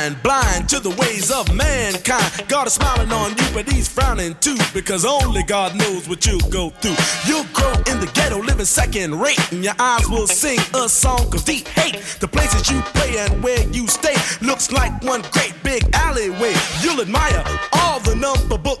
mind, 0.00 0.22
blind 0.22 0.68
to 0.68 0.80
the 0.80 0.90
ways 0.90 1.30
of 1.30 1.52
mankind. 1.54 2.48
God 2.48 2.66
is 2.66 2.74
smiling 2.74 3.12
on 3.12 3.30
you, 3.30 3.46
but 3.52 3.70
he's 3.70 3.88
frowning 3.88 4.34
too, 4.40 4.56
because 4.72 5.04
only 5.04 5.42
God 5.42 5.76
knows 5.76 6.08
what 6.08 6.26
you'll 6.26 6.48
go 6.50 6.70
through. 6.70 6.96
You'll 7.26 7.46
grow 7.52 7.72
in 7.90 8.00
the 8.00 8.10
ghetto, 8.14 8.38
living 8.38 8.66
second 8.66 9.20
rate, 9.20 9.40
and 9.52 9.62
your 9.62 9.74
eyes 9.78 10.08
will 10.08 10.26
sing 10.26 10.58
a 10.74 10.88
song 10.88 11.34
of 11.34 11.44
deep 11.44 11.68
hate. 11.68 11.96
The 12.20 12.28
places 12.28 12.70
you 12.70 12.80
play 12.94 13.18
and 13.18 13.42
where 13.42 13.62
you 13.68 13.86
stay 13.88 14.16
looks 14.46 14.72
like 14.72 14.92
one 15.02 15.22
great 15.32 15.54
big 15.62 15.82
alleyway. 15.94 16.54
You'll 16.82 17.00
admire 17.00 17.44
all 17.74 18.00
the 18.00 18.14
number 18.16 18.58
book 18.58 18.80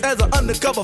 as 0.00 0.20
an 0.20 0.32
undercover. 0.32 0.82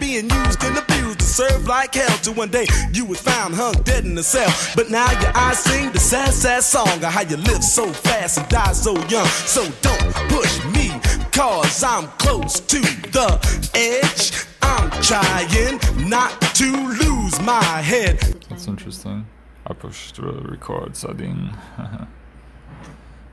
Being 0.00 0.28
used 0.28 0.62
and 0.64 0.76
abused 0.78 1.20
to 1.20 1.24
serve 1.24 1.66
like 1.66 1.94
hell 1.94 2.18
till 2.18 2.34
one 2.34 2.50
day 2.50 2.66
you 2.92 3.04
was 3.04 3.20
found 3.20 3.54
hung 3.54 3.74
dead 3.84 4.04
in 4.04 4.18
a 4.18 4.22
cell 4.22 4.52
but 4.74 4.90
now 4.90 5.08
your 5.20 5.30
eyes 5.36 5.58
sing 5.60 5.92
the 5.92 5.98
sad 6.00 6.32
sad 6.34 6.62
song 6.64 6.88
of 6.88 7.04
how 7.04 7.22
you 7.22 7.36
live 7.36 7.62
so 7.62 7.86
fast 7.92 8.38
and 8.38 8.48
die 8.48 8.72
so 8.72 8.92
young 9.06 9.26
so 9.26 9.62
don't 9.80 10.12
push 10.28 10.64
me 10.74 10.90
cause 11.30 11.82
i'm 11.84 12.08
close 12.18 12.58
to 12.60 12.80
the 12.80 13.28
edge 13.74 14.32
i'm 14.62 14.90
trying 15.02 15.78
not 16.10 16.38
to 16.54 16.68
lose 17.04 17.40
my 17.42 17.62
head 17.80 18.18
That's 18.50 18.66
interesting. 18.66 19.26
I 19.66 19.72
pushed 19.72 20.18
uh, 20.20 20.32
record 20.42 20.96
sardine. 20.96 21.56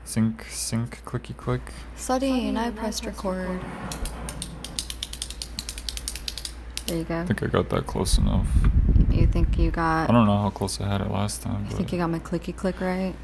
sync, 0.04 0.44
sync, 0.48 1.02
clicky 1.04 1.36
click. 1.36 1.62
Sardine, 1.96 2.56
I 2.56 2.70
pressed 2.70 3.04
record. 3.06 3.60
There 6.86 6.98
you 6.98 7.04
go. 7.04 7.20
I 7.20 7.26
think 7.26 7.42
I 7.42 7.46
got 7.46 7.70
that 7.70 7.86
close 7.86 8.18
enough. 8.18 8.46
You 9.10 9.26
think 9.26 9.58
you 9.58 9.70
got? 9.70 10.10
I 10.10 10.12
don't 10.12 10.26
know 10.26 10.36
how 10.36 10.50
close 10.50 10.80
I 10.80 10.86
had 10.88 11.00
it 11.00 11.10
last 11.10 11.40
time, 11.42 11.62
You 11.64 11.68
but 11.70 11.76
think 11.78 11.92
you 11.92 11.98
got 11.98 12.10
my 12.10 12.18
clicky 12.18 12.54
click 12.54 12.80
right? 12.80 13.14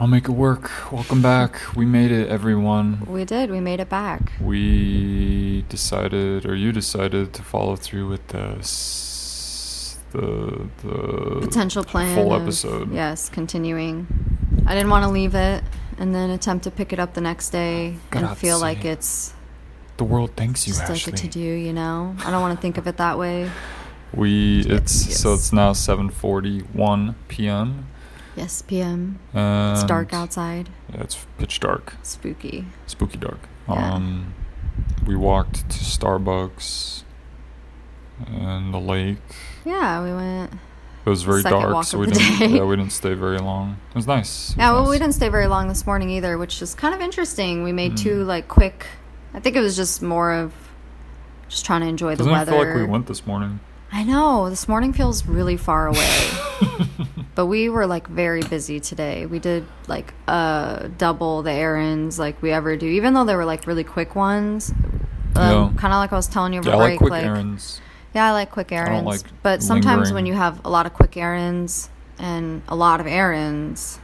I'll 0.00 0.06
make 0.06 0.24
it 0.24 0.32
work. 0.32 0.70
Welcome 0.90 1.20
back. 1.20 1.60
We 1.76 1.84
made 1.84 2.10
it, 2.10 2.28
everyone. 2.30 3.04
We 3.06 3.24
did. 3.26 3.50
We 3.50 3.60
made 3.60 3.78
it 3.78 3.90
back. 3.90 4.32
We 4.40 5.62
decided, 5.68 6.46
or 6.46 6.54
you 6.56 6.72
decided, 6.72 7.34
to 7.34 7.42
follow 7.42 7.76
through 7.76 8.08
with 8.08 8.26
this, 8.28 9.98
the 10.12 10.66
the 10.82 11.40
Potential 11.42 11.84
plan. 11.84 12.16
full 12.16 12.32
of- 12.32 12.42
episode. 12.42 12.92
Yes, 12.92 13.28
continuing. 13.28 14.06
I 14.66 14.74
didn't 14.74 14.90
want 14.90 15.04
to 15.04 15.10
leave 15.10 15.34
it 15.34 15.62
and 15.98 16.14
then 16.14 16.30
attempt 16.30 16.64
to 16.64 16.70
pick 16.70 16.92
it 16.92 16.98
up 16.98 17.14
the 17.14 17.20
next 17.20 17.50
day 17.50 17.96
and 18.12 18.36
feel 18.36 18.58
like 18.58 18.84
it's 18.84 19.32
The 19.96 20.04
world 20.04 20.32
thanks 20.36 20.66
you, 20.66 20.72
just 20.72 20.82
like 20.82 20.90
a 20.90 20.92
Ashley. 20.92 21.12
to 21.12 21.28
do. 21.28 21.40
You 21.40 21.72
know, 21.72 22.14
I 22.24 22.30
don't 22.30 22.40
want 22.40 22.56
to 22.56 22.60
think 22.62 22.78
of 22.78 22.86
it 22.86 22.96
that 22.96 23.18
way. 23.18 23.50
We 24.14 24.60
it's 24.66 25.16
so 25.18 25.34
it's 25.34 25.52
now 25.52 25.72
7:41 25.72 27.14
p.m. 27.28 27.86
Yes, 28.36 28.62
PM. 28.62 29.18
And 29.34 29.76
It's 29.76 29.84
dark 29.84 30.12
outside. 30.14 30.68
Yeah, 30.92 31.02
it's 31.02 31.26
pitch 31.38 31.60
dark, 31.60 31.94
Spooky. 32.02 32.64
spooky 32.86 33.18
dark. 33.18 33.40
Yeah. 33.68 33.92
Um, 33.94 34.34
we 35.06 35.16
walked 35.16 35.68
to 35.70 35.78
Starbucks 35.84 37.02
and 38.26 38.72
the 38.72 38.78
lake. 38.78 39.18
Yeah, 39.64 40.02
we 40.02 40.12
went. 40.14 40.52
It 41.04 41.08
was 41.10 41.22
very 41.24 41.42
dark, 41.42 41.84
so 41.84 41.98
we 41.98 42.06
didn't. 42.06 42.50
Yeah, 42.54 42.64
we 42.64 42.76
didn't 42.76 42.92
stay 42.92 43.14
very 43.14 43.38
long. 43.38 43.76
It 43.90 43.96
was 43.96 44.06
nice. 44.06 44.50
It 44.50 44.56
was 44.56 44.56
Yeah, 44.58 44.72
well, 44.72 44.88
we 44.88 44.98
didn't 44.98 45.14
stay 45.14 45.28
very 45.28 45.48
long 45.48 45.66
this 45.68 45.84
morning 45.84 46.10
either, 46.10 46.38
which 46.38 46.62
is 46.62 46.74
kind 46.74 46.94
of 46.94 47.00
interesting. 47.00 47.64
We 47.64 47.72
made 47.72 47.92
Mm. 47.94 47.98
two 47.98 48.24
like 48.24 48.46
quick. 48.48 48.86
I 49.34 49.40
think 49.40 49.56
it 49.56 49.60
was 49.60 49.74
just 49.74 50.00
more 50.02 50.32
of 50.32 50.52
just 51.48 51.64
trying 51.66 51.80
to 51.80 51.86
enjoy 51.88 52.12
the 52.12 52.18
Doesn't 52.18 52.32
weather. 52.32 52.52
it 52.52 52.54
feel 52.60 52.66
like 52.68 52.76
we 52.76 52.84
went 52.84 53.06
this 53.08 53.26
morning? 53.26 53.58
I 53.94 54.04
know 54.04 54.48
this 54.48 54.68
morning 54.68 54.92
feels 54.92 55.26
really 55.26 55.56
far 55.58 55.86
away, 55.88 56.18
but 57.34 57.46
we 57.46 57.68
were 57.68 57.86
like 57.86 58.06
very 58.08 58.42
busy 58.42 58.78
today. 58.80 59.26
We 59.26 59.38
did 59.38 59.66
like 59.88 60.14
uh 60.28 60.88
double 60.98 61.42
the 61.42 61.52
errands 61.52 62.18
like 62.18 62.40
we 62.42 62.52
ever 62.52 62.76
do, 62.76 62.86
even 62.86 63.12
though 63.12 63.24
they 63.24 63.34
were 63.36 63.44
like 63.44 63.66
really 63.66 63.84
quick 63.84 64.14
ones. 64.14 64.72
Um, 65.34 65.50
Yeah. 65.50 65.70
Kind 65.80 65.92
of 65.94 65.98
like 65.98 66.12
I 66.12 66.16
was 66.16 66.26
telling 66.28 66.52
you 66.54 66.60
over 66.60 66.70
Yeah, 66.70 66.76
I 66.76 66.78
like 66.78 66.98
quick 66.98 67.12
errands. 67.12 67.80
Yeah, 68.14 68.26
I 68.26 68.32
like 68.32 68.50
quick 68.50 68.72
errands. 68.72 69.06
like 69.06 69.20
but 69.42 69.62
sometimes 69.62 70.12
when 70.12 70.26
you 70.26 70.34
have 70.34 70.64
a 70.64 70.70
lot 70.70 70.86
of 70.86 70.92
quick 70.92 71.16
errands 71.16 71.88
and 72.18 72.62
a 72.68 72.76
lot 72.76 73.00
of 73.00 73.06
errands, 73.06 73.98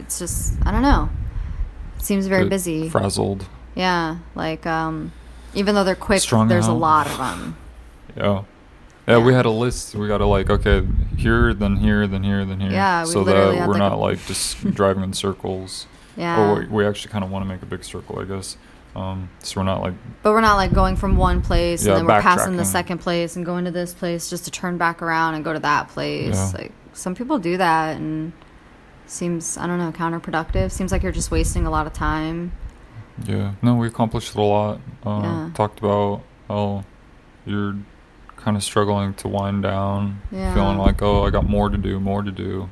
it's 0.00 0.18
just 0.18 0.54
I 0.66 0.72
don't 0.72 0.82
know. 0.82 1.08
It 1.96 2.02
seems 2.04 2.26
very 2.26 2.48
busy. 2.48 2.88
Frazzled. 2.88 3.46
yeah, 3.74 4.18
like 4.34 4.66
um, 4.66 5.12
even 5.54 5.74
though 5.74 5.84
they're 5.84 5.94
quick, 5.94 6.20
Strung 6.20 6.48
there's 6.48 6.66
a 6.66 6.72
lot 6.72 7.06
of 7.06 7.18
them. 7.18 7.56
Yeah. 8.16 8.44
Yeah, 9.06 9.18
we 9.18 9.34
had 9.34 9.44
a 9.46 9.50
list. 9.50 9.94
We 9.94 10.08
got 10.08 10.18
to 10.18 10.26
like, 10.26 10.48
okay, 10.50 10.84
here, 11.16 11.52
then 11.54 11.76
here, 11.76 12.06
then 12.08 12.24
here, 12.24 12.44
then 12.46 12.58
here. 12.58 12.72
Yeah, 12.72 13.04
we 13.04 13.10
so 13.10 13.22
that 13.24 13.68
we're 13.68 13.74
like, 13.74 13.78
not 13.78 13.98
like 14.00 14.24
just 14.26 14.58
driving 14.74 15.04
in 15.04 15.12
circles. 15.12 15.86
Yeah, 16.16 16.40
Or 16.40 16.66
we 16.68 16.84
actually 16.86 17.12
kind 17.12 17.22
of 17.22 17.30
want 17.30 17.44
to 17.44 17.48
make 17.48 17.62
a 17.62 17.66
big 17.66 17.84
circle, 17.84 18.18
I 18.18 18.24
guess. 18.24 18.56
Um, 18.96 19.28
so 19.40 19.60
we're 19.60 19.64
not 19.66 19.82
like, 19.82 19.92
but 20.22 20.32
we're 20.32 20.40
not 20.40 20.54
like 20.56 20.72
going 20.72 20.96
from 20.96 21.16
one 21.18 21.42
place 21.42 21.84
Yeah, 21.84 21.92
and 21.92 21.98
then 21.98 22.06
we're 22.06 22.22
passing 22.22 22.56
the 22.56 22.64
second 22.64 22.98
place 22.98 23.36
and 23.36 23.44
going 23.44 23.66
to 23.66 23.70
this 23.70 23.92
place 23.92 24.30
just 24.30 24.46
to 24.46 24.50
turn 24.50 24.78
back 24.78 25.02
around 25.02 25.34
and 25.34 25.44
go 25.44 25.52
to 25.52 25.58
that 25.60 25.88
place. 25.88 26.34
Yeah. 26.34 26.52
Like 26.62 26.72
some 26.94 27.14
people 27.14 27.38
do 27.38 27.58
that 27.58 27.96
and 27.98 28.32
seems 29.06 29.56
I 29.58 29.66
don't 29.66 29.78
know 29.78 29.92
counterproductive. 29.92 30.72
Seems 30.72 30.92
like 30.92 31.02
you're 31.02 31.12
just 31.12 31.30
wasting 31.30 31.66
a 31.66 31.70
lot 31.70 31.86
of 31.86 31.92
time. 31.92 32.52
yeah. 33.24 33.52
No, 33.62 33.74
we 33.76 33.86
accomplished 33.86 34.34
a 34.34 34.40
lot. 34.42 34.80
Uh, 35.04 35.20
Yeah. 35.22 35.50
Talked 35.54 35.78
about 35.80 36.22
how 36.48 36.84
you're 37.44 37.76
kind 38.36 38.56
of 38.56 38.62
struggling 38.64 39.12
to 39.14 39.28
wind 39.28 39.62
down, 39.62 40.20
Yeah. 40.30 40.54
feeling 40.54 40.78
like, 40.78 41.02
oh, 41.02 41.24
I 41.24 41.30
got 41.30 41.48
more 41.48 41.68
to 41.68 41.76
do, 41.76 42.00
more 42.00 42.22
to 42.22 42.30
do, 42.30 42.70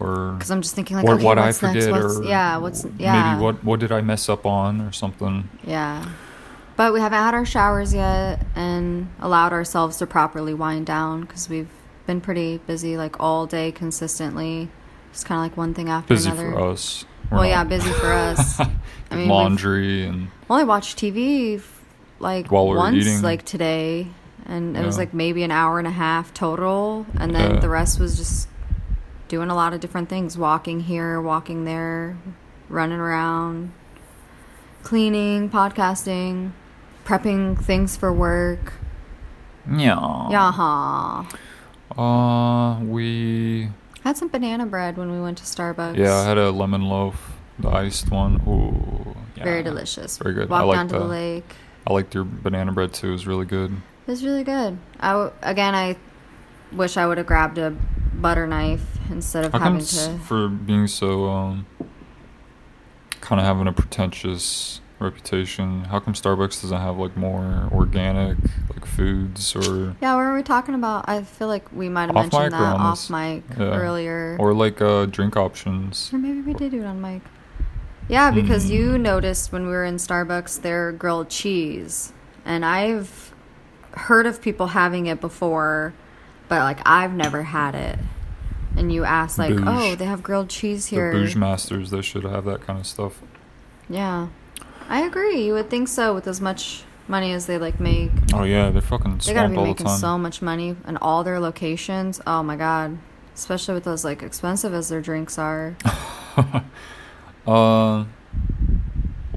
or 0.00 0.32
Because 0.32 0.50
I'm 0.50 0.62
just 0.62 0.74
thinking 0.74 0.96
like, 0.96 1.04
what, 1.06 1.14
okay, 1.14 1.24
what 1.24 1.38
I 1.38 1.46
next? 1.46 1.58
forget, 1.60 1.88
or 1.90 2.22
yeah, 2.24 2.56
what's 2.58 2.86
yeah, 2.98 3.32
maybe 3.32 3.42
what 3.42 3.62
what 3.64 3.80
did 3.80 3.92
I 3.92 4.00
mess 4.00 4.28
up 4.28 4.46
on, 4.46 4.80
or 4.80 4.92
something. 4.92 5.48
yeah. 5.64 6.04
But 6.76 6.92
we 6.92 7.00
haven't 7.00 7.18
had 7.18 7.34
our 7.34 7.44
showers 7.44 7.92
yet 7.92 8.46
and 8.54 9.08
allowed 9.20 9.52
ourselves 9.52 9.96
to 9.96 10.06
properly 10.06 10.54
wind 10.54 10.86
down 10.86 11.22
because 11.22 11.48
we've 11.48 11.68
been 12.06 12.20
pretty 12.20 12.58
busy 12.58 12.96
like 12.96 13.18
all 13.18 13.46
day 13.46 13.72
consistently. 13.72 14.68
Just 15.12 15.26
kind 15.26 15.38
of 15.40 15.42
like 15.50 15.56
one 15.56 15.74
thing 15.74 15.88
after 15.88 16.14
Busy 16.14 16.30
another. 16.30 16.44
Busy 16.50 16.56
for 16.56 16.70
us. 16.70 17.04
We're 17.32 17.38
Well, 17.38 17.46
yeah, 17.48 17.64
busy 17.64 17.90
for 17.90 18.12
us. 18.12 18.60
I 19.10 19.16
mean, 19.16 19.28
laundry 19.28 20.04
and 20.04 20.28
only 20.48 20.64
watched 20.64 20.98
TV 20.98 21.60
like 22.20 22.52
While 22.52 22.68
once, 22.68 22.94
eating. 22.96 23.22
like 23.22 23.44
today, 23.44 24.06
and 24.46 24.76
it 24.76 24.84
was 24.86 24.98
like 24.98 25.12
maybe 25.12 25.42
an 25.42 25.50
hour 25.50 25.78
and 25.80 25.88
a 25.88 25.90
half 25.90 26.32
total, 26.32 27.06
and 27.18 27.34
then 27.34 27.54
Yeah. 27.54 27.60
the 27.60 27.68
rest 27.68 27.98
was 27.98 28.16
just 28.16 28.48
doing 29.28 29.50
a 29.50 29.54
lot 29.54 29.72
of 29.72 29.80
different 29.80 30.08
things: 30.08 30.36
walking 30.36 30.80
here, 30.80 31.20
walking 31.20 31.64
there, 31.64 32.16
running 32.68 32.98
around, 32.98 33.72
cleaning, 34.82 35.48
podcasting, 35.50 36.52
prepping 37.04 37.62
things 37.62 37.96
for 37.96 38.12
work. 38.12 38.74
yeah. 39.70 39.96
Yaha. 39.96 41.26
Uh, 41.96 42.80
we 42.84 43.68
Had 44.04 44.16
some 44.16 44.28
banana 44.28 44.66
bread 44.66 44.96
when 44.96 45.10
we 45.10 45.20
went 45.20 45.38
to 45.38 45.44
Starbucks. 45.44 45.96
yeah, 45.96 46.14
I 46.16 46.24
had 46.24 46.38
a 46.38 46.50
lemon 46.50 46.82
loaf, 46.82 47.32
the 47.58 47.68
iced 47.68 48.10
one. 48.10 48.40
Ooh, 48.46 49.16
yeah. 49.36 49.44
very 49.44 49.62
delicious. 49.62 50.18
Very 50.18 50.34
good. 50.34 50.48
I 50.48 50.64
Walked 50.64 50.66
like 50.68 50.76
down 50.76 50.88
to 50.88 50.94
the 50.94 51.00
the- 51.00 51.06
lake. 51.06 51.54
I 51.86 51.92
liked 51.92 52.14
your 52.14 52.24
banana 52.24 52.72
bread 52.72 52.92
too. 52.92 53.08
It 53.08 53.12
was 53.12 53.26
really 53.26 53.46
good. 53.46 53.72
It 54.06 54.10
was 54.10 54.22
really 54.22 54.44
good. 54.44 54.76
I 55.00 55.12
w- 55.12 55.32
again, 55.42 55.74
I 55.74 55.96
wish 56.72 56.96
I 56.98 57.06
would 57.06 57.16
have 57.16 57.26
grabbed 57.26 57.56
a 57.56 57.74
butter 58.20 58.46
knife 58.46 58.98
instead 59.10 59.44
of 59.44 59.52
How 59.52 59.58
having 59.60 59.80
to. 59.84 60.18
for 60.26 60.48
being 60.48 60.86
so 60.86 61.26
um, 61.28 61.66
kind 63.20 63.40
of 63.40 63.46
having 63.46 63.66
a 63.66 63.72
pretentious 63.72 64.80
reputation? 64.98 65.84
How 65.84 66.00
come 66.00 66.14
Starbucks 66.14 66.60
doesn't 66.62 66.80
have 66.80 66.98
like 66.98 67.16
more 67.16 67.68
organic 67.72 68.36
like 68.68 68.84
foods 68.84 69.54
or 69.54 69.94
Yeah, 70.00 70.16
what 70.16 70.22
were 70.24 70.34
we 70.34 70.42
talking 70.42 70.74
about? 70.74 71.08
I 71.08 71.22
feel 71.22 71.48
like 71.48 71.70
we 71.72 71.88
might 71.88 72.06
have 72.06 72.14
mentioned 72.14 72.52
that 72.52 72.76
off 72.76 73.08
mic 73.10 73.44
Yeah. 73.56 73.64
earlier. 73.76 74.36
or 74.40 74.52
like 74.54 74.80
uh, 74.82 75.06
drink 75.06 75.36
options? 75.36 76.10
Or 76.12 76.18
maybe 76.18 76.40
we 76.40 76.54
did 76.54 76.72
do 76.72 76.80
it 76.80 76.86
on 76.86 77.00
mic. 77.00 77.22
Yeah, 78.08 78.30
because 78.30 78.66
Mm. 78.66 78.70
you 78.70 78.98
noticed 78.98 79.52
when 79.52 79.64
we 79.64 79.68
were 79.70 79.84
in 79.84 79.96
Starbucks 79.96 80.62
their 80.62 80.92
grilled 80.92 81.28
cheese. 81.28 82.12
And 82.44 82.64
I've 82.64 83.32
heard 83.92 84.24
of 84.26 84.40
people 84.40 84.68
having 84.68 85.06
it 85.06 85.20
before, 85.20 85.92
but 86.48 86.60
like 86.60 86.80
I've 86.86 87.12
never 87.12 87.42
had 87.44 87.74
it. 87.74 87.98
and 88.76 88.92
you 88.92 89.04
ask 89.04 89.38
like, 89.38 89.50
Bouge. 89.56 89.64
"Oh, 89.66 89.94
they 89.96 90.04
have 90.04 90.22
grilled 90.22 90.48
cheese 90.48 90.88
The 90.88 90.96
here." 90.96 91.12
bouge 91.12 91.34
masters, 91.36 91.90
they 91.90 92.02
should 92.02 92.24
have 92.24 92.44
that 92.44 92.60
kind 92.62 92.78
of 92.78 92.86
stuff. 92.86 93.20
Yeah, 93.88 94.28
I 94.88 95.02
agree. 95.02 95.44
You 95.46 95.54
would 95.54 95.68
think 95.70 95.88
so 95.88 96.14
with 96.14 96.26
as 96.28 96.40
much 96.40 96.84
money 97.08 97.32
as 97.32 97.46
they 97.46 97.58
like 97.58 97.80
make. 97.80 98.10
Oh 98.32 98.44
yeah, 98.44 98.70
they're 98.70 98.82
fucking 98.82 99.18
They 99.24 99.32
gotta 99.34 99.48
be 99.48 99.56
making 99.56 99.88
so 99.88 100.16
much 100.18 100.42
money 100.42 100.76
in 100.86 100.96
all 100.98 101.24
their 101.24 101.40
locations. 101.40 102.20
Oh 102.26 102.42
my 102.42 102.54
god, 102.56 102.98
especially 103.34 103.74
with 103.74 103.84
those 103.84 104.04
like 104.04 104.22
expensive 104.22 104.72
as 104.74 104.88
their 104.90 105.00
drinks 105.00 105.38
are. 105.38 105.76
Uh, 107.46 108.04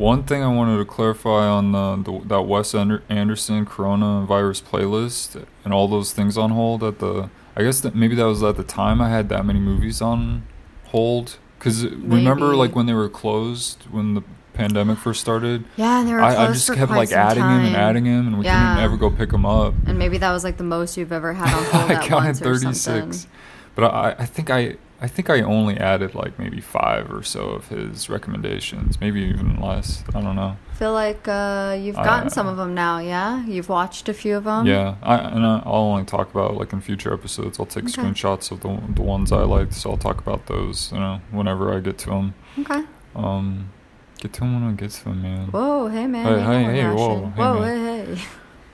one 0.02 0.24
thing 0.24 0.44
I 0.44 0.48
wanted 0.48 0.78
to 0.78 0.86
clarify 0.86 1.48
on 1.48 1.72
the, 1.72 1.96
the 2.12 2.20
that 2.28 2.42
Wes 2.44 2.74
Ander- 2.76 3.04
Anderson 3.10 3.66
coronavirus 3.66 4.64
playlist 4.64 5.46
and 5.64 5.74
all 5.74 5.88
those 5.88 6.12
things 6.14 6.38
on 6.38 6.52
hold 6.52 6.84
at 6.84 7.00
the. 7.00 7.30
I 7.56 7.64
guess 7.64 7.82
that 7.82 7.96
maybe 7.96 8.16
that 8.16 8.24
was 8.26 8.42
at 8.44 8.56
the 8.56 8.64
time 8.64 9.02
I 9.02 9.10
had 9.10 9.30
that 9.30 9.46
many 9.46 9.60
movies 9.60 10.02
on 10.02 10.44
hold. 10.86 11.38
Cause 11.60 11.86
remember, 11.86 12.56
like 12.56 12.76
when 12.76 12.86
they 12.88 12.94
were 12.94 13.10
closed 13.10 13.84
when 13.92 14.16
the 14.16 14.24
pandemic 14.54 14.98
first 14.98 15.22
started, 15.22 15.64
Yeah, 15.76 16.04
they 16.04 16.12
were 16.14 16.22
I, 16.22 16.46
I 16.46 16.48
just 16.48 16.74
kept 16.74 16.92
like 16.92 17.12
adding 17.12 17.44
him 17.44 17.66
and 17.66 17.76
adding 17.76 18.06
him, 18.06 18.28
and 18.28 18.40
we 18.40 18.46
Yeah. 18.46 18.74
couldn't 18.74 18.84
ever 18.86 18.98
go 18.98 19.10
pick 19.12 19.32
him 19.32 19.46
up. 19.46 19.74
And 19.86 20.00
maybe 20.00 20.18
that 20.18 20.32
was 20.32 20.44
like 20.44 20.58
the 20.58 20.64
most 20.64 20.98
you've 20.98 21.12
ever 21.12 21.34
had 21.34 21.54
on 21.56 21.64
hold 21.66 21.92
I 22.00 22.08
counted 22.08 22.38
36. 22.38 22.80
something. 22.80 23.30
But 23.76 23.84
I, 23.94 24.16
I 24.20 24.26
think 24.26 24.50
I 24.50 24.78
I 25.04 25.08
think 25.08 25.32
I 25.32 25.42
only 25.42 25.78
added 25.78 26.14
like 26.14 26.38
maybe 26.38 26.62
five 26.62 27.12
or 27.12 27.24
so 27.24 27.50
of 27.50 27.70
his 27.70 28.08
recommendations, 28.08 29.02
maybe 29.02 29.22
even 29.22 29.60
less. 29.60 30.04
I 30.14 30.22
don't 30.22 30.36
know. 30.36 30.58
I 30.72 30.76
feel 30.76 30.94
like 30.94 31.28
uh, 31.28 31.76
you've 31.80 31.96
gotten 31.96 32.30
some 32.30 32.48
of 32.48 32.56
them 32.58 32.76
now. 32.76 33.00
Yeah, 33.00 33.44
you've 33.46 33.68
watched 33.68 34.10
a 34.10 34.14
few 34.14 34.38
of 34.38 34.44
them. 34.44 34.68
yeah, 34.68 34.96
I 35.02 35.16
and 35.18 35.44
I, 35.46 35.64
I'll 35.66 35.74
only 35.92 36.06
talk 36.06 36.30
about 36.30 36.56
like 36.56 36.72
in 36.72 36.82
future 36.82 37.12
episodes. 37.14 37.60
I'll 37.60 37.66
take 37.66 37.86
Okay. 37.86 37.94
screenshots 38.02 38.52
of 38.52 38.62
the 38.62 38.80
the 38.94 39.02
ones 39.02 39.32
I 39.32 39.44
liked, 39.44 39.74
so 39.74 39.90
I'll 39.92 39.98
talk 39.98 40.20
about 40.20 40.46
those. 40.46 40.92
You 40.92 41.00
know, 41.00 41.22
whenever 41.32 41.76
I 41.76 41.80
get 41.80 41.98
to 42.00 42.10
them. 42.12 42.34
Okay. 42.60 42.84
Um, 43.16 43.72
get 44.20 44.34
to 44.34 44.40
them 44.42 44.54
when 44.62 44.72
I 44.72 44.76
get 44.76 44.92
to 44.92 45.04
them, 45.06 45.22
man. 45.24 45.48
Whoa, 45.48 45.88
hey 45.88 46.06
man. 46.06 46.26
Hey, 46.26 46.32
know 46.64 46.70
hey, 46.72 46.82
hey, 46.82 46.94
whoa, 46.94 47.26
hey, 47.36 47.42
whoa, 47.42 47.60
man. 47.60 48.06
hey, 48.08 48.16
hey. 48.16 48.22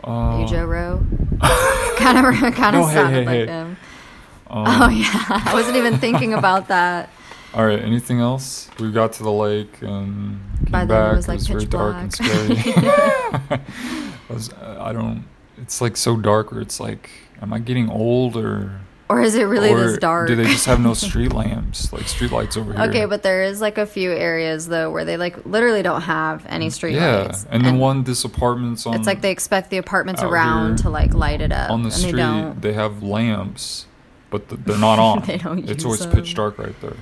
Uh, 0.03 0.39
you 0.41 0.47
Joe 0.47 0.65
Rowe. 0.65 1.05
kind 1.97 2.17
of, 2.17 2.53
kind 2.53 2.75
of 2.75 2.81
No, 2.81 2.87
hey, 2.87 2.93
sounded 2.93 3.13
hey, 3.13 3.25
like 3.25 3.35
hey. 3.35 3.45
him. 3.47 3.76
Um, 4.49 4.65
oh 4.67 4.89
yeah, 4.93 5.41
I 5.45 5.51
wasn't 5.53 5.77
even 5.77 5.97
thinking 5.97 6.33
about 6.35 6.67
that. 6.69 7.09
All 7.53 7.65
right. 7.65 7.79
Anything 7.79 8.19
else? 8.19 8.69
We 8.79 8.91
got 8.91 9.13
to 9.13 9.23
the 9.23 9.31
lake 9.31 9.81
and 9.81 10.39
came 10.63 10.71
By 10.71 10.85
then 10.85 11.13
it 11.13 11.15
was, 11.15 11.27
like, 11.27 11.39
very 11.39 11.61
pitch 11.61 11.69
dark 11.69 11.95
and 11.95 12.13
scary. 12.13 12.57
I, 12.75 13.61
was, 14.29 14.53
I 14.53 14.93
don't. 14.93 15.25
It's 15.57 15.81
like 15.81 15.97
so 15.97 16.17
dark 16.17 16.53
or 16.53 16.61
it's 16.61 16.79
like, 16.79 17.09
am 17.41 17.53
I 17.53 17.59
getting 17.59 17.89
old 17.89 18.35
or? 18.37 18.81
Or 19.09 19.21
is 19.21 19.35
it 19.35 19.43
really 19.43 19.71
or 19.71 19.79
this 19.79 19.97
dark? 19.97 20.27
Do 20.27 20.35
they 20.35 20.43
just 20.43 20.65
have 20.65 20.81
no 20.81 20.93
street 20.93 21.31
lamps, 21.31 21.93
like 21.93 22.09
street 22.09 22.31
lights 22.31 22.57
over 22.57 22.73
here? 22.73 22.81
Okay, 22.89 23.05
but 23.05 23.23
there 23.23 23.41
is 23.41 23.61
like 23.61 23.77
a 23.77 23.85
few 23.85 24.11
areas 24.11 24.67
though 24.67 24.91
where 24.91 25.05
they 25.05 25.15
like 25.15 25.45
literally 25.45 25.81
don't 25.81 26.01
have 26.01 26.45
any 26.47 26.69
street 26.69 26.95
yeah, 26.95 27.21
lights. 27.21 27.45
Yeah, 27.45 27.55
and 27.55 27.65
then 27.65 27.79
one 27.79 28.03
this 28.03 28.25
apartments 28.25 28.85
on. 28.85 28.95
It's 28.95 29.07
like 29.07 29.21
they 29.21 29.31
expect 29.31 29.69
the 29.69 29.77
apartments 29.77 30.21
around 30.21 30.79
to 30.79 30.89
like 30.89 31.13
light 31.13 31.39
it 31.39 31.53
up, 31.53 31.71
on 31.71 31.83
the 31.83 31.87
and 31.87 31.93
street. 31.93 32.11
they 32.11 32.17
don't. 32.17 32.61
They 32.61 32.73
have 32.73 33.01
lamps, 33.01 33.86
but 34.29 34.47
th- 34.49 34.61
they're 34.65 34.77
not 34.77 34.99
on. 34.99 35.21
They 35.25 35.37
don't 35.37 35.59
It's 35.59 35.83
use 35.83 35.85
always 35.85 36.05
pitch 36.05 36.33
dark 36.35 36.57
right 36.57 36.79
there. 36.81 36.95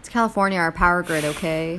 It's 0.00 0.08
California, 0.08 0.58
our 0.58 0.72
power 0.72 1.02
grid. 1.02 1.24
Okay, 1.24 1.78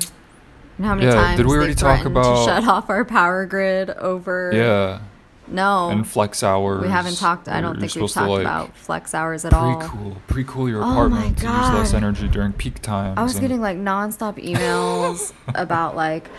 and 0.77 0.85
how 0.85 0.95
many 0.95 1.07
Yeah, 1.07 1.13
times 1.15 1.37
did 1.37 1.45
we 1.47 1.55
already 1.55 1.75
talk 1.75 2.05
about- 2.05 2.45
to 2.45 2.51
shut 2.51 2.67
off 2.67 2.89
our 2.89 3.03
power 3.05 3.45
grid 3.45 3.89
over? 3.91 4.51
Yeah, 4.53 4.99
No, 5.47 5.89
and 5.89 6.07
flex 6.07 6.41
hours. 6.43 6.81
we 6.81 6.87
haven't 6.89 7.17
talked. 7.17 7.47
I 7.49 7.59
don't 7.61 7.79
think 7.79 7.93
we've 7.95 8.09
talked 8.11 8.29
like, 8.29 8.41
about 8.41 8.75
flex 8.77 9.13
hours 9.13 9.43
at 9.45 9.53
all. 9.53 9.77
Pre-cool, 9.79 10.17
pre-cool 10.27 10.69
your 10.69 10.81
Oh 10.81 10.85
my 10.85 10.91
apartment 10.93 11.37
to 11.39 11.45
use 11.47 11.69
less 11.73 11.93
energy 11.93 12.27
during 12.29 12.53
peak 12.53 12.81
times. 12.81 13.17
I 13.17 13.23
was 13.23 13.33
and- 13.33 13.41
getting 13.41 13.59
like 13.61 13.77
nonstop 13.77 14.41
emails 14.43 15.33
about 15.55 15.95
like, 15.97 16.29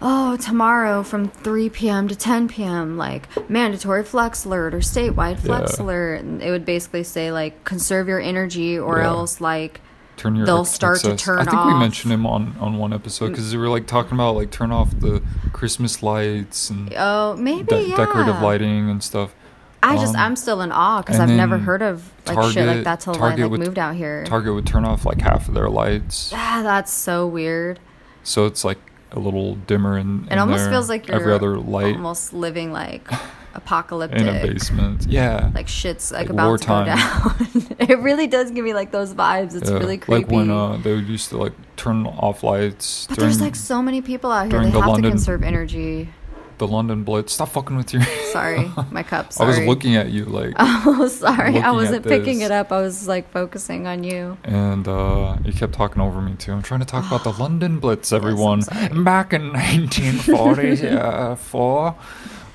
oh, 0.00 0.36
tomorrow 0.36 1.02
from 1.02 1.28
3 1.28 1.68
p.m. 1.70 2.08
to 2.08 2.14
10 2.16 2.48
p.m. 2.48 2.96
like 2.96 3.28
mandatory 3.50 4.04
flex 4.04 4.44
alert 4.44 4.74
or 4.74 4.78
statewide 4.78 5.38
flex 5.40 5.76
Yeah. 5.78 5.84
alert, 5.84 6.22
and 6.22 6.42
it 6.42 6.50
would 6.50 6.64
basically 6.64 7.04
say 7.04 7.32
like 7.32 7.64
conserve 7.64 8.08
your 8.08 8.20
energy 8.20 8.78
or 8.78 8.98
Yeah. 8.98 9.06
else 9.08 9.40
like 9.40 9.80
turn 10.16 10.34
your 10.34 10.46
they'll 10.46 10.60
ex- 10.62 10.70
start 10.70 10.98
to 11.00 11.14
turn 11.16 11.38
I 11.38 11.44
think 11.44 11.64
we 11.64 11.72
off. 11.72 11.78
mentioned 11.80 12.12
him 12.12 12.26
on 12.26 12.56
on 12.58 12.76
one 12.78 12.92
episode 12.92 13.28
because 13.28 13.52
we 13.54 13.58
were 13.60 13.68
like 13.68 13.86
talking 13.86 14.14
about 14.14 14.34
like 14.36 14.50
turn 14.50 14.72
off 14.72 14.90
the 14.98 15.22
Christmas 15.52 16.02
lights 16.02 16.70
and 16.70 16.92
oh 16.96 17.36
maybe 17.36 17.64
de- 17.68 17.88
yeah. 17.90 17.96
decorative 17.96 18.40
lighting 18.40 18.90
and 18.90 19.02
stuff. 19.02 19.34
I 19.80 19.94
just 19.96 20.16
Um, 20.16 20.20
I'm 20.20 20.36
still 20.36 20.60
in 20.60 20.72
awe 20.72 21.02
because 21.02 21.20
I've 21.20 21.28
never 21.30 21.56
heard 21.56 21.82
of 21.82 22.10
like 22.26 22.50
shit 22.52 22.66
like 22.66 22.82
that 22.82 22.98
till 22.98 23.14
I 23.14 23.18
Target 23.18 23.38
like 23.42 23.50
would- 23.52 23.60
moved 23.60 23.78
out 23.78 23.94
here. 23.94 24.24
Target 24.24 24.54
would 24.54 24.66
turn 24.66 24.84
off 24.84 25.06
like 25.06 25.20
half 25.20 25.46
of 25.46 25.54
their 25.54 25.68
lights, 25.70 26.30
Yeah, 26.32 26.62
that's 26.64 26.92
so 26.92 27.28
weird. 27.28 27.78
so 28.24 28.46
it's 28.46 28.64
like 28.64 28.78
a 29.12 29.18
little 29.18 29.54
dimmer 29.54 29.98
in. 29.98 30.28
It 30.30 30.38
almost 30.38 30.64
there. 30.64 30.72
feels 30.72 30.88
like 30.88 31.06
you're 31.08 31.16
every 31.16 31.32
other 31.32 31.58
light 31.58 31.94
almost 31.96 32.32
living 32.32 32.72
like 32.72 33.08
apocalyptic. 33.54 34.20
in 34.20 34.28
a 34.28 34.42
basement. 34.42 35.06
Yeah, 35.06 35.50
like 35.54 35.68
shit's 35.68 36.10
like, 36.12 36.22
Like 36.22 36.30
about 36.30 36.48
wartime. 36.48 36.86
to 36.86 37.52
go 37.52 37.60
down. 37.60 37.76
it 37.90 37.98
really 37.98 38.26
does 38.26 38.50
give 38.50 38.64
me 38.64 38.74
like 38.74 38.90
those 38.90 39.14
vibes. 39.14 39.54
It's 39.54 39.70
yeah. 39.70 39.78
really 39.78 39.98
creepy. 39.98 40.22
Like 40.24 40.30
when 40.32 40.50
uh, 40.50 40.76
they 40.76 40.94
used 40.94 41.30
to 41.30 41.38
like 41.38 41.52
turn 41.76 42.06
off 42.06 42.42
lights 42.42 43.06
but 43.06 43.18
during 43.18 43.30
there's 43.30 43.40
like 43.40 43.54
so 43.56 43.80
many 43.82 44.02
people 44.02 44.30
out 44.30 44.50
here. 44.50 44.62
They 44.62 44.70
the 44.70 44.80
have 44.80 44.88
London- 44.88 45.04
to 45.04 45.10
conserve 45.10 45.42
energy. 45.42 46.10
The 46.58 46.66
London 46.66 47.04
Blitz. 47.04 47.32
Stop 47.32 47.50
fucking 47.50 47.76
with 47.76 47.92
your. 47.92 48.02
Sorry, 48.32 48.70
my 48.90 49.02
cup. 49.02 49.32
I 49.40 49.44
was 49.44 49.58
looking 49.60 49.96
at 49.96 50.10
you 50.10 50.24
like. 50.24 50.54
Oh, 50.90 51.08
sorry. 51.08 51.58
I 51.58 51.70
wasn't 51.72 52.06
picking 52.06 52.40
it 52.40 52.50
up. 52.50 52.72
I 52.72 52.80
was 52.80 53.06
like 53.08 53.30
focusing 53.30 53.86
on 53.86 54.04
you. 54.04 54.36
and 54.44 54.86
uh, 54.88 55.36
you 55.44 55.52
kept 55.52 55.74
talking 55.74 56.00
over 56.00 56.20
me 56.20 56.34
too. 56.34 56.52
I'm 56.52 56.62
trying 56.62 56.80
to 56.80 56.86
talk 56.86 57.06
about 57.06 57.24
the 57.24 57.32
London 57.42 57.78
Blitz, 57.78 58.12
everyone. 58.12 58.62
sorry. 58.62 58.88
Back 59.02 59.32
in 59.32 59.52
1944. 59.52 61.94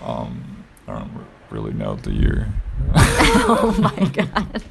um, 0.01 0.65
I 0.87 0.99
don't 0.99 1.11
really 1.49 1.73
know 1.73 1.95
the 1.95 2.11
year. 2.11 2.47
oh 2.95 3.75
my 3.79 4.05
god. 4.09 4.63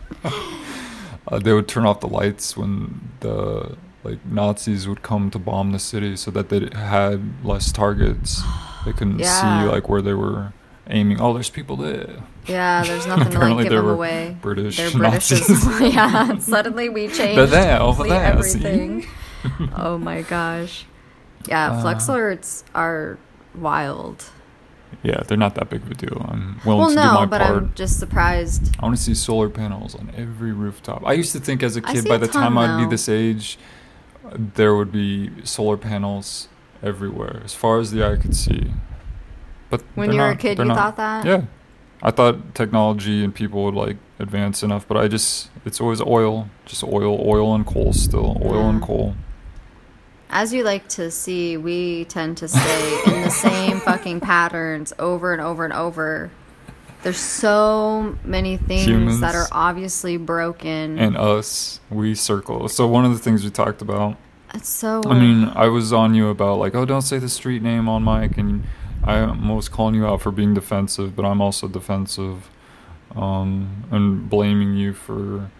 Uh, 1.29 1.39
they 1.39 1.53
would 1.53 1.69
turn 1.69 1.86
off 1.86 2.01
the 2.01 2.08
lights 2.08 2.56
when 2.56 3.10
the 3.20 3.77
like 4.05 4.24
Nazis 4.27 4.89
would 4.89 5.03
come 5.03 5.31
to 5.31 5.39
bomb 5.39 5.70
the 5.72 5.79
city, 5.79 6.17
so 6.17 6.31
that 6.32 6.48
they 6.48 6.69
had 6.77 7.44
less 7.44 7.70
targets. 7.72 8.43
They 8.84 8.93
couldn't 8.93 9.19
Yeah. 9.19 9.62
see 9.65 9.69
like 9.70 9.89
where 9.89 10.03
they 10.03 10.15
were 10.15 10.53
aiming. 10.89 11.20
Oh, 11.20 11.32
there's 11.32 11.51
people 11.51 11.77
there. 11.77 12.22
Yeah, 12.46 12.82
there's 12.84 13.06
nothing 13.12 13.31
to 13.32 13.39
like 13.55 13.65
give 13.65 13.72
them 13.72 13.84
were 13.84 13.93
away. 13.93 14.36
British 14.41 14.77
They're 14.77 14.91
British. 14.91 15.31
Yeah, 15.81 16.39
suddenly 16.39 16.89
we 16.89 17.08
changed 17.08 17.39
They're 17.39 17.46
there, 17.46 17.81
over 17.81 18.05
there. 18.05 18.24
everything. 18.24 19.06
oh 19.77 19.98
my 19.98 20.22
gosh. 20.22 20.86
Yeah, 21.48 21.81
flex 21.81 22.08
Uh, 22.08 22.15
alerts 22.15 22.65
are 22.74 23.19
wild. 23.55 24.24
Yeah, 25.03 25.22
they're 25.27 25.39
not 25.39 25.55
that 25.55 25.70
big 25.70 25.82
of 25.82 25.91
a 25.91 25.94
deal. 25.94 26.24
I'm 26.29 26.60
willing 26.65 26.79
Well, 26.81 26.89
to 26.91 26.94
do 26.94 27.01
no, 27.01 27.12
my 27.15 27.27
but 27.27 27.41
part. 27.41 27.56
I'm 27.56 27.72
just 27.74 27.98
surprised. 27.98 28.77
I 28.79 28.84
want 28.84 28.96
to 28.96 29.03
see 29.03 29.15
solar 29.15 29.48
panels 29.48 29.94
on 29.94 30.12
every 30.17 30.53
rooftop. 30.53 31.03
I 31.06 31.15
used 31.15 31.32
to 31.32 31.41
think 31.41 31.62
as 31.62 31.74
a 31.77 31.81
kid, 31.81 32.06
by 32.06 32.17
a 32.17 32.19
the 32.19 32.29
time 32.29 32.58
I'd 32.58 32.79
be 32.84 32.89
this 32.91 33.08
age, 33.08 33.58
there 34.36 34.77
would 34.77 34.93
be 34.93 35.31
solar 35.44 35.77
panels 35.77 36.46
everywhere, 36.82 37.41
as 37.44 37.55
far 37.55 37.79
as 37.79 37.91
the 37.91 38.05
eye 38.05 38.17
could 38.17 38.36
see. 38.36 38.72
But 39.70 39.82
When 39.94 40.12
you 40.12 40.20
were 40.20 40.31
a 40.31 40.36
kid, 40.36 40.58
you 40.58 40.65
not. 40.65 40.77
thought 40.77 40.96
that? 40.96 41.24
Yeah, 41.24 41.43
I 42.03 42.10
thought 42.10 42.55
technology 42.55 43.24
and 43.24 43.34
people 43.34 43.65
would 43.65 43.74
like 43.74 43.96
advance 44.19 44.62
enough, 44.62 44.86
but 44.86 44.96
I 44.96 45.08
just 45.08 45.51
it's 45.65 45.81
always 45.81 46.01
oil, 46.03 46.48
just 46.67 46.84
oil, 46.84 47.19
oil 47.27 47.55
and 47.55 47.67
coal 47.67 47.93
still, 47.93 48.39
oil 48.44 48.69
and 48.69 48.82
coal. 48.82 49.15
As 50.29 50.53
you 50.55 50.62
like 50.65 50.89
to 50.89 51.10
see, 51.10 51.56
we 51.58 52.06
tend 52.06 52.39
to 52.39 52.48
stay 52.48 53.03
in 53.06 53.22
the 53.22 53.31
same 53.31 53.81
fucking 53.89 54.20
patterns 54.20 54.93
over 54.98 55.32
and 55.32 55.43
over 55.43 55.65
and 55.65 55.74
over. 55.74 56.31
There's 57.03 57.19
so 57.19 58.17
many 58.24 58.56
things 58.56 58.86
Humans. 58.86 59.20
that 59.20 59.34
are 59.34 59.48
obviously 59.53 60.17
broken. 60.17 60.98
And 60.98 61.17
us, 61.17 61.81
we 61.91 62.15
circle. 62.15 62.69
So 62.69 62.86
one 62.86 63.05
of 63.05 63.12
the 63.12 63.19
things 63.19 63.43
we 63.44 63.51
talked 63.51 63.82
about 63.82 64.17
it's 64.55 64.69
so. 64.69 65.03
I 65.05 65.19
mean, 65.19 65.51
I 65.55 65.69
was 65.69 65.93
on 65.93 66.15
you 66.15 66.29
about 66.29 66.59
like, 66.59 66.75
oh, 66.75 66.85
don't 66.85 67.03
say 67.03 67.19
the 67.19 67.29
street 67.29 67.63
name 67.63 67.89
on 67.89 68.05
mic, 68.05 68.37
and 68.37 68.65
I'm 69.05 69.31
almost 69.31 69.73
calling 69.73 69.94
you 69.94 70.06
out 70.06 70.23
for 70.23 70.31
being 70.31 70.55
defensive, 70.55 71.17
but 71.17 71.25
I'm 71.25 71.41
also 71.41 71.69
defensive, 71.69 72.49
um, 73.17 73.85
and 73.91 74.29
blaming 74.29 74.75
you 74.75 74.93
for 74.93 75.51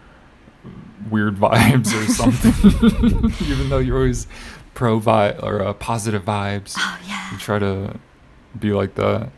weird 1.09 1.35
vibes 1.37 1.93
or 1.93 2.11
something. 2.11 3.47
Even 3.47 3.69
though 3.69 3.79
you're 3.79 3.97
always 3.97 4.27
pro 4.73 4.99
vibe 4.99 5.41
or 5.43 5.61
uh, 5.61 5.73
positive 5.73 6.23
vibes, 6.23 6.75
oh 6.77 6.99
yeah. 7.07 7.31
you 7.31 7.37
try 7.37 7.59
to 7.59 7.99
be 8.57 8.71
like 8.71 8.95
that. 8.95 9.29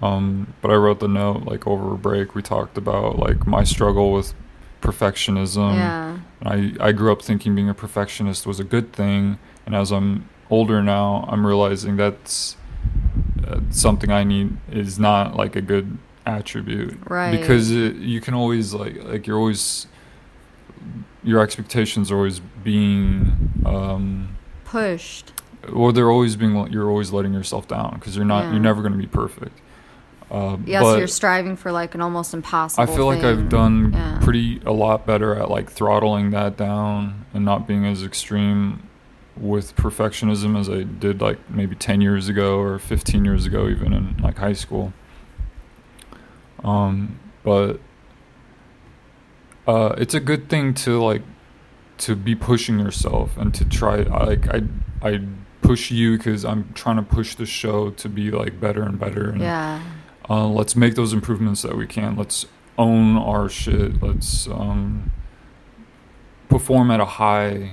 Um, 0.00 0.52
but 0.60 0.72
I 0.72 0.74
wrote 0.74 0.98
the 0.98 1.08
note 1.08 1.44
like 1.44 1.66
over 1.66 1.94
a 1.94 1.98
break. 1.98 2.34
We 2.34 2.42
talked 2.42 2.76
about 2.76 3.18
like 3.18 3.46
my 3.46 3.62
struggle 3.62 4.12
with 4.12 4.34
perfectionism. 4.80 5.74
yeah. 5.74 6.18
I, 6.48 6.72
I 6.80 6.92
grew 6.92 7.12
up 7.12 7.22
thinking 7.22 7.54
being 7.54 7.68
a 7.68 7.74
perfectionist 7.74 8.46
was 8.46 8.58
a 8.60 8.64
good 8.64 8.92
thing, 8.92 9.38
and 9.66 9.74
as 9.74 9.90
I'm 9.92 10.28
older 10.50 10.82
now, 10.82 11.24
I'm 11.28 11.46
realizing 11.46 11.96
that's 11.96 12.56
uh, 13.46 13.60
something 13.70 14.10
I 14.10 14.24
need 14.24 14.56
is 14.70 14.98
not 14.98 15.36
like 15.36 15.56
a 15.56 15.60
good 15.62 15.98
attribute. 16.26 16.98
Right. 17.08 17.38
Because 17.38 17.70
it, 17.70 17.96
you 17.96 18.20
can 18.20 18.34
always 18.34 18.74
like 18.74 19.02
like 19.04 19.26
you're 19.26 19.38
always 19.38 19.86
your 21.24 21.40
expectations 21.40 22.10
are 22.10 22.16
always 22.16 22.40
being 22.64 23.52
um, 23.64 24.36
Pushed. 24.64 25.32
or 25.72 25.92
they're 25.92 26.10
always 26.10 26.34
being 26.36 26.54
you're 26.72 26.88
always 26.88 27.12
letting 27.12 27.32
yourself 27.32 27.68
down 27.68 27.94
because 27.94 28.16
you're 28.16 28.24
not 28.24 28.44
Yeah. 28.44 28.50
you're 28.52 28.60
never 28.60 28.80
going 28.82 28.92
to 28.92 28.98
be 28.98 29.06
perfect. 29.06 29.60
Uh, 30.32 30.56
Yeah, 30.64 30.80
but 30.80 30.92
so 30.92 30.98
you're 30.98 31.06
striving 31.06 31.56
for 31.56 31.70
like 31.70 31.94
an 31.94 32.00
almost 32.00 32.32
impossible. 32.32 32.82
I 32.82 32.86
feel 32.96 33.04
like 33.06 33.22
I've 33.22 33.50
done 33.50 33.92
Yeah. 33.92 34.18
pretty 34.22 34.62
a 34.64 34.72
lot 34.72 35.04
better 35.06 35.34
at 35.36 35.50
like 35.50 35.70
throttling 35.70 36.30
that 36.30 36.56
down 36.56 37.26
and 37.34 37.44
not 37.44 37.66
being 37.68 37.84
as 37.84 38.02
extreme 38.02 38.88
with 39.36 39.76
perfectionism 39.76 40.58
as 40.58 40.68
I 40.70 40.84
did 40.84 41.20
like 41.20 41.38
maybe 41.50 41.74
10 41.76 42.00
years 42.00 42.28
ago 42.30 42.58
or 42.58 42.78
15 42.78 43.24
years 43.26 43.44
ago 43.46 43.68
even 43.68 43.92
in 43.92 44.16
like 44.22 44.38
high 44.38 44.52
school. 44.54 44.94
Um 46.64 47.18
but 47.42 47.80
uh 49.66 49.94
it's 49.98 50.14
a 50.14 50.20
good 50.20 50.48
thing 50.48 50.74
to 50.74 51.02
like 51.02 51.22
to 51.98 52.16
be 52.16 52.34
pushing 52.34 52.78
yourself 52.78 53.36
and 53.36 53.52
to 53.54 53.64
try 53.64 53.96
like 54.02 54.48
I 54.48 54.62
I 55.02 55.20
push 55.60 55.90
you 55.90 56.18
cuz 56.18 56.44
I'm 56.44 56.70
trying 56.74 56.96
to 56.96 57.02
push 57.02 57.34
the 57.34 57.46
show 57.46 57.90
to 57.90 58.08
be 58.08 58.30
like 58.30 58.60
better 58.60 58.82
and 58.82 58.98
better 58.98 59.28
and 59.30 59.40
Yeah. 59.40 59.80
Uh, 60.30 60.46
let's 60.46 60.76
make 60.76 60.94
those 60.94 61.12
improvements 61.12 61.62
that 61.62 61.76
we 61.76 61.86
can. 61.86 62.16
Let's 62.16 62.46
own 62.78 63.16
our 63.16 63.48
shit. 63.48 64.02
Let's 64.02 64.46
um, 64.48 65.10
perform 66.48 66.90
at 66.90 67.00
a 67.00 67.04
high 67.04 67.72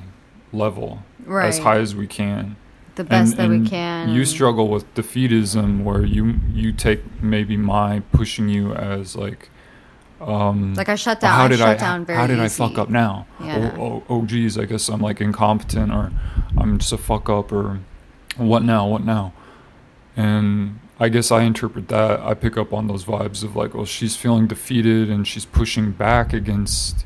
level, 0.52 1.04
Right. 1.26 1.48
as 1.48 1.60
high 1.60 1.78
as 1.78 1.96
we 1.96 2.08
can. 2.08 2.56
the 2.96 3.04
best 3.06 3.38
And- 3.38 3.54
that 3.54 3.60
we 3.64 3.70
can. 3.70 4.10
You 4.10 4.26
struggle 4.26 4.68
with 4.68 4.94
defeatism, 4.94 5.84
where 5.86 6.04
you 6.04 6.40
you 6.52 6.74
take 6.74 7.02
maybe 7.22 7.56
my 7.56 8.02
pushing 8.12 8.50
you 8.50 8.74
as 8.74 9.16
like. 9.16 9.50
Um, 10.20 10.74
Like 10.74 10.90
I 10.90 10.96
shut 10.96 11.22
down. 11.22 11.34
how 11.34 11.46
I 11.46 11.48
did 11.48 11.60
shut 11.60 11.70
I 11.70 11.76
down 11.76 12.04
very 12.04 12.20
how 12.20 12.28
did 12.28 12.42
I 12.42 12.50
fuck 12.50 12.78
up 12.78 12.90
now? 12.90 13.26
Yeah. 13.42 13.72
Oh, 13.78 13.82
oh, 13.82 14.04
oh 14.10 14.26
geez, 14.26 14.58
I 14.58 14.66
guess 14.66 14.90
I'm 14.90 15.00
like 15.00 15.22
incompetent 15.22 15.94
or 15.94 16.12
I'm 16.58 16.78
just 16.78 16.92
a 16.92 16.98
fuck 16.98 17.30
up 17.30 17.54
or 17.54 17.80
what 18.36 18.64
now? 18.64 18.86
What 18.86 19.06
now? 19.06 19.32
And 20.18 20.80
I 21.00 21.08
guess 21.10 21.32
I 21.32 21.44
interpret 21.44 21.88
that. 21.88 22.20
I 22.20 22.34
pick 22.34 22.58
up 22.58 22.74
on 22.74 22.88
those 22.88 23.06
vibes 23.06 23.44
of 23.44 23.56
like, 23.56 23.74
well, 23.74 23.86
she's 23.86 24.16
feeling 24.18 24.48
defeated 24.48 25.10
and 25.10 25.26
she's 25.28 25.46
pushing 25.46 25.92
back 25.92 26.34
against 26.34 27.06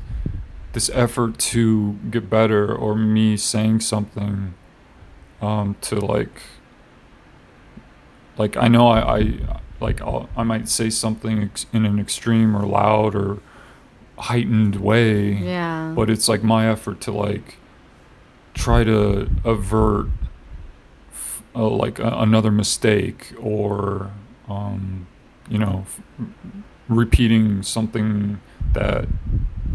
this 0.72 0.90
effort 0.92 1.38
to 1.38 1.92
get 2.10 2.28
better, 2.28 2.74
or 2.74 2.96
me 2.96 3.36
saying 3.36 3.78
something 3.78 4.54
um, 5.40 5.76
to 5.82 5.94
like, 6.00 6.42
like 8.36 8.56
I 8.56 8.66
know 8.68 8.88
I, 8.88 9.18
I 9.18 9.38
like 9.80 10.00
I'll, 10.00 10.28
I 10.36 10.42
might 10.42 10.68
say 10.68 10.90
something 10.90 11.42
ex- 11.44 11.66
in 11.72 11.84
an 11.86 12.00
extreme 12.00 12.56
or 12.56 12.66
loud 12.66 13.14
or 13.14 13.38
heightened 14.18 14.76
way, 14.76 15.32
Yeah. 15.34 15.92
but 15.94 16.10
it's 16.10 16.28
like 16.28 16.42
my 16.42 16.68
effort 16.68 17.00
to 17.02 17.12
like 17.12 17.58
try 18.54 18.82
to 18.84 19.28
avert 19.44 20.06
uh, 21.54 21.68
like 21.68 21.98
a, 21.98 22.08
another 22.18 22.50
mistake 22.50 23.32
or 23.40 24.10
um, 24.48 25.06
you 25.48 25.58
know 25.58 25.84
f- 25.86 26.00
repeating 26.88 27.62
something 27.62 28.40
that 28.72 29.06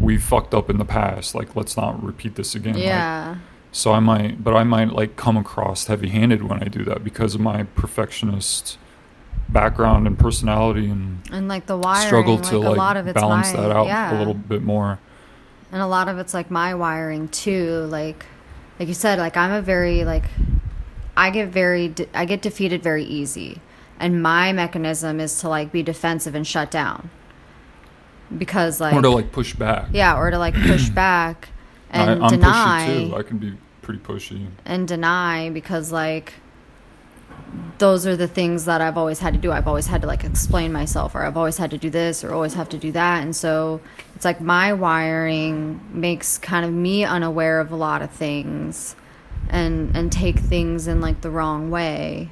we 0.00 0.16
fucked 0.18 0.54
up 0.54 0.70
in 0.70 0.78
the 0.78 0.84
past 0.84 1.34
like 1.34 1.54
let's 1.56 1.76
not 1.76 2.02
repeat 2.02 2.34
this 2.36 2.54
again 2.54 2.74
Like, 2.74 2.82
yeah. 2.84 3.36
so 3.72 3.92
i 3.92 3.98
might 4.00 4.42
but 4.42 4.54
i 4.54 4.62
might 4.64 4.92
like 4.92 5.16
come 5.16 5.36
across 5.36 5.86
heavy-handed 5.86 6.42
when 6.42 6.62
i 6.62 6.66
do 6.66 6.84
that 6.84 7.02
because 7.04 7.34
of 7.34 7.40
my 7.40 7.64
perfectionist 7.64 8.78
background 9.48 10.06
and 10.06 10.18
personality 10.18 10.88
and 10.88 11.20
and 11.32 11.48
like 11.48 11.66
the 11.66 11.76
wiring, 11.76 12.06
struggle 12.06 12.34
like 12.36 12.48
to 12.48 12.56
a 12.56 12.58
like 12.58 12.76
lot 12.76 12.96
of 12.96 13.06
it's 13.06 13.20
balance 13.20 13.52
my, 13.52 13.60
that 13.60 13.70
out 13.72 13.86
yeah. 13.86 14.16
a 14.16 14.18
little 14.18 14.34
bit 14.34 14.62
more 14.62 14.98
and 15.72 15.82
a 15.82 15.86
lot 15.86 16.08
of 16.08 16.18
it's 16.18 16.32
like 16.34 16.50
my 16.50 16.74
wiring 16.74 17.28
too 17.28 17.86
like 17.90 18.24
like 18.78 18.88
you 18.88 18.94
said 18.94 19.18
like 19.18 19.36
i'm 19.36 19.50
a 19.50 19.60
very 19.62 20.04
like 20.04 20.24
i 21.16 21.30
get 21.30 21.48
very 21.48 21.88
de- 21.88 22.08
i 22.14 22.24
get 22.24 22.42
defeated 22.42 22.82
very 22.82 23.04
easy. 23.04 23.60
And 23.98 24.22
my 24.22 24.52
mechanism 24.52 25.20
is 25.20 25.38
to 25.40 25.48
like 25.48 25.72
be 25.72 25.82
defensive 25.82 26.34
and 26.34 26.46
shut 26.46 26.70
down. 26.70 27.10
Because 28.36 28.80
like 28.80 28.94
or 28.94 29.02
to 29.02 29.10
like 29.10 29.30
push 29.32 29.54
back. 29.54 29.88
Yeah 29.92 30.16
or 30.16 30.30
to 30.30 30.38
like 30.38 30.54
push 30.54 30.88
back 31.04 31.48
and 31.90 32.22
I, 32.22 32.26
i'm 32.26 32.30
deny 32.30 32.86
pushy 32.88 33.10
too. 33.10 33.16
i 33.16 33.22
can 33.22 33.38
be 33.38 33.56
pretty 33.82 33.98
pushy. 34.00 34.46
and 34.64 34.86
deny 34.86 35.50
because 35.50 35.90
like 35.90 36.34
those 37.78 38.06
are 38.06 38.16
the 38.16 38.28
things 38.28 38.66
that 38.66 38.80
I've 38.80 38.98
always 38.98 39.18
had 39.20 39.32
to 39.34 39.40
do. 39.40 39.50
I've 39.50 39.66
always 39.66 39.86
had 39.86 40.02
to 40.02 40.06
like 40.06 40.22
explain 40.24 40.72
myself 40.72 41.14
or 41.14 41.24
I've 41.24 41.36
always 41.36 41.56
had 41.56 41.70
to 41.70 41.78
do 41.78 41.90
this 41.90 42.22
or 42.22 42.32
always 42.32 42.54
have 42.54 42.68
to 42.70 42.78
do 42.78 42.92
that. 42.92 43.22
And 43.22 43.34
so 43.34 43.80
it's 44.14 44.24
like 44.24 44.40
my 44.40 44.72
wiring 44.72 45.80
makes 45.92 46.38
kind 46.38 46.64
of 46.64 46.72
me 46.72 47.04
unaware 47.04 47.58
of 47.58 47.72
a 47.72 47.76
lot 47.76 48.02
of 48.02 48.10
things 48.10 48.94
and 49.48 49.96
and 49.96 50.12
take 50.12 50.38
things 50.38 50.86
in 50.86 51.00
like 51.00 51.20
the 51.20 51.30
wrong 51.30 51.70
way. 51.70 52.30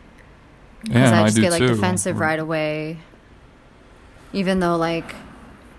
Because 0.83 0.97
and 0.97 1.15
I 1.15 1.23
I, 1.23 1.25
just 1.25 1.37
do 1.37 1.43
get 1.43 1.53
like 1.53 1.61
too 1.61 1.69
defensive 1.69 2.19
right 2.21 2.39
away. 2.39 2.99
Even 4.33 4.61
though 4.61 4.77
like 4.77 5.15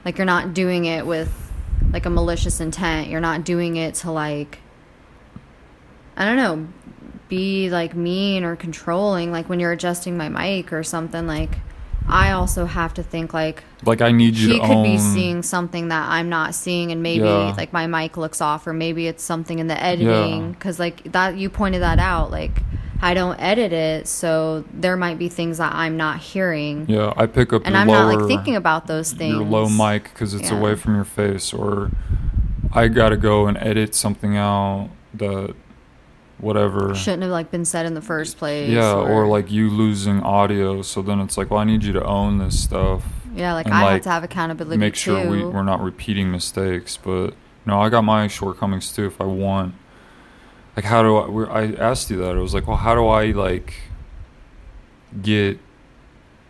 like 0.05 0.17
you're 0.17 0.25
not 0.25 0.53
doing 0.53 0.85
it 0.85 1.05
with 1.05 1.51
like 1.91 2.05
a 2.05 2.09
malicious 2.09 2.59
intent. 2.59 3.09
You're 3.09 3.21
not 3.21 3.43
doing 3.43 3.75
it 3.75 3.95
to 3.95 4.11
like 4.11 4.59
I 6.17 6.25
don't 6.25 6.35
know, 6.35 6.67
be 7.29 7.69
like 7.69 7.95
mean 7.95 8.43
or 8.43 8.55
controlling 8.55 9.31
like 9.31 9.47
when 9.47 9.59
you're 9.59 9.71
adjusting 9.71 10.17
my 10.17 10.29
mic 10.29 10.73
or 10.73 10.83
something 10.83 11.27
like 11.27 11.57
I 12.09 12.31
also 12.31 12.65
have 12.65 12.93
to 12.95 13.03
think 13.03 13.33
like 13.33 13.63
like 13.85 14.01
i 14.01 14.11
need 14.11 14.35
you 14.35 14.49
he 14.53 14.59
to 14.59 14.65
could 14.65 14.75
own 14.77 14.83
be 14.83 14.97
seeing 14.97 15.41
something 15.43 15.87
that 15.89 16.09
I'm 16.09 16.27
not 16.29 16.53
seeing, 16.55 16.91
and 16.91 17.01
maybe 17.03 17.23
Yeah. 17.25 17.53
like 17.55 17.71
my 17.71 17.87
mic 17.87 18.17
looks 18.17 18.41
off, 18.41 18.65
or 18.67 18.73
maybe 18.73 19.07
it's 19.07 19.23
something 19.23 19.59
in 19.59 19.67
the 19.67 19.81
editing. 19.81 20.51
Because 20.53 20.79
like 20.79 21.11
that, 21.11 21.37
you 21.37 21.49
pointed 21.49 21.81
that 21.81 21.99
out. 21.99 22.31
Like 22.31 22.61
I 23.01 23.13
don't 23.13 23.39
edit 23.39 23.71
it, 23.71 24.07
so 24.07 24.65
there 24.73 24.97
might 24.97 25.17
be 25.17 25.29
things 25.29 25.57
that 25.59 25.73
I'm 25.73 25.95
not 25.95 26.17
hearing, 26.19 26.85
yeah 26.89 27.13
i 27.15 27.25
pick 27.27 27.53
up 27.53 27.61
and 27.65 27.77
I'm 27.77 27.87
lower, 27.87 28.11
not 28.11 28.19
like 28.19 28.27
thinking 28.27 28.55
about 28.57 28.87
those 28.87 29.13
things. 29.13 29.35
your 29.35 29.45
low 29.45 29.69
mic 29.69 30.03
because 30.11 30.33
it's 30.33 30.51
Yeah. 30.51 30.57
away 30.59 30.75
from 30.75 30.95
your 30.95 31.05
face 31.05 31.53
or 31.53 31.91
i 32.73 32.87
gotta 32.89 33.15
go 33.17 33.47
and 33.47 33.57
edit 33.57 33.95
something 33.95 34.35
out 34.35 34.89
that 35.13 35.55
whatever. 36.39 36.95
Shouldn't 36.95 37.23
have 37.23 37.31
like 37.31 37.51
been 37.51 37.65
said 37.65 37.85
in 37.85 37.93
the 37.93 38.01
first 38.01 38.37
place. 38.37 38.69
yeah 38.69 38.93
or, 38.93 39.27
like 39.27 39.51
you 39.51 39.69
losing 39.69 40.21
audio 40.21 40.81
so 40.81 41.01
then 41.01 41.19
it's 41.19 41.37
like 41.37 41.49
well 41.49 41.59
i 41.59 41.63
need 41.63 41.83
you 41.83 41.93
to 41.93 42.03
own 42.03 42.37
this 42.37 42.61
stuff. 42.61 43.03
Yeah, 43.35 43.53
like 43.53 43.67
and, 43.67 43.75
I 43.75 43.93
have 43.93 44.01
to 44.03 44.09
have 44.09 44.23
accountability 44.23 44.77
make 44.77 44.95
sure 44.95 45.23
too. 45.23 45.29
we, 45.29 45.45
we're 45.45 45.63
not 45.63 45.81
repeating 45.81 46.31
mistakes 46.31 46.97
but 46.97 47.33
no 47.65 47.79
i 47.79 47.89
got 47.89 48.03
my 48.03 48.27
shortcomings 48.27 48.91
too 48.91 49.05
if 49.05 49.19
i 49.21 49.25
want. 49.25 49.75
Like 50.75 50.85
how 50.85 51.03
do 51.03 51.17
i 51.17 51.27
we're, 51.27 51.49
i 51.49 51.73
asked 51.73 52.09
you 52.09 52.17
that. 52.17 52.35
I 52.35 52.39
was 52.39 52.53
like 52.53 52.67
well 52.67 52.77
how 52.77 52.95
do 52.95 53.07
i 53.07 53.31
like 53.31 53.75
get 55.21 55.59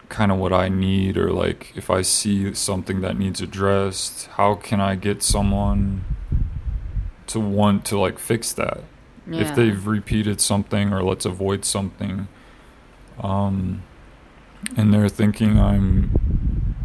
kind 0.10 0.32
of 0.32 0.38
what 0.38 0.54
i 0.54 0.70
need? 0.70 1.18
Or 1.18 1.32
like 1.32 1.74
if 1.76 1.90
i 1.90 2.02
see 2.02 2.54
something 2.54 3.02
that 3.02 3.18
needs 3.18 3.42
addressed 3.42 4.28
how 4.28 4.56
can 4.56 4.80
i 4.80 4.96
get 4.96 5.22
someone 5.24 6.04
to 7.28 7.40
want 7.40 7.86
to 7.86 8.00
like 8.00 8.18
fix 8.18 8.52
that 8.54 8.84
yeah. 9.30 9.42
if 9.42 9.56
they've 9.56 9.88
repeated 9.88 10.42
something 10.42 10.94
or 10.94 11.04
let's 11.04 11.26
avoid 11.26 11.66
something 11.66 12.28
um 13.22 13.84
and 14.76 14.94
they're 14.94 15.10
thinking 15.10 15.60
i'm 15.60 16.76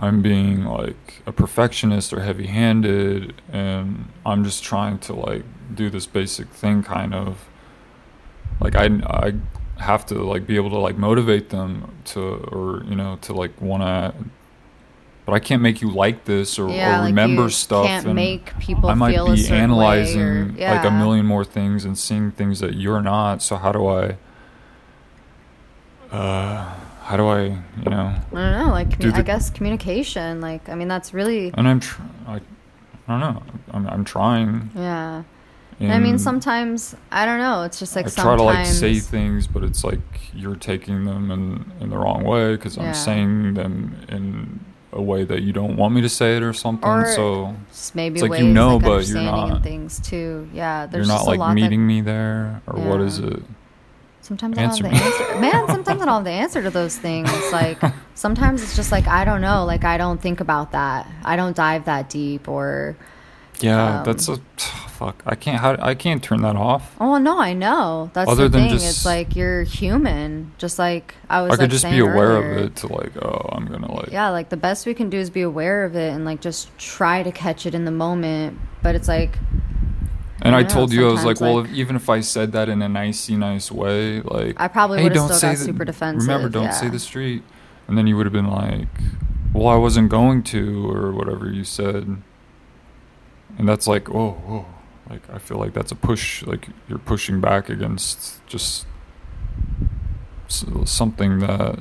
i'm 0.00 0.22
being 0.22 0.64
like 0.64 1.22
a 1.26 1.32
perfectionist 1.32 2.12
or 2.12 2.20
heavy-handed 2.20 3.34
and 3.52 4.08
i'm 4.24 4.44
just 4.44 4.62
trying 4.62 4.98
to 4.98 5.12
like 5.12 5.44
do 5.74 5.90
this 5.90 6.06
basic 6.06 6.48
thing 6.48 6.82
kind 6.82 7.14
of 7.14 7.48
like 8.60 8.74
i 8.76 8.86
i 9.06 9.32
have 9.78 10.04
to 10.04 10.14
like 10.14 10.46
be 10.46 10.56
able 10.56 10.70
to 10.70 10.78
like 10.78 10.96
motivate 10.96 11.50
them 11.50 11.94
to 12.04 12.20
or 12.20 12.82
you 12.84 12.96
know 12.96 13.16
to 13.20 13.32
like 13.32 13.60
want 13.60 13.82
to 13.82 14.12
but 15.28 15.34
i 15.34 15.38
can't 15.38 15.60
make 15.60 15.82
you 15.82 15.90
like 15.90 16.24
this 16.24 16.58
or, 16.58 16.70
yeah, 16.70 16.94
or 16.96 16.98
like 17.00 17.06
remember 17.08 17.50
stuff 17.50 17.86
Can't 17.86 18.14
make 18.14 18.58
people 18.58 18.88
I 18.88 18.94
might 18.94 19.10
be 19.10 19.46
analyzing 19.50 20.22
or, 20.22 20.44
like 20.56 20.84
a 20.86 20.90
million 20.90 21.26
more 21.26 21.44
things 21.44 21.84
and 21.84 21.98
seeing 21.98 22.30
things 22.30 22.60
that 22.60 22.74
you're 22.76 23.02
not. 23.02 23.42
So 23.42 23.56
how 23.56 23.70
do 23.72 23.86
I? 23.86 24.16
Uh, 26.10 26.64
how 27.02 27.16
do 27.18 27.26
I? 27.28 27.42
You 27.42 27.90
know, 27.90 28.14
I 28.16 28.20
don't 28.32 28.66
know, 28.66 28.70
like 28.70 28.98
do 28.98 29.08
I 29.08 29.18
the- 29.18 29.22
guess 29.22 29.50
communication. 29.50 30.40
Like 30.40 30.66
I 30.70 30.74
mean, 30.74 30.88
that's 30.88 31.12
really 31.12 31.52
and 31.52 31.68
I'm. 31.68 31.80
Tr- 31.80 32.00
I, 32.26 32.36
I 32.36 32.40
don't 33.08 33.20
know. 33.20 33.42
I'm, 33.72 33.86
I'm 33.86 34.04
trying. 34.04 34.70
yeah. 34.74 35.24
And 35.80 35.92
I 35.92 35.98
mean, 36.00 36.18
sometimes 36.18 36.96
I 37.12 37.24
don't 37.26 37.38
know. 37.38 37.62
It's 37.64 37.78
just 37.78 37.94
like 37.94 38.06
I 38.06 38.10
try 38.10 38.34
to 38.36 38.42
like 38.42 38.66
say 38.66 38.98
things, 38.98 39.46
but 39.46 39.62
it's 39.62 39.84
like 39.84 40.00
you're 40.34 40.56
taking 40.56 41.04
them 41.04 41.30
in 41.30 41.70
in 41.80 41.90
the 41.90 41.98
wrong 41.98 42.24
way 42.24 42.56
because 42.56 42.76
Yeah. 42.76 42.84
I'm 42.88 42.94
saying 42.94 43.54
them 43.54 43.94
in 44.08 44.60
a 44.98 45.02
way 45.02 45.24
that 45.24 45.42
you 45.42 45.52
don't 45.52 45.76
want 45.76 45.94
me 45.94 46.02
to 46.02 46.08
say 46.08 46.36
it 46.36 46.42
or 46.42 46.52
something. 46.52 46.88
Or 46.88 47.10
so 47.14 47.54
maybe 47.94 48.20
it's 48.20 48.28
like 48.28 48.40
you 48.40 48.48
know, 48.48 48.76
like 48.76 48.84
but 48.84 49.08
you're 49.08 49.22
not- 49.22 49.62
things 49.62 50.00
too. 50.00 50.48
Yeah, 50.52 50.82
you're 50.82 50.88
there's 50.88 51.08
not 51.08 51.18
just 51.18 51.28
a 51.28 51.30
like 51.30 51.54
meeting 51.54 51.80
that 51.80 51.86
me 51.86 52.00
there, 52.02 52.60
or 52.66 52.80
what 52.80 53.00
is 53.00 53.18
it? 53.20 53.42
sometimes 54.20 54.58
I 54.58 54.66
don't 54.66 54.70
have 54.70 54.92
the 54.92 55.04
answer. 55.04 55.40
Man, 55.40 55.66
sometimes 55.68 56.02
I 56.02 56.04
don't 56.04 56.14
have 56.14 56.24
the 56.24 56.30
answer 56.30 56.62
to 56.62 56.70
those 56.70 56.96
things. 56.98 57.30
Like 57.52 57.78
sometimes 58.14 58.62
it's 58.62 58.76
just 58.76 58.92
like 58.92 59.06
I 59.06 59.24
don't 59.24 59.40
know. 59.40 59.64
Like 59.64 59.84
I 59.84 59.96
don't 59.96 60.20
think 60.20 60.40
about 60.40 60.72
that. 60.72 61.06
I 61.24 61.36
don't 61.36 61.56
dive 61.56 61.86
that 61.86 62.10
deep 62.10 62.48
or. 62.48 62.96
Yeah, 63.60 63.98
Um, 63.98 64.04
that's 64.04 64.28
a 64.28 64.36
fuck. 64.88 65.22
I 65.26 65.34
can't. 65.34 65.60
How, 65.60 65.76
I 65.80 65.94
can't 65.94 66.22
turn 66.22 66.42
that 66.42 66.56
off. 66.56 66.94
Oh 67.00 67.18
no, 67.18 67.38
I 67.40 67.52
know. 67.54 68.10
That's 68.14 68.30
Other 68.30 68.44
the 68.44 68.48
than 68.58 68.60
thing. 68.68 68.70
just- 68.78 68.86
it's 68.88 69.04
like 69.06 69.34
you're 69.36 69.62
human. 69.64 70.52
Just 70.58 70.78
like 70.78 71.14
I 71.28 71.42
was. 71.42 71.50
I 71.52 71.54
could 71.56 71.62
like, 71.62 71.70
just 71.70 71.84
be 71.88 71.98
aware 71.98 72.14
earlier. 72.38 72.52
of 72.52 72.64
it 72.66 72.76
to 72.76 72.86
like, 72.92 73.16
oh, 73.22 73.48
I'm 73.52 73.66
gonna 73.66 73.92
like. 73.92 74.10
Yeah, 74.12 74.28
like 74.30 74.48
the 74.48 74.56
best 74.56 74.86
we 74.86 74.94
can 74.94 75.10
do 75.10 75.18
is 75.18 75.30
be 75.30 75.42
aware 75.42 75.84
of 75.84 75.96
it 75.96 76.12
and 76.12 76.24
like 76.24 76.40
just 76.40 76.76
try 76.78 77.22
to 77.22 77.32
catch 77.32 77.66
it 77.66 77.74
in 77.74 77.84
the 77.84 77.90
moment. 77.90 78.58
But 78.82 78.94
it's 78.94 79.08
like 79.08 79.38
And 80.42 80.54
I 80.54 80.60
I 80.60 80.62
know, 80.62 80.68
told 80.68 80.92
you, 80.92 81.08
I 81.08 81.12
was 81.12 81.20
sometimes, 81.20 81.40
like, 81.40 81.48
well, 81.48 81.60
like- 81.62 81.70
if, 81.70 81.76
even 81.76 81.96
if 81.96 82.08
I 82.08 82.20
said 82.20 82.52
that 82.52 82.68
in 82.68 82.80
a 82.80 82.88
nicey, 82.88 83.36
nice 83.36 83.72
way, 83.72 84.20
like, 84.20 84.54
I 84.60 84.68
probably 84.68 84.98
hey, 84.98 85.04
would've 85.04 85.16
don't 85.16 85.32
still 85.32 85.50
got 85.50 85.58
the- 85.58 85.64
super 85.64 85.84
defensive, 85.84 86.28
Remember, 86.28 86.48
don't 86.48 86.72
say 86.72 86.88
the 86.88 87.00
street. 87.00 87.42
And 87.88 87.98
then 87.98 88.06
you 88.06 88.16
would 88.16 88.26
have 88.26 88.32
been 88.32 88.46
like, 88.50 88.86
well, 89.52 89.66
I 89.68 89.76
wasn't 89.76 90.10
going 90.10 90.42
to, 90.44 90.88
or 90.92 91.10
whatever 91.12 91.50
you 91.50 91.64
said. 91.64 92.22
And 93.58 93.68
that's 93.68 93.86
like, 93.86 94.08
oh, 94.08 94.30
whoa. 94.30 94.66
Like, 95.10 95.28
I 95.30 95.38
feel 95.38 95.58
like 95.58 95.74
that's 95.74 95.90
a 95.92 95.96
push. 95.96 96.42
Like, 96.44 96.68
you're 96.88 96.98
pushing 96.98 97.40
back 97.40 97.68
against 97.68 98.46
just 98.46 98.86
something 100.48 101.40
that, 101.40 101.78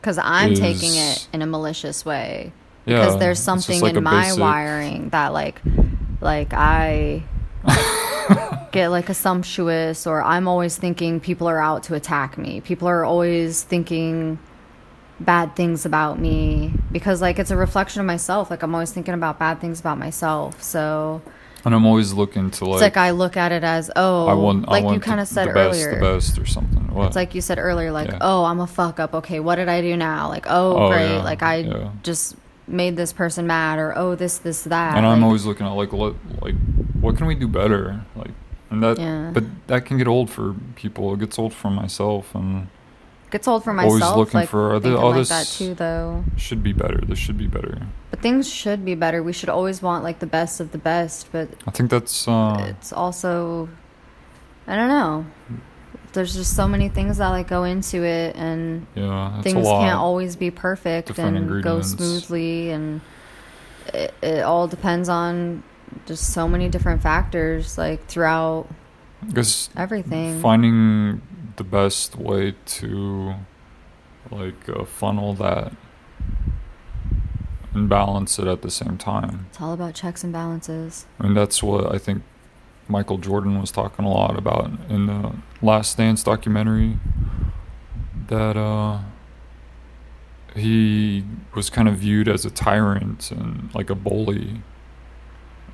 because 0.00 0.18
I'm 0.18 0.54
taking 0.54 0.94
it 0.94 1.28
in 1.32 1.42
a 1.42 1.46
malicious 1.46 2.04
way. 2.06 2.52
yeah. 2.86 3.00
Because 3.00 3.18
there's 3.18 3.38
something 3.40 3.80
like 3.80 3.94
a 3.94 3.98
in 3.98 4.04
my 4.04 4.24
basic- 4.26 4.40
wiring 4.40 5.08
that 5.10 5.32
like, 5.32 5.60
like 6.20 6.52
I 6.54 7.24
get 8.72 8.88
like 8.88 9.08
assumptuous 9.08 10.06
or 10.06 10.22
I'm 10.22 10.46
always 10.48 10.76
thinking 10.78 11.20
people 11.20 11.48
are 11.48 11.60
out 11.60 11.82
to 11.84 11.94
attack 11.94 12.38
me. 12.38 12.60
People 12.60 12.88
are 12.88 13.04
always 13.04 13.62
thinking 13.62 14.38
bad 15.20 15.56
things 15.56 15.84
about 15.84 16.18
me 16.20 16.72
because 16.92 17.20
like 17.20 17.38
it's 17.38 17.50
a 17.50 17.56
reflection 17.56 18.00
of 18.00 18.06
myself. 18.06 18.50
Like 18.50 18.62
I'm 18.62 18.74
always 18.74 18.92
thinking 18.92 19.14
about 19.14 19.38
bad 19.38 19.60
things 19.60 19.80
about 19.80 19.98
myself. 19.98 20.62
So 20.62 21.20
And 21.64 21.74
I'm 21.74 21.84
always 21.86 22.12
looking 22.12 22.50
to, 22.52 22.64
like, 22.64 22.74
it's 22.74 22.82
like 22.82 22.96
I 22.96 23.10
look 23.10 23.36
at 23.36 23.50
it 23.52 23.64
as 23.64 23.90
oh, 23.96 24.26
I 24.28 24.34
want, 24.34 24.68
like 24.68 24.82
I 24.82 24.86
want 24.86 24.94
you 24.94 25.00
kind 25.00 25.20
of 25.20 25.26
said 25.28 25.48
the 25.48 25.54
best, 25.54 25.80
earlier. 25.80 25.94
the 25.94 26.00
best, 26.00 26.38
or 26.38 26.46
something. 26.46 26.86
What? 26.94 27.08
It's 27.08 27.16
like 27.16 27.34
you 27.34 27.40
said 27.40 27.58
earlier, 27.58 27.90
like, 27.92 28.10
Yeah. 28.10 28.18
oh, 28.20 28.44
I'm 28.44 28.60
a 28.60 28.66
fuck 28.66 28.98
up. 29.00 29.12
Okay, 29.14 29.40
what 29.40 29.56
did 29.56 29.68
I 29.68 29.80
do 29.80 29.96
now? 29.96 30.28
Like, 30.28 30.46
oh, 30.48 30.76
Oh, 30.76 30.88
great. 30.88 31.10
yeah, 31.16 31.22
Like, 31.22 31.42
I 31.42 31.56
yeah. 31.56 31.90
just 32.02 32.36
made 32.68 32.96
this 32.96 33.12
person 33.12 33.46
mad, 33.46 33.78
or 33.78 33.92
oh, 33.96 34.14
this, 34.14 34.38
this, 34.38 34.62
that. 34.64 34.96
and 34.96 35.04
I'm 35.06 35.24
always 35.24 35.44
looking 35.46 35.66
at 35.66 35.70
like 35.72 35.92
what 35.92 36.14
like 36.40 36.54
what 37.00 37.16
can 37.16 37.26
we 37.26 37.34
do 37.34 37.48
better 37.48 38.02
like 38.16 38.30
and 38.70 38.82
that 38.82 39.30
but 39.32 39.44
that 39.68 39.86
can 39.86 39.96
get 39.98 40.06
old 40.08 40.28
for 40.30 40.54
people 40.76 41.14
it 41.14 41.20
gets 41.20 41.38
old 41.38 41.54
for 41.54 41.70
myself 41.70 42.34
and 42.34 42.68
gets 43.30 43.46
old 43.48 43.64
for 43.64 43.70
always 43.78 44.00
myself. 44.00 44.16
looking 44.16 44.40
like, 44.40 44.48
for 44.48 44.80
thinking 44.80 44.96
all 44.96 45.10
like 45.10 45.18
this- 45.18 45.28
that 45.28 45.46
too, 45.46 45.74
though. 45.74 46.24
should 46.36 46.62
be 46.62 46.72
better 46.72 47.00
this 47.06 47.18
should 47.18 47.38
be 47.38 47.46
better 47.46 47.86
But 48.10 48.20
things 48.20 48.48
should 48.48 48.84
be 48.84 48.94
better. 48.94 49.22
We 49.22 49.32
should 49.32 49.48
always 49.50 49.82
want 49.82 50.02
like 50.04 50.18
the 50.18 50.26
best 50.26 50.60
of 50.60 50.72
the 50.72 50.78
best, 50.78 51.30
but 51.32 51.48
i 51.66 51.70
think 51.70 51.90
that's 51.90 52.26
uh 52.26 52.66
it's 52.70 52.92
also, 52.92 53.68
I 54.66 54.76
don't 54.76 54.88
know. 54.88 55.26
There's 56.14 56.34
just 56.34 56.56
so 56.56 56.66
many 56.66 56.88
things 56.88 57.18
that 57.18 57.28
like 57.28 57.48
go 57.48 57.64
into 57.64 58.02
it, 58.02 58.34
and 58.34 58.86
yeah 58.94 59.42
things 59.42 59.66
can't 59.66 59.98
always 59.98 60.36
be 60.36 60.50
perfect 60.50 61.08
Different 61.08 61.36
and 61.36 61.62
go 61.62 61.82
smoothly 61.82 62.70
and 62.70 63.00
it, 63.92 64.14
it 64.22 64.42
all 64.42 64.66
depends 64.68 65.08
on 65.08 65.62
just 66.06 66.32
so 66.32 66.48
many 66.48 66.68
different 66.68 67.02
factors 67.02 67.76
like 67.78 68.06
throughout 68.06 68.66
because 69.26 69.68
everything 69.76 70.40
finding 70.40 71.20
the 71.58 71.64
best 71.64 72.16
way 72.16 72.54
to 72.64 73.34
like 74.30 74.68
uh, 74.68 74.84
funnel 74.84 75.34
that 75.34 75.72
and 77.74 77.88
balance 77.88 78.38
it 78.38 78.46
at 78.46 78.62
the 78.62 78.70
same 78.70 78.96
time 78.96 79.46
it's 79.50 79.60
all 79.60 79.72
about 79.72 79.94
checks 79.94 80.24
and 80.24 80.32
balances 80.32 81.06
I 81.20 81.24
mean, 81.24 81.34
that's 81.34 81.62
what 81.62 81.94
I 81.94 81.98
think 81.98 82.22
Michael 82.88 83.18
Jordan 83.18 83.60
was 83.60 83.70
talking 83.70 84.04
a 84.04 84.10
lot 84.10 84.38
about 84.38 84.70
in 84.88 85.06
the 85.06 85.34
Last 85.60 85.98
Dance 85.98 86.22
documentary. 86.22 86.98
That 88.28 88.56
uh, 88.56 89.00
he 90.56 91.24
was 91.54 91.70
kind 91.70 91.88
of 91.88 91.96
viewed 91.96 92.28
as 92.28 92.44
a 92.44 92.50
tyrant 92.50 93.30
and 93.30 93.70
like 93.74 93.90
a 93.90 93.94
bully. 93.94 94.62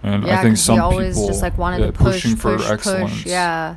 And 0.02 0.26
yeah 0.26 0.38
I 0.38 0.42
think 0.42 0.56
some 0.56 0.74
he 0.74 0.80
always 0.80 1.14
people 1.14 1.28
just 1.28 1.42
like 1.42 1.56
wanted 1.56 1.80
yeah, 1.80 1.86
to 1.86 1.92
push 1.92 2.22
pushing 2.22 2.36
for 2.36 2.56
push 2.56 2.70
excellence. 2.70 3.12
push 3.12 3.26
yeah 3.26 3.76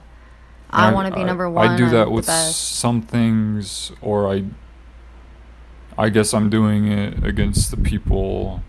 And 0.70 0.82
i, 0.82 0.94
want 0.94 1.08
to 1.08 1.16
be 1.16 1.24
number 1.24 1.50
one 1.50 1.70
I 1.70 1.78
do 1.78 1.90
that 1.90 2.12
with 2.12 2.26
some 2.26 3.02
things, 3.02 3.92
or 4.02 4.32
I. 4.32 4.46
I 6.00 6.10
guess 6.10 6.32
I'm 6.32 6.50
doing 6.52 6.88
it 6.92 7.24
against 7.26 7.72
the 7.72 7.78
people 7.78 8.62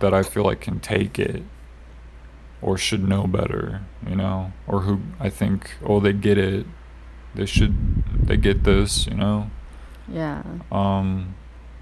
that 0.00 0.12
I 0.12 0.22
feel 0.22 0.44
like 0.44 0.60
can 0.60 0.80
take 0.80 1.18
it, 1.18 1.42
or 2.60 2.76
should 2.76 3.08
know 3.08 3.26
better, 3.26 3.80
you 4.06 4.14
know, 4.16 4.52
or 4.66 4.80
who 4.80 5.00
I 5.18 5.30
think, 5.30 5.70
oh, 5.82 5.98
they 5.98 6.12
get 6.12 6.36
it, 6.36 6.66
they 7.34 7.46
should, 7.46 8.04
they 8.26 8.36
get 8.36 8.64
this, 8.64 9.06
you 9.06 9.14
know. 9.14 9.50
yeah 10.08 10.42
Um, 10.70 11.36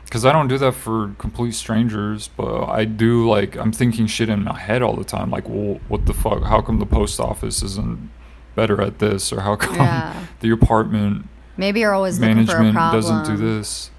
because 0.04 0.24
I 0.24 0.32
don't 0.32 0.48
do 0.48 0.58
that 0.58 0.72
for 0.74 1.14
complete 1.18 1.54
strangers, 1.54 2.28
but 2.28 2.66
I 2.68 2.84
do 2.84 3.28
like 3.28 3.56
I'm 3.56 3.72
thinking 3.72 4.06
shit 4.08 4.28
in 4.28 4.42
my 4.44 4.58
head 4.58 4.82
all 4.82 4.96
the 4.96 5.04
time. 5.04 5.30
Like, 5.30 5.48
well, 5.48 5.80
what 5.88 6.06
the 6.06 6.14
fuck? 6.14 6.42
How 6.44 6.60
come 6.60 6.80
the 6.80 6.86
post 6.86 7.20
office 7.20 7.62
isn't 7.62 8.10
better 8.54 8.80
at 8.80 8.98
this, 8.98 9.32
or 9.32 9.40
how 9.40 9.56
come 9.64 9.76
yeah 9.76 10.26
the 10.40 10.50
apartment 10.50 11.26
maybe 11.56 11.80
you're 11.80 11.92
always 11.94 12.18
looking 12.18 12.46
for 12.46 12.56
a 12.56 12.62
management 12.62 12.92
doesn't 12.92 13.24
do 13.26 13.36
this? 13.36 13.90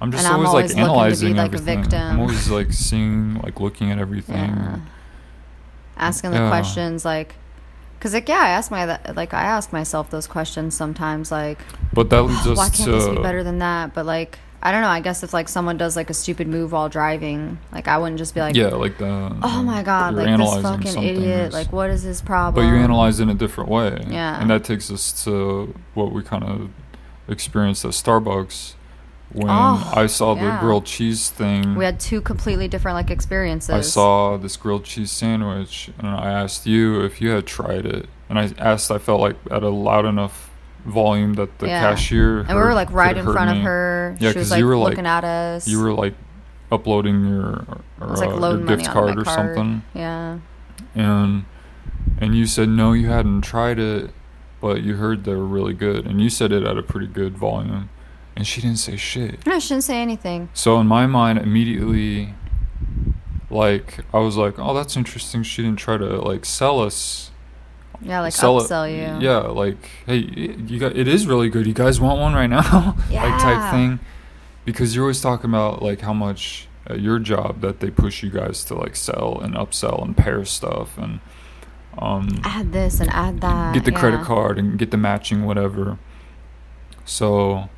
I'm 0.00 0.10
just 0.10 0.24
And 0.24 0.32
I'm 0.34 0.46
always, 0.46 0.74
always 0.74 0.74
like 0.76 0.76
looking 0.76 0.76
to 0.76 1.26
be, 1.26 1.30
analyzing 1.30 1.36
like, 1.36 1.46
everything. 1.54 1.94
I'm 2.00 2.20
always 2.20 2.48
like 2.48 2.72
seeing, 2.72 3.34
like 3.42 3.60
looking 3.60 3.90
at 3.90 3.98
everything. 3.98 4.36
yeah 4.56 4.78
asking 5.96 6.30
the 6.30 6.38
Yeah. 6.38 6.48
questions 6.48 7.04
like 7.04 7.34
because 7.98 8.14
like 8.14 8.26
yeah 8.28 8.38
i 8.40 8.48
ask 8.48 8.70
my 8.70 8.98
like 9.12 9.34
i 9.34 9.42
ask 9.42 9.70
myself 9.72 10.08
those 10.08 10.26
questions 10.26 10.74
sometimes 10.74 11.30
like 11.30 11.58
But 11.92 12.08
that 12.10 12.22
leads 12.22 12.46
us 12.46 12.56
why 12.56 12.70
can't 12.70 12.84
to 12.86 12.92
this 12.92 13.08
be 13.08 13.16
better 13.20 13.44
than 13.44 13.58
that 13.58 13.92
but 13.92 14.06
like 14.06 14.38
i 14.62 14.70
don't 14.72 14.82
know 14.82 14.88
i 14.88 15.00
guess 15.00 15.22
if 15.22 15.32
like 15.32 15.48
someone 15.48 15.76
does 15.76 15.96
like 15.96 16.10
a 16.10 16.14
stupid 16.14 16.46
move 16.46 16.72
while 16.72 16.88
driving 16.88 17.58
like 17.72 17.88
i 17.88 17.96
wouldn't 17.96 18.18
just 18.18 18.34
be 18.34 18.40
like 18.40 18.54
yeah, 18.54 18.68
like 18.68 18.98
the. 18.98 19.36
oh 19.42 19.62
my 19.62 19.82
god 19.82 20.14
like 20.14 20.36
this 20.36 20.62
fucking 20.62 21.02
idiot 21.02 21.52
things. 21.52 21.54
like 21.54 21.72
what 21.72 21.90
is 21.90 22.02
his 22.02 22.20
problem? 22.20 22.54
But 22.64 22.70
you 22.70 22.78
analyze 22.80 23.20
it 23.20 23.24
in 23.24 23.30
a 23.30 23.34
different 23.34 23.70
way. 23.70 24.04
Yeah. 24.08 24.40
And 24.40 24.50
that 24.50 24.64
takes 24.64 24.90
us 24.90 25.24
to 25.24 25.74
what 25.94 26.12
we 26.12 26.22
kind 26.22 26.44
of 26.44 26.70
experienced 27.28 27.84
at 27.84 27.92
Starbucks 27.92 28.74
when 29.32 29.48
Oh, 29.48 29.92
I 29.94 30.06
saw 30.06 30.34
the 30.34 30.42
yeah. 30.42 30.60
grilled 30.60 30.86
cheese 30.86 31.30
thing. 31.30 31.76
we 31.76 31.84
had 31.84 32.00
two 32.00 32.20
completely 32.20 32.66
different 32.68 32.96
like 32.96 33.10
experiences 33.10 33.70
I 33.70 33.80
saw 33.82 34.36
this 34.36 34.56
grilled 34.56 34.84
cheese 34.84 35.10
sandwich 35.12 35.90
and 35.98 36.08
I 36.08 36.30
asked 36.30 36.66
you 36.66 37.00
if 37.04 37.20
you 37.20 37.30
had 37.30 37.46
tried 37.46 37.86
it. 37.86 38.08
And 38.28 38.38
I 38.38 38.50
asked, 38.58 38.90
I 38.90 38.98
felt 38.98 39.20
like 39.20 39.36
at 39.50 39.62
a 39.62 39.68
loud 39.70 40.04
enough 40.04 40.49
volume 40.84 41.34
that 41.34 41.58
the 41.58 41.66
Yeah. 41.66 41.80
cashier. 41.82 42.40
and 42.40 42.48
we 42.48 42.54
were 42.54 42.74
like 42.74 42.90
right 42.92 43.16
in 43.16 43.24
front 43.24 43.50
of 43.56 43.62
her 43.64 44.16
Yeah, 44.20 44.32
she 44.32 44.38
was 44.38 44.50
like 44.50 44.58
you 44.58 44.66
were, 44.66 44.76
like- 44.76 44.90
looking 44.90 45.06
at 45.06 45.24
us 45.24 45.68
You 45.68 45.80
were 45.82 45.92
like 45.92 46.14
uploading 46.72 47.24
your, 47.26 47.64
or, 48.00 48.08
was 48.08 48.20
like 48.20 48.30
uh, 48.30 48.48
your 48.56 48.58
gift 48.66 48.86
card 48.90 49.18
or 49.18 49.24
card. 49.24 49.54
something. 49.56 49.82
yeah 49.94 50.38
and 50.94 51.44
and 52.18 52.34
you 52.34 52.46
said 52.46 52.68
no 52.68 52.92
you 52.92 53.08
hadn't 53.08 53.42
tried 53.42 53.78
it 53.78 54.10
but 54.60 54.82
you 54.82 54.96
heard 54.96 55.24
they 55.24 55.34
were 55.34 55.46
really 55.46 55.72
good 55.74 56.06
and 56.06 56.20
you 56.20 56.30
said 56.30 56.52
it 56.52 56.62
at 56.62 56.76
a 56.78 56.82
pretty 56.82 57.06
good 57.06 57.36
volume 57.36 57.88
and 58.36 58.46
she 58.46 58.60
didn't 58.60 58.78
say 58.78 58.96
shit 58.96 59.44
no, 59.46 59.58
she 59.58 59.68
didn't 59.70 59.84
say 59.84 60.00
anything 60.00 60.48
so 60.54 60.78
in 60.80 60.86
my 60.86 61.06
mind 61.06 61.38
immediately 61.38 62.34
like 63.50 63.98
i 64.14 64.18
was 64.18 64.36
like 64.36 64.58
oh 64.58 64.72
that's 64.74 64.96
interesting 64.96 65.42
she 65.42 65.62
didn't 65.62 65.78
try 65.78 65.96
to 65.96 66.20
like 66.20 66.44
sell 66.44 66.80
us 66.80 67.29
yeah 68.02 68.20
like 68.20 68.32
sell 68.32 68.60
upsell 68.60 68.88
it 68.90 68.96
you 68.96 69.26
yeah 69.26 69.38
like 69.38 69.76
hey 70.06 70.16
you 70.16 70.78
got 70.78 70.96
it 70.96 71.06
is 71.06 71.26
really 71.26 71.48
good 71.48 71.66
you 71.66 71.74
guys 71.74 72.00
want 72.00 72.18
one 72.18 72.32
right 72.34 72.46
now 72.48 72.96
Yeah. 73.10 73.24
like 73.30 73.40
type 73.42 73.72
thing 73.72 73.98
because 74.64 74.94
you're 74.94 75.04
always 75.04 75.20
talking 75.20 75.50
about 75.50 75.82
like 75.82 76.00
how 76.00 76.12
much 76.14 76.66
at 76.86 77.00
your 77.00 77.18
job 77.18 77.60
that 77.60 77.80
they 77.80 77.90
push 77.90 78.22
you 78.22 78.30
guys 78.30 78.64
to 78.64 78.74
like 78.74 78.96
sell 78.96 79.38
and 79.42 79.54
upsell 79.54 80.02
and 80.02 80.16
pair 80.16 80.44
stuff 80.44 80.96
and 80.98 81.20
um 81.98 82.40
add 82.44 82.72
this 82.72 83.00
and 83.00 83.10
add 83.10 83.40
that 83.40 83.74
get 83.74 83.84
the 83.84 83.92
credit 83.92 84.22
card 84.22 84.58
and 84.58 84.78
get 84.78 84.90
the 84.90 84.96
matching 84.96 85.44
whatever. 85.44 85.98
So 87.04 87.68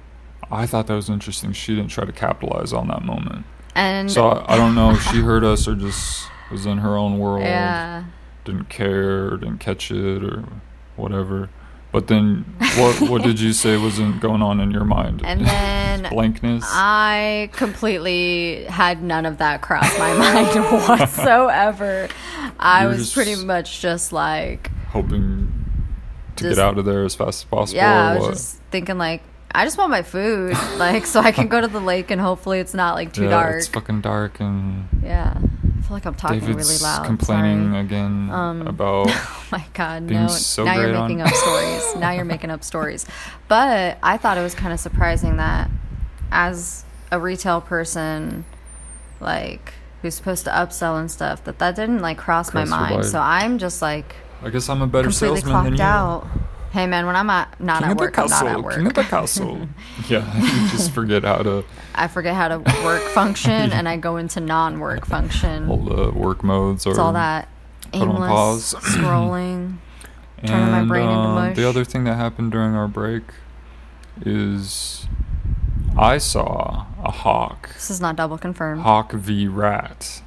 I 0.51 0.67
thought 0.67 0.87
that 0.89 0.95
was 0.95 1.09
interesting. 1.09 1.53
She 1.53 1.75
didn't 1.75 1.91
try 1.91 2.05
to 2.05 2.13
capitalize 2.13 2.73
on 2.73 2.89
that 2.89 3.03
moment. 3.03 3.47
and 3.75 4.11
So 4.13 4.29
I, 4.29 4.55
I 4.55 4.57
don't 4.57 4.75
know 4.75 4.91
if 4.93 5.03
she 5.05 5.21
heard 5.23 5.45
us 5.45 5.67
or 5.67 5.75
just 5.75 6.29
was 6.51 6.67
in 6.67 6.79
her 6.79 6.97
own 6.97 7.19
world, 7.19 7.43
yeah 7.43 8.05
didn't 8.45 8.69
care, 8.69 9.27
or 9.33 9.37
didn't 9.37 9.59
catch 9.59 9.91
it 9.91 10.25
or 10.25 10.45
whatever. 10.97 11.51
But 11.93 12.07
then 12.07 12.47
what 12.79 13.01
what 13.11 13.23
did 13.23 13.39
you 13.39 13.53
say 13.53 13.77
wasn't 13.77 14.21
going 14.21 14.41
on 14.41 14.61
in 14.61 14.71
your 14.71 14.85
mind? 14.85 15.21
and 15.25 15.45
then 15.47 16.09
blankness. 16.11 16.65
I 16.67 17.51
completely 17.53 18.65
had 18.65 19.03
none 19.03 19.27
of 19.27 19.39
that 19.39 19.61
cross 19.61 19.99
my 19.99 20.15
mind 20.19 20.65
whatsoever. 20.89 22.09
I 22.59 22.87
was 22.87 23.13
pretty 23.13 23.35
much 23.37 23.81
just 23.83 24.13
like, 24.13 24.71
hoping 24.89 25.53
to 26.37 26.45
Just- 26.45 26.57
get 26.57 26.65
out 26.65 26.79
of 26.79 26.85
there 26.87 27.05
as 27.05 27.15
fast 27.15 27.41
as 27.41 27.45
possible. 27.45 27.77
yeah, 27.77 27.93
or 27.93 28.11
I 28.11 28.15
was 28.15 28.23
what? 28.23 28.33
just 28.33 28.57
thinking 28.71 28.97
like, 28.97 29.23
I 29.55 29.65
just 29.67 29.77
want 29.77 29.91
my 29.91 30.01
food, 30.03 30.57
like, 30.79 31.05
so 31.05 31.21
I 31.21 31.31
can 31.31 31.49
go 31.49 31.61
to 31.61 31.69
the 31.69 31.79
lake 31.81 32.11
and 32.11 32.19
hopefully 32.19 32.59
it's 32.59 32.73
not 32.73 32.95
like 32.95 33.13
too 33.13 33.25
yeah, 33.25 33.31
dark. 33.31 33.57
It's 33.57 33.69
fucking 33.69 34.01
dark 34.01 34.41
and 34.41 34.89
yeah, 35.03 35.37
I 35.83 35.85
feel 35.85 35.97
like 35.97 36.07
I'm 36.07 36.15
talking 36.15 36.39
David's 36.41 36.69
really 36.71 36.79
loud. 36.83 37.05
complaining 37.07 37.71
Sorry. 37.73 37.81
again 37.81 38.31
Um, 38.31 38.67
about. 38.69 39.07
Oh 39.11 39.45
my 39.51 39.65
god, 39.75 40.05
no. 40.05 40.29
so 40.29 40.65
now 40.65 40.75
you're 40.81 40.93
making 41.01 41.21
on- 41.23 41.27
up 41.29 41.35
stories. 41.35 41.97
Now 41.97 42.11
you're 42.13 42.25
making 42.25 42.51
up 42.51 42.63
stories. 42.63 43.05
But 43.49 43.99
I 44.03 44.17
thought 44.17 44.39
it 44.39 44.43
was 44.43 44.55
kind 44.55 44.73
of 44.73 44.79
surprising 44.81 45.39
that 45.39 45.69
as 46.31 46.85
a 47.11 47.19
retail 47.19 47.61
person 47.61 48.45
like 49.21 49.75
who's 50.01 50.15
supposed 50.15 50.45
to 50.45 50.51
upsell 50.51 50.99
and 50.99 51.11
stuff 51.11 51.45
that 51.45 51.59
that 51.59 51.77
didn't 51.77 52.01
like 52.01 52.17
cross 52.19 52.55
my 52.55 52.65
Cross 52.65 52.71
mind. 52.91 53.05
So 53.07 53.21
I'm 53.21 53.59
just 53.59 53.83
like 53.83 54.15
I 54.43 54.51
guess 54.51 54.69
I'm 54.69 54.83
a 54.83 54.87
better 54.87 55.09
completely 55.09 55.41
salesman 55.41 55.65
than 55.65 55.77
clocked 55.77 55.79
you. 55.79 55.85
out. 55.85 56.27
Hey 56.73 56.87
man, 56.87 57.05
when 57.07 57.17
I'm 57.17 57.29
at, 57.29 57.61
not 57.61 57.83
King 57.83 57.91
at 57.91 57.93
of 57.93 57.99
the 57.99 58.05
work, 58.05 58.19
I'm 58.19 58.29
not 58.29 58.47
at 58.47 58.63
work. 58.63 58.75
King 58.77 58.87
of 58.87 58.95
the 58.95 59.03
castle. 59.03 59.69
yeah, 60.09 60.37
you 60.65 60.69
just 60.71 60.91
forget 60.93 61.23
how 61.23 61.43
to 61.43 61.65
I 61.95 62.09
forget 62.09 62.35
how 62.35 62.49
to 62.49 62.59
work 62.85 63.03
function 63.15 63.73
and 63.73 63.87
I 63.89 63.99
go 63.99 64.17
into 64.17 64.41
non-work 64.41 65.05
function. 65.05 65.69
all 65.69 65.77
the 65.85 66.11
work 66.13 66.43
modes 66.43 66.87
or 66.87 66.91
It's 66.91 66.99
all 66.99 67.13
that 67.13 67.49
put 67.93 67.95
aimless 68.03 68.29
pause. 68.31 68.75
scrolling. 68.81 69.77
turning 70.47 70.71
my 70.71 70.79
And, 70.81 70.89
brain 70.89 71.09
into 71.09 71.15
um, 71.21 71.35
mush. 71.35 71.57
The 71.57 71.69
other 71.69 71.85
thing 71.85 72.05
that 72.05 72.15
happened 72.15 72.53
during 72.53 72.75
our 72.75 72.89
break 72.89 73.23
is 74.25 75.07
I 75.97 76.17
saw 76.17 76.87
a 77.05 77.11
hawk. 77.11 77.69
This 77.75 77.91
is 77.91 78.01
not 78.01 78.17
double 78.17 78.39
confirmed. 78.39 78.81
Hawk 78.81 79.13
v 79.13 79.47
rat. 79.47 80.23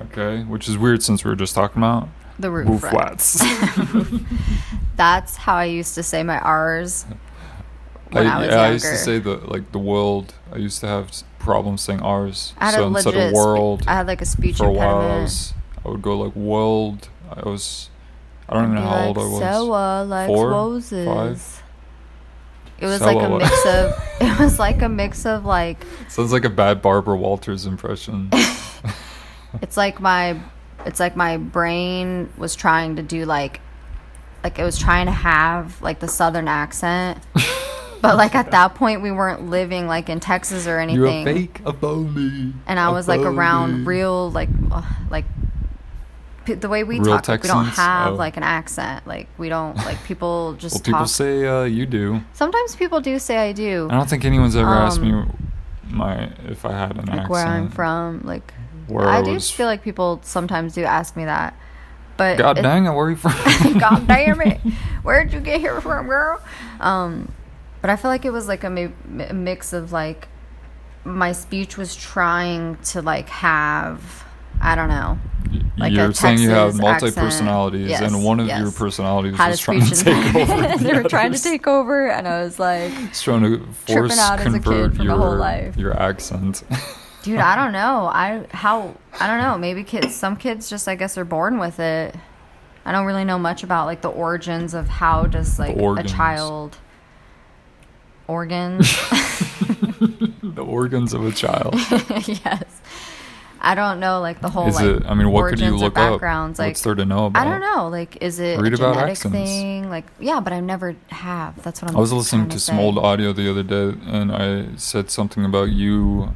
Okay, 0.00 0.44
which 0.44 0.68
is 0.68 0.78
weird 0.78 1.02
since 1.02 1.24
we 1.24 1.30
were 1.30 1.36
just 1.36 1.54
talking 1.54 1.82
about 1.82 2.08
The 2.42 2.50
roof 2.50 2.68
woof 2.68 2.82
rat. 2.82 2.94
rats. 2.94 3.42
That's 4.96 5.36
how 5.36 5.54
I 5.54 5.64
used 5.64 5.94
to 5.94 6.02
say 6.02 6.22
my 6.22 6.38
R's 6.38 7.06
when 8.10 8.26
I, 8.26 8.38
was 8.38 8.48
yeah, 8.48 8.52
younger. 8.54 8.58
I 8.58 8.72
used 8.72 8.84
to 8.84 8.96
say 8.96 9.18
the 9.18 9.36
like 9.36 9.72
the 9.72 9.78
world. 9.78 10.34
I 10.52 10.56
used 10.56 10.80
to 10.80 10.86
have 10.88 11.10
problems 11.38 11.82
saying 11.82 12.02
R's. 12.02 12.52
I 12.58 12.66
had 12.66 12.74
so 12.74 12.84
a 12.84 12.86
instead 12.88 13.14
legit 13.14 13.22
of 13.22 13.30
spe- 13.30 13.36
world, 13.36 13.84
I 13.86 13.94
had 13.94 14.06
like 14.06 14.20
a 14.22 14.26
speech 14.26 14.58
for 14.58 14.66
a 14.66 14.72
while, 14.72 15.00
I, 15.00 15.22
was, 15.22 15.54
I 15.84 15.88
would 15.88 16.02
go 16.02 16.18
like 16.18 16.34
world. 16.36 17.08
I 17.30 17.48
was. 17.48 17.88
I 18.48 18.54
don't 18.54 18.64
even 18.64 18.74
know 18.74 18.82
Be 18.82 18.86
how 18.86 18.96
like, 18.96 19.06
old 19.06 19.18
I 19.18 19.20
was. 19.20 19.38
So, 19.38 19.72
uh, 19.72 20.04
like 20.04 20.26
Four? 20.26 20.50
roses. 20.50 21.06
Five? 21.06 21.62
It 22.80 22.86
was 22.86 22.98
So, 22.98 23.06
like 23.06 23.24
a 23.24 23.38
mix 23.38 23.66
of. 23.66 24.08
It 24.22 24.38
was 24.38 24.58
like 24.58 24.82
a 24.82 24.88
mix 24.88 25.24
of 25.26 25.44
like. 25.44 25.78
Sounds 26.08 26.32
like 26.32 26.44
a 26.44 26.50
bad 26.50 26.82
Barbara 26.82 27.16
Walters 27.16 27.66
impression. 27.66 28.30
It's 29.60 29.76
like 29.76 30.00
my. 30.00 30.40
It's 30.86 31.00
like 31.00 31.16
my 31.16 31.36
brain 31.36 32.32
was 32.36 32.54
trying 32.54 32.96
to 32.96 33.02
do 33.02 33.24
like. 33.24 33.60
Like 34.44 34.58
it 34.58 34.64
was 34.64 34.76
trying 34.76 35.06
to 35.06 35.12
have 35.12 35.80
like 35.80 36.00
the 36.00 36.08
southern 36.08 36.48
accent, 36.48 37.22
but 38.02 38.16
like 38.16 38.34
at 38.34 38.50
that 38.50 38.74
point 38.74 39.00
we 39.00 39.12
weren't 39.12 39.48
living 39.50 39.86
like 39.86 40.08
in 40.08 40.18
Texas 40.18 40.66
or 40.66 40.80
anything 40.80 41.00
You're 41.00 41.06
a 41.06 41.24
fake, 41.24 41.60
a 41.64 41.72
phony. 41.72 42.52
and 42.66 42.80
I 42.80 42.86
a 42.88 42.92
was 42.92 43.06
like 43.06 43.20
around 43.20 43.86
real 43.86 44.32
like 44.32 44.48
uh, 44.72 44.82
like 45.10 45.26
p- 46.44 46.54
the 46.54 46.68
way 46.68 46.82
we 46.82 46.98
Real 46.98 47.18
talk 47.18 47.28
like, 47.28 47.42
we 47.44 47.48
don't 47.48 47.66
have 47.66 48.14
Oh. 48.14 48.16
like 48.16 48.36
an 48.36 48.42
accent 48.42 49.06
like 49.06 49.28
we 49.38 49.48
don't 49.48 49.76
like 49.76 50.02
people 50.02 50.54
just 50.58 50.74
Well, 50.74 50.82
people 50.82 51.06
say 51.06 51.46
uh, 51.46 51.62
you 51.62 51.86
do. 51.86 52.20
sometimes 52.32 52.74
people 52.74 53.00
do 53.00 53.20
say 53.20 53.36
I 53.38 53.52
do 53.52 53.86
I 53.92 53.94
don't 53.94 54.10
think 54.10 54.24
anyone's 54.24 54.56
ever 54.56 54.70
asked 54.70 55.00
me 55.00 55.12
Um, 55.12 55.50
my 55.88 56.30
if 56.48 56.64
I 56.64 56.72
had 56.72 56.96
an 56.96 57.04
like 57.06 57.10
accent. 57.10 57.28
where 57.30 57.46
I'm 57.46 57.68
from 57.68 58.22
like 58.24 58.52
I, 59.00 59.22
do 59.22 59.38
feel 59.40 59.66
like 59.66 59.82
people 59.82 60.20
sometimes 60.22 60.74
do 60.74 60.84
ask 60.84 61.16
me 61.16 61.24
that 61.24 61.56
but 62.16 62.38
God 62.38 62.58
it- 62.58 62.62
dang 62.62 62.86
it, 62.86 62.90
where 62.90 63.06
are 63.06 63.10
you 63.10 63.16
from? 63.16 63.32
God 63.78 64.06
damn 64.08 64.40
it. 64.40 64.58
Where'd 65.02 65.32
you 65.32 65.40
get 65.40 65.60
here 65.60 65.80
from 65.80 66.06
girl? 66.06 66.40
Um 66.80 67.32
but 67.80 67.90
I 67.90 67.96
feel 67.96 68.10
like 68.10 68.24
it 68.24 68.30
was 68.30 68.46
like 68.46 68.62
a, 68.64 68.92
a 69.28 69.34
mix 69.34 69.72
of 69.72 69.92
like 69.92 70.28
my 71.04 71.32
speech 71.32 71.76
was 71.76 71.96
trying 71.96 72.76
to 72.76 73.02
like 73.02 73.28
have 73.28 74.24
I 74.60 74.74
don't 74.74 74.88
know 74.88 75.18
like 75.76 75.92
You're 75.92 76.12
saying 76.12 76.38
you 76.40 76.50
have 76.50 76.78
multi 76.78 77.10
personalities, 77.10 77.88
Yes, 77.88 78.00
and 78.00 78.24
one 78.24 78.40
of 78.40 78.46
your 78.46 78.70
personalities 78.70 79.36
had 79.36 79.50
was 79.50 79.60
trying 79.60 79.84
to 79.84 79.94
take 79.94 80.34
over. 80.34 80.76
the 80.78 80.84
they 80.84 80.94
were 80.94 81.08
trying 81.08 81.32
to 81.32 81.42
take 81.42 81.66
over, 81.66 82.08
and 82.08 82.28
I 82.28 82.42
was 82.42 82.58
like, 82.58 82.92
It's 82.94 83.22
trying 83.22 83.42
to 83.42 83.66
force 83.72 84.18
out 84.18 84.40
as 84.40 84.54
a 84.54 84.58
kid 84.58 84.62
convert 84.62 84.94
your 85.02 85.72
your 85.76 86.00
accent. 86.00 86.62
Dude, 87.22 87.38
I 87.38 87.56
don't 87.56 87.72
know. 87.72 88.06
I 88.06 88.46
how 88.50 88.94
I 89.20 89.26
don't 89.26 89.38
know. 89.40 89.58
Maybe 89.58 89.84
kids. 89.84 90.14
Some 90.14 90.36
kids 90.36 90.68
just 90.68 90.88
I 90.88 90.94
guess 90.94 91.16
are 91.18 91.24
born 91.24 91.58
with 91.58 91.80
it. 91.80 92.14
I 92.84 92.92
don't 92.92 93.06
really 93.06 93.24
know 93.24 93.38
much 93.38 93.62
about 93.62 93.86
like 93.86 94.00
the 94.00 94.10
origins 94.10 94.74
of 94.74 94.88
how 94.88 95.26
does 95.26 95.58
like 95.58 95.76
a 95.76 95.80
organs. 95.80 96.12
child 96.12 96.78
organs. 98.26 98.88
the 100.42 100.64
organs 100.64 101.14
of 101.14 101.24
a 101.24 101.32
child. 101.32 101.74
yes. 102.26 102.64
I 103.64 103.76
don't 103.76 104.00
know 104.00 104.20
like 104.20 104.40
the 104.40 104.50
whole 104.50 104.66
Is 104.66 104.74
like 104.74 104.86
it? 104.86 105.02
I 105.06 105.14
mean, 105.14 105.30
what 105.30 105.48
could 105.50 105.60
you 105.60 105.66
origins 105.66 105.82
or 105.82 105.84
look 105.84 105.98
up? 105.98 106.14
backgrounds. 106.14 106.58
Like 106.58 106.70
What's 106.70 106.82
there 106.82 106.96
to 106.96 107.04
know 107.04 107.26
about? 107.26 107.46
I 107.46 107.48
don't 107.48 107.60
know. 107.60 107.86
Like, 107.88 108.20
is 108.20 108.40
it 108.40 108.58
Read 108.58 108.72
a 108.72 108.76
about 108.76 108.94
genetic 108.94 109.10
accents. 109.12 109.36
thing? 109.36 109.88
Like, 109.88 110.06
yeah, 110.18 110.40
but 110.40 110.52
I 110.52 110.58
never 110.58 110.96
have. 111.10 111.62
That's 111.62 111.80
what 111.80 111.92
I'm. 111.92 111.96
I 111.96 112.00
was 112.00 112.12
listening 112.12 112.42
trying 112.42 112.50
to 112.50 112.56
to 112.56 112.60
some 112.60 112.80
old 112.80 112.98
audio 112.98 113.32
the 113.32 113.48
other 113.48 113.62
day, 113.62 113.96
and 114.04 114.32
I 114.32 114.74
said 114.76 115.12
something 115.12 115.44
about 115.44 115.70
you 115.70 116.34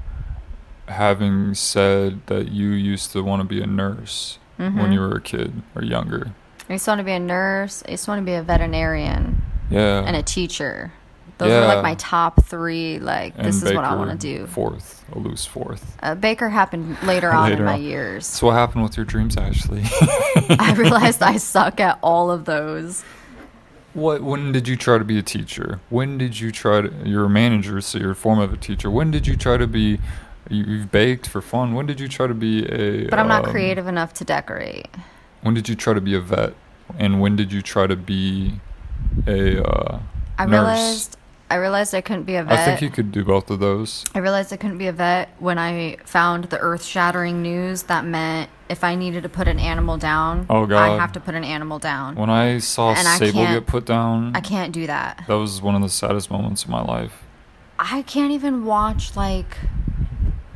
having 0.89 1.55
said 1.55 2.21
that 2.27 2.49
you 2.53 2.69
used 2.71 3.13
to 3.13 3.23
want 3.23 3.41
to 3.41 3.45
be 3.49 3.61
a 3.63 3.67
nurse 3.67 4.39
when 4.57 4.73
Mhm. 4.75 4.93
you 4.93 5.01
were 5.01 5.17
a 5.17 5.21
kid 5.21 5.63
or 5.75 5.83
younger. 5.83 6.31
I 6.69 6.75
used 6.75 6.85
to 6.87 6.91
want 6.93 7.01
to 7.01 7.05
be 7.05 7.13
a 7.13 7.19
nurse. 7.21 7.83
I 7.87 7.93
used 7.93 8.05
to 8.05 8.11
want 8.11 8.21
to 8.23 8.25
be 8.27 8.35
a 8.35 8.43
veterinarian 8.43 9.43
Yeah. 9.71 10.03
and 10.07 10.17
a 10.17 10.23
teacher. 10.23 10.93
Those 11.39 11.51
were 11.51 11.67
like 11.67 11.83
my 11.83 11.95
top 11.97 12.45
three. 12.47 12.99
Like, 12.99 13.35
And 13.37 13.47
this 13.47 13.63
is 13.63 13.75
what 13.75 13.85
I 13.85 13.95
want 13.95 14.11
to 14.11 14.17
do. 14.17 14.47
Fourth, 14.47 15.05
a 15.15 15.19
loose 15.19 15.45
fourth. 15.45 15.95
Uh, 16.03 16.15
Baker 16.15 16.49
happened 16.49 16.97
later 17.03 17.31
on 17.31 17.51
Later 17.51 17.59
in 17.63 17.65
my 17.67 17.75
on. 17.75 17.83
years. 17.83 18.27
So 18.27 18.47
what 18.47 18.55
happened 18.55 18.85
with 18.85 18.97
your 18.97 19.05
dreams, 19.05 19.37
Ashley? 19.37 19.83
I 20.59 20.73
realized 20.79 21.23
I 21.23 21.37
suck 21.55 21.79
at 21.79 21.99
all 22.03 22.31
of 22.31 22.47
those. 22.47 23.05
What? 23.93 24.23
When 24.23 24.51
did 24.53 24.67
you 24.67 24.77
try 24.77 24.97
to 24.99 25.05
be 25.05 25.19
a 25.19 25.23
teacher? 25.23 25.81
When 25.91 26.17
did 26.17 26.41
you 26.41 26.51
try 26.53 26.81
to? 26.83 26.91
You're 27.05 27.27
a 27.27 27.31
manager, 27.31 27.81
so 27.83 27.99
you're 27.99 28.11
a 28.13 28.17
form 28.17 28.39
of 28.39 28.53
a 28.53 28.57
teacher. 28.57 28.91
When 28.91 29.11
did 29.11 29.27
you 29.27 29.37
try 29.37 29.57
to 29.59 29.67
be? 29.67 30.01
You, 30.49 30.65
you've 30.65 30.91
baked 30.93 31.27
for 31.27 31.41
fun. 31.41 31.75
When 31.75 31.87
did 31.87 32.01
you 32.01 32.09
try 32.09 32.27
to 32.27 32.35
be 32.35 32.65
a? 32.67 33.09
But 33.09 33.19
I'm 33.19 33.29
not 33.29 33.45
um, 33.45 33.51
creative 33.51 33.87
enough 33.87 34.15
to 34.15 34.25
decorate. 34.25 34.89
When 35.43 35.55
did 35.55 35.69
you 35.69 35.75
try 35.75 35.95
to 35.95 36.01
be 36.01 36.15
a 36.15 36.21
vet? 36.21 36.55
And 36.99 37.21
when 37.21 37.37
did 37.37 37.53
you 37.53 37.63
try 37.63 37.87
to 37.87 37.97
be 37.97 38.61
a? 39.27 39.63
Uh, 39.67 40.01
I 40.39 40.45
nurse? 40.47 40.53
realized 40.53 41.17
I 41.51 41.57
realized 41.57 41.95
I 41.95 42.01
couldn't 42.01 42.25
be 42.25 42.35
a 42.37 42.43
vet. 42.45 42.59
I 42.59 42.65
think 42.65 42.83
you 42.83 42.91
could 42.91 43.13
do 43.13 43.25
both 43.25 43.51
of 43.51 43.61
those. 43.61 44.05
I 44.15 44.19
realized 44.19 44.53
I 44.53 44.57
couldn't 44.57 44.79
be 44.79 44.89
a 44.89 44.93
vet 44.93 45.29
when 45.39 45.59
I 45.59 45.97
found 46.05 46.45
the 46.47 46.59
earth 46.59 46.85
shattering 46.85 47.41
news 47.43 47.85
that 47.85 48.05
meant 48.05 48.51
if 48.69 48.83
I 48.83 48.97
needed 48.97 49.23
to 49.23 49.29
put 49.29 49.47
an 49.47 49.61
animal 49.61 49.97
down, 49.97 50.47
Oh, 50.51 50.67
god, 50.67 50.83
I 50.91 50.97
have 50.99 51.13
to 51.13 51.21
put 51.21 51.37
an 51.37 51.45
animal 51.45 51.79
down. 51.79 52.17
When 52.17 52.31
I 52.31 52.59
saw 52.59 52.91
And 52.95 53.07
I 53.07 53.17
Sable 53.19 53.45
can't- 53.45 53.61
get 53.61 53.67
put 53.69 53.85
down, 53.87 54.35
I 54.35 54.41
can't 54.41 54.73
do 54.73 54.89
that. 54.89 55.23
that 55.29 55.35
was 55.35 55.63
one 55.63 55.77
of 55.77 55.83
the 55.83 55.89
saddest 55.89 56.33
moments 56.33 56.65
of 56.65 56.71
my 56.71 56.83
life. 56.83 57.23
I 57.79 58.03
can't 58.03 58.33
even 58.33 58.65
watch 58.65 59.15
like 59.15 59.57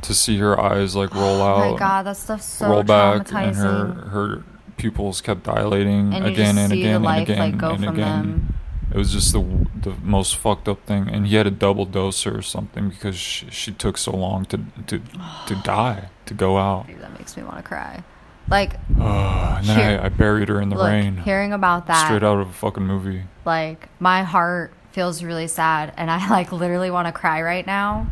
To 0.03 0.13
see 0.13 0.37
her 0.39 0.59
eyes 0.59 0.95
like 0.95 1.13
roll 1.13 1.41
oh 1.41 1.45
out, 1.47 1.71
my 1.73 1.79
god, 1.79 2.03
that 2.07 2.17
stuff's 2.17 2.45
so 2.45 2.67
roll 2.69 2.83
back, 2.83 3.31
and 3.31 3.55
her 3.55 3.85
her 4.09 4.43
pupils 4.77 5.21
kept 5.21 5.43
dilating 5.43 6.13
and 6.13 6.25
again 6.25 6.57
and 6.57 6.73
again 6.73 7.05
and 7.05 7.21
again 7.21 7.39
like 7.39 7.57
go 7.57 7.71
and 7.71 7.83
from 7.83 7.93
again. 7.93 8.21
them. 8.21 8.53
It 8.91 8.97
was 8.97 9.13
just 9.13 9.31
the 9.31 9.41
the 9.79 9.93
most 10.01 10.35
fucked 10.35 10.67
up 10.67 10.85
thing, 10.85 11.07
and 11.07 11.27
he 11.27 11.35
had 11.35 11.45
a 11.47 11.51
double 11.51 11.85
dose 11.85 12.25
or 12.25 12.41
something 12.41 12.89
because 12.89 13.15
she, 13.15 13.49
she 13.51 13.71
took 13.71 13.97
so 13.97 14.11
long 14.11 14.45
to 14.45 14.59
to 14.87 15.01
to 15.47 15.55
die 15.63 16.09
to 16.25 16.33
go 16.33 16.57
out. 16.57 16.87
Dude, 16.87 16.99
that 16.99 17.17
makes 17.17 17.37
me 17.37 17.43
want 17.43 17.57
to 17.57 17.63
cry. 17.63 18.03
Like 18.49 18.73
Uh, 18.99 19.55
and 19.59 19.67
then 19.67 19.77
Here- 19.77 19.99
I, 20.01 20.05
I 20.05 20.09
buried 20.09 20.49
her 20.49 20.59
in 20.59 20.69
the 20.69 20.75
look, 20.77 20.87
rain, 20.87 21.17
hearing 21.17 21.53
about 21.53 21.85
that 21.87 22.05
straight 22.07 22.23
out 22.23 22.39
of 22.41 22.49
a 22.49 22.53
fucking 22.53 22.83
movie. 22.83 23.23
like 23.45 23.87
my 23.99 24.23
heart 24.23 24.73
feels 24.91 25.23
really 25.23 25.47
sad 25.47 25.93
and 25.95 26.11
I 26.11 26.27
like 26.29 26.51
literally 26.51 26.89
want 26.91 27.07
to 27.07 27.13
cry 27.13 27.41
right 27.43 27.65
now. 27.65 28.07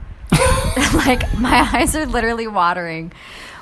like 0.93 1.21
my 1.39 1.69
eyes 1.73 1.95
are 1.95 2.05
literally 2.05 2.47
watering. 2.47 3.11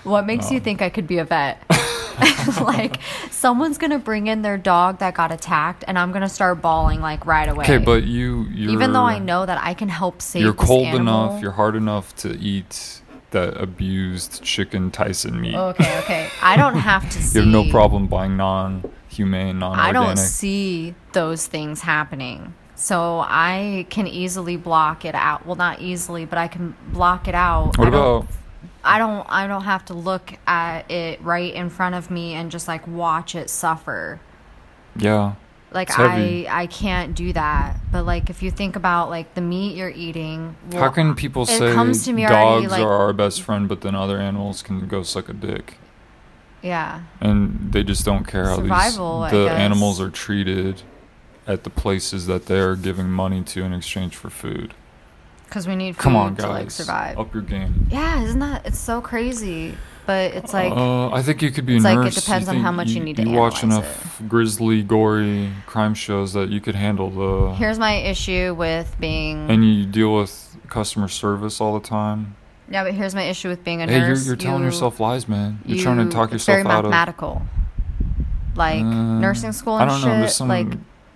What 0.03 0.25
makes 0.25 0.51
you 0.51 0.57
Oh. 0.59 0.63
think 0.63 0.81
I 0.81 0.89
could 0.89 1.07
be 1.07 1.17
a 1.17 1.25
vet? 1.25 1.61
like 2.61 2.99
someone's 3.29 3.77
gonna 3.77 3.99
bring 3.99 4.27
in 4.27 4.41
their 4.41 4.57
dog 4.57 4.99
that 4.99 5.13
got 5.13 5.31
attacked 5.31 5.83
and 5.87 5.99
I'm 5.99 6.11
gonna 6.11 6.29
start 6.29 6.61
bawling 6.61 7.01
like 7.01 7.25
right 7.25 7.47
away. 7.47 7.65
Okay, 7.65 7.77
but 7.77 8.03
you 8.03 8.43
you're, 8.51 8.71
even 8.71 8.93
though 8.93 9.03
I 9.03 9.19
know 9.19 9.45
that 9.45 9.59
I 9.61 9.73
can 9.73 9.89
help 9.89 10.21
save 10.21 10.41
you're 10.41 10.53
cold 10.53 10.87
animal- 10.87 11.29
enough, 11.29 11.41
you're 11.41 11.51
hard 11.51 11.75
enough 11.75 12.15
to 12.17 12.37
eat 12.39 13.01
that 13.31 13.57
abused 13.61 14.41
chicken 14.41 14.89
Tyson 14.89 15.39
meat. 15.41 15.53
Okay, 15.55 15.99
okay. 15.99 16.29
I 16.41 16.55
don't 16.55 16.75
have 16.77 17.03
to 17.09 17.21
see 17.21 17.39
You 17.39 17.45
have 17.45 17.51
no 17.65 17.69
problem 17.69 18.07
buying 18.07 18.37
non-humane, 18.37 19.59
non-organic. 19.59 19.89
I 19.89 19.91
don't 19.91 20.17
see 20.17 20.95
those 21.11 21.45
things 21.45 21.81
happening. 21.81 22.53
So 22.77 23.25
I 23.27 23.87
can 23.89 24.05
easily 24.05 24.55
block 24.55 25.03
it 25.03 25.15
out. 25.15 25.47
Well, 25.47 25.55
not 25.55 25.81
easily, 25.81 26.25
but 26.25 26.37
I 26.37 26.47
can 26.47 26.75
block 26.93 27.27
it 27.27 27.33
out. 27.33 27.75
what 27.77 27.87
I 27.87 27.89
don't, 27.89 28.29
I 28.83 28.97
don't 28.99 29.25
I 29.27 29.47
don't 29.47 29.63
have 29.63 29.83
to 29.85 29.95
look 29.95 30.33
at 30.45 30.89
it 30.89 31.19
right 31.23 31.51
in 31.51 31.71
front 31.71 31.95
of 31.95 32.11
me 32.11 32.35
and 32.35 32.51
just 32.51 32.67
like 32.67 32.87
watch 32.87 33.33
it 33.33 33.49
suffer. 33.49 34.19
yeah? 34.95 35.33
like. 35.71 35.89
I 35.97 36.45
I 36.47 36.67
can't 36.67 37.15
do 37.15 37.33
that. 37.33 37.77
But 37.91 38.05
like 38.05 38.29
if 38.29 38.43
you 38.43 38.51
think 38.51 38.75
about 38.75 39.09
like 39.09 39.33
the 39.33 39.41
meat 39.41 39.75
you're 39.75 39.89
eating, 39.89 40.55
How 40.71 40.89
can 40.89 41.15
people 41.15 41.43
it 41.43 41.47
say 41.57 41.73
comes 41.73 42.05
to 42.05 42.13
me 42.13 42.25
already, 42.27 42.61
dogs 42.67 42.71
like- 42.73 42.83
are 42.83 42.93
our 42.93 43.11
best 43.11 43.41
friend, 43.41 43.67
but 43.67 43.81
then 43.81 43.95
other 43.95 44.19
animals 44.19 44.61
can 44.61 44.87
go 44.87 45.01
suck 45.01 45.29
a 45.29 45.33
dick? 45.33 45.79
yeah, 46.61 47.01
and 47.21 47.71
they 47.71 47.83
just 47.83 48.05
don't 48.05 48.25
care 48.27 48.45
how 48.45 48.55
Survival, 48.57 49.23
I 49.23 49.31
these 49.31 49.45
the 49.45 49.51
animals 49.51 49.99
are 49.99 50.09
treated 50.09 50.83
at 51.47 51.63
the 51.63 51.69
places 51.69 52.27
that 52.27 52.45
they're 52.47 52.75
giving 52.75 53.09
money 53.09 53.41
to 53.43 53.63
in 53.63 53.73
exchange 53.73 54.15
for 54.15 54.29
food. 54.29 54.73
because 55.45 55.67
we 55.67 55.75
need 55.75 55.95
food 55.95 56.01
Come 56.01 56.15
on, 56.15 56.35
to 56.35 56.41
guys, 56.41 56.49
like 56.51 56.71
survive. 56.71 57.17
up 57.17 57.33
your 57.33 57.43
game. 57.43 57.87
Yeah, 57.89 58.21
isn't 58.23 58.39
that 58.39 58.65
it's 58.65 58.77
so 58.79 58.99
crazy? 59.01 59.75
But 60.05 60.33
it's 60.35 60.53
like 60.53 60.71
uh, 60.71 61.09
I 61.11 61.21
think 61.21 61.41
you 61.41 61.51
could 61.51 61.65
be 61.65 61.73
a 61.73 61.75
it's 61.77 61.83
like 61.85 62.07
it 62.07 62.13
depends 62.15 62.47
on 62.47 62.57
how 62.57 62.71
much 62.71 62.89
you 62.91 63.03
need 63.03 63.17
to 63.17 63.23
You 63.23 63.31
watch 63.37 63.61
enough 63.63 64.21
grisly, 64.27 64.81
gory 64.81 65.51
crime 65.65 65.93
shows 65.93 66.31
that 66.33 66.47
you 66.49 66.61
could 66.61 66.75
handle 66.75 67.09
the. 67.09 67.53
here's 67.55 67.77
my 67.79 67.95
issue 67.95 68.53
with 68.57 68.95
being 69.01 69.49
and 69.49 69.65
you 69.65 69.85
deal 69.85 70.15
with 70.15 70.55
customer 70.69 71.09
service 71.09 71.59
all 71.59 71.77
the 71.77 71.85
time. 71.85 72.35
yeah, 72.69 72.83
but 72.85 72.93
here's 72.93 73.13
my 73.15 73.23
issue 73.23 73.49
with 73.49 73.63
being 73.65 73.81
a 73.81 73.85
Hey, 73.87 73.99
you're, 73.99 74.15
you're 74.15 74.35
telling 74.37 74.59
You- 74.61 74.67
yourself 74.67 74.99
lies, 75.01 75.27
man. 75.27 75.59
You're 75.65 75.83
trying 75.83 75.97
to 75.97 76.09
talk 76.09 76.31
it's 76.31 76.47
yourself 76.47 76.63
very 76.63 76.67
out 76.73 76.85
of. 76.85 76.91
mathematical. 76.91 77.41
Like 78.55 78.81
Uh, 78.83 79.19
nursing 79.19 79.51
school 79.51 79.73
I 79.75 79.81
and 79.83 79.91
don't 79.91 79.99
shit. 80.01 80.19
know. 80.19 80.27
Some 80.27 80.47
like 80.47 80.67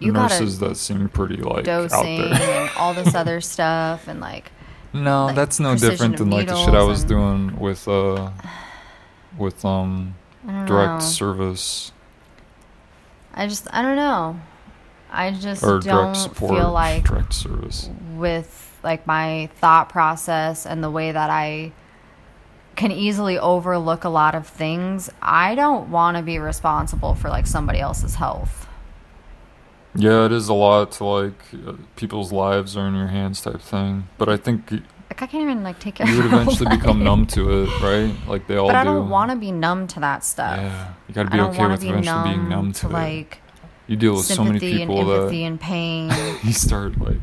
you 0.01 0.11
nurses 0.11 0.59
that 0.59 0.77
seem 0.77 1.09
pretty 1.09 1.37
like 1.37 1.67
out 1.67 1.89
dosing 1.89 2.19
and 2.19 2.69
all 2.77 2.93
this 2.93 3.13
other 3.15 3.41
stuff 3.53 4.07
and 4.07 4.19
like 4.19 4.51
No, 4.93 5.25
like, 5.27 5.35
that's 5.35 5.59
no 5.59 5.75
different 5.75 6.17
than 6.17 6.29
like 6.29 6.47
the 6.47 6.55
shit 6.55 6.73
I 6.73 6.83
was 6.83 7.03
doing 7.03 7.59
with 7.59 7.87
uh 7.87 8.31
with 9.37 9.63
um 9.63 10.15
direct 10.65 10.93
know. 10.93 10.99
service 10.99 11.91
I 13.33 13.47
just 13.47 13.67
I 13.71 13.81
don't 13.81 13.95
know. 13.95 14.39
I 15.11 15.31
just 15.31 15.63
or 15.63 15.79
don't 15.79 16.13
direct 16.13 16.17
support 16.17 16.57
feel 16.57 16.71
like 16.71 17.03
direct 17.05 17.33
service. 17.33 17.89
with 18.15 18.79
like 18.83 19.05
my 19.05 19.49
thought 19.57 19.89
process 19.89 20.65
and 20.65 20.83
the 20.83 20.89
way 20.89 21.11
that 21.11 21.29
I 21.29 21.71
can 22.75 22.91
easily 22.91 23.37
overlook 23.37 24.03
a 24.05 24.09
lot 24.09 24.35
of 24.35 24.47
things. 24.47 25.09
I 25.21 25.55
don't 25.55 25.91
want 25.91 26.17
to 26.17 26.23
be 26.23 26.39
responsible 26.39 27.15
for 27.15 27.29
like 27.29 27.45
somebody 27.45 27.79
else's 27.79 28.15
health. 28.15 28.67
Yeah, 29.95 30.25
it 30.25 30.31
is 30.31 30.47
a 30.47 30.53
lot 30.53 30.91
to 30.93 31.03
like 31.03 31.33
uh, 31.67 31.73
people's 31.95 32.31
lives 32.31 32.77
are 32.77 32.87
in 32.87 32.95
your 32.95 33.07
hands 33.07 33.41
type 33.41 33.59
thing. 33.61 34.07
But 34.17 34.29
I 34.29 34.37
think 34.37 34.71
y- 34.71 34.81
Like 35.09 35.21
I 35.21 35.27
can't 35.27 35.43
even 35.43 35.63
like 35.63 35.79
take 35.79 35.95
care 35.95 36.07
you 36.07 36.15
would 36.17 36.25
eventually 36.27 36.69
become 36.77 37.03
numb 37.03 37.25
to 37.27 37.63
it, 37.63 37.81
right? 37.81 38.13
Like 38.27 38.47
they 38.47 38.55
all 38.55 38.67
But. 38.67 38.75
I 38.77 38.83
don't 38.85 39.09
want 39.09 39.31
to 39.31 39.37
be 39.37 39.51
numb 39.51 39.87
to 39.87 39.99
that 39.99 40.23
stuff. 40.23 40.57
Yeah, 40.57 40.93
you 41.09 41.13
got 41.13 41.23
to 41.23 41.27
I 41.29 41.31
be 41.31 41.37
don't 41.37 41.49
okay 41.53 41.67
with 41.67 41.81
be 41.81 41.89
eventually 41.89 42.13
numb 42.15 42.23
being 42.23 42.49
numb 42.49 42.71
to, 42.73 42.79
to 42.81 42.87
it. 42.87 42.91
like 42.93 43.41
You 43.87 43.97
deal 43.97 44.13
with 44.13 44.25
so 44.25 44.43
many 44.45 44.59
sympathy 44.59 44.81
and 44.81 44.89
people 44.91 45.11
empathy 45.13 45.39
that 45.41 45.45
and 45.47 45.59
pain. 45.59 46.11
you 46.43 46.53
start 46.53 46.97
like 46.97 47.17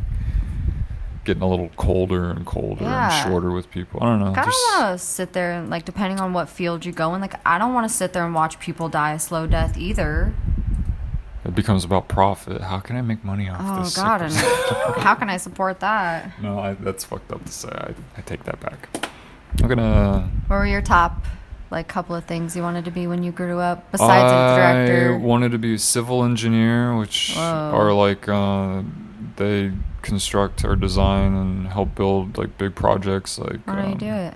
getting 1.24 1.42
a 1.42 1.48
little 1.48 1.70
colder 1.76 2.30
and 2.30 2.44
colder 2.46 2.84
Yeah. 2.84 3.04
and 3.22 3.28
shorter 3.30 3.50
with 3.50 3.70
people. 3.70 4.00
I 4.02 4.06
don't 4.06 4.20
know. 4.20 4.26
Like, 4.26 4.38
I 4.38 4.44
don't 4.44 4.80
want 4.82 4.98
to 4.98 5.04
sit 5.04 5.32
there 5.32 5.52
and 5.52 5.70
like 5.70 5.84
depending 5.86 6.20
on 6.20 6.34
what 6.34 6.48
field 6.50 6.84
you 6.84 6.92
go 6.92 7.14
in. 7.14 7.20
Like 7.22 7.34
I 7.46 7.56
don't 7.58 7.72
want 7.72 7.88
to 7.88 7.94
sit 7.94 8.12
there 8.12 8.26
and 8.26 8.34
watch 8.34 8.58
people 8.60 8.90
die 8.90 9.12
a 9.14 9.18
slow 9.18 9.46
death 9.46 9.78
either. 9.78 10.34
It 11.44 11.54
becomes 11.54 11.84
about 11.84 12.08
profit. 12.08 12.60
How 12.60 12.80
can 12.80 12.96
I 12.96 13.02
make 13.02 13.24
money 13.24 13.48
off 13.48 13.60
Oh 13.62 13.82
this? 13.82 13.96
Oh 13.96 14.02
God, 14.02 14.22
and 14.22 14.32
how 15.02 15.14
can 15.14 15.30
I 15.30 15.36
support 15.36 15.80
that? 15.80 16.32
no, 16.42 16.58
I, 16.58 16.74
that's 16.74 17.04
fucked 17.04 17.32
up 17.32 17.44
to 17.44 17.52
say. 17.52 17.68
I, 17.68 17.94
I 18.16 18.20
take 18.22 18.44
that 18.44 18.60
back. 18.60 18.88
I'm 19.62 19.68
gonna. 19.68 20.30
What 20.46 20.56
were 20.56 20.66
your 20.66 20.82
top 20.82 21.24
like 21.70 21.86
couple 21.86 22.16
of 22.16 22.24
things 22.24 22.56
you 22.56 22.62
wanted 22.62 22.84
to 22.86 22.90
be 22.90 23.06
when 23.06 23.22
you 23.22 23.30
grew 23.32 23.60
up 23.60 23.90
besides 23.92 24.32
I 24.32 24.52
a 24.52 24.56
director? 24.56 25.14
I 25.14 25.16
wanted 25.18 25.52
to 25.52 25.58
be 25.58 25.74
a 25.74 25.78
civil 25.78 26.24
engineer, 26.24 26.96
which 26.96 27.34
Whoa. 27.34 27.70
are 27.74 27.92
like 27.92 28.28
uh, 28.28 28.82
they 29.36 29.72
construct 30.02 30.64
or 30.64 30.76
design 30.76 31.34
and 31.34 31.68
help 31.68 31.94
build 31.94 32.38
like 32.38 32.56
big 32.58 32.74
projects. 32.74 33.38
Like 33.38 33.60
Why 33.66 33.76
don't 33.76 33.86
you 33.86 33.92
um, 33.92 33.98
do 33.98 34.06
it? 34.06 34.34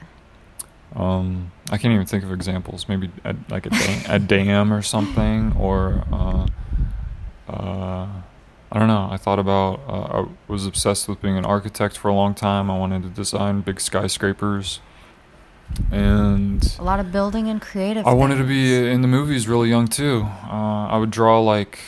Um, 0.95 1.53
I 1.71 1.79
can't 1.79 1.95
even 1.95 2.07
think 2.07 2.23
of 2.25 2.33
examples. 2.33 2.89
Maybe 2.89 3.11
a, 3.25 3.35
like 3.49 3.67
a, 3.67 3.71
dam, 3.71 4.03
a 4.09 4.19
dam 4.19 4.73
or 4.73 4.83
something, 4.83 5.57
or 5.59 6.05
uh, 6.13 6.47
uh, 7.49 8.07
I 8.75 8.79
don't 8.79 8.89
know. 8.89 9.09
I 9.11 9.17
thought 9.17 9.39
about. 9.39 9.81
Uh, 9.87 10.23
I 10.23 10.27
was 10.49 10.67
obsessed 10.67 11.09
with 11.09 11.21
being 11.21 11.37
an 11.37 11.45
architect 11.45 11.99
for 11.99 12.09
a 12.09 12.15
long 12.15 12.35
time. 12.35 12.71
I 12.71 12.79
wanted 12.79 13.03
to 13.03 13.09
design 13.11 13.61
big 13.61 13.81
skyscrapers, 13.81 14.81
and 15.91 16.75
A 16.79 16.83
lot 16.83 17.01
of 17.01 17.13
building 17.13 17.49
and 17.49 17.61
creative. 17.61 18.07
I 18.07 18.13
wanted 18.15 18.37
to 18.37 18.45
be 18.45 18.75
in 18.91 19.03
the 19.03 19.09
movies 19.09 19.47
really 19.49 19.69
young 19.69 19.89
too. 19.89 20.23
Uh, 20.45 20.87
I 20.89 20.97
would 20.99 21.11
draw 21.11 21.41
like. 21.41 21.79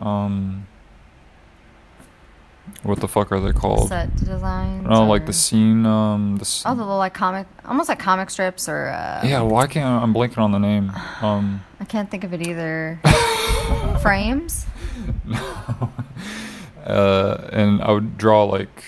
Um, 0.00 0.66
what 2.82 3.00
the 3.00 3.08
fuck 3.08 3.32
are 3.32 3.40
they 3.40 3.52
called? 3.52 3.88
set 3.88 4.14
designs. 4.16 4.86
No, 4.86 5.06
like 5.06 5.24
the 5.24 5.32
scene. 5.32 5.86
Um, 5.86 6.36
the 6.36 6.62
Oh, 6.66 6.74
the 6.74 6.82
little 6.82 6.98
like 6.98 7.14
comic, 7.14 7.46
almost 7.64 7.88
like 7.88 7.98
comic 7.98 8.28
strips, 8.28 8.68
or 8.68 8.88
uh, 8.88 9.22
yeah. 9.24 9.40
Why 9.40 9.66
can't 9.66 10.02
I'm 10.02 10.12
blanking 10.12 10.38
on 10.38 10.52
the 10.52 10.58
name? 10.58 10.90
Um. 11.22 11.64
I 11.80 11.84
can't 11.86 12.10
think 12.10 12.24
of 12.24 12.32
it 12.34 12.46
either. 12.46 13.00
Frames. 14.02 14.66
uh, 16.84 17.48
and 17.52 17.82
I 17.82 17.90
would 17.92 18.18
draw 18.18 18.44
like 18.44 18.84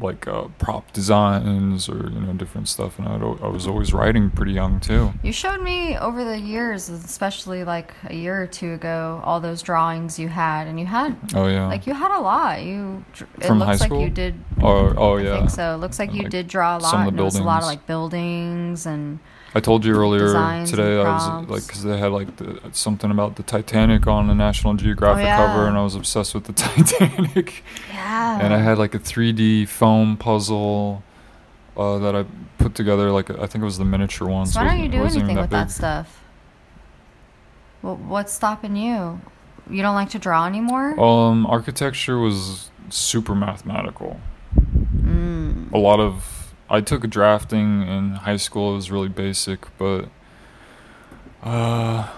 like 0.00 0.28
uh, 0.28 0.44
prop 0.60 0.92
designs 0.92 1.88
or 1.88 2.08
you 2.10 2.20
know 2.20 2.32
different 2.34 2.68
stuff, 2.68 2.98
and 3.00 3.08
I'd, 3.08 3.20
I 3.20 3.48
was 3.48 3.66
always 3.66 3.92
writing 3.92 4.30
pretty 4.30 4.52
young 4.52 4.78
too. 4.78 5.12
You 5.24 5.32
showed 5.32 5.60
me 5.60 5.96
over 5.98 6.22
the 6.24 6.38
years, 6.38 6.88
especially 6.88 7.64
like 7.64 7.92
a 8.04 8.14
year 8.14 8.40
or 8.40 8.46
two 8.46 8.74
ago, 8.74 9.20
all 9.24 9.40
those 9.40 9.60
drawings 9.60 10.16
you 10.16 10.28
had, 10.28 10.68
and 10.68 10.78
you 10.78 10.86
had 10.86 11.16
Oh 11.34 11.48
yeah. 11.48 11.66
like 11.66 11.86
you 11.88 11.94
had 11.94 12.16
a 12.16 12.20
lot. 12.20 12.62
You 12.62 13.04
it 13.40 13.46
From 13.46 13.58
looks 13.58 13.80
high 13.80 13.88
like 13.88 13.90
you 13.90 14.06
school? 14.06 14.08
did. 14.10 14.34
oh 14.62 14.94
oh 14.96 15.16
I 15.18 15.22
yeah. 15.22 15.36
think 15.38 15.50
so. 15.50 15.74
It 15.74 15.78
looks 15.78 15.98
like 15.98 16.12
you 16.14 16.22
Like 16.22 16.30
did 16.30 16.46
draw 16.46 16.76
a 16.76 16.78
lot. 16.78 16.90
some 16.90 17.00
of 17.00 17.04
the 17.06 17.08
and 17.10 17.20
it 17.20 17.24
was 17.24 17.36
a 17.36 17.42
lot 17.42 17.62
of 17.62 17.66
like 17.66 17.84
buildings 17.86 18.86
and 18.86 19.18
I 19.54 19.60
told 19.60 19.84
you 19.84 19.94
earlier 19.94 20.20
designs 20.26 20.70
today 20.70 21.00
I 21.00 21.12
was 21.14 21.48
like 21.48 21.66
because 21.66 21.82
they 21.82 21.96
had 21.98 22.12
like 22.12 22.36
the, 22.36 22.60
something 22.72 23.10
about 23.10 23.36
the 23.36 23.42
Titanic 23.42 24.06
on 24.06 24.26
the 24.28 24.34
National 24.34 24.74
Geographic 24.74 25.24
Oh, 25.24 25.26
yeah. 25.26 25.36
cover, 25.46 25.66
and 25.66 25.76
I 25.78 25.82
was 25.82 25.94
obsessed 25.94 26.34
with 26.34 26.44
the 26.44 26.52
Titanic. 26.64 27.64
yeah. 27.90 28.38
and 28.42 28.52
I 28.52 28.58
had 28.58 28.78
like 28.78 28.94
a 28.94 28.98
3D 28.98 29.66
foam 29.68 30.16
puzzle. 30.16 31.02
Uh, 31.76 31.96
that 31.98 32.16
I 32.16 32.24
put 32.58 32.74
together, 32.74 33.12
like 33.12 33.30
I 33.30 33.46
think 33.46 33.62
it 33.62 33.64
was 33.64 33.78
the 33.78 33.84
miniature 33.84 34.26
one. 34.26 34.46
So 34.46 34.58
why 34.60 34.66
don't 34.66 34.80
you 34.82 34.88
do 34.88 34.98
anything 35.02 35.22
even 35.22 35.36
with 35.36 35.44
big. 35.44 35.50
that 35.50 35.70
stuff? 35.70 36.20
Well, 37.82 37.94
what's 37.94 38.32
stopping 38.32 38.74
you? 38.74 39.20
You 39.70 39.82
don't 39.82 39.94
like 39.94 40.10
to 40.10 40.18
draw 40.18 40.44
anymore? 40.46 40.98
Um, 40.98 41.46
architecture 41.46 42.18
was 42.18 42.70
super 42.90 43.36
mathematical. 43.36 44.18
Mm. 44.96 45.70
A 45.72 45.78
lot 45.78 46.00
of 46.00 46.37
I 46.70 46.80
took 46.80 47.08
drafting 47.08 47.82
in 47.86 48.10
high 48.12 48.36
school. 48.36 48.72
It 48.72 48.76
was 48.76 48.90
really 48.90 49.08
basic, 49.08 49.66
but 49.78 50.08
uh, 51.42 52.08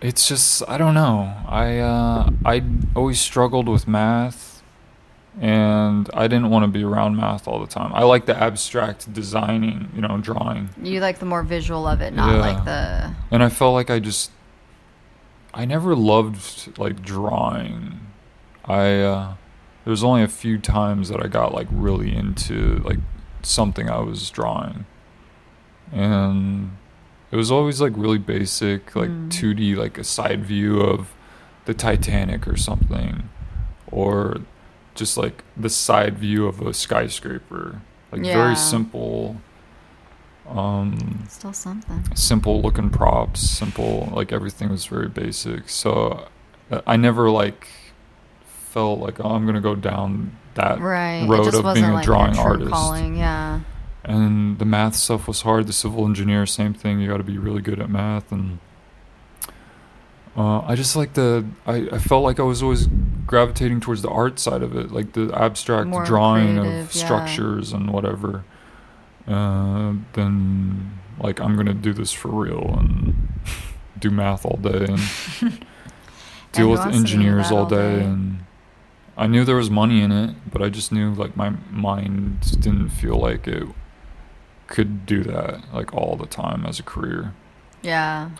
it's 0.00 0.28
just 0.28 0.62
I 0.68 0.78
don't 0.78 0.94
know. 0.94 1.32
I 1.46 1.78
uh, 1.78 2.30
I 2.44 2.62
always 2.94 3.20
struggled 3.20 3.68
with 3.68 3.88
math, 3.88 4.62
and 5.40 6.10
I 6.12 6.26
didn't 6.28 6.50
want 6.50 6.64
to 6.64 6.68
be 6.68 6.84
around 6.84 7.16
math 7.16 7.48
all 7.48 7.60
the 7.60 7.66
time. 7.66 7.92
I 7.94 8.02
like 8.02 8.26
the 8.26 8.36
abstract 8.36 9.12
designing, 9.12 9.90
you 9.94 10.00
know, 10.02 10.18
drawing. 10.18 10.70
You 10.82 11.00
like 11.00 11.18
the 11.18 11.26
more 11.26 11.42
visual 11.42 11.86
of 11.86 12.00
it, 12.00 12.12
not 12.14 12.34
Yeah. 12.34 12.40
like 12.40 12.64
the. 12.64 13.14
And 13.30 13.42
I 13.42 13.48
felt 13.48 13.74
like 13.74 13.90
I 13.90 14.00
just 14.00 14.30
I 15.54 15.64
never 15.64 15.94
loved 15.96 16.78
like 16.78 17.02
drawing. 17.02 18.00
I 18.66 19.00
uh 19.00 19.34
there 19.84 19.90
was 19.90 20.02
only 20.02 20.22
a 20.22 20.28
few 20.28 20.58
times 20.58 21.08
that 21.10 21.22
I 21.22 21.28
got 21.28 21.54
like 21.54 21.68
really 21.70 22.14
into 22.14 22.82
like 22.84 22.98
something 23.46 23.88
I 23.90 24.00
was 24.00 24.30
drawing. 24.30 24.86
And 25.92 26.76
it 27.30 27.36
was 27.36 27.50
always 27.50 27.80
like 27.80 27.92
really 27.96 28.18
basic, 28.18 28.94
like 28.96 29.10
Mm. 29.10 29.30
2D 29.30 29.74
like 29.76 29.98
a 29.98 30.04
side 30.04 30.44
view 30.44 30.80
of 30.80 31.12
the 31.66 31.74
Titanic 31.74 32.46
or 32.46 32.56
something 32.56 33.28
or 33.90 34.38
just 34.94 35.16
like 35.16 35.42
the 35.56 35.68
side 35.70 36.18
view 36.18 36.46
of 36.46 36.60
a 36.60 36.72
skyscraper. 36.74 37.80
Like 38.12 38.24
Yeah. 38.24 38.34
very 38.34 38.56
simple 38.56 39.36
um 40.48 41.24
Still 41.28 41.52
something. 41.54 42.04
simple 42.14 42.60
looking 42.60 42.90
props, 42.90 43.40
simple 43.40 44.10
like 44.14 44.30
everything 44.32 44.68
was 44.68 44.84
very 44.86 45.08
basic. 45.08 45.68
So 45.68 46.26
uh, 46.70 46.80
I 46.86 46.96
never 46.96 47.30
like 47.30 47.66
felt 48.74 48.98
like 48.98 49.24
oh, 49.24 49.30
I'm 49.30 49.46
gonna 49.46 49.60
go 49.60 49.74
down 49.76 50.36
that 50.54 50.80
Right. 50.80 51.24
road 51.26 51.46
of 51.54 51.64
wasn't 51.64 51.74
being 51.76 51.84
a 51.86 51.94
like 51.94 52.04
drawing 52.04 52.36
artist. 52.36 52.70
calling. 52.70 53.16
Yeah. 53.16 53.60
And 54.04 54.58
the 54.58 54.64
math 54.66 54.96
stuff 54.96 55.26
was 55.26 55.40
hard. 55.42 55.66
The 55.66 55.72
civil 55.72 56.04
engineer, 56.04 56.44
same 56.44 56.74
thing. 56.74 57.00
You 57.00 57.08
got 57.08 57.16
to 57.18 57.24
be 57.24 57.38
really 57.38 57.62
good 57.62 57.80
at 57.80 57.88
math, 57.88 58.30
and 58.30 58.58
uh, 60.36 60.58
I 60.60 60.74
just 60.74 60.96
like 60.96 61.14
the. 61.14 61.44
I, 61.66 61.88
I 61.92 61.98
felt 61.98 62.24
like 62.24 62.38
I 62.38 62.42
was 62.42 62.62
always 62.62 62.86
gravitating 63.26 63.80
towards 63.80 64.02
the 64.02 64.10
art 64.10 64.38
side 64.38 64.62
of 64.62 64.76
it, 64.76 64.90
like 64.90 65.12
the 65.12 65.30
abstract 65.32 65.86
More 65.88 66.04
drawing 66.04 66.58
creative, 66.58 66.88
of 66.90 66.94
yeah. 66.94 67.04
structures 67.04 67.72
and 67.72 67.90
whatever. 67.90 68.44
Uh, 69.26 69.94
then 70.12 70.98
like 71.18 71.40
I'm 71.40 71.56
gonna 71.56 71.72
do 71.72 71.92
this 71.94 72.12
for 72.12 72.28
real 72.28 72.74
and 72.78 73.14
do 73.98 74.10
math 74.10 74.44
all 74.44 74.58
day 74.60 74.84
and 74.86 75.00
deal 76.52 76.68
with 76.68 76.80
wants 76.80 76.84
to 76.84 76.90
do 76.90 76.98
engineers 76.98 77.50
all 77.50 77.58
all 77.60 77.66
day, 77.66 78.00
day? 78.00 78.04
and 78.04 78.44
I 79.16 79.26
knew 79.26 79.44
there 79.44 79.56
was 79.56 79.70
money 79.70 80.02
in 80.02 80.10
it, 80.10 80.34
but 80.50 80.62
I 80.62 80.68
just 80.68 80.90
knew 80.90 81.12
like 81.14 81.36
my 81.36 81.50
mind 81.70 82.60
didn't 82.60 82.90
feel 82.90 83.16
like 83.16 83.46
it 83.46 83.68
could 84.66 85.06
do 85.06 85.22
that 85.24 85.72
like 85.72 85.94
all 85.94 86.16
the 86.16 86.26
time 86.26 86.66
as 86.66 86.78
a 86.78 86.82
career. 86.82 87.32
Yeah. 87.82 88.30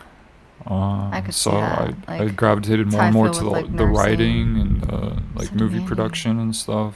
Uh, 0.66 1.10
I 1.10 1.20
could 1.20 1.34
see 1.34 1.50
so 1.50 1.52
that, 1.52 1.94
I, 2.08 2.24
I 2.24 2.28
gravitated 2.28 2.90
more 2.90 3.02
and 3.02 3.12
more 3.12 3.28
to 3.28 3.40
the, 3.40 3.50
like, 3.50 3.76
the 3.76 3.86
writing 3.86 4.58
and 4.58 4.90
uh, 4.90 5.16
like 5.34 5.52
movie 5.54 5.84
production 5.84 6.38
and 6.38 6.54
stuff. 6.56 6.94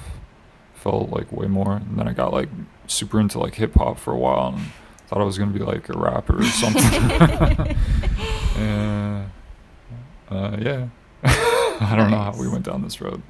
Felt 0.74 1.10
like 1.10 1.30
way 1.32 1.48
more, 1.48 1.74
and 1.74 1.98
then 1.98 2.08
I 2.08 2.12
got 2.12 2.32
like 2.32 2.48
super 2.86 3.20
into 3.20 3.38
like 3.38 3.56
hip 3.56 3.74
hop 3.74 3.98
for 3.98 4.12
a 4.12 4.16
while, 4.16 4.54
and 4.54 4.70
thought 5.08 5.20
I 5.20 5.24
was 5.24 5.36
gonna 5.36 5.50
be 5.50 5.58
like 5.58 5.88
a 5.88 5.98
rapper 5.98 6.38
or 6.38 6.44
something. 6.44 6.82
and, 8.56 9.30
uh, 10.30 10.56
yeah, 10.60 10.88
I 11.24 11.94
don't 11.96 12.10
know 12.12 12.18
how 12.18 12.34
we 12.38 12.48
went 12.48 12.64
down 12.64 12.82
this 12.82 13.00
road. 13.00 13.22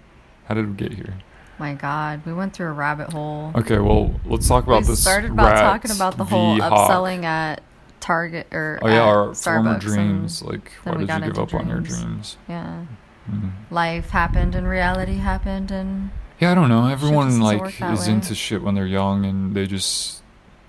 How 0.48 0.54
did 0.54 0.68
we 0.68 0.74
get 0.74 0.92
here? 0.94 1.14
My 1.58 1.74
God, 1.74 2.22
we 2.24 2.32
went 2.32 2.52
through 2.54 2.68
a 2.68 2.72
rabbit 2.72 3.12
hole. 3.12 3.52
Okay, 3.54 3.78
well, 3.78 4.18
let's 4.24 4.46
talk 4.48 4.64
about 4.66 4.80
this. 4.80 4.88
we 4.88 4.92
this. 4.92 5.02
started 5.02 5.30
about 5.32 5.58
talking 5.60 5.90
about 5.90 6.16
the 6.16 6.24
whole. 6.24 6.58
Hawk. 6.60 6.90
upselling 6.90 7.24
at 7.24 7.62
Target 8.00 8.46
or 8.52 8.78
Oh 8.80 8.88
yeah, 8.88 9.00
our 9.02 9.26
Starbucks 9.28 9.44
former 9.44 9.78
dreams. 9.78 10.42
Like, 10.42 10.70
why 10.84 10.92
did 10.94 11.08
you 11.10 11.20
give 11.20 11.38
up 11.38 11.52
on 11.54 11.68
your 11.68 11.80
dreams. 11.80 12.00
dreams? 12.00 12.36
yeah, 12.48 12.84
Mhm. 13.30 13.50
life 13.70 14.10
happened 14.10 14.54
and 14.54 14.68
reality 14.68 15.16
happened 15.18 15.70
and 15.70 16.10
Yeah, 16.38 16.52
I 16.52 16.54
don't 16.54 16.68
know. 16.68 16.86
Everyone 16.88 17.40
like 17.40 17.80
is 17.82 18.06
way. 18.06 18.12
into 18.14 18.34
shit 18.36 18.62
when 18.62 18.74
they're 18.76 18.86
young, 18.86 19.24
and 19.24 19.54
they 19.54 19.66
just 19.66 20.22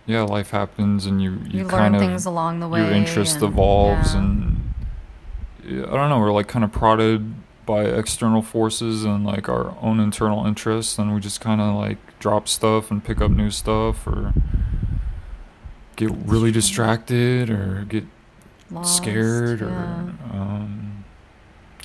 yeah, 0.07 0.23
life 0.23 0.49
happens, 0.49 1.05
and 1.05 1.21
you 1.21 1.33
you, 1.47 1.59
you, 1.59 1.63
learn 1.65 1.69
kind 1.69 1.95
of 1.95 2.01
things 2.01 2.25
along 2.25 2.59
the 2.61 2.67
way. 2.67 2.81
your 2.83 2.91
interest 2.91 3.35
and- 3.35 3.43
evolves, 3.43 4.13
yeah. 4.15 4.19
and 4.21 4.73
yeah, 5.63 5.83
I 5.83 5.91
don't 5.91 6.09
know. 6.09 6.19
We're 6.19 6.31
like 6.31 6.47
kind 6.47 6.65
of 6.65 6.71
prodded 6.71 7.35
by 7.69 7.83
external 7.83 8.41
forces 8.41 9.05
and 9.05 9.23
like 9.23 9.47
our 9.47 9.77
own 9.79 9.99
internal 9.99 10.43
interests, 10.47 10.97
and 10.97 11.13
we 11.13 11.19
just 11.19 11.39
kind 11.39 11.61
of 11.61 11.75
like 11.75 11.99
drop 12.17 12.47
stuff 12.47 12.89
and 12.89 13.03
pick 13.03 13.21
up 13.21 13.29
new 13.29 13.51
stuff, 13.51 14.07
or 14.07 14.33
get 15.95 16.09
really 16.25 16.51
distracted, 16.51 17.51
or 17.51 17.85
get 17.87 18.05
Lost, 18.71 18.97
scared, 18.97 19.61
yeah. 19.61 19.67
or 19.67 20.13
um, 20.33 21.05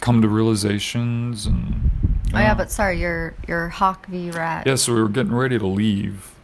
come 0.01 0.23
to 0.23 0.29
realizations, 0.29 1.45
and 1.45 1.91
Oh 2.33 2.39
yeah, 2.39 2.55
but 2.55 2.73
sorry, 2.73 2.99
your 2.99 3.35
your 3.47 3.69
Hawk 3.69 4.07
v 4.07 4.31
Rat 4.31 4.67
yeah. 4.67 4.77
So 4.77 4.95
we 4.95 5.03
were 5.03 5.11
getting 5.11 5.35
ready 5.35 5.59
to 5.59 5.67
leave, 5.67 6.35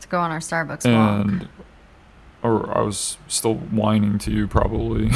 to 0.00 0.08
go 0.08 0.18
on 0.18 0.32
our 0.32 0.40
Starbucks 0.40 0.92
walk. 0.92 1.24
and 1.24 1.48
or 2.42 2.76
I 2.76 2.82
was 2.82 3.16
still 3.28 3.54
whining 3.54 4.18
to 4.18 4.32
you 4.32 4.48
probably, 4.48 5.08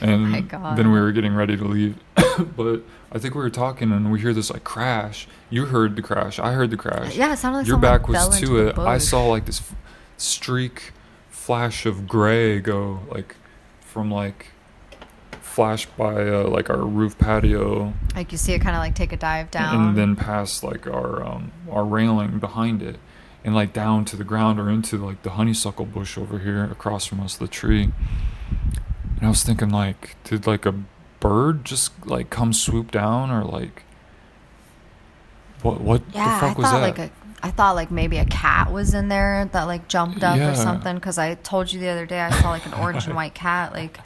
and 0.00 0.50
then 0.76 0.92
we 0.92 1.00
were 1.00 1.12
getting 1.12 1.34
ready 1.34 1.56
to 1.56 1.64
leave, 1.64 1.96
but 2.56 2.80
I 3.12 3.18
think 3.18 3.34
we 3.34 3.40
were 3.40 3.50
talking 3.50 3.92
and 3.92 4.10
we 4.12 4.20
hear 4.20 4.32
this 4.32 4.50
like 4.50 4.64
crash. 4.64 5.26
You 5.50 5.66
heard 5.66 5.96
the 5.96 6.02
crash. 6.02 6.38
I 6.38 6.52
heard 6.52 6.70
the 6.70 6.76
crash. 6.76 7.16
Yeah, 7.16 7.32
it 7.32 7.36
sounded 7.36 7.58
like 7.58 7.66
Your 7.66 7.78
back 7.78 8.08
was 8.08 8.40
to 8.40 8.68
it. 8.68 8.78
I 8.78 8.98
saw 8.98 9.26
like 9.26 9.46
this 9.46 9.60
f- 9.60 9.74
streak, 10.16 10.92
flash 11.28 11.86
of 11.86 12.06
gray 12.06 12.60
go 12.60 13.00
like 13.10 13.36
from 13.80 14.10
like 14.10 14.46
flash 15.40 15.86
by 15.86 16.28
uh, 16.28 16.44
like 16.44 16.70
our 16.70 16.84
roof 16.84 17.18
patio 17.18 17.92
like 18.14 18.30
you 18.30 18.38
see 18.38 18.52
it 18.52 18.60
kind 18.60 18.76
of 18.76 18.80
like 18.80 18.94
take 18.94 19.12
a 19.12 19.16
dive 19.16 19.50
down. 19.50 19.88
and 19.88 19.98
then 19.98 20.14
past 20.14 20.62
like 20.62 20.86
our 20.86 21.24
um, 21.24 21.50
our 21.68 21.84
railing 21.84 22.38
behind 22.38 22.80
it 22.82 22.96
and 23.44 23.52
like 23.52 23.72
down 23.72 24.04
to 24.04 24.14
the 24.16 24.22
ground 24.22 24.60
or 24.60 24.70
into 24.70 24.96
like 25.04 25.22
the 25.22 25.30
honeysuckle 25.30 25.86
bush 25.86 26.16
over 26.16 26.38
here 26.38 26.64
across 26.64 27.04
from 27.04 27.18
us 27.18 27.34
the 27.36 27.48
tree 27.48 27.90
and 29.20 29.26
i 29.26 29.28
was 29.28 29.42
thinking 29.44 29.70
like 29.70 30.16
did 30.24 30.46
like 30.46 30.66
a 30.66 30.74
bird 31.20 31.64
just 31.64 31.92
like 32.06 32.30
come 32.30 32.52
swoop 32.52 32.90
down 32.90 33.30
or 33.30 33.44
like 33.44 33.82
what 35.62 35.80
what 35.80 36.02
yeah, 36.14 36.24
the 36.40 36.46
I 36.46 36.48
fuck 36.48 36.58
was 36.58 36.66
thought 36.66 36.80
that 36.80 36.98
like 36.98 36.98
a 36.98 37.10
I 37.42 37.50
thought 37.50 37.74
like 37.74 37.90
maybe 37.90 38.16
a 38.18 38.24
cat 38.26 38.70
was 38.72 38.92
in 38.94 39.08
there 39.08 39.48
that 39.52 39.64
like 39.64 39.88
jumped 39.88 40.22
up 40.22 40.36
Yeah. 40.38 40.52
or 40.52 40.54
something 40.54 40.94
because 40.94 41.18
I 41.18 41.34
told 41.36 41.72
you 41.72 41.80
the 41.80 41.88
other 41.88 42.06
day 42.06 42.20
I 42.20 42.30
saw 42.30 42.50
like 42.50 42.64
an 42.66 42.74
orange 42.74 43.06
and 43.06 43.14
white 43.20 43.34
cat 43.34 43.72
like 43.72 43.98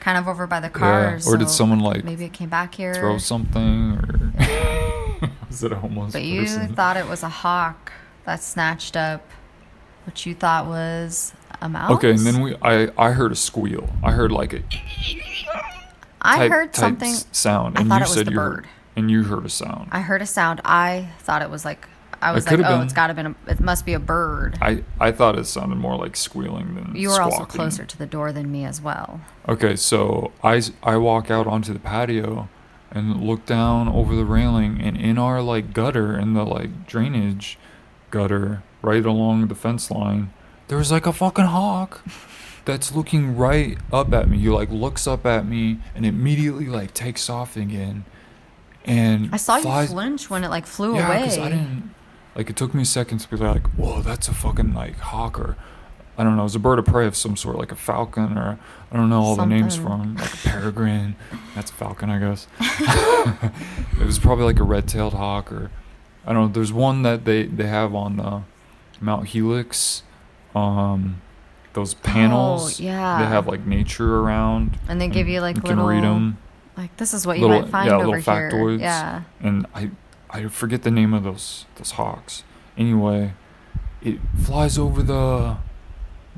kind 0.00 0.16
of 0.18 0.28
over 0.28 0.46
by 0.46 0.60
the 0.60 0.68
cars. 0.70 1.26
yeah 1.26 1.32
or 1.32 1.36
did 1.38 1.48
someone 1.50 1.80
like 1.80 2.04
maybe 2.04 2.24
it 2.26 2.32
came 2.34 2.48
back 2.50 2.74
here? 2.74 2.94
throw 2.94 3.16
something 3.18 3.92
or 3.92 4.32
was 5.48 5.62
it 5.62 5.72
a 5.72 5.76
homeless 5.76 6.12
But 6.12 6.22
you 6.24 6.42
person 6.42 6.74
thought 6.74 6.96
it 6.98 7.08
was 7.08 7.22
a 7.22 7.28
hawk 7.30 7.92
that 8.26 8.42
snatched 8.42 8.96
up 8.96 9.22
what 10.04 10.26
you 10.26 10.34
thought 10.34 10.66
was 10.66 11.32
a 11.60 11.68
mouse. 11.68 11.90
okay 11.90 12.10
and 12.10 12.20
then 12.20 12.40
we 12.40 12.54
i 12.62 12.88
i 12.96 13.10
heard 13.12 13.32
a 13.32 13.36
squeal 13.36 13.88
i 14.02 14.12
heard 14.12 14.30
like 14.32 14.52
a 14.52 14.62
I 16.20 16.36
type- 16.38 16.50
heard 16.50 16.76
something. 16.76 17.14
sound, 17.32 17.78
and 17.78 17.88
you 17.88 17.94
it 17.96 18.06
said 18.08 18.28
you 18.30 18.34
bird. 18.36 18.64
heard, 18.64 18.68
and 18.96 19.10
you 19.10 19.22
heard 19.22 19.46
a 19.46 19.48
sound. 19.48 19.88
I 19.92 20.00
heard 20.00 20.20
a 20.20 20.26
sound. 20.26 20.60
I 20.64 21.10
thought 21.20 21.42
it 21.42 21.50
was 21.50 21.64
like 21.64 21.86
I 22.20 22.32
was 22.32 22.44
could've 22.44 22.60
like, 22.66 22.70
oh, 22.70 22.78
been. 22.78 22.84
it's 22.84 22.92
got 22.92 23.06
to 23.06 23.14
been 23.14 23.26
a, 23.26 23.34
it 23.46 23.60
must 23.60 23.86
be 23.86 23.92
a 23.94 24.00
bird. 24.00 24.58
I 24.60 24.82
I 25.00 25.12
thought 25.12 25.38
it 25.38 25.44
sounded 25.44 25.76
more 25.76 25.96
like 25.96 26.16
squealing 26.16 26.74
than 26.74 26.96
you 26.96 27.10
were 27.10 27.22
also 27.22 27.44
closer 27.44 27.84
to 27.84 27.96
the 27.96 28.06
door 28.06 28.32
than 28.32 28.50
me 28.50 28.64
as 28.64 28.80
well. 28.82 29.20
Okay, 29.48 29.76
so 29.76 30.32
I 30.42 30.60
I 30.82 30.96
walk 30.96 31.30
out 31.30 31.46
onto 31.46 31.72
the 31.72 31.78
patio 31.78 32.48
and 32.90 33.22
look 33.22 33.46
down 33.46 33.86
over 33.88 34.16
the 34.16 34.24
railing, 34.24 34.80
and 34.80 34.96
in 34.96 35.18
our 35.18 35.40
like 35.40 35.72
gutter, 35.72 36.18
in 36.18 36.34
the 36.34 36.44
like 36.44 36.84
drainage 36.86 37.58
gutter, 38.10 38.64
right 38.82 39.06
along 39.06 39.46
the 39.46 39.54
fence 39.54 39.88
line, 39.88 40.32
there 40.68 40.78
was 40.78 40.92
like 40.92 41.06
a 41.06 41.12
fucking 41.12 41.46
hawk. 41.46 42.02
That's 42.64 42.94
looking 42.94 43.36
right 43.36 43.78
up 43.92 44.12
at 44.12 44.28
me. 44.28 44.38
He 44.38 44.48
like 44.50 44.70
looks 44.70 45.06
up 45.06 45.24
at 45.26 45.46
me 45.46 45.78
and 45.94 46.04
immediately 46.04 46.66
like 46.66 46.94
takes 46.94 47.28
off 47.30 47.56
again, 47.56 48.04
and 48.84 49.30
I 49.32 49.38
saw 49.38 49.58
flies, 49.58 49.88
you 49.88 49.94
flinch 49.94 50.30
when 50.30 50.44
it 50.44 50.48
like 50.48 50.66
flew 50.66 50.94
yeah, 50.94 51.08
away. 51.08 51.22
because 51.22 51.38
I 51.38 51.48
didn't. 51.48 51.94
Like 52.34 52.50
it 52.50 52.56
took 52.56 52.74
me 52.74 52.82
a 52.82 52.86
second 52.86 53.18
to 53.18 53.28
be 53.28 53.36
like, 53.36 53.66
whoa, 53.68 54.02
that's 54.02 54.28
a 54.28 54.34
fucking 54.34 54.74
like 54.74 54.98
hawker. 54.98 55.56
I 56.16 56.24
don't 56.24 56.36
know, 56.36 56.44
it's 56.44 56.56
a 56.56 56.58
bird 56.58 56.80
of 56.80 56.84
prey 56.84 57.06
of 57.06 57.16
some 57.16 57.36
sort, 57.36 57.56
like 57.56 57.70
a 57.70 57.76
falcon 57.76 58.36
or 58.36 58.58
I 58.90 58.96
don't 58.96 59.08
know 59.08 59.20
all 59.22 59.36
the 59.36 59.46
names 59.46 59.76
for 59.76 59.88
Something. 59.88 60.10
'em, 60.10 60.16
like 60.16 60.34
a 60.34 60.36
peregrine. 60.36 61.16
That's 61.54 61.70
a 61.70 61.74
falcon, 61.74 62.10
I 62.10 62.18
guess. 62.18 62.48
it 64.00 64.04
was 64.04 64.18
probably 64.18 64.44
like 64.44 64.58
a 64.58 64.64
red-tailed 64.64 65.14
hawk 65.14 65.52
or 65.52 65.70
I 66.26 66.32
don't 66.32 66.48
know. 66.48 66.52
There's 66.52 66.72
one 66.72 67.02
that 67.02 67.24
they 67.24 67.44
they 67.44 67.66
have 67.68 67.94
on 67.94 68.16
the 68.16 68.42
Mount 69.00 69.28
Helix. 69.28 70.02
Um, 70.54 71.20
those 71.74 71.94
panels. 71.94 72.80
Oh, 72.80 72.82
yeah. 72.84 73.18
They 73.20 73.26
have 73.26 73.46
like 73.46 73.66
nature 73.66 74.16
around. 74.20 74.78
And 74.88 75.00
they 75.00 75.08
give 75.08 75.28
you, 75.28 75.40
like, 75.40 75.56
you 75.56 75.62
can 75.62 75.80
read 75.80 76.02
them. 76.02 76.38
like 76.76 76.96
this 76.96 77.12
is 77.14 77.26
what 77.26 77.38
you 77.38 77.46
Little- 77.46 77.62
might 77.62 77.70
find 77.70 77.86
yeah, 77.88 77.96
over 77.96 78.06
little 78.06 78.14
here. 78.34 78.50
factoids. 78.50 78.80
Yeah. 78.80 79.22
and 79.40 79.66
I 79.74 79.90
I 80.30 80.46
forget 80.48 80.82
the 80.82 80.90
name 80.90 81.12
of 81.14 81.24
those 81.24 81.66
those 81.76 81.92
hawks. 81.92 82.44
Anyway, 82.76 83.32
it 84.02 84.18
flies 84.36 84.78
over 84.78 85.02
the 85.02 85.56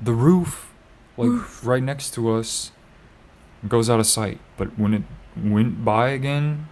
the 0.03 0.13
roof, 0.13 0.73
like 1.17 1.31
right 1.65 1.83
next 1.83 2.15
to 2.15 2.31
us, 2.31 2.73
and 3.63 3.71
goes 3.71 3.89
out 3.91 4.01
of 4.01 4.07
sight. 4.07 4.41
But 4.57 4.79
when 4.79 4.95
it 4.95 5.03
went 5.37 5.85
by 5.85 6.09
again, 6.11 6.69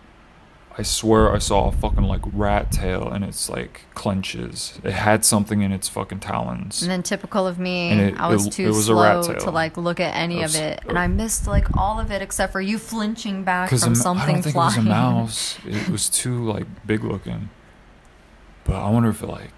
I 0.78 0.82
swear 0.82 1.34
I 1.34 1.38
saw 1.38 1.66
a 1.66 1.72
fucking 1.72 2.04
like 2.04 2.20
rat 2.32 2.70
tail, 2.70 3.08
and 3.08 3.24
it's 3.24 3.48
like 3.50 3.80
clenches. 3.94 4.78
It 4.84 4.92
had 4.92 5.24
something 5.24 5.60
in 5.62 5.72
its 5.72 5.88
fucking 5.88 6.20
talons. 6.20 6.82
And 6.82 6.90
then 6.90 7.02
typical 7.02 7.48
of 7.48 7.58
me, 7.58 7.90
it- 7.90 8.14
I 8.20 8.28
was 8.28 8.46
it- 8.46 8.52
too 8.52 8.66
it 8.66 8.68
was 8.68 8.88
a 8.88 8.92
slow 8.92 9.22
to 9.34 9.50
like 9.50 9.76
look 9.76 9.98
at 9.98 10.14
any 10.14 10.40
It 10.42 10.44
of 10.44 10.54
it, 10.54 10.80
and 10.88 10.96
I 10.96 11.08
missed 11.08 11.48
like 11.48 11.76
all 11.76 11.98
of 11.98 12.12
it 12.12 12.22
except 12.22 12.52
for 12.52 12.60
you 12.60 12.78
flinching 12.78 13.42
back 13.42 13.70
from 13.70 13.90
I 13.90 13.94
something 13.94 14.34
don't 14.36 14.42
think 14.44 14.54
flying. 14.54 14.74
it 14.74 14.78
was 14.78 14.86
a 14.86 14.88
mouse. 14.88 15.58
It 15.66 15.88
was 15.88 16.08
too 16.08 16.44
like 16.44 16.66
big 16.86 17.02
looking. 17.02 17.50
But 18.64 18.76
I 18.76 18.88
wonder 18.90 19.08
if 19.08 19.20
it 19.22 19.28
like 19.28 19.50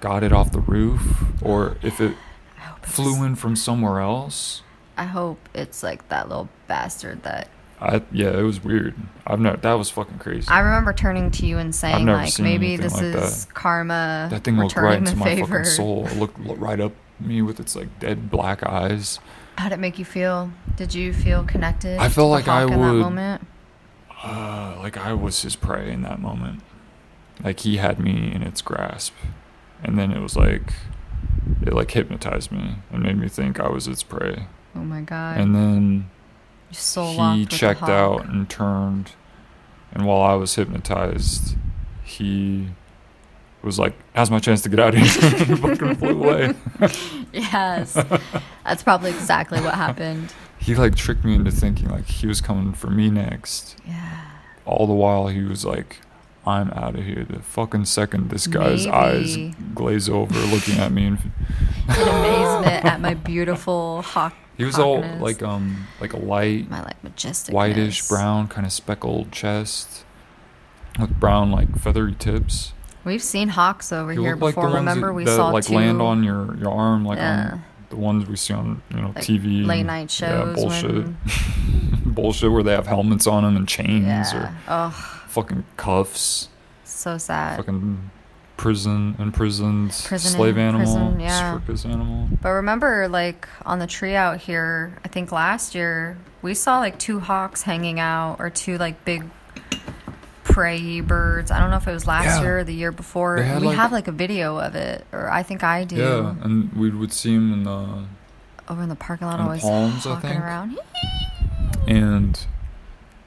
got 0.00 0.24
it 0.24 0.32
off 0.32 0.50
the 0.50 0.60
roof 0.60 1.24
or 1.42 1.76
if 1.82 2.00
it 2.00 2.16
I 2.58 2.84
flew 2.86 3.22
in 3.24 3.36
from 3.36 3.54
somewhere 3.54 4.00
else. 4.00 4.62
I 4.96 5.04
hope 5.04 5.48
it's 5.54 5.84
like 5.84 6.08
that 6.08 6.28
little 6.28 6.48
bastard 6.66 7.22
that 7.22 7.48
I 7.80 8.02
yeah, 8.12 8.36
it 8.38 8.42
was 8.42 8.62
weird. 8.62 8.94
I've 9.26 9.40
never 9.40 9.56
that 9.58 9.74
was 9.74 9.90
fucking 9.90 10.18
crazy. 10.18 10.48
I 10.48 10.60
remember 10.60 10.92
turning 10.92 11.30
to 11.32 11.46
you 11.46 11.58
and 11.58 11.74
saying 11.74 12.06
like 12.06 12.38
maybe 12.38 12.76
this 12.76 12.94
like 12.94 13.04
is 13.04 13.46
karma 13.54 14.28
that 14.30 14.44
thing 14.44 14.56
looked 14.58 14.76
right 14.76 14.98
into 14.98 15.16
my 15.16 15.24
favor. 15.24 15.46
fucking 15.58 15.64
soul. 15.64 16.06
It 16.06 16.16
looked 16.16 16.38
lo- 16.40 16.56
right 16.56 16.80
up 16.80 16.92
me 17.20 17.42
with 17.42 17.60
its 17.60 17.76
like 17.76 17.98
dead 18.00 18.30
black 18.30 18.64
eyes. 18.64 19.20
How'd 19.56 19.72
it 19.72 19.78
make 19.78 19.98
you 19.98 20.04
feel? 20.04 20.50
Did 20.76 20.94
you 20.94 21.12
feel 21.12 21.44
connected? 21.44 21.98
I 21.98 22.08
felt 22.08 22.30
like 22.30 22.48
I 22.48 22.64
would- 22.64 22.72
that 22.74 22.78
moment? 22.78 23.46
Uh, 24.22 24.74
like 24.78 24.96
I 24.96 25.12
was 25.12 25.42
his 25.42 25.54
prey 25.54 25.92
in 25.92 26.02
that 26.02 26.20
moment. 26.20 26.62
Like 27.44 27.60
he 27.60 27.76
had 27.76 28.00
me 28.00 28.32
in 28.34 28.42
its 28.42 28.60
grasp, 28.62 29.14
and 29.84 29.96
then 29.96 30.10
it 30.10 30.20
was 30.20 30.36
like 30.36 30.72
it 31.62 31.72
like 31.72 31.92
hypnotized 31.92 32.50
me 32.50 32.76
and 32.90 33.02
made 33.04 33.16
me 33.16 33.28
think 33.28 33.60
I 33.60 33.68
was 33.68 33.86
its 33.86 34.02
prey. 34.02 34.46
Oh 34.74 34.80
my 34.80 35.02
god! 35.02 35.38
And 35.38 35.54
then 35.54 36.10
locked 36.96 37.38
he 37.38 37.46
checked 37.46 37.82
out 37.82 38.26
and 38.26 38.48
turned, 38.48 39.12
and 39.92 40.04
while 40.06 40.20
I 40.22 40.34
was 40.34 40.54
hypnotized, 40.54 41.56
he 42.04 42.68
was 43.62 43.78
like, 43.78 43.94
"Now's 44.14 44.30
my 44.30 44.38
chance 44.38 44.62
to 44.62 44.68
get 44.68 44.78
out 44.80 44.94
of 44.94 45.00
here," 45.00 45.56
fucking 45.56 45.96
flew 45.96 46.22
away. 46.22 46.54
Yes, 47.32 47.92
that's 48.64 48.82
probably 48.82 49.10
exactly 49.10 49.60
what 49.60 49.74
happened. 49.74 50.32
he 50.58 50.74
like 50.74 50.96
tricked 50.96 51.24
me 51.24 51.34
into 51.34 51.50
thinking 51.50 51.88
like 51.90 52.06
he 52.06 52.26
was 52.26 52.40
coming 52.40 52.72
for 52.72 52.88
me 52.88 53.10
next. 53.10 53.76
Yeah. 53.86 54.24
All 54.64 54.86
the 54.86 54.94
while 54.94 55.26
he 55.28 55.42
was 55.42 55.62
like, 55.64 55.98
"I'm 56.46 56.70
out 56.70 56.96
of 56.96 57.04
here." 57.04 57.24
The 57.28 57.40
fucking 57.40 57.84
second 57.84 58.30
this 58.30 58.46
guy's 58.46 58.86
eyes 58.86 59.36
glaze 59.74 60.08
over, 60.08 60.38
looking 60.46 60.78
at 60.78 60.90
me, 60.92 61.06
and 61.06 61.18
In 61.88 62.08
amazement 62.08 62.84
at 62.84 63.00
my 63.00 63.12
beautiful 63.14 64.00
hawk. 64.02 64.34
He 64.58 64.64
was 64.64 64.78
all 64.78 65.00
like 65.20 65.42
um 65.42 65.86
like 66.00 66.12
a 66.12 66.18
light 66.18 66.68
my 66.68 66.82
like 66.82 67.02
majestic 67.02 67.54
whitish 67.54 68.06
brown 68.08 68.46
kind 68.48 68.66
of 68.66 68.72
speckled 68.72 69.32
chest 69.32 70.04
with 71.00 71.18
brown 71.18 71.50
like 71.50 71.78
feathery 71.78 72.14
tips. 72.14 72.72
We've 73.04 73.22
seen 73.22 73.48
hawks 73.48 73.92
over 73.92 74.12
He 74.12 74.20
here 74.20 74.34
like 74.36 74.54
before. 74.56 74.64
ones 74.64 74.74
Remember 74.74 75.06
that, 75.06 75.14
we 75.14 75.24
that, 75.24 75.36
saw 75.36 75.48
like 75.50 75.64
two 75.64 75.74
land 75.76 76.02
on 76.02 76.22
your, 76.24 76.54
your 76.56 76.70
arm, 76.72 77.04
like 77.06 77.16
Yeah. 77.18 77.52
on 77.52 77.62
the 77.88 77.96
ones 77.96 78.28
we 78.28 78.36
see 78.36 78.52
on 78.52 78.82
you 78.90 78.96
know 79.00 79.12
like, 79.14 79.24
TV. 79.24 79.64
late 79.64 79.84
night 79.86 80.10
shows. 80.10 80.58
Yeah, 80.58 80.62
bullshit. 80.62 80.92
When, 80.92 81.16
bullshit 82.04 82.50
where 82.50 82.62
they 82.64 82.72
have 82.72 82.86
helmets 82.88 83.26
on 83.26 83.44
them 83.44 83.56
and 83.56 83.66
chains 83.68 84.04
yeah. 84.06 84.48
or 84.50 84.56
Oh, 84.68 85.24
fucking 85.28 85.64
cuffs. 85.76 86.48
so 86.84 87.16
sad. 87.16 87.56
fucking 87.56 88.10
prison 88.58 89.14
imprisoned 89.18 89.90
Prison 90.04 90.32
slave 90.32 90.58
animal, 90.58 90.84
prison, 90.84 91.20
yeah. 91.20 91.54
circus 91.58 91.86
animal. 91.86 92.28
But 92.42 92.50
remember, 92.50 93.08
like 93.08 93.48
on 93.64 93.78
the 93.78 93.86
tree 93.86 94.14
out 94.14 94.38
here, 94.40 94.98
I 95.04 95.08
think 95.08 95.32
last 95.32 95.74
year 95.74 96.18
we 96.42 96.52
saw 96.52 96.78
like 96.80 96.98
two 96.98 97.20
hawks 97.20 97.62
hanging 97.62 97.98
out, 97.98 98.36
or 98.40 98.50
two 98.50 98.76
like 98.76 99.04
big 99.06 99.24
prey 100.44 101.00
birds. 101.00 101.50
I 101.50 101.60
don't 101.60 101.70
know 101.70 101.76
if 101.76 101.86
it 101.86 101.92
was 101.92 102.06
last 102.06 102.24
Yeah. 102.38 102.40
year 102.42 102.58
or 102.58 102.64
the 102.64 102.74
year 102.74 102.92
before. 102.92 103.38
Had, 103.38 103.60
We 103.60 103.68
like- 103.68 103.76
have 103.76 103.92
like 103.92 104.08
a 104.08 104.12
video 104.12 104.58
of 104.58 104.74
it, 104.74 105.06
or 105.12 105.30
I 105.30 105.42
think 105.42 105.62
I 105.62 105.84
do. 105.84 105.96
Yeah, 105.96 106.34
and 106.42 106.72
we 106.74 106.90
would 106.90 107.12
see 107.12 107.34
them 107.34 107.52
in 107.52 107.62
the 107.64 108.04
Over 108.68 108.82
in 108.82 108.88
the 108.88 108.96
parking 108.96 109.26
lot, 109.28 109.40
always 109.40 109.62
palms, 109.62 110.04
think. 110.04 110.24
around. 110.24 110.78
and 111.86 112.38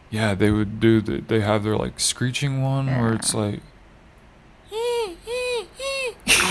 yeah, 0.10 0.36
they 0.36 0.52
would 0.52 0.80
do 0.80 1.00
the, 1.02 1.22
they 1.22 1.40
have 1.40 1.64
their 1.64 1.78
like 1.78 2.00
screeching 2.00 2.62
one 2.62 2.88
where 2.88 3.14
it's 3.14 3.34
like 3.34 3.62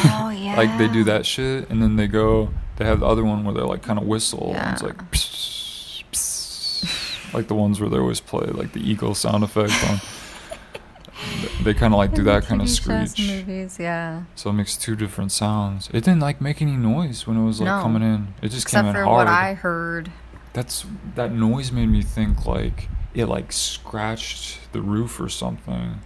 Oh 0.04 0.30
yeah. 0.36 0.54
like 0.58 0.76
they 0.78 0.88
do 0.88 1.04
that 1.04 1.26
shit 1.26 1.68
and 1.70 1.82
then 1.82 1.96
they 1.96 2.06
go 2.06 2.50
they 2.76 2.84
have 2.84 3.00
the 3.00 3.06
other 3.06 3.24
one 3.24 3.44
where 3.44 3.54
they 3.54 3.60
like 3.60 3.82
kind 3.82 3.98
of 3.98 4.06
whistle 4.06 4.52
and 4.54 4.72
it's 4.72 4.82
Yeah. 4.82 4.88
like 4.88 5.10
psst, 5.10 6.04
psst, 6.12 7.34
like 7.34 7.48
the 7.48 7.54
ones 7.54 7.80
where 7.80 7.88
they 7.90 7.98
always 7.98 8.20
play 8.20 8.46
like 8.46 8.72
the 8.72 8.80
eagle 8.80 9.14
sound 9.14 9.44
effect 9.44 9.72
on 9.88 10.00
they 11.64 11.74
kind 11.74 11.92
of 11.92 11.98
like 11.98 12.14
do 12.14 12.22
that 12.24 12.44
kind 12.44 12.62
of 12.62 12.68
screech 12.70 13.18
Movies, 13.18 13.78
yeah. 13.78 14.22
so 14.34 14.50
it 14.50 14.54
makes 14.54 14.76
two 14.76 14.96
different 14.96 15.30
sounds 15.32 15.88
it 15.88 16.04
didn't 16.04 16.20
like 16.20 16.40
make 16.40 16.62
any 16.62 16.76
noise 16.76 17.26
when 17.26 17.36
it 17.36 17.44
was 17.44 17.60
like 17.60 17.66
No. 17.66 17.82
coming 17.82 18.02
in 18.02 18.34
it 18.42 18.48
just 18.48 18.64
Except 18.66 18.84
came 18.86 18.88
in 18.88 18.94
for 18.94 19.04
hard 19.04 19.26
what 19.26 19.26
I 19.28 19.54
heard. 19.54 20.10
that's 20.54 20.86
that 21.16 21.32
noise 21.32 21.70
made 21.72 21.86
me 21.88 22.02
think 22.02 22.46
like 22.46 22.88
it 23.12 23.26
like 23.26 23.52
scratched 23.52 24.72
the 24.72 24.80
roof 24.80 25.20
or 25.20 25.28
something 25.28 26.00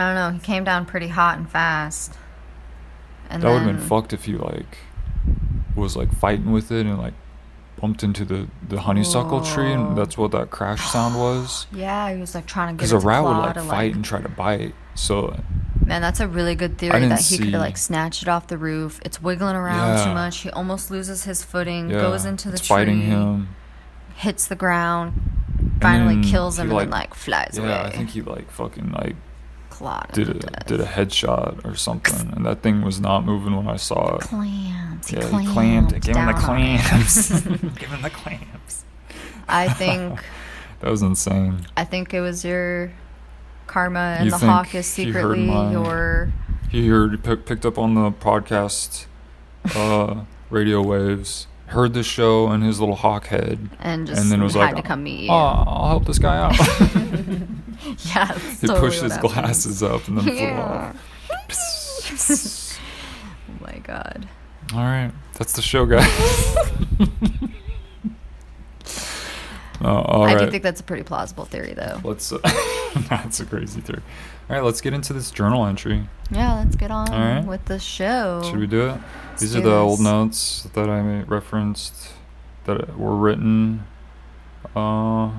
I 0.00 0.04
don't 0.04 0.14
know. 0.14 0.30
He 0.30 0.38
came 0.38 0.62
down 0.62 0.86
pretty 0.86 1.08
hot 1.08 1.38
and 1.38 1.50
fast. 1.50 2.16
And 3.30 3.42
that 3.42 3.48
would 3.50 3.62
have 3.62 3.66
been 3.76 3.78
fucked 3.86 4.12
if 4.12 4.24
he 4.24 4.34
like 4.34 4.78
was 5.76 5.96
like 5.96 6.12
fighting 6.12 6.50
with 6.52 6.72
it 6.72 6.86
and 6.86 6.98
like 6.98 7.14
bumped 7.80 8.02
into 8.02 8.24
the 8.24 8.48
the 8.68 8.80
honeysuckle 8.80 9.40
tree 9.42 9.72
and 9.72 9.96
that's 9.96 10.18
what 10.18 10.32
that 10.32 10.50
crash 10.50 10.84
sound 10.90 11.14
was 11.18 11.66
Yeah, 11.72 12.12
he 12.12 12.20
was 12.20 12.34
like 12.34 12.46
trying 12.46 12.68
to 12.68 12.72
get 12.72 12.90
because 12.90 12.92
a 12.92 12.98
rat 13.06 13.22
would 13.22 13.30
like 13.30 13.54
fight 13.68 13.94
and 13.94 14.04
try 14.04 14.20
to 14.20 14.28
bite 14.28 14.74
so 14.94 15.38
Man, 15.86 16.02
that's 16.02 16.20
a 16.20 16.26
really 16.28 16.54
good 16.54 16.76
theory 16.76 17.06
that 17.06 17.20
he 17.20 17.36
could 17.38 17.44
see- 17.46 17.50
have 17.52 17.60
like 17.60 17.76
snatched 17.78 18.22
it 18.22 18.28
off 18.28 18.48
the 18.48 18.58
roof. 18.58 19.00
It's 19.06 19.22
wiggling 19.22 19.56
around 19.56 19.96
Yeah. 19.98 20.04
too 20.04 20.12
much. 20.12 20.38
He 20.40 20.50
almost 20.50 20.90
loses 20.90 21.24
his 21.24 21.42
footing, 21.42 21.88
yeah 21.88 22.00
goes 22.00 22.26
into 22.26 22.48
the 22.48 22.54
it's 22.56 22.66
tree, 22.66 22.76
fighting 22.76 23.00
him 23.02 23.48
hits 24.16 24.48
the 24.48 24.56
ground, 24.56 25.12
finally 25.80 26.20
kills 26.28 26.58
him, 26.58 26.66
he, 26.70 26.72
and 26.76 26.80
then 26.80 26.90
like 26.90 27.14
flies 27.14 27.52
yeah 27.54 27.60
away. 27.62 27.70
Yeah, 27.70 27.82
I 27.84 27.90
think 27.90 28.10
he 28.10 28.20
like 28.22 28.50
fucking 28.50 28.90
like 28.90 29.14
Did 30.12 30.28
a 30.28 30.64
did 30.64 30.80
a 30.80 30.86
headshot 30.86 31.64
or 31.64 31.74
something 31.76 32.32
and 32.34 32.44
that 32.46 32.62
thing 32.62 32.82
was 32.82 33.00
not 33.00 33.24
moving 33.24 33.54
when 33.56 33.68
i 33.68 33.76
saw 33.76 34.16
it. 34.16 34.22
Clamps. 34.22 35.08
He 35.08 35.16
yeah 35.16 35.22
clamped 35.28 35.46
he 35.46 35.52
clamped 35.52 35.92
it 35.92 36.02
give 36.02 36.16
him 36.16 36.26
the 36.26 36.32
clamps 36.34 37.28
give 37.78 37.88
him 37.90 38.02
the 38.02 38.10
clamps 38.10 38.84
I 39.48 39.68
think 39.68 40.20
that 40.80 40.90
was 40.90 41.02
insane. 41.02 41.66
I 41.76 41.84
think 41.84 42.12
it 42.12 42.20
was 42.20 42.44
your 42.44 42.92
karma, 43.66 44.16
and 44.18 44.26
You 44.26 44.30
the 44.30 44.38
hawk 44.38 44.74
is 44.74 44.94
he 44.94 45.04
secretly 45.04 45.46
my- 45.46 45.72
your. 45.72 46.32
He 46.70 46.88
heard, 46.88 47.22
picked 47.24 47.64
up 47.64 47.78
on 47.78 47.94
the 47.94 48.10
podcast, 48.12 49.06
uh, 49.74 50.24
radio 50.50 50.82
waves, 50.82 51.46
heard 51.68 51.92
the 51.94 52.02
show 52.02 52.48
and 52.48 52.62
his 52.62 52.80
little 52.80 52.94
hawk 52.96 53.26
head, 53.28 53.68
And 53.80 54.06
just 54.06 54.20
and 54.20 54.30
then 54.30 54.42
was 54.42 54.54
had 54.54 54.60
like, 54.60 54.76
to 54.76 54.82
come 54.82 55.02
meet 55.04 55.20
you. 55.20 55.30
"Oh, 55.30 55.34
I'll 55.34 55.88
help 55.88 56.04
this 56.06 56.18
guy 56.18 56.36
out." 56.36 56.58
yeah, 58.06 58.26
that's 58.34 58.60
he 58.60 58.66
totally 58.66 58.80
pushed 58.88 59.02
his 59.02 59.16
glasses 59.18 59.82
up 59.82 60.06
and 60.08 60.18
then 60.18 60.36
Yeah. 60.36 60.92
flew 60.92 62.30
off. 62.30 62.74
Oh 63.50 63.64
my 63.64 63.78
god. 63.78 64.28
All 64.74 64.80
right, 64.80 65.10
that's 65.34 65.54
the 65.54 65.62
show, 65.62 65.86
guys. 65.86 66.06
uh, 69.80 69.84
all 69.84 70.22
I 70.24 70.34
right. 70.34 70.44
do 70.44 70.50
think 70.50 70.62
that's 70.62 70.80
a 70.80 70.84
pretty 70.84 71.02
plausible 71.04 71.44
theory, 71.44 71.74
though. 71.74 72.00
let's. 72.04 72.32
Uh, 72.32 72.38
that's 73.08 73.40
a 73.40 73.46
crazy 73.46 73.80
theory. 73.80 74.02
All 74.48 74.56
right, 74.56 74.64
let's 74.64 74.80
get 74.80 74.94
into 74.94 75.12
this 75.12 75.30
journal 75.30 75.66
entry. 75.66 76.08
Yeah, 76.30 76.54
let's 76.54 76.74
get 76.74 76.90
on 76.90 77.10
right. 77.10 77.44
with 77.44 77.66
the 77.66 77.78
show. 77.78 78.40
Should 78.44 78.58
we 78.58 78.66
do 78.66 78.88
it? 78.88 78.98
Let's 79.28 79.42
These 79.42 79.52
do 79.52 79.58
are 79.58 79.62
the 79.62 79.74
old 79.74 80.00
notes 80.00 80.66
that 80.72 80.88
I 80.88 81.00
referenced 81.22 82.12
that 82.64 82.98
were 82.98 83.14
written 83.14 83.86
uh, 84.74 85.32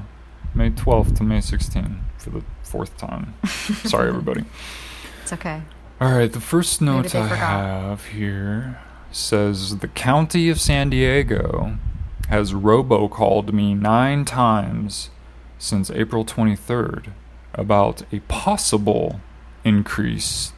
May 0.54 0.70
12th 0.70 1.18
to 1.18 1.24
May 1.24 1.40
16th 1.40 1.98
for 2.20 2.30
the 2.30 2.44
fourth 2.62 2.98
time. 2.98 3.34
Sorry, 3.46 4.10
everybody. 4.10 4.46
It's 5.24 5.34
okay. 5.34 5.64
All 6.00 6.12
right, 6.12 6.32
the 6.32 6.40
first 6.40 6.80
note 6.80 7.16
I 7.16 7.28
have 7.28 8.06
here 8.08 8.80
says 9.12 9.80
the 9.80 9.88
county 9.88 10.50
of 10.50 10.62
San 10.62 10.92
Diego 10.92 11.78
has 12.30 12.54
robocalled 12.54 13.54
me 13.54 13.74
nine 13.74 14.24
times 14.24 15.10
since 15.58 15.90
April 15.90 16.24
23rd 16.24 17.14
about 17.60 18.04
a 18.14 18.20
possible 18.22 19.20
increase 19.64 20.54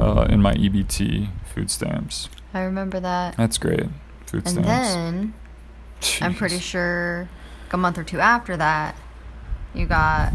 uh, 0.00 0.26
in 0.28 0.40
my 0.42 0.54
EBT 0.54 1.28
food 1.44 1.70
stamps. 1.70 2.28
I 2.52 2.62
remember 2.62 3.00
that. 3.00 3.36
That's 3.36 3.58
great. 3.58 3.86
Food 4.26 4.48
stamps. 4.48 4.56
And 4.56 4.64
stamps. 4.66 6.18
then 6.18 6.28
I'm 6.28 6.34
pretty 6.34 6.58
sure 6.58 7.28
like, 7.64 7.72
a 7.74 7.76
month 7.76 7.98
or 7.98 8.04
two 8.04 8.20
after 8.20 8.56
that, 8.56 8.96
you 9.74 9.86
got 9.86 10.32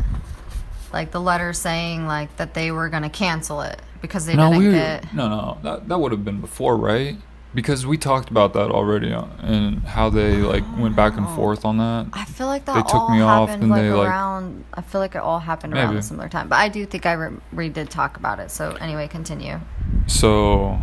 like 0.93 1.11
the 1.11 1.19
letter 1.19 1.51
saying 1.51 2.07
like 2.07 2.35
that 2.37 2.53
they 2.53 2.71
were 2.71 2.89
gonna 2.89 3.09
cancel 3.09 3.61
it 3.61 3.81
because 4.01 4.25
they 4.25 4.35
no, 4.35 4.51
didn't 4.51 4.65
we 4.65 4.71
get. 4.71 5.13
no, 5.13 5.27
no. 5.27 5.57
That 5.63 5.87
that 5.89 5.99
would 5.99 6.11
have 6.11 6.23
been 6.23 6.39
before, 6.39 6.77
right? 6.77 7.17
Because 7.55 7.87
we 7.87 7.97
talked 7.97 8.29
about 8.29 8.51
that 8.53 8.69
already 8.69 9.13
uh, 9.13 9.23
and 9.41 9.79
how 9.83 10.09
they 10.09 10.37
like 10.37 10.63
went 10.77 10.95
back 10.95 11.15
and 11.17 11.25
Oh. 11.25 11.35
forth 11.35 11.63
on 11.65 11.77
that. 11.77 12.07
I 12.13 12.25
feel 12.25 12.47
like 12.47 12.65
that 12.65 12.75
They 12.75 12.81
took 12.81 12.95
all 12.95 13.09
me 13.09 13.21
off 13.21 13.47
happened 13.49 13.63
and 13.63 13.71
like 13.71 13.81
they, 13.81 13.91
like- 13.91 14.09
around. 14.09 14.65
I 14.73 14.81
feel 14.81 14.99
like 15.01 15.15
it 15.15 15.21
all 15.21 15.39
happened 15.39 15.73
around 15.73 15.87
Maybe. 15.87 15.99
a 15.99 16.03
similar 16.03 16.27
time, 16.29 16.49
but 16.49 16.57
I 16.57 16.67
do 16.67 16.85
think 16.85 17.05
I 17.05 17.13
re- 17.13 17.37
we 17.53 17.69
did 17.69 17.89
talk 17.89 18.17
about 18.17 18.39
it. 18.39 18.51
So 18.51 18.71
anyway, 18.81 19.07
continue. 19.07 19.61
So 20.07 20.79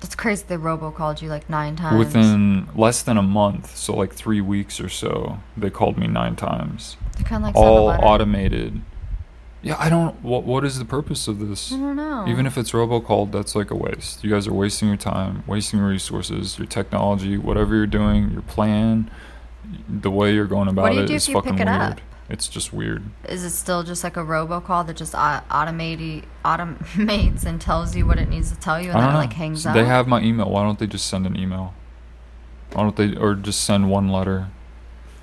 That's 0.00 0.14
crazy. 0.14 0.44
They 0.46 0.56
robo 0.56 0.92
called 0.92 1.20
you 1.20 1.28
like 1.28 1.50
nine 1.50 1.74
times. 1.74 1.98
within 1.98 2.68
less 2.76 3.02
than 3.02 3.18
a 3.18 3.22
month, 3.22 3.76
so 3.76 3.96
like 3.96 4.12
three 4.14 4.40
weeks 4.40 4.80
or 4.80 4.88
so, 4.88 5.40
they 5.56 5.70
called 5.70 5.98
me 5.98 6.06
nine 6.06 6.36
times, 6.36 6.96
kind 7.24 7.42
of 7.42 7.48
like 7.48 7.56
all 7.56 7.88
automated. 7.90 8.80
Yeah, 9.60 9.76
I 9.78 9.88
don't. 9.88 10.22
What 10.22 10.44
What 10.44 10.64
is 10.64 10.78
the 10.78 10.84
purpose 10.84 11.26
of 11.26 11.40
this? 11.40 11.72
I 11.72 11.76
don't 11.76 11.96
know. 11.96 12.26
Even 12.28 12.46
if 12.46 12.56
it's 12.56 12.70
robocalled, 12.70 13.32
that's 13.32 13.54
like 13.56 13.70
a 13.70 13.74
waste. 13.74 14.22
You 14.22 14.30
guys 14.30 14.46
are 14.46 14.54
wasting 14.54 14.88
your 14.88 14.96
time, 14.96 15.42
wasting 15.46 15.80
your 15.80 15.88
resources, 15.88 16.58
your 16.58 16.66
technology, 16.66 17.36
whatever 17.36 17.74
you're 17.74 17.86
doing, 17.86 18.30
your 18.30 18.42
plan, 18.42 19.10
the 19.88 20.10
way 20.10 20.32
you're 20.34 20.46
going 20.46 20.68
about 20.68 20.90
do 20.90 20.96
you 20.98 21.02
it 21.02 21.06
do 21.08 21.14
is 21.14 21.28
you 21.28 21.34
fucking 21.34 21.52
pick 21.52 21.62
it 21.62 21.70
weird. 21.70 21.80
up? 21.80 22.00
It's 22.30 22.46
just 22.46 22.74
weird. 22.74 23.04
is 23.26 23.42
it 23.42 23.50
still 23.50 23.82
just 23.82 24.04
like 24.04 24.18
a 24.18 24.22
robocall 24.22 24.86
that 24.86 24.96
just 24.96 25.14
automate 25.14 26.24
automates 26.44 27.46
and 27.46 27.58
tells 27.58 27.96
you 27.96 28.06
what 28.06 28.18
it 28.18 28.28
needs 28.28 28.52
to 28.52 28.58
tell 28.58 28.78
you, 28.80 28.90
and 28.90 29.00
then 29.00 29.06
don't 29.06 29.14
it 29.14 29.18
like 29.18 29.32
hangs 29.32 29.62
So 29.62 29.70
up? 29.70 29.74
They 29.74 29.86
have 29.86 30.06
my 30.06 30.20
email. 30.20 30.50
Why 30.50 30.62
don't 30.62 30.78
they 30.78 30.86
just 30.86 31.06
send 31.06 31.26
an 31.26 31.36
email? 31.36 31.74
Why 32.74 32.82
don't 32.82 32.96
they, 32.96 33.16
or 33.16 33.34
just 33.34 33.64
send 33.64 33.90
one 33.90 34.08
letter? 34.08 34.48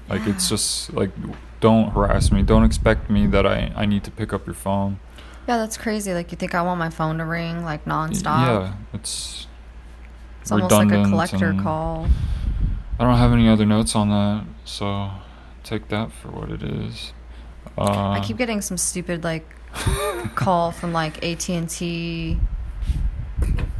Like 0.09 0.25
it's 0.25 0.49
just 0.49 0.93
like, 0.93 1.11
don't 1.59 1.89
harass 1.89 2.31
me. 2.31 2.43
Don't 2.43 2.63
expect 2.63 3.09
me 3.09 3.27
that 3.27 3.45
I 3.45 3.71
I 3.75 3.85
need 3.85 4.03
to 4.03 4.11
pick 4.11 4.33
up 4.33 4.45
your 4.45 4.55
phone. 4.55 4.99
yeah, 5.47 5.57
that's 5.57 5.77
crazy. 5.77 6.13
Like 6.13 6.31
you 6.31 6.37
think 6.37 6.55
I 6.55 6.61
want 6.61 6.79
my 6.79 6.89
phone 6.89 7.17
to 7.19 7.25
ring 7.25 7.63
like 7.63 7.85
nonstop? 7.85 8.45
Yeah, 8.45 8.73
it's. 8.93 9.47
it's 10.41 10.51
almost 10.51 10.71
like 10.71 10.91
a 10.91 11.03
collector 11.03 11.53
call. 11.53 12.07
I 12.99 13.03
don't 13.03 13.17
have 13.17 13.33
any 13.33 13.49
other 13.49 13.65
notes 13.65 13.95
on 13.95 14.09
that, 14.09 14.45
so 14.63 15.11
take 15.63 15.89
that 15.89 16.11
for 16.11 16.29
what 16.29 16.49
it 16.49 16.63
is. 16.63 17.13
Uh, 17.77 18.11
I 18.11 18.21
keep 18.23 18.37
getting 18.37 18.61
some 18.61 18.77
stupid 18.77 19.23
like 19.23 19.45
call 20.35 20.71
from 20.71 20.93
like 20.93 21.23
AT 21.23 21.49
and 21.49 21.69
T 21.69 22.39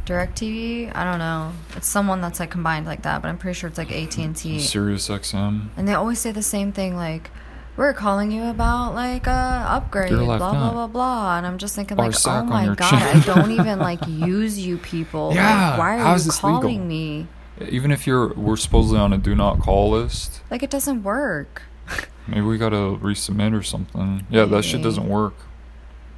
DirecTV. 0.06 0.94
I 0.94 1.04
don't 1.04 1.18
know. 1.18 1.52
It's 1.76 1.86
someone 1.88 2.20
that's 2.20 2.40
like 2.40 2.50
combined 2.50 2.86
like 2.86 3.02
that, 3.02 3.22
but 3.22 3.28
I'm 3.28 3.38
pretty 3.38 3.58
sure 3.58 3.68
it's 3.68 3.78
like 3.78 3.92
AT 3.92 4.16
and 4.18 4.36
T. 4.36 4.60
Sirius 4.60 5.08
XM. 5.08 5.68
And 5.76 5.86
they 5.86 5.94
always 5.94 6.20
say 6.20 6.30
the 6.30 6.42
same 6.42 6.72
thing, 6.72 6.96
like, 6.96 7.30
"We're 7.76 7.92
calling 7.92 8.30
you 8.30 8.44
about 8.44 8.94
like 8.94 9.26
a 9.26 9.64
upgrade, 9.68 10.10
blah 10.10 10.38
blah 10.38 10.52
nut. 10.52 10.72
blah 10.72 10.86
blah." 10.86 11.36
And 11.38 11.46
I'm 11.46 11.58
just 11.58 11.74
thinking, 11.76 11.98
Or 11.98 12.06
like, 12.06 12.14
"Oh 12.26 12.44
my 12.44 12.74
god. 12.74 12.92
I 12.94 13.20
don't 13.20 13.50
even 13.60 13.78
like 13.78 14.06
use 14.08 14.58
you 14.58 14.78
people. 14.78 15.28
Like, 15.28 15.36
Yeah, 15.36 15.78
why 15.78 15.98
are 16.00 16.08
you 16.12 16.14
this 16.24 16.42
legal? 16.42 16.60
calling 16.62 16.86
me? 16.88 17.26
Even 17.68 17.90
if 17.90 18.06
you're, 18.06 18.34
we're 18.34 18.56
supposedly 18.56 18.98
on 18.98 19.12
a 19.14 19.18
do 19.18 19.34
not 19.34 19.60
call 19.60 19.90
list. 19.90 20.40
Like, 20.50 20.62
it 20.62 20.70
doesn't 20.70 21.02
work." 21.02 21.62
Maybe 22.26 22.40
we 22.42 22.58
gotta 22.58 22.76
resubmit 22.76 23.56
or 23.56 23.62
something. 23.62 24.26
Yeah, 24.30 24.44
that 24.46 24.64
shit 24.64 24.82
doesn't 24.82 25.08
work. 25.08 25.34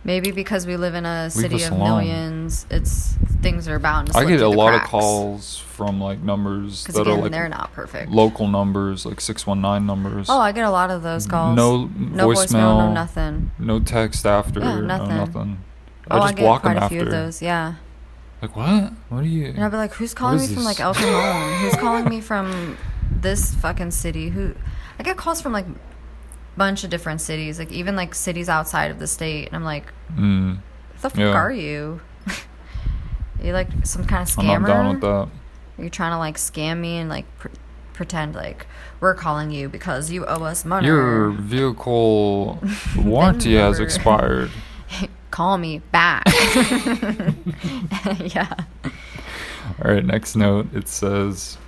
Maybe 0.09 0.31
because 0.33 0.67
we 0.67 0.79
live 0.79 0.95
in 0.95 1.05
a 1.05 1.29
city 1.29 1.63
of 1.65 1.77
millions, 1.77 2.65
it's 2.71 3.15
things 3.43 3.69
are 3.69 3.79
bound 3.79 4.09
to 4.11 4.17
I 4.19 4.25
get 4.25 4.41
a 4.41 4.49
lot 4.49 4.73
of 4.75 4.81
calls 4.83 5.59
from 5.59 6.01
like 6.01 6.21
numbers 6.21 6.85
that 6.85 7.03
again, 7.03 7.19
are 7.19 7.21
like 7.23 7.31
they're 7.31 7.49
not 7.51 7.75
perfect. 7.75 8.11
local 8.11 8.49
numbers, 8.49 9.05
like 9.05 9.21
six 9.21 9.47
one 9.47 9.61
nine 9.61 9.85
numbers. 9.85 10.29
Oh, 10.31 10.41
I 10.41 10.53
get 10.53 10.65
a 10.65 10.71
lot 10.71 10.91
of 10.91 11.03
those 11.03 11.27
calls. 11.27 11.55
No 11.57 11.91
no 11.95 12.29
voicemail, 12.29 12.47
voicemail, 12.47 12.79
no 12.87 12.93
nothing. 12.95 13.51
no 13.59 13.81
text 13.81 14.25
after, 14.25 14.61
Yeah, 14.61 14.75
no 14.77 14.81
nothing. 14.81 15.17
nothing. 15.17 15.59
Oh, 16.11 16.17
I 16.17 16.19
I, 16.19 16.23
just 16.23 16.37
get 16.37 16.43
block 16.43 16.63
quite 16.63 16.75
them 16.75 16.83
a 16.83 16.85
after. 16.87 16.95
few 16.95 17.03
of 17.05 17.11
those. 17.11 17.43
Yeah, 17.43 17.75
Like 18.41 18.57
what? 18.57 18.93
What 19.11 19.19
are 19.19 19.27
you? 19.27 19.49
and 19.49 19.63
I'll 19.63 19.69
be 19.71 19.77
like, 19.77 19.93
"Who's 19.93 20.15
calling 20.15 20.39
me 20.39 20.45
is 20.45 20.55
from 20.55 20.65
like 20.65 20.79
this? 20.79 20.85
El 20.85 20.95
Cajon? 20.95 21.61
Who's 21.61 21.75
calling 21.77 22.09
me 22.09 22.23
from 22.23 22.79
this 23.11 23.55
fucking 23.57 23.91
city? 23.91 24.31
Who?" 24.31 24.55
I 24.99 25.03
get 25.03 25.19
calls 25.19 25.43
from 25.43 25.53
like 25.53 25.67
bunch 26.59 26.85
of 26.85 26.91
different 26.91 27.21
cities, 27.23 27.59
like 27.59 27.73
even 27.73 27.97
like 27.97 28.15
cities 28.15 28.49
outside 28.49 28.91
of 28.91 28.99
the 28.99 29.07
state, 29.07 29.47
and 29.47 29.57
I'm 29.57 29.65
like, 29.65 29.93
Mm, 30.15 30.57
"What 30.57 31.03
the 31.03 31.11
fuck 31.11 31.19
Yeah. 31.19 31.33
are 31.33 31.53
you? 31.53 32.01
you 33.43 33.53
like 33.53 33.69
some 33.85 34.05
kind 34.05 34.29
of 34.29 34.39
I'm 34.39 34.45
scammer? 34.45 34.61
not 34.63 34.67
down 34.69 34.89
with 34.91 35.01
that. 35.01 35.29
You're 35.79 35.89
trying 35.91 36.11
to 36.13 36.19
like 36.19 36.37
scam 36.37 36.79
me 36.81 36.99
and 36.99 37.09
like 37.09 37.25
pr- 37.39 37.49
pretend 37.93 38.35
like 38.35 38.67
we're 39.01 39.15
calling 39.15 39.51
you 39.51 39.69
because 39.69 40.11
you 40.11 40.27
owe 40.27 40.43
us 40.45 40.65
money. 40.65 40.87
Your 40.87 41.31
vehicle 41.31 42.59
warranty 42.99 43.55
has 43.55 43.79
expired. 43.81 44.51
Call 45.31 45.59
me 45.59 45.79
back. 45.93 46.25
yeah. 48.19 48.55
All 49.85 49.93
right, 49.93 50.05
next 50.05 50.35
note. 50.35 50.75
It 50.75 50.89
says 50.89 51.59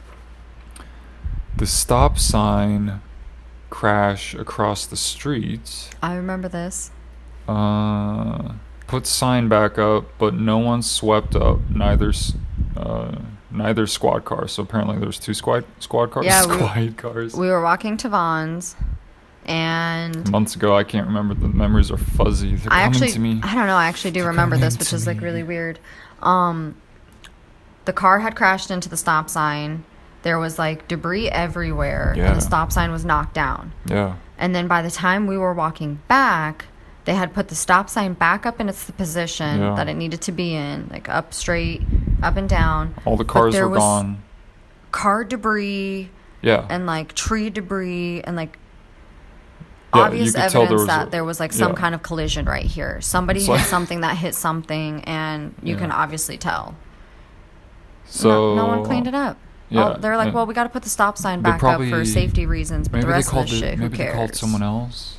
the 1.57 1.67
stop 1.67 2.19
sign 2.19 3.01
crash 3.71 4.35
across 4.35 4.87
the 4.87 4.97
street. 4.97 5.91
I 6.03 6.15
remember 6.15 6.49
this. 6.49 6.91
Uh, 7.49 8.53
put 8.87 9.07
sign 9.07 9.49
back 9.49 9.79
up, 9.79 10.05
but 10.19 10.35
no 10.35 10.59
one 10.59 10.83
swept 10.83 11.35
up 11.35 11.59
neither 11.71 12.13
uh, 12.77 13.17
neither 13.51 13.87
squad 13.87 14.25
car. 14.25 14.47
So 14.49 14.63
apparently 14.63 14.99
there's 14.99 15.19
two 15.19 15.35
squad 15.35 15.65
squad 15.79 16.11
cars. 16.11 16.27
Yeah, 16.27 16.77
we- 16.77 16.93
cars. 16.97 17.35
We 17.35 17.49
were 17.49 17.63
walking 17.63 17.97
to 17.99 18.09
Vons 18.09 18.77
and 19.47 20.31
Months 20.31 20.55
ago, 20.55 20.77
I 20.77 20.85
can't 20.85 21.07
remember. 21.07 21.35
The 21.35 21.49
memories 21.49 21.91
are 21.91 21.97
fuzzy. 21.97 22.57
They're 22.57 22.73
I 22.73 22.83
coming 22.85 22.95
actually 22.95 23.13
to 23.13 23.19
me. 23.19 23.41
I 23.43 23.55
don't 23.55 23.67
know, 23.67 23.75
I 23.77 23.87
actually 23.87 24.11
do 24.13 24.21
They're 24.21 24.29
remember 24.29 24.57
this, 24.59 24.79
which 24.79 24.93
is 24.93 25.07
like 25.07 25.21
really 25.21 25.43
weird. 25.43 25.79
Um 26.23 26.77
the 27.87 27.93
car 27.93 28.21
had 28.21 28.37
crashed 28.37 28.71
into 28.71 28.89
the 28.89 28.97
stop 28.97 29.29
sign. 29.31 29.85
There 30.23 30.39
was 30.39 30.59
like 30.59 30.87
debris 30.89 31.29
everywhere 31.31 32.15
Yeah. 32.17 32.29
and 32.29 32.37
the 32.37 32.41
stop 32.43 32.73
sign 32.73 32.91
was 32.93 33.05
knocked 33.05 33.35
down. 33.35 33.73
Yeah. 33.87 34.17
And 34.39 34.55
then 34.55 34.69
by 34.69 34.83
the 34.83 34.91
time 34.91 35.27
we 35.27 35.37
were 35.39 35.55
walking 35.55 36.01
back, 36.09 36.67
they 37.07 37.15
had 37.15 37.33
put 37.33 37.49
the 37.49 37.55
stop 37.55 37.89
sign 37.89 38.13
back 38.13 38.45
up 38.45 38.61
in 38.61 38.69
its 38.69 38.91
position 38.91 39.61
Yeah. 39.61 39.75
that 39.77 39.89
it 39.89 39.95
needed 39.95 40.21
to 40.23 40.33
be 40.33 40.55
in, 40.55 40.89
like 40.91 41.09
up 41.09 41.33
straight, 41.33 41.83
up 42.23 42.37
and 42.37 42.49
down. 42.49 42.95
All 43.07 43.17
the 43.17 43.25
cars 43.25 43.55
were 43.59 43.69
gone. 43.71 44.23
Car 44.93 45.25
debris 45.25 46.11
Yeah. 46.43 46.67
and 46.69 46.85
like 46.87 47.15
tree 47.15 47.49
debris 47.49 48.21
and 48.25 48.37
like 48.37 48.59
Yeah, 49.95 50.03
obvious 50.03 50.35
tell 50.35 50.51
there 50.51 50.63
evidence 50.63 50.87
that 50.87 51.09
a- 51.09 51.11
there 51.11 51.25
was 51.25 51.41
like 51.41 51.53
some 51.53 51.73
yeah. 51.73 51.79
kind 51.79 51.95
of 51.95 52.03
collision 52.03 52.45
right 52.45 52.65
here. 52.67 53.01
Somebody 53.01 53.39
It's 53.41 53.47
hit 53.47 53.53
like- 53.55 53.65
something 53.77 54.03
that 54.03 54.17
hit 54.19 54.35
something, 54.35 55.03
and 55.05 55.55
you 55.63 55.75
Yeah. 55.75 55.81
can 55.81 55.91
obviously 55.93 56.37
tell. 56.37 56.75
so 58.05 58.55
no, 58.55 58.55
no 58.57 58.67
one 58.67 58.85
cleaned 58.85 59.07
it 59.07 59.15
up. 59.15 59.37
Yeah, 59.71 59.91
Oh, 59.95 59.97
they're 59.99 60.17
like, 60.17 60.35
well, 60.35 60.47
we 60.47 60.55
got 60.55 60.65
to 60.65 60.69
put 60.69 60.83
the 60.83 60.89
stop 60.89 61.17
sign 61.17 61.43
back 61.43 61.63
up 61.63 61.81
for 61.81 62.05
safety 62.05 62.45
reasons, 62.47 62.89
but 62.89 62.99
Maybe 62.99 63.07
the 63.07 63.13
rest 63.13 63.29
of 63.33 63.35
the 63.49 63.57
it. 63.57 63.59
shit, 63.61 63.75
who 63.77 63.83
maybe 63.85 63.97
cares? 63.97 64.13
they 64.13 64.17
called 64.17 64.35
someone 64.35 64.63
else. 64.63 65.19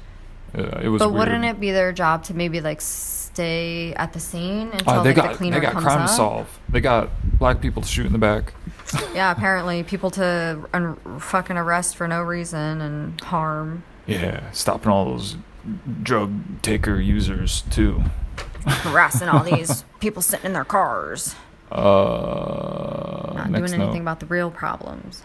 Yeah, 0.54 0.82
it 0.82 0.90
was. 0.90 1.00
But 1.00 1.10
weird. 1.14 1.20
wouldn't 1.30 1.46
it 1.46 1.60
be 1.62 1.72
their 1.72 1.94
job 1.94 2.26
to 2.26 2.34
maybe 2.34 2.60
like 2.60 2.82
stay 2.82 3.94
at 3.94 4.12
the 4.12 4.20
scene 4.20 4.70
until 4.74 4.90
Uh, 4.96 5.04
they 5.04 5.10
like, 5.10 5.16
got 5.16 5.32
the 5.32 5.38
cleaner 5.38 5.56
they 5.56 5.62
got 5.62 5.72
comes 5.74 5.86
crime 5.86 6.02
up? 6.02 6.10
to 6.10 6.14
solve. 6.14 6.60
They 6.68 6.82
got 6.82 7.10
black 7.40 7.62
people 7.62 7.82
to 7.82 7.88
shoot 7.88 8.06
in 8.06 8.12
the 8.12 8.18
back. 8.20 8.54
Yeah, 9.16 9.32
apparently 9.32 9.84
people 9.84 10.12
to 10.12 10.60
un- 10.74 10.98
fucking 11.20 11.56
arrest 11.56 11.96
for 11.96 12.10
no 12.10 12.22
reason 12.22 12.82
and 12.82 13.22
harm, 13.22 13.84
Yeah, 14.06 14.52
stopping 14.52 14.92
all 14.92 15.06
those 15.06 15.38
drug 16.04 16.62
taker 16.62 17.00
users 17.00 17.62
too. 17.70 18.04
harassing 18.66 19.30
all 19.30 19.44
these 19.56 19.86
people 20.02 20.22
sitting 20.22 20.48
in 20.48 20.54
their 20.54 20.66
cars, 20.66 21.36
Uh, 21.72 23.34
not 23.36 23.52
doing 23.52 23.56
anything 23.74 23.80
note. 23.80 23.98
about 24.02 24.20
the 24.20 24.26
real 24.26 24.52
problems. 24.52 25.24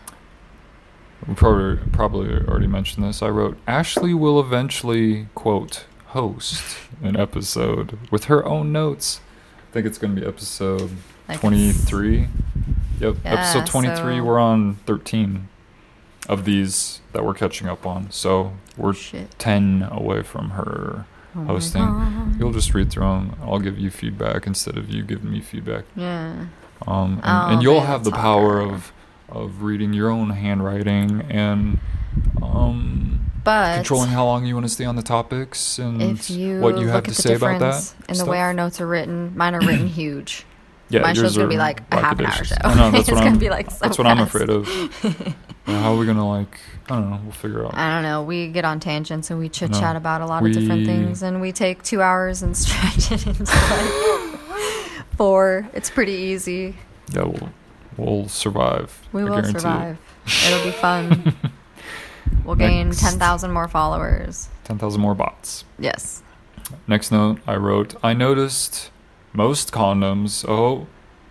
We 1.27 1.35
probably 1.35 1.79
probably 1.93 2.29
already 2.47 2.67
mentioned 2.67 3.05
this. 3.05 3.23
I 3.23 3.29
wrote 3.29 3.57
Ashley 3.67 4.15
will 4.15 4.39
eventually 4.39 5.27
quote 5.35 5.87
host 6.09 6.79
an 7.03 7.17
episode 7.17 7.99
with 8.11 8.25
her 8.25 8.45
own 8.45 8.71
notes. 8.73 9.21
I 9.71 9.73
think 9.73 9.87
it's 9.87 9.99
going 9.99 10.15
to 10.15 10.21
be 10.21 10.27
episode 10.27 10.91
Like, 11.29 11.41
twenty 11.41 11.73
three. 11.73 12.29
Yep, 13.01 13.17
Yeah, 13.25 13.33
episode 13.33 13.67
twenty 13.67 13.89
three. 13.97 14.19
so- 14.19 14.25
We're 14.25 14.39
on 14.39 14.77
thirteen 14.87 15.49
of 16.29 16.45
these 16.45 17.01
that 17.13 17.25
we're 17.25 17.35
catching 17.35 17.69
up 17.69 17.87
on. 17.87 18.11
So 18.11 18.53
we're 18.77 18.95
Shit. 18.95 19.37
ten 19.39 19.87
away 19.91 20.23
from 20.23 20.51
her 20.51 21.07
Oh 21.37 21.45
hosting. 21.45 22.35
You'll 22.39 22.53
just 22.53 22.73
read 22.75 22.91
through 22.91 23.03
them. 23.05 23.37
I'll 23.43 23.59
give 23.59 23.79
you 23.79 23.91
feedback 23.91 24.47
instead 24.47 24.77
of 24.79 24.89
you 24.91 25.03
giving 25.03 25.31
me 25.31 25.41
feedback. 25.41 25.85
Yeah. 25.95 26.47
Um, 26.87 27.15
and, 27.15 27.21
I'll 27.25 27.53
and 27.55 27.63
you'll 27.63 27.81
be 27.81 27.87
have 27.87 28.05
the 28.05 28.11
power 28.11 28.61
talker. 28.61 28.75
of 28.75 28.93
of 29.29 29.63
reading 29.63 29.93
your 29.93 30.09
own 30.11 30.31
handwriting 30.31 31.23
and 31.31 31.79
um, 32.43 33.31
But 33.45 33.77
controlling 33.77 34.11
how 34.11 34.25
long 34.25 34.47
you 34.47 34.55
want 34.55 34.67
to 34.67 34.73
stay 34.73 34.85
on 34.85 34.95
the 34.97 35.03
topics 35.03 35.79
and 35.79 36.29
you 36.31 36.61
what 36.61 36.79
you 36.79 36.89
have 36.89 37.05
to 37.05 37.15
say 37.15 37.35
about 37.35 37.59
that. 37.61 37.95
in 38.09 38.17
the 38.19 38.25
way 38.25 38.39
our 38.41 38.55
notes 38.55 38.81
are 38.81 38.87
written, 38.87 39.37
mine 39.37 39.55
are 39.55 39.61
written 39.61 39.87
huge. 40.03 40.45
yeah, 40.91 41.01
My 41.01 41.13
show's 41.13 41.37
gonna 41.37 41.49
be 41.49 41.57
like 41.59 41.83
a 41.91 42.01
half 42.01 42.19
an 42.21 42.27
hour 42.27 42.45
show. 42.45 42.55
I 42.63 42.75
know 42.75 42.91
that's 42.93 43.01
It's 43.09 43.11
what 43.11 43.19
gonna 43.19 43.31
I'm. 43.31 43.39
be, 43.39 43.51
like, 43.51 43.71
so 43.71 43.79
that's 43.83 43.99
what 43.99 44.07
I'm 44.07 44.21
afraid 44.21 44.49
of. 44.49 44.69
Yeah, 45.67 45.81
how 45.83 45.95
are 45.95 45.97
we 45.99 46.07
gonna 46.07 46.29
like? 46.29 46.61
I 46.89 46.95
don't 46.97 47.11
know. 47.11 47.21
We'll 47.23 47.33
figure 47.33 47.65
out. 47.67 47.75
I 47.77 47.93
don't 47.95 48.03
know. 48.05 48.23
We 48.23 48.49
get 48.49 48.65
on 48.65 48.79
tangents 48.81 49.31
and 49.31 49.39
we 49.41 49.49
chit 49.49 49.71
No. 49.73 49.81
chat 49.81 49.97
about 49.97 50.21
a 50.21 50.27
lot 50.27 50.45
of 50.47 50.53
different 50.53 50.87
things, 50.87 51.23
and 51.23 51.41
we 51.41 51.51
take 51.53 51.83
two 51.83 52.01
hours 52.03 52.43
and 52.43 52.57
stretch 52.57 53.11
it 53.11 53.27
into 53.27 53.45
like 53.45 54.41
four. 55.17 55.69
It's 55.75 55.91
pretty 55.91 56.13
easy. 56.13 56.77
Yeah, 57.13 57.25
we'll 57.25 57.49
we'll 57.97 58.29
survive. 58.29 58.97
We 59.13 59.23
I 59.23 59.25
will 59.25 59.31
guarantee 59.33 59.57
it. 59.57 59.61
survive. 59.61 59.99
It'll 60.47 60.65
be 60.65 60.71
fun. 60.73 61.35
we'll 62.45 62.57
gain 62.57 62.89
Next. 62.89 63.01
ten 63.01 63.19
thousand 63.19 63.53
more 63.53 63.69
followers. 63.69 64.49
Ten 64.65 64.79
thousand 64.79 65.01
more 65.01 65.15
bots. 65.15 65.65
Yes. 65.79 66.23
Next 66.89 67.11
note 67.13 67.39
I 67.47 67.57
wrote, 67.57 67.95
I 68.03 68.13
noticed 68.13 68.91
most 69.33 69.73
condoms. 69.73 70.45
Oh, 70.49 70.87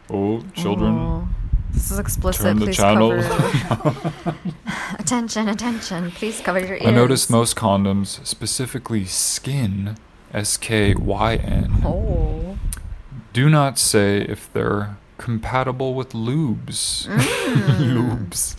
oh, 0.10 0.44
children. 0.54 0.94
Oh, 0.98 1.28
this 1.76 1.91
is 1.91 1.99
explicit. 1.99 2.41
Turn 2.43 2.59
the 2.59 2.65
Please 2.65 2.78
channel. 2.78 3.21
cover. 3.21 4.36
attention, 4.99 5.47
attention. 5.49 6.11
Please 6.11 6.41
cover 6.41 6.59
your 6.59 6.78
ears. 6.78 6.86
I 6.86 6.91
noticed 6.91 7.30
most 7.30 7.55
condoms, 7.55 8.26
specifically 8.26 9.05
skin, 9.05 9.97
S 10.34 10.57
K 10.57 10.95
Y 10.95 11.36
N, 11.36 11.82
Oh. 11.86 12.57
do 13.34 13.49
not 13.49 13.78
say 13.78 14.21
if 14.21 14.51
they're 14.53 14.97
compatible 15.17 15.93
with 15.93 16.11
lubes. 16.13 17.07
Mm. 17.07 17.17
lubes. 18.28 18.55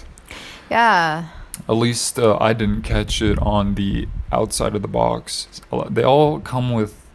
Yeah. 0.70 1.28
At 1.68 1.72
least 1.76 2.18
uh, 2.18 2.36
I 2.40 2.52
didn't 2.52 2.82
catch 2.82 3.22
it 3.22 3.38
on 3.38 3.74
the 3.74 4.08
outside 4.30 4.74
of 4.76 4.82
the 4.82 4.88
box. 4.88 5.48
They 5.90 6.02
all 6.02 6.40
come 6.40 6.72
with 6.72 7.06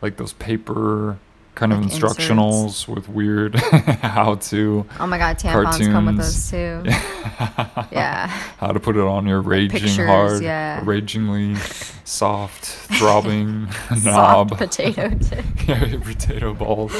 like 0.00 0.16
those 0.16 0.32
paper 0.32 1.18
kind 1.54 1.72
of 1.72 1.80
Like 1.82 1.90
instructionals 1.92 2.88
with 2.88 3.08
weird 3.08 3.54
how 4.02 4.36
to 4.36 4.86
Oh 4.98 5.06
my 5.06 5.18
god, 5.18 5.38
tampons 5.38 5.78
come 5.92 6.06
with 6.06 6.16
Cartoons. 6.16 6.50
those 6.50 6.50
too. 6.50 6.90
Yeah. 7.92 8.26
how 8.58 8.72
to 8.72 8.80
put 8.80 8.96
it 8.96 9.02
on 9.02 9.26
your 9.26 9.40
raging 9.40 9.80
pictures, 9.80 10.06
hard, 10.06 10.42
yeah. 10.42 10.80
ragingly 10.84 11.56
soft, 12.04 12.64
throbbing 12.64 13.70
Soft 13.88 14.04
knob, 14.04 14.58
potato 14.58 15.10
tip. 15.10 15.44
yeah, 15.66 15.84
your 15.86 16.00
potato 16.00 16.54
balls. 16.54 16.92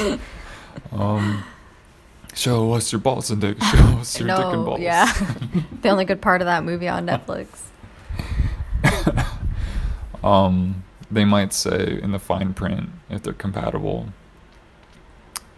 Um, 0.91 1.43
show 2.33 2.73
us 2.73 2.91
your 2.91 2.99
balls 3.01 3.31
and 3.31 3.41
dick. 3.41 3.61
Show 3.63 3.77
us 3.99 4.19
your 4.19 4.27
dick 4.27 4.37
and 4.45 4.51
No, 4.59 4.65
balls. 4.65 4.79
yeah. 4.81 5.11
the 5.81 5.89
only 5.89 6.05
good 6.05 6.21
part 6.21 6.41
of 6.41 6.45
that 6.45 6.63
movie 6.63 6.87
on 6.87 7.05
Netflix. 7.07 7.47
Um, 10.23 10.83
they 11.09 11.25
might 11.25 11.51
say 11.53 11.99
in 12.01 12.11
the 12.11 12.19
fine 12.19 12.53
print 12.53 12.89
if 13.09 13.23
they're 13.23 13.33
compatible. 13.33 14.09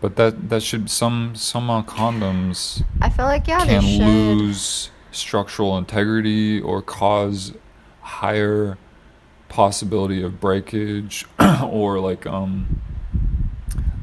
But 0.04 0.18
that 0.18 0.50
that 0.50 0.62
should 0.62 0.90
some 0.90 1.34
some 1.34 1.70
uh, 1.70 1.82
condoms 1.84 2.84
I 3.02 3.10
feel 3.10 3.24
like 3.24 3.48
yeah, 3.48 3.66
can 3.66 3.82
they 3.82 3.98
should. 3.98 4.06
lose 4.06 4.90
structural 5.12 5.78
integrity 5.78 6.60
or 6.60 6.82
cause 6.82 7.54
higher 8.02 8.78
possibility 9.48 10.22
of 10.22 10.42
breakage 10.42 11.26
or 11.64 12.02
like 12.02 12.28
um 12.28 12.82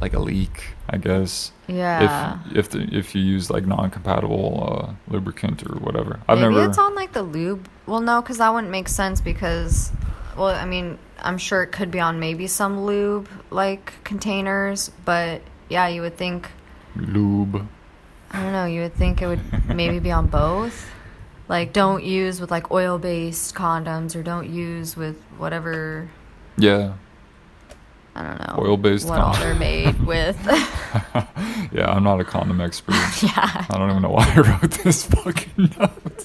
like 0.00 0.14
a 0.14 0.18
leak, 0.18 0.68
I 0.88 0.96
guess. 0.96 1.52
Yeah. 1.68 2.38
If 2.46 2.56
if 2.56 2.68
the, 2.70 2.96
if 2.96 3.14
you 3.14 3.20
use 3.20 3.50
like 3.50 3.66
non-compatible 3.66 4.86
uh, 4.88 5.12
lubricant 5.12 5.62
or 5.68 5.78
whatever. 5.80 6.20
I've 6.26 6.38
Maybe 6.38 6.54
never 6.54 6.66
it's 6.70 6.78
on 6.78 6.94
like 6.94 7.12
the 7.12 7.22
lube. 7.22 7.68
Well, 7.84 8.00
no, 8.00 8.22
because 8.22 8.38
that 8.38 8.48
wouldn't 8.54 8.70
make 8.70 8.88
sense 8.88 9.20
because, 9.20 9.92
well, 10.34 10.48
I 10.48 10.64
mean, 10.64 10.98
I'm 11.18 11.36
sure 11.36 11.62
it 11.62 11.72
could 11.72 11.90
be 11.90 12.00
on 12.00 12.18
maybe 12.20 12.46
some 12.46 12.86
lube 12.86 13.28
like 13.50 13.92
containers, 14.02 14.90
but 15.04 15.42
yeah, 15.70 15.86
you 15.88 16.02
would 16.02 16.16
think. 16.16 16.50
lube. 16.96 17.66
I 18.32 18.42
don't 18.42 18.52
know. 18.52 18.66
You 18.66 18.82
would 18.82 18.94
think 18.94 19.22
it 19.22 19.26
would 19.26 19.40
maybe 19.74 19.98
be 19.98 20.12
on 20.12 20.26
both. 20.26 20.90
Like, 21.48 21.72
don't 21.72 22.04
use 22.04 22.40
with 22.40 22.50
like 22.50 22.70
oil-based 22.70 23.54
condoms, 23.54 24.14
or 24.14 24.22
don't 24.22 24.48
use 24.48 24.96
with 24.96 25.20
whatever. 25.38 26.10
Yeah. 26.56 26.94
I 28.14 28.22
don't 28.22 28.38
know. 28.38 28.62
Oil-based 28.62 29.08
what 29.08 29.20
all 29.20 29.34
they're 29.34 29.54
made 29.54 29.98
with. 30.04 30.38
yeah, 31.72 31.86
I'm 31.88 32.04
not 32.04 32.20
a 32.20 32.24
condom 32.24 32.60
expert. 32.60 32.94
yeah. 33.22 33.66
I 33.68 33.78
don't 33.78 33.90
even 33.90 34.02
know 34.02 34.10
why 34.10 34.32
I 34.34 34.40
wrote 34.40 34.70
this 34.70 35.06
fucking 35.06 35.74
note. 35.78 36.24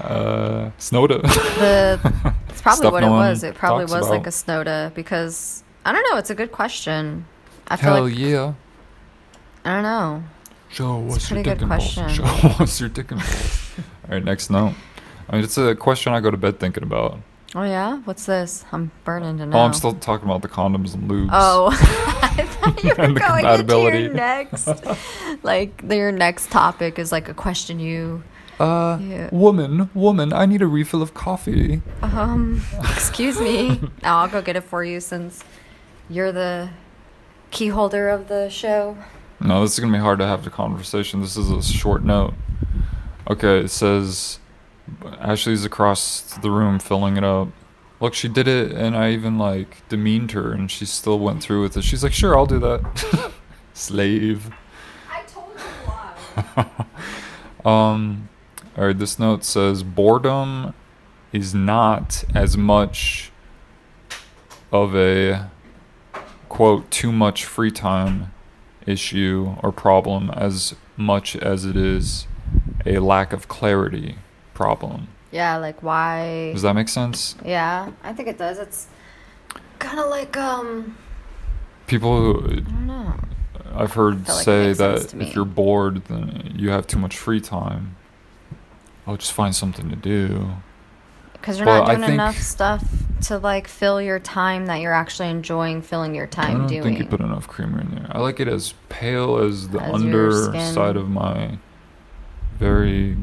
Uh, 0.00 0.70
Snowda. 0.78 1.22
The 1.22 2.00
it's 2.48 2.62
probably 2.62 2.78
Stuff 2.78 2.92
what 2.92 3.00
no 3.00 3.08
it 3.08 3.10
one 3.10 3.28
was. 3.30 3.42
It 3.42 3.54
probably 3.54 3.86
talks 3.86 3.92
was 3.92 4.08
like 4.08 4.26
a 4.26 4.30
about. 4.30 4.66
Snowda 4.66 4.94
because 4.94 5.64
I 5.84 5.92
don't 5.92 6.04
know. 6.10 6.18
It's 6.18 6.30
a 6.30 6.34
good 6.34 6.52
question. 6.52 7.26
I 7.68 7.76
feel 7.76 7.94
Hell 7.94 8.04
like 8.04 8.18
yeah. 8.18 8.54
I 9.64 9.74
don't 9.74 9.82
know. 9.82 10.22
Joe, 10.70 10.98
what's 10.98 11.30
your 11.30 11.42
dick 11.42 11.60
and 11.60 11.68
balls. 11.68 11.94
question. 11.94 12.24
What's 12.58 12.78
your 12.80 12.88
dick 12.90 13.10
and 13.10 13.20
balls. 13.20 13.70
All 14.04 14.14
right, 14.14 14.24
next 14.24 14.50
note. 14.50 14.74
I 15.28 15.36
mean, 15.36 15.44
it's 15.44 15.56
a 15.56 15.74
question 15.74 16.12
I 16.12 16.20
go 16.20 16.30
to 16.30 16.36
bed 16.36 16.60
thinking 16.60 16.82
about. 16.82 17.18
Oh 17.54 17.62
yeah, 17.62 17.98
what's 18.04 18.26
this? 18.26 18.66
I'm 18.72 18.90
burning 19.04 19.38
to 19.38 19.46
know. 19.46 19.56
Oh, 19.56 19.60
I'm 19.62 19.72
still 19.72 19.94
talking 19.94 20.26
about 20.28 20.42
the 20.42 20.48
condoms 20.48 20.92
and 20.94 21.08
lubes. 21.10 21.30
Oh, 21.32 21.68
I 22.22 22.44
thought 22.44 22.84
you 22.84 22.90
were 22.98 23.04
And 23.04 23.18
going 23.18 23.46
into 23.46 23.90
your 23.90 24.12
next. 24.12 24.68
like 25.42 25.82
your 25.88 26.12
next 26.12 26.50
topic 26.50 26.98
is 26.98 27.10
like 27.12 27.28
a 27.30 27.34
question 27.34 27.80
you. 27.80 28.22
Uh, 28.60 29.28
woman, 29.32 29.88
woman, 29.94 30.32
I 30.34 30.44
need 30.44 30.60
a 30.60 30.66
refill 30.66 31.00
of 31.00 31.14
coffee. 31.14 31.80
Um, 32.02 32.62
excuse 32.82 33.40
me. 33.40 33.80
Now 34.02 34.18
I'll 34.18 34.28
go 34.28 34.42
get 34.42 34.56
it 34.56 34.62
for 34.64 34.84
you 34.84 35.00
since 35.00 35.42
you're 36.10 36.32
the 36.32 36.68
key 37.50 37.68
holder 37.68 38.08
of 38.08 38.28
the 38.28 38.48
show. 38.48 38.96
No, 39.40 39.62
this 39.62 39.74
is 39.74 39.80
gonna 39.80 39.92
be 39.92 39.98
hard 39.98 40.18
to 40.18 40.26
have 40.26 40.44
the 40.44 40.50
conversation. 40.50 41.20
This 41.20 41.36
is 41.36 41.50
a 41.50 41.62
short 41.62 42.02
note. 42.04 42.34
Okay, 43.30 43.60
it 43.60 43.70
says 43.70 44.38
Ashley's 45.20 45.64
across 45.64 46.36
the 46.42 46.50
room 46.50 46.78
filling 46.78 47.16
it 47.16 47.24
up. 47.24 47.48
Look, 48.00 48.14
she 48.14 48.28
did 48.28 48.46
it, 48.48 48.72
and 48.72 48.96
I 48.96 49.10
even 49.12 49.38
like 49.38 49.86
demeaned 49.88 50.32
her, 50.32 50.52
and 50.52 50.70
she 50.70 50.86
still 50.86 51.18
went 51.18 51.42
through 51.42 51.62
with 51.62 51.76
it. 51.76 51.82
She's 51.82 52.02
like, 52.02 52.12
"Sure, 52.12 52.36
I'll 52.36 52.46
do 52.46 52.58
that." 52.60 53.32
Slave. 53.74 54.50
I 55.10 55.22
told 55.22 55.52
you 55.54 55.62
why. 55.84 56.66
Um, 57.64 58.28
all 58.76 58.86
right. 58.86 58.98
This 58.98 59.18
note 59.18 59.44
says 59.44 59.82
boredom 59.82 60.74
is 61.32 61.54
not 61.54 62.24
as 62.34 62.56
much 62.56 63.30
of 64.72 64.94
a 64.94 65.50
quote 66.48 66.90
too 66.90 67.12
much 67.12 67.44
free 67.44 67.70
time 67.70 68.32
issue 68.86 69.54
or 69.62 69.70
problem 69.70 70.30
as 70.30 70.74
much 70.96 71.36
as 71.36 71.64
it 71.64 71.76
is 71.76 72.26
a 72.86 72.98
lack 72.98 73.32
of 73.32 73.48
clarity 73.48 74.16
problem. 74.54 75.08
Yeah, 75.30 75.56
like 75.58 75.82
why? 75.82 76.52
Does 76.52 76.62
that 76.62 76.74
make 76.74 76.88
sense? 76.88 77.36
Yeah, 77.44 77.90
I 78.02 78.12
think 78.12 78.28
it 78.28 78.38
does. 78.38 78.58
It's 78.58 78.86
kind 79.78 79.98
of 79.98 80.08
like 80.08 80.36
um, 80.36 80.96
People 81.86 82.18
who 82.18 82.44
I 82.44 82.54
don't 82.60 82.86
know. 82.86 83.14
I've 83.74 83.92
heard 83.92 84.28
like 84.28 84.44
say 84.44 84.72
that 84.72 85.14
if 85.14 85.34
you're 85.34 85.44
bored, 85.44 86.04
then 86.06 86.54
you 86.56 86.70
have 86.70 86.86
too 86.86 86.98
much 86.98 87.16
free 87.16 87.40
time. 87.40 87.96
I'll 89.06 89.16
just 89.16 89.32
find 89.32 89.54
something 89.54 89.88
to 89.90 89.96
do. 89.96 90.50
Because 91.40 91.58
you're 91.58 91.66
Well, 91.66 91.78
not 91.82 91.86
doing 91.88 92.00
think- 92.00 92.12
enough 92.14 92.36
stuff 92.38 92.84
to 93.22 93.38
like 93.38 93.66
fill 93.68 94.00
your 94.00 94.18
time 94.20 94.66
that 94.66 94.80
you're 94.80 94.92
actually 94.92 95.28
enjoying 95.30 95.82
filling 95.82 96.14
your 96.14 96.26
I 96.26 96.30
time 96.30 96.58
don't 96.58 96.66
doing. 96.68 96.82
think 96.82 96.98
you 96.98 97.04
put 97.06 97.20
enough 97.20 97.48
creamer 97.48 97.80
in 97.80 97.90
there. 97.94 98.06
I 98.10 98.18
like 98.20 98.38
it 98.40 98.48
as 98.48 98.74
pale 98.88 99.38
as 99.38 99.68
the 99.70 99.80
As 99.80 99.94
underside 99.94 100.96
of 100.96 101.08
my 101.08 101.58
very 102.58 103.16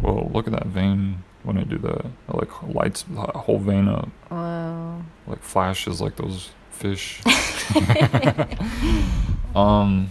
well. 0.00 0.30
Look 0.32 0.46
at 0.46 0.52
that 0.52 0.66
vein 0.66 1.24
when 1.42 1.58
I 1.58 1.64
do 1.64 1.78
that. 1.78 2.04
It 2.28 2.34
like 2.34 2.62
lights 2.62 3.02
the 3.02 3.20
whole 3.20 3.58
vein 3.58 3.88
up, 3.88 4.08
Whoa. 4.28 5.02
like 5.26 5.42
flashes 5.42 6.00
like 6.00 6.16
those 6.16 6.50
fish. 6.70 7.20
um, 9.54 10.10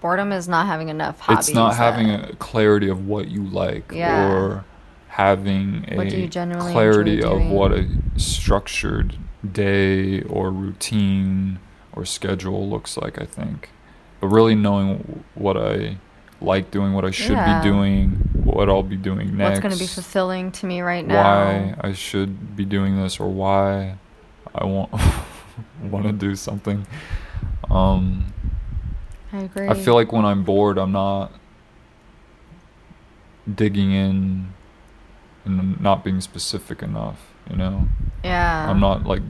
Boredom 0.00 0.32
is 0.32 0.48
not 0.48 0.66
having 0.66 0.88
enough 0.88 1.20
hobbies. 1.20 1.48
it's 1.48 1.54
not 1.54 1.76
having 1.76 2.08
that- 2.08 2.30
a 2.30 2.36
clarity 2.36 2.88
of 2.88 3.06
what 3.06 3.28
you 3.28 3.42
like 3.44 3.92
Yeah. 3.94 4.30
or 4.32 4.64
having 5.20 5.84
What 5.94 6.08
do 6.08 6.16
you 6.16 6.26
a 6.26 6.54
clarity 6.72 7.22
of 7.22 7.42
what 7.50 7.72
a 7.72 7.86
structured 8.16 9.16
day 9.52 10.22
or 10.22 10.50
routine 10.50 11.58
or 11.92 12.04
schedule 12.04 12.68
looks 12.68 12.96
like 12.96 13.20
i 13.20 13.24
think 13.24 13.68
but 14.20 14.28
really 14.28 14.54
knowing 14.54 15.24
what 15.34 15.56
i 15.56 15.96
like 16.40 16.70
doing 16.70 16.92
what 16.94 17.04
i 17.04 17.10
should 17.10 17.36
Yeah. 17.36 17.60
be 17.60 17.68
doing 17.68 18.10
what 18.44 18.68
i'll 18.70 18.82
be 18.82 18.96
doing 18.96 19.36
next 19.36 19.48
what's 19.50 19.60
going 19.60 19.72
to 19.74 19.78
be 19.78 19.86
fulfilling 19.86 20.52
to 20.52 20.66
me 20.66 20.80
right 20.80 21.06
now. 21.06 21.22
why 21.22 21.74
i 21.80 21.92
should 21.92 22.56
be 22.56 22.64
doing 22.64 22.96
this 22.96 23.20
or 23.20 23.28
why 23.28 23.96
i 24.54 24.64
want 24.64 24.90
want 25.82 26.06
to 26.06 26.12
do 26.12 26.34
something 26.34 26.86
um 27.70 28.24
I 29.32 29.42
agree. 29.42 29.68
I 29.68 29.74
feel 29.74 29.94
like 29.94 30.10
when 30.10 30.24
I'm 30.24 30.42
bored, 30.42 30.76
I'm 30.76 30.90
not 30.90 31.30
digging 33.54 33.92
in 33.92 34.52
and 35.44 35.80
not 35.80 36.04
being 36.04 36.20
specific 36.20 36.82
enough. 36.82 37.18
You 37.48 37.56
know, 37.56 37.88
yeah. 38.24 38.70
I'm 38.70 38.80
not 38.80 39.04
like 39.04 39.22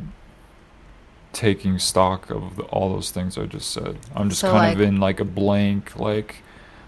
taking 1.32 1.78
stock 1.78 2.28
of 2.30 2.56
the, 2.56 2.62
all 2.64 2.92
those 2.92 3.10
things 3.10 3.38
I 3.38 3.46
just 3.46 3.70
said. 3.70 3.98
I'm 4.14 4.28
just 4.28 4.40
So, 4.40 4.50
kind 4.50 4.74
of 4.74 4.80
in 4.80 4.98
like 4.98 5.20
a 5.20 5.24
blank, 5.24 5.96
like 5.96 6.36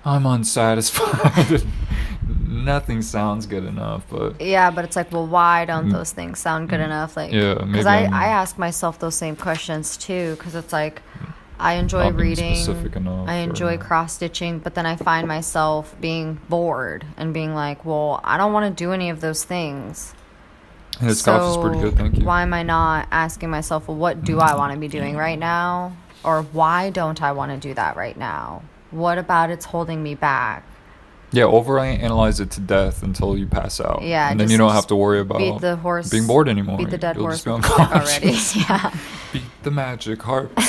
I'm 0.05 0.27
unsatisfied. 0.27 1.63
Nothing 2.49 3.03
sounds 3.03 3.47
good 3.47 3.65
enough, 3.65 4.03
but 4.11 4.41
Yeah, 4.41 4.71
but 4.71 4.85
it's 4.85 4.97
like, 4.97 5.11
well, 5.13 5.27
why 5.27 5.65
don't 5.65 5.89
Mm. 5.89 5.93
those 5.93 6.13
things 6.13 6.39
sound 6.39 6.69
good 6.69 6.81
enough? 6.81 7.17
Like, 7.17 7.33
Yeah, 7.33 7.55
because 7.55 7.87
I, 7.87 8.03
I'm- 8.03 8.15
I 8.15 8.27
ask 8.27 8.59
myself 8.59 8.99
those 8.99 9.15
same 9.15 9.37
questions 9.37 9.97
too. 9.97 10.35
Because 10.37 10.55
it's 10.55 10.73
like, 10.73 11.03
I 11.63 11.75
enjoy 11.75 12.11
Not 12.11 12.17
reading, 12.21 12.57
specific 12.57 12.97
enough 12.97 13.29
I 13.29 13.35
enjoy 13.37 13.75
or- 13.77 13.79
cross 13.79 14.15
stitching, 14.15 14.59
but 14.59 14.75
then 14.75 14.85
I 14.85 14.97
find 14.97 15.29
myself 15.29 15.95
being 16.01 16.41
bored 16.49 17.07
and 17.17 17.33
being 17.33 17.55
like, 17.55 17.85
well, 17.85 18.21
I 18.25 18.37
don't 18.37 18.53
want 18.53 18.77
to 18.77 18.85
do 18.85 18.93
any 18.93 19.11
of 19.11 19.21
those 19.21 19.45
things. 19.45 20.13
and 21.01 21.09
this 21.09 21.23
coffee's 21.23 21.57
pretty 21.57 21.79
So 21.81 21.91
good. 21.91 21.97
Thank 21.99 22.19
you. 22.19 22.25
Why 22.25 22.43
am 22.43 22.53
I 22.53 22.63
not 22.65 23.09
asking 23.11 23.51
myself, 23.51 23.89
well, 23.89 23.97
what 23.97 24.25
do 24.25 24.41
I 24.41 24.55
want 24.57 24.73
to 24.75 24.79
be 24.79 24.89
doing 24.89 25.17
right 25.17 25.39
now? 25.39 25.97
Or 26.25 26.43
why 26.43 26.91
don't 26.91 27.21
I 27.23 27.33
want 27.33 27.51
to 27.53 27.57
do 27.69 27.75
that 27.75 27.97
right 27.97 28.17
now? 28.17 28.63
What 28.91 29.19
about 29.19 29.51
it's 29.51 29.65
holding 29.65 30.03
me 30.03 30.15
back? 30.15 30.65
Yeah, 31.35 31.45
overanalyze 31.45 32.41
it 32.41 32.51
to 32.53 32.61
death 32.61 33.03
until 33.03 33.39
you 33.39 33.47
pass 33.47 33.81
out. 33.81 34.03
Yeah, 34.03 34.31
and 34.31 34.39
then 34.39 34.51
you 34.51 34.59
don't 34.59 34.73
have 34.73 34.87
to 34.89 34.97
worry 34.97 35.19
about 35.21 35.39
beat 35.39 35.61
the 35.63 35.77
horse. 35.77 36.11
being 36.11 36.27
bored 36.27 36.47
anymore. 36.49 36.77
Beat 36.77 36.91
the 36.91 36.99
dead 36.99 37.17
You'll 37.17 37.25
horse 37.25 37.43
just 37.43 37.47
be 37.47 37.53
with 37.53 37.65
a 37.65 37.95
already. 37.99 38.37
yeah. 38.61 38.95
Beat 39.33 39.43
the 39.63 39.71
magic 39.71 40.23
harp. 40.23 40.55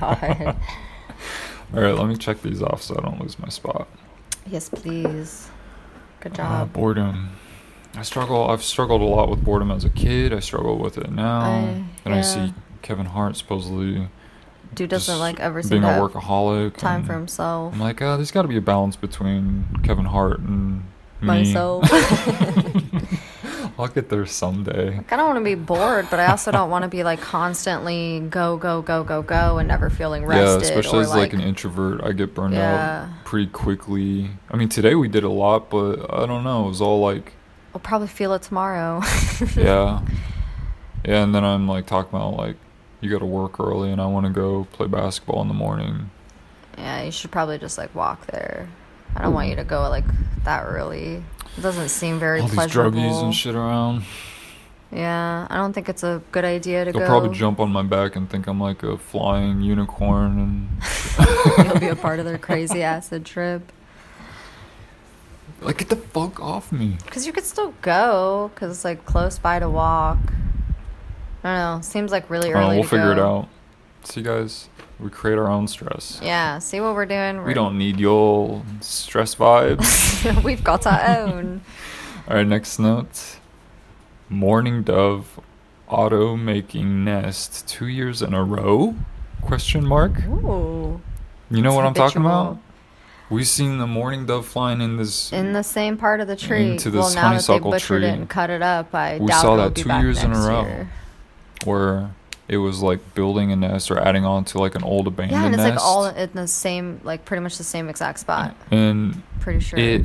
God. 0.00 0.56
All 1.74 1.80
right, 1.80 1.94
let 1.94 2.06
me 2.08 2.16
check 2.16 2.42
these 2.42 2.62
off 2.62 2.82
so 2.82 2.96
I 2.98 3.02
don't 3.02 3.20
lose 3.20 3.38
my 3.38 3.48
spot. 3.48 3.88
Yes, 4.46 4.68
please. 4.68 5.48
Good 6.20 6.32
Uh, 6.32 6.36
job. 6.36 6.72
boredom. 6.72 7.30
I 7.94 8.02
struggle. 8.02 8.50
I've 8.50 8.62
struggled 8.62 9.00
a 9.02 9.04
lot 9.04 9.28
with 9.30 9.44
boredom 9.44 9.70
as 9.70 9.84
a 9.84 9.90
kid. 9.90 10.32
I 10.32 10.40
struggle 10.40 10.78
with 10.78 10.98
it 10.98 11.10
now. 11.12 11.40
I- 11.42 11.84
and 12.04 12.14
I 12.14 12.20
see 12.22 12.52
Kevin 12.82 13.06
Hart 13.06 13.36
supposedly 13.36 14.08
Dude 14.74 14.90
doesn't 14.90 15.18
like 15.18 15.38
ever 15.40 15.62
seem 15.62 15.70
being 15.70 15.82
to 15.82 15.88
a 15.88 15.92
have 15.92 16.02
workaholic. 16.10 16.76
time 16.76 17.00
and 17.00 17.06
for 17.06 17.12
himself. 17.12 17.74
I'm 17.74 17.80
like, 17.80 18.00
uh, 18.00 18.16
there's 18.16 18.30
got 18.30 18.42
to 18.42 18.48
be 18.48 18.56
a 18.56 18.60
balance 18.62 18.96
between 18.96 19.66
Kevin 19.82 20.06
Hart 20.06 20.40
and 20.40 20.80
me. 21.20 21.26
Myself. 21.26 21.88
I'll 23.78 23.88
get 23.88 24.08
there 24.10 24.26
someday. 24.26 25.00
I 25.10 25.16
don't 25.16 25.26
want 25.26 25.38
to 25.38 25.44
be 25.44 25.54
bored, 25.54 26.06
but 26.10 26.20
I 26.20 26.26
also 26.26 26.50
don't 26.50 26.70
want 26.70 26.82
to 26.82 26.88
be 26.88 27.02
like 27.04 27.20
constantly 27.20 28.20
go 28.30 28.56
go 28.56 28.82
go 28.82 29.02
go 29.02 29.22
go 29.22 29.58
and 29.58 29.66
never 29.68 29.90
feeling 29.90 30.24
rested. 30.24 30.62
Yeah, 30.62 30.68
especially 30.68 30.98
or 31.00 31.02
as 31.02 31.10
like, 31.10 31.32
an 31.32 31.40
introvert, 31.40 32.02
I 32.02 32.12
get 32.12 32.34
burned 32.34 32.54
Yeah. 32.54 33.08
out 33.08 33.24
pretty 33.24 33.50
quickly. 33.50 34.30
I 34.50 34.56
mean, 34.56 34.68
today 34.68 34.94
we 34.94 35.08
did 35.08 35.24
a 35.24 35.30
lot, 35.30 35.70
but 35.70 36.12
I 36.12 36.26
don't 36.26 36.44
know. 36.44 36.66
It 36.66 36.68
was 36.68 36.80
all 36.80 37.00
like, 37.00 37.32
I'll 37.74 37.80
probably 37.80 38.08
feel 38.08 38.34
it 38.34 38.42
tomorrow. 38.42 39.00
yeah, 39.56 40.02
yeah. 41.04 41.22
And 41.22 41.34
then 41.34 41.44
I'm 41.44 41.66
like 41.66 41.86
talking 41.86 42.10
about 42.16 42.36
like 42.36 42.56
you 43.02 43.10
got 43.10 43.18
to 43.18 43.26
work 43.26 43.60
early, 43.60 43.90
and 43.90 44.00
I 44.00 44.06
want 44.06 44.26
to 44.26 44.32
go 44.32 44.66
play 44.72 44.86
basketball 44.86 45.42
in 45.42 45.48
the 45.48 45.54
morning. 45.54 46.10
Yeah, 46.78 47.02
you 47.02 47.10
should 47.10 47.30
probably 47.30 47.58
just 47.58 47.76
like 47.76 47.94
walk 47.94 48.26
there. 48.28 48.68
I 49.14 49.22
don't 49.22 49.34
want 49.34 49.50
you 49.50 49.56
to 49.56 49.64
go 49.64 49.88
like 49.90 50.04
that 50.44 50.64
early. 50.64 51.22
It 51.58 51.60
doesn't 51.60 51.90
seem 51.90 52.18
very 52.18 52.40
All 52.40 52.48
these 52.48 52.58
druggies 52.58 53.22
and 53.22 53.34
shit 53.34 53.54
around. 53.54 54.04
Yeah, 54.90 55.46
I 55.50 55.56
don't 55.56 55.72
think 55.72 55.88
it's 55.88 56.02
a 56.02 56.22
good 56.32 56.44
idea 56.44 56.84
to 56.84 56.92
go. 56.92 56.98
They'll 56.98 57.08
go. 57.08 57.20
probably 57.20 57.36
jump 57.36 57.60
on 57.60 57.72
my 57.72 57.82
back 57.82 58.14
and 58.14 58.30
think 58.30 58.46
I'm 58.46 58.60
like 58.60 58.82
a 58.82 58.96
flying 58.96 59.62
unicorn, 59.62 60.38
and 60.38 60.68
You'll 61.66 61.80
be 61.80 61.88
a 61.88 61.96
part 61.96 62.20
of 62.20 62.24
their 62.24 62.38
crazy 62.38 62.82
acid 62.84 63.26
trip. 63.26 63.72
like 65.60 65.78
get 65.78 65.88
the 65.88 65.96
fuck 65.96 66.40
off 66.40 66.70
me. 66.72 66.98
Because 67.04 67.26
you 67.26 67.32
could 67.32 67.44
still 67.44 67.74
go, 67.82 68.50
because 68.54 68.70
it's 68.70 68.84
like 68.84 69.04
close 69.04 69.38
by 69.38 69.58
to 69.58 69.68
walk. 69.68 70.18
I 71.44 71.56
don't 71.56 71.76
know. 71.76 71.80
Seems 71.82 72.10
like 72.12 72.30
really 72.30 72.50
I 72.50 72.52
don't 72.52 72.60
know, 72.62 72.66
early. 72.68 72.76
we'll 72.76 72.84
to 72.84 72.88
figure 72.90 73.12
it 73.12 73.18
out. 73.18 73.48
See, 74.04 74.22
guys, 74.22 74.68
we 74.98 75.10
create 75.10 75.38
our 75.38 75.48
own 75.48 75.66
stress. 75.68 76.20
Yeah, 76.22 76.58
see 76.58 76.80
what 76.80 76.94
we're 76.94 77.06
doing. 77.06 77.38
We 77.38 77.42
We're- 77.44 77.54
don't 77.54 77.78
need 77.78 77.98
your 78.00 78.62
stress 78.80 79.34
vibes. 79.34 80.42
We've 80.44 80.62
got 80.62 80.86
our 80.86 81.18
own. 81.18 81.62
All 82.28 82.36
right, 82.36 82.46
next 82.46 82.78
note. 82.78 83.38
Mourning 84.28 84.82
dove 84.82 85.40
auto 85.88 86.36
making 86.36 87.04
nest 87.04 87.66
two 87.68 87.86
years 87.86 88.22
in 88.22 88.32
a 88.34 88.42
row? 88.42 88.94
Question 89.42 89.84
mark. 89.84 90.24
Ooh. 90.26 91.00
You 91.50 91.60
know 91.62 91.74
what 91.74 91.84
I'm 91.84 91.92
talking 91.94 92.22
about? 92.22 92.58
We've 93.28 93.46
seen 93.48 93.78
the 93.78 93.86
mourning 93.86 94.26
dove 94.26 94.46
flying 94.46 94.80
in 94.80 94.96
this. 94.96 95.32
In 95.32 95.52
the 95.52 95.62
same 95.62 95.96
part 95.96 96.20
of 96.20 96.28
the 96.28 96.36
tree. 96.36 96.72
Into 96.72 96.90
well, 96.90 97.04
this 97.04 97.14
now 97.14 97.22
that 97.22 97.22
they 97.22 97.28
honeysuckle 97.28 97.70
butchered 97.72 98.02
tree. 98.02 98.08
it 98.08 98.14
and 98.14 98.28
cut 98.28 98.50
it 98.50 98.62
up, 98.62 98.94
I 98.94 99.18
We 99.18 99.26
doubt 99.26 99.42
saw 99.42 99.56
that 99.56 99.74
two 99.74 99.92
years 100.00 100.22
in 100.22 100.32
a 100.32 100.38
row. 100.38 100.62
year. 100.62 100.90
Where 101.66 102.10
it 102.48 102.56
was 102.58 102.82
like 102.82 103.14
building 103.14 103.52
a 103.52 103.56
nest 103.56 103.90
or 103.90 103.98
adding 103.98 104.24
on 104.24 104.44
to 104.46 104.58
like 104.58 104.74
an 104.74 104.82
old 104.82 105.06
abandoned 105.06 105.40
Yeah, 105.40 105.46
and 105.46 105.54
it's 105.54 105.62
nest. 105.62 105.76
like 105.76 105.84
all 105.84 106.06
in 106.06 106.30
the 106.34 106.48
same, 106.48 107.00
like 107.04 107.24
pretty 107.24 107.42
much 107.42 107.56
the 107.58 107.64
same 107.64 107.88
exact 107.88 108.18
spot. 108.18 108.54
and 108.70 109.22
Pretty 109.40 109.60
sure. 109.60 109.78
it 109.78 110.02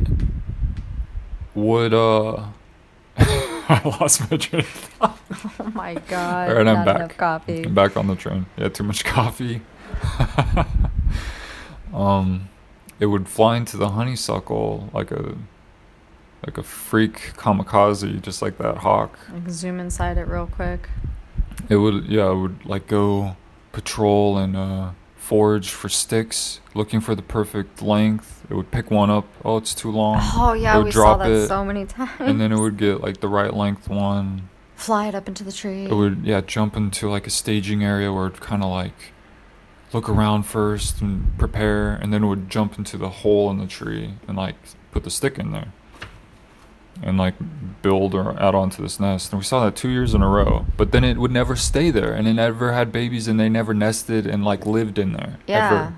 would 1.55 1.93
uh 1.93 2.43
I 3.18 3.82
lost 3.99 4.30
my 4.32 4.38
train 4.38 4.62
of 4.62 4.68
thought. 4.68 5.18
oh 5.60 5.72
my 5.74 5.95
god. 6.08 6.49
All 6.49 6.55
right, 6.55 6.68
I'm 6.68 6.86
back. 6.86 7.18
coffee. 7.18 7.64
I'm 7.66 7.74
back 7.74 7.97
on 7.97 8.08
the 8.08 8.16
train. 8.16 8.45
Yeah, 8.58 8.70
too 8.70 8.84
much 8.84 9.03
coffee. 9.03 9.62
um, 11.93 12.49
it 12.99 13.08
would 13.08 13.28
fly 13.28 13.58
into 13.58 13.78
the 13.78 13.89
honeysuckle 13.89 14.89
like 14.93 15.12
a 15.12 15.36
like 16.45 16.58
a 16.58 16.64
freak 16.64 17.34
kamikaze, 17.36 18.22
just 18.22 18.41
like 18.41 18.58
that 18.60 18.78
hawk. 18.78 19.18
Like, 19.34 19.49
zoom 19.49 19.80
inside 19.80 20.18
it 20.18 20.28
real 20.28 20.47
quick. 20.47 20.88
It 21.70 21.78
would 21.78 22.05
yeah, 22.05 22.32
it 22.32 22.36
would 22.36 22.66
like 22.66 22.88
go 22.88 23.36
patrol 23.72 24.38
and 24.38 24.55
uh, 24.55 24.91
forage 25.16 25.70
for 25.72 25.89
sticks, 25.89 26.60
looking 26.74 26.99
for 27.01 27.16
the 27.16 27.22
perfect 27.22 27.82
length. 27.82 28.45
It 28.49 28.53
would 28.55 28.72
pick 28.72 28.89
one 28.91 29.10
up. 29.10 29.26
Oh, 29.43 29.58
it's 29.58 29.74
too 29.76 29.91
long. 29.91 30.20
Oh 30.36 30.53
It 30.53 30.62
yeah, 30.62 30.78
would 30.78 30.86
we 30.86 30.91
saw 30.91 31.16
drop 31.16 31.20
that 31.20 31.32
it, 31.32 31.47
so 31.47 31.66
many 31.66 31.86
times. 31.86 32.12
and 32.20 32.39
then 32.39 32.51
it 32.51 32.60
would 32.60 32.78
get 32.78 33.01
like 33.01 33.20
the 33.20 33.28
right 33.28 33.53
length 33.53 33.89
one. 33.89 34.49
fly 34.76 35.08
it 35.08 35.16
up 35.16 35.28
into 35.28 35.43
the 35.43 35.51
tree. 35.51 35.86
It 35.86 35.93
would 35.93 36.24
yeah 36.24 36.41
jump 36.41 36.78
into 36.78 37.10
like 37.10 37.28
a 37.28 37.32
staging 37.32 37.84
area 37.84 38.12
where 38.14 38.28
it 38.28 38.39
kind 38.39 38.64
of 38.64 38.70
like 38.70 39.12
look 39.93 40.08
around 40.10 40.43
first 40.43 41.01
and 41.01 41.38
prepare, 41.38 41.93
and 41.93 42.14
then 42.14 42.24
it 42.24 42.28
would 42.28 42.49
jump 42.49 42.78
into 42.78 42.97
the 42.97 43.10
hole 43.10 43.49
in 43.51 43.58
the 43.58 43.68
tree 43.68 44.16
and 44.28 44.38
like 44.38 44.55
put 44.91 45.03
the 45.03 45.10
stick 45.12 45.38
in 45.39 45.51
there, 45.51 45.74
and 47.04 47.18
like 47.18 47.36
build 47.82 48.14
or 48.16 48.32
add 48.41 48.56
on 48.56 48.70
to 48.72 48.82
this 48.82 49.00
nest. 49.00 49.32
And 49.32 49.39
we 49.39 49.43
saw 49.45 49.64
that 49.66 49.76
two 49.76 49.89
years 49.89 50.14
in 50.14 50.22
a 50.22 50.28
row. 50.28 50.66
But 50.78 50.91
then 50.91 51.04
it 51.04 51.18
would 51.18 51.32
never 51.32 51.56
stay 51.56 51.91
there, 51.91 52.14
and 52.14 52.28
it 52.28 52.34
never 52.34 52.74
had 52.74 52.91
babies, 52.91 53.28
and 53.28 53.39
they 53.39 53.50
never 53.50 53.74
nested 53.74 54.26
and 54.28 54.43
like 54.43 54.66
lived 54.66 54.98
in 54.98 55.14
there. 55.14 55.38
yeah. 55.48 55.68
Ever. 55.70 55.93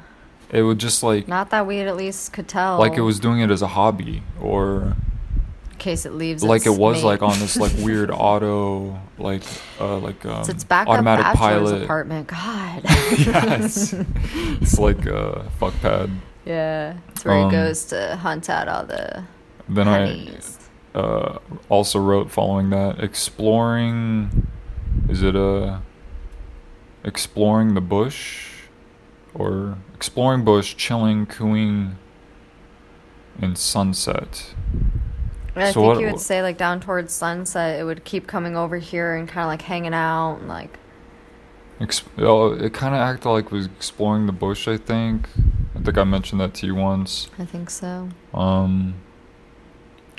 It 0.52 0.64
would 0.64 0.80
just 0.80 1.04
like 1.04 1.28
Not 1.28 1.52
that 1.52 1.68
we 1.68 1.80
at 1.82 1.96
least 1.96 2.34
could 2.34 2.48
tell. 2.48 2.80
like 2.80 2.94
it 2.98 3.02
was 3.02 3.20
doing 3.20 3.40
it 3.40 3.52
as 3.52 3.62
a 3.62 3.68
hobby 3.68 4.24
or 4.42 4.96
in 5.72 5.78
case 5.78 6.08
it 6.08 6.14
leaves. 6.14 6.44
like 6.44 6.66
it 6.66 6.72
was 6.76 6.98
mate. 6.98 7.04
like 7.04 7.22
on 7.22 7.38
this 7.38 7.56
like 7.56 7.72
weird 7.78 8.10
auto 8.14 9.00
like 9.20 9.44
uh 9.80 10.00
like 10.00 10.26
um, 10.26 10.40
It's 10.40 10.50
its 10.50 10.64
backup 10.64 10.94
automatic 10.96 11.26
pilot 11.38 11.84
apartment. 11.84 12.28
God. 12.30 12.82
yes 12.84 13.94
it's 13.94 14.80
like 14.80 15.06
a 15.06 15.48
fuck 15.60 15.76
pad 15.82 16.10
yeah, 16.46 16.96
it's 17.10 17.24
where 17.24 17.36
Um, 17.38 17.52
he 17.52 17.56
goes 17.56 17.86
to 17.86 18.16
hunt 18.16 18.50
out 18.50 18.68
all 18.68 18.86
the 18.88 19.24
then 19.70 19.88
i 19.88 20.08
uh 20.96 21.38
also 21.70 22.00
wrote 22.00 22.32
following 22.32 22.70
that 22.72 23.00
exploring 23.00 24.48
is 25.08 25.22
it 25.22 25.36
a 25.36 25.82
exploring 27.04 27.74
the 27.76 27.82
bush 27.82 28.48
or 29.34 29.78
exploring 29.94 30.44
bush 30.44 30.76
chilling 30.76 31.26
cooing 31.26 31.96
in 33.42 33.56
sunset 33.56 34.54
I 35.56 35.72
So 35.72 35.82
think 35.82 35.86
what- 35.96 36.00
you 36.02 36.08
would 36.08 36.20
say 36.22 36.42
like 36.42 36.58
down 36.58 36.80
towards 36.80 37.14
sunset, 37.14 37.80
it 37.80 37.84
would 37.84 38.06
keep 38.06 38.28
coming 38.28 38.56
over 38.56 38.78
here 38.78 39.16
and 39.16 39.28
kind 39.28 39.44
of 39.44 39.48
like 39.48 39.64
hanging 39.64 39.94
out 39.94 40.38
and 40.40 40.48
like 40.48 40.78
Ex- 41.82 42.04
oh, 42.18 42.52
it 42.54 42.74
kind 42.74 42.94
of 42.94 43.00
acted 43.02 43.30
like 43.30 43.46
it 43.46 43.52
was 43.52 43.66
exploring 43.68 44.26
the 44.26 44.34
bush. 44.34 44.68
I 44.68 44.76
think. 44.78 45.30
I 45.76 45.80
think 45.82 45.98
I 45.98 46.04
mentioned 46.04 46.42
that 46.42 46.54
to 46.56 46.66
you 46.66 46.76
once. 46.76 47.30
I 47.40 47.46
think 47.46 47.70
so. 47.70 48.10
Um, 48.34 48.96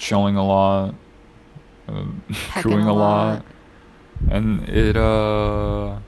chilling 0.01 0.37
a 0.37 0.45
lot, 0.45 0.95
um, 1.87 2.23
cooing 2.57 2.87
a 2.87 2.91
a 2.91 2.93
lot. 2.93 3.35
lot. 3.35 3.45
and 4.31 4.69
it 4.69 4.97
uh 4.97 5.99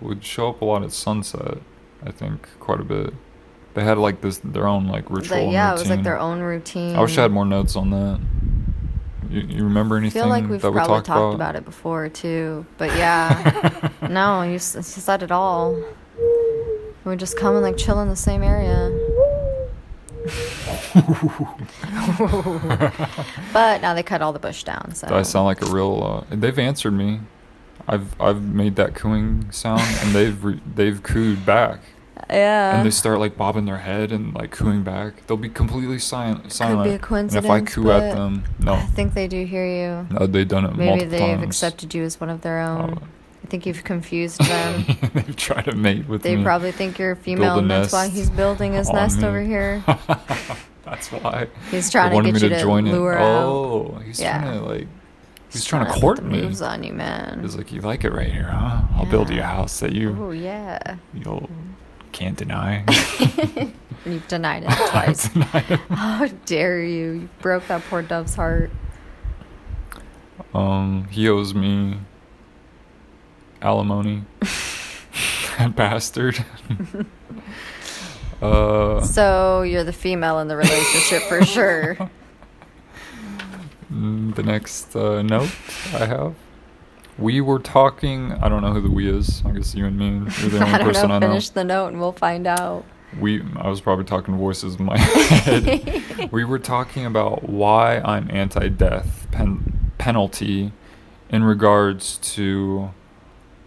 would 0.00 0.24
show 0.24 0.48
up 0.50 0.60
a 0.60 0.64
lot 0.64 0.82
at 0.82 0.92
sunset. 0.92 1.58
I 2.04 2.10
think 2.10 2.48
quite 2.58 2.80
a 2.80 2.84
bit. 2.84 3.14
They 3.74 3.84
had 3.84 3.98
like 3.98 4.20
this 4.20 4.38
their 4.38 4.66
own 4.66 4.88
like 4.88 5.08
ritual. 5.08 5.44
Like, 5.44 5.52
yeah, 5.52 5.70
it 5.70 5.78
was 5.78 5.88
like 5.88 6.02
their 6.02 6.18
own 6.18 6.40
routine. 6.40 6.96
I 6.96 7.00
wish 7.02 7.16
I 7.16 7.22
had 7.22 7.30
more 7.30 7.44
notes 7.46 7.76
on 7.76 7.90
that. 7.90 8.20
You, 9.30 9.42
you 9.42 9.64
remember 9.64 9.96
anything? 9.96 10.20
I 10.20 10.24
feel 10.24 10.28
like 10.30 10.48
we've 10.48 10.60
that 10.60 10.70
we 10.72 10.76
probably 10.76 10.96
talked, 10.96 11.06
talked 11.06 11.34
about? 11.36 11.54
it 11.54 11.64
before 11.64 12.08
too, 12.08 12.66
but 12.78 12.88
yeah, 12.96 13.90
no, 14.10 14.42
you, 14.42 14.52
you 14.54 14.58
said 14.58 15.22
it 15.22 15.30
all. 15.30 15.74
We 17.04 17.10
would 17.10 17.20
just 17.20 17.38
come 17.38 17.54
and 17.54 17.62
like 17.62 17.76
chill 17.76 18.00
in 18.00 18.08
the 18.08 18.16
same 18.16 18.42
area. 18.42 18.90
but 23.52 23.80
now 23.80 23.94
they 23.94 24.02
cut 24.02 24.22
all 24.22 24.32
the 24.32 24.38
bush 24.38 24.64
down, 24.64 24.94
so 24.94 25.08
Do 25.08 25.14
I 25.14 25.22
sound 25.22 25.46
like 25.46 25.62
a 25.62 25.66
real? 25.66 26.24
Uh, 26.30 26.34
they've 26.34 26.58
answered 26.58 26.92
me. 26.92 27.20
I've 27.88 28.20
I've 28.20 28.42
made 28.42 28.76
that 28.76 28.94
cooing 28.94 29.50
sound, 29.50 29.82
and 30.02 30.14
they've 30.14 30.44
re- 30.44 30.60
they've 30.74 31.02
cooed 31.02 31.44
back, 31.44 31.80
yeah. 32.28 32.76
and 32.76 32.86
they 32.86 32.90
start 32.90 33.18
like 33.18 33.36
bobbing 33.36 33.64
their 33.64 33.78
head 33.78 34.12
and 34.12 34.34
like 34.34 34.52
cooing 34.52 34.82
back. 34.82 35.26
They'll 35.26 35.36
be 35.36 35.48
completely 35.48 35.98
silent. 35.98 36.52
silent. 36.52 36.84
be 36.84 36.90
a 36.90 37.14
And 37.14 37.34
if 37.34 37.50
I 37.50 37.60
coo 37.62 37.90
at 37.90 38.14
them, 38.14 38.44
no. 38.60 38.74
I 38.74 38.82
think 38.82 39.14
they 39.14 39.26
do 39.26 39.44
hear 39.44 39.66
you. 39.66 40.06
no, 40.16 40.26
they've 40.26 40.46
done 40.46 40.66
it 40.66 40.76
Maybe 40.76 41.04
they've 41.04 41.20
times. 41.20 41.42
accepted 41.44 41.94
you 41.94 42.04
as 42.04 42.20
one 42.20 42.30
of 42.30 42.42
their 42.42 42.60
own. 42.60 42.98
Oh. 43.02 43.06
I 43.42 43.46
think 43.46 43.66
you've 43.66 43.82
confused 43.82 44.38
them. 44.38 44.84
they've 45.14 45.34
tried 45.34 45.62
to 45.62 45.74
mate 45.74 46.06
with 46.06 46.22
they 46.22 46.36
me. 46.36 46.44
probably 46.44 46.70
think 46.70 46.98
you're 46.98 47.12
a 47.12 47.16
female, 47.16 47.56
a 47.56 47.58
and 47.58 47.70
that's 47.70 47.92
why 47.92 48.08
he's 48.08 48.30
building 48.30 48.74
his 48.74 48.88
nest 48.90 49.18
me. 49.18 49.24
over 49.26 49.42
here. 49.42 49.82
That's 50.90 51.10
why. 51.12 51.46
He's 51.70 51.88
trying 51.90 52.10
to 52.10 52.16
get 52.16 52.34
me 52.34 52.40
you 52.40 52.48
to 52.50 52.54
to 52.56 52.60
join 52.60 52.86
it. 52.86 52.92
lure. 52.92 53.18
Oh, 53.18 54.00
he's 54.04 54.20
Yeah. 54.20 54.40
trying 54.42 54.58
to 54.58 54.64
like. 54.66 54.88
He's 55.52 55.64
trying 55.64 55.86
to 55.86 55.92
put 55.92 56.00
court 56.00 56.24
me. 56.24 56.42
Moves 56.42 56.60
on 56.62 56.82
you, 56.82 56.92
man. 56.92 57.40
He's 57.42 57.56
like, 57.56 57.72
you 57.72 57.80
like 57.80 58.04
it 58.04 58.12
right 58.12 58.30
here, 58.30 58.44
huh? 58.50 58.82
I'll 58.96 59.06
build 59.06 59.30
you 59.30 59.40
a 59.40 59.44
house 59.44 59.80
that 59.80 59.92
you 59.92 60.16
Oh 60.20 60.30
yeah. 60.30 60.96
you'll 61.14 61.48
can't 62.12 62.36
deny. 62.36 62.84
You've 64.06 64.26
denied 64.28 64.64
it 64.66 64.70
twice. 64.90 65.26
How 65.90 66.26
dare 66.46 66.82
you? 66.82 67.12
You 67.12 67.28
broke 67.40 67.66
that 67.68 67.82
poor 67.90 68.02
dove's 68.02 68.34
heart. 68.34 68.70
Um, 70.54 71.06
he 71.10 71.28
owes 71.28 71.54
me 71.54 71.98
alimony. 73.62 74.24
that 75.58 75.76
bastard. 75.76 76.44
Uh, 78.42 79.02
So 79.02 79.62
you're 79.62 79.84
the 79.84 79.92
female 79.92 80.38
in 80.40 80.48
the 80.48 80.56
relationship 80.56 81.22
for 81.24 81.44
sure. 81.44 81.96
mm, 83.92 84.34
the 84.34 84.42
next 84.42 84.94
uh, 84.96 85.22
note 85.22 85.50
I 85.94 86.06
have. 86.06 86.34
We 87.18 87.40
were 87.42 87.58
talking. 87.58 88.32
I 88.32 88.48
don't 88.48 88.62
know 88.62 88.72
who 88.72 88.80
the 88.80 88.90
we 88.90 89.08
is. 89.10 89.42
I 89.44 89.50
guess 89.50 89.74
you 89.74 89.84
and 89.86 89.98
me. 89.98 90.08
You're 90.40 90.50
the 90.50 90.58
only 90.62 90.72
I 90.72 90.78
don't 90.78 90.86
person 90.86 91.08
know. 91.08 91.14
I 91.16 91.18
know. 91.18 91.28
Finish 91.28 91.50
the 91.50 91.64
note 91.64 91.88
and 91.88 92.00
we'll 92.00 92.12
find 92.12 92.46
out. 92.46 92.84
We. 93.18 93.42
I 93.56 93.68
was 93.68 93.80
probably 93.80 94.04
talking 94.06 94.36
voices 94.38 94.76
in 94.76 94.84
my 94.86 94.96
head. 94.98 96.30
we 96.32 96.44
were 96.44 96.58
talking 96.58 97.04
about 97.04 97.48
why 97.48 97.98
I'm 97.98 98.30
anti-death 98.30 99.26
pen- 99.32 99.90
penalty 99.98 100.72
in 101.28 101.44
regards 101.44 102.16
to 102.34 102.90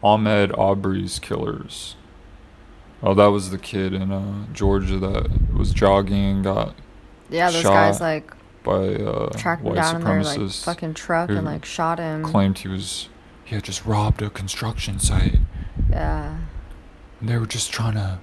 Ahmaud 0.03 0.57
Arbery's 0.57 1.19
killers. 1.19 1.95
Oh, 3.05 3.13
that 3.13 3.25
was 3.27 3.49
the 3.51 3.57
kid 3.57 3.93
in 3.93 4.11
uh, 4.11 4.45
Georgia 4.53 4.97
that 4.97 5.53
was 5.53 5.73
jogging 5.73 6.23
and 6.25 6.43
got 6.43 6.73
Yeah, 7.29 7.51
those 7.51 7.63
guys 7.63 7.99
like 7.99 8.31
by 8.63 8.95
uh, 8.95 9.29
tracked 9.37 9.61
him 9.61 9.67
white 9.69 9.75
down 9.75 9.95
in 9.97 10.03
their 10.05 10.23
like 10.23 10.39
supremacists. 10.39 10.63
fucking 10.63 10.93
truck 10.93 11.29
who 11.29 11.35
and 11.35 11.45
like 11.45 11.65
shot 11.65 11.99
him. 11.99 12.23
claimed 12.23 12.59
he 12.59 12.69
was 12.69 13.09
he 13.43 13.55
had 13.55 13.63
just 13.65 13.85
robbed 13.85 14.21
a 14.21 14.29
construction 14.29 14.99
site 14.99 15.39
Yeah. 15.89 16.37
And 17.19 17.27
they 17.29 17.37
were 17.37 17.45
just 17.45 17.71
trying 17.73 17.95
to 17.95 18.19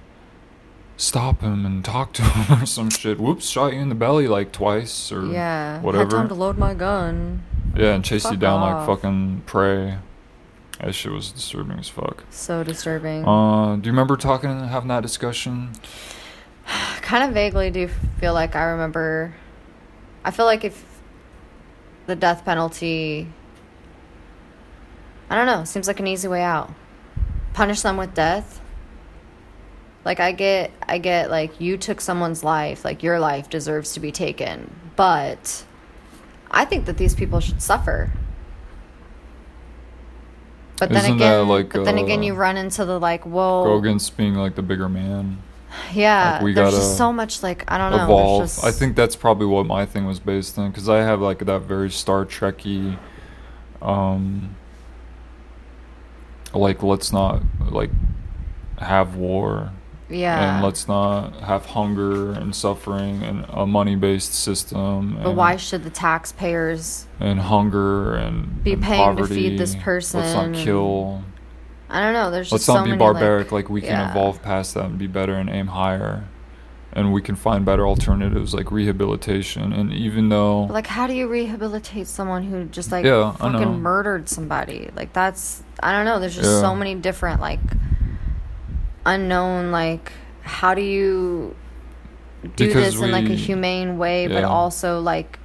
stop 0.97 1.41
him 1.41 1.63
and 1.65 1.85
talk 1.85 2.13
to 2.13 2.21
him 2.23 2.63
or 2.63 2.65
some 2.65 2.89
shit. 2.89 3.19
Whoops, 3.19 3.47
shot 3.47 3.73
you 3.73 3.79
in 3.79 3.89
the 3.89 3.95
belly 3.95 4.27
like 4.27 4.51
twice 4.51 5.11
or 5.11 5.27
Yeah. 5.27 5.75
Had 5.75 5.83
whatever. 5.83 6.09
time 6.17 6.27
to 6.29 6.33
load 6.33 6.57
my 6.57 6.73
gun. 6.73 7.43
yeah, 7.75 7.93
and 7.93 8.03
chase 8.03 8.23
you 8.23 8.31
Fuck 8.31 8.39
down 8.39 8.61
off. 8.61 8.87
like 8.87 8.97
fucking 8.97 9.43
prey. 9.45 9.99
That 10.81 10.93
shit 10.93 11.11
was 11.11 11.31
disturbing 11.31 11.77
as 11.77 11.89
fuck. 11.89 12.23
So 12.31 12.63
disturbing. 12.63 13.23
Uh, 13.23 13.75
do 13.75 13.85
you 13.85 13.91
remember 13.91 14.17
talking 14.17 14.49
and 14.49 14.67
having 14.67 14.87
that 14.87 15.01
discussion? 15.01 15.71
kind 17.01 17.23
of 17.23 17.33
vaguely 17.33 17.69
do 17.69 17.81
you 17.81 17.87
feel 18.19 18.33
like 18.33 18.55
I 18.55 18.63
remember. 18.63 19.35
I 20.23 20.31
feel 20.31 20.45
like 20.45 20.63
if 20.63 20.83
the 22.07 22.15
death 22.15 22.45
penalty. 22.45 23.27
I 25.29 25.35
don't 25.35 25.45
know. 25.45 25.65
Seems 25.65 25.87
like 25.87 25.99
an 25.99 26.07
easy 26.07 26.27
way 26.27 26.41
out. 26.41 26.73
Punish 27.53 27.81
them 27.81 27.97
with 27.97 28.15
death. 28.15 28.59
Like 30.03 30.19
I 30.19 30.31
get, 30.31 30.71
I 30.87 30.97
get 30.97 31.29
like 31.29 31.61
you 31.61 31.77
took 31.77 32.01
someone's 32.01 32.43
life. 32.43 32.83
Like 32.83 33.03
your 33.03 33.19
life 33.19 33.49
deserves 33.51 33.93
to 33.93 33.99
be 33.99 34.11
taken, 34.11 34.73
but 34.95 35.63
I 36.49 36.65
think 36.65 36.87
that 36.87 36.97
these 36.97 37.13
people 37.13 37.39
should 37.39 37.61
suffer. 37.61 38.11
But 40.81 40.89
then 40.89 40.97
Isn't 41.05 41.17
that 41.19 41.41
again, 41.41 41.47
like, 41.47 41.73
but 41.73 41.85
then 41.85 41.99
again, 41.99 42.21
uh, 42.21 42.23
you 42.23 42.33
run 42.33 42.57
into 42.57 42.85
the 42.85 42.99
like, 42.99 43.23
whoa, 43.23 43.65
Go 43.65 43.77
against 43.77 44.17
being 44.17 44.33
like 44.33 44.55
the 44.55 44.63
bigger 44.63 44.89
man. 44.89 45.37
yeah. 45.93 46.31
like, 46.33 46.41
we 46.41 46.53
there's 46.53 46.73
just 46.73 46.97
so 46.97 47.13
much 47.13 47.43
like 47.43 47.71
I 47.71 47.77
don't 47.77 47.91
know. 47.91 48.03
evolve. 48.03 48.43
just- 48.45 48.65
I 48.65 48.71
think 48.71 48.95
that's 48.95 49.15
probably 49.15 49.45
what 49.45 49.67
my 49.67 49.85
thing 49.85 50.07
was 50.07 50.19
based 50.19 50.57
on 50.57 50.71
because 50.71 50.89
I 50.89 51.03
have 51.03 51.21
like 51.21 51.37
that 51.45 51.59
very 51.61 51.91
Star 51.91 52.25
Trekky, 52.25 52.97
um, 53.79 54.55
like 56.51 56.81
let's 56.81 57.13
not 57.13 57.43
like 57.69 57.91
have 58.79 59.15
war 59.15 59.73
yeah. 60.11 60.55
and 60.55 60.63
let's 60.63 60.87
not 60.87 61.39
have 61.41 61.65
hunger 61.65 62.31
and 62.31 62.55
suffering 62.55 63.23
and 63.23 63.45
a 63.49 63.65
money 63.65 63.95
based 63.95 64.33
system. 64.33 65.19
But 65.21 65.35
why 65.35 65.55
should 65.55 65.83
the 65.83 65.89
taxpayers? 65.89 67.07
and 67.19 67.39
hunger 67.39 68.15
and 68.15 68.63
be 68.63 68.73
and 68.73 68.83
paying 68.83 69.15
to 69.15 69.27
feed 69.27 69.57
poverty. 69.57 69.57
this 69.57 69.75
Let's 69.85 70.13
not 70.33 70.53
kill. 70.55 71.23
I 71.89 72.01
don't 72.01 72.13
know. 72.13 72.31
There's 72.31 72.51
Let's 72.51 72.61
just 72.61 72.67
so 72.67 72.75
not 72.75 72.85
be 72.85 72.91
many, 72.91 72.99
barbaric. 72.99 73.51
Like, 73.51 73.69
we 73.69 73.81
can 73.81 73.89
yeah. 73.91 74.11
evolve 74.11 74.41
past 74.41 74.73
that 74.75 74.85
and 74.85 74.97
be 74.97 75.07
better 75.07 75.35
and 75.35 75.49
aim 75.49 75.67
higher, 75.67 76.23
and 76.93 77.11
we 77.11 77.21
can 77.21 77.35
find 77.35 77.65
better 77.65 77.85
alternatives 77.85 78.53
like 78.53 78.71
rehabilitation. 78.71 79.73
And 79.73 79.93
even 79.93 80.29
though 80.29 80.63
like, 80.63 80.87
how 80.87 81.05
do 81.05 81.13
you 81.13 81.27
rehabilitate 81.27 82.07
someone 82.07 82.43
who 82.43 82.65
just 82.65 82.91
like 82.91 83.05
Yeah, 83.05 83.33
fucking 83.33 83.81
murdered 83.81 84.29
somebody? 84.29 84.89
Like, 84.95 85.13
that's 85.13 85.63
I 85.83 85.91
don't 85.91 86.05
know. 86.05 86.19
There's 86.19 86.35
just 86.35 86.49
Yeah. 86.49 86.61
so 86.61 86.75
many 86.75 86.95
different 86.95 87.41
like 87.41 87.59
unknown 89.05 89.71
like 89.71 90.11
how 90.41 90.73
do 90.73 90.81
you 90.81 91.55
do 92.55 92.67
Because 92.67 92.93
this 92.93 93.01
in 93.01 93.11
like 93.11 93.29
a 93.29 93.35
humane 93.35 93.97
way, 93.97 94.27
but 94.27 94.43
also 94.43 94.99
like 94.99 95.39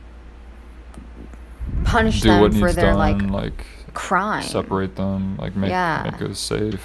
punish 1.84 2.20
do 2.20 2.28
them 2.28 2.52
for 2.52 2.72
their 2.72 2.92
done, 2.94 3.28
like 3.30 3.56
like 3.56 3.66
crime. 3.94 4.42
separate 4.42 4.96
them, 4.96 5.36
like 5.36 5.56
make 5.56 5.70
Yeah. 5.70 6.10
make 6.10 6.22
us 6.22 6.38
safe, 6.38 6.82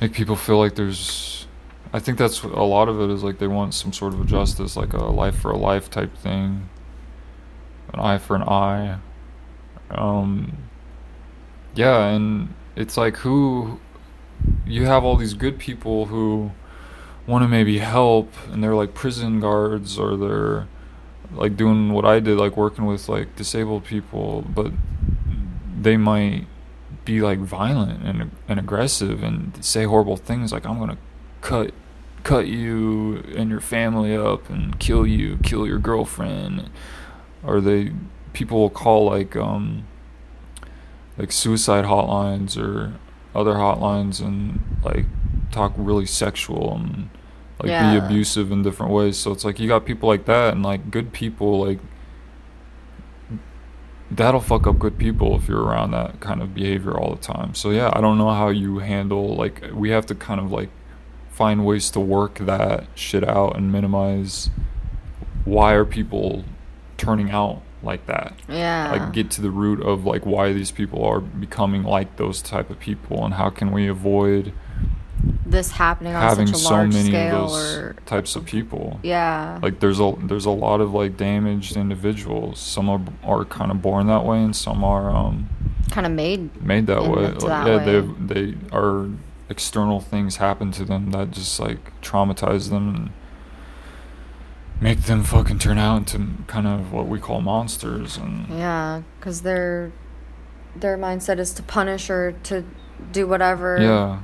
make 0.00 0.12
people 0.12 0.36
feel 0.36 0.58
like 0.58 0.74
there's. 0.74 1.46
I 1.92 1.98
think 1.98 2.18
that's 2.18 2.42
a 2.42 2.48
lot 2.48 2.88
of 2.88 3.00
it 3.00 3.10
is 3.10 3.22
like 3.22 3.38
they 3.38 3.46
want 3.46 3.72
some 3.72 3.92
sort 3.92 4.12
of 4.12 4.26
justice, 4.26 4.76
like 4.76 4.92
a 4.92 5.04
life 5.04 5.36
for 5.38 5.50
a 5.50 5.56
life 5.56 5.88
type 5.88 6.14
thing, 6.18 6.68
an 7.94 8.00
eye 8.00 8.18
for 8.18 8.36
an 8.36 8.42
eye. 8.42 8.98
Um. 9.90 10.56
Yeah, 11.74 12.06
and 12.08 12.54
it's 12.74 12.96
like 12.96 13.16
who, 13.18 13.78
you 14.66 14.86
have 14.86 15.04
all 15.04 15.16
these 15.16 15.34
good 15.34 15.58
people 15.58 16.06
who 16.06 16.50
want 17.26 17.42
to 17.42 17.48
maybe 17.48 17.78
help, 17.78 18.32
and 18.50 18.62
they're 18.62 18.74
like 18.74 18.94
prison 18.94 19.40
guards 19.40 19.98
or 19.98 20.16
they're 20.16 20.68
like 21.32 21.56
doing 21.56 21.92
what 21.92 22.04
I 22.04 22.20
did, 22.20 22.38
like 22.38 22.56
working 22.56 22.86
with 22.86 23.08
like 23.08 23.36
disabled 23.36 23.84
people, 23.84 24.42
but 24.42 24.72
they 25.78 25.96
might 25.96 26.46
be 27.04 27.20
like 27.20 27.38
violent 27.38 28.02
and 28.02 28.30
and 28.48 28.58
aggressive 28.58 29.22
and 29.22 29.64
say 29.64 29.84
horrible 29.84 30.16
things 30.16 30.52
like 30.52 30.66
I'm 30.66 30.78
gonna 30.78 30.98
cut 31.40 31.72
cut 32.24 32.48
you 32.48 33.22
and 33.36 33.48
your 33.50 33.60
family 33.60 34.16
up 34.16 34.50
and 34.50 34.78
kill 34.80 35.06
you, 35.06 35.38
kill 35.42 35.66
your 35.66 35.78
girlfriend, 35.78 36.70
or 37.44 37.60
they 37.60 37.92
people 38.32 38.58
will 38.58 38.70
call 38.70 39.06
like 39.06 39.36
um 39.36 39.86
like 41.16 41.32
suicide 41.32 41.84
hotlines 41.84 42.60
or 42.60 42.94
other 43.36 43.54
hotlines 43.54 44.20
and 44.20 44.60
like 44.84 45.04
talk 45.52 45.72
really 45.76 46.06
sexual 46.06 46.74
and 46.74 47.08
like 47.60 47.68
Yeah. 47.70 47.92
be 47.98 48.04
abusive 48.04 48.50
in 48.50 48.62
different 48.62 48.92
ways. 48.92 49.16
So 49.16 49.30
it's 49.32 49.44
like 49.44 49.58
you 49.60 49.68
got 49.68 49.84
people 49.84 50.08
like 50.08 50.24
that 50.26 50.54
and 50.54 50.62
like 50.62 50.90
good 50.90 51.12
people 51.12 51.64
like 51.64 51.78
that'll 54.10 54.40
fuck 54.40 54.66
up 54.66 54.78
good 54.78 54.98
people 54.98 55.36
if 55.36 55.48
you're 55.48 55.62
around 55.62 55.90
that 55.90 56.20
kind 56.20 56.40
of 56.40 56.54
behavior 56.54 56.96
all 56.96 57.14
the 57.14 57.20
time. 57.20 57.54
So 57.54 57.70
yeah, 57.70 57.90
I 57.92 58.00
don't 58.00 58.18
know 58.18 58.30
how 58.30 58.48
you 58.48 58.78
handle 58.78 59.34
like 59.34 59.62
we 59.72 59.90
have 59.90 60.06
to 60.06 60.14
kind 60.14 60.40
of 60.40 60.50
like 60.52 60.70
find 61.30 61.66
ways 61.66 61.90
to 61.90 62.00
work 62.00 62.38
that 62.38 62.86
shit 62.94 63.26
out 63.28 63.56
and 63.56 63.70
minimize 63.70 64.48
why 65.44 65.74
are 65.74 65.84
people 65.84 66.44
turning 66.96 67.30
out 67.30 67.62
like 67.86 68.04
that 68.06 68.34
yeah. 68.48 68.90
like 68.92 69.12
get 69.12 69.30
to 69.30 69.40
the 69.40 69.50
root 69.50 69.80
of 69.80 70.04
like 70.04 70.26
why 70.26 70.52
these 70.52 70.70
people 70.70 71.02
are 71.04 71.20
becoming 71.20 71.82
like 71.82 72.16
those 72.16 72.42
type 72.42 72.68
of 72.68 72.78
people 72.78 73.24
and 73.24 73.34
how 73.34 73.48
can 73.48 73.72
we 73.72 73.86
avoid 73.88 74.52
this 75.46 75.70
happening 75.72 76.14
on 76.14 76.20
having 76.20 76.46
such 76.46 76.56
a 76.56 76.58
so 76.58 76.86
many 76.86 77.08
scale 77.08 77.44
of 77.46 77.50
those 77.50 77.76
or 77.76 77.96
types 78.04 78.36
of 78.36 78.44
people 78.44 79.00
yeah. 79.02 79.58
like 79.62 79.80
there's 79.80 79.98
a 80.00 80.14
there's 80.24 80.44
a 80.44 80.50
lot 80.50 80.80
of 80.80 80.92
like 80.92 81.16
damaged 81.16 81.76
individuals 81.76 82.58
some 82.60 82.88
are, 82.90 83.00
are 83.24 83.44
kind 83.44 83.70
of 83.70 83.80
born 83.80 84.06
that 84.06 84.24
way 84.24 84.42
and 84.42 84.54
some 84.54 84.84
are 84.84 85.10
um 85.10 85.48
kind 85.90 86.06
of 86.06 86.12
made 86.12 86.62
made 86.62 86.86
that 86.86 87.02
way 87.02 87.28
Like, 87.28 87.38
that 87.38 87.66
yeah 87.66 87.76
way. 87.76 88.00
they 88.28 88.50
they 88.52 88.58
are 88.72 89.08
external 89.48 90.00
things 90.00 90.36
happen 90.36 90.72
to 90.72 90.84
them 90.84 91.12
that 91.12 91.30
just 91.30 91.58
like 91.60 91.98
traumatize 92.02 92.68
them 92.70 92.94
and 92.94 93.10
make 94.80 95.02
them 95.02 95.24
fucking 95.24 95.58
turn 95.58 95.78
out 95.78 96.14
into 96.14 96.42
kind 96.46 96.66
of 96.66 96.92
what 96.92 97.06
we 97.06 97.18
call 97.18 97.40
monsters 97.40 98.16
and 98.16 98.48
Yeah, 98.48 99.02
because 99.18 99.42
their 99.42 99.92
their 100.74 100.98
mindset 100.98 101.38
is 101.38 101.52
to 101.54 101.62
punish 101.62 102.10
or 102.10 102.32
to 102.44 102.64
do 103.12 103.26
whatever. 103.26 103.78
Yeah. 103.80 104.20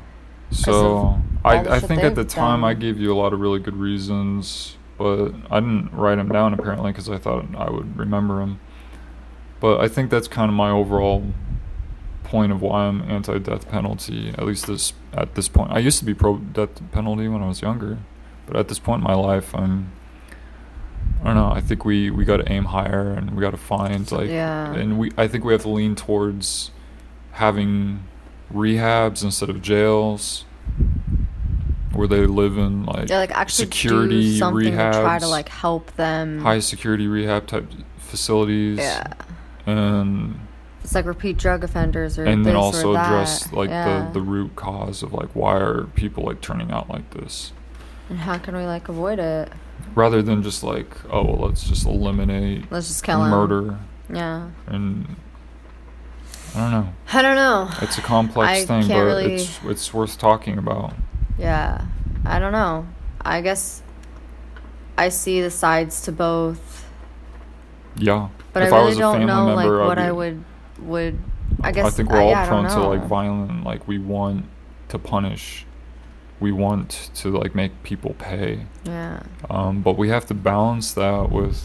So 0.50 1.18
I 1.44 1.58
I 1.76 1.80
think 1.80 2.02
at 2.02 2.14
the 2.14 2.24
time 2.24 2.64
I 2.64 2.74
gave 2.74 2.98
you 2.98 3.12
a 3.12 3.16
lot 3.16 3.32
of 3.32 3.40
really 3.40 3.58
good 3.58 3.76
reasons, 3.76 4.76
but 4.98 5.32
I 5.50 5.60
didn't 5.60 5.92
write 5.92 6.16
them 6.16 6.28
down 6.28 6.52
apparently 6.52 6.92
because 6.92 7.08
I 7.08 7.18
thought 7.18 7.46
I 7.56 7.70
would 7.70 7.96
remember 7.96 8.38
them. 8.40 8.60
But 9.60 9.80
I 9.80 9.88
think 9.88 10.10
that's 10.10 10.28
kind 10.28 10.50
of 10.50 10.54
my 10.56 10.70
overall 10.70 11.24
point 12.24 12.52
of 12.52 12.60
why 12.62 12.84
I'm 12.84 13.02
anti-death 13.10 13.68
penalty. 13.68 14.30
At 14.30 14.44
least 14.44 14.66
this 14.66 14.92
at 15.12 15.34
this 15.34 15.48
point, 15.48 15.70
I 15.70 15.78
used 15.78 15.98
to 16.00 16.04
be 16.04 16.14
pro-death 16.14 16.80
penalty 16.92 17.28
when 17.28 17.42
I 17.42 17.48
was 17.48 17.62
younger, 17.62 17.98
but 18.46 18.56
at 18.56 18.68
this 18.68 18.78
point 18.78 19.00
in 19.00 19.04
my 19.04 19.14
life, 19.14 19.54
I'm. 19.54 19.92
I 21.20 21.24
don't 21.26 21.34
know. 21.36 21.50
I 21.52 21.60
think 21.60 21.84
we 21.84 22.10
we 22.10 22.24
got 22.24 22.38
to 22.38 22.50
aim 22.52 22.64
higher, 22.64 23.12
and 23.12 23.30
we 23.32 23.40
got 23.40 23.50
to 23.52 23.56
find 23.56 24.10
like, 24.10 24.28
Yeah. 24.28 24.72
and 24.74 24.98
we 24.98 25.12
I 25.16 25.28
think 25.28 25.44
we 25.44 25.52
have 25.52 25.62
to 25.62 25.68
lean 25.68 25.94
towards 25.94 26.70
having 27.32 28.04
rehabs 28.52 29.22
instead 29.22 29.48
of 29.48 29.62
jails 29.62 30.44
where 31.92 32.08
they 32.08 32.26
live 32.26 32.56
in 32.58 32.84
like, 32.86 33.08
Yeah, 33.08 33.18
like 33.18 33.30
actually 33.30 33.66
security 33.66 34.38
something 34.38 34.72
to 34.72 34.76
try 34.92 35.18
to 35.18 35.28
like 35.28 35.48
help 35.48 35.94
them. 35.96 36.40
high 36.40 36.58
security 36.60 37.06
rehab 37.06 37.46
type 37.46 37.66
facilities 37.98 38.78
Yeah, 38.78 39.12
and 39.66 40.38
it's 40.82 40.94
like 40.94 41.04
repeat 41.06 41.38
drug 41.38 41.62
offenders 41.64 42.18
or 42.18 42.24
and 42.24 42.44
then 42.44 42.56
also 42.56 42.92
address 42.96 43.52
like 43.52 43.70
yeah. 43.70 44.06
the 44.08 44.14
the 44.14 44.20
root 44.20 44.56
cause 44.56 45.02
of 45.02 45.12
like 45.12 45.28
why 45.34 45.56
are 45.56 45.84
people 45.94 46.24
like 46.24 46.40
turning 46.40 46.70
out 46.70 46.88
like 46.90 47.08
this 47.10 47.52
and 48.08 48.18
how 48.18 48.36
can 48.38 48.56
we 48.56 48.64
like 48.66 48.88
avoid 48.88 49.18
it? 49.18 49.50
Rather 49.94 50.22
than 50.22 50.42
just 50.42 50.62
like 50.62 50.88
oh 51.10 51.24
well 51.24 51.48
let's 51.48 51.64
just 51.68 51.86
eliminate 51.86 52.70
Let's 52.70 52.88
just 52.88 53.04
kill 53.04 53.20
murder 53.20 53.78
Yeah, 54.12 54.50
and 54.66 55.16
I 56.54 56.58
don't 56.60 56.70
know. 56.70 56.92
I 57.12 57.22
don't 57.22 57.36
know. 57.36 57.70
it's 57.80 57.96
a 57.98 58.02
complex 58.02 58.62
I 58.62 58.64
thing 58.66 58.88
but 58.88 59.04
really- 59.04 59.34
it's 59.36 59.60
it's 59.64 59.94
worth 59.94 60.18
talking 60.18 60.58
about. 60.58 60.94
Yeah, 61.38 61.86
I 62.26 62.38
don't 62.38 62.52
know. 62.52 62.86
I 63.22 63.40
guess 63.40 63.82
I 64.98 65.08
see 65.08 65.40
the 65.40 65.50
sides 65.50 66.02
to 66.02 66.12
both, 66.12 66.86
yeah. 67.96 68.28
But 68.52 68.64
if 68.64 68.72
I 68.72 68.76
really 68.76 68.88
was 68.90 68.98
don't 68.98 69.14
family 69.14 69.26
know 69.26 69.46
like 69.54 69.56
member, 69.66 69.82
I'd 69.82 69.86
what 69.86 69.96
be- 69.98 70.02
I 70.02 70.12
would 70.12 70.44
would. 70.80 71.18
I 71.62 71.72
guess 71.72 71.86
I 71.86 71.90
think 71.90 72.10
we're 72.10 72.18
uh, 72.18 72.24
all 72.24 72.30
yeah, 72.30 72.44
I 72.44 72.48
prone 72.48 72.68
to 72.68 72.80
like 72.88 73.04
violent 73.04 73.64
like 73.64 73.86
we 73.88 73.98
want 73.98 74.44
to 74.88 74.98
punish 74.98 75.64
we 76.42 76.52
want 76.52 77.10
to 77.14 77.30
like 77.30 77.54
make 77.54 77.72
people 77.82 78.14
pay 78.18 78.66
Yeah, 78.84 79.22
um, 79.48 79.80
but 79.82 79.96
we 79.96 80.08
have 80.10 80.26
to 80.26 80.34
balance 80.34 80.92
that 80.94 81.30
with 81.30 81.62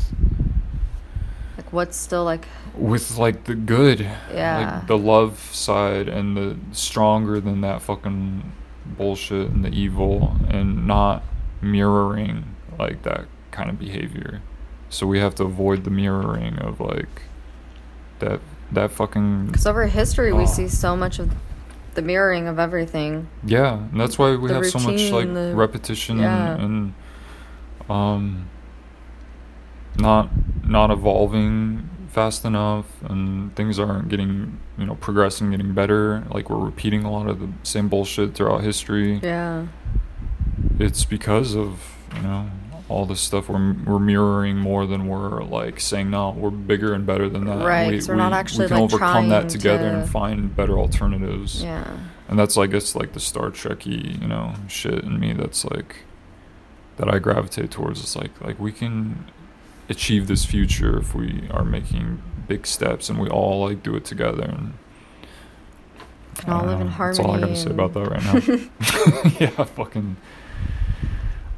Like 1.57 1.73
what's 1.73 1.97
still 1.97 2.23
like 2.23 2.47
with 2.75 3.17
like 3.17 3.45
the 3.45 3.55
good, 3.55 3.99
Yeah. 4.33 4.75
like 4.77 4.87
the 4.87 4.97
love 4.97 5.39
side 5.51 6.07
and 6.07 6.37
the 6.37 6.55
stronger 6.71 7.41
than 7.41 7.61
that 7.61 7.81
fucking 7.81 8.51
bullshit 8.85 9.49
and 9.49 9.65
the 9.65 9.69
evil, 9.69 10.37
and 10.47 10.85
not 10.87 11.23
mirroring 11.59 12.55
like 12.79 13.01
that 13.03 13.25
kind 13.51 13.69
of 13.71 13.79
behavior. 13.79 14.41
So 14.89 15.07
we 15.07 15.19
have 15.19 15.33
to 15.35 15.43
avoid 15.43 15.83
the 15.83 15.89
mirroring 15.89 16.59
of 16.59 16.79
like 16.79 17.23
that 18.19 18.39
that 18.71 18.91
fucking 18.91 19.47
because 19.47 19.65
over 19.65 19.87
history 19.87 20.31
we 20.31 20.43
Oh. 20.43 20.45
see 20.45 20.67
so 20.67 20.95
much 20.95 21.17
of 21.19 21.33
the 21.97 22.01
mirroring 22.01 22.47
of 22.47 22.57
everything. 22.59 23.27
Yeah, 23.43 23.73
and 23.77 23.99
that's 23.99 24.17
why 24.17 24.35
we 24.37 24.47
The 24.47 24.53
have 24.53 24.65
so 24.67 24.79
much 24.79 25.11
like 25.11 25.33
the- 25.33 25.51
repetition 25.55 26.19
yeah. 26.19 26.53
and, 26.53 26.61
and 26.61 27.91
um 27.91 28.49
not 29.97 30.29
not 30.65 30.91
evolving 30.91 31.89
fast 32.09 32.45
enough 32.45 32.85
and 33.03 33.55
things 33.55 33.79
aren't 33.79 34.09
getting 34.09 34.59
you 34.77 34.85
know 34.85 34.95
progressing 34.95 35.51
getting 35.51 35.73
better 35.73 36.23
like 36.31 36.49
we're 36.49 36.57
repeating 36.63 37.03
a 37.03 37.11
lot 37.11 37.27
of 37.27 37.39
the 37.39 37.49
same 37.63 37.87
bullshit 37.87 38.33
throughout 38.35 38.61
history 38.63 39.19
Yeah. 39.23 39.67
it's 40.79 41.05
because 41.05 41.55
of 41.55 41.95
you 42.15 42.21
know 42.21 42.49
all 42.89 43.05
this 43.05 43.19
stuff 43.19 43.49
we're, 43.49 43.73
we're 43.85 43.99
mirroring 43.99 44.55
more 44.57 44.85
than 44.85 45.07
we're 45.07 45.43
like 45.43 45.79
saying 45.79 46.09
no 46.09 46.29
we're 46.31 46.49
bigger 46.49 46.93
and 46.93 47.05
better 47.05 47.27
than 47.27 47.45
that 47.45 47.65
Right, 47.65 47.87
we, 47.89 47.95
'cause 47.95 48.07
we're 48.07 48.15
not 48.15 48.31
actually, 48.33 48.65
we 48.65 48.69
can 48.69 48.77
like, 48.81 48.93
overcome 48.93 49.29
that 49.29 49.49
together 49.49 49.89
to- 49.91 49.99
and 49.99 50.09
find 50.09 50.55
better 50.55 50.77
alternatives 50.79 51.61
Yeah. 51.63 51.85
and 52.29 52.39
that's 52.39 52.57
I 52.57 52.67
guess 52.67 52.95
like 52.95 53.11
the 53.13 53.19
Star 53.19 53.49
Trekky, 53.51 54.21
you 54.21 54.27
know, 54.27 54.53
shit 54.67 55.03
in 55.03 55.19
me 55.19 55.33
that's 55.33 55.65
like 55.65 55.97
that 56.97 57.13
I 57.13 57.19
gravitate 57.19 57.69
towards. 57.71 57.99
It's 58.01 58.15
like 58.15 58.31
like 58.41 58.57
we 58.59 58.71
can 58.71 59.25
achieve 59.89 60.27
this 60.27 60.45
future 60.45 60.97
if 60.97 61.13
we 61.13 61.43
are 61.51 61.63
making 61.63 62.21
big 62.47 62.65
steps 62.65 63.09
and 63.09 63.19
we 63.19 63.27
all 63.29 63.65
like 63.67 63.83
do 63.83 63.95
it 63.95 64.03
together 64.05 64.43
and 64.43 64.73
Can 66.37 66.53
all 66.53 66.65
live 66.65 66.79
in 66.81 66.87
know, 66.87 66.93
That's 66.97 67.19
all 67.19 67.31
I 67.31 67.39
gotta 67.41 67.55
say 67.55 67.69
about 67.69 67.93
that 67.93 68.09
right 68.09 68.23
now. 68.23 69.39
yeah, 69.39 69.63
fucking. 69.65 70.15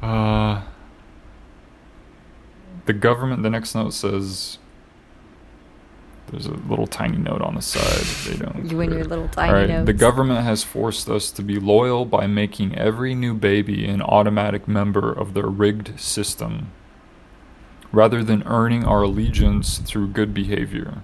Uh, 0.02 0.62
the 2.86 2.92
government. 2.92 3.42
The 3.42 3.50
next 3.50 3.74
note 3.74 3.92
says. 3.92 4.58
There's 6.30 6.46
a 6.46 6.52
little 6.52 6.86
tiny 6.86 7.18
note 7.18 7.42
on 7.42 7.56
the 7.56 7.60
side. 7.60 8.04
They 8.24 8.38
don't. 8.38 8.70
You 8.70 8.80
and 8.80 8.92
your 8.92 9.02
little 9.02 9.26
tiny 9.28 9.50
All 9.50 9.78
right. 9.78 9.84
The 9.84 9.92
government 9.92 10.44
has 10.44 10.62
forced 10.62 11.08
us 11.08 11.32
to 11.32 11.42
be 11.42 11.58
loyal 11.58 12.04
by 12.04 12.28
making 12.28 12.76
every 12.76 13.16
new 13.16 13.34
baby 13.34 13.84
an 13.88 14.00
automatic 14.00 14.68
member 14.68 15.12
of 15.12 15.34
their 15.34 15.48
rigged 15.48 15.98
system, 15.98 16.70
rather 17.90 18.22
than 18.22 18.44
earning 18.44 18.84
our 18.84 19.02
allegiance 19.02 19.78
through 19.78 20.08
good 20.08 20.32
behavior. 20.32 21.02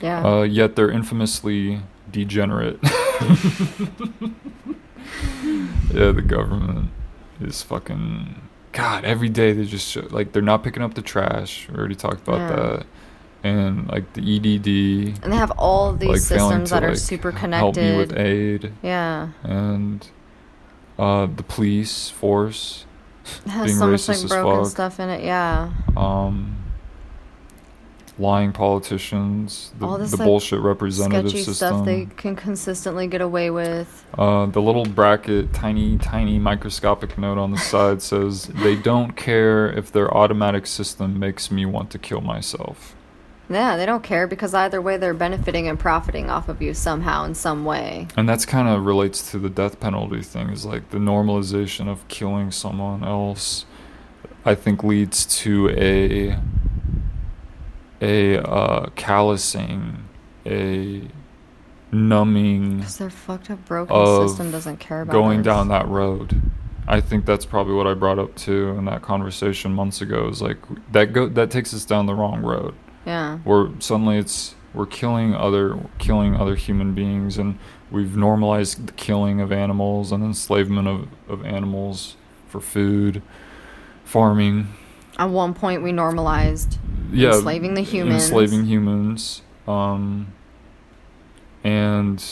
Yeah. 0.00 0.24
Uh, 0.24 0.42
yet 0.42 0.76
they're 0.76 0.90
infamously 0.90 1.82
degenerate. 2.10 2.78
yeah, 5.92 6.12
the 6.12 6.24
government 6.26 6.90
is 7.40 7.62
fucking. 7.62 8.45
God, 8.76 9.04
every 9.04 9.28
day 9.30 9.52
they 9.52 9.64
just 9.64 9.88
show, 9.90 10.06
like 10.10 10.32
they're 10.32 10.42
not 10.42 10.62
picking 10.62 10.82
up 10.82 10.94
the 10.94 11.02
trash. 11.02 11.66
We 11.70 11.76
already 11.78 11.94
talked 11.94 12.26
about 12.26 12.38
Yeah. 12.40 12.56
that, 12.76 12.86
and 13.42 13.88
like 13.88 14.12
the 14.12 14.20
EDD. 14.20 15.22
and 15.22 15.32
they 15.32 15.36
have 15.36 15.52
all 15.52 15.92
these 15.94 16.08
like 16.10 16.18
systems 16.20 16.68
to 16.68 16.74
that 16.74 16.84
are 16.84 16.88
like 16.90 16.98
super 16.98 17.30
help 17.30 17.76
me 17.76 17.96
with 17.96 18.16
aid 18.16 18.72
Yeah. 18.82 19.28
and 19.42 20.06
uh, 20.98 21.26
the 21.26 21.42
police 21.42 22.10
force. 22.10 22.84
It 23.46 23.50
has 23.50 23.66
being 23.66 23.78
so 23.78 23.86
much 23.88 24.08
like 24.08 24.28
broken 24.28 24.64
fuck. 24.64 24.70
stuff 24.70 25.00
in 25.00 25.08
it. 25.08 25.24
Yeah. 25.24 25.70
Um, 25.96 26.56
lying 28.18 28.52
politicians, 28.52 29.72
the, 29.78 29.86
All 29.86 29.98
this, 29.98 30.10
the 30.10 30.16
like, 30.16 30.26
bullshit 30.26 30.60
representative 30.60 31.30
Sketchy 31.30 31.44
system. 31.44 31.68
stuff 31.68 31.84
they 31.84 32.06
can 32.16 32.34
consistently 32.34 33.06
get 33.06 33.20
away 33.20 33.50
with. 33.50 34.04
Uh, 34.16 34.46
the 34.46 34.62
little 34.62 34.84
bracket, 34.84 35.52
tiny, 35.52 35.98
tiny 35.98 36.38
microscopic 36.38 37.18
note 37.18 37.38
on 37.38 37.50
the 37.50 37.58
side 37.58 38.00
says, 38.12 38.46
They 38.46 38.76
don't 38.76 39.12
care 39.12 39.70
if 39.70 39.92
their 39.92 40.14
automatic 40.14 40.66
system 40.66 41.18
makes 41.18 41.50
me 41.50 41.66
want 41.66 41.90
to 41.90 41.98
kill 41.98 42.20
myself. 42.20 42.96
Yeah, 43.48 43.76
they 43.76 43.86
don't 43.86 44.02
care 44.02 44.26
because 44.26 44.54
either 44.54 44.80
way 44.80 44.96
they're 44.96 45.14
benefiting 45.14 45.68
and 45.68 45.78
profiting 45.78 46.30
off 46.30 46.48
of 46.48 46.60
you 46.60 46.74
somehow 46.74 47.24
in 47.24 47.34
some 47.34 47.64
way. 47.64 48.08
And 48.16 48.28
that's 48.28 48.44
kind 48.44 48.66
of 48.66 48.84
relates 48.84 49.30
to 49.30 49.38
the 49.38 49.50
death 49.50 49.78
penalty 49.78 50.22
thing, 50.22 50.48
is 50.50 50.64
like 50.64 50.90
the 50.90 50.98
normalization 50.98 51.86
of 51.88 52.06
killing 52.08 52.50
someone 52.50 53.04
else, 53.04 53.64
I 54.44 54.54
think 54.54 54.82
leads 54.82 55.26
to 55.42 55.70
a, 55.70 56.38
a 58.00 58.38
uh, 58.38 58.86
callousing, 58.96 60.08
a 60.44 61.02
numbing. 61.92 62.78
Because 62.78 62.98
their 62.98 63.10
fucked 63.10 63.50
up 63.50 63.64
broken 63.64 64.28
system 64.28 64.50
doesn't 64.50 64.78
care 64.78 65.02
about 65.02 65.12
going 65.12 65.40
us. 65.40 65.44
down 65.44 65.68
that 65.68 65.88
road. 65.88 66.40
I 66.88 67.00
think 67.00 67.26
that's 67.26 67.44
probably 67.44 67.74
what 67.74 67.86
I 67.86 67.94
brought 67.94 68.18
up 68.18 68.36
too 68.36 68.68
in 68.78 68.84
that 68.84 69.02
conversation 69.02 69.72
months 69.72 70.00
ago. 70.00 70.28
Is 70.28 70.40
like 70.40 70.58
that 70.92 71.12
go 71.12 71.28
that 71.28 71.50
takes 71.50 71.74
us 71.74 71.84
down 71.84 72.06
the 72.06 72.14
wrong 72.14 72.42
road. 72.42 72.74
Yeah. 73.04 73.38
Where 73.38 73.70
suddenly 73.80 74.18
it's 74.18 74.54
we're 74.72 74.86
killing 74.86 75.34
other 75.34 75.78
killing 75.98 76.36
other 76.36 76.54
human 76.54 76.94
beings, 76.94 77.38
and 77.38 77.58
we've 77.90 78.16
normalized 78.16 78.86
the 78.86 78.92
killing 78.92 79.40
of 79.40 79.50
animals 79.50 80.12
and 80.12 80.22
enslavement 80.22 80.86
of, 80.86 81.08
of 81.28 81.44
animals 81.44 82.16
for 82.46 82.60
food, 82.60 83.22
farming. 84.04 84.68
At 85.18 85.30
one 85.30 85.54
point 85.54 85.82
we 85.82 85.92
normalized 85.92 86.78
Yeah, 87.12 87.34
enslaving 87.34 87.74
the 87.74 87.82
humans. 87.82 88.24
enslaving 88.24 88.64
humans. 88.66 89.42
Um, 89.68 90.32
and 91.64 92.24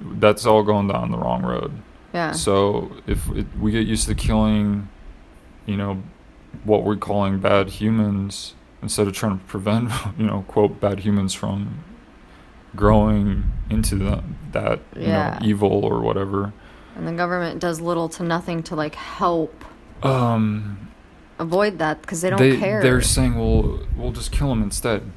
that's 0.00 0.46
all 0.46 0.62
going 0.62 0.88
down 0.88 1.10
the 1.10 1.18
wrong 1.18 1.42
road. 1.42 1.72
Yeah. 2.14 2.32
So 2.32 2.92
if 3.06 3.28
it, 3.30 3.46
we 3.58 3.70
get 3.72 3.86
used 3.86 4.06
to 4.08 4.14
killing, 4.14 4.88
you 5.66 5.76
know, 5.76 6.02
what 6.64 6.84
we're 6.84 6.96
calling 6.96 7.38
bad 7.38 7.68
humans, 7.70 8.54
instead 8.82 9.06
of 9.06 9.14
trying 9.14 9.38
to 9.38 9.44
prevent, 9.46 9.90
you 10.18 10.26
know, 10.26 10.44
quote 10.48 10.80
bad 10.80 11.00
humans 11.00 11.34
from 11.34 11.82
growing 12.76 13.44
into 13.70 13.94
the, 13.96 14.22
that 14.52 14.80
you 14.96 15.02
Yeah. 15.02 15.38
know 15.40 15.46
evil 15.46 15.84
or 15.84 16.00
whatever. 16.00 16.52
and 16.96 17.06
the 17.08 17.12
government 17.12 17.58
does 17.60 17.80
little 17.80 18.08
to 18.10 18.22
nothing 18.22 18.62
to 18.64 18.74
like 18.74 18.94
help 18.94 19.64
Um, 20.02 20.88
avoid 21.38 21.78
that 21.78 22.00
because 22.02 22.20
they 22.20 22.30
don't 22.30 22.38
they 22.38 22.56
care. 22.56 22.82
they're 22.82 23.00
saying, 23.00 23.34
well, 23.36 23.80
we'll 23.96 24.12
just 24.12 24.32
kill 24.32 24.48
them 24.48 24.62
instead. 24.62 25.10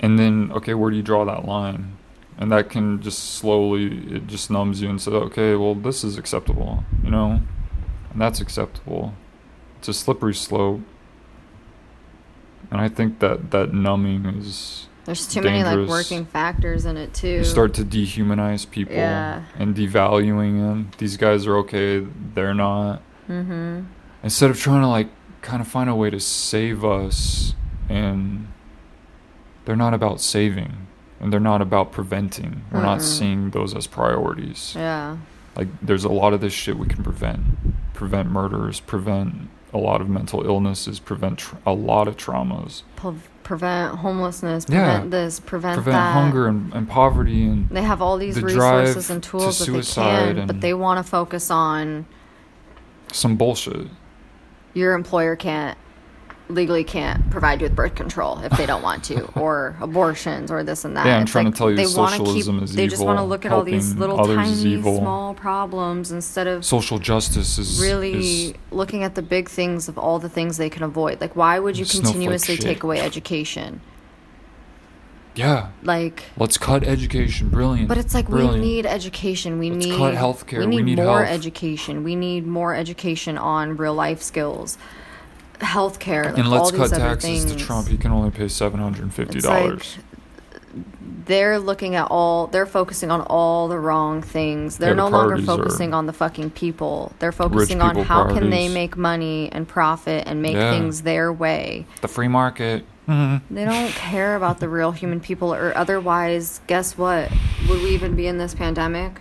And 0.00 0.18
then, 0.18 0.50
okay, 0.52 0.74
where 0.74 0.90
do 0.90 0.96
you 0.96 1.02
draw 1.02 1.24
that 1.24 1.44
line? 1.44 1.96
And 2.38 2.50
that 2.50 2.70
can 2.70 3.00
just 3.02 3.34
slowly, 3.36 4.16
it 4.16 4.26
just 4.26 4.50
numbs 4.50 4.82
you 4.82 4.88
and 4.88 5.00
says, 5.00 5.14
okay, 5.14 5.54
well, 5.54 5.74
this 5.74 6.02
is 6.02 6.18
acceptable, 6.18 6.82
you 7.04 7.10
know, 7.10 7.40
and 8.10 8.20
that's 8.20 8.40
acceptable. 8.40 9.14
It's 9.78 9.88
a 9.88 9.92
slippery 9.94 10.34
slope. 10.34 10.80
And 12.70 12.80
I 12.80 12.88
think 12.88 13.18
that 13.20 13.50
that 13.50 13.74
numbing 13.74 14.24
is 14.24 14.86
There's 15.04 15.28
too 15.28 15.42
many 15.42 15.62
like 15.62 15.86
working 15.88 16.24
factors 16.24 16.86
in 16.86 16.96
it 16.96 17.12
too. 17.12 17.28
you 17.28 17.44
start 17.44 17.74
to 17.74 17.84
dehumanize 17.84 18.68
people 18.68 18.94
Yeah. 18.94 19.42
and 19.58 19.74
devaluing 19.76 20.58
them. 20.58 20.90
These 20.98 21.18
guys 21.18 21.46
are 21.46 21.56
okay, 21.58 22.06
they're 22.34 22.54
not. 22.54 23.02
mm-hmm. 23.28 23.82
Instead 24.22 24.50
of 24.50 24.58
trying 24.58 24.80
to 24.82 24.88
like 24.88 25.08
kind 25.40 25.60
of 25.60 25.68
find 25.68 25.90
a 25.90 25.94
way 25.94 26.10
to 26.10 26.20
save 26.20 26.84
us 26.84 27.54
and 27.88 28.48
they're 29.64 29.76
not 29.76 29.94
about 29.94 30.20
saving 30.20 30.86
and 31.20 31.32
they're 31.32 31.40
not 31.40 31.60
about 31.62 31.92
preventing 31.92 32.64
we're 32.70 32.82
not 32.82 32.98
Mm-mm. 32.98 33.18
seeing 33.18 33.50
those 33.50 33.74
as 33.74 33.86
priorities 33.86 34.74
Yeah. 34.76 35.16
like 35.56 35.68
there's 35.80 36.04
a 36.04 36.08
lot 36.12 36.32
of 36.32 36.40
this 36.40 36.52
shit 36.52 36.78
we 36.78 36.86
can 36.86 37.02
prevent 37.02 37.42
prevent 37.94 38.30
murders 38.30 38.80
prevent 38.80 39.48
a 39.74 39.78
lot 39.78 40.00
of 40.00 40.08
mental 40.08 40.44
illnesses 40.44 41.00
prevent 41.00 41.38
tr- 41.38 41.56
a 41.66 41.72
lot 41.72 42.06
of 42.06 42.16
traumas 42.16 42.82
Pre- 42.96 43.14
prevent 43.42 43.96
homelessness. 43.96 44.66
Yeah. 44.68 44.84
Prevent 44.84 45.10
this. 45.10 45.40
Prevent, 45.40 45.74
prevent 45.74 45.96
that. 45.96 46.12
hunger 46.12 46.46
and, 46.46 46.72
and 46.72 46.88
poverty 46.88 47.44
and 47.44 47.68
They 47.70 47.82
have 47.82 48.00
all 48.00 48.16
these 48.16 48.36
the 48.36 48.42
resources 48.42 49.10
and 49.10 49.20
to 49.22 49.30
tools 49.30 49.58
that 49.58 49.72
they 49.72 49.82
can, 49.82 50.46
but 50.46 50.60
they 50.60 50.72
want 50.74 51.04
to 51.04 51.10
focus 51.10 51.50
on 51.50 52.06
some 53.12 53.36
bullshit 53.36 53.88
your 54.74 54.94
employer 54.94 55.36
can't 55.36 55.76
legally 56.48 56.84
can't 56.84 57.30
provide 57.30 57.60
you 57.60 57.64
with 57.66 57.74
birth 57.74 57.94
control 57.94 58.38
if 58.40 58.52
they 58.56 58.66
don't 58.66 58.82
want 58.82 59.04
to, 59.04 59.24
or 59.38 59.76
abortions, 59.80 60.50
or 60.50 60.62
this 60.62 60.84
and 60.84 60.96
that. 60.96 61.06
Yeah, 61.06 61.16
I'm 61.16 61.22
It's 61.22 61.32
trying 61.32 61.44
to 61.46 61.50
like 61.50 61.58
tall 61.58 61.70
you 61.70 61.76
they 61.76 61.84
socialism 61.86 62.56
keep, 62.56 62.64
is 62.64 62.74
They 62.74 62.88
just 62.88 63.04
want 63.04 63.18
to 63.18 63.24
look 63.24 63.44
at 63.46 63.52
all 63.52 63.64
these 63.64 63.94
little 63.94 64.18
tiny, 64.24 64.52
evil. 64.52 64.98
small 64.98 65.34
problems 65.34 66.12
instead 66.12 66.46
of 66.46 66.64
social 66.64 66.98
justice 66.98 67.58
is 67.58 67.80
really 67.80 68.50
is, 68.50 68.54
looking 68.70 69.02
at 69.02 69.14
the 69.14 69.22
big 69.22 69.48
things 69.48 69.88
of 69.88 69.98
all 69.98 70.18
the 70.18 70.28
things 70.28 70.56
they 70.56 70.70
can 70.70 70.82
avoid. 70.82 71.20
Like, 71.20 71.36
why 71.36 71.58
would 71.58 71.78
you 71.78 71.86
continuously 71.86 72.56
shit. 72.56 72.64
take 72.64 72.82
away 72.82 73.00
education? 73.00 73.80
Yeah 75.34 75.68
Like, 75.82 76.24
let's 76.36 76.58
cut 76.58 76.84
education 76.84 77.48
brilliant 77.48 77.88
But 77.88 77.98
it's 77.98 78.14
like 78.14 78.28
brilliant. 78.28 78.54
we 78.54 78.60
need 78.60 78.86
education. 78.86 79.58
We 79.58 79.70
Let's 79.70 79.86
need 79.86 79.96
cut 79.96 80.14
healthcare. 80.14 80.58
We 80.60 80.66
We 80.66 80.76
need, 80.76 80.96
need 80.96 80.98
more 81.04 81.24
health. 81.24 81.34
education. 81.38 82.04
We 82.04 82.14
need 82.16 82.46
more 82.46 82.74
education 82.74 83.38
on 83.38 83.76
real 83.76 83.94
life 83.94 84.20
skills. 84.22 84.76
healthcare, 85.60 86.24
like 86.26 86.38
and 86.38 86.46
all 86.48 86.52
let's 86.54 86.70
these 86.72 86.90
cut 86.90 86.98
taxes 86.98 87.44
things. 87.44 87.52
to 87.52 87.58
Trump. 87.58 87.88
He 87.88 87.96
can 87.96 88.10
only 88.12 88.30
pay 88.30 88.48
seven 88.48 88.80
hundred 88.80 89.02
and 89.02 89.14
fifty 89.14 89.38
It's 89.38 89.46
like 89.46 89.62
dollars. 89.64 89.98
they're 91.26 91.58
looking 91.58 91.94
at 91.94 92.08
all 92.10 92.48
they're 92.48 92.66
focusing 92.66 93.10
on 93.10 93.20
all 93.22 93.68
the 93.68 93.78
wrong 93.78 94.22
things. 94.22 94.78
They're 94.78 94.90
Yeah, 94.90 94.94
the 94.94 95.08
no 95.10 95.16
longer 95.16 95.38
focusing 95.38 95.94
on 95.94 96.06
the 96.06 96.12
fucking 96.12 96.50
people. 96.50 97.12
They're 97.20 97.32
focusing 97.32 97.80
on 97.80 97.96
how 97.96 98.26
can 98.34 98.50
they 98.50 98.68
make 98.68 98.96
money 98.96 99.48
and 99.52 99.66
profit 99.68 100.24
and 100.26 100.42
make 100.42 100.54
Yeah. 100.56 100.70
things 100.72 101.02
their 101.02 101.32
way. 101.32 101.86
the 102.00 102.08
free 102.08 102.28
market. 102.28 102.84
Mhm. 103.08 103.40
They 103.50 103.64
don't 103.64 103.88
care 103.90 104.36
about 104.36 104.60
the 104.60 104.68
real 104.68 104.92
human 104.92 105.18
people 105.20 105.52
or 105.52 105.72
otherwise, 105.76 106.60
guess 106.66 106.96
what? 106.96 107.30
Would 107.68 107.82
we 107.82 107.90
even 107.90 108.14
be 108.14 108.26
in 108.26 108.38
this 108.38 108.54
pandemic? 108.54 109.20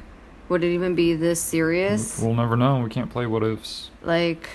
Would 0.49 0.63
it 0.63 0.73
even 0.73 0.95
be 0.95 1.15
this 1.15 1.41
serious? 1.41 2.19
We'll 2.21 2.33
never 2.35 2.55
know. 2.57 2.79
We 2.81 2.89
can't 2.89 3.09
play 3.09 3.25
what 3.25 3.43
ifs. 3.43 3.89
like 4.03 4.49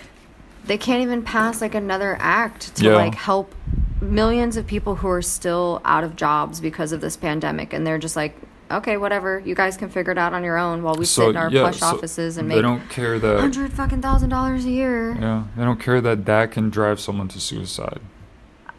they 0.67 0.77
can't 0.77 1.01
even 1.03 1.23
pass 1.23 1.61
like 1.61 1.75
another 1.77 2.17
act 2.21 2.75
to 2.77 2.87
Yeah. 2.87 2.97
like 2.97 3.15
help 3.15 3.55
millions 4.01 4.57
of 4.57 4.67
people 4.67 4.97
who 4.97 5.09
are 5.09 5.23
still 5.23 5.81
out 5.85 6.03
of 6.05 6.17
jobs 6.17 6.61
because 6.61 6.91
of 6.93 7.01
this 7.01 7.17
pandemic 7.17 7.73
and 7.73 7.87
they're 7.87 7.99
just 7.99 8.17
like 8.17 8.37
okay 8.71 8.97
whatever 8.97 9.39
you 9.45 9.55
guys 9.55 9.77
can 9.77 9.89
figure 9.89 10.11
it 10.13 10.19
out 10.19 10.33
on 10.35 10.43
your 10.43 10.59
own 10.59 10.83
while 10.83 10.97
we 10.97 11.05
sit 11.05 11.29
in 11.31 11.37
our 11.37 11.49
yeah, 11.51 11.61
plush 11.63 11.79
so 11.79 11.87
offices 11.87 12.37
and 12.37 12.49
make 12.49 12.57
they 12.57 12.63
don't 12.63 12.89
care 12.91 13.17
that. 13.19 13.39
hundred 13.41 13.73
fucking 13.73 14.03
thousand 14.03 14.29
dollars 14.29 14.65
a 14.65 14.71
year 14.71 15.17
Yeah, 15.21 15.45
they 15.57 15.65
don't 15.65 15.79
care 15.81 16.01
that 16.01 16.27
that 16.27 16.51
can 16.51 16.69
drive 16.69 16.99
someone 17.01 17.29
to 17.29 17.41
suicide. 17.41 18.01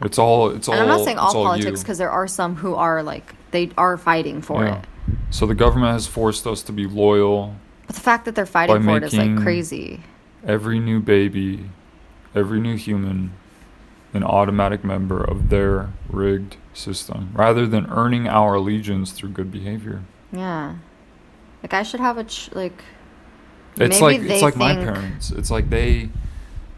It's 0.02 0.18
all. 0.18 0.50
It's 0.50 0.68
all. 0.68 0.74
and 0.74 0.82
i'm 0.82 0.88
not 0.88 1.04
saying 1.04 1.18
all 1.18 1.32
politics 1.32 1.82
because 1.82 1.98
there 1.98 2.10
are 2.10 2.26
some 2.28 2.56
who 2.56 2.74
are 2.74 3.02
like 3.02 3.34
they 3.50 3.70
are 3.76 3.96
fighting 3.96 4.40
for 4.42 4.64
Yeah. 4.64 4.78
it 4.80 4.84
So 5.30 5.46
the 5.46 5.54
government 5.54 5.92
has 5.92 6.06
forced 6.06 6.46
us 6.46 6.62
to 6.64 6.72
be 6.72 6.86
loyal. 6.86 7.54
but 7.86 7.96
the 7.96 8.02
fact 8.02 8.24
that 8.26 8.34
they're 8.34 8.46
fighting 8.46 8.82
for 8.82 8.96
it 8.96 9.02
is 9.04 9.14
like 9.14 9.36
crazy 9.42 10.00
Every 10.46 10.78
new 10.78 11.00
baby, 11.00 11.68
every 12.34 12.60
new 12.60 12.76
human, 12.76 13.32
an 14.14 14.22
automatic 14.22 14.84
member 14.84 15.22
of 15.22 15.48
their 15.48 15.90
rigged 16.08 16.56
system, 16.72 17.30
rather 17.34 17.66
than 17.66 17.86
earning 17.90 18.28
our 18.28 18.54
allegiance 18.54 19.10
through 19.12 19.30
good 19.30 19.50
behavior. 19.50 20.02
yeah 20.32 20.74
like 21.62 21.74
i 21.74 21.82
should 21.82 21.98
have 22.00 22.16
a 22.18 22.24
ch- 22.24 22.50
like 22.54 22.84
It's 23.76 24.00
like 24.00 24.20
it's 24.20 24.42
like 24.42 24.56
my 24.56 24.74
parents. 24.74 25.30
It's 25.32 25.50
like 25.50 25.70
they 25.70 26.08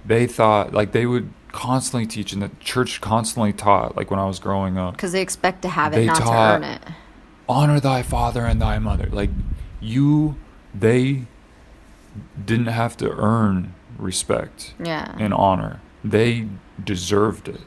they 0.06 0.26
thought 0.26 0.72
like 0.72 0.92
they 0.92 1.04
would 1.06 1.28
constantly 1.52 2.06
teach 2.06 2.32
and 2.32 2.40
the 2.42 2.50
church 2.60 3.00
constantly 3.00 3.52
taught 3.52 3.96
like 3.96 4.10
when 4.10 4.20
I 4.20 4.26
was 4.26 4.38
growing 4.38 4.78
up. 4.78 4.94
because 4.94 5.12
they 5.12 5.22
expect 5.22 5.62
to 5.62 5.68
have 5.68 5.92
it 5.92 5.96
They 5.96 6.06
not 6.06 6.16
taught- 6.16 6.58
to 6.60 6.64
earn 6.64 6.64
it 6.64 6.82
honor 7.48 7.80
thy 7.80 8.02
father 8.02 8.44
and 8.46 8.62
thy 8.62 8.78
mother. 8.78 9.08
Like 9.10 9.30
you, 9.80 10.36
they 10.74 11.24
didn't 12.44 12.66
have 12.66 12.96
to 12.98 13.10
earn 13.10 13.74
respect 13.98 14.74
yeah 14.82 15.14
and 15.18 15.34
honor. 15.34 15.80
They 16.04 16.46
deserved 16.82 17.48
it. 17.48 17.60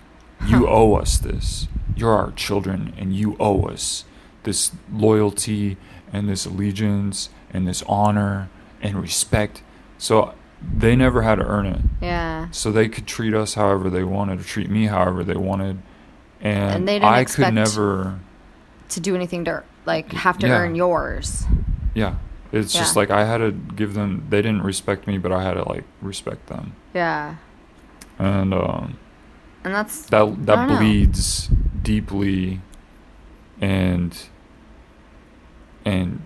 You 0.45 0.67
owe 0.79 0.95
us 0.95 1.17
this. 1.17 1.67
You're 1.95 2.13
our 2.13 2.31
children, 2.31 2.93
and 2.97 3.13
you 3.15 3.35
owe 3.39 3.63
us 3.65 4.05
this 4.43 4.71
loyalty 4.91 5.77
and 6.11 6.27
this 6.27 6.45
allegiance 6.45 7.29
and 7.51 7.67
this 7.67 7.83
honor 7.87 8.49
and 8.81 8.99
respect. 9.01 9.61
So 9.97 10.33
they 10.75 10.95
never 10.95 11.21
had 11.21 11.35
to 11.35 11.45
earn 11.45 11.65
it. 11.65 11.81
yeah 12.01 12.47
So 12.51 12.71
they 12.71 12.87
could 12.89 13.05
treat 13.07 13.33
us 13.33 13.53
however 13.55 13.89
they 13.89 14.03
wanted, 14.03 14.39
or 14.39 14.43
treat 14.43 14.69
me 14.69 14.85
however 14.87 15.23
they 15.23 15.35
wanted. 15.35 15.79
And, 16.41 16.75
And 16.75 16.87
they 16.87 16.95
didn't 16.99 17.13
I 17.13 17.23
could 17.25 17.53
never. 17.53 18.19
to 18.89 18.99
do 18.99 19.15
anything 19.15 19.45
to 19.45 19.63
like 19.85 20.11
have 20.13 20.37
to 20.39 20.47
Yeah. 20.47 20.59
earn 20.59 20.75
yours. 20.75 21.45
Yeah. 21.93 22.15
It's 22.51 22.71
just 22.73 22.95
like 22.95 23.09
I 23.09 23.25
had 23.25 23.37
to 23.39 23.51
give 23.51 23.93
them 23.95 24.25
they 24.29 24.41
didn't 24.41 24.61
respect 24.63 25.07
me, 25.07 25.17
but 25.17 25.31
I 25.31 25.41
had 25.43 25.53
to 25.55 25.67
like 25.67 25.85
respect 26.01 26.47
them. 26.47 26.73
Yeah. 26.93 27.35
And 28.19 28.53
um 28.53 28.97
And 29.63 29.73
that's 29.73 30.01
that 30.09 30.45
that 30.45 30.55
don't 30.55 30.67
know. 30.67 30.77
bleeds 30.79 31.49
deeply 31.81 32.61
and 33.61 34.15
and 35.85 36.21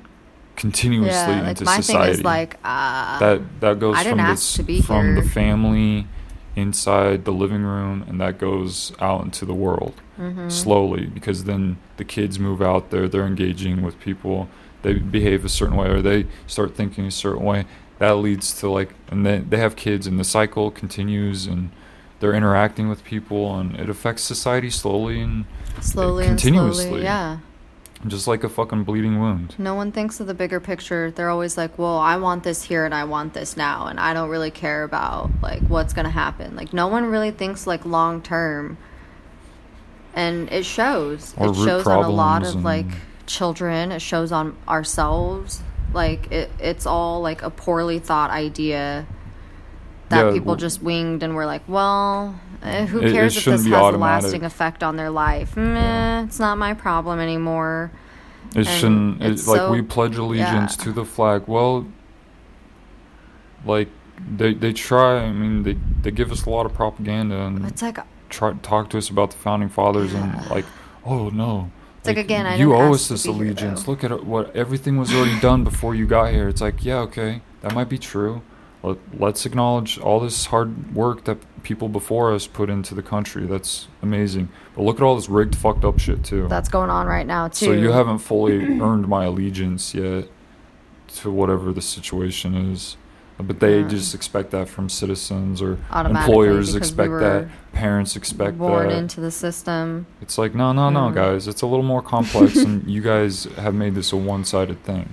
continuously 0.58 1.34
yeah, 1.34 1.42
like 1.42 1.50
into 1.52 1.64
my 1.64 1.80
society. 1.80 2.12
thing 2.12 2.20
is 2.20 2.24
like 2.24 2.58
uh 2.66 3.20
that 3.20 3.42
that 3.62 3.80
goes 3.80 4.02
from 4.02 4.20
ask 4.20 4.42
this 4.42 4.54
to 4.56 4.64
be 4.64 4.82
from 4.82 5.16
the 5.16 5.22
family 5.22 6.08
inside 6.56 7.24
the 7.24 7.32
living 7.32 7.64
room 7.64 8.04
and 8.08 8.20
that 8.20 8.38
goes 8.40 8.92
out 9.00 9.24
into 9.24 9.46
the 9.46 9.54
world 9.54 10.02
mhm. 10.18 10.52
slowly 10.52 11.06
because 11.06 11.44
then 11.44 11.78
the 11.98 12.04
kids 12.04 12.40
move 12.40 12.62
out 12.62 12.90
there 12.90 13.08
they're 13.08 13.28
engaging 13.28 13.84
with 13.84 14.00
people 14.00 14.50
they 14.82 14.94
behave 14.94 15.46
a 15.46 15.50
certain 15.50 15.78
way 15.78 15.88
or 15.88 16.02
they 16.02 16.26
start 16.48 16.76
thinking 16.76 17.06
a 17.06 17.12
certain 17.12 17.44
way 17.44 17.64
that 18.00 18.12
leads 18.14 18.60
to 18.60 18.68
like 18.68 18.96
and 19.10 19.26
then 19.26 19.48
they 19.50 19.58
have 19.58 19.76
kids 19.76 20.08
and 20.08 20.20
the 20.20 20.24
cycle 20.24 20.72
continues 20.72 21.46
and 21.46 21.70
they're 22.20 22.34
interacting 22.34 22.90
with 22.90 23.04
people 23.04 23.58
and 23.60 23.76
it 23.76 23.90
affects 23.90 24.24
society 24.24 24.70
slowly 24.70 25.22
and 25.22 25.46
slowly 25.82 26.26
and 26.26 26.40
continuously. 26.40 26.86
slowly. 26.86 27.04
Yeah. 27.04 27.40
Just 28.06 28.28
like 28.28 28.44
a 28.44 28.50
fucking 28.50 28.84
bleeding 28.84 29.20
wound 29.20 29.56
No 29.58 29.74
one 29.74 29.92
thinks 29.92 30.20
of 30.20 30.28
the 30.28 30.34
bigger 30.36 30.60
picture. 30.60 31.10
They're 31.10 31.32
always 31.32 31.58
like, 31.58 31.80
"Well, 31.80 31.98
I 31.98 32.18
want 32.18 32.44
this 32.44 32.64
here 32.64 32.86
and 32.86 32.94
I 32.94 33.06
want 33.06 33.34
this 33.34 33.58
now, 33.58 33.88
and 33.88 34.00
I 34.00 34.14
don't 34.14 34.30
really 34.30 34.52
care 34.52 34.84
about 34.84 35.32
like 35.42 35.62
what's 35.64 35.94
going 35.94 36.06
to 36.06 36.12
happen." 36.12 36.56
Like 36.56 36.74
no 36.74 36.88
one 36.88 37.06
really 37.06 37.32
thinks 37.32 37.66
like 37.66 37.86
long 37.86 38.22
term. 38.22 38.78
And 40.14 40.52
it 40.52 40.66
shows. 40.66 41.34
Or 41.38 41.50
it 41.52 41.56
shows 41.56 41.86
on 41.88 42.04
a 42.04 42.10
lot 42.10 42.46
of 42.46 42.64
like 42.64 42.86
children. 43.26 43.92
It 43.92 44.02
shows 44.02 44.32
on 44.32 44.56
ourselves. 44.68 45.62
Like 45.94 46.32
it 46.32 46.52
it's 46.60 46.86
all 46.86 47.22
like 47.22 47.42
a 47.42 47.50
poorly 47.50 48.00
thought 48.00 48.30
idea 48.30 49.06
that 50.10 50.26
Yeah, 50.26 50.32
people 50.32 50.48
well- 50.48 50.56
just 50.56 50.82
winged 50.82 51.24
and 51.24 51.36
were 51.36 51.46
like, 51.46 51.64
"Well, 51.68 52.40
eh, 52.64 52.86
who 52.86 53.00
It- 53.00 53.06
it 53.10 53.12
cares 53.14 53.38
if 53.38 53.46
this 53.46 53.64
has 53.66 53.74
automatic. 53.74 53.96
a 54.00 54.26
lasting 54.26 54.44
effect 54.44 54.84
on 54.84 54.96
their 54.98 55.10
life? 55.10 55.56
Meh, 55.58 55.74
Yeah. 55.80 56.24
it's 56.24 56.40
not 56.40 56.58
my 56.58 56.74
problem 56.74 57.20
anymore." 57.20 57.92
it 58.56 58.60
And 58.60 58.68
shouldn't 58.68 59.22
it, 59.22 59.32
it's 59.32 59.48
like 59.48 59.58
so- 59.60 59.72
we 59.72 59.82
pledge 59.82 60.16
allegiance 60.18 60.78
yeah. 60.78 60.84
to 60.86 60.92
the 60.94 61.04
flag 61.04 61.44
well 61.48 61.86
like 63.66 63.90
they 64.38 64.54
they 64.54 64.72
try 64.74 65.20
i 65.24 65.32
mean 65.32 65.64
they 65.64 65.78
they 66.02 66.12
give 66.12 66.32
us 66.32 66.46
a 66.46 66.50
lot 66.50 66.66
of 66.66 66.74
propaganda 66.74 67.36
and 67.36 67.66
It's 67.68 67.82
like 67.82 68.00
try 68.30 68.54
talk 68.64 68.90
to 68.92 68.98
us 68.98 69.10
about 69.10 69.32
the 69.32 69.38
founding 69.38 69.70
fathers 69.70 70.14
and 70.14 70.34
like 70.50 70.66
oh 71.06 71.30
no 71.30 71.70
It's 72.00 72.08
like, 72.08 72.18
again, 72.18 72.46
I 72.46 72.56
you 72.56 72.74
owe 72.74 72.94
us 72.94 73.10
this 73.10 73.24
be 73.26 73.34
here, 73.34 73.42
allegiance 73.44 73.88
look 73.88 74.04
at 74.04 74.24
what 74.26 74.56
everything 74.56 74.98
was 74.98 75.14
already 75.14 75.40
done 75.40 75.64
before 75.64 75.94
you 75.94 76.06
got 76.08 76.32
here 76.32 76.48
it's 76.48 76.62
like 76.62 76.84
yeah 76.86 77.00
okay 77.00 77.42
that 77.62 77.74
might 77.76 77.90
be 77.90 77.98
true 77.98 78.42
Let, 78.88 78.98
let's 79.20 79.46
acknowledge 79.46 80.00
all 80.00 80.20
this 80.20 80.46
hard 80.48 80.94
work 80.96 81.24
that 81.26 81.38
people 81.64 81.90
before 81.90 82.34
us 82.34 82.48
put 82.48 82.70
into 82.70 82.96
the 82.96 83.04
country 83.04 83.46
that's 83.46 83.88
amazing 84.02 84.48
but 84.76 84.84
look 84.84 84.96
at 84.98 85.04
all 85.04 85.16
this 85.16 85.28
rigged 85.28 85.56
fucked 85.56 85.84
up 85.84 86.00
shit 86.00 86.24
too 86.24 86.48
that's 86.48 86.70
going 86.70 86.90
on 86.90 87.08
right 87.08 87.28
now 87.28 87.48
too. 87.50 87.66
so 87.66 87.72
you 87.74 87.92
haven't 87.92 88.20
fully 88.20 88.58
earned 88.82 89.08
my 89.08 89.26
allegiance 89.26 89.94
yet 89.94 90.26
to 91.08 91.32
whatever 91.32 91.72
the 91.72 91.82
situation 91.82 92.54
is. 92.74 92.98
But 93.40 93.60
they 93.60 93.82
Yeah. 93.82 93.88
just 93.88 94.16
expect 94.16 94.50
that 94.52 94.68
from 94.68 94.90
citizens 94.90 95.62
or 95.62 95.78
employers 95.94 96.74
because 96.74 96.92
we 96.96 97.04
expect 97.06 97.20
that, 97.20 97.48
parents 97.72 98.16
expect 98.16 98.58
born 98.58 98.90
that. 98.90 98.98
into 98.98 99.22
the 99.22 99.30
system. 99.32 100.08
it's 100.22 100.38
like 100.40 100.56
no, 100.56 100.74
no, 100.74 100.90
no, 100.90 101.10
Mm. 101.12 101.14
guys. 101.14 101.48
It's 101.48 101.62
a 101.62 101.68
little 101.68 101.86
more 101.86 102.02
complex, 102.02 102.56
and 102.58 102.88
you 102.90 103.02
guys 103.02 103.46
have 103.58 103.76
made 103.76 103.94
this 103.94 104.12
a 104.12 104.18
one-sided 104.18 104.84
thing. 104.84 105.08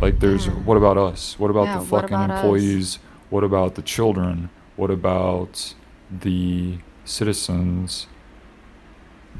Like, 0.00 0.20
there's 0.20 0.46
Yeah. 0.46 0.52
what 0.52 0.76
about 0.76 0.96
us? 0.96 1.36
What 1.38 1.50
about 1.50 1.66
Yeah, 1.66 1.72
the 1.78 1.84
what 1.84 2.02
fucking 2.02 2.14
about 2.16 2.30
us? 2.30 2.38
employees? 2.44 2.98
What 3.28 3.44
about 3.44 3.74
the 3.74 3.82
children? 3.82 4.48
What 4.76 4.90
about 4.90 5.74
the 6.10 6.78
citizens? 7.04 8.06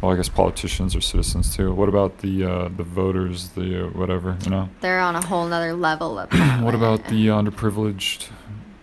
Well, 0.01 0.13
I 0.13 0.17
guess 0.17 0.29
politicians 0.29 0.95
are 0.97 1.01
citizens 1.01 1.55
too. 1.57 1.73
What 1.75 1.89
about 1.89 2.19
the 2.19 2.45
uh, 2.45 2.69
the 2.75 2.85
voters? 2.85 3.49
The 3.51 3.87
uh, 3.87 3.89
whatever 3.89 4.37
you 4.45 4.51
know. 4.51 4.69
They're 4.81 5.01
on 5.01 5.15
a 5.17 5.25
whole 5.25 5.47
nother 5.47 5.75
level 5.75 6.19
of 6.19 6.31
what 6.63 6.75
about 6.75 7.05
the 7.09 7.27
underprivileged, 7.29 8.29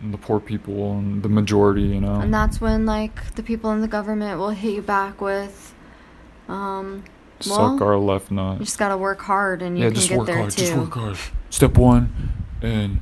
and 0.02 0.14
the 0.14 0.18
poor 0.18 0.40
people, 0.40 0.92
and 0.98 1.24
the 1.24 1.30
majority? 1.30 1.84
You 1.84 2.02
know. 2.02 2.16
And 2.20 2.32
that's 2.34 2.60
when 2.62 2.86
like 2.86 3.34
the 3.36 3.42
people 3.44 3.72
in 3.72 3.82
the 3.82 3.88
government 3.88 4.38
will 4.40 4.50
hit 4.52 4.76
you 4.76 4.82
back 4.84 5.20
with, 5.22 5.74
um, 6.50 7.04
Suck 7.40 7.80
well, 7.80 7.84
our 7.90 7.98
left 7.98 8.30
nut. 8.30 8.60
you 8.60 8.66
just 8.66 8.78
gotta 8.78 8.98
work 8.98 9.22
hard 9.22 9.62
and 9.64 9.76
you 9.78 9.84
yeah, 9.86 9.90
can 9.90 9.96
just 9.96 10.10
get 10.10 10.18
work 10.20 10.28
there 10.28 10.38
hard. 10.38 10.52
too. 10.52 10.90
Just 11.50 11.62
work 11.62 11.74
hard. 11.74 11.74
Step 11.74 11.78
one, 11.78 12.32
and 12.62 13.00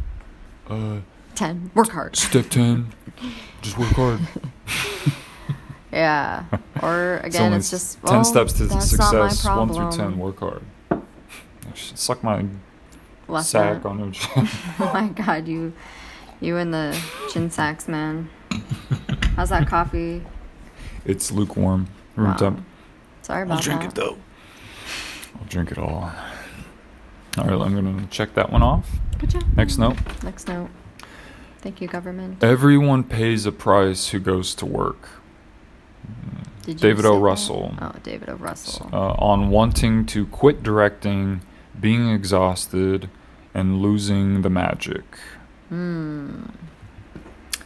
uh, 0.69 0.99
Ten, 1.35 1.71
work 1.75 1.89
hard. 1.89 2.15
step 2.15 2.49
ten, 2.49 2.93
just 3.61 3.77
work 3.77 3.89
hard. 3.89 4.19
Yeah. 5.91 6.43
Or 6.81 7.21
again, 7.23 7.43
only 7.43 7.57
it's, 7.59 7.69
just 7.69 8.01
ten 8.05 8.15
well, 8.15 8.23
steps 8.25 8.51
to 8.53 8.65
that's 8.65 8.89
success. 8.89 9.13
Not 9.13 9.13
my 9.13 9.27
One 9.27 9.69
problem. 9.69 9.91
through 9.91 9.97
ten, 9.97 10.17
work 10.19 10.39
hard. 10.39 10.61
Suck 11.73 12.21
my 12.21 12.45
Left 13.29 13.47
sack 13.47 13.75
nut. 13.77 13.85
on 13.85 13.99
your 13.99 14.11
chin. 14.11 14.47
Oh 14.77 14.91
my 14.93 15.07
god, 15.07 15.47
you, 15.47 15.71
you 16.41 16.57
and 16.57 16.73
the 16.73 16.99
chin 17.31 17.49
sacks, 17.49 17.87
man. 17.87 18.29
How's 19.37 19.49
that 19.49 19.67
coffee? 19.69 20.21
It's 21.05 21.31
lukewarm, 21.31 21.87
room 22.17 22.27
Wow. 22.31 22.35
temp. 22.35 22.65
Sorry 23.21 23.43
about 23.43 23.63
that. 23.63 23.69
I'll 23.71 23.77
drink 23.79 23.93
that. 23.93 24.01
it 24.01 24.05
though. 24.05 24.17
I'll 25.39 25.47
drink 25.47 25.71
it 25.71 25.77
all. 25.77 26.11
All 27.37 27.43
right, 27.43 27.65
I'm 27.65 27.75
gonna 27.75 28.07
check 28.07 28.33
that 28.35 28.51
one 28.51 28.63
off. 28.63 28.89
Job. 29.27 29.43
Next 29.55 29.77
note. 29.77 29.97
Next 30.23 30.47
note. 30.47 30.69
Thank 31.59 31.81
you, 31.81 31.87
government. 31.87 32.43
Everyone 32.43 33.03
pays 33.03 33.45
a 33.45 33.51
price 33.51 34.09
who 34.09 34.19
goes 34.19 34.53
to 34.55 34.65
work. 34.65 35.09
Did 36.61 36.73
you 36.81 36.89
David 36.89 37.05
O. 37.05 37.15
that? 37.15 37.19
Russell. 37.21 37.75
Oh, 37.81 37.91
David 38.03 38.29
O. 38.29 38.35
Russell. 38.35 38.89
Uh, 38.93 39.13
on 39.13 39.49
wanting 39.49 40.05
to 40.07 40.27
quit 40.27 40.63
directing, 40.63 41.41
being 41.79 42.09
exhausted, 42.09 43.09
and 43.53 43.81
losing 43.81 44.41
the 44.41 44.49
magic. 44.49 45.03
Hmm. 45.69 46.43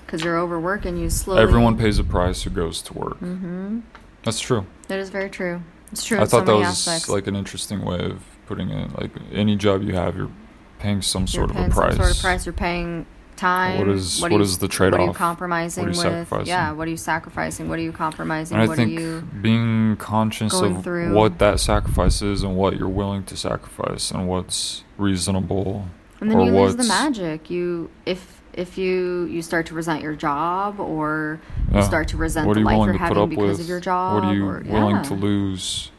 Because 0.05 0.23
you're 0.23 0.39
overworking 0.39 0.97
you 0.97 1.09
slowly. 1.09 1.41
Everyone 1.41 1.77
pays 1.77 1.99
a 1.99 2.03
price 2.03 2.43
who 2.43 2.49
goes 2.49 2.81
to 2.83 2.93
work. 2.93 3.19
Mm-hmm. 3.19 3.81
That's 4.23 4.39
true. 4.39 4.65
That 4.87 4.99
is 4.99 5.09
very 5.09 5.29
true. 5.29 5.61
It's 5.91 6.03
true. 6.03 6.19
I 6.19 6.23
so 6.23 6.37
thought 6.37 6.45
that 6.45 6.55
was 6.55 6.67
aspects. 6.67 7.09
like 7.09 7.27
an 7.27 7.35
interesting 7.35 7.83
way 7.83 7.99
of 7.99 8.23
putting 8.49 8.71
it. 8.71 8.99
Like 8.99 9.11
any 9.31 9.55
job 9.55 9.83
you 9.83 9.93
have, 9.95 10.17
you're 10.17 10.31
paying 10.79 11.01
some 11.01 11.21
You're 11.21 11.27
sort 11.27 11.51
of 11.51 11.55
a 11.57 11.69
price. 11.69 11.95
Some 11.95 12.03
sort 12.03 12.15
of 12.15 12.21
price. 12.21 12.45
You're 12.45 12.53
paying 12.53 13.05
time. 13.37 13.77
What 13.77 13.87
is- 13.87 14.19
are 14.19 14.23
what 14.23 14.31
you- 14.31 14.39
is 14.41 14.57
the 14.57 14.65
What 14.65 14.81
are 14.81 14.85
you 14.85 14.91
trade-off? 14.91 15.15
compromising 15.15 15.85
What 15.85 15.91
are 15.91 15.93
you 15.93 15.97
with? 16.03 16.27
sacrificing? 16.27 16.47
Yeah. 16.47 16.71
What 16.73 16.87
are 16.87 16.91
you 16.91 16.97
sacrificing? 16.97 17.69
What 17.69 17.79
are 17.79 17.81
you 17.83 17.91
compromising? 17.93 18.55
And 18.55 18.63
I 18.63 18.67
what 18.67 18.75
think 18.75 18.97
are 18.97 19.01
you? 19.01 19.23
being 19.41 19.95
conscious 19.97 20.59
of 20.59 20.83
through? 20.83 21.13
what 21.13 21.37
that 21.39 21.59
sacrifice 21.59 22.21
is 22.23 22.43
and 22.43 22.57
what 22.57 22.75
you're 22.77 22.89
willing 22.89 23.23
to 23.25 23.37
sacrifice 23.37 24.11
and 24.11 24.27
what's 24.27 24.83
reasonable. 24.97 25.85
And 26.19 26.29
then 26.29 26.41
you 26.41 26.51
lose 26.51 26.75
the 26.75 26.83
magic. 26.83 27.49
You 27.49 27.89
if 28.05 28.41
if 28.51 28.77
you 28.77 29.23
you 29.25 29.41
start 29.41 29.67
to 29.67 29.73
resent 29.75 30.01
your 30.01 30.15
job 30.15 30.79
or 30.81 31.39
you 31.71 31.77
Yeah. 31.77 31.81
start 31.83 32.07
to 32.09 32.17
resent 32.17 32.45
what 32.47 32.53
are 32.53 32.55
the 32.55 32.59
you 32.71 32.77
life 32.77 32.85
you're 32.87 32.97
having 32.97 33.29
because 33.29 33.51
with? 33.51 33.59
of 33.61 33.67
your 33.69 33.79
job. 33.79 34.15
what 34.15 34.23
are 34.25 34.33
you 34.33 34.45
or, 34.45 34.63
willing 34.67 34.95
yeah. 34.97 35.01
to 35.03 35.13
lose 35.13 35.91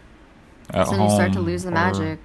at 0.75 0.87
so 0.89 0.91
home? 0.91 0.99
then 0.99 1.09
you 1.09 1.15
start 1.15 1.33
to 1.33 1.41
lose 1.41 1.63
the 1.63 1.71
magic. 1.71 2.19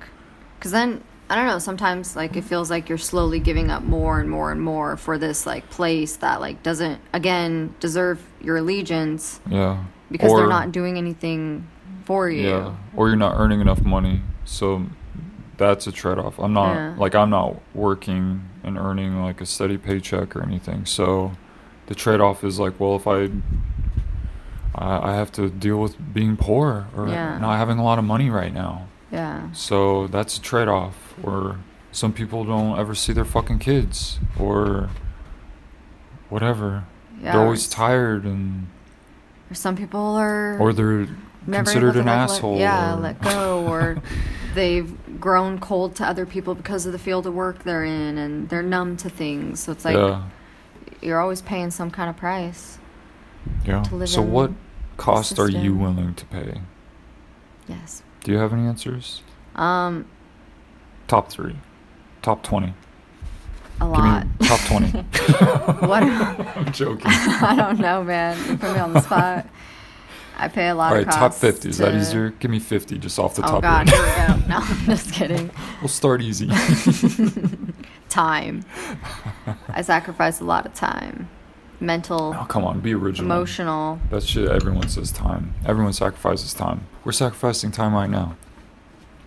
Because 0.58 0.72
then 0.72 1.04
I 1.30 1.36
don't 1.36 1.48
know. 1.48 1.60
Sometimes 1.60 2.16
like 2.16 2.36
it 2.36 2.44
feels 2.44 2.70
like 2.70 2.88
you're 2.90 2.98
slowly 3.00 3.40
giving 3.40 3.72
up 3.72 3.82
more 3.84 4.20
and 4.20 4.30
more 4.30 4.52
and 4.52 4.62
more 4.62 4.96
for 4.98 5.18
this 5.18 5.46
like 5.48 5.70
place 5.70 6.18
that 6.18 6.40
like 6.42 6.62
doesn't 6.64 7.00
again 7.14 7.74
deserve 7.80 8.22
your 8.42 8.58
allegiance 8.58 9.40
Yeah. 9.50 9.84
because 10.12 10.32
or, 10.32 10.38
they're 10.40 10.48
not 10.48 10.72
doing 10.72 10.98
anything 10.98 11.68
for 12.06 12.30
you. 12.30 12.50
Yeah. 12.50 12.76
Or 12.96 13.08
you're 13.08 13.18
not 13.18 13.36
earning 13.40 13.60
enough 13.60 13.82
money. 13.84 14.22
So 14.46 14.86
that's 15.58 15.88
a 15.88 15.92
trade 15.92 16.20
off. 16.20 16.38
I'm 16.40 16.54
not 16.54 16.74
Yeah. 16.76 16.96
like 16.98 17.16
I'm 17.16 17.32
not 17.32 17.56
working 17.74 18.48
and 18.64 18.78
earning 18.78 19.20
like 19.22 19.42
a 19.42 19.46
steady 19.48 19.78
paycheck 19.80 20.36
or 20.36 20.44
anything. 20.44 20.86
So 20.86 21.32
the 21.88 21.96
trade 21.96 22.20
off 22.22 22.44
is 22.44 22.60
like, 22.60 22.80
well, 22.80 22.96
if 22.96 23.08
I 23.08 23.30
I 24.78 25.16
have 25.16 25.32
to 25.34 25.50
deal 25.50 25.78
with 25.78 25.96
being 26.14 26.36
poor 26.36 26.88
or 26.96 27.08
Yeah. 27.08 27.38
not 27.40 27.58
having 27.58 27.80
a 27.80 27.84
lot 27.84 27.98
of 27.98 28.04
money 28.06 28.30
right 28.30 28.54
now. 28.54 28.88
Yeah. 29.16 29.52
So 29.54 30.08
that's 30.08 30.38
a 30.38 30.42
trade 30.42 30.68
off. 30.68 31.14
Or 31.24 31.60
some 31.92 32.12
people 32.12 32.44
don't 32.44 32.78
ever 32.78 32.94
see 32.94 33.14
their 33.14 33.26
fucking 33.26 33.60
kids 33.60 34.20
or 34.38 34.90
whatever. 36.30 36.84
Yeah. 37.22 37.32
They're 37.32 37.42
always 37.42 37.68
tired 37.70 38.26
and 38.26 38.68
Or 39.50 39.56
some 39.56 39.78
people 39.78 40.02
are 40.02 40.60
or 40.60 40.74
they're 40.74 41.08
considered 41.50 41.96
an 41.96 42.10
asshole. 42.10 42.54
Let, 42.54 42.60
yeah, 42.60 42.96
or- 42.96 43.00
let 43.00 43.22
go, 43.22 43.66
or 43.68 44.02
they've 44.54 45.20
grown 45.20 45.60
cold 45.60 45.96
to 45.96 46.06
other 46.06 46.26
people 46.26 46.54
because 46.56 46.86
of 46.86 46.92
the 46.92 47.00
field 47.00 47.26
of 47.26 47.34
work 47.34 47.64
they're 47.64 47.86
in, 47.86 48.18
and 48.18 48.50
they're 48.50 48.64
numb 48.64 48.98
to 48.98 49.10
things. 49.10 49.62
So 49.62 49.72
it's 49.72 49.86
like 49.86 49.96
yeah. 49.96 50.24
you're 51.02 51.22
always 51.22 51.42
paying 51.42 51.72
some 51.72 51.90
kind 51.90 52.10
of 52.10 52.18
price. 52.18 52.80
Yeah. 53.66 53.84
So 54.06 54.22
what 54.22 54.52
cost 54.98 55.40
are 55.40 55.50
you 55.50 55.74
willing 55.74 56.16
to 56.16 56.26
pay? 56.26 56.60
Yes. 57.68 58.04
Do 58.26 58.32
you 58.32 58.40
have 58.40 58.54
any 58.54 58.66
answers? 58.66 59.22
Um, 59.56 60.08
Top 61.08 61.30
three. 61.30 61.56
Top 62.24 62.42
twenty. 62.42 62.74
a 63.80 63.86
lot. 63.88 64.26
top 64.42 64.60
twenty. 64.62 64.88
what? 65.88 66.02
I'm 66.58 66.72
joking. 66.74 67.04
I 67.06 67.54
don't 67.56 67.78
know, 67.80 68.04
man. 68.04 68.36
You 68.50 68.58
put 68.58 68.74
me 68.74 68.80
on 68.80 68.94
the 68.94 69.02
spot. 69.02 69.46
I 70.38 70.48
pay 70.48 70.70
a 70.70 70.74
lot 70.76 70.92
All 70.92 70.98
right, 70.98 71.06
top 71.06 71.36
fifty. 71.36 71.70
Is 71.70 71.78
that 71.78 71.94
easier? 71.94 72.32
Give 72.32 72.50
me 72.50 72.58
fifty 72.58 72.98
just 72.98 73.20
off 73.20 73.36
the 73.36 73.44
Oh 73.44 73.48
top 73.48 73.62
God, 73.62 73.88
of 73.88 73.94
here 73.94 74.02
we 74.02 74.42
go. 74.42 74.48
No, 74.48 74.58
I'm 74.58 74.86
just 74.86 75.14
kidding. 75.14 75.52
We'll 75.80 75.88
start 75.88 76.24
easy. 76.24 76.50
Time. 78.10 78.64
I 79.70 79.84
sacrifice 79.84 80.40
a 80.40 80.46
lot 80.46 80.66
of 80.66 80.74
time, 80.74 81.30
mental, 81.80 82.36
oh, 82.40 82.46
come 82.46 82.64
on, 82.66 82.80
be 82.80 82.94
original. 82.94 83.26
emotional. 83.32 84.00
That 84.10 84.24
shit 84.24 84.48
everyone 84.50 84.88
says 84.90 85.12
time. 85.12 85.54
Everyone 85.66 85.94
sacrifices 85.94 86.54
time. 86.54 86.88
We're 87.04 87.12
sacrificing 87.12 87.72
time 87.72 87.94
right 87.94 88.10
now. 88.10 88.36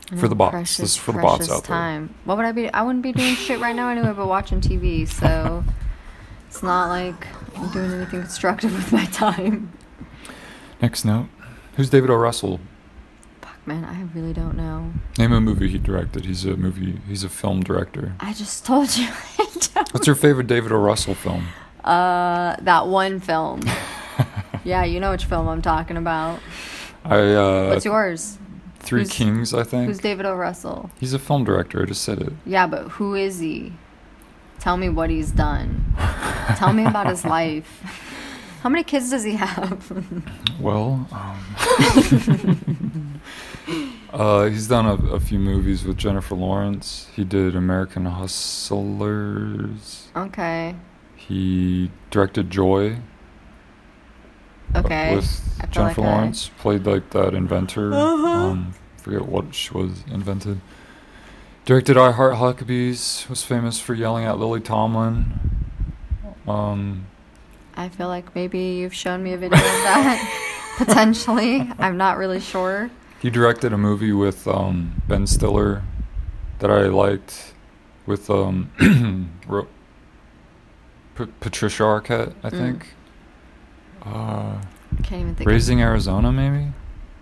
For 0.09 0.15
mm, 0.17 0.29
the 0.31 0.35
bots. 0.35 0.53
Precious, 0.53 0.77
This 0.79 0.91
is 0.93 0.97
for 0.97 1.13
the 1.13 1.19
bots 1.21 1.51
out 1.51 1.65
there. 1.65 1.77
time. 1.77 2.15
What 2.25 2.39
would 2.39 2.47
I 2.47 2.53
be? 2.53 2.73
I 2.73 2.83
wouldn't 2.83 3.03
be 3.03 3.13
doing 3.13 3.35
shit 3.47 3.61
right 3.61 3.77
now 3.77 3.91
anyway, 3.91 4.13
but 4.17 4.27
watching 4.27 4.61
TV. 4.61 5.07
So 5.07 5.63
it's 6.47 6.63
not 6.63 6.89
like 6.89 7.27
I'm 7.57 7.71
doing 7.73 7.93
anything 7.93 8.21
constructive 8.23 8.73
with 8.73 8.91
my 8.93 9.05
time. 9.07 9.71
Next 10.81 11.05
note. 11.05 11.29
Who's 11.77 11.91
David 11.91 12.09
O. 12.11 12.15
Russell? 12.17 12.59
Fuck, 13.43 13.67
man, 13.67 13.85
I 13.85 14.03
really 14.19 14.33
don't 14.33 14.57
know. 14.57 14.93
Name 15.19 15.33
a 15.33 15.41
movie 15.41 15.69
he 15.69 15.77
directed. 15.79 16.25
He's 16.25 16.45
a 16.47 16.57
movie. 16.57 17.01
He's 17.07 17.23
a 17.23 17.29
film 17.29 17.63
director. 17.63 18.15
I 18.19 18.33
just 18.33 18.65
told 18.65 18.97
you. 18.97 19.09
What's 19.93 20.07
your 20.07 20.17
favorite 20.17 20.47
David 20.47 20.73
O. 20.73 20.77
Russell 20.79 21.15
film? 21.15 21.49
Uh, 21.85 22.57
that 22.61 22.87
one 22.89 23.21
film. 23.21 23.63
yeah, 24.65 24.85
you 24.85 25.01
know 25.01 25.11
which 25.13 25.25
film 25.25 25.49
I'm 25.49 25.63
talking 25.63 25.97
about. 25.97 26.41
I 27.05 27.19
uh, 27.19 27.69
What's 27.71 27.85
yours? 27.85 28.39
Three 28.81 29.01
who's- 29.03 29.13
Kings, 29.13 29.55
I 29.55 29.63
think. 29.65 29.87
Who's 29.89 29.99
David 29.99 30.27
O. 30.27 30.35
Russell? 30.35 30.91
He's 31.01 31.15
a 31.15 31.19
film 31.19 31.45
director. 31.45 31.83
I 31.83 31.87
just 31.87 32.03
said 32.03 32.21
it. 32.21 32.33
Yeah, 32.47 32.67
but 32.67 32.89
who 32.89 33.15
is 33.15 33.39
he? 33.39 33.73
Tell 34.61 34.77
me 34.77 34.89
what 34.89 35.09
he's 35.11 35.31
done. 35.31 35.95
Tell 36.57 36.73
me 36.73 36.85
about 36.85 37.07
his 37.09 37.25
life. 37.25 37.81
How 38.63 38.69
many 38.69 38.83
kids 38.83 39.11
does 39.11 39.25
he 39.25 39.35
have? 39.35 39.93
Well, 40.61 41.07
um, 41.13 43.21
uh, 44.13 44.47
he's 44.47 44.67
done 44.67 44.87
a, 44.87 44.95
a 45.15 45.21
few 45.21 45.39
movies 45.39 45.85
with 45.85 45.97
Jennifer 45.97 46.35
Lawrence. 46.35 47.07
He 47.15 47.23
did 47.23 47.55
American 47.55 48.07
Hustlers. 48.07 50.09
okay. 50.17 50.75
He 51.29 51.91
directed 52.11 52.51
Joy. 52.51 52.97
Okay. 54.75 55.15
With 55.15 55.59
I 55.61 55.67
Jennifer 55.67 56.01
like 56.01 56.11
I- 56.11 56.15
Lawrence, 56.17 56.51
played 56.59 56.87
like 56.87 57.11
that 57.11 57.35
inventor. 57.35 57.93
Uh-huh. 57.93 58.27
Um, 58.27 58.75
forget 58.97 59.27
what 59.27 59.55
she 59.55 59.73
was 59.75 60.05
invented. 60.11 60.61
Directed 61.65 61.99
I 61.99 62.13
Heart 62.13 62.35
Huckabees. 62.37 63.29
Was 63.29 63.43
famous 63.45 63.79
for 63.79 63.93
yelling 63.95 64.25
at 64.25 64.39
Lily 64.39 64.61
Tomlin. 64.61 65.39
Um, 66.47 67.07
I 67.77 67.91
feel 67.91 68.09
like 68.09 68.35
maybe 68.35 68.59
you've 68.59 68.95
shown 68.95 69.23
me 69.23 69.35
a 69.35 69.37
video 69.37 69.59
of 69.59 69.63
that. 69.63 70.45
Potentially. 70.79 71.71
I'm 71.79 71.97
not 71.99 72.17
really 72.17 72.41
sure. 72.41 72.91
He 73.21 73.29
directed 73.31 73.73
a 73.75 73.79
movie 73.79 74.13
with 74.13 74.49
um, 74.49 75.03
Ben 75.09 75.27
Stiller 75.27 75.83
that 76.61 76.71
I 76.71 76.85
liked 76.87 77.53
with 78.07 78.31
um, 78.31 78.71
Ro- 79.47 79.67
P- 81.19 81.33
Patricia 81.41 81.83
Arquette, 81.83 82.33
I 82.45 82.51
Mm. 82.51 82.59
think. 82.59 82.95
Uh, 84.07 84.09
I 84.09 85.03
can't 85.03 85.21
even 85.23 85.35
think. 85.35 85.49
Raising 85.49 85.83
Arizona, 85.83 86.31
maybe. 86.33 86.69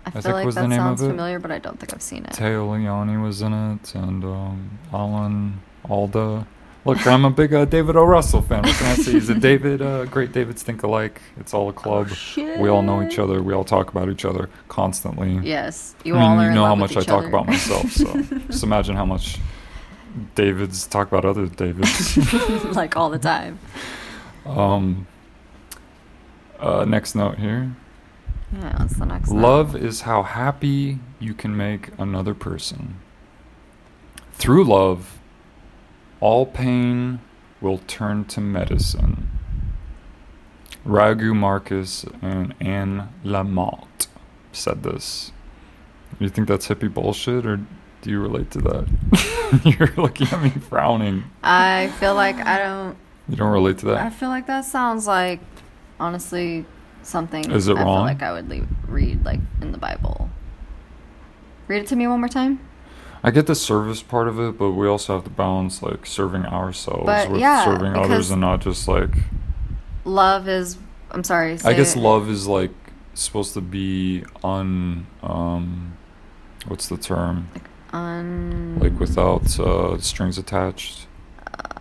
I 0.05 0.11
feel 0.11 0.21
think 0.21 0.33
like 0.35 0.45
was 0.45 0.55
the 0.55 0.61
that 0.61 0.67
name 0.69 0.79
of 0.79 0.85
sounds 0.85 1.01
it. 1.01 1.07
familiar, 1.09 1.39
but 1.39 1.51
I 1.51 1.59
don't 1.59 1.79
think 1.79 1.93
I've 1.93 2.01
seen 2.01 2.23
it. 2.25 2.31
Téa 2.31 2.63
Leoni 2.69 3.17
was 3.17 3.41
in 3.41 3.51
it, 3.53 3.93
and 3.95 4.23
um, 4.23 4.79
Alan 4.93 5.59
Alda. 5.89 6.47
Look, 6.85 7.05
I'm 7.05 7.25
a 7.25 7.29
big 7.29 7.53
uh, 7.53 7.65
David 7.65 7.97
O. 7.97 8.03
Russell 8.05 8.41
fan. 8.41 8.61
What 8.63 8.73
can 8.75 8.85
I 8.87 8.95
say? 8.95 9.11
He's 9.11 9.27
a 9.29 9.35
David, 9.49 9.81
uh, 9.81 10.05
great 10.05 10.31
David 10.31 10.57
think 10.57 10.83
alike. 10.83 11.21
It's 11.37 11.53
all 11.53 11.67
a 11.67 11.73
club. 11.73 12.07
we 12.37 12.69
all 12.69 12.81
know 12.81 13.01
each 13.01 13.19
other. 13.19 13.41
We 13.43 13.53
all 13.53 13.65
talk 13.65 13.89
about 13.89 14.07
each 14.07 14.23
other 14.23 14.49
constantly. 14.69 15.39
Yes, 15.43 15.95
you 16.05 16.15
I 16.15 16.19
mean, 16.19 16.25
all 16.31 16.39
are 16.39 16.45
you 16.49 16.55
know 16.55 16.63
how 16.65 16.75
much 16.75 16.95
I 16.95 17.01
each 17.01 17.07
talk 17.07 17.25
about 17.25 17.45
myself, 17.47 17.91
so 17.91 18.21
just 18.47 18.63
imagine 18.63 18.95
how 18.95 19.05
much 19.05 19.39
Davids 20.35 20.87
talk 20.87 21.07
about 21.07 21.25
other 21.25 21.47
Davids. 21.47 22.17
like 22.75 22.95
all 22.97 23.09
the 23.09 23.19
time. 23.19 23.59
um, 24.45 25.07
uh, 26.59 26.85
next 26.85 27.15
note 27.15 27.37
here. 27.37 27.75
Yeah, 28.53 28.77
what's 28.79 28.95
the 28.95 29.05
next 29.05 29.29
one? 29.29 29.41
Love 29.41 29.75
is 29.75 30.01
how 30.01 30.23
happy 30.23 30.99
you 31.19 31.33
can 31.33 31.55
make 31.55 31.89
another 31.97 32.33
person. 32.33 32.99
Through 34.33 34.65
love, 34.65 35.19
all 36.19 36.45
pain 36.45 37.19
will 37.59 37.79
turn 37.79 38.25
to 38.25 38.41
medicine. 38.41 39.29
Raghu 40.85 41.33
Markus 41.33 42.05
and 42.21 42.55
Anne 42.61 43.09
Lamott 43.25 44.07
said 44.53 44.83
this. 44.83 45.31
You 46.19 46.29
think 46.29 46.47
that's 46.47 46.67
hippie 46.69 46.93
bullshit, 46.93 47.45
or 47.45 47.59
do 48.07 48.13
you 48.13 48.21
relate 48.21 48.49
to 48.51 48.59
that? 48.59 49.61
You're 49.77 49.93
looking 49.97 50.27
at 50.29 50.41
me 50.41 50.49
frowning. 50.49 51.25
I 51.43 51.89
feel 51.99 52.15
like 52.15 52.37
I 52.37 52.57
don't. 52.57 52.95
You 53.27 53.35
don't 53.35 53.51
relate 53.51 53.79
to 53.79 53.87
that. 53.87 53.97
I 53.97 54.09
feel 54.09 54.29
like 54.29 54.47
that 54.47 54.61
sounds 54.63 55.05
like, 55.07 55.41
honestly, 55.99 56.65
something. 57.03 57.51
Is 57.51 57.67
it 57.67 57.75
I 57.75 57.83
wrong? 57.83 57.97
feel 57.97 58.03
like 58.05 58.21
I 58.23 58.31
would 58.31 58.47
leave, 58.47 58.65
read 58.87 59.25
like 59.25 59.41
in 59.61 59.73
the 59.73 59.77
Bible. 59.77 60.29
Read 61.67 61.79
it 61.81 61.87
to 61.87 61.97
me 61.97 62.07
one 62.07 62.21
more 62.21 62.29
time. 62.29 62.61
I 63.23 63.31
get 63.31 63.45
the 63.45 63.55
service 63.55 64.01
part 64.01 64.29
of 64.29 64.39
it, 64.39 64.57
but 64.57 64.71
we 64.71 64.87
also 64.87 65.13
have 65.15 65.25
to 65.25 65.29
balance 65.29 65.83
like 65.83 66.05
serving 66.05 66.45
ourselves 66.45 67.05
But, 67.05 67.29
with 67.29 67.41
yeah, 67.41 67.65
serving 67.65 67.93
others 67.97 68.31
and 68.31 68.39
not 68.39 68.61
just 68.61 68.87
like 68.87 69.09
Love 70.05 70.47
is. 70.47 70.77
I'm 71.11 71.25
sorry. 71.25 71.57
I 71.65 71.73
guess 71.73 71.97
it. 71.97 71.99
love 71.99 72.29
is 72.29 72.47
like 72.47 72.71
supposed 73.15 73.53
to 73.55 73.61
be 73.61 74.23
un 74.45 75.07
um 75.21 75.97
what's 76.67 76.87
the 76.87 76.95
term? 76.97 77.49
Un. 77.93 78.77
Like 78.79 78.99
without 78.99 79.59
uh 79.59 79.97
strings 79.99 80.37
attached. 80.37 81.07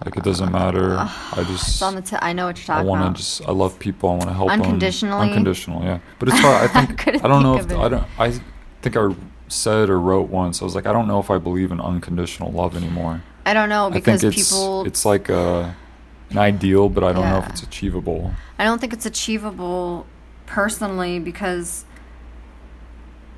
Like 0.04 0.16
it 0.16 0.24
doesn't 0.24 0.52
matter. 0.52 0.96
I 0.98 1.44
just 1.48 1.68
It's 1.68 1.82
on 1.82 1.94
the. 1.94 2.02
T- 2.02 2.16
I 2.20 2.32
know 2.32 2.46
what 2.46 2.58
you're 2.58 2.66
talking 2.66 2.86
I 2.86 2.88
want 2.88 3.00
about. 3.02 3.16
to 3.16 3.22
just 3.22 3.48
I 3.48 3.52
love 3.52 3.78
people. 3.78 4.10
I 4.10 4.12
want 4.12 4.28
to 4.28 4.34
help 4.34 4.48
them 4.50 4.60
Unconditionally? 4.60 5.28
Unconditional, 5.28 5.82
yeah. 5.82 5.98
But 6.18 6.28
it's 6.28 6.38
hard. 6.40 6.70
I 6.70 6.86
think 6.86 7.24
I 7.24 7.28
don't 7.28 7.42
know 7.42 7.56
if 7.56 7.72
I 7.72 7.88
don't 7.88 8.04
I 8.18 8.38
think 8.82 8.96
I 8.96 9.14
said 9.48 9.88
or 9.88 9.98
wrote 9.98 10.28
once. 10.28 10.60
I 10.60 10.64
was 10.64 10.74
like 10.74 10.86
I 10.86 10.92
don't 10.92 11.08
know 11.08 11.18
if 11.18 11.30
I 11.30 11.38
believe 11.38 11.72
in 11.72 11.80
unconditional 11.80 12.52
love 12.52 12.76
anymore. 12.76 13.22
I 13.46 13.54
don't 13.54 13.68
know 13.68 13.86
I 13.86 13.90
because 13.90 14.20
think 14.20 14.36
it's 14.36 14.50
people. 14.52 14.84
it's 14.86 15.04
like 15.04 15.28
a 15.28 15.74
an 16.30 16.38
ideal, 16.38 16.88
but 16.88 17.02
I 17.04 17.12
don't 17.12 17.24
know 17.24 17.38
if 17.38 17.48
it's 17.48 17.62
achievable. 17.62 18.32
I 18.58 18.64
don't 18.64 18.80
think 18.80 18.92
it's 18.92 19.06
achievable 19.06 20.06
personally 20.46 21.18
because 21.20 21.84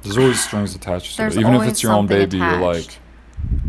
There's 0.02 0.18
always 0.18 0.42
strings 0.42 0.74
attached 0.74 1.12
to 1.12 1.16
There's 1.18 1.36
it. 1.36 1.40
Even 1.40 1.54
if 1.54 1.68
it's 1.68 1.82
your 1.82 1.92
own 1.92 2.06
baby, 2.06 2.38
you're 2.38 2.60
like, 2.60 2.98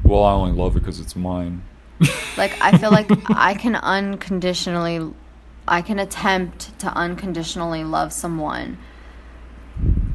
well, 0.03 0.23
I 0.23 0.33
only 0.33 0.57
love 0.57 0.75
it 0.75 0.79
because 0.79 0.99
it's 0.99 1.15
mine. 1.15 1.63
like 2.37 2.59
I 2.61 2.77
feel 2.77 2.91
like 2.91 3.09
I 3.29 3.53
can 3.53 3.75
unconditionally 3.75 5.13
I 5.67 5.81
can 5.81 5.99
attempt 5.99 6.77
to 6.79 6.87
unconditionally 6.87 7.83
love 7.83 8.13
someone. 8.13 8.77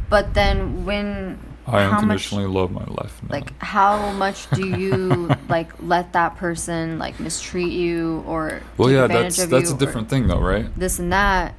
But 0.09 0.35
then 0.35 0.85
when 0.85 1.39
I 1.67 1.83
how 1.85 1.91
much 1.91 2.03
unconditionally 2.03 2.47
love 2.47 2.73
my 2.73 2.85
life 2.85 3.23
now. 3.23 3.29
like 3.31 3.59
how 3.63 4.13
much 4.13 4.51
do 4.51 4.67
you 4.67 5.31
like 5.49 5.73
let 5.81 6.13
that 6.13 6.37
person 6.37 6.99
like 6.99 7.19
mistreat 7.21 7.73
you 7.73 8.23
or 8.27 8.61
well, 8.77 8.91
yeah, 8.91 9.07
that's 9.07 9.45
that's 9.47 9.71
a 9.71 9.77
different 9.77 10.09
thing, 10.09 10.27
though, 10.27 10.41
right? 10.41 10.75
this 10.77 10.99
and 10.99 11.13
that 11.13 11.55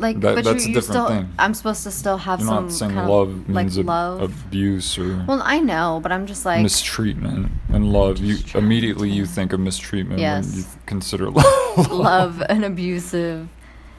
like 0.00 0.18
That- 0.20 0.34
but 0.36 0.44
that's 0.44 0.64
you, 0.64 0.70
you 0.70 0.74
different 0.74 0.94
still 1.06 1.08
thing. 1.08 1.28
I'm 1.38 1.54
supposed 1.54 1.82
to 1.84 1.90
still 1.90 2.16
have 2.18 2.40
You're 2.40 2.48
some 2.48 2.64
not 2.64 2.72
saying 2.72 2.92
kind 2.94 3.08
love 3.08 3.28
of 3.28 3.48
means 3.48 3.76
like 3.76 3.82
ab- 3.84 3.86
love 3.86 4.22
abuse 4.46 4.98
or 4.98 5.24
well 5.28 5.40
I 5.44 5.60
know 5.60 6.00
but 6.02 6.10
I'm 6.10 6.26
just 6.26 6.44
like 6.44 6.62
mistreatment 6.62 7.52
and 7.68 7.92
love. 7.92 8.18
You 8.18 8.38
immediately 8.54 9.10
you 9.10 9.26
think 9.26 9.52
of 9.52 9.60
mistreatment 9.60 10.20
when 10.20 10.42
you 10.54 10.58
Yes. 10.64 10.76
consider 10.86 11.30
love. 11.40 11.90
love 11.92 12.42
and 12.48 12.64
abusive 12.64 13.48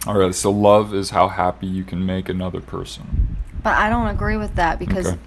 All 0.07 0.17
right, 0.17 0.33
so 0.35 0.49
love 0.51 0.93
is 0.93 1.11
how 1.11 1.27
happy 1.27 1.67
you 1.67 1.83
can 1.83 2.03
make 2.05 2.27
another 2.27 2.59
person. 2.61 3.37
But 3.63 3.75
I 3.77 3.89
don't 3.89 4.07
agree 4.07 4.37
with 4.37 4.55
that 4.55 4.79
because 4.79 5.05
Okay. 5.07 5.19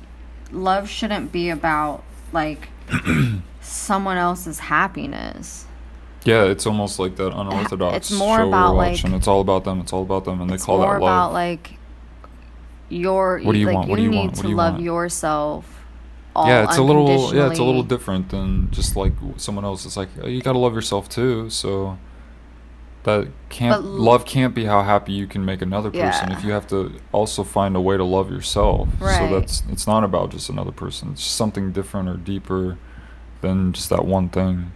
love 0.51 0.89
shouldn't 0.89 1.31
be 1.31 1.51
about 1.51 2.03
like 2.33 2.69
someone 3.61 4.17
else's 4.17 4.59
happiness. 4.59 5.64
Yeah, 6.25 6.45
it's 6.45 6.67
almost 6.67 6.99
like 6.99 7.17
that 7.17 7.33
unorthodox 7.35 7.97
It's 7.97 8.11
more 8.19 8.39
show 8.39 8.49
about, 8.49 8.73
we're 8.73 8.77
like- 8.79 8.91
watching. 8.93 9.13
It's 9.15 9.29
all 9.29 9.41
about 9.41 9.65
them. 9.65 9.81
It's 9.81 9.93
all 9.93 10.03
about 10.03 10.25
them, 10.25 10.41
and 10.41 10.49
they 10.51 10.57
call 10.59 10.79
that 10.81 10.87
love. 10.87 10.97
about 11.03 11.33
like 11.33 11.79
your 12.89 13.41
What 13.43 13.53
do 13.53 13.59
you 13.59 13.67
like 13.67 13.75
want? 13.75 13.89
What 13.91 13.97
do 13.97 14.03
you 14.03 14.11
need 14.11 14.17
want? 14.17 14.37
What 14.37 14.43
to 14.43 14.49
you 14.49 14.55
love 14.57 14.73
want? 14.75 14.85
yourself. 14.85 15.71
All 16.37 16.49
yeah, 16.49 16.65
it's 16.65 16.77
a 16.79 16.83
little 16.83 17.33
yeah, 17.35 17.49
it's 17.49 17.59
a 17.61 17.65
little 17.65 17.83
different 17.85 18.31
than 18.31 18.69
just 18.73 18.97
like 18.97 19.13
someone 19.37 19.65
else. 19.65 19.87
It's 19.87 19.97
like 19.97 20.09
you 20.25 20.43
gotta 20.43 20.59
love 20.59 20.75
yourself 20.75 21.09
too. 21.09 21.49
So 21.51 21.97
that 23.05 23.29
can't 23.51 23.83
But 23.83 23.85
love 23.89 24.25
can't 24.25 24.55
be 24.55 24.65
how 24.65 24.83
happy 24.83 25.13
you 25.13 25.27
can 25.27 25.45
make 25.45 25.63
another 25.63 25.91
person. 25.91 26.31
Yeah. 26.31 26.37
If 26.39 26.43
you 26.45 26.53
have 26.53 26.67
to 26.69 26.93
also 27.13 27.45
find 27.45 27.77
a 27.77 27.81
way 27.81 27.97
to 27.97 28.05
love 28.05 28.31
yourself. 28.31 28.89
So 28.99 29.29
that's 29.29 29.63
it's 29.69 29.87
not 29.87 30.03
about 30.05 30.31
just 30.31 30.49
another 30.51 30.73
person. 30.73 31.11
It's 31.13 31.23
just 31.23 31.37
something 31.37 31.71
different 31.71 32.09
or 32.09 32.17
deeper 32.17 32.79
than 33.41 33.73
just 33.73 33.91
that 33.91 34.05
one 34.05 34.29
thing. 34.31 34.73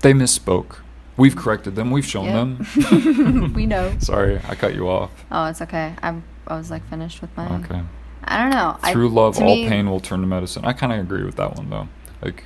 They 0.00 0.12
misspoke. 0.12 0.76
We've 1.16 1.36
corrected 1.36 1.76
them. 1.76 1.90
We've 1.90 2.06
shown 2.06 2.26
Yeah. 2.26 2.32
them. 2.32 3.52
we 3.54 3.66
know. 3.66 3.92
Sorry, 3.98 4.40
I 4.48 4.54
cut 4.54 4.74
you 4.74 4.88
off. 4.88 5.10
Oh, 5.30 5.46
it's 5.46 5.60
okay. 5.62 5.94
I'm 6.02 6.22
I 6.46 6.56
was 6.56 6.70
like 6.70 6.88
finished 6.88 7.20
with 7.20 7.36
mine. 7.36 7.64
Okay. 7.64 7.82
I 8.24 8.38
don't 8.42 8.50
know. 8.50 8.78
I- 8.82 8.92
Through 8.92 9.10
love, 9.10 9.38
all 9.38 9.54
me- 9.54 9.68
pain 9.68 9.88
will 9.90 10.00
turn 10.00 10.20
to 10.22 10.26
medicine. 10.26 10.64
I 10.64 10.72
kind 10.72 10.92
of 10.92 10.98
agree 11.00 11.24
with 11.24 11.36
that 11.36 11.56
one 11.56 11.68
though. 11.70 11.88
Like, 12.22 12.44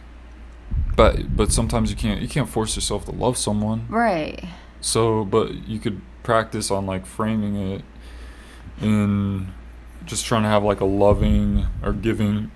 but 0.96 1.36
but 1.36 1.52
sometimes 1.52 1.90
you 1.90 1.96
can't 1.96 2.20
you 2.20 2.28
can't 2.28 2.48
force 2.48 2.74
yourself 2.74 3.04
to 3.04 3.12
love 3.12 3.36
someone. 3.36 3.86
Right. 3.88 4.44
So, 4.80 5.24
but 5.24 5.68
you 5.68 5.78
could 5.78 6.00
practice 6.24 6.70
on 6.70 6.84
like 6.86 7.06
framing 7.06 7.56
it 7.56 7.82
in 8.80 9.48
just 10.04 10.26
trying 10.26 10.42
to 10.42 10.48
have 10.48 10.62
like 10.64 10.80
a 10.80 10.84
loving 10.84 11.66
or 11.82 11.92
giving, 11.92 12.50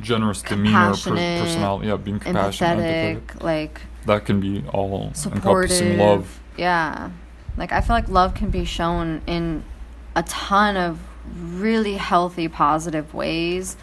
generous 0.00 0.42
demeanor, 0.42 0.90
per- 0.92 1.14
personality. 1.14 1.88
Yeah, 1.88 1.96
being 1.96 2.18
compassionate, 2.18 2.78
empathetic. 2.78 3.20
Empathetic, 3.38 3.42
like 3.42 3.80
That 4.10 4.24
can 4.24 4.40
be 4.40 4.64
all 4.72 5.12
encompassing 5.24 5.96
love. 5.96 6.40
Yeah. 6.56 7.10
Like 7.56 7.70
I 7.70 7.80
feel 7.80 7.94
like 7.94 8.08
love 8.08 8.34
can 8.34 8.50
be 8.50 8.64
shown 8.64 9.22
in 9.24 9.62
a 10.16 10.24
ton 10.24 10.76
of 10.76 10.98
really 11.32 11.94
healthy 11.94 12.48
positive 12.48 13.14
ways. 13.14 13.76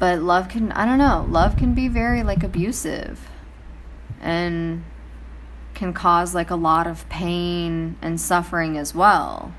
But 0.00 0.20
love 0.20 0.48
can 0.48 0.72
I 0.72 0.84
don't 0.84 0.98
know, 0.98 1.24
love 1.30 1.56
can 1.56 1.74
be 1.74 1.86
very 1.86 2.24
like 2.24 2.42
abusive 2.42 3.20
and 4.20 4.82
can 5.74 5.92
cause 5.92 6.34
like 6.34 6.50
a 6.50 6.56
lot 6.56 6.88
of 6.88 7.08
pain 7.08 7.94
and 8.02 8.20
suffering 8.20 8.76
as 8.76 8.96
well. 8.96 9.54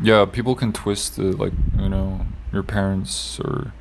Yeah, 0.00 0.24
people 0.24 0.54
can 0.54 0.72
twist 0.72 1.18
it, 1.18 1.38
like 1.38 1.52
you 1.78 1.90
know, 1.90 2.24
your 2.54 2.62
parents 2.62 3.38
or 3.38 3.74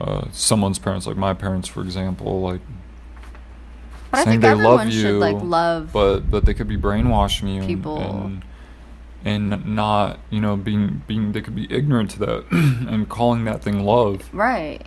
uh, 0.00 0.26
someone's 0.32 0.78
parents, 0.78 1.06
like 1.06 1.16
my 1.16 1.34
parents, 1.34 1.68
for 1.68 1.80
example, 1.82 2.40
like 2.40 2.60
But 4.10 4.18
I 4.20 4.24
saying 4.24 4.30
think 4.40 4.42
they 4.42 4.48
everyone 4.48 4.76
love 4.76 4.92
should 4.92 5.02
you, 5.02 5.18
like 5.18 5.40
love 5.42 5.90
but 5.92 6.30
but 6.30 6.44
they 6.44 6.54
could 6.54 6.68
be 6.68 6.76
brainwashing 6.76 7.48
you 7.48 7.60
and- 7.60 7.66
People. 7.68 7.98
and 7.98 8.44
and 9.24 9.66
not 9.66 10.20
you 10.30 10.40
know 10.40 10.56
being 10.56 11.02
being 11.08 11.32
they 11.32 11.40
could 11.40 11.56
be 11.56 11.66
ignorant 11.72 12.10
to 12.12 12.18
that 12.20 12.44
and 12.88 13.08
calling 13.08 13.44
that 13.44 13.60
thing 13.62 13.84
love 13.84 14.32
right. 14.32 14.86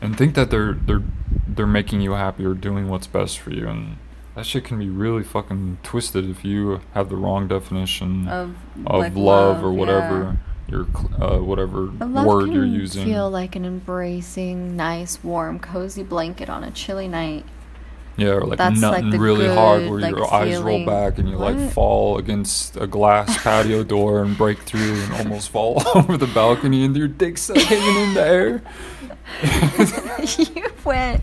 and 0.00 0.16
think 0.16 0.34
that 0.36 0.48
they're 0.50 0.74
they're 0.74 1.02
they're 1.46 1.66
making 1.66 2.00
you 2.00 2.12
happy 2.12 2.44
or 2.44 2.54
doing 2.54 2.88
what's 2.88 3.08
best 3.08 3.40
for 3.40 3.50
you 3.50 3.66
and 3.66 3.96
that 4.36 4.46
shit 4.46 4.62
can 4.64 4.78
be 4.78 4.88
really 4.88 5.24
fucking 5.24 5.78
twisted 5.82 6.30
if 6.30 6.44
you 6.44 6.80
have 6.94 7.08
the 7.08 7.16
wrong 7.16 7.48
definition 7.48 8.28
Of, 8.28 8.54
of 8.86 9.00
like, 9.00 9.16
love, 9.16 9.64
or 9.64 9.72
yeah. 9.72 10.36
Your 10.68 10.86
uh, 11.20 11.38
whatever 11.38 11.86
word 11.86 12.52
you're 12.52 12.64
using. 12.64 13.04
feel 13.04 13.30
like 13.30 13.56
an 13.56 13.64
embracing, 13.64 14.76
nice, 14.76 15.22
warm, 15.24 15.58
cozy 15.58 16.02
blanket 16.02 16.50
on 16.50 16.62
a 16.62 16.70
chilly 16.70 17.08
night. 17.08 17.44
yeah, 18.16 18.28
or 18.28 18.42
like 18.42 18.58
that's, 18.58 18.80
like, 18.80 19.02
nutting 19.04 19.10
the 19.10 19.18
really 19.18 19.48
hard 19.48 19.88
where 19.88 20.00
like, 20.00 20.14
your 20.14 20.32
eyes 20.32 20.58
roll 20.60 20.84
back 20.84 21.18
and 21.18 21.28
you 21.28 21.36
like 21.36 21.70
fall 21.72 22.18
against 22.18 22.76
a 22.76 22.86
glass 22.86 23.42
patio 23.42 23.82
door 23.82 24.22
and 24.22 24.36
break 24.36 24.58
through 24.60 25.00
and 25.02 25.14
almost 25.14 25.48
fall 25.50 25.82
over 25.94 26.16
the 26.16 26.26
balcony 26.28 26.84
and 26.84 26.96
your 26.96 27.08
dick's 27.08 27.48
like 27.48 27.62
hanging 27.62 28.08
in 28.08 28.14
the 28.14 28.26
air. 28.26 28.62
you 30.54 30.70
went 30.84 31.22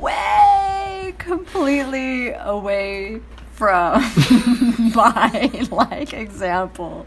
way 0.00 1.14
completely 1.18 2.32
away 2.32 3.20
from 3.54 4.02
my 4.94 5.50
like 5.70 6.12
example. 6.12 7.06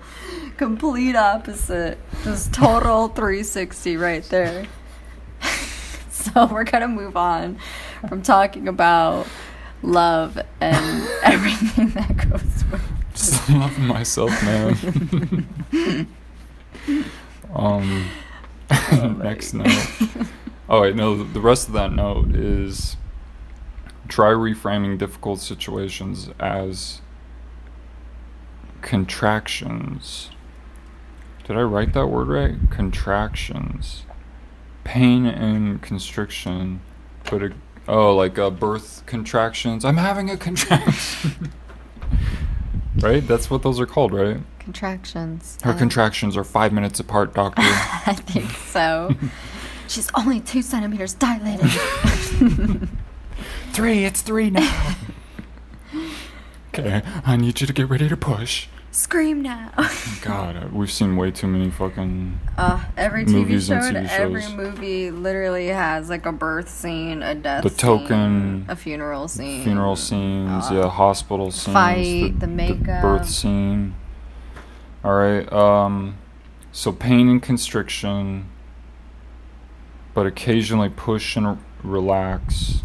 Complete 0.57 1.15
opposite. 1.15 1.97
Just 2.23 2.53
total 2.53 3.09
360 3.09 3.97
right 3.97 4.23
there. 4.23 4.65
so 6.09 6.45
we're 6.47 6.63
gonna 6.63 6.87
move 6.87 7.15
on 7.17 7.59
from 8.07 8.21
talking 8.21 8.67
about 8.67 9.27
love 9.83 10.39
and 10.61 11.07
everything 11.23 11.89
that 11.89 12.29
goes 12.29 12.63
with 12.71 12.81
Just 13.13 13.49
loving 13.49 13.85
myself, 13.85 14.31
man. 14.43 16.07
um, 17.53 18.09
next 19.19 19.53
note. 19.53 19.67
Oh 20.69 20.81
wait, 20.81 20.95
no. 20.95 21.23
The 21.23 21.39
rest 21.41 21.67
of 21.67 21.73
that 21.73 21.91
note 21.93 22.35
is 22.35 22.97
try 24.07 24.29
reframing 24.29 24.97
difficult 24.97 25.39
situations 25.39 26.29
as 26.39 27.01
contractions. 28.81 30.29
Did 31.45 31.57
I 31.57 31.61
write 31.61 31.93
that 31.93 32.07
word 32.07 32.27
right? 32.27 32.55
Contractions. 32.69 34.03
Pain 34.83 35.25
and 35.25 35.81
constriction. 35.81 36.81
But 37.29 37.41
it, 37.43 37.53
oh, 37.87 38.15
like 38.15 38.37
uh, 38.37 38.49
birth 38.49 39.03
contractions. 39.05 39.83
I'm 39.83 39.97
having 39.97 40.29
a 40.29 40.37
contraction. 40.37 41.51
right? 42.99 43.25
That's 43.27 43.49
what 43.49 43.63
those 43.63 43.79
are 43.79 43.85
called, 43.85 44.13
right? 44.13 44.37
contractions. 44.59 45.57
Her 45.63 45.71
Uh, 45.71 45.77
contractions 45.77 46.35
are 46.35 46.43
five 46.43 46.73
minutes 46.73 46.99
apart, 46.99 47.33
doctor. 47.33 47.61
I 47.65 48.13
think 48.13 48.49
so. 48.51 49.15
She's 49.87 50.09
only 50.13 50.41
two 50.41 50.61
centimeters 50.61 51.13
dilated. 51.13 51.71
Three, 53.71 54.05
it's 54.05 54.21
three 54.21 54.49
now. 54.49 54.95
okay, 56.73 57.01
I 57.25 57.35
need 57.37 57.61
you 57.61 57.67
to 57.67 57.73
get 57.73 57.89
ready 57.89 58.09
to 58.09 58.17
push. 58.17 58.67
Scream 58.91 59.43
now. 59.43 59.71
God, 60.21 60.71
we've 60.73 60.91
seen 60.91 61.17
way 61.17 61.29
too 61.29 61.45
many 61.47 61.69
fucking. 61.69 62.39
Uh, 62.57 62.83
every 62.97 63.25
TV 63.25 63.31
Movies 63.33 63.67
show 63.67 63.75
and 63.75 63.95
and 63.97 64.07
TV 64.07 64.09
every 64.09 64.47
movie 64.55 65.11
literally 65.11 65.67
has 65.67 66.09
like 66.09 66.25
a 66.25 66.31
birth 66.31 66.67
scene, 66.67 67.21
a 67.21 67.35
death 67.35 67.61
The 67.63 67.69
scene, 67.69 67.77
token, 67.77 68.65
a 68.67 68.75
funeral 68.75 69.27
scene, 69.27 69.63
funeral 69.63 69.95
scenes, 69.95 70.65
uh, 70.65 70.73
yeah, 70.73 70.89
hospital 70.89 71.51
scenes, 71.51 71.73
fight, 71.73 72.39
the 72.39 72.47
makeup. 72.47 73.03
birth 73.03 73.29
scene. 73.29 73.93
All 75.03 75.13
right, 75.13 75.51
um, 75.53 76.17
so 76.71 76.91
pain 76.91 77.29
and 77.29 77.41
constriction, 77.41 78.49
but 80.15 80.25
occasionally 80.25 80.89
push 80.89 81.37
and 81.37 81.59
relax, 81.83 82.81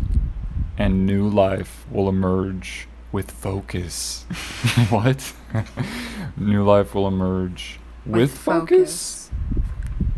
and 0.78 1.06
new 1.06 1.28
life 1.28 1.86
will 1.90 2.08
emerge 2.08 2.88
with 3.10 3.30
focus. 3.30 4.24
what? 4.88 5.32
new 6.36 6.64
life 6.64 6.94
will 6.94 7.06
emerge 7.06 7.78
with, 8.06 8.36
focus? 8.36 9.30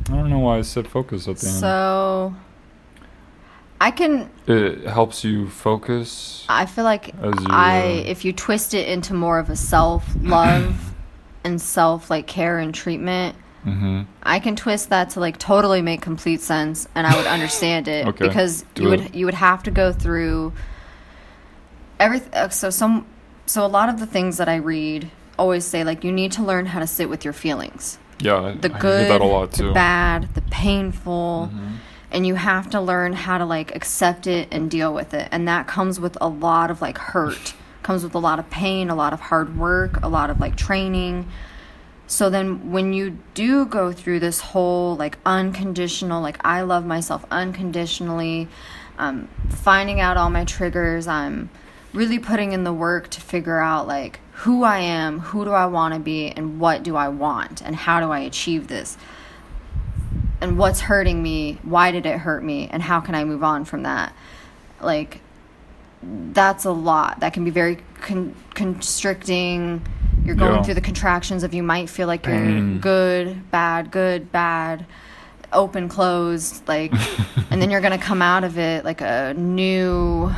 I 0.09 0.13
don't 0.13 0.31
know 0.31 0.39
why 0.39 0.59
I 0.59 0.63
said 0.63 0.87
focus 0.87 1.29
at 1.29 1.39
the 1.39 1.49
end. 1.49 1.57
So, 1.57 2.35
I 3.81 3.91
can. 3.91 4.31
It 4.47 4.87
helps 4.87 5.25
you 5.25 5.49
focus. 5.49 6.45
I 6.49 6.67
feel 6.67 6.85
like 6.85 7.09
As 7.17 7.35
you, 7.41 7.47
I, 7.51 7.81
uh, 7.81 8.11
if 8.11 8.25
you 8.25 8.33
twist 8.33 8.75
it 8.75 8.89
into 8.89 9.15
more 9.15 9.39
of 9.39 9.51
a 9.51 9.57
self 9.57 10.07
love 10.21 10.95
and 11.45 11.61
self 11.61 12.11
like 12.11 12.27
care 12.27 12.59
and 12.59 12.75
treatment, 12.75 13.37
Mm-hmm. 13.65 14.03
I 14.23 14.39
can 14.41 14.57
twist 14.57 14.91
that 14.91 15.11
to 15.11 15.21
like 15.21 15.39
totally 15.39 15.83
make 15.83 16.03
complete 16.03 16.41
sense, 16.41 16.87
and 16.95 17.07
I 17.07 17.17
would 17.17 17.27
understand 17.27 17.89
it 17.89 18.07
Okay, 18.11 18.27
because 18.29 18.65
do 18.75 18.83
you 18.83 18.89
would 18.91 19.15
you 19.15 19.25
would 19.27 19.35
have 19.35 19.63
to 19.65 19.71
go 19.71 19.93
through 19.93 20.53
everything. 21.99 22.51
So 22.51 22.71
some 22.71 23.07
so 23.47 23.65
a 23.65 23.69
lot 23.69 23.89
of 23.89 24.01
the 24.01 24.07
things 24.07 24.37
that 24.39 24.49
I 24.49 24.57
read 24.57 25.11
always 25.39 25.65
say 25.65 25.85
like 25.85 26.05
you 26.05 26.13
need 26.13 26.33
to 26.33 26.43
learn 26.43 26.67
how 26.67 26.81
to 26.81 26.87
sit 26.87 27.09
with 27.09 27.25
your 27.25 27.33
feelings, 27.35 27.99
Yeah, 28.21 28.37
I, 28.41 28.53
the 28.53 28.75
I 28.75 28.79
good, 28.79 29.21
a 29.21 29.25
lot 29.25 29.53
too. 29.53 29.69
the 29.69 29.73
bad, 29.73 30.35
the 30.35 30.43
painful. 30.43 31.51
Mhm. 31.53 31.77
And 32.13 32.25
you 32.25 32.37
have 32.37 32.71
to 32.71 32.81
learn 32.81 33.13
how 33.13 33.39
to 33.39 33.45
like 33.45 33.75
accept 33.75 34.29
it 34.29 34.47
and 34.53 34.71
deal 34.71 34.95
with 34.95 35.13
it. 35.15 35.29
And 35.33 35.49
that 35.49 35.67
comes 35.67 35.99
with 35.99 36.17
a 36.21 36.29
lot 36.29 36.71
of 36.71 36.81
like 36.81 36.97
hurt, 36.97 37.55
comes 37.83 38.05
with 38.05 38.15
a 38.15 38.21
lot 38.21 38.39
of 38.39 38.49
pain, 38.51 38.89
a 38.89 38.95
lot 38.95 39.13
of 39.13 39.21
hard 39.21 39.59
work, 39.59 40.01
a 40.01 40.09
lot 40.09 40.31
of 40.31 40.39
like 40.39 40.55
training. 40.55 41.27
So 42.07 42.29
then 42.29 42.71
when 42.71 42.93
you 42.93 43.19
do 43.33 43.65
go 43.65 43.93
through 43.93 44.21
this 44.21 44.41
whole 44.41 44.97
like 44.97 45.19
unconditional, 45.25 46.21
like 46.21 46.39
I 46.45 46.63
love 46.63 46.85
myself 46.85 47.25
unconditionally, 47.31 48.49
um, 48.99 49.29
finding 49.49 50.01
out 50.01 50.17
all 50.17 50.31
my 50.31 50.45
triggers, 50.45 51.07
I'm 51.07 51.51
really 51.93 52.19
putting 52.19 52.53
in 52.53 52.65
the 52.65 52.73
work 52.73 53.09
to 53.11 53.21
figure 53.21 53.59
out 53.59 53.87
like 53.87 54.21
who 54.33 54.65
I 54.65 54.79
am, 54.81 55.21
who 55.21 55.45
do 55.45 55.53
I 55.53 55.67
want 55.67 55.95
to 55.95 56.01
be, 56.01 56.29
and 56.29 56.61
what 56.61 56.83
do 56.83 56.97
I 56.97 57.09
want, 57.09 57.63
and 57.63 57.75
how 57.75 58.01
do 58.01 58.11
I 58.11 58.21
achieve 58.21 58.67
this? 58.67 58.99
And 60.41 60.59
what's 60.59 60.81
hurting 60.81 61.23
me 61.23 61.59
why 61.63 61.91
did 61.91 62.05
it 62.05 62.19
hurt 62.19 62.45
me 62.45 62.69
and 62.71 62.83
how 62.83 63.01
can 63.01 63.15
i 63.15 63.25
move 63.25 63.43
on 63.43 63.65
from 63.65 63.85
that? 63.85 64.15
Like 64.81 65.21
that's 66.03 66.67
a 66.67 66.73
lot. 66.73 67.21
That 67.21 67.33
can 67.33 67.45
be 67.45 67.51
very 67.51 67.79
con- 68.01 68.35
constricting 68.53 69.83
you're 70.25 70.35
going 70.35 70.55
Yeah. 70.57 70.63
through 70.63 70.75
the 70.75 70.81
contractions 70.81 71.43
of 71.43 71.53
you 71.55 71.63
might 71.63 71.89
feel 71.91 72.07
like 72.07 72.25
you're 72.27 72.35
Pain. 72.37 72.79
good 72.81 73.51
bad 73.51 73.91
good 73.91 74.33
bad 74.33 74.87
open 75.53 75.89
closed 75.89 76.67
like 76.67 76.93
and 77.51 77.61
then 77.63 77.71
you're 77.71 77.81
gonna 77.81 77.99
come 77.99 78.23
out 78.23 78.43
of 78.45 78.59
it 78.59 78.85
like 78.85 79.01
a 79.01 79.35
new 79.35 80.33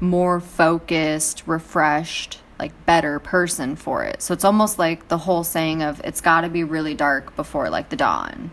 more 0.00 0.40
focused 0.40 1.42
refreshed 1.46 2.40
like 2.58 2.72
better 2.86 3.18
person 3.18 3.74
for 3.76 4.02
it 4.04 4.22
so 4.22 4.32
it's 4.32 4.44
almost 4.44 4.78
like 4.78 5.08
the 5.08 5.18
whole 5.18 5.44
saying 5.44 5.82
of 5.82 6.00
it's 6.04 6.20
got 6.20 6.42
to 6.42 6.48
be 6.48 6.62
really 6.64 6.94
dark 6.94 7.34
before 7.36 7.68
like 7.68 7.88
the 7.90 7.96
dawn 7.96 8.50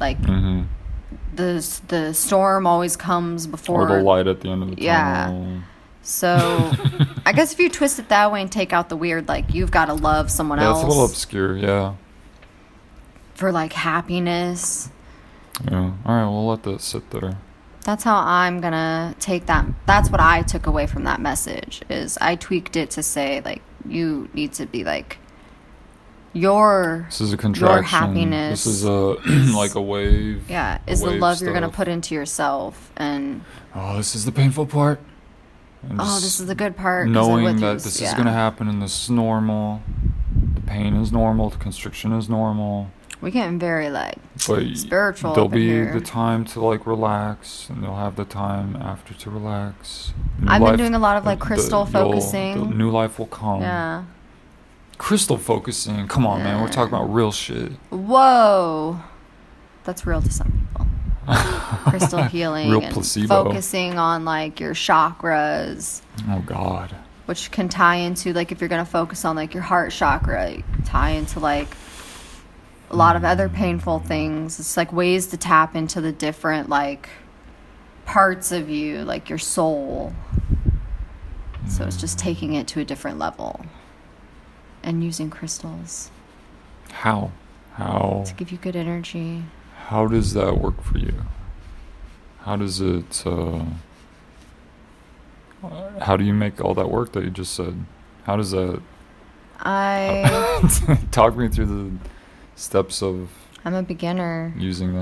like 0.00 0.20
Mhm. 0.22 0.66
the 1.34 1.80
the 1.88 2.14
storm 2.14 2.66
always 2.66 2.96
comes 2.96 3.46
before 3.46 3.82
Or 3.82 3.86
the 3.98 4.02
light 4.02 4.26
at 4.26 4.40
the 4.40 4.48
end 4.50 4.62
of 4.62 4.76
the 4.76 4.82
Yeah. 4.82 5.30
So 6.04 6.70
i 7.26 7.32
guess 7.32 7.52
if 7.52 7.58
you 7.58 7.68
twist 7.70 7.98
it 7.98 8.08
that 8.10 8.30
way 8.30 8.42
and 8.42 8.52
take 8.52 8.72
out 8.72 8.88
the 8.90 8.96
weird 8.96 9.26
like 9.26 9.52
you've 9.54 9.70
got 9.70 9.86
to 9.86 9.94
love 9.94 10.30
someone 10.30 10.58
Yeah, 10.58 10.66
else 10.66 10.78
it's 10.78 10.84
a 10.84 10.88
little 10.88 11.04
obscure. 11.06 11.56
Yeah. 11.56 11.94
for 13.34 13.50
like 13.50 13.72
happiness 13.72 14.90
Yeah. 15.70 15.92
All 16.04 16.14
right, 16.14 16.24
we'll 16.28 16.46
let 16.46 16.62
that 16.64 16.80
sit 16.82 17.10
there. 17.10 17.38
that's 17.82 18.04
how 18.04 18.16
i'm 18.16 18.60
gonna 18.60 19.14
take 19.18 19.46
that 19.46 19.64
that's 19.86 20.10
what 20.10 20.20
i 20.20 20.42
took 20.42 20.66
away 20.66 20.86
from 20.86 21.04
that 21.04 21.20
message 21.20 21.80
is 21.88 22.18
i 22.20 22.36
tweaked 22.36 22.76
it 22.76 22.90
to 22.90 23.02
say 23.02 23.40
like 23.44 23.62
you 23.88 24.28
need 24.34 24.52
to 24.54 24.66
be 24.66 24.84
like 24.84 25.18
your 26.32 27.04
This 27.10 27.20
is 27.20 27.32
a 27.32 27.36
contraction. 27.36 27.84
happiness 27.84 28.64
This 28.64 28.74
is 28.74 28.84
a 28.84 28.90
like 29.56 29.74
a 29.74 29.80
wave. 29.82 30.50
yeah 30.50 30.80
is 30.86 31.00
the 31.00 31.12
love 31.12 31.40
you're 31.40 31.52
gonna 31.54 31.68
put 31.68 31.88
into 31.88 32.14
yourself 32.14 32.92
and 32.96 33.42
Oh, 33.76 33.96
this 33.96 34.14
is 34.14 34.24
the 34.24 34.30
painful 34.32 34.66
part. 34.66 35.00
And 35.90 36.00
oh 36.00 36.14
this 36.20 36.40
is 36.40 36.46
the 36.46 36.54
good 36.54 36.76
part. 36.76 37.08
Knowing 37.08 37.56
that 37.60 37.74
this 37.80 38.00
is 38.00 38.14
gonna 38.14 38.32
happen 38.32 38.68
and 38.68 38.80
this 38.82 39.04
is 39.04 39.10
normal. 39.10 39.82
The 40.54 40.60
pain 40.62 40.94
is 40.96 41.12
normal. 41.12 41.50
The 41.50 41.58
constriction 41.58 42.12
is 42.12 42.28
normal. 42.28 42.90
we're 43.20 43.30
getting 43.30 43.58
very 43.58 43.88
like 43.90 44.16
But 44.48 44.76
Spiritual 44.76 45.34
There'll 45.34 45.48
be 45.48 45.66
here. 45.68 45.92
the 45.92 46.00
time 46.00 46.44
to 46.46 46.60
like 46.60 46.86
relax, 46.86 47.68
and 47.70 47.82
they'll 47.82 47.96
have 47.96 48.16
the 48.16 48.24
time 48.24 48.76
after 48.76 49.14
to 49.14 49.30
relax. 49.30 50.12
New 50.40 50.48
I've 50.50 50.62
been 50.62 50.76
doing 50.76 50.94
a 50.94 50.98
lot 50.98 51.16
of, 51.16 51.24
like, 51.24 51.38
crystal 51.38 51.80
you'll- 51.80 51.86
focusing. 51.86 52.70
The 52.70 52.74
new 52.74 52.90
life 52.90 53.18
will 53.18 53.26
come. 53.26 53.60
yeah 53.62 54.04
Crystal 54.98 55.36
focusing. 55.38 56.06
Come 56.06 56.24
on, 56.26 56.42
man. 56.42 56.60
We're 56.62 56.68
talking 56.68 56.94
about 56.94 57.12
real 57.12 57.32
shit. 57.32 57.72
Whoa. 57.90 59.00
That's 59.84 60.06
real 60.06 60.22
to 60.22 60.30
some 60.32 60.52
people. 60.72 60.86
Crystal 61.88 62.22
healing 62.24 62.70
Real 62.70 62.82
and 62.82 62.92
placebo. 62.92 63.44
focusing 63.44 63.98
on 63.98 64.24
like 64.24 64.60
your 64.60 64.74
chakras, 64.74 66.02
Oh 66.28 66.42
God. 66.46 66.94
which 67.26 67.50
can 67.50 67.68
tie 67.68 67.96
into 67.96 68.32
like 68.32 68.52
if 68.52 68.60
you're 68.60 68.68
gonna 68.68 68.84
focus 68.84 69.24
on 69.24 69.36
like 69.36 69.54
your 69.54 69.62
heart 69.62 69.92
chakra, 69.92 70.62
tie 70.84 71.10
into 71.10 71.40
like 71.40 71.68
a 72.90 72.96
lot 72.96 73.16
of 73.16 73.24
other 73.24 73.48
painful 73.48 73.98
things. 74.00 74.60
It's 74.60 74.76
like 74.76 74.92
ways 74.92 75.28
to 75.28 75.36
tap 75.36 75.74
into 75.74 76.00
the 76.00 76.12
different 76.12 76.68
like 76.68 77.08
parts 78.04 78.52
of 78.52 78.68
you, 78.68 79.02
like 79.02 79.28
your 79.28 79.38
soul. 79.38 80.12
So 81.68 81.84
it's 81.84 81.96
just 81.96 82.18
mm. 82.18 82.22
taking 82.22 82.54
it 82.54 82.66
to 82.68 82.80
a 82.80 82.84
different 82.84 83.18
level 83.18 83.64
and 84.82 85.02
using 85.02 85.30
crystals 85.30 86.10
How? 86.90 87.32
How? 87.72 88.22
to 88.26 88.34
give 88.34 88.52
you 88.52 88.58
good 88.58 88.76
energy. 88.76 89.42
How 89.94 90.08
does 90.08 90.34
that 90.34 90.58
work 90.58 90.82
for 90.82 90.98
you? 90.98 91.14
How 92.40 92.56
does 92.56 92.80
it? 92.80 93.24
Uh, 93.24 93.64
how 96.00 96.16
do 96.16 96.24
you 96.24 96.34
make 96.34 96.60
all 96.60 96.74
that 96.74 96.90
work 96.90 97.12
that 97.12 97.22
you 97.22 97.30
just 97.30 97.54
said? 97.54 97.86
How 98.24 98.34
does 98.36 98.50
that? 98.50 98.82
I 99.60 100.98
Talk 101.12 101.36
me 101.36 101.46
through 101.46 101.66
the 101.66 101.96
steps 102.56 103.04
of 103.04 103.30
I'm 103.64 103.74
a 103.74 103.84
beginner. 103.84 104.52
using 104.56 104.96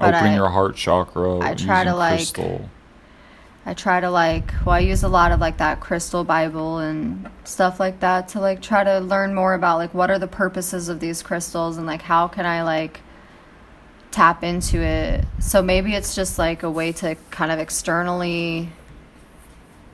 opening 0.00 0.32
I- 0.32 0.36
your 0.36 0.50
heart 0.50 0.76
chakra. 0.76 1.40
I 1.40 1.54
try 1.54 1.82
to, 1.82 1.92
like, 1.92 2.18
crystal. 2.18 2.70
I 3.64 3.74
try 3.74 3.98
to 3.98 4.08
like 4.08 4.54
well 4.64 4.76
I 4.76 4.78
use 4.78 5.02
a 5.02 5.08
lot 5.08 5.32
of 5.32 5.40
like 5.40 5.56
that 5.56 5.80
crystal 5.80 6.22
bible 6.22 6.78
and 6.78 7.28
stuff 7.42 7.80
like 7.80 7.98
that 7.98 8.28
to 8.28 8.40
like 8.40 8.62
try 8.62 8.84
to 8.84 9.00
learn 9.00 9.34
more 9.34 9.54
about 9.54 9.78
like 9.78 9.92
what 9.92 10.12
are 10.12 10.20
the 10.20 10.28
purposes 10.28 10.88
of 10.88 11.00
these 11.00 11.20
crystals 11.24 11.76
and 11.76 11.84
like 11.88 12.02
how 12.02 12.28
can 12.28 12.46
I 12.46 12.62
like 12.62 13.00
tap 14.16 14.42
into 14.42 14.80
it. 14.80 15.26
So 15.40 15.60
maybe 15.60 15.94
it's 15.94 16.14
just 16.14 16.38
like 16.38 16.62
a 16.62 16.70
way 16.70 16.90
to 16.92 17.16
kind 17.30 17.52
of 17.52 17.58
externally 17.58 18.70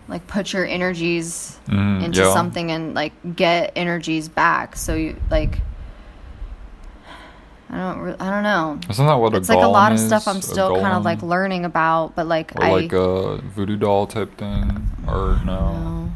like 0.07 0.25
put 0.29 0.53
your 0.53 0.65
energies 0.65 1.59
Mm, 1.67 2.05
into 2.05 2.21
yeah. 2.21 2.33
something 2.33 2.71
and 2.71 2.95
like 2.95 3.13
get 3.37 3.73
energies 3.75 4.29
back. 4.29 4.77
So 4.77 4.95
you 4.95 5.17
like 5.31 5.59
I 7.69 7.79
don't 7.79 7.99
re- 7.99 8.17
I 8.21 8.31
don't 8.31 8.43
know. 8.43 8.79
Isn't 8.91 9.07
that 9.07 9.15
what 9.15 9.35
a 9.35 9.39
It's 9.39 9.49
like 9.49 9.65
a 9.65 9.67
lot 9.67 9.91
of 9.93 9.99
golem 9.99 10.07
stuff? 10.07 10.29
I'm 10.29 10.43
still 10.43 10.81
kind 10.81 10.95
of 10.95 11.05
like 11.05 11.23
learning 11.23 11.65
about, 11.65 12.15
but 12.15 12.27
like 12.29 12.55
or 12.55 12.63
I 12.65 12.71
like 12.71 12.93
a 12.93 13.39
voodoo 13.39 13.77
doll 13.77 14.07
type 14.07 14.37
thing, 14.37 14.89
or 15.09 15.41
no? 15.45 15.73
no. 15.73 16.13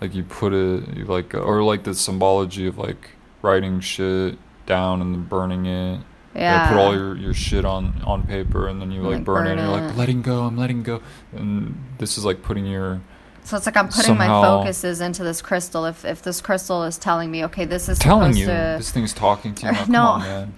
Like 0.00 0.14
you 0.14 0.22
put 0.24 0.52
it, 0.52 0.94
you 0.96 1.04
like, 1.06 1.34
or 1.34 1.62
like 1.62 1.84
the 1.84 1.94
symbology 1.94 2.66
of 2.66 2.76
like 2.76 3.10
writing 3.40 3.80
shit 3.80 4.36
down 4.66 5.00
and 5.00 5.28
burning 5.28 5.66
it. 5.66 6.00
Yeah. 6.34 6.62
You 6.70 6.74
put 6.76 6.80
all 6.80 6.94
your, 6.94 7.16
your 7.16 7.34
shit 7.34 7.64
on 7.64 8.00
on 8.06 8.22
paper 8.26 8.66
and 8.68 8.80
then 8.80 8.90
you 8.90 9.02
like, 9.02 9.16
Like, 9.16 9.24
burn, 9.24 9.46
it. 9.46 9.50
burn 9.50 9.58
and 9.58 9.68
you're 9.70 9.80
like 9.88 9.96
letting 9.96 10.22
go. 10.22 10.44
I'm 10.44 10.56
letting 10.56 10.82
go. 10.82 11.02
And 11.36 11.78
this 11.98 12.16
is 12.16 12.24
like 12.24 12.42
putting 12.42 12.64
your 12.66 13.00
So 13.44 13.56
it's 13.56 13.66
like 13.66 13.76
I'm 13.76 13.88
putting 13.88 14.16
my 14.16 14.28
focuses 14.28 15.00
into 15.00 15.22
this 15.24 15.42
crystal. 15.42 15.84
If 15.84 16.04
if 16.04 16.22
this 16.22 16.40
crystal 16.40 16.84
is 16.84 16.96
telling 16.96 17.30
me, 17.30 17.44
okay, 17.44 17.64
this 17.66 17.88
is 17.88 17.98
telling 17.98 18.34
you 18.36 18.46
to, 18.46 18.76
this 18.78 18.90
thing's 18.90 19.12
talking 19.12 19.54
to 19.56 19.66
you. 19.66 19.72
Now, 19.72 19.84
No. 19.88 20.02
on, 20.02 20.20
man. 20.22 20.54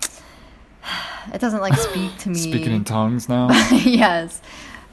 it 1.33 1.41
doesn't 1.41 1.61
like 1.61 1.75
speak 1.91 2.17
to 2.19 2.29
me. 2.29 2.37
Speaking 2.37 2.73
in 2.73 2.85
tongues 2.85 3.29
now. 3.29 3.49
yes. 3.73 4.41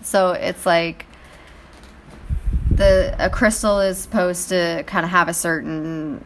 So 0.02 0.32
it's 0.32 0.66
like 0.66 1.06
the 2.72 3.16
a 3.20 3.30
crystal 3.30 3.80
is 3.82 3.98
supposed 4.00 4.50
to 4.50 4.84
kind 4.88 5.06
of 5.06 5.12
have 5.12 5.28
a 5.28 5.34
certain 5.34 6.24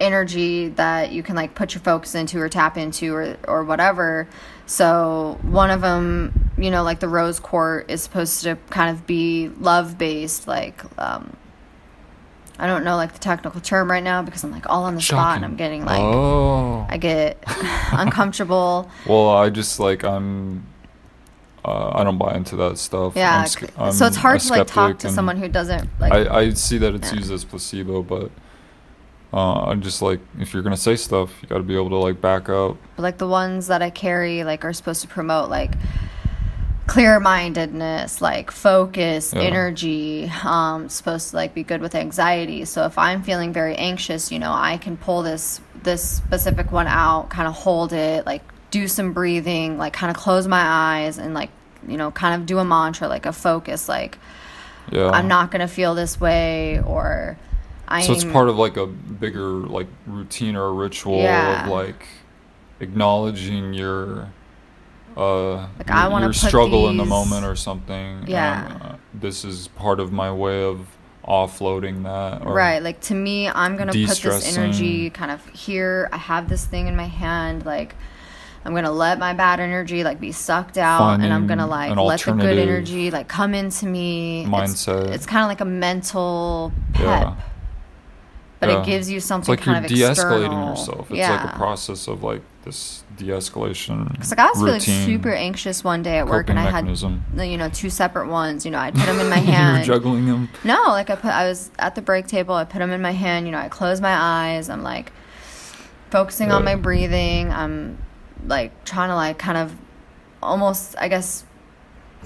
energy 0.00 0.68
that 0.68 1.12
you 1.12 1.22
can 1.22 1.36
like 1.36 1.54
put 1.54 1.74
your 1.74 1.82
focus 1.82 2.14
into 2.14 2.40
or 2.40 2.48
tap 2.48 2.76
into 2.76 3.14
or 3.14 3.36
or 3.46 3.64
whatever. 3.64 4.28
So 4.66 5.38
one 5.42 5.70
of 5.70 5.80
them, 5.80 6.50
you 6.56 6.70
know, 6.70 6.82
like 6.82 7.00
the 7.00 7.08
rose 7.08 7.40
quartz 7.40 7.92
is 7.92 8.02
supposed 8.02 8.42
to 8.44 8.56
kind 8.70 8.90
of 8.96 9.06
be 9.06 9.48
love 9.58 9.98
based, 9.98 10.46
like 10.48 10.82
um, 10.98 11.36
I 12.58 12.66
don't 12.66 12.84
know 12.84 12.96
like 12.96 13.12
the 13.12 13.18
technical 13.18 13.60
term 13.60 13.90
right 13.90 14.02
now 14.02 14.22
because 14.22 14.44
I'm 14.44 14.50
like 14.52 14.68
all 14.68 14.84
on 14.84 14.94
the 14.94 15.00
spot 15.00 15.36
and 15.36 15.44
I'm 15.44 15.56
getting 15.56 15.84
like 15.84 16.00
oh. 16.00 16.86
I 16.88 16.96
get 16.98 17.42
uncomfortable. 17.92 18.90
Well, 19.06 19.30
I 19.30 19.50
just 19.50 19.80
like 19.80 20.04
I'm. 20.04 20.66
Uh, 21.62 21.90
I 21.94 22.04
don't 22.04 22.16
buy 22.16 22.34
into 22.36 22.56
that 22.56 22.78
stuff. 22.78 23.14
Yeah, 23.16 23.40
I'm 23.40 23.46
c- 23.46 23.66
so 23.98 24.06
it's 24.06 24.16
hard 24.16 24.40
to 24.40 24.48
like 24.50 24.66
talk 24.66 24.98
to 25.00 25.10
someone 25.10 25.36
who 25.36 25.46
doesn't 25.46 25.90
like. 26.00 26.10
I, 26.10 26.38
I 26.38 26.50
see 26.54 26.78
that 26.78 26.94
it's 26.94 27.12
Yeah. 27.12 27.18
used 27.18 27.30
as 27.30 27.44
placebo, 27.44 28.02
but 28.02 28.30
uh, 29.32 29.62
I'm 29.66 29.80
just 29.82 30.02
like, 30.02 30.20
if 30.38 30.52
you're 30.52 30.62
gonna 30.62 30.76
say 30.76 30.96
stuff, 30.96 31.30
you 31.42 31.48
got 31.48 31.58
to 31.58 31.62
be 31.62 31.74
able 31.76 31.90
to 31.90 31.96
like 31.96 32.20
back 32.20 32.48
up. 32.48 32.76
But 32.96 33.02
like 33.02 33.18
the 33.18 33.28
ones 33.28 33.68
that 33.68 33.80
I 33.82 33.90
carry 33.90 34.42
like 34.44 34.64
are 34.64 34.72
supposed 34.72 35.02
to 35.02 35.08
promote 35.08 35.48
like 35.50 35.72
clear 36.86 37.20
mindedness, 37.20 38.20
like 38.20 38.50
focus, 38.50 39.32
Yeah. 39.32 39.42
energy, 39.42 40.30
um 40.44 40.88
supposed 40.88 41.30
to 41.30 41.36
like 41.36 41.54
be 41.54 41.62
good 41.62 41.80
with 41.80 41.94
anxiety. 41.94 42.64
So 42.64 42.84
if 42.86 42.98
I'm 42.98 43.22
feeling 43.22 43.52
very 43.52 43.76
anxious, 43.76 44.32
you 44.32 44.38
know, 44.40 44.52
I 44.52 44.76
can 44.78 44.96
pull 44.96 45.22
this 45.22 45.60
this 45.82 46.02
specific 46.02 46.72
one 46.72 46.88
out, 46.88 47.30
kind 47.30 47.46
of 47.46 47.54
hold 47.54 47.92
it, 47.92 48.26
like 48.26 48.42
do 48.72 48.88
some 48.88 49.12
breathing, 49.12 49.78
like 49.78 49.92
kind 49.92 50.10
of 50.10 50.16
close 50.16 50.46
my 50.48 50.60
eyes 50.60 51.18
and 51.18 51.32
like, 51.34 51.50
you 51.86 51.96
know, 51.96 52.10
kind 52.10 52.34
of 52.34 52.46
do 52.46 52.58
a 52.58 52.64
mantra 52.64 53.06
like 53.08 53.26
a 53.26 53.32
focus 53.32 53.88
like 53.88 54.18
Yeah. 54.90 55.10
I'm 55.10 55.28
not 55.28 55.52
going 55.52 55.60
to 55.60 55.68
feel 55.72 55.94
this 55.94 56.20
way 56.20 56.80
or 56.84 57.36
I'm 57.90 58.02
So 58.02 58.12
it's 58.12 58.24
part 58.24 58.48
of 58.48 58.56
like 58.56 58.76
a 58.76 58.86
bigger 58.86 59.40
like 59.66 59.88
routine 60.06 60.54
or 60.56 60.66
a 60.66 60.72
ritual 60.72 61.18
Yeah. 61.18 61.64
of 61.64 61.70
like 61.70 62.06
acknowledging 62.80 63.74
your 63.74 64.28
uh 65.16 65.52
Like, 65.78 65.88
your, 65.88 65.96
I 65.96 66.08
wanna 66.08 66.26
your 66.26 66.32
struggle 66.32 66.88
in 66.88 66.96
the 66.96 67.04
moment 67.04 67.44
or 67.44 67.56
something. 67.56 68.24
Yeah. 68.26 68.66
and, 68.72 68.82
uh, 68.82 68.94
this 69.14 69.44
is 69.44 69.68
part 69.68 70.00
of 70.00 70.12
my 70.12 70.30
way 70.32 70.62
of 70.64 70.86
offloading 71.26 72.04
that. 72.04 72.46
Or, 72.46 72.54
right 72.54 72.82
like 72.82 73.00
to 73.02 73.14
me 73.14 73.46
i'm 73.48 73.76
gonna 73.76 73.92
put 73.92 74.18
this 74.18 74.56
energy 74.56 75.10
kind 75.10 75.30
of 75.30 75.44
here 75.48 76.08
i 76.12 76.16
have 76.16 76.48
this 76.48 76.64
thing 76.64 76.86
in 76.88 76.96
my 76.96 77.04
hand 77.06 77.66
like 77.66 77.94
i'm 78.64 78.74
gonna 78.74 78.90
let 78.90 79.18
my 79.18 79.34
bad 79.34 79.60
energy 79.60 80.02
like 80.02 80.18
be 80.18 80.32
sucked 80.32 80.78
out 80.78 81.20
and 81.20 81.32
i'm 81.32 81.46
gonna 81.46 81.66
like 81.66 81.94
let 81.94 82.20
the 82.20 82.32
good 82.32 82.58
energy 82.58 83.10
like 83.10 83.28
come 83.28 83.54
into 83.54 83.84
me 83.86 84.40
It's- 84.42 84.50
mindset. 84.86 85.10
it's, 85.10 85.26
kind 85.26 85.42
of 85.42 85.48
like 85.48 85.60
a 85.60 85.64
mental 85.66 86.72
pep 86.94 87.04
Yeah. 87.04 87.34
But 88.60 88.68
Yeah. 88.68 88.80
it 88.82 88.86
gives 88.86 89.10
you 89.10 89.16
It's 89.16 89.26
something 89.26 89.52
like 89.52 89.64
you're 89.64 89.74
kind 89.74 89.84
of 89.86 89.90
de-escalating 89.90 90.10
external. 90.44 90.68
yourself. 90.70 91.10
It's 91.10 91.18
yeah. 91.18 91.30
like 91.44 91.54
a 91.54 91.56
process 91.56 92.06
of 92.08 92.22
like 92.22 92.42
this 92.64 93.02
de-escalation. 93.16 94.16
Cause 94.18 94.30
like 94.30 94.38
I 94.38 94.50
was 94.50 94.62
routine, 94.62 94.80
feeling 94.80 95.06
super 95.06 95.32
anxious 95.32 95.82
one 95.82 96.02
day 96.02 96.18
at 96.18 96.26
work, 96.28 96.50
and 96.50 96.58
I 96.60 96.64
mechanism. 96.70 97.24
had, 97.36 97.44
you 97.46 97.56
know, 97.56 97.70
two 97.70 97.88
separate 97.90 98.28
ones. 98.28 98.64
You 98.66 98.70
know, 98.70 98.78
I 98.78 98.90
put 98.90 99.06
them 99.06 99.18
in 99.18 99.28
my 99.36 99.36
hand. 99.38 99.86
you 99.86 99.92
were 99.92 99.98
juggling 99.98 100.26
them. 100.26 100.48
No, 100.62 100.82
like 100.88 101.08
I 101.10 101.16
put, 101.16 101.30
I 101.32 101.48
was 101.48 101.70
at 101.78 101.94
the 101.94 102.02
break 102.02 102.26
table. 102.26 102.54
I 102.54 102.64
put 102.64 102.78
them 102.80 102.90
in 102.90 103.00
my 103.00 103.12
hand. 103.12 103.46
You 103.46 103.52
know, 103.52 103.58
I 103.58 103.68
close 103.68 104.00
my 104.00 104.14
eyes. 104.14 104.68
I'm 104.68 104.82
like 104.82 105.10
focusing 106.10 106.52
on 106.52 106.64
my 106.64 106.74
breathing. 106.76 107.50
I'm 107.50 107.98
like 108.46 108.84
trying 108.84 109.08
to 109.08 109.14
like 109.14 109.38
kind 109.38 109.56
of 109.58 109.74
almost, 110.42 110.96
I 110.98 111.08
guess, 111.08 111.44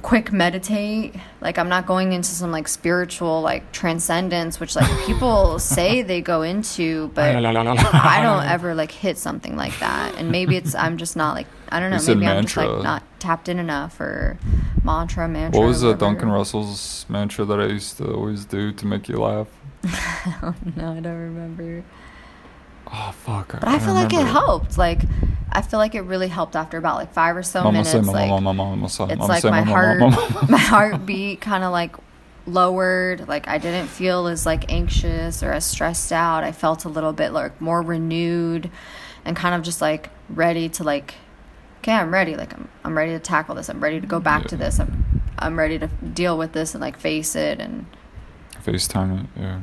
quick 0.02 0.32
meditate. 0.32 1.14
Like 1.40 1.58
I'm 1.58 1.68
not 1.68 1.86
going 1.86 2.12
into 2.12 2.30
some 2.30 2.50
like 2.50 2.68
spiritual 2.68 3.40
like 3.40 3.72
transcendence, 3.72 4.60
which 4.60 4.76
like 4.76 5.06
people 5.06 5.58
say 5.58 6.02
they 6.10 6.20
go 6.20 6.42
into, 6.42 7.08
but 7.14 7.36
I 7.44 8.20
don't 8.22 8.44
ever 8.46 8.74
like 8.74 8.90
hit 8.90 9.18
something 9.18 9.56
like 9.56 9.78
that. 9.80 10.14
And 10.16 10.30
maybe 10.30 10.56
it's 10.56 10.74
I'm 10.74 10.98
just 10.98 11.16
not 11.16 11.34
like 11.34 11.46
I 11.70 11.80
don't 11.80 11.90
know. 11.90 12.14
Maybe 12.14 12.26
I'm 12.26 12.44
just 12.44 12.56
like 12.56 12.82
not 12.82 13.02
tapped 13.18 13.48
in 13.48 13.58
enough 13.58 14.00
or 14.00 14.38
mantra 14.82 15.28
mantra. 15.28 15.60
What 15.60 15.66
was 15.66 15.82
uh. 15.82 15.94
Duncan 15.94 16.28
Trussell's 16.28 17.06
mantra 17.08 17.44
that 17.44 17.60
I 17.60 17.66
used 17.66 17.96
to 17.98 18.12
always 18.12 18.44
do 18.44 18.72
to 18.72 18.86
make 18.86 19.08
you 19.08 19.16
laugh? 19.16 19.48
no, 20.76 20.92
I 20.92 21.00
don't 21.00 21.04
remember. 21.04 21.84
Oh 22.96 23.12
fuck! 23.12 23.52
But 23.52 23.66
I 23.66 23.80
feel 23.80 23.94
like 23.94 24.12
it 24.12 24.24
helped. 24.24 24.78
Like 24.78 25.00
I 25.50 25.62
feel 25.62 25.78
like 25.78 25.96
it 25.96 26.02
really 26.02 26.28
helped 26.28 26.54
after 26.54 26.78
about 26.78 26.96
like 26.96 27.12
five 27.12 27.36
or 27.36 27.42
so 27.42 27.64
Mama 27.64 27.72
minutes. 27.72 27.90
say, 27.90 28.00
mama, 28.00 28.12
like 28.12 28.28
mama, 28.28 28.54
mama, 28.54 28.84
it's 28.86 28.98
like 28.98 29.44
my 29.44 29.62
heart, 29.62 30.00
my 30.48 30.58
heartbeat 30.58 31.40
kind 31.40 31.64
of 31.64 31.72
like 31.72 31.96
lowered. 32.46 33.26
Like 33.26 33.48
I 33.48 33.58
didn't 33.58 33.88
feel 33.88 34.28
as 34.28 34.46
like 34.46 34.70
anxious 34.70 35.42
or 35.42 35.52
as 35.52 35.64
stressed 35.64 36.12
out. 36.12 36.44
I 36.44 36.52
felt 36.52 36.84
a 36.84 36.88
little 36.88 37.12
bit 37.12 37.32
like 37.32 37.60
more 37.60 37.82
renewed 37.82 38.70
and 39.24 39.36
kind 39.36 39.56
of 39.56 39.62
just 39.62 39.80
like 39.80 40.10
ready 40.28 40.68
to 40.70 40.84
like. 40.84 41.14
Okay, 41.78 41.92
I'm 41.92 42.12
ready. 42.12 42.36
Like 42.36 42.54
I'm, 42.54 42.68
I'm 42.84 42.96
ready 42.96 43.12
to 43.12 43.18
tackle 43.18 43.56
this. 43.56 43.68
I'm 43.68 43.82
ready 43.82 44.00
to 44.00 44.06
go 44.06 44.20
back 44.20 44.46
to 44.46 44.56
this. 44.56 44.78
I'm, 44.78 45.22
I'm 45.38 45.58
ready 45.58 45.78
to 45.80 45.88
deal 45.88 46.38
with 46.38 46.52
this 46.52 46.74
and 46.74 46.80
like 46.80 46.96
face 46.96 47.34
it. 47.34 47.60
And 47.60 47.86
FaceTime 48.64 49.24
it, 49.24 49.30
yeah. 49.36 49.60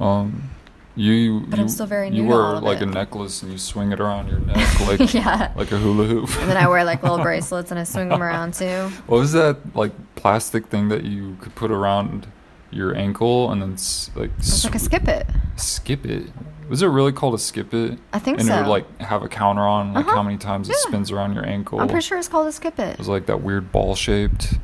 um, 0.00 0.50
you. 0.98 1.40
But 1.40 1.56
you, 1.58 1.62
I'm 1.62 1.68
still 1.68 1.86
very 1.86 2.08
You 2.08 2.22
new 2.22 2.22
to 2.24 2.28
wear 2.28 2.42
all 2.42 2.56
of 2.58 2.62
like 2.62 2.78
it. 2.80 2.82
a 2.82 2.86
necklace 2.86 3.42
and 3.42 3.50
you 3.52 3.58
swing 3.58 3.92
it 3.92 4.00
around 4.00 4.28
your 4.28 4.40
neck 4.40 4.80
like 4.86 5.14
yeah. 5.14 5.52
like 5.56 5.72
a 5.72 5.78
hula 5.78 6.04
hoop. 6.04 6.28
And 6.40 6.50
then 6.50 6.56
I 6.56 6.66
wear 6.68 6.84
like 6.84 7.02
little 7.02 7.18
bracelets 7.22 7.70
and 7.70 7.78
I 7.80 7.84
swing 7.84 8.08
them 8.08 8.22
around 8.22 8.54
too. 8.54 8.88
What 9.06 9.18
was 9.18 9.32
that 9.32 9.58
like 9.76 9.92
plastic 10.16 10.66
thing 10.66 10.88
that 10.88 11.04
you 11.04 11.36
could 11.40 11.54
put 11.54 11.70
around 11.70 12.26
your 12.70 12.94
ankle 12.94 13.50
and 13.50 13.62
then 13.62 13.70
like 14.14 14.30
It's 14.38 14.64
like 14.64 14.74
a 14.74 14.78
skip 14.78 15.08
it. 15.08 15.26
skip 15.56 16.04
it? 16.04 16.30
Was 16.68 16.82
it 16.82 16.86
really 16.88 17.12
called 17.12 17.32
a 17.34 17.38
skip 17.38 17.72
it? 17.72 17.98
I 18.12 18.18
think 18.18 18.40
and 18.40 18.46
so. 18.46 18.52
And 18.52 18.60
it 18.60 18.68
would 18.68 18.70
like 18.70 19.00
have 19.00 19.22
a 19.22 19.28
counter 19.28 19.62
on 19.62 19.94
like 19.94 20.04
Uh-huh. 20.04 20.16
how 20.16 20.22
many 20.22 20.36
times 20.36 20.68
it 20.68 20.76
spins 20.76 21.10
around 21.10 21.32
your 21.34 21.46
ankle. 21.46 21.80
I'm 21.80 21.88
pretty 21.88 22.04
sure 22.06 22.18
it's 22.18 22.28
called 22.28 22.46
a 22.46 22.52
skip 22.52 22.78
it. 22.78 22.92
It 22.92 22.98
was 22.98 23.08
like 23.08 23.24
that 23.26 23.40
weird 23.40 23.72
ball 23.72 23.94
shaped. 23.94 24.54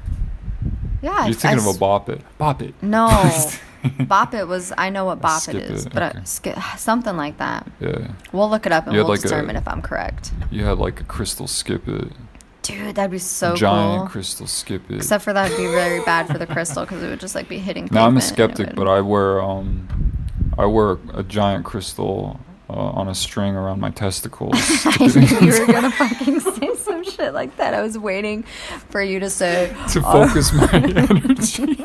Yeah, 1.00 1.12
I- 1.12 1.26
You're 1.26 1.34
thinking 1.34 1.66
I 1.66 1.70
of 1.70 1.76
a 1.76 1.78
bop 1.78 2.08
it. 2.10 2.20
Bop 2.38 2.60
it. 2.60 2.74
No, 2.82 3.08
bop 4.08 4.34
it 4.34 4.46
was. 4.46 4.72
I 4.76 4.90
know 4.90 5.04
what 5.04 5.20
bop 5.20 5.48
it 5.48 5.56
is, 5.56 5.86
it, 5.86 5.92
but 5.92 6.16
okay. 6.16 6.54
I, 6.56 6.76
something 6.76 7.16
like 7.16 7.38
that. 7.38 7.66
Yeah. 7.80 8.12
We'll 8.32 8.50
look 8.50 8.66
it 8.66 8.72
up 8.72 8.86
and 8.86 8.96
we'll 8.96 9.06
like 9.08 9.20
a- 9.20 9.22
determine 9.22 9.56
if 9.56 9.66
I'm 9.68 9.82
correct. 9.82 10.32
You 10.50 10.64
had 10.64 10.78
like 10.78 11.00
a 11.00 11.04
crystal 11.04 11.46
skip 11.46 11.86
it. 11.88 12.08
Dude, 12.62 12.94
that'd 12.94 13.10
be 13.10 13.18
so 13.18 13.54
giant 13.54 14.00
cool. 14.02 14.08
crystal 14.08 14.46
skip 14.46 14.90
it. 14.90 14.96
Except 14.96 15.22
for 15.22 15.34
that 15.34 15.50
would 15.50 15.58
be 15.58 15.66
very 15.66 16.02
bad 16.04 16.26
for 16.28 16.38
the 16.38 16.46
crystal 16.46 16.84
because 16.84 17.02
it 17.02 17.08
would 17.10 17.20
just 17.20 17.34
like 17.34 17.46
be 17.46 17.58
hitting. 17.58 17.88
now 17.92 18.06
I'm 18.06 18.16
a 18.16 18.20
pavement 18.20 18.40
and 18.40 18.50
it 18.50 18.56
skeptic, 18.62 18.74
but 18.76 18.88
I 18.88 19.02
wear 19.02 19.42
um, 19.42 19.86
I 20.56 20.64
wear 20.64 20.96
a 21.12 21.22
giant 21.22 21.66
crystal 21.66 22.40
uh, 22.70 22.72
on 22.72 23.08
a 23.08 23.14
string 23.14 23.54
around 23.54 23.80
my 23.80 23.90
testicles. 23.90 24.54
You 25.00 25.60
were 25.60 25.66
gonna 25.66 25.90
fucking 25.98 26.40
say 26.40 26.74
some 26.76 27.04
shit 27.04 27.34
like 27.34 27.54
that. 27.58 27.74
I 27.74 27.82
was 27.82 27.98
waiting 27.98 28.44
for 28.88 29.02
you 29.02 29.20
to 29.20 29.28
say. 29.28 29.74
to 29.90 29.98
"Oh." 30.04 30.26
focus 30.26 30.52
my 30.54 30.70
energy. 30.72 31.84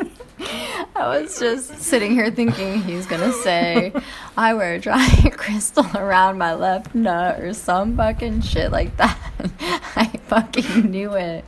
I 0.99 1.21
was 1.21 1.39
just 1.39 1.79
sitting 1.79 2.11
here 2.11 2.29
thinking 2.29 2.81
he's 2.81 3.05
gonna 3.05 3.31
say, 3.31 3.93
I 4.35 4.53
wear 4.53 4.73
a 4.73 4.79
giant 4.79 5.37
crystal 5.37 5.85
around 5.95 6.37
my 6.37 6.53
left 6.53 6.93
nut 6.93 7.39
or 7.39 7.53
some 7.53 7.95
fucking 7.95 8.41
shit 8.41 8.71
like 8.71 8.95
that. 8.97 9.17
I 9.95 10.07
fucking 10.27 10.91
knew 10.91 11.13
it. 11.13 11.45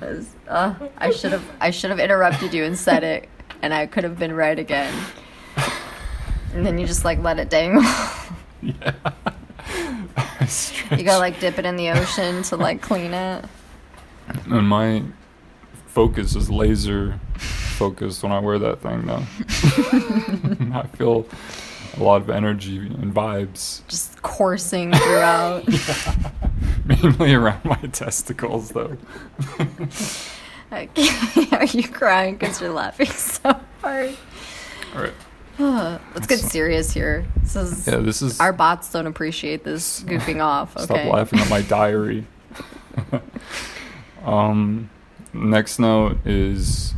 Was- 0.00 0.28
uh, 0.48 0.74
I 0.98 1.10
should 1.10 1.32
have 1.32 1.44
I 1.60 1.70
should 1.72 1.90
have 1.90 1.98
interrupted 1.98 2.54
you 2.54 2.62
and 2.62 2.78
said 2.78 3.02
it, 3.02 3.28
and 3.62 3.74
I 3.74 3.86
could 3.86 4.04
have 4.04 4.18
been 4.18 4.32
right 4.32 4.58
again. 4.58 4.94
And 6.54 6.64
then 6.64 6.78
you 6.78 6.86
just 6.86 7.04
like 7.04 7.18
let 7.18 7.40
it 7.40 7.50
dangle. 7.50 7.82
yeah. 8.62 8.92
You 10.96 11.02
gotta 11.02 11.18
like 11.18 11.40
dip 11.40 11.58
it 11.58 11.66
in 11.66 11.74
the 11.74 11.90
ocean 11.90 12.44
to 12.44 12.56
like 12.56 12.80
clean 12.80 13.12
it. 13.12 13.44
And 14.48 14.68
my 14.68 15.02
focus 15.88 16.36
is 16.36 16.48
laser 16.48 17.18
focused 17.38 18.22
when 18.22 18.32
I 18.32 18.38
wear 18.38 18.58
that 18.58 18.80
thing, 18.80 19.06
though. 19.06 19.22
I 20.78 20.86
feel 20.96 21.26
a 21.96 22.02
lot 22.02 22.20
of 22.20 22.30
energy 22.30 22.78
and 22.78 23.14
vibes, 23.14 23.86
Just 23.88 24.20
coursing 24.22 24.92
throughout. 24.92 25.66
mainly 26.84 27.34
around 27.34 27.64
my 27.64 27.76
testicles, 27.92 28.70
though. 28.70 28.96
Are 30.72 31.64
you 31.66 31.88
crying 31.88 32.36
because 32.36 32.60
you're 32.60 32.70
laughing 32.70 33.06
so 33.06 33.58
hard? 33.80 34.16
All 34.94 35.02
right. 35.02 35.12
Let's 36.14 36.26
get 36.26 36.40
serious 36.40 36.92
here. 36.92 37.24
This 37.42 37.56
is 37.56 37.86
Yeah, 37.86 37.96
this 37.98 38.20
is. 38.20 38.40
our 38.40 38.52
bots 38.52 38.92
don't 38.92 39.06
appreciate 39.06 39.64
this 39.64 40.02
goofing 40.02 40.42
off. 40.42 40.76
Okay? 40.76 40.84
Stop 40.84 41.12
laughing 41.12 41.38
at 41.38 41.48
my 41.48 41.62
diary. 41.62 42.26
um, 44.24 44.90
next 45.32 45.78
note 45.78 46.18
is 46.26 46.92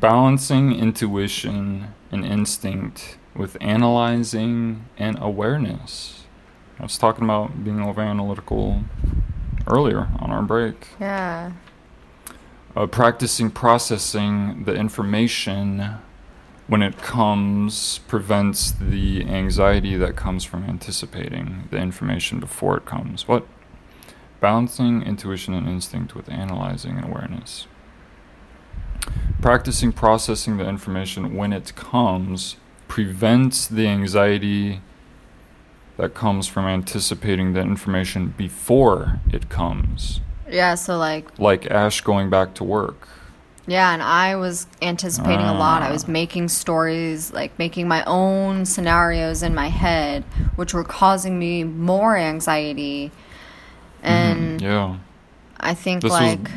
balancing 0.00 0.72
intuition 0.74 1.94
and 2.10 2.24
instinct 2.24 3.18
with 3.34 3.56
analyzing 3.60 4.84
and 4.96 5.18
awareness. 5.20 6.24
I 6.78 6.84
was 6.84 6.98
talking 6.98 7.24
about 7.24 7.64
being 7.64 7.80
over 7.80 8.00
analytical 8.00 8.82
earlier 9.66 10.08
on 10.18 10.30
our 10.30 10.42
break. 10.42 10.88
Yeah. 11.00 11.52
Uh, 12.76 12.86
practicing 12.86 13.50
processing 13.50 14.64
the 14.64 14.74
information 14.74 15.96
when 16.68 16.82
it 16.82 16.98
comes 16.98 17.98
prevents 18.06 18.70
the 18.70 19.24
anxiety 19.24 19.96
that 19.96 20.14
comes 20.16 20.44
from 20.44 20.64
anticipating 20.64 21.66
the 21.70 21.78
information 21.78 22.38
before 22.38 22.76
it 22.76 22.84
comes. 22.84 23.26
What? 23.26 23.46
Balancing 24.40 25.02
intuition 25.02 25.54
and 25.54 25.66
instinct 25.66 26.14
with 26.14 26.28
analyzing 26.28 26.96
and 26.98 27.06
awareness. 27.06 27.66
Practicing 29.40 29.92
processing 29.92 30.56
the 30.56 30.68
information 30.68 31.36
when 31.36 31.52
it 31.52 31.74
comes 31.76 32.56
prevents 32.88 33.66
the 33.66 33.86
anxiety 33.86 34.80
that 35.96 36.14
comes 36.14 36.46
from 36.46 36.64
anticipating 36.66 37.52
the 37.52 37.60
information 37.60 38.34
before 38.36 39.20
it 39.32 39.48
comes. 39.48 40.20
Yeah, 40.50 40.74
so 40.74 40.96
like 40.96 41.38
Like 41.38 41.70
Ash 41.70 42.00
going 42.00 42.30
back 42.30 42.54
to 42.54 42.64
work. 42.64 43.08
Yeah, 43.66 43.92
and 43.92 44.02
I 44.02 44.34
was 44.36 44.66
anticipating 44.80 45.44
a 45.44 45.52
lot. 45.52 45.82
I 45.82 45.92
was 45.92 46.04
Ah. 46.04 46.10
making 46.10 46.48
stories, 46.48 47.32
like 47.34 47.56
making 47.58 47.86
my 47.86 48.02
own 48.06 48.64
scenarios 48.64 49.42
in 49.42 49.54
my 49.54 49.68
head, 49.68 50.24
which 50.56 50.72
were 50.72 50.84
causing 50.84 51.38
me 51.38 51.64
more 51.64 52.16
anxiety. 52.16 53.12
And 54.02 54.58
Mhm, 54.60 54.62
yeah. 54.62 54.94
I 55.60 55.74
think 55.74 56.02
This 56.02 56.12
like 56.12 56.40
was 56.44 56.50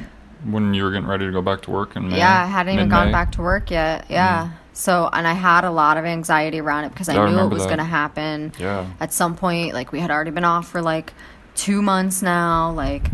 when 0.43 0.73
you 0.73 0.84
were 0.84 0.91
getting 0.91 1.07
ready 1.07 1.26
to 1.26 1.31
go 1.31 1.41
back 1.41 1.61
to 1.63 1.72
work 1.72 1.95
May. 1.95 2.18
yeah, 2.18 2.43
I 2.43 2.47
hadn't 2.47 2.73
even 2.73 2.89
gone 2.89 3.11
back 3.11 3.31
to 3.34 3.41
work 3.41 3.72
yet. 3.72 4.05
Mm. 4.05 4.11
Yeah. 4.11 4.49
So, 4.73 5.09
and 5.11 5.27
I 5.27 5.34
had 5.34 5.63
a 5.65 5.72
lot 5.72 5.97
of 5.97 6.05
anxiety 6.05 6.59
around 6.59 6.85
it 6.85 6.89
because 6.89 7.09
I 7.09 7.15
I 7.15 7.30
knew 7.30 7.39
it 7.39 7.49
was 7.49 7.65
going 7.65 7.77
to 7.77 7.84
happen. 7.84 8.53
Yeah. 8.57 8.88
At 8.99 9.13
some 9.13 9.35
point, 9.35 9.73
like 9.73 9.91
we 9.91 9.99
had 9.99 10.09
already 10.09 10.31
been 10.31 10.45
off 10.45 10.69
for 10.69 10.81
like 10.81 11.13
2 11.55 11.81
months 11.81 12.22
now, 12.22 12.72
like, 12.72 13.05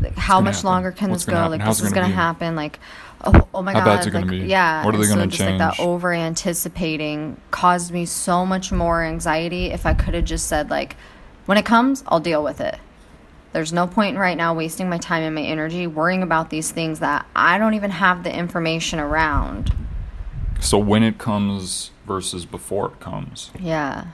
like 0.00 0.16
how 0.16 0.40
much 0.40 0.56
happen? 0.56 0.70
longer 0.70 0.92
can 0.92 1.10
What's 1.10 1.24
this 1.24 1.32
go? 1.32 1.36
happen? 1.36 1.50
Like 1.50 1.60
How's 1.60 1.78
this 1.78 1.88
is 1.88 1.92
gonna 1.92 2.06
going 2.06 2.12
to 2.12 2.16
happen 2.16 2.56
like 2.56 2.78
oh, 3.24 3.48
oh 3.54 3.62
my 3.62 3.72
How 3.72 3.84
god, 3.84 4.12
like, 4.12 4.48
yeah. 4.48 4.84
What 4.84 4.94
are 4.94 4.98
they 4.98 5.04
so 5.04 5.14
gonna 5.14 5.26
just 5.26 5.40
like 5.40 5.58
that 5.58 5.80
over 5.80 6.12
anticipating 6.12 7.36
caused 7.50 7.92
me 7.92 8.06
so 8.06 8.46
much 8.46 8.72
more 8.72 9.02
anxiety 9.02 9.66
if 9.66 9.86
I 9.86 9.94
could 9.94 10.14
have 10.14 10.24
just 10.24 10.46
said 10.46 10.70
like 10.70 10.96
when 11.46 11.58
it 11.58 11.64
comes, 11.64 12.04
I'll 12.06 12.20
deal 12.20 12.42
with 12.44 12.60
it. 12.60 12.78
There's 13.52 13.72
no 13.72 13.86
point 13.86 14.14
in 14.14 14.18
right 14.20 14.36
now 14.36 14.54
wasting 14.54 14.88
my 14.88 14.98
time 14.98 15.22
and 15.22 15.34
my 15.34 15.42
energy 15.42 15.86
worrying 15.86 16.22
about 16.22 16.50
these 16.50 16.70
things 16.70 17.00
that 17.00 17.26
I 17.36 17.58
don't 17.58 17.74
even 17.74 17.90
have 17.90 18.24
the 18.24 18.34
information 18.34 18.98
around. 18.98 19.72
So 20.60 20.78
when 20.78 21.02
it 21.02 21.18
comes 21.18 21.90
versus 22.06 22.46
before 22.46 22.86
it 22.88 23.00
comes. 23.00 23.50
Yeah. 23.58 24.06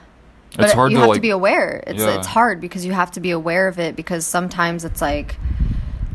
It's 0.51 0.56
But 0.56 0.73
hard 0.73 0.90
you 0.93 0.97
to 0.97 1.01
have 1.02 1.09
like 1.10 1.16
to 1.19 1.20
be 1.23 1.31
aware. 1.31 1.85
It's 1.86 2.02
Yeah. 2.02 2.16
it's 2.16 2.27
hard 2.27 2.60
because 2.60 2.85
you 2.85 2.93
have 2.93 3.10
to 3.12 3.20
be 3.20 3.31
aware 3.31 3.69
of 3.69 3.78
it 3.78 3.94
because 3.97 4.27
sometimes 4.27 4.85
it's 4.85 5.01
like 5.01 5.36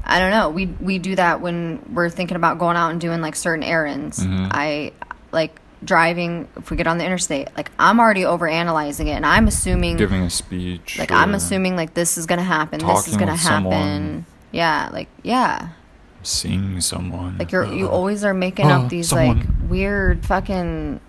I 0.06 0.20
don't 0.20 0.32
know. 0.32 0.50
We 0.50 0.66
we 0.82 1.00
do 1.00 1.16
that 1.16 1.40
when 1.40 1.80
we're 1.94 2.10
thinking 2.10 2.36
about 2.36 2.58
going 2.60 2.76
out 2.76 2.92
and 2.92 3.00
doing 3.00 3.22
like 3.22 3.36
certain 3.38 3.64
errands. 3.64 4.20
Mhm. 4.20 4.50
I 4.52 4.92
like 5.32 5.58
driving 5.86 6.48
if 6.58 6.72
we 6.72 6.78
get 6.78 6.88
on 6.88 6.98
the 6.98 7.06
interstate. 7.06 7.50
Like 7.58 7.72
I'm 7.80 8.00
already 8.00 8.26
over 8.26 8.48
analyzing 8.48 9.08
it 9.08 9.14
and 9.14 9.26
I'm 9.26 9.48
assuming 9.48 9.98
giving 9.98 10.22
a 10.24 10.30
speech. 10.30 10.98
like 11.00 11.12
I'm 11.12 11.34
assuming 11.36 11.76
like 11.76 11.94
this 11.94 12.18
is 12.18 12.26
to 12.40 12.46
happen. 12.46 12.80
This 12.80 13.08
is 13.08 13.16
to 13.28 13.36
happen. 13.36 13.64
someone. 13.72 14.26
Yeah, 14.52 14.90
like 14.92 15.10
yeah. 15.24 15.70
seeing 16.22 16.80
someone. 16.82 17.38
Like 17.38 17.52
you're 17.52 17.66
you 17.66 17.88
uh, 17.88 17.92
always 17.92 18.24
are 18.24 18.34
making 18.34 18.68
Oh, 18.68 18.84
up 18.84 18.90
these 18.90 19.10
someone. 19.10 19.40
like 19.40 19.48
weird 19.70 20.26
fucking 20.26 21.00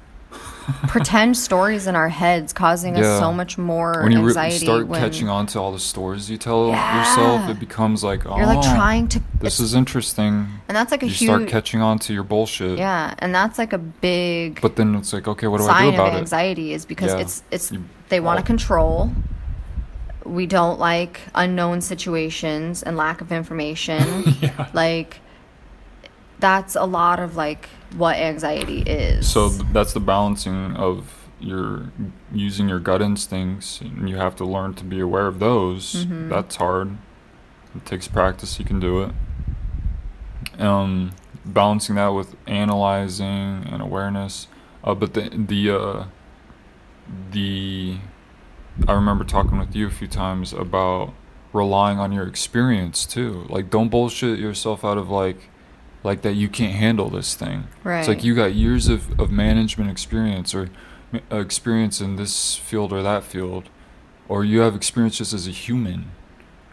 pretend 0.89 1.37
stories 1.37 1.87
in 1.87 1.95
our 1.97 2.09
heads 2.09 2.53
causing 2.53 2.97
us 2.97 3.19
so 3.21 3.33
much 3.33 3.59
more 3.59 4.03
anxiety. 4.05 4.15
when 4.17 4.23
you 4.23 4.35
re- 4.35 4.51
start 4.51 4.87
when 4.87 5.01
catching 5.01 5.29
on 5.29 5.47
to 5.47 5.59
all 5.61 5.73
the 5.73 5.79
stories 5.79 6.31
you 6.31 6.39
tell 6.39 6.69
Yeah. 6.69 6.99
yourself, 6.99 7.51
it 7.51 7.61
becomes 7.61 8.03
like, 8.05 8.25
oh, 8.27 8.37
you're 8.37 8.47
like 8.47 8.59
oh, 8.59 8.75
trying 8.75 9.09
to 9.09 9.21
this 9.41 9.61
is 9.61 9.75
interesting. 9.75 10.47
and 10.69 10.77
that's 10.77 10.91
like 10.91 11.03
a 11.03 11.07
You 11.07 11.13
huge 11.13 11.29
start 11.31 11.49
catching 11.49 11.81
on 11.83 11.99
to 12.01 12.15
your 12.15 12.25
bullshit. 12.25 12.79
yeah 12.79 13.15
and 13.19 13.35
that's 13.35 13.59
like 13.59 13.73
a 13.73 13.79
big 13.79 14.61
But 14.61 14.77
then 14.77 14.95
it's 14.95 15.13
like, 15.13 15.29
okay, 15.29 15.47
what 15.49 15.59
do 15.59 15.67
I 15.67 15.89
do 15.91 15.95
about 15.95 16.15
it? 16.15 16.19
anxiety 16.19 16.73
is 16.73 16.85
because 16.87 17.13
Yeah. 17.13 17.21
it's 17.21 17.43
it's 17.51 17.73
You- 17.73 17.85
they 18.09 18.21
want 18.21 18.39
to 18.39 18.43
well- 18.43 18.47
control 18.47 19.11
we 20.25 20.47
don't 20.47 20.79
like 20.79 21.21
unknown 21.35 21.83
situations 21.83 22.83
and 22.83 22.97
lack 22.97 23.21
of 23.21 23.31
information 23.31 24.25
Yeah. 24.41 24.69
like 24.73 25.21
that's 26.39 26.75
a 26.77 26.85
lot 26.85 27.21
of 27.21 27.37
like 27.37 27.69
what 27.97 28.17
anxiety 28.17 28.81
is 28.83 29.27
So 29.29 29.49
that's 29.49 29.93
the 29.93 30.01
balancing 30.01 30.75
of 30.77 31.29
your 31.41 31.91
using 32.33 32.69
your 32.69 32.79
gut 32.81 33.03
instincts, 33.03 33.81
and 33.81 34.09
you 34.09 34.17
have 34.17 34.35
to 34.37 34.45
learn 34.45 34.75
to 34.75 34.85
be 34.85 35.01
aware 35.01 35.27
of 35.27 35.39
those. 35.41 36.07
Mhm. 36.07 36.29
That's 36.31 36.57
hard. 36.57 36.97
It 37.75 37.85
takes 37.85 38.09
practice. 38.09 38.59
You 38.59 38.65
can 38.65 38.81
do 38.81 39.03
it. 39.03 39.11
Um, 40.61 41.13
balancing 41.45 41.97
that 41.97 42.09
with 42.09 42.37
analyzing 42.47 43.67
and 43.71 43.83
awareness. 43.83 44.47
Uh, 44.83 44.95
but 44.95 45.15
the 45.15 45.29
the 45.31 45.71
uh, 45.71 46.05
the 47.33 47.97
I 48.89 48.93
remember 48.93 49.25
talking 49.25 49.59
with 49.59 49.75
you 49.77 49.87
a 49.87 49.91
few 49.91 50.09
times 50.09 50.53
about 50.53 51.13
relying 51.53 51.99
on 51.99 52.13
your 52.13 52.27
experience 52.27 53.05
too. 53.07 53.47
Like, 53.49 53.71
don't 53.71 53.89
bullshit 53.89 54.39
yourself 54.39 54.85
out 54.85 54.99
of 54.99 55.09
like 55.11 55.49
like 56.05 56.23
that 56.23 56.35
you 56.35 56.49
can't 56.49 56.75
handle 56.75 57.09
this 57.11 57.35
thing. 57.35 57.67
right 57.83 57.99
It's 57.99 58.09
like 58.09 58.23
you 58.23 58.35
got 58.37 58.55
years 58.55 58.89
of, 58.89 59.19
of 59.19 59.31
management 59.33 59.91
experience 59.91 60.55
or 60.55 60.69
uh, 61.33 61.37
experience 61.39 62.01
in 62.01 62.15
this 62.17 62.57
field 62.57 62.93
or 62.93 63.03
that 63.03 63.25
field, 63.25 63.69
or 64.29 64.45
you 64.45 64.61
have 64.61 64.77
experience 64.77 65.19
just 65.19 65.33
as 65.33 65.49
a 65.49 65.51
human, 65.51 66.11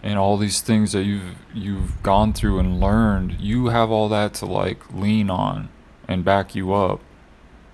and 0.04 0.20
all 0.20 0.38
these 0.38 0.62
things 0.62 0.92
that 0.92 1.04
you've 1.04 1.36
you've 1.54 2.04
gone 2.04 2.34
through 2.34 2.60
and 2.60 2.80
learned. 2.80 3.40
You 3.40 3.68
have 3.68 3.90
all 3.90 4.10
that 4.10 4.34
to 4.36 4.46
like 4.46 4.94
lean 4.94 5.30
on 5.30 5.70
and 6.08 6.24
back 6.26 6.54
you 6.56 6.74
up, 6.74 7.00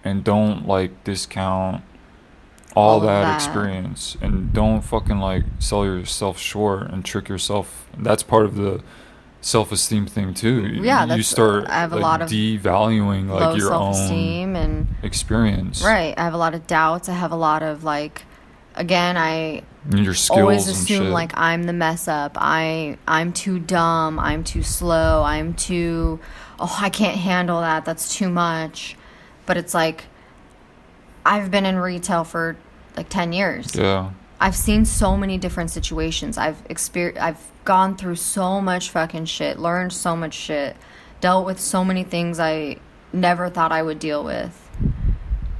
and 0.03 0.23
don't 0.23 0.67
like 0.67 1.03
discount 1.03 1.83
all, 2.75 2.95
All 2.95 2.99
that, 2.99 3.23
that. 3.23 3.35
experience, 3.35 4.17
and 4.21 4.53
don't 4.53 4.81
fucking 4.81 5.17
like 5.19 5.45
sell 5.57 5.83
yourself 5.85 6.37
short 6.37 6.91
and 6.91 7.03
trick 7.03 7.27
yourself. 7.29 7.87
That's 7.97 8.21
part 8.21 8.45
of 8.45 8.55
the 8.55 8.83
self-esteem 9.47 10.05
thing 10.07 10.33
too. 10.33 10.61
Yeah, 10.81 11.03
you 11.03 11.07
that's- 11.07 11.27
start 11.27 11.67
I 11.69 11.75
have 11.79 11.93
a 11.93 11.95
like, 11.95 12.03
lot 12.03 12.21
of 12.21 12.29
devaluing 12.29 13.29
like 13.29 13.41
low 13.41 13.55
your 13.55 13.73
own 13.73 13.93
self-esteem 13.93 14.55
and 14.57 14.87
experience, 15.03 15.81
right 15.83 16.13
i 16.17 16.23
have 16.23 16.33
a 16.33 16.37
lot 16.37 16.53
of 16.53 16.67
doubts. 16.67 17.07
I 17.07 17.13
have 17.13 17.31
a 17.31 17.37
lot 17.37 17.63
of 17.63 17.83
like 17.83 18.23
again 18.75 19.17
i 19.17 19.63
always 20.29 20.67
assume 20.67 21.11
like 21.11 21.31
i'm 21.35 21.63
the 21.63 21.73
mess 21.73 22.07
up. 22.09 22.33
I 22.35 22.97
i'm 23.07 23.31
too 23.31 23.57
dumb. 23.59 24.19
I'm 24.19 24.43
too 24.43 24.63
slow. 24.63 25.23
I'm 25.23 25.53
too 25.53 26.19
oh 26.59 26.77
i 26.81 26.89
can't 26.89 27.17
handle 27.17 27.61
that. 27.61 27.85
That's 27.85 28.13
too 28.13 28.29
much. 28.29 28.97
But 29.45 29.55
it's 29.55 29.73
like 29.73 30.05
i've 31.25 31.49
been 31.51 31.65
in 31.65 31.77
retail 31.77 32.25
for 32.25 32.57
like 32.97 33.07
10 33.09 33.31
years. 33.31 33.75
Yeah, 33.75 34.11
I've 34.39 34.55
seen 34.55 34.85
so 34.85 35.17
many 35.17 35.37
different 35.37 35.71
situations. 35.71 36.37
I've 36.37 36.63
exper- 36.67 37.17
I've 37.17 37.51
gone 37.65 37.95
through 37.95 38.15
so 38.15 38.61
much 38.61 38.91
fucking 38.91 39.25
shit, 39.25 39.59
learned 39.59 39.93
so 39.93 40.15
much 40.15 40.33
shit, 40.33 40.75
dealt 41.21 41.45
with 41.45 41.59
so 41.59 41.83
many 41.83 42.03
things 42.03 42.39
I 42.39 42.77
never 43.11 43.49
thought 43.49 43.71
I 43.71 43.81
would 43.81 43.99
deal 43.99 44.23
with. 44.23 44.69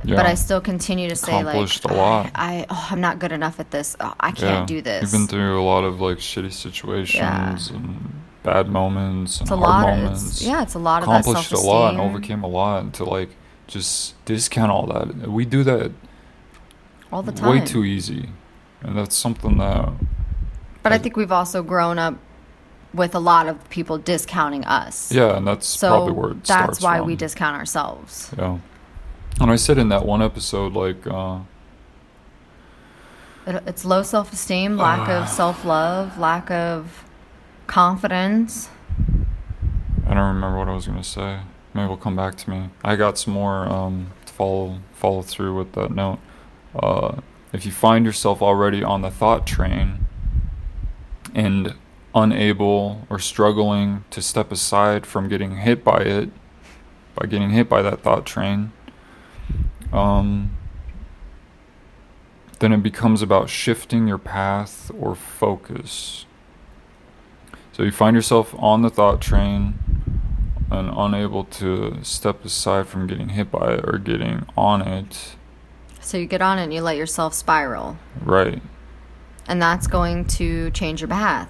yeah. 0.04 0.16
But 0.16 0.26
I 0.26 0.36
still 0.36 0.62
continue 0.62 1.10
to 1.10 1.16
say 1.16 1.44
like 1.44 1.56
a 1.56 1.94
lot. 1.94 2.32
I, 2.36 2.60
I 2.60 2.66
oh, 2.70 2.88
I'm 2.92 3.02
not 3.02 3.20
good 3.20 3.32
enough 3.32 3.60
at 3.60 3.72
this. 3.72 3.96
Oh, 4.00 4.14
I 4.20 4.32
can't 4.32 4.70
yeah. 4.70 4.76
do 4.76 4.82
this. 4.82 5.02
You've 5.02 5.12
been 5.12 5.28
through 5.28 5.60
a 5.60 5.64
lot 5.64 5.84
of 5.84 6.00
like 6.00 6.18
shitty 6.20 6.54
situations 6.54 7.70
and 7.70 8.14
bad 8.44 8.70
moments 8.70 9.42
and 9.42 9.48
it's 9.48 9.52
a 9.52 9.58
hard 9.58 9.86
lot 9.86 9.90
of 9.90 9.98
moments. 9.98 10.28
it's, 10.28 10.42
yeah, 10.44 10.62
it's 10.62 10.74
a 10.74 10.80
lot 10.80 11.04
of 11.04 11.10
that 11.10 11.22
accomplished 11.22 11.52
a 11.52 11.60
lot 11.60 11.94
and 11.94 12.02
overcame 12.02 12.44
a 12.44 12.48
lot 12.48 12.94
to 12.94 13.04
like 13.04 13.30
just 13.68 14.24
discount 14.24 14.72
all 14.72 14.86
that. 14.88 15.28
We 15.28 15.46
do 15.46 15.64
that 15.66 15.92
all 17.12 17.24
the 17.24 17.34
time. 17.34 17.50
way 17.50 17.66
too 17.66 17.84
easy, 17.84 18.30
and 18.82 18.98
that's 18.98 19.16
something 19.18 19.58
that 19.58 19.90
but 20.84 20.92
I 20.92 20.96
like- 20.96 21.04
think 21.04 21.18
we've 21.18 21.32
also 21.32 21.64
grown 21.64 21.98
up 22.00 22.16
with 22.94 23.14
a 23.16 23.20
lot 23.20 23.48
of 23.48 23.70
people 23.70 23.98
discounting 23.98 24.64
us. 24.66 25.12
yeah, 25.12 25.36
and 25.38 25.46
that's 25.48 25.68
So 25.68 25.90
probably 25.90 26.14
where 26.14 26.32
it 26.32 26.46
starts. 26.46 26.68
that's 26.68 26.82
why 26.82 26.98
from. 27.00 27.08
we 27.08 27.16
discount 27.16 27.56
ourselves. 27.58 28.32
Yeah. 28.38 28.60
And 29.40 29.52
I 29.52 29.56
said 29.56 29.78
in 29.78 29.90
that 29.90 30.06
one 30.06 30.22
episode, 30.22 30.74
like, 30.74 31.06
uh, 31.06 31.40
It, 33.46 33.62
it's 33.68 33.86
low 33.86 34.04
self 34.04 34.34
esteem, 34.34 34.78
lack 34.78 35.08
of 35.10 35.30
self 35.42 35.64
love, 35.66 36.18
lack 36.18 36.50
of 36.52 37.04
confidence. 37.68 38.70
I 40.08 40.14
don't 40.14 40.36
remember 40.36 40.58
what 40.58 40.70
I 40.70 40.74
was 40.74 40.88
gonna 40.88 41.04
say. 41.04 41.40
Maybe 41.74 41.84
it'll 41.86 41.98
come 41.98 42.16
back 42.16 42.36
to 42.38 42.50
me. 42.50 42.70
I 42.84 42.96
got 42.96 43.18
some 43.18 43.34
more 43.34 43.68
um, 43.68 44.12
to 44.26 44.34
follow 44.34 44.80
follow 44.94 45.22
through 45.22 45.56
with 45.58 45.74
that 45.74 45.92
note. 45.92 46.20
Uh, 46.76 47.18
if 47.54 47.66
you 47.66 47.72
find 47.72 48.06
yourself 48.06 48.42
already 48.42 48.84
on 48.84 49.02
the 49.02 49.12
thought 49.12 49.48
train 49.48 50.06
and 51.34 51.76
unable 52.14 53.06
or 53.10 53.20
struggling 53.20 54.04
to 54.10 54.22
step 54.22 54.52
aside 54.52 55.06
from 55.06 55.28
getting 55.28 55.58
hit 55.58 55.84
by 55.84 56.00
it, 56.00 56.30
by 57.16 57.26
getting 57.26 57.52
hit 57.52 57.70
by 57.70 57.82
that 57.82 58.02
thought 58.02 58.26
train, 58.26 58.72
um, 59.94 60.56
then 62.60 62.74
it 62.74 62.84
becomes 62.84 63.22
about 63.22 63.50
shifting 63.50 64.08
your 64.08 64.18
path 64.18 64.92
or 65.00 65.16
focus. 65.16 66.26
So 67.72 67.84
you 67.84 67.92
find 67.92 68.16
yourself 68.16 68.56
on 68.58 68.82
the 68.82 68.90
thought 68.90 69.22
train, 69.22 69.78
and 70.70 70.92
unable 70.96 71.46
to 71.46 71.98
step 72.04 72.44
aside 72.44 72.88
from 72.88 73.08
getting 73.08 73.30
hit 73.30 73.50
by 73.50 73.76
it 73.76 73.86
or 73.86 73.98
getting 73.98 74.46
on 74.58 74.82
it, 74.82 75.37
So 76.08 76.18
you 76.18 76.26
get 76.26 76.42
on 76.42 76.58
it 76.58 76.64
and 76.64 76.74
you 76.74 76.80
let 76.82 76.96
yourself 76.96 77.34
spiral. 77.34 77.98
right? 78.24 78.62
And 79.46 79.62
that's 79.62 79.88
going 79.88 80.24
to 80.40 80.72
change 80.72 81.02
your 81.02 81.10
path. 81.10 81.50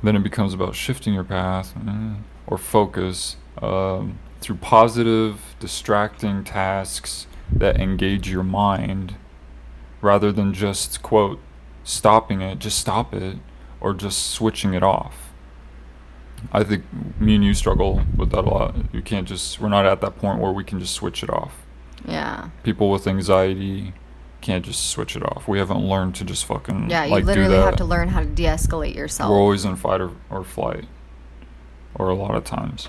then 0.00 0.14
it 0.14 0.22
becomes 0.22 0.54
about 0.54 0.76
shifting 0.76 1.12
your 1.12 1.24
path 1.24 1.74
eh, 1.88 2.14
or 2.46 2.56
focus 2.56 3.34
um, 3.60 4.20
through 4.40 4.56
positive, 4.56 5.56
distracting 5.58 6.44
tasks 6.44 7.26
that 7.52 7.80
engage 7.80 8.30
your 8.30 8.44
mind 8.44 9.16
rather 10.00 10.30
than 10.30 10.54
just, 10.54 11.02
quote, 11.02 11.40
stopping 11.82 12.42
it, 12.42 12.60
just 12.60 12.78
stop 12.78 13.12
it, 13.12 13.38
or 13.80 13.92
just 13.92 14.30
switching 14.30 14.72
it 14.72 14.84
off. 14.84 15.32
I 16.52 16.62
think 16.62 16.84
me 17.18 17.34
and 17.34 17.44
you 17.44 17.54
struggle 17.54 18.02
with 18.16 18.30
that 18.30 18.44
a 18.44 18.48
lot. 18.48 18.76
You 18.92 19.02
can't 19.02 19.26
just, 19.26 19.60
we're 19.60 19.68
not 19.68 19.84
at 19.84 20.00
that 20.00 20.16
point 20.16 20.38
where 20.38 20.52
we 20.52 20.62
can 20.62 20.78
just 20.78 20.94
switch 20.94 21.24
it 21.24 21.30
off. 21.30 21.63
Yeah. 22.06 22.50
People 22.62 22.90
with 22.90 23.06
anxiety 23.06 23.92
can't 24.40 24.64
just 24.64 24.90
switch 24.90 25.16
it 25.16 25.22
off. 25.22 25.48
We 25.48 25.58
haven't 25.58 25.80
learned 25.80 26.14
to 26.16 26.24
just 26.24 26.44
fucking 26.44 26.90
Yeah, 26.90 27.04
you 27.06 27.12
like 27.12 27.24
literally 27.24 27.56
have 27.56 27.76
to 27.76 27.84
learn 27.84 28.08
how 28.08 28.20
to 28.20 28.26
de 28.26 28.44
escalate 28.44 28.94
yourself. 28.94 29.30
We're 29.30 29.38
always 29.38 29.64
in 29.64 29.76
fight 29.76 30.00
or, 30.02 30.10
or 30.30 30.44
flight, 30.44 30.84
or 31.94 32.08
a 32.10 32.14
lot 32.14 32.34
of 32.34 32.44
times. 32.44 32.88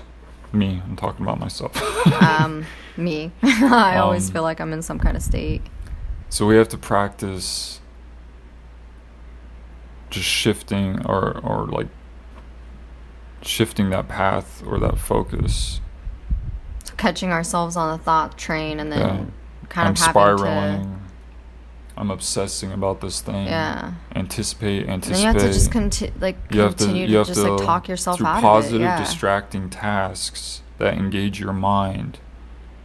Me, 0.52 0.82
I'm 0.86 0.96
talking 0.96 1.24
about 1.24 1.40
myself. 1.40 1.74
um, 2.22 2.64
me. 2.96 3.32
I 3.42 3.96
always 3.98 4.28
Um, 4.28 4.32
feel 4.34 4.42
like 4.42 4.60
I'm 4.60 4.72
in 4.72 4.82
some 4.82 4.98
kind 4.98 5.16
of 5.16 5.22
state. 5.22 5.62
so 6.28 6.46
we 6.46 6.56
have 6.56 6.68
to 6.68 6.78
practice 6.78 7.80
just 10.10 10.26
shifting 10.28 11.04
or, 11.06 11.38
or 11.40 11.66
like 11.66 11.88
shifting 13.42 13.90
that 13.90 14.08
path 14.08 14.62
or 14.66 14.78
that 14.78 14.98
focus. 14.98 15.80
Catching 16.96 17.30
ourselves 17.30 17.76
on 17.76 17.96
the 17.96 18.02
thought 18.02 18.36
train 18.38 18.80
and 18.80 18.90
then 18.90 18.98
Yeah. 19.00 19.24
kind 19.68 19.88
I'm 19.88 19.92
of 19.92 19.98
having 19.98 20.12
spiraling. 20.38 21.00
I'm 21.98 22.10
obsessing 22.10 22.72
about 22.72 23.00
this 23.00 23.20
thing. 23.22 23.46
Yeah. 23.46 23.92
Anticipate, 24.14 24.86
anticipate. 24.88 25.20
you 25.20 25.26
have 25.26 25.36
to 25.38 25.52
just 25.52 25.70
conti- 25.72 26.12
like 26.20 26.36
you 26.50 26.60
have 26.60 26.76
to 26.76 26.84
continue 26.84 27.06
to, 27.06 27.12
have 27.18 27.26
just 27.26 27.40
to 27.40 27.52
like 27.54 27.64
talk 27.64 27.88
yourself 27.88 28.18
through 28.18 28.26
out 28.26 28.42
positive 28.42 28.76
of 28.82 28.82
it. 28.82 28.84
Yeah. 28.84 28.98
distracting 28.98 29.70
tasks 29.70 30.60
that 30.78 30.94
engage 30.94 31.40
your 31.40 31.54
mind 31.54 32.18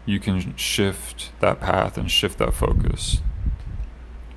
you 0.05 0.19
can 0.19 0.55
shift 0.55 1.29
that 1.41 1.59
path 1.59 1.97
and 1.97 2.09
shift 2.09 2.37
that 2.39 2.53
focus 2.53 3.21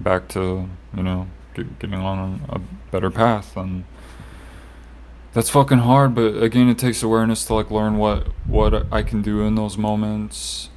back 0.00 0.28
to 0.28 0.68
you 0.94 1.02
know 1.02 1.28
get, 1.54 1.78
getting 1.78 1.94
on 1.94 2.42
a 2.48 2.58
better 2.90 3.10
path 3.10 3.56
and 3.56 3.84
that's 5.34 5.50
fucking 5.50 5.78
hard 5.78 6.14
but 6.14 6.42
again 6.42 6.68
it 6.68 6.78
takes 6.78 7.02
awareness 7.02 7.44
to 7.44 7.54
like 7.54 7.70
learn 7.70 7.98
what 7.98 8.28
what 8.46 8.86
i 8.92 9.02
can 9.02 9.20
do 9.20 9.42
in 9.42 9.54
those 9.56 9.76
moments 9.76 10.70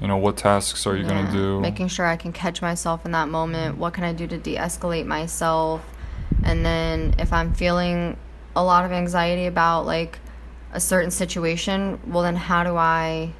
you 0.00 0.08
know 0.08 0.16
what 0.16 0.36
tasks 0.36 0.86
are 0.86 0.96
you 0.96 1.04
Yeah. 1.04 1.22
gonna 1.22 1.30
do 1.32 1.60
Making 1.60 1.86
sure 1.88 2.04
I 2.06 2.16
can 2.16 2.32
catch 2.32 2.60
myself 2.60 3.06
in 3.06 3.12
that 3.12 3.28
moment. 3.28 3.78
What 3.78 3.94
can 3.94 4.02
I 4.02 4.12
do 4.12 4.26
to 4.26 4.36
de 4.36 4.56
escalate 4.56 5.06
myself? 5.06 5.82
And 6.42 6.66
then 6.66 7.14
if 7.20 7.32
I'm 7.32 7.54
feeling 7.54 8.16
a 8.56 8.64
lot 8.64 8.84
of 8.84 8.90
anxiety 8.90 9.46
about 9.46 9.86
like 9.86 10.18
a 10.72 10.80
certain 10.80 11.12
situation, 11.12 12.00
well, 12.08 12.24
then 12.24 12.34
how 12.34 12.64
do 12.64 12.74
I 12.76 13.30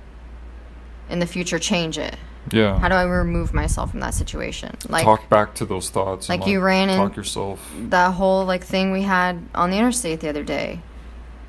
in 1.11 1.19
the 1.19 1.27
future 1.27 1.59
change 1.59 1.99
it? 1.99 2.17
Yeah. 2.53 2.79
How 2.79 2.89
do 2.89 2.95
I 2.95 3.05
remove 3.05 3.55
myself 3.55 3.91
from 3.91 4.01
that 4.01 4.15
situation? 4.15 4.77
Like 4.89 5.05
talk 5.05 5.29
back 5.29 5.55
to 5.57 5.65
those 5.65 5.91
thoughts 5.91 6.29
and, 6.29 6.41
like 6.41 6.49
you 6.49 6.61
ran 6.61 6.91
in- 6.91 6.97
talk 6.99 7.17
yourself. 7.17 7.61
that 7.91 8.13
whole 8.15 8.45
like 8.45 8.65
thing 8.65 8.93
we 8.93 9.03
had 9.03 9.43
on 9.55 9.71
the 9.71 9.77
interstate 9.79 10.21
the 10.21 10.29
other 10.29 10.45
day. 10.45 10.81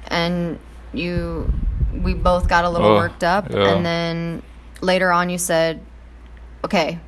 And 0.07 0.59
you 0.93 1.51
we 1.93 2.13
both 2.13 2.47
got 2.47 2.65
a 2.65 2.69
little 2.69 2.91
Ugh, 2.91 2.97
worked 2.97 3.23
up. 3.23 3.51
Yeah. 3.51 3.73
and 3.75 3.85
then 3.85 4.41
later 4.81 5.11
on 5.11 5.29
you 5.29 5.37
said 5.37 5.81
okay 6.63 6.99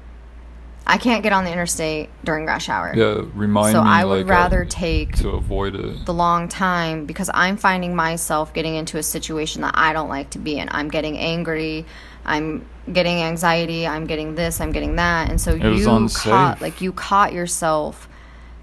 i 0.85 0.97
can't 0.97 1.21
get 1.21 1.33
on 1.33 1.43
the 1.43 1.51
interstate 1.51 2.09
during 2.23 2.45
rush 2.45 2.69
hour. 2.69 2.93
Yeah 2.95 3.21
remind 3.33 3.73
so 3.73 3.83
me 3.83 3.89
i 3.89 4.05
would 4.05 4.25
like, 4.25 4.25
uh, 4.27 4.39
rather 4.39 4.65
take 4.65 5.15
to 5.17 5.29
avoid 5.29 5.75
it. 5.75 6.05
the 6.05 6.13
long 6.13 6.47
time 6.47 7.05
because 7.05 7.29
i'm 7.33 7.57
finding 7.57 7.95
myself 7.95 8.53
getting 8.53 8.75
into 8.75 8.97
a 8.97 9.03
situation 9.03 9.61
that 9.63 9.73
i 9.77 9.91
don't 9.93 10.09
like 10.09 10.29
to 10.31 10.39
be 10.39 10.57
in. 10.57 10.69
I'm 10.71 10.87
getting 10.89 11.17
angry 11.17 11.85
i'm 12.27 12.65
getting 12.91 13.21
anxiety 13.21 13.87
i'm 13.87 14.05
getting 14.05 14.35
this 14.35 14.61
i'm 14.61 14.71
getting 14.71 14.95
that 14.97 15.29
and 15.29 15.39
so 15.41 15.51
It 15.51 15.63
you 15.63 16.07
caught 16.09 16.61
like 16.61 16.81
you 16.81 16.91
caught 16.91 17.33
yourself 17.33 18.07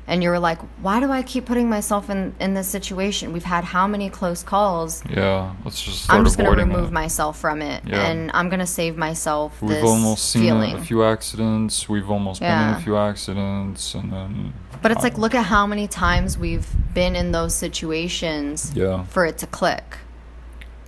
and 0.06 0.22
you 0.22 0.28
were 0.28 0.38
like 0.38 0.58
why 0.82 1.00
do 1.00 1.10
i 1.10 1.22
keep 1.22 1.46
putting 1.46 1.68
myself 1.70 2.10
in 2.10 2.34
in 2.40 2.52
this 2.54 2.68
situation 2.68 3.32
we've 3.32 3.44
had 3.44 3.64
how 3.64 3.86
many 3.86 4.10
close 4.10 4.42
calls 4.42 5.02
Yeah, 5.08 5.54
let's 5.64 5.80
just 5.82 6.04
start 6.04 6.18
i'm 6.18 6.24
just 6.24 6.38
to 6.38 6.44
remove 6.50 6.88
it. 6.88 6.92
myself 6.92 7.38
from 7.38 7.62
it 7.62 7.82
Yeah. 7.86 8.06
and 8.08 8.30
i'm 8.34 8.48
going 8.50 8.60
to 8.60 8.66
save 8.66 8.96
myself 8.98 9.60
We've 9.62 9.70
this 9.76 9.84
almost 9.84 10.30
seen 10.30 10.42
feeling 10.42 10.74
a, 10.74 10.82
few 10.84 11.04
accidents. 11.04 11.88
We've 11.88 12.10
almost 12.10 12.40
been 12.40 12.50
in 12.68 12.74
a 12.74 12.80
few 12.80 12.96
accidents, 12.98 13.94
and 13.94 14.12
then. 14.12 14.52
but 14.82 14.90
it's 14.92 15.02
like 15.02 15.16
look 15.16 15.34
at 15.34 15.46
how 15.46 15.66
many 15.66 15.88
times 15.88 16.36
we've 16.36 16.68
been 16.92 17.16
in 17.16 17.32
those 17.32 17.54
situations 17.54 18.72
Yeah. 18.74 19.04
for 19.04 19.24
it 19.24 19.38
to 19.38 19.46
click. 19.46 19.98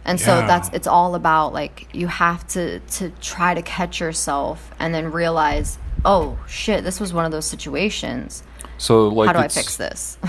And 0.07 0.19
so 0.21 0.39
Yeah. 0.39 0.47
that's 0.47 0.69
it's 0.73 0.87
all 0.87 1.15
about 1.15 1.53
like 1.53 1.89
you 1.93 2.07
have 2.07 2.47
to 2.49 2.79
to 2.81 3.11
try 3.21 3.53
to 3.55 3.61
catch 3.63 4.01
yourself 4.01 4.71
and 4.79 4.95
then 4.95 5.11
realize, 5.13 5.79
oh 6.05 6.39
shit, 6.47 6.85
this 6.85 6.99
was 7.01 7.13
one 7.13 7.25
of 7.27 7.33
those 7.33 7.45
situations. 7.45 8.43
So 8.79 9.09
like, 9.09 9.27
How 9.27 9.33
do 9.35 9.39
I 9.41 9.49
fix 9.49 9.77
this? 9.77 10.17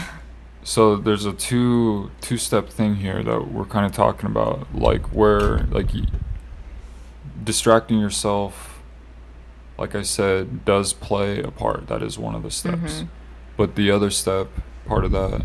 So 0.64 0.98
there's 0.98 1.24
a 1.24 1.32
two 1.32 2.12
two 2.20 2.36
step 2.36 2.68
thing 2.68 2.96
here 2.96 3.24
that 3.24 3.52
we're 3.54 3.64
kind 3.64 3.86
of 3.86 3.94
talking 3.94 4.26
about, 4.26 4.68
like 4.76 5.04
where 5.14 5.60
like 5.72 5.90
distracting 7.44 8.00
yourself, 8.00 8.82
like 9.78 9.96
I 9.96 10.02
said, 10.02 10.66
does 10.66 10.92
play 10.92 11.42
a 11.42 11.52
part. 11.52 11.88
That 11.88 12.02
is 12.04 12.18
one 12.20 12.36
of 12.36 12.44
the 12.44 12.52
steps. 12.52 13.02
Mhm. 13.02 13.08
But 13.56 13.76
the 13.76 13.90
other 13.92 14.10
step, 14.10 14.48
part 14.86 15.06
of 15.06 15.12
that 15.12 15.44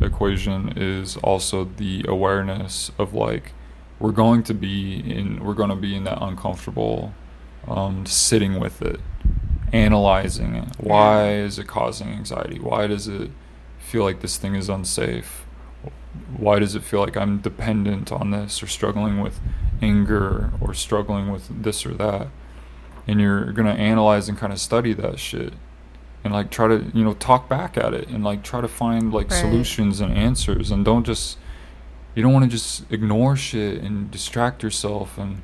equation, 0.00 0.72
is 0.76 1.16
also 1.16 1.64
the 1.64 2.04
awareness 2.06 2.92
of 2.98 3.12
like 3.12 3.52
we're 4.00 4.10
going 4.12 4.42
to 4.44 4.54
be 4.54 4.98
in 4.98 5.44
we're 5.44 5.54
going 5.54 5.70
to 5.70 5.76
be 5.76 5.94
in 5.94 6.04
that 6.04 6.18
uncomfortable 6.20 7.14
um, 7.68 8.04
sitting 8.06 8.58
with 8.58 8.82
it, 8.82 8.98
analyzing 9.72 10.54
it. 10.56 10.68
Why 10.78 11.34
is 11.34 11.58
it 11.58 11.66
causing 11.66 12.08
anxiety? 12.08 12.58
Why 12.58 12.86
does 12.86 13.06
it 13.08 13.30
feel 13.78 14.02
like 14.04 14.20
this 14.20 14.36
thing 14.36 14.54
is 14.54 14.68
unsafe? 14.68 15.44
Why 16.36 16.58
does 16.58 16.74
it 16.74 16.82
feel 16.82 17.00
like 17.00 17.16
I'm 17.16 17.38
dependent 17.38 18.10
on 18.10 18.30
this 18.30 18.62
or 18.62 18.66
struggling 18.66 19.20
with 19.20 19.38
anger 19.80 20.50
or 20.60 20.74
struggling 20.74 21.30
with 21.30 21.62
this 21.62 21.86
or 21.86 21.94
that? 21.94 22.28
And 23.06 23.20
you're 23.20 23.52
going 23.52 23.66
to 23.66 23.80
analyze 23.80 24.28
and 24.28 24.36
kind 24.38 24.52
of 24.52 24.58
study 24.60 24.92
that 24.94 25.18
shit 25.18 25.52
and 26.24 26.32
like 26.32 26.50
try 26.50 26.68
to, 26.68 26.90
you 26.94 27.04
know, 27.04 27.14
talk 27.14 27.48
back 27.48 27.76
at 27.78 27.94
it 27.94 28.08
and 28.08 28.22
like 28.24 28.42
try 28.42 28.60
to 28.60 28.68
find 28.68 29.12
like 29.12 29.30
Right. 29.30 29.40
solutions 29.40 30.00
and 30.00 30.12
answers 30.16 30.70
and 30.70 30.84
don't 30.84 31.04
just 31.06 31.38
you 32.14 32.22
don't 32.22 32.32
want 32.32 32.44
to 32.44 32.50
just 32.50 32.90
ignore 32.90 33.36
shit 33.36 33.82
and 33.82 34.10
distract 34.10 34.62
yourself 34.62 35.16
and 35.18 35.42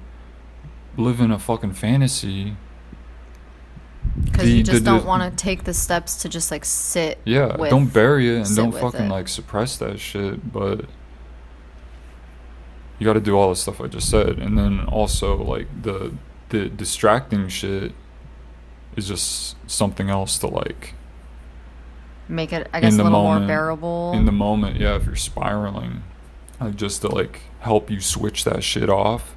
live 0.96 1.20
in 1.20 1.30
a 1.30 1.38
fucking 1.38 1.72
fantasy. 1.74 2.56
Because 4.24 4.50
you 4.50 4.62
just 4.62 4.84
the- 4.84 4.90
don't 4.90 5.04
want 5.04 5.22
to 5.30 5.44
take 5.44 5.64
the 5.64 5.74
steps 5.74 6.16
to 6.22 6.28
just 6.28 6.50
like 6.50 6.64
sit. 6.64 7.18
Yeah, 7.24 7.56
with- 7.56 7.70
don't 7.70 7.92
bury 7.92 8.34
it 8.34 8.46
and 8.46 8.56
don't 8.56 8.72
fucking 8.72 9.06
it. 9.06 9.10
like 9.10 9.28
suppress 9.28 9.76
that 9.78 9.98
shit, 10.00 10.52
but 10.52 10.86
you 12.98 13.04
got 13.04 13.14
to 13.14 13.20
do 13.20 13.36
all 13.36 13.50
the 13.50 13.56
stuff 13.56 13.80
I 13.80 13.88
just 13.88 14.08
said, 14.08 14.38
and 14.38 14.56
then 14.56 14.80
also 14.86 15.36
like 15.36 15.66
the 15.82 16.14
the 16.48 16.68
distracting 16.68 17.48
shit 17.48 17.92
is 18.96 19.08
just 19.08 19.56
something 19.70 20.08
else 20.08 20.38
to 20.38 20.46
like 20.46 20.94
make 22.28 22.52
it, 22.52 22.68
I 22.72 22.80
guess, 22.80 22.94
a 22.94 22.96
little 22.96 23.12
moment 23.12 23.42
more 23.42 23.48
bearable. 23.48 24.12
in 24.14 24.24
the 24.24 24.32
moment. 24.32 24.80
Yeah, 24.80 24.96
if 24.96 25.04
you're 25.04 25.16
spiraling, 25.16 26.02
like 26.60 26.76
just 26.76 27.02
to 27.02 27.08
like 27.08 27.40
help 27.60 27.90
you 27.90 28.00
switch 28.00 28.44
that 28.44 28.62
shit 28.64 28.88
off, 28.88 29.34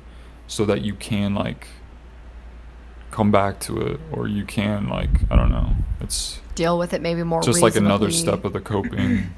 so 0.48 0.66
that 0.66 0.82
you 0.82 0.94
can 0.96 1.34
like 1.36 1.68
come 3.12 3.32
back 3.32 3.60
to 3.62 3.80
it, 3.82 4.00
or 4.12 4.28
you 4.28 4.46
can 4.46 4.88
like 4.88 5.10
I 5.30 5.36
don't 5.36 5.50
know. 5.52 5.72
It's 6.00 6.40
Deal 6.56 6.78
with 6.78 6.94
it 6.94 7.02
maybe 7.02 7.24
more. 7.24 7.42
just 7.42 7.62
like 7.62 7.76
another 7.76 8.12
step 8.12 8.44
of 8.46 8.54
the 8.54 8.60
coping. 8.60 9.32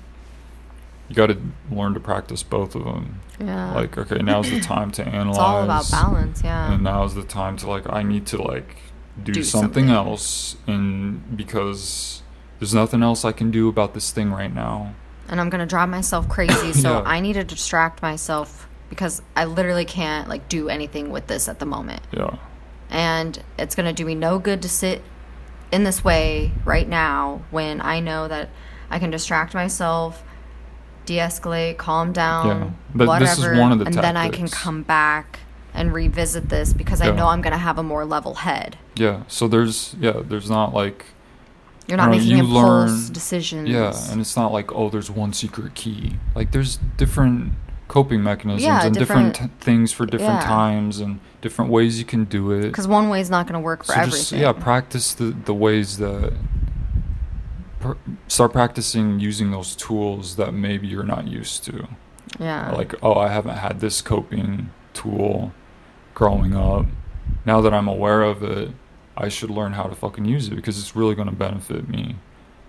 you 1.07 1.15
got 1.15 1.27
to 1.27 1.37
learn 1.69 1.93
to 1.93 1.99
practice 1.99 2.41
both 2.41 2.73
of 2.73 2.83
them. 2.83 3.19
Yeah. 3.39 3.73
Like, 3.73 3.97
okay, 3.97 4.19
now's 4.23 4.49
the 4.49 4.59
time 4.59 4.91
to 4.91 5.05
analyze. 5.07 5.29
it's 5.37 5.39
all 5.39 5.63
about 5.63 5.91
balance. 5.91 6.41
Yeah. 6.43 6.73
And 6.73 6.83
now's 6.83 7.13
the 7.15 7.23
time 7.23 7.57
to 7.57 7.69
like, 7.69 7.87
I 7.91 8.01
need 8.01 8.25
to 8.27 8.41
like 8.41 8.77
do, 9.21 9.33
Do 9.33 9.43
something, 9.43 9.87
something. 9.87 9.89
else, 9.89 10.55
and 10.67 11.35
because 11.37 12.21
there's 12.59 12.73
nothing 12.73 13.03
else 13.03 13.25
I 13.25 13.33
can 13.33 13.51
do 13.51 13.67
about 13.67 13.93
this 13.93 14.11
thing 14.11 14.31
right 14.31 14.53
now. 14.53 14.95
And 15.31 15.41
I'm 15.41 15.49
gonna 15.49 15.65
drive 15.65 15.89
myself 15.89 16.29
crazy. 16.29 16.73
So 16.81 16.99
Yeah. 16.99 17.03
I 17.05 17.19
need 17.21 17.33
to 17.33 17.43
distract 17.43 18.01
myself 18.01 18.67
because 18.89 19.21
I 19.35 19.45
literally 19.45 19.85
can't 19.85 20.27
like 20.29 20.47
do 20.49 20.69
anything 20.69 21.09
with 21.11 21.27
this 21.27 21.47
at 21.47 21.59
the 21.59 21.65
moment. 21.65 22.01
Yeah, 22.11 22.35
And 22.89 23.41
it's 23.57 23.73
gonna 23.73 23.93
do 23.93 24.05
me 24.05 24.13
no 24.15 24.37
good 24.37 24.61
to 24.61 24.69
sit 24.69 25.01
in 25.71 25.83
this 25.85 26.03
way 26.03 26.51
right 26.65 26.87
now 26.87 27.41
when 27.49 27.81
I 27.81 28.01
know 28.01 28.27
that 28.27 28.49
I 28.89 28.99
can 28.99 29.09
distract 29.09 29.53
myself 29.53 30.23
de-escalate, 31.05 31.77
calm 31.77 32.11
down, 32.13 32.47
Yeah. 32.47 32.69
But 32.93 33.07
whatever, 33.07 33.25
this 33.35 33.39
is 33.39 33.59
one 33.59 33.71
of 33.71 33.79
the 33.79 33.85
and 33.85 33.95
then 33.95 34.15
I 34.17 34.29
can 34.29 34.47
come 34.47 34.83
back 34.83 35.39
and 35.73 35.93
revisit 35.93 36.49
this 36.49 36.73
because 36.73 37.01
I 37.01 37.11
know 37.11 37.27
I'm 37.27 37.41
gonna 37.41 37.57
have 37.57 37.77
a 37.77 37.83
more 37.83 38.05
level 38.05 38.35
head. 38.35 38.77
Yeah. 38.95 39.21
So 39.27 39.47
there's 39.47 39.95
yeah, 39.99 40.21
there's 40.23 40.49
not 40.49 40.73
like 40.73 41.05
You're 41.91 41.97
not 41.97 42.05
No, 42.05 42.11
making 42.17 42.29
you 42.29 42.37
impulse 42.45 42.89
learn- 42.89 43.13
decisions. 43.13 43.69
yeah, 43.69 43.93
and 44.11 44.21
it's 44.21 44.35
not 44.37 44.51
like 44.53 44.71
oh, 44.71 44.89
there's 44.89 45.11
one 45.11 45.33
secret 45.33 45.75
key. 45.75 46.13
Like 46.33 46.51
there's 46.53 46.77
different 46.97 47.51
coping 47.89 48.23
mechanisms 48.23 48.63
Yeah, 48.63 48.85
and 48.85 48.95
different, 48.95 49.33
different- 49.33 49.59
t- 49.59 49.65
things 49.65 49.91
for 49.91 50.05
different 50.05 50.39
yeah. 50.41 50.47
times 50.47 51.01
and 51.01 51.19
different 51.41 51.69
ways 51.69 51.99
you 51.99 52.05
can 52.05 52.23
do 52.23 52.51
it. 52.51 52.61
because 52.67 52.87
one 52.87 53.09
way 53.09 53.19
is 53.19 53.29
not 53.29 53.45
gonna 53.47 53.59
work 53.59 53.83
for 53.83 53.91
so 53.91 53.99
everything. 53.99 54.19
just 54.19 54.31
yeah, 54.31 54.53
practice 54.53 55.13
the 55.13 55.35
the 55.45 55.53
ways 55.53 55.97
that 55.97 56.31
pr- 57.81 57.93
start 58.27 58.53
practicing 58.53 59.19
using 59.19 59.51
those 59.51 59.75
tools 59.75 60.37
that 60.37 60.53
maybe 60.53 60.87
you're 60.87 61.03
not 61.03 61.27
used 61.27 61.65
to. 61.65 61.87
yeah. 62.39 62.71
like 62.71 62.95
oh 63.03 63.15
i 63.15 63.27
haven't 63.27 63.57
had 63.57 63.81
this 63.81 64.01
coping 64.01 64.69
tool 64.93 65.51
growing 66.13 66.55
up 66.55 66.85
now 67.45 67.59
that 67.59 67.73
i'm 67.73 67.89
aware 67.89 68.21
of 68.21 68.41
it 68.41 68.69
i 69.21 69.29
should 69.29 69.49
learn 69.49 69.73
how 69.73 69.83
to 69.83 69.95
fucking 69.95 70.25
use 70.25 70.47
it 70.47 70.55
because 70.55 70.79
it's 70.79 70.95
really 70.95 71.15
going 71.15 71.29
to 71.29 71.35
benefit 71.35 71.87
me 71.87 72.15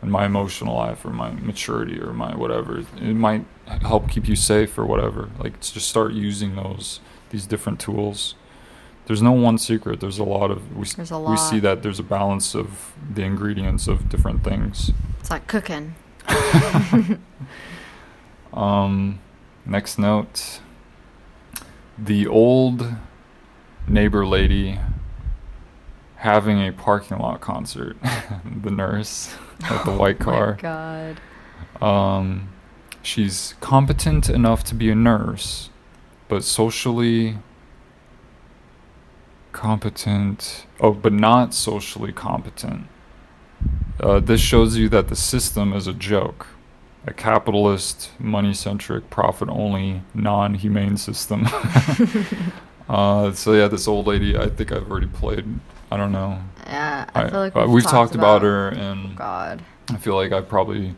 and 0.02 0.10
my 0.10 0.26
emotional 0.26 0.74
life 0.76 1.04
or 1.04 1.10
my 1.10 1.30
maturity 1.30 1.98
or 2.00 2.12
my 2.12 2.34
whatever. 2.34 2.80
It 2.80 3.14
might 3.14 3.46
help 3.82 4.10
keep 4.10 4.28
you 4.28 4.34
safe 4.34 4.76
or 4.76 4.84
whatever. 4.84 5.30
Like 5.38 5.60
just 5.60 5.88
start 5.88 6.12
using 6.12 6.56
those 6.56 7.00
these 7.30 7.46
different 7.46 7.80
tools. 7.80 8.34
There's 9.06 9.22
no 9.22 9.32
one 9.32 9.58
secret. 9.58 10.00
There's 10.00 10.18
a 10.18 10.24
lot 10.24 10.50
of 10.50 10.76
we, 10.76 10.84
There's 10.86 11.12
a 11.12 11.18
we 11.18 11.36
see 11.36 11.60
that 11.60 11.82
there's 11.82 12.00
a 12.00 12.04
balance 12.04 12.54
of 12.54 12.92
the 13.14 13.22
ingredients 13.22 13.86
of 13.88 14.08
different 14.08 14.44
things. 14.44 14.90
It's 15.20 15.30
like 15.30 15.46
cooking. 15.46 15.94
Um, 18.52 19.18
next 19.64 19.98
note. 19.98 20.60
The 21.96 22.26
old 22.26 22.96
neighbor 23.88 24.26
lady 24.26 24.78
having 26.22 26.64
a 26.64 26.70
parking 26.70 27.18
lot 27.18 27.40
concert. 27.40 27.96
the 28.62 28.70
nurse 28.70 29.34
at 29.64 29.84
the 29.84 29.90
white 29.96 30.20
car. 30.20 30.50
Oh 30.50 30.54
my 30.54 30.60
car. 30.62 31.16
God. 31.80 31.82
Um, 31.84 32.48
she's 33.02 33.54
competent 33.60 34.30
enough 34.30 34.62
to 34.64 34.74
be 34.76 34.88
a 34.88 34.94
nurse, 34.94 35.68
but 36.28 36.44
socially 36.44 37.38
competent. 39.50 40.66
Oh, 40.78 40.92
but 40.92 41.12
not 41.12 41.54
socially 41.54 42.12
competent. 42.12 42.86
Uh, 43.98 44.20
this 44.20 44.40
shows 44.40 44.76
you 44.76 44.88
that 44.90 45.08
the 45.08 45.16
system 45.16 45.72
is 45.72 45.88
a 45.88 45.92
joke. 45.92 46.46
A 47.04 47.12
capitalist, 47.12 48.12
money 48.20 48.54
centric, 48.54 49.10
profit 49.10 49.48
only, 49.48 50.02
non 50.14 50.54
humane 50.54 50.96
system. 50.96 51.48
uh, 52.88 53.32
so, 53.32 53.54
yeah, 53.54 53.66
this 53.66 53.88
old 53.88 54.06
lady, 54.06 54.38
I 54.38 54.48
think 54.48 54.70
I've 54.70 54.88
already 54.88 55.08
played. 55.08 55.58
I 55.93 55.97
don't 55.98 56.12
know. 56.12 56.39
Yeah, 56.66 57.05
I, 57.14 57.28
feel 57.28 57.40
like 57.40 57.55
uh, 57.55 57.60
we've, 57.60 57.70
we've 57.70 57.85
talked 57.85 58.14
about, 58.14 58.40
her, 58.40 58.69
and 58.69 59.14
God. 59.14 59.62
I 59.90 59.97
feel 59.97 60.14
like 60.14 60.32
I 60.32 60.40
probably 60.40 60.94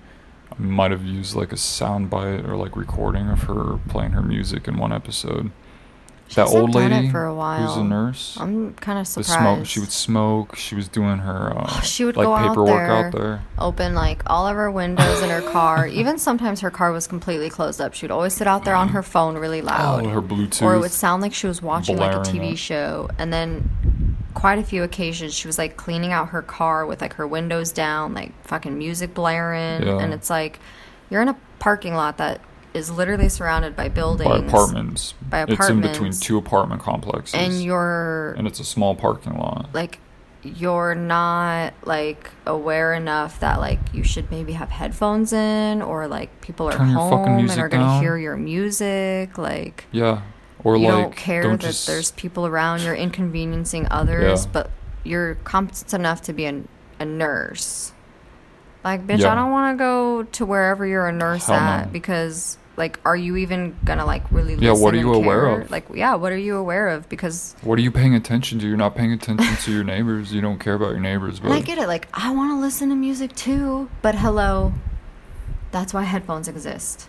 might 0.57 0.93
have 0.93 1.05
used 1.05 1.35
like 1.35 1.53
a 1.53 1.57
sound 1.57 2.11
bite 2.11 2.45
or 2.47 2.55
like 2.55 2.77
recording 2.77 3.29
of 3.29 3.43
her 3.45 3.81
playing 3.89 4.12
her 4.12 4.23
music 4.23 4.69
in 4.69 4.77
one 4.77 4.93
episode. 4.93 5.51
That 6.37 6.47
old 6.47 6.75
lady 6.75 7.11
for 7.11 7.25
a 7.25 7.35
while. 7.35 7.66
who's 7.66 7.77
a 7.77 7.85
nurse. 7.85 8.37
I'm 8.41 8.75
kind 8.75 8.99
of 9.01 9.07
surprised. 9.09 9.31
smoke. 9.31 9.66
She 9.66 9.81
would 9.81 9.93
smoke. 9.93 10.57
She 10.57 10.75
was 10.77 10.87
doing 10.89 11.19
her 11.19 11.53
uh, 11.57 11.81
She 11.81 12.05
would 12.05 12.16
like 12.16 12.27
go 12.27 12.35
out 12.35 12.49
paperwork 12.49 12.69
there. 12.69 12.91
out 12.93 13.12
there. 13.12 13.43
open 13.59 13.95
like 13.95 14.23
all 14.27 14.47
of 14.47 14.55
her 14.55 14.71
windows 14.71 15.23
in 15.23 15.31
her 15.31 15.43
car. 15.43 15.87
Even 15.89 16.19
sometimes 16.19 16.61
her 16.61 16.71
car 16.71 16.93
was 16.93 17.07
completely 17.09 17.51
closed 17.51 17.81
up. 17.81 17.95
She 17.95 18.07
would 18.07 18.12
always 18.12 18.33
sit 18.33 18.47
out 18.47 18.65
there 18.65 18.75
on 18.77 18.89
her 18.91 19.03
phone 19.03 19.37
really 19.39 19.61
loud. 19.61 20.07
Oh, 20.07 20.09
her 20.09 20.23
Bluetooth. 20.23 20.62
or 20.62 20.75
it 20.75 20.79
would 20.79 20.93
sound 20.93 21.21
like 21.21 21.35
she 21.35 21.49
was 21.49 21.61
watching 21.61 21.99
like 21.99 22.15
a 22.15 22.21
TV 22.21 22.53
it. 22.53 22.57
show. 22.59 23.09
And 23.19 23.33
then 23.33 24.16
quite 24.35 24.59
a 24.59 24.62
few 24.62 24.82
occasions 24.82 25.32
she 25.35 25.47
was 25.48 25.59
like 25.59 25.77
cleaning 25.77 26.12
out 26.12 26.28
her 26.31 26.43
car 26.43 26.85
with 26.86 27.01
like 27.01 27.15
her 27.15 27.27
windows 27.27 27.73
down, 27.73 28.15
like 28.15 28.32
fucking 28.44 28.77
music 28.77 29.15
blaring. 29.15 29.86
Yeah. 29.86 29.98
And 29.98 30.12
it's 30.12 30.28
like 30.31 30.59
you're 31.11 31.23
in 31.23 31.28
a 31.28 31.36
parking 31.59 31.94
lot 31.94 32.19
that 32.19 32.40
is 32.74 32.90
literally 32.90 33.28
surrounded 33.28 33.77
by 33.77 33.89
buildings. 33.89 34.28
by 34.28 34.39
apartments. 34.39 35.15
By 35.31 35.44
It's 35.48 35.69
in 35.69 35.81
between 35.81 36.12
two 36.12 36.36
apartment 36.36 36.82
complexes. 36.82 37.35
And 37.35 37.62
you're 37.62 38.35
and 38.36 38.47
it's 38.47 38.61
a 38.61 38.65
small 38.65 38.94
parking 38.97 39.35
lot. 39.39 39.69
like 39.73 39.98
you're 40.43 40.94
not 40.94 41.73
like 41.85 42.31
aware 42.47 42.93
enough 42.93 43.40
that 43.40 43.61
like 43.61 43.78
you 43.94 44.02
should 44.05 44.31
maybe 44.31 44.52
have 44.52 44.69
headphones 44.69 45.32
in 45.32 45.81
or 45.81 46.06
like 46.06 46.39
people 46.43 46.69
are 46.69 46.73
Turn 46.73 46.89
home 46.89 47.27
and 47.48 47.51
are 47.59 47.69
gonna 47.69 47.85
down. 47.85 48.02
hear 48.02 48.19
your 48.19 48.36
music 48.36 49.39
like 49.39 49.85
Yeah. 49.90 50.20
Or 50.65 50.77
you 50.77 50.89
like 50.89 50.93
don't 50.93 51.16
care 51.16 51.49
that 51.49 51.61
just, 51.61 51.86
there's 51.86 52.11
people 52.12 52.47
around 52.47 52.81
you're 52.82 52.95
inconveniencing 52.95 53.86
others 53.91 54.45
Yeah. 54.47 54.51
but 54.53 54.70
you're 55.05 55.35
competent 55.45 55.93
enough 55.95 56.23
to 56.23 56.32
be 56.32 56.47
a, 56.47 56.62
a 56.99 57.05
nurse 57.05 57.93
like 58.82 59.07
bitch 59.07 59.20
Yeah. 59.20 59.32
i 59.32 59.35
don't 59.35 59.51
want 59.53 59.77
to 59.77 59.78
go 59.78 60.23
to 60.23 60.47
wherever 60.47 60.86
you're 60.86 61.07
a 61.07 61.12
nurse 61.12 61.47
Hell 61.47 61.57
at 61.57 61.86
no. 61.86 61.93
because 61.93 62.57
like 62.77 62.99
are 63.05 63.15
you 63.15 63.36
even 63.36 63.77
gonna 63.85 64.05
like 64.05 64.24
really 64.32 64.57
listen? 64.57 64.65
Yeah, 64.65 64.73
what 64.73 64.95
are 64.95 64.97
you 64.97 65.15
and 65.15 65.24
aware 65.24 65.47
of? 65.61 65.70
like 65.70 65.85
yeah 65.95 66.15
what 66.16 66.32
are 66.32 66.36
you 66.39 66.57
aware 66.57 66.89
of 66.89 67.09
because 67.09 67.55
What 67.62 67.78
are 67.78 67.82
you 67.82 67.93
paying 67.93 68.15
attention 68.16 68.59
to? 68.59 68.66
You're 68.66 68.77
not 68.77 68.97
paying 68.97 69.12
attention 69.12 69.55
to 69.57 69.73
your 69.73 69.85
neighbors. 69.85 70.32
You 70.32 70.41
don't 70.41 70.59
care 70.59 70.74
about 70.74 70.91
your 70.91 70.99
neighbors, 71.01 71.39
but 71.39 71.53
I 71.53 71.61
get 71.61 71.78
it. 71.78 71.86
Like, 71.86 72.09
I 72.12 72.32
want 72.35 72.51
to 72.51 72.59
listen 72.59 72.89
to 72.89 72.97
music 72.97 73.36
too. 73.36 73.89
But 74.03 74.16
hello, 74.16 74.73
that's 75.70 75.95
why 75.95 76.03
headphones 76.03 76.49
exist. 76.49 77.09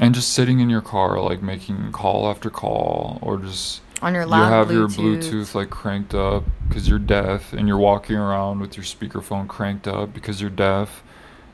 And 0.00 0.14
just 0.14 0.32
sitting 0.32 0.60
in 0.60 0.70
your 0.70 0.80
car, 0.80 1.20
like 1.20 1.42
making 1.42 1.92
call 1.92 2.28
after 2.28 2.50
call, 2.50 3.18
or 3.22 3.38
just 3.38 3.80
On 4.02 4.14
your 4.14 4.24
you 4.24 4.30
have 4.32 4.68
Bluetooth. 4.68 4.72
your 4.72 4.88
Bluetooth 4.88 5.54
like 5.54 5.70
cranked 5.70 6.14
up 6.14 6.44
because 6.68 6.88
you're 6.88 6.98
deaf, 6.98 7.52
and 7.52 7.68
you're 7.68 7.78
walking 7.78 8.16
around 8.16 8.60
with 8.60 8.76
your 8.76 8.84
speakerphone 8.84 9.46
cranked 9.48 9.86
up 9.86 10.12
because 10.12 10.40
you're 10.40 10.50
deaf, 10.50 11.02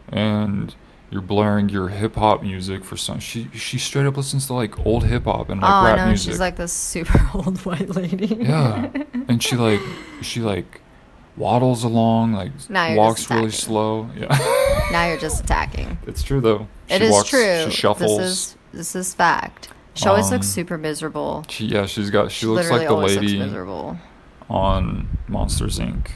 and 0.08 0.74
you're 1.10 1.20
blaring 1.20 1.68
your 1.68 1.88
hip 1.88 2.14
hop 2.14 2.42
music 2.42 2.84
for 2.84 2.96
some. 2.96 3.18
She 3.18 3.48
she 3.52 3.78
straight 3.78 4.06
up 4.06 4.16
listens 4.16 4.46
to 4.46 4.54
like 4.54 4.86
old 4.86 5.04
hip 5.04 5.24
hop 5.24 5.50
and 5.50 5.60
like 5.60 5.70
oh, 5.70 5.84
rap 5.84 5.98
know. 5.98 6.06
music. 6.06 6.30
She's 6.30 6.40
like 6.40 6.56
this 6.56 6.72
super 6.72 7.20
old 7.34 7.58
white 7.66 7.90
lady. 7.90 8.26
yeah, 8.40 8.90
and 9.28 9.42
she 9.42 9.56
like 9.56 9.80
she 10.22 10.40
like 10.40 10.80
waddles 11.36 11.84
along, 11.84 12.32
like 12.34 12.52
walks 12.96 13.28
really 13.30 13.50
slow. 13.50 14.08
Yeah, 14.16 14.28
now 14.92 15.08
you're 15.08 15.18
just 15.18 15.42
attacking. 15.44 15.98
it's 16.06 16.22
true 16.22 16.40
though. 16.40 16.68
It 16.90 17.02
is 17.02 17.10
walks, 17.12 17.28
true. 17.30 17.64
She 17.66 17.70
shuffles. 17.70 18.18
This 18.18 18.28
is 18.30 18.56
this 18.72 18.96
is 18.96 19.14
fact. 19.14 19.68
She 19.94 20.06
always 20.08 20.26
Um, 20.26 20.32
looks 20.32 20.46
super 20.46 20.78
miserable. 20.78 21.44
She 21.48 21.66
yeah, 21.66 21.86
she's 21.86 22.10
got 22.10 22.30
she, 22.30 22.40
She 22.40 22.46
looks 22.46 22.70
like 22.70 22.86
the 22.86 22.94
lady 22.94 23.38
miserable. 23.38 23.98
on 24.48 25.08
Monsters 25.28 25.78
Inc. 25.78 26.08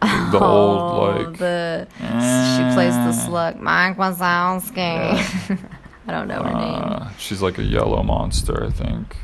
The 0.00 0.06
oh, 0.40 0.42
old 0.42 1.28
like 1.28 1.38
the 1.38 1.86
she 1.98 2.74
plays 2.74 2.94
the 2.94 3.12
"Eh." 3.22 3.26
slut 3.28 3.60
Mike 3.60 3.96
Wazowski. 3.98 4.76
Yeah. 4.76 5.56
I 6.08 6.12
don't 6.12 6.26
know 6.26 6.42
her 6.42 6.54
name. 6.54 6.82
uh, 6.92 7.10
she's 7.18 7.42
like 7.42 7.58
a 7.58 7.62
yellow 7.62 8.02
monster, 8.02 8.64
I 8.64 8.70
think. 8.70 9.16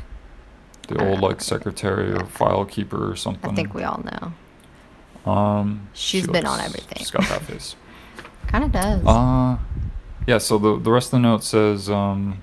The 0.87 1.03
I 1.03 1.09
old 1.09 1.19
like 1.21 1.41
secretary 1.41 2.13
or 2.13 2.25
file 2.25 2.63
keeper 2.63 3.11
or 3.11 3.15
something. 3.15 3.51
I 3.51 3.55
think 3.55 3.73
we 3.73 3.83
all 3.83 4.03
know. 5.25 5.31
um 5.31 5.89
She's 5.93 6.25
she 6.25 6.31
been 6.31 6.45
on 6.45 6.59
everything. 6.61 6.99
She's 6.99 7.11
got 7.11 7.23
that 7.23 7.41
face. 7.41 7.75
Kind 8.47 8.63
of 8.63 8.71
does. 8.71 9.03
Uh 9.05 9.57
yeah, 10.27 10.37
so 10.37 10.57
the 10.59 10.77
the 10.77 10.91
rest 10.91 11.07
of 11.07 11.11
the 11.11 11.19
note 11.19 11.43
says 11.43 11.89
um 11.89 12.41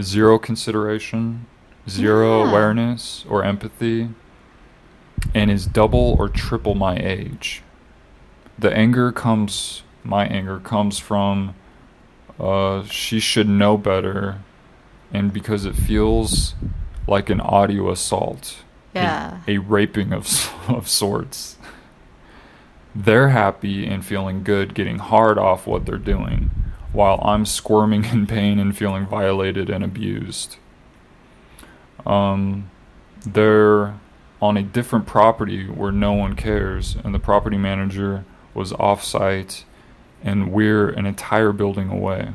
zero 0.00 0.38
consideration, 0.38 1.46
zero 1.88 2.42
Yeah. 2.44 2.50
awareness 2.50 3.24
or 3.28 3.42
empathy, 3.44 4.10
and 5.34 5.50
is 5.50 5.66
double 5.66 6.16
or 6.18 6.28
triple 6.28 6.74
my 6.74 6.96
age. 6.98 7.62
The 8.58 8.72
anger 8.74 9.12
comes 9.12 9.82
my 10.04 10.26
anger 10.26 10.58
comes 10.58 10.98
from 10.98 11.54
uh 12.38 12.84
she 12.84 13.18
should 13.20 13.48
know 13.48 13.76
better 13.78 14.40
and 15.12 15.32
because 15.32 15.64
it 15.64 15.74
feels 15.74 16.54
like 17.06 17.30
an 17.30 17.40
audio 17.40 17.90
assault. 17.90 18.64
a- 18.94 18.98
yeah. 18.98 19.38
A, 19.46 19.58
raping 19.58 20.12
of 20.12 20.26
of 20.68 20.88
sorts. 20.88 21.56
They're 22.94 23.28
happy 23.28 23.86
and 23.86 24.04
feeling 24.04 24.42
good 24.42 24.74
getting 24.74 24.98
hard 24.98 25.38
off 25.38 25.66
what 25.66 25.84
they're 25.84 25.98
doing, 25.98 26.50
while 26.96 27.20
I'm 27.22 27.44
squirming 27.44 28.06
in 28.06 28.26
pain 28.26 28.58
and 28.58 28.76
feeling 28.76 29.06
violated 29.06 29.68
and 29.68 29.84
abused. 29.84 30.56
Um, 32.06 32.70
they're 33.24 33.98
on 34.40 34.56
a 34.56 34.62
different 34.62 35.06
property 35.06 35.66
where 35.68 35.92
no 35.92 36.14
one 36.14 36.34
cares, 36.34 36.96
and 37.04 37.14
the 37.14 37.18
property 37.18 37.58
manager 37.58 38.24
was 38.54 38.72
off 38.72 39.04
site, 39.04 39.64
and 40.24 40.50
we're 40.50 40.88
an 40.88 41.04
entire 41.04 41.52
building 41.52 41.90
away. 41.90 42.32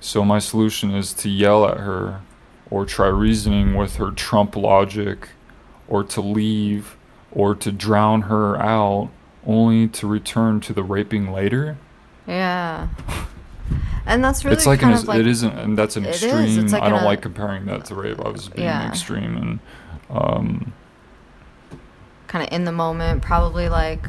So, 0.00 0.24
my 0.24 0.38
solution 0.38 0.94
is 0.94 1.12
to 1.14 1.28
yell 1.28 1.66
at 1.66 1.76
her 1.76 2.22
or 2.70 2.86
try 2.86 3.08
reasoning 3.08 3.74
with 3.74 3.96
her 3.96 4.10
Trump 4.10 4.56
logic 4.56 5.28
or 5.88 6.04
to 6.04 6.20
leave 6.22 6.96
or 7.30 7.54
to 7.56 7.70
drown 7.70 8.22
her 8.22 8.56
out 8.56 9.10
only 9.46 9.88
to 9.88 10.06
return 10.06 10.60
to 10.60 10.72
the 10.72 10.82
raping 10.82 11.32
later. 11.32 11.76
Yeah. 12.26 12.88
and 14.06 14.24
that's 14.24 14.44
really 14.44 14.56
it's 14.56 14.66
like, 14.66 14.80
kind 14.80 14.94
an, 14.94 15.00
of 15.00 15.08
like 15.08 15.20
it 15.20 15.26
isn't, 15.26 15.52
and 15.58 15.76
that's 15.76 15.96
an 15.96 16.04
It 16.06 16.16
is, 16.16 16.22
extreme. 16.22 16.64
it's 16.64 16.72
like 16.72 16.82
I 16.82 16.88
don't 16.88 17.02
uh, 17.02 17.04
like 17.04 17.22
comparing 17.22 17.66
that 17.66 17.84
to 17.86 17.94
rape. 17.94 18.18
I 18.24 18.28
was 18.28 18.48
being 18.48 18.66
Yeah. 18.66 18.88
extreme, 18.88 19.36
and 19.36 19.60
um, 20.10 20.72
kind 22.26 22.46
of 22.46 22.52
in 22.52 22.64
the 22.64 22.72
moment, 22.72 23.22
probably 23.22 23.68
like 23.68 24.06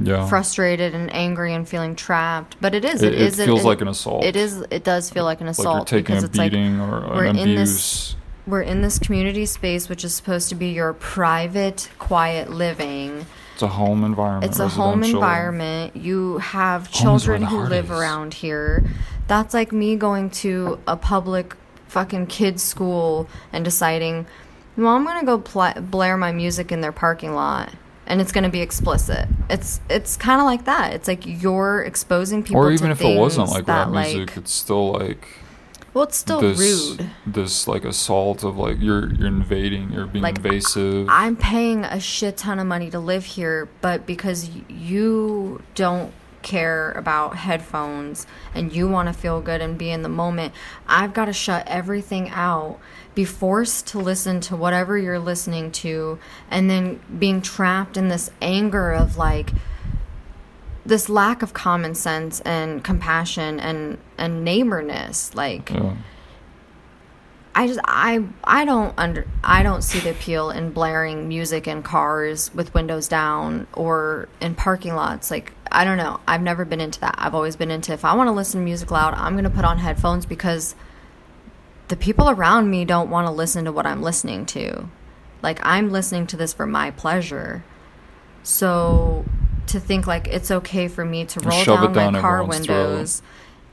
yeah, 0.00 0.28
frustrated 0.28 0.94
and 0.94 1.12
angry 1.14 1.52
and 1.52 1.68
feeling 1.68 1.96
trapped. 1.96 2.56
But 2.60 2.74
it 2.74 2.84
is. 2.84 3.02
it, 3.02 3.14
it 3.14 3.20
it 3.20 3.26
is. 3.26 3.36
feels 3.44 3.62
it, 3.62 3.66
like 3.66 3.80
an 3.80 3.88
assault. 3.88 4.24
It 4.24 4.36
is. 4.36 4.64
It 4.70 4.84
does 4.84 5.10
feel 5.10 5.24
like 5.24 5.40
an 5.40 5.46
like 5.46 5.58
assault 5.58 5.86
taking 5.86 6.04
because 6.16 6.22
a 6.22 6.26
it's 6.26 6.38
like 6.38 6.52
we're 6.52 7.24
in 7.24 7.54
this 7.54 8.16
we're 8.46 8.62
in 8.62 8.82
this 8.82 8.98
community 8.98 9.46
space, 9.46 9.88
which 9.88 10.04
is 10.04 10.14
supposed 10.14 10.48
to 10.48 10.54
be 10.54 10.68
your 10.68 10.92
private, 10.92 11.90
quiet 11.98 12.50
living. 12.50 13.26
It's 13.60 13.62
a 13.62 13.68
home 13.68 14.04
environment. 14.04 14.50
It's 14.50 14.58
a 14.58 14.68
home 14.68 15.02
environment. 15.02 15.94
You 15.94 16.38
have 16.38 16.86
Home 16.86 17.16
is 17.16 17.28
where 17.28 17.36
children 17.36 17.42
who 17.42 17.68
live 17.68 17.90
is. 17.90 17.90
around 17.90 18.32
here. 18.32 18.84
That's 19.28 19.52
like 19.52 19.70
me 19.70 19.96
going 19.96 20.30
to 20.30 20.78
a 20.86 20.96
public 20.96 21.54
fucking 21.86 22.28
kids 22.28 22.62
school 22.62 23.28
and 23.52 23.62
deciding, 23.62 24.24
well, 24.78 24.96
I'm 24.96 25.04
gonna 25.04 25.26
go 25.26 25.36
pl- 25.36 25.78
blare 25.82 26.16
my 26.16 26.32
music 26.32 26.72
in 26.72 26.80
their 26.80 26.90
parking 26.90 27.34
lot, 27.34 27.68
and 28.06 28.22
it's 28.22 28.32
gonna 28.32 28.48
be 28.48 28.62
explicit. 28.62 29.28
It's 29.50 29.82
it's 29.90 30.16
kind 30.16 30.40
of 30.40 30.46
like 30.46 30.64
that. 30.64 30.94
It's 30.94 31.06
like 31.06 31.26
you're 31.26 31.82
exposing 31.82 32.42
people. 32.42 32.62
Or 32.62 32.72
even 32.72 32.90
if 32.90 33.02
it 33.02 33.18
wasn't 33.18 33.50
like 33.50 33.66
that, 33.66 33.90
rap 33.90 34.06
music, 34.06 34.38
it's 34.38 34.52
still 34.52 34.92
like 34.92 35.28
well, 35.94 36.04
it's 36.04 36.16
still 36.16 36.40
this 36.40 36.58
rude. 36.58 37.10
this 37.26 37.66
like 37.66 37.84
assault 37.84 38.44
of 38.44 38.56
like 38.56 38.76
you're 38.80 39.12
you're 39.12 39.28
invading, 39.28 39.92
you're 39.92 40.06
being 40.06 40.22
Like, 40.22 40.36
invasive. 40.36 41.08
I'm 41.08 41.36
paying 41.36 41.84
a 41.84 42.00
shit 42.00 42.36
ton 42.36 42.58
of 42.58 42.66
money 42.66 42.90
to 42.90 42.98
live 42.98 43.24
here, 43.24 43.68
but 43.80 44.06
because 44.06 44.50
you 44.68 45.62
don't 45.74 46.12
care 46.42 46.92
about 46.92 47.36
headphones 47.36 48.26
and 48.54 48.72
you 48.72 48.88
want 48.88 49.08
to 49.08 49.12
feel 49.12 49.42
good 49.42 49.60
and 49.60 49.76
be 49.76 49.90
in 49.90 50.02
the 50.02 50.08
moment, 50.08 50.54
I've 50.88 51.12
got 51.12 51.26
to 51.26 51.32
shut 51.32 51.66
everything 51.68 52.30
out, 52.30 52.78
be 53.14 53.24
forced 53.24 53.86
to 53.88 53.98
listen 53.98 54.40
to 54.42 54.56
whatever 54.56 54.96
you're 54.96 55.18
listening 55.18 55.70
to, 55.72 56.18
and 56.50 56.70
then 56.70 57.00
being 57.18 57.42
trapped 57.42 57.96
in 57.96 58.08
this 58.08 58.30
anger 58.40 58.92
of 58.92 59.16
like 59.16 59.50
this 60.90 61.08
lack 61.08 61.40
of 61.40 61.52
common 61.52 61.94
sense 61.94 62.40
and 62.40 62.82
compassion 62.82 63.60
and 63.60 63.96
and 64.18 64.44
neighborness 64.44 65.32
like 65.36 65.70
yeah. 65.70 65.94
I 67.54 67.66
just 67.68 67.80
I 67.84 68.24
I 68.42 68.64
don't 68.64 68.92
under 68.98 69.26
I 69.44 69.62
don't 69.62 69.82
see 69.82 70.00
the 70.00 70.10
appeal 70.10 70.50
in 70.50 70.72
blaring 70.72 71.28
music 71.28 71.68
in 71.68 71.82
cars 71.82 72.52
with 72.54 72.74
windows 72.74 73.06
down 73.06 73.68
or 73.72 74.28
in 74.40 74.54
parking 74.56 74.94
lots. 74.94 75.30
Like 75.30 75.52
I 75.70 75.84
don't 75.84 75.96
know. 75.96 76.20
I've 76.26 76.42
never 76.42 76.64
been 76.64 76.80
into 76.80 77.00
that. 77.00 77.14
I've 77.18 77.34
always 77.34 77.54
been 77.54 77.70
into 77.70 77.92
if 77.92 78.04
I 78.04 78.14
want 78.14 78.28
to 78.28 78.32
listen 78.32 78.60
to 78.60 78.64
music 78.64 78.90
loud, 78.90 79.14
I'm 79.14 79.34
going 79.34 79.44
to 79.44 79.50
put 79.50 79.64
on 79.64 79.78
headphones 79.78 80.26
because 80.26 80.74
the 81.88 81.96
people 81.96 82.30
around 82.30 82.70
me 82.70 82.84
don't 82.84 83.10
want 83.10 83.26
to 83.26 83.32
listen 83.32 83.64
to 83.64 83.72
what 83.72 83.86
I'm 83.86 84.02
listening 84.02 84.46
to. 84.46 84.88
Like 85.42 85.58
I'm 85.62 85.90
listening 85.90 86.26
to 86.28 86.36
this 86.36 86.52
for 86.52 86.66
my 86.66 86.90
pleasure. 86.90 87.64
So 88.42 89.24
to 89.70 89.80
think 89.80 90.06
like 90.06 90.28
it's 90.28 90.50
okay 90.50 90.88
for 90.88 91.04
me 91.04 91.24
to 91.26 91.40
roll 91.40 91.64
down, 91.64 91.92
down 91.92 92.12
my 92.14 92.20
car 92.20 92.44
windows 92.44 93.22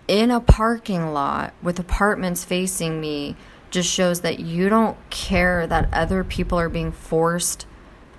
in 0.08 0.32
a 0.32 0.40
parking 0.40 1.14
lot 1.14 1.54
with 1.62 1.80
apartments 1.80 2.44
facing 2.44 3.00
me 3.02 3.36
just 3.70 3.90
shows 3.90 4.22
that 4.22 4.40
you 4.40 4.70
don't 4.70 4.96
care 5.10 5.68
that 5.68 5.90
other 5.94 6.24
people 6.24 6.58
are 6.58 6.70
being 6.70 6.92
forced 6.92 7.66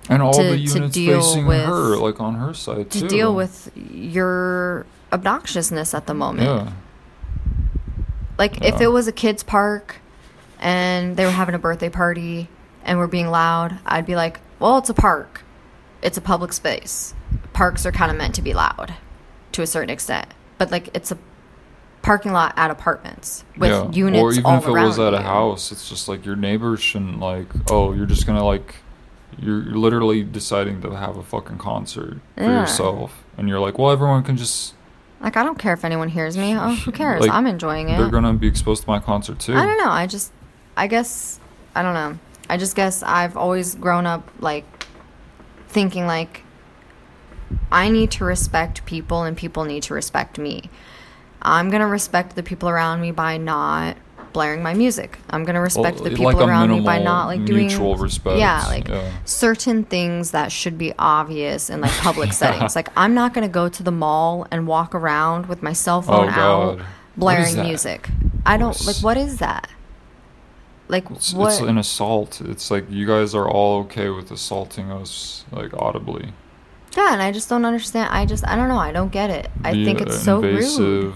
And 0.07 0.21
all 0.21 0.33
to- 0.33 0.43
the 0.43 0.49
to 0.51 0.57
units 0.57 0.93
deal 0.93 1.21
facing 1.21 1.45
with- 1.47 1.65
her, 1.65 1.97
like 1.97 2.19
on 2.21 2.35
her 2.35 2.53
side 2.53 2.91
to 2.91 3.01
too. 3.01 3.07
deal 3.07 3.33
with 3.33 3.71
your 3.75 4.85
obnoxiousness 5.11 5.93
at 5.95 6.05
the 6.05 6.13
moment. 6.13 6.47
Yeah. 6.47 6.71
Like 8.37 8.63
if 8.63 8.79
it 8.79 8.87
was 8.87 9.07
a 9.07 9.11
kids 9.11 9.43
park 9.43 9.97
and 10.59 11.17
they 11.17 11.25
were 11.25 11.31
having 11.31 11.55
a 11.55 11.59
birthday 11.59 11.89
party 11.89 12.47
and 12.85 12.97
were 12.99 13.07
being 13.07 13.27
loud, 13.29 13.79
I'd 13.85 14.05
be 14.05 14.15
like, 14.15 14.39
"Well, 14.59 14.77
it's 14.77 14.89
a 14.89 14.93
park. 14.93 15.43
It's 16.01 16.17
a 16.17 16.21
public 16.21 16.53
space. 16.53 17.13
Parks 17.53 17.85
are 17.85 17.91
kind 17.91 18.11
of 18.11 18.17
meant 18.17 18.35
to 18.35 18.41
be 18.41 18.53
loud 18.53 18.93
to 19.53 19.61
a 19.61 19.67
certain 19.67 19.89
extent." 19.89 20.27
But 20.57 20.71
like 20.71 20.89
it's 20.95 21.11
a 21.11 21.17
parking 22.01 22.31
lot 22.31 22.53
at 22.55 22.71
apartments 22.71 23.43
with 23.57 23.71
yeah. 23.71 23.91
units 23.91 24.21
or 24.21 24.31
even 24.31 24.45
all 24.45 24.57
if 24.57 24.67
it 24.67 24.71
was 24.71 24.99
at 24.99 25.11
you. 25.11 25.19
a 25.19 25.21
house, 25.21 25.71
it's 25.71 25.89
just 25.89 26.07
like 26.07 26.25
your 26.25 26.35
neighbors 26.35 26.81
shouldn't 26.81 27.19
like. 27.19 27.47
Oh, 27.69 27.93
you're 27.93 28.05
just 28.05 28.25
gonna 28.25 28.45
like. 28.45 28.75
You're 29.37 29.63
you're 29.63 29.77
literally 29.77 30.23
deciding 30.23 30.81
to 30.81 30.91
have 30.91 31.15
a 31.17 31.23
fucking 31.23 31.59
concert 31.59 32.19
for 32.35 32.43
Yeah. 32.43 32.61
yourself, 32.61 33.23
and 33.37 33.47
you're 33.47 33.59
like, 33.59 33.77
well, 33.77 33.91
everyone 33.91 34.23
can 34.23 34.37
just. 34.37 34.73
Like 35.21 35.35
I 35.35 35.43
don't 35.43 35.59
care 35.59 35.73
if 35.73 35.83
anyone 35.83 36.09
hears 36.09 36.37
me. 36.37 36.55
Oh, 36.57 36.75
who 36.75 36.91
cares? 36.91 37.21
Like, 37.21 37.31
I'm 37.31 37.45
enjoying 37.45 37.89
it. 37.89 37.97
They're 37.97 38.09
gonna 38.09 38.33
be 38.33 38.47
exposed 38.47 38.83
to 38.83 38.89
my 38.89 38.99
concert 38.99 39.39
too. 39.39 39.53
I 39.53 39.65
don't 39.65 39.77
know. 39.77 39.91
I 39.91 40.07
just, 40.07 40.31
I 40.77 40.87
guess, 40.87 41.39
I 41.75 41.81
don't 41.81 41.93
know. 41.93 42.17
I 42.49 42.57
just 42.57 42.75
guess 42.75 43.03
I've 43.03 43.37
always 43.37 43.75
grown 43.75 44.05
up 44.05 44.29
like 44.39 44.65
thinking 45.67 46.07
like 46.07 46.43
I 47.71 47.89
need 47.89 48.11
to 48.11 48.25
respect 48.25 48.85
people 48.85 49.23
and 49.23 49.35
people 49.35 49.63
need 49.65 49.83
to 49.83 49.93
respect 49.93 50.37
me. 50.37 50.69
I'm 51.41 51.69
gonna 51.69 51.87
respect 51.87 52.35
the 52.35 52.43
people 52.43 52.69
around 52.69 53.01
me 53.01 53.11
by 53.11 53.37
not 53.37 53.95
blaring 54.33 54.61
my 54.61 54.73
music. 54.73 55.17
I'm 55.29 55.43
gonna 55.43 55.61
respect 55.61 55.95
Well, 55.95 56.03
the 56.05 56.09
people 56.11 56.39
a 56.39 56.45
around 56.45 56.69
me 56.69 56.81
by 56.81 56.99
not 57.01 57.25
like 57.27 57.45
doing 57.45 57.67
mutual 57.67 57.95
respect, 57.95 58.37
Yeah, 58.37 58.63
like 58.67 58.87
yeah. 58.87 59.11
certain 59.25 59.83
things 59.83 60.31
that 60.31 60.51
should 60.51 60.77
be 60.77 60.93
obvious 60.99 61.69
in 61.69 61.81
like 61.81 61.91
public 61.93 62.33
settings. 62.41 62.75
Like 62.75 62.89
I'm 62.95 63.13
not 63.13 63.33
gonna 63.33 63.47
go 63.47 63.69
to 63.69 63.83
the 63.83 63.91
mall 63.91 64.45
and 64.51 64.67
walk 64.67 64.93
around 64.93 65.47
with 65.47 65.63
my 65.63 65.73
cell 65.73 66.01
phone 66.01 66.27
Oh, 66.27 66.31
out 66.31 66.77
God. 66.77 66.85
Blaring 67.17 67.55
music. 67.61 68.09
I 68.45 68.57
don't 68.57 68.79
like 68.85 68.97
what 68.97 69.17
is 69.17 69.37
that? 69.37 69.69
Like 70.87 71.09
It's, 71.11 71.33
what? 71.33 71.51
it's 71.53 71.61
an 71.61 71.77
assault. 71.77 72.41
It's 72.41 72.69
like 72.71 72.85
you 72.89 73.05
guys 73.05 73.33
are 73.35 73.47
all 73.49 73.79
okay 73.81 74.09
with 74.09 74.31
assaulting 74.31 74.91
us 74.91 75.45
like 75.51 75.71
audibly. 75.73 76.33
Yeah, 76.97 77.13
and 77.13 77.21
I 77.21 77.31
just 77.31 77.49
don't 77.49 77.65
understand. 77.65 78.09
I 78.11 78.25
just 78.25 78.45
I 78.47 78.55
don't 78.55 78.67
know. 78.69 78.77
I 78.79 78.91
don't 78.91 79.11
get 79.11 79.29
it. 79.29 79.49
I 79.63 79.73
The, 79.73 79.85
think 79.85 80.01
uh, 80.01 80.05
it's 80.05 80.21
so 80.23 80.41
rude. 80.41 80.55
invasive. 80.55 81.15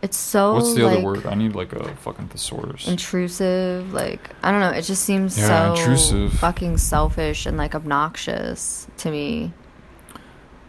It's 0.00 0.16
so 0.16 0.54
What's 0.54 0.74
the 0.74 0.82
like 0.84 0.98
other 0.98 1.04
word? 1.04 1.26
I 1.26 1.34
need 1.34 1.54
like 1.56 1.72
a 1.72 1.94
fucking 1.96 2.28
thesaurus. 2.28 2.86
intrusive. 2.86 3.92
Like 3.92 4.30
I 4.42 4.50
don't 4.52 4.60
know. 4.60 4.70
It 4.70 4.82
just 4.82 5.02
seems 5.04 5.36
Yeah, 5.36 5.74
so 5.74 5.80
intrusive. 5.80 6.32
fucking 6.34 6.78
selfish 6.78 7.46
and 7.46 7.56
like 7.56 7.74
obnoxious 7.74 8.86
to 8.98 9.10
me. 9.10 9.52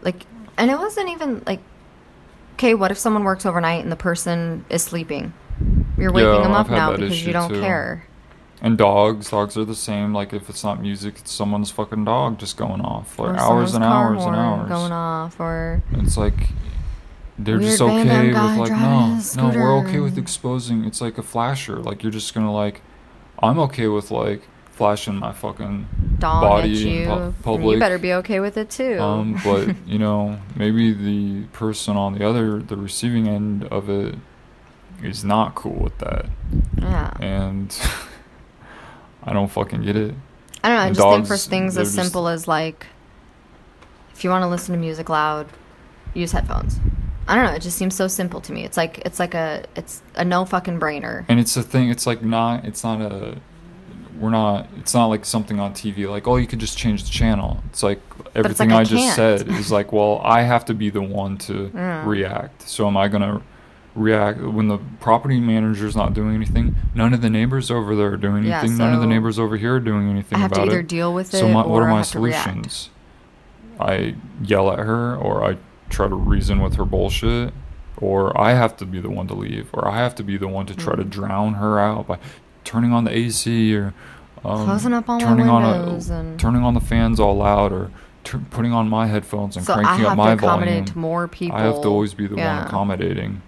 Like, 0.02 0.26
and 0.56 0.70
it 0.70 0.78
wasn't 0.78 1.10
even 1.10 1.42
like. 1.46 1.60
Okay, 2.54 2.74
what 2.74 2.90
if 2.90 2.98
someone 2.98 3.24
works 3.24 3.46
overnight 3.46 3.82
and 3.82 3.90
the 3.92 3.96
person 3.96 4.64
is 4.68 4.82
sleeping? 4.82 5.32
You're 5.96 6.12
waking 6.12 6.30
Yeah, 6.30 6.42
them 6.42 6.52
I've 6.52 6.66
up 6.66 6.70
now 6.70 6.90
because 6.96 7.24
you 7.24 7.32
don't 7.32 7.50
too. 7.54 7.60
care. 7.60 8.04
And 8.62 8.76
dogs, 8.76 9.30
dogs 9.30 9.56
are 9.56 9.64
the 9.64 9.74
same. 9.74 10.12
Like 10.12 10.32
if 10.32 10.50
it's 10.50 10.62
not 10.62 10.80
music, 10.82 11.14
it's 11.18 11.32
someone's 11.32 11.70
fucking 11.70 12.04
dog 12.04 12.38
just 12.38 12.56
going 12.56 12.80
off 12.82 13.14
for 13.14 13.30
Or 13.30 13.36
hours 13.38 13.74
and 13.74 13.82
hours 13.82 14.24
and 14.24 14.36
hours. 14.36 14.68
going 14.68 14.92
off, 14.92 15.40
or 15.40 15.82
It's 15.92 16.16
like 16.16 16.48
they're 17.38 17.58
just 17.58 17.80
okay 17.80 18.28
with 18.28 18.36
like 18.58 18.70
no, 18.70 19.18
no, 19.36 19.48
we're 19.48 19.78
okay 19.78 20.00
with 20.00 20.18
exposing. 20.18 20.84
It's 20.84 21.00
like 21.00 21.16
a 21.16 21.22
flasher. 21.22 21.76
Like 21.76 22.02
you're 22.02 22.12
just 22.12 22.34
gonna 22.34 22.52
like, 22.52 22.82
I'm 23.42 23.58
okay 23.60 23.86
with 23.88 24.10
like 24.10 24.42
flashing 24.72 25.16
my 25.16 25.32
fucking 25.32 25.86
dong 26.18 26.42
body 26.42 26.82
in 26.82 26.94
you. 26.94 27.32
pu- 27.42 27.54
and 27.54 27.64
you 27.70 27.78
better 27.78 27.98
be 27.98 28.12
okay 28.14 28.40
with 28.40 28.56
it 28.58 28.68
too. 28.70 28.98
Um, 28.98 29.40
but 29.42 29.74
you 29.86 29.98
know, 29.98 30.38
maybe 30.54 30.92
the 30.92 31.46
person 31.52 31.96
on 31.96 32.14
the 32.18 32.26
other, 32.28 32.60
the 32.60 32.76
receiving 32.76 33.26
end 33.26 33.64
of 33.64 33.88
it, 33.88 34.16
is 35.02 35.24
not 35.24 35.54
cool 35.54 35.76
with 35.76 35.96
that, 35.98 36.26
yeah. 36.78 37.10
and 37.20 37.74
I 39.24 39.32
don't 39.32 39.48
fucking 39.48 39.82
get 39.82 39.96
it. 39.96 40.14
I 40.62 40.68
don't 40.68 40.76
know. 40.76 40.82
I 40.82 40.86
and 40.86 40.94
just 40.96 41.08
think 41.08 41.26
for 41.26 41.36
things 41.36 41.76
as 41.78 41.94
just- 41.94 41.94
simple 41.94 42.28
as 42.28 42.46
like, 42.48 42.86
if 44.12 44.24
you 44.24 44.30
want 44.30 44.42
to 44.42 44.48
listen 44.48 44.74
to 44.74 44.80
music 44.80 45.08
loud, 45.08 45.46
use 46.14 46.32
headphones. 46.32 46.78
I 47.28 47.36
don't 47.36 47.44
know. 47.44 47.52
It 47.52 47.62
just 47.62 47.78
seems 47.78 47.94
so 47.94 48.08
simple 48.08 48.40
to 48.40 48.52
me. 48.52 48.64
It's 48.64 48.76
like 48.76 48.98
it's 49.06 49.18
like 49.20 49.34
a 49.34 49.64
it's 49.76 50.02
a 50.16 50.24
no 50.24 50.44
fucking 50.44 50.80
brainer. 50.80 51.24
And 51.28 51.38
it's 51.38 51.56
a 51.56 51.62
thing. 51.62 51.88
It's 51.88 52.06
like 52.06 52.22
not. 52.22 52.64
It's 52.64 52.82
not 52.82 53.00
a. 53.00 53.38
We're 54.18 54.30
not. 54.30 54.68
It's 54.78 54.92
not 54.94 55.06
like 55.06 55.24
something 55.24 55.60
on 55.60 55.72
TV. 55.72 56.08
Like 56.10 56.26
oh, 56.26 56.36
you 56.36 56.46
could 56.48 56.58
just 56.58 56.76
change 56.76 57.04
the 57.04 57.10
channel. 57.10 57.62
It's 57.66 57.82
like 57.84 58.00
everything 58.34 58.70
like, 58.70 58.78
I 58.78 58.80
I, 58.80 58.84
just 58.84 59.14
said 59.14 59.48
is 59.48 59.70
like 59.70 59.92
well, 59.92 60.20
I 60.24 60.42
have 60.42 60.64
to 60.66 60.74
be 60.74 60.90
the 60.90 61.02
one 61.02 61.38
to 61.38 61.70
Yeah. 61.74 62.04
react. 62.06 62.68
So 62.68 62.88
am 62.88 62.96
I 62.96 63.06
gonna 63.06 63.40
react 64.00 64.40
when 64.40 64.68
the 64.68 64.78
property 65.00 65.38
manager's 65.40 65.94
not 65.96 66.14
doing 66.14 66.34
anything? 66.34 66.74
None 66.94 67.12
of 67.14 67.22
the 67.22 67.30
neighbors 67.30 67.70
over 67.70 67.94
there 67.94 68.12
are 68.12 68.16
doing 68.16 68.44
Yeah, 68.44 68.60
anything. 68.60 68.78
None 68.78 68.94
of 68.94 69.00
the 69.00 69.06
neighbors 69.06 69.38
over 69.38 69.56
here 69.56 69.76
are 69.76 69.80
doing 69.80 70.08
anything 70.08 70.36
I 70.38 70.42
have 70.42 70.52
to 70.52 70.62
either 70.62 70.80
it. 70.80 70.88
deal 70.88 71.12
with 71.14 71.32
it 71.34 71.38
so 71.38 71.48
my, 71.48 71.62
or 71.62 71.68
what 71.72 71.82
are 71.82 71.88
my 71.88 71.98
have 71.98 72.06
solutions? 72.06 72.90
I 73.78 74.14
yell 74.42 74.70
at 74.72 74.78
her, 74.78 75.16
or 75.16 75.44
I 75.44 75.56
try 75.88 76.08
to 76.08 76.14
reason 76.14 76.60
with 76.60 76.74
her 76.76 76.84
bullshit, 76.84 77.52
or 77.96 78.38
I 78.40 78.52
have 78.52 78.76
to 78.78 78.86
be 78.86 79.00
the 79.00 79.10
one 79.10 79.26
to 79.28 79.34
leave, 79.34 79.68
or 79.72 79.88
I 79.88 79.96
have 79.98 80.14
to 80.16 80.22
be 80.22 80.36
the 80.36 80.48
one 80.48 80.66
to 80.66 80.74
try 80.74 80.96
to 80.96 81.04
Mhm. 81.04 81.10
drown 81.10 81.54
her 81.54 81.78
out 81.80 82.06
by 82.06 82.18
turning 82.64 82.92
on 82.92 83.04
the 83.04 83.16
AC 83.16 83.74
or 83.76 83.94
um, 84.44 84.64
Closing 84.64 84.94
up 84.94 85.06
all 85.08 85.18
my 85.18 85.24
turning 85.24 85.46
windows 85.52 86.10
on 86.10 86.16
a, 86.16 86.20
and- 86.30 86.40
turning 86.40 86.62
on 86.62 86.72
the 86.74 86.80
fans 86.80 87.20
all 87.20 87.36
loud, 87.36 87.72
or 87.72 87.90
tur 88.24 88.40
putting 88.50 88.72
on 88.72 88.88
my 88.88 89.06
headphones 89.06 89.54
and 89.56 89.66
So 89.66 89.72
I 89.74 89.76
cranking 89.82 90.04
have 90.04 90.12
up 90.12 90.16
my 90.16 90.26
to 90.28 90.32
accommodate 90.32 90.68
volume. 90.72 90.84
to 90.86 90.98
more 90.98 91.28
people. 91.28 91.58
I 91.58 91.62
have 91.62 91.82
to 91.82 91.88
always 91.88 92.14
be 92.14 92.26
the 92.26 92.36
Yeah. 92.36 92.58
one 92.58 92.66
accommodating. 92.66 93.42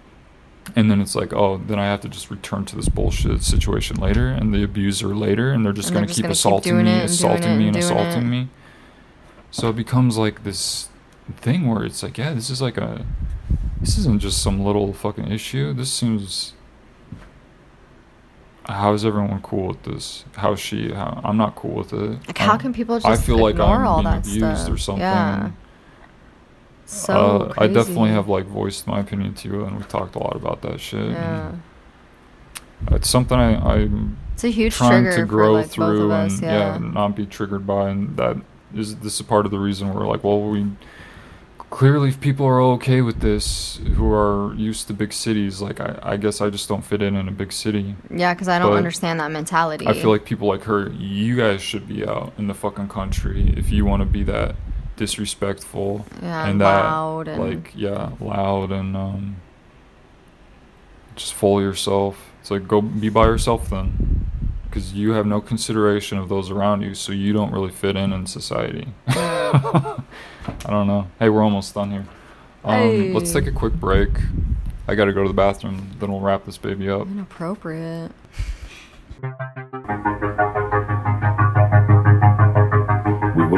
And 0.75 0.89
then 0.89 0.99
it's 1.01 1.15
like, 1.15 1.33
oh, 1.33 1.57
then 1.67 1.77
I 1.79 1.85
have 1.85 2.01
to 2.01 2.09
just 2.09 2.31
return 2.31 2.65
to 2.65 2.75
this 2.75 2.89
bullshit 2.89 3.43
situation 3.43 3.97
later, 3.97 4.27
and 4.29 4.53
the 4.53 4.63
abuser 4.63 5.15
later, 5.15 5.51
and 5.51 5.65
they're 5.65 5.73
just 5.73 5.89
keep 5.89 5.93
gonna 5.95 6.07
keep 6.07 6.25
assaulting 6.25 6.73
doing 6.73 6.85
me, 6.85 6.91
and 6.91 7.03
assaulting 7.03 7.57
me, 7.57 7.67
and 7.67 7.75
and 7.75 7.83
assaulting 7.83 8.23
it. 8.23 8.29
me. 8.29 8.49
So 9.51 9.69
it 9.69 9.75
becomes 9.75 10.17
like 10.17 10.43
this 10.43 10.89
thing 11.37 11.67
where 11.69 11.83
it's 11.83 12.01
like, 12.03 12.17
yeah, 12.17 12.33
this 12.33 12.49
is 12.49 12.61
like 12.61 12.77
a, 12.77 13.05
this 13.79 13.97
isn't 13.99 14.19
just 14.19 14.41
some 14.41 14.63
little 14.63 14.93
fucking 14.93 15.31
issue. 15.31 15.73
This 15.73 15.91
seems. 15.91 16.53
How 18.65 18.93
is 18.93 19.03
everyone 19.05 19.41
cool 19.41 19.67
with 19.67 19.83
this? 19.83 20.23
How 20.37 20.53
is 20.53 20.59
she? 20.59 20.93
How, 20.93 21.19
I'm 21.23 21.35
not 21.35 21.55
cool 21.55 21.71
with 21.75 21.91
it. 21.91 22.17
Like, 22.27 22.37
how 22.37 22.51
I'm- 22.51 22.59
can 22.59 22.73
people 22.73 22.95
just 22.95 23.05
I 23.05 23.17
feel 23.17 23.37
like 23.37 23.59
I'm 23.59 23.85
all 23.85 24.01
being 24.01 24.05
that 24.05 24.19
abused 24.25 24.61
stuff? 24.63 24.73
or 24.73 24.77
something. 24.77 25.01
Yeah. 25.01 25.51
So 26.85 27.13
uh, 27.13 27.53
I 27.57 27.67
definitely 27.67 28.09
have 28.11 28.27
like 28.27 28.45
voiced 28.45 28.87
my 28.87 28.99
opinion 28.99 29.33
to 29.35 29.47
you, 29.49 29.65
and 29.65 29.77
we 29.77 29.83
talked 29.83 30.15
a 30.15 30.19
lot 30.19 30.35
about 30.35 30.61
that 30.63 30.79
shit. 30.79 31.11
Yeah. 31.11 31.53
It's 32.91 33.09
something 33.09 33.37
I, 33.37 33.55
I'm 33.75 34.17
It's 34.33 34.43
a 34.43 34.49
huge 34.49 34.75
trying 34.75 35.03
trigger 35.03 35.17
to 35.21 35.25
grow 35.25 35.53
for 35.53 35.61
like 35.61 35.71
through 35.71 36.11
us. 36.11 36.33
and 36.33 36.41
Yeah. 36.43 36.77
not 36.79 37.15
be 37.15 37.25
triggered 37.25 37.65
by, 37.65 37.89
and 37.89 38.17
that 38.17 38.37
is 38.75 38.97
this 38.97 39.15
is 39.15 39.21
part 39.21 39.45
of 39.45 39.51
the 39.51 39.59
reason 39.59 39.93
we're 39.93 40.07
like, 40.07 40.23
well, 40.23 40.41
we 40.41 40.65
clearly 41.69 42.09
if 42.09 42.19
people 42.21 42.45
are 42.45 42.61
okay 42.61 43.01
with 43.01 43.19
this 43.19 43.79
who 43.95 44.11
are 44.13 44.53
used 44.55 44.85
to 44.87 44.93
big 44.93 45.11
cities. 45.13 45.61
Like 45.61 45.79
I, 45.79 45.97
I 46.03 46.17
guess 46.17 46.41
I 46.41 46.49
just 46.49 46.67
don't 46.69 46.83
fit 46.83 47.01
in 47.01 47.15
in 47.15 47.27
a 47.27 47.31
big 47.31 47.51
city. 47.51 47.95
Yeah, 48.13 48.33
because 48.33 48.47
I 48.47 48.59
don't 48.59 48.71
But 48.71 48.77
understand 48.77 49.19
that 49.21 49.31
mentality. 49.31 49.87
I 49.87 49.93
feel 49.93 50.11
like 50.11 50.25
people 50.25 50.47
like 50.47 50.63
her, 50.63 50.89
you 50.91 51.35
guys 51.37 51.61
should 51.61 51.87
be 51.87 52.05
out 52.05 52.33
in 52.37 52.47
the 52.47 52.53
fucking 52.53 52.89
country 52.89 53.53
if 53.57 53.71
you 53.71 53.85
want 53.85 54.01
to 54.01 54.05
be 54.05 54.23
that 54.23 54.55
disrespectful 54.95 56.05
yeah, 56.21 56.47
and 56.47 56.59
loud 56.59 57.27
that 57.27 57.39
and 57.39 57.43
like 57.43 57.71
yeah, 57.75 58.11
loud 58.19 58.71
and 58.71 58.95
um 58.95 59.37
just 61.15 61.33
full 61.33 61.61
yourself. 61.61 62.31
It's 62.41 62.51
like 62.51 62.67
go 62.67 62.81
be 62.81 63.09
by 63.09 63.25
yourself 63.25 63.69
then. 63.69 64.29
Because 64.65 64.93
you 64.93 65.11
have 65.11 65.27
no 65.27 65.39
consideration 65.39 66.17
of 66.17 66.29
those 66.29 66.49
around 66.49 66.81
you, 66.81 66.95
so 66.95 67.11
you 67.11 67.31
don't 67.31 67.51
really 67.51 67.69
fit 67.69 67.95
in 67.95 68.11
in 68.11 68.25
society. 68.25 68.87
I 69.07 70.01
don't 70.67 70.87
know. 70.87 71.07
Hey, 71.19 71.29
we're 71.29 71.43
almost 71.43 71.75
done 71.75 71.91
here. 71.91 72.07
Um, 72.63 73.13
Let's 73.13 73.31
take 73.31 73.45
a 73.45 73.51
quick 73.51 73.73
break. 73.73 74.09
I 74.87 74.95
gotta 74.95 75.13
go 75.13 75.21
to 75.21 75.27
the 75.27 75.33
bathroom. 75.33 75.91
Then 75.99 76.11
we'll 76.11 76.21
wrap 76.21 76.45
this 76.45 76.57
baby 76.57 76.89
up. 76.89 77.07
inappropriate. 77.07 78.11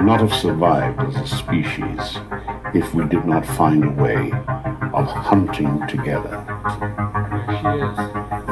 Not 0.06 0.22
have 0.22 0.34
survived 0.34 1.00
as 1.00 1.16
a 1.16 1.36
species 1.36 2.20
if 2.76 2.94
we 2.94 3.04
did 3.06 3.26
not 3.26 3.44
find 3.44 3.84
a 3.84 3.90
way 3.90 4.32
of 4.94 5.08
hunting 5.08 5.82
together. 5.88 6.38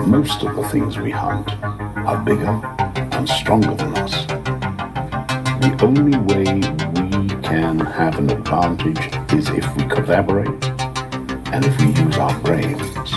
Most 0.08 0.42
of 0.42 0.56
the 0.56 0.68
things 0.72 0.98
we 0.98 1.12
hunt 1.12 1.48
are 1.62 2.18
bigger 2.26 2.60
and 3.16 3.30
stronger 3.30 3.76
than 3.76 3.96
us. 3.98 4.26
The 4.26 5.78
only 5.84 6.18
way 6.18 6.56
we 7.00 7.42
can 7.44 7.80
have 7.80 8.18
an 8.18 8.32
advantage 8.32 9.14
is 9.32 9.48
if 9.50 9.76
we 9.76 9.84
collaborate 9.84 10.66
and 11.54 11.64
if 11.64 11.80
we 11.80 11.86
use 12.04 12.18
our 12.18 12.38
brains. 12.40 13.14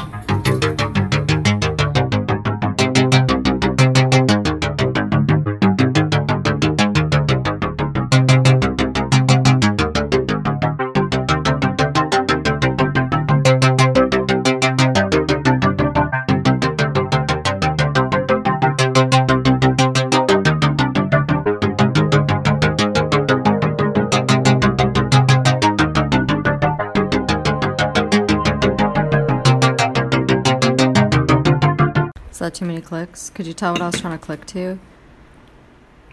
Clicks? 33.17 33.31
Could 33.31 33.47
you 33.47 33.55
tell 33.55 33.73
what 33.73 33.83
I 33.83 33.87
was 33.87 34.01
trying 34.01 34.19
to 34.19 34.25
click 34.25 34.47
to? 34.47 34.79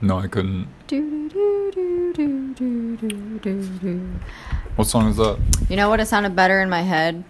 No, 0.02 0.20
I 0.20 0.28
couldn't. 0.28 0.68
Do, 0.88 1.30
do, 1.30 1.72
do, 1.74 2.14
do, 2.14 2.54
do, 2.54 2.98
do, 2.98 3.40
do, 3.40 3.64
do. 3.80 4.10
What 4.76 4.88
song 4.88 5.10
is 5.10 5.18
that? 5.18 5.40
You 5.70 5.76
know 5.76 5.90
what? 5.90 6.00
It 6.00 6.08
sounded 6.08 6.36
better 6.36 6.62
in 6.62 6.70
my 6.70 6.82
head. 6.82 7.24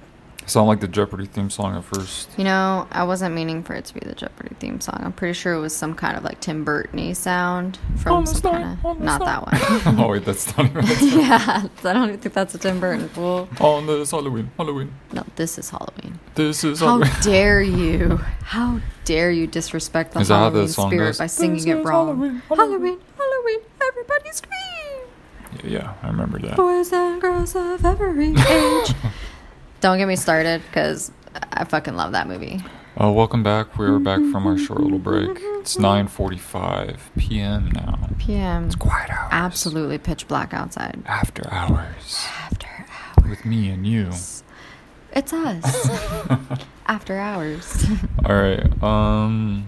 It 0.43 0.49
sounded 0.49 0.67
like 0.67 0.81
the 0.81 0.89
Jeopardy 0.89 1.25
theme 1.25 1.49
song 1.49 1.75
at 1.77 1.85
first. 1.85 2.29
You 2.37 2.43
know, 2.43 2.85
I 2.91 3.03
wasn't 3.05 3.33
meaning 3.33 3.63
for 3.63 3.75
it 3.75 3.85
to 3.85 3.93
be 3.93 4.01
the 4.01 4.13
Jeopardy 4.13 4.55
theme 4.59 4.81
song. 4.81 4.99
I'm 5.01 5.13
pretty 5.13 5.33
sure 5.33 5.53
it 5.53 5.59
was 5.59 5.73
some 5.73 5.93
kind 5.95 6.17
of 6.17 6.23
like 6.25 6.41
Tim 6.41 6.65
Burton 6.65 7.15
sound 7.15 7.79
from 7.97 8.25
some 8.25 8.35
star, 8.35 8.51
kind 8.51 8.77
of 8.85 8.99
Not 8.99 9.21
that 9.21 9.45
one. 9.85 9.97
oh 9.99 10.09
wait, 10.09 10.25
that's 10.25 10.55
not 10.57 10.65
even. 10.65 10.83
yeah, 11.19 11.67
I 11.85 11.93
don't 11.93 12.17
think 12.21 12.33
that's 12.35 12.53
a 12.55 12.57
Tim 12.57 12.81
Burton 12.81 13.07
fool. 13.09 13.47
Oh, 13.61 13.79
no, 13.79 13.97
this 13.99 14.11
Halloween, 14.11 14.51
Halloween. 14.57 14.93
No, 15.13 15.23
this 15.37 15.57
is 15.57 15.69
Halloween. 15.69 16.19
This 16.35 16.63
is 16.65 16.81
How 16.81 16.87
Halloween. 16.99 17.11
dare 17.21 17.61
you? 17.61 18.17
How 18.43 18.81
dare 19.05 19.31
you 19.31 19.47
disrespect 19.47 20.13
the 20.13 20.19
Is 20.19 20.27
Halloween 20.27 20.67
spirit 20.67 20.97
goes? 21.07 21.19
by 21.19 21.27
singing 21.27 21.55
This 21.55 21.65
it 21.67 21.85
wrong? 21.85 22.07
Halloween, 22.07 22.41
Halloween, 22.49 22.69
Halloween. 22.69 22.99
Halloween, 23.17 23.59
everybody 23.81 24.31
scream! 24.31 25.63
Yeah, 25.63 25.93
I 26.03 26.07
remember 26.07 26.39
that. 26.39 26.57
Boys 26.57 26.91
and 26.91 27.21
girls 27.21 27.55
of 27.55 27.85
every 27.85 28.35
age. 28.35 28.93
Don't 29.83 29.97
get 29.97 30.07
me 30.07 30.15
started, 30.15 30.61
because 30.65 31.11
I 31.51 31.65
fucking 31.65 31.97
love 31.97 32.13
that 32.13 32.25
movie. 32.25 32.61
Uh, 32.97 33.11
welcome 33.11 33.43
back. 33.43 33.77
We 33.77 33.85
are 33.85 33.99
back 33.99 34.19
from 34.31 34.47
our 34.47 34.57
short 34.57 34.79
little 34.79 34.97
break. 34.97 35.31
It's 35.59 35.75
9:45 35.75 36.99
p.m. 37.17 37.69
now. 37.73 38.07
PM. 38.17 38.67
It's 38.67 38.75
quiet 38.75 39.09
hours. 39.09 39.27
Absolutely 39.33 39.97
pitch 39.97 40.25
black 40.29 40.53
outside. 40.53 41.03
After 41.05 41.43
hours 41.51 42.25
After 42.45 42.65
hours. 43.17 43.29
with 43.29 43.43
me 43.43 43.67
and 43.71 43.85
you. 43.85 44.07
It's 45.11 45.33
us. 45.33 45.89
After 46.85 47.17
hours. 47.17 47.85
All 48.25 48.35
right. 48.35 48.81
Um, 48.81 49.67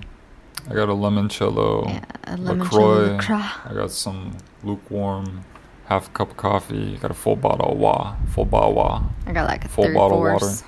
I 0.69 0.75
got 0.75 0.87
a 0.87 0.93
limoncello. 0.93 1.89
yeah, 1.89 2.05
a 2.23 2.37
lemon 2.37 2.63
LaCroix. 2.63 3.17
LaCroix. 3.17 3.51
I 3.65 3.73
got 3.73 3.91
some 3.91 4.37
lukewarm, 4.63 5.43
half 5.85 6.07
a 6.07 6.11
cup 6.11 6.31
of 6.31 6.37
coffee. 6.37 6.77
You 6.77 6.97
Got 6.97 7.11
a 7.11 7.15
full 7.15 7.35
bottle 7.35 7.71
of 7.73 7.77
wa, 7.77 8.15
full 8.33 8.45
bottle 8.45 8.69
of 8.69 8.75
wa. 8.75 9.03
I 9.25 9.33
got 9.33 9.47
like 9.47 9.65
a 9.65 9.67
Full 9.67 9.93
bottle 9.93 10.25
of 10.25 10.39
fourths 10.41 10.63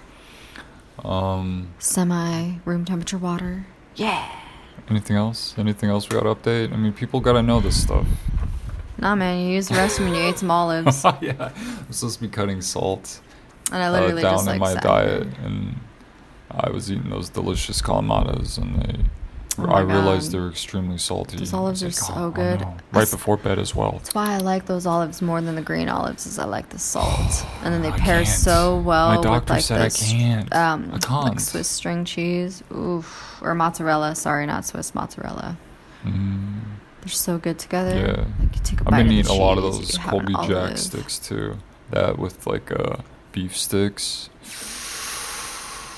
Um, 1.04 1.70
semi 1.80 2.60
room 2.66 2.86
temperature 2.86 3.18
water. 3.18 3.66
Yeah. 3.96 4.28
anything 4.90 5.18
else? 5.18 5.56
Anything 5.58 5.90
else 5.90 6.08
we 6.10 6.20
got 6.20 6.24
to 6.24 6.36
update? 6.50 6.72
I 6.74 6.78
mean, 6.78 6.94
people 6.94 7.20
gotta 7.20 7.42
know 7.42 7.60
this 7.60 7.82
stuff. 7.82 8.06
Nah, 9.00 9.16
man, 9.16 9.46
you 9.46 9.54
used 9.56 9.70
the 9.70 9.76
restroom 9.76 10.08
and 10.08 10.16
you 10.16 10.22
ate 10.24 10.40
some 10.40 10.50
olives. 10.50 11.04
yeah, 11.22 11.52
I'm 11.56 11.92
supposed 11.92 12.16
to 12.18 12.22
be 12.22 12.28
cutting 12.30 12.62
salt 12.62 13.22
And 13.72 13.84
I 13.84 13.88
uh, 13.88 13.92
literally 13.92 14.22
down 14.24 14.34
just 14.36 14.48
like 14.48 14.56
in 14.56 14.60
my 14.60 14.74
diet, 14.76 15.28
and 15.44 15.76
I 16.50 16.70
was 16.72 16.92
eating 16.92 17.10
those 17.10 17.30
delicious 17.30 17.82
Kalamatas, 17.82 18.58
and 18.58 18.82
they. 18.82 19.00
Oh 19.60 19.66
I 19.66 19.82
realized 19.82 20.32
God. 20.32 20.40
they're 20.42 20.50
extremely 20.50 20.98
salty. 20.98 21.38
Those 21.38 21.54
olives 21.54 21.82
are 21.84 21.88
like, 21.88 21.94
so 21.96 22.14
"Oh, 22.16 22.26
oh 22.26 22.30
good." 22.32 22.62
no." 22.62 22.78
Right 22.92 23.02
s- 23.04 23.12
before 23.12 23.38
bed 23.38 23.58
as 23.60 23.74
well. 23.76 23.94
That's 23.94 24.14
why 24.14 24.34
I 24.34 24.38
like 24.38 24.66
those 24.68 24.86
olives 24.86 25.22
more 25.22 25.42
than 25.42 25.56
the 25.56 25.62
green 25.62 25.90
olives, 25.90 26.26
is 26.28 26.38
I 26.38 26.46
like 26.46 26.70
the 26.70 26.80
salt, 26.80 27.46
and 27.64 27.74
then 27.74 27.82
they 27.82 27.90
I 27.90 27.98
pair 27.98 28.24
can't. 28.24 28.28
so 28.28 28.78
well 28.80 29.10
My 29.24 29.32
with 29.40 29.50
like 29.50 29.62
said 29.62 29.82
I 29.82 29.90
can't. 29.90 30.54
um, 30.56 30.92
I 30.94 30.98
can't. 31.00 31.26
like 31.30 31.40
Swiss 31.40 31.68
string 31.68 32.06
cheese, 32.06 32.64
oof, 32.72 33.40
or 33.42 33.56
mozzarella. 33.56 34.16
Sorry, 34.16 34.46
not 34.46 34.66
Swiss 34.66 34.94
mozzarella. 34.94 35.58
Mm, 36.06 36.62
They're 37.02 37.10
so 37.10 37.38
good 37.38 37.58
together. 37.58 37.96
Yeah. 37.98 38.26
Like 38.46 38.56
you 38.56 38.62
take 38.64 38.82
a 38.82 38.84
I've 38.84 38.92
bite 38.92 38.98
been 38.98 39.08
of 39.08 39.10
the 39.14 39.20
eating 39.20 39.32
a 39.32 39.34
lot 39.44 39.58
of 39.58 39.64
those 39.64 39.94
you 39.94 40.00
have 40.02 40.14
an 40.14 40.20
Colby 40.34 40.34
Jack 40.48 40.64
olive. 40.64 40.80
sticks 40.80 41.18
too. 41.20 41.58
That 41.90 42.20
with 42.20 42.46
like 42.46 42.72
uh, 42.72 42.98
beef 43.32 43.58
sticks. 43.58 44.30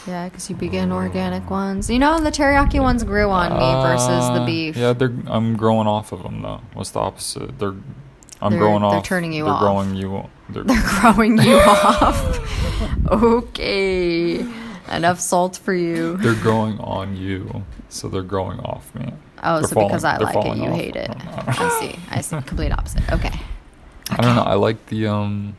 Yeah, 0.10 0.28
because 0.28 0.50
you 0.50 0.56
begin 0.56 0.92
organic 0.92 1.50
ones. 1.52 1.88
You 1.90 2.00
know, 2.00 2.20
the 2.20 2.32
teriyaki 2.32 2.82
ones 2.82 3.04
grew 3.04 3.30
on 3.30 3.52
me 3.54 3.60
versus 3.84 4.28
the 4.30 4.42
Uh, 4.42 4.46
beef. 4.46 4.76
Yeah, 4.76 4.94
they're 4.94 5.14
I'm 5.28 5.56
growing 5.56 5.88
off 5.88 6.12
of 6.12 6.24
them 6.24 6.42
though. 6.42 6.62
What's 6.74 6.90
the 6.90 7.00
opposite? 7.00 7.60
They're 7.60 7.76
I'm 8.42 8.52
They're- 8.52 8.60
growing 8.60 8.82
they're 8.82 8.90
off. 8.92 9.04
turning 9.04 9.34
you 9.34 9.44
they're 9.44 9.54
off. 9.54 9.60
growing 9.62 9.94
you. 9.96 10.24
They're, 10.50 10.64
They're 10.70 10.82
growing 11.02 11.38
you 11.40 11.58
off. 11.60 12.40
Okay. 13.12 14.46
Enough 14.92 15.20
salt 15.20 15.58
for 15.58 15.74
you. 15.76 16.18
they're 16.18 16.34
growing 16.42 16.80
on 16.80 17.16
you, 17.16 17.64
so 17.90 18.08
they're 18.08 18.24
growing 18.24 18.60
off 18.62 18.94
me. 18.96 19.14
Oh, 19.44 19.60
They're 19.60 19.68
so 19.70 19.76
because 19.76 20.04
I 20.04 20.18
like 20.18 20.36
it, 20.36 20.58
you 20.58 20.70
off. 20.70 20.76
hate 20.76 20.96
it. 20.96 21.12
I 21.48 21.70
see. 21.80 22.00
I 22.10 22.22
see. 22.22 22.42
Complete 22.42 22.72
opposite. 22.72 23.08
Okay. 23.12 23.32
I 24.10 24.22
don't 24.24 24.36
know. 24.36 24.42
I 24.42 24.56
like 24.56 24.84
the 24.88 25.06
um. 25.06 25.56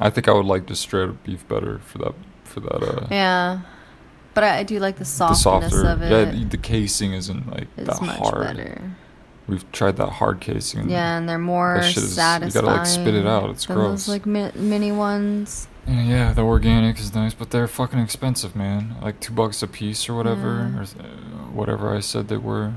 I 0.00 0.10
think 0.10 0.26
I 0.26 0.32
would 0.32 0.46
like 0.46 0.66
just 0.66 0.82
straight 0.82 1.10
up 1.10 1.22
beef 1.22 1.46
better 1.46 1.78
for 1.80 1.98
that 1.98 2.14
for 2.50 2.60
that 2.60 2.82
uh 2.82 3.06
Yeah. 3.10 3.60
But 4.34 4.44
I, 4.44 4.58
I 4.58 4.62
do 4.62 4.78
like 4.78 4.94
the 4.96 5.00
the 5.00 5.04
softness 5.06 5.42
softer 5.42 5.86
of 5.88 6.02
it. 6.02 6.10
yeah 6.10 6.24
the, 6.30 6.44
the 6.44 6.56
casing 6.56 7.12
isn't 7.14 7.50
like 7.50 7.66
it's 7.76 7.98
that 7.98 8.02
much 8.06 8.18
hard. 8.18 8.42
better. 8.56 8.96
We've 9.48 9.70
tried 9.72 9.96
that 9.96 10.10
hard 10.10 10.40
casing. 10.40 10.88
Yeah, 10.88 11.18
and 11.18 11.28
they're 11.28 11.38
more 11.38 11.78
That 11.80 11.90
shit 11.92 12.04
is- 12.04 12.10
you 12.16 12.16
gotta, 12.52 12.66
like, 12.66 12.86
spit 12.86 13.14
it 13.14 13.26
out. 13.26 13.50
It's 13.50 13.66
gross. 13.66 14.06
Those 14.06 14.08
like 14.08 14.24
mi- 14.26 14.52
mini 14.54 14.92
ones. 14.92 15.66
And 15.86 16.06
yeah, 16.06 16.32
the 16.32 16.42
organic 16.42 17.00
is 17.00 17.12
nice, 17.14 17.34
but 17.34 17.50
they're 17.50 17.66
fucking 17.66 17.98
expensive, 17.98 18.54
man. 18.54 18.94
Like 19.02 19.18
two 19.18 19.32
bucks 19.32 19.60
a 19.62 19.66
piece 19.66 20.08
or 20.08 20.14
whatever, 20.14 20.70
or 20.76 20.82
uh, 20.82 21.04
whatever 21.52 21.92
I 21.96 21.98
said 22.00 22.28
they 22.28 22.36
were. 22.36 22.72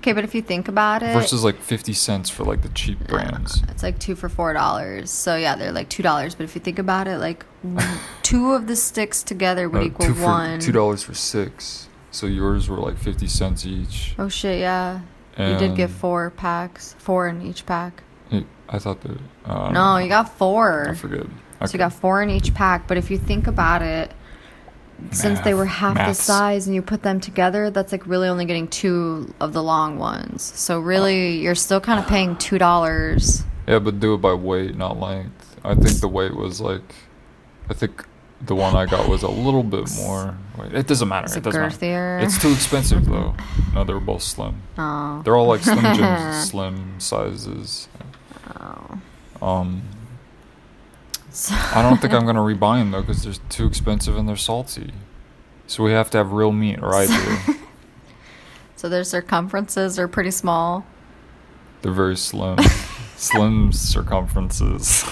Okay, 0.00 0.12
but 0.14 0.24
if 0.24 0.34
you 0.34 0.40
think 0.40 0.66
about 0.68 1.02
it, 1.02 1.12
Versus 1.12 1.44
like 1.44 1.60
fifty 1.60 1.92
cents 1.92 2.30
for 2.30 2.44
like 2.44 2.62
the 2.62 2.70
cheap 2.70 2.98
brands. 3.06 3.62
it's 3.68 3.82
like 3.82 3.98
two 3.98 4.14
for 4.14 4.28
four 4.30 4.54
dollars. 4.54 5.10
So 5.10 5.36
yeah, 5.36 5.56
they're 5.56 5.72
like 5.72 5.90
two 5.90 6.02
dollars. 6.02 6.34
But 6.34 6.44
if 6.44 6.54
you 6.54 6.60
think 6.60 6.78
about 6.78 7.06
it, 7.06 7.18
like 7.18 7.44
two 8.22 8.52
of 8.54 8.66
the 8.66 8.76
sticks 8.76 9.22
together 9.22 9.68
would 9.68 9.78
No, 9.80 9.86
equal 9.86 10.06
two 10.06 10.14
for 10.14 10.22
one. 10.24 10.58
two 10.60 10.72
dollars 10.72 11.02
for 11.02 11.12
six. 11.14 11.88
So 12.10 12.26
yours 12.26 12.68
were 12.68 12.78
like 12.78 12.96
fifty 12.96 13.26
cents 13.26 13.66
each. 13.66 14.14
Oh 14.18 14.28
shit, 14.28 14.58
yeah. 14.60 15.00
you 15.38 15.58
did 15.58 15.76
get 15.76 15.90
four 15.90 16.30
packs, 16.30 16.94
four 16.98 17.28
in 17.28 17.42
each 17.42 17.66
pack. 17.66 18.02
it- 18.30 18.46
I 18.72 18.78
thought 18.78 19.00
that. 19.02 19.18
Uh, 19.44 19.70
no, 19.72 19.96
you 19.98 20.08
got 20.08 20.36
four. 20.38 20.88
I 20.90 20.94
forget. 20.94 21.26
So 21.66 21.72
you 21.72 21.78
got 21.78 21.92
four 21.92 22.22
in 22.22 22.30
each 22.30 22.54
pack. 22.54 22.86
But 22.88 22.96
if 22.96 23.10
you 23.10 23.18
think 23.18 23.46
about 23.48 23.82
it, 23.82 24.12
since 25.12 25.40
they 25.40 25.54
were 25.54 25.66
half 25.66 25.96
the 25.96 26.14
size 26.14 26.66
and 26.66 26.74
you 26.74 26.82
put 26.82 27.02
them 27.02 27.20
together, 27.20 27.70
that's 27.70 27.92
like 27.92 28.06
really 28.06 28.28
only 28.28 28.44
getting 28.44 28.68
two 28.68 29.32
of 29.40 29.52
the 29.52 29.62
long 29.62 29.98
ones. 29.98 30.42
So 30.42 30.80
really, 30.80 31.38
you're 31.38 31.54
still 31.54 31.80
kind 31.80 31.98
of 32.00 32.06
paying 32.06 32.36
two 32.36 32.58
dollars. 32.58 33.44
Yeah, 33.66 33.78
but 33.78 34.00
do 34.00 34.14
it 34.14 34.18
by 34.18 34.34
weight, 34.34 34.76
not 34.76 34.98
length. 34.98 35.56
I 35.64 35.74
think 35.74 36.00
the 36.00 36.08
weight 36.08 36.34
was 36.34 36.60
like, 36.60 36.94
I 37.68 37.74
think 37.74 38.04
the 38.40 38.54
one 38.54 38.74
I 38.74 38.86
got 38.86 39.08
was 39.08 39.22
a 39.22 39.28
little 39.28 39.62
bit 39.62 39.88
more. 39.96 40.36
Wait, 40.58 40.72
it 40.74 40.86
doesn't 40.86 41.08
matter. 41.08 41.26
Is 41.26 41.36
it 41.36 41.42
doesn't 41.44 41.60
girthier? 41.60 42.18
matter. 42.18 42.24
It's 42.26 42.40
too 42.40 42.50
expensive 42.52 43.06
though. 43.06 43.34
No, 43.72 43.84
they're 43.84 44.00
both 44.00 44.22
slim. 44.22 44.62
Oh. 44.78 45.22
They're 45.22 45.36
all 45.36 45.46
like 45.46 45.60
Slim 45.60 45.94
Jims, 45.94 46.50
slim 46.50 46.98
sizes. 46.98 47.86
Oh. 48.58 49.00
Um, 49.40 49.82
I 51.72 51.82
don't 51.82 52.00
think 52.00 52.12
I'm 52.12 52.26
gonna 52.26 52.40
rebuy 52.40 52.78
them 52.78 52.90
though 52.90 53.02
because 53.02 53.22
they're 53.24 53.34
too 53.48 53.66
expensive 53.66 54.16
and 54.16 54.28
they're 54.28 54.36
salty. 54.36 54.92
So 55.66 55.84
we 55.84 55.92
have 55.92 56.10
to 56.10 56.18
have 56.18 56.32
real 56.32 56.52
meat, 56.52 56.80
or 56.82 56.94
I 56.94 57.06
do. 57.06 57.54
So 58.80 58.88
their 58.88 59.04
circumferences 59.04 59.98
are 59.98 60.08
pretty 60.08 60.30
small. 60.30 60.86
They're 61.82 61.92
very 61.92 62.16
slim, 62.16 62.56
slim 63.16 63.72
circumferences. 63.72 65.04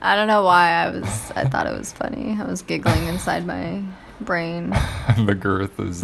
I 0.00 0.16
don't 0.16 0.26
know 0.26 0.42
why 0.42 0.70
I 0.70 0.90
was. 0.90 1.30
I 1.36 1.44
thought 1.44 1.68
it 1.68 1.78
was 1.78 1.92
funny. 1.92 2.36
I 2.36 2.42
was 2.42 2.62
giggling 2.62 3.06
inside 3.06 3.46
my 3.46 3.80
brain. 4.20 4.70
the 5.24 5.36
girth 5.36 5.78
is 5.78 6.02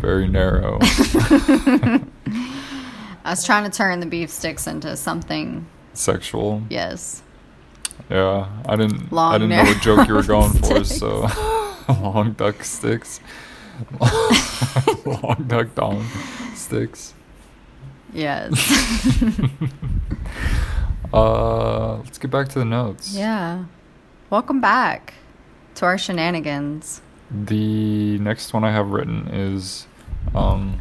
very 0.00 0.28
narrow. 0.28 0.78
I 0.80 2.00
was 3.30 3.44
trying 3.44 3.68
to 3.68 3.76
turn 3.76 3.98
the 3.98 4.06
beef 4.06 4.30
sticks 4.30 4.68
into 4.68 4.96
something. 4.96 5.66
Sexual. 5.94 6.62
Yes. 6.70 7.23
Yeah, 8.10 8.48
I 8.66 8.76
didn't. 8.76 9.12
I 9.12 9.14
Long 9.14 9.32
didn't 9.34 9.48
know 9.50 9.62
what 9.64 9.80
joke 9.82 10.08
you 10.08 10.14
were 10.14 10.22
going 10.22 10.52
for. 10.52 10.84
sticks. 10.84 10.98
So 10.98 11.26
long 12.00 12.32
duck 12.32 12.62
sticks. 12.64 13.20
long 14.00 15.44
duck 15.48 15.74
dong 15.74 16.06
sticks. 16.54 17.14
Yes. 18.12 18.52
Uh, 21.12 21.98
let's 21.98 22.18
get 22.18 22.28
back 22.30 22.48
to 22.48 22.58
the 22.58 22.64
notes. 22.64 23.14
yeah. 23.14 23.64
Welcome 24.30 24.60
back 24.60 25.14
to 25.76 25.84
our 25.84 25.96
shenanigans. 25.96 27.02
The 27.30 28.18
next 28.18 28.52
one 28.52 28.64
I 28.64 28.72
have 28.72 28.90
written 28.90 29.28
is 29.28 29.86
um, 30.34 30.80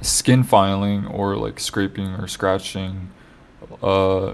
skin 0.00 0.42
filing 0.42 1.06
or 1.06 1.36
like 1.36 1.60
scraping 1.60 2.06
or 2.14 2.26
scratching 2.26 3.10
uh, 3.82 4.32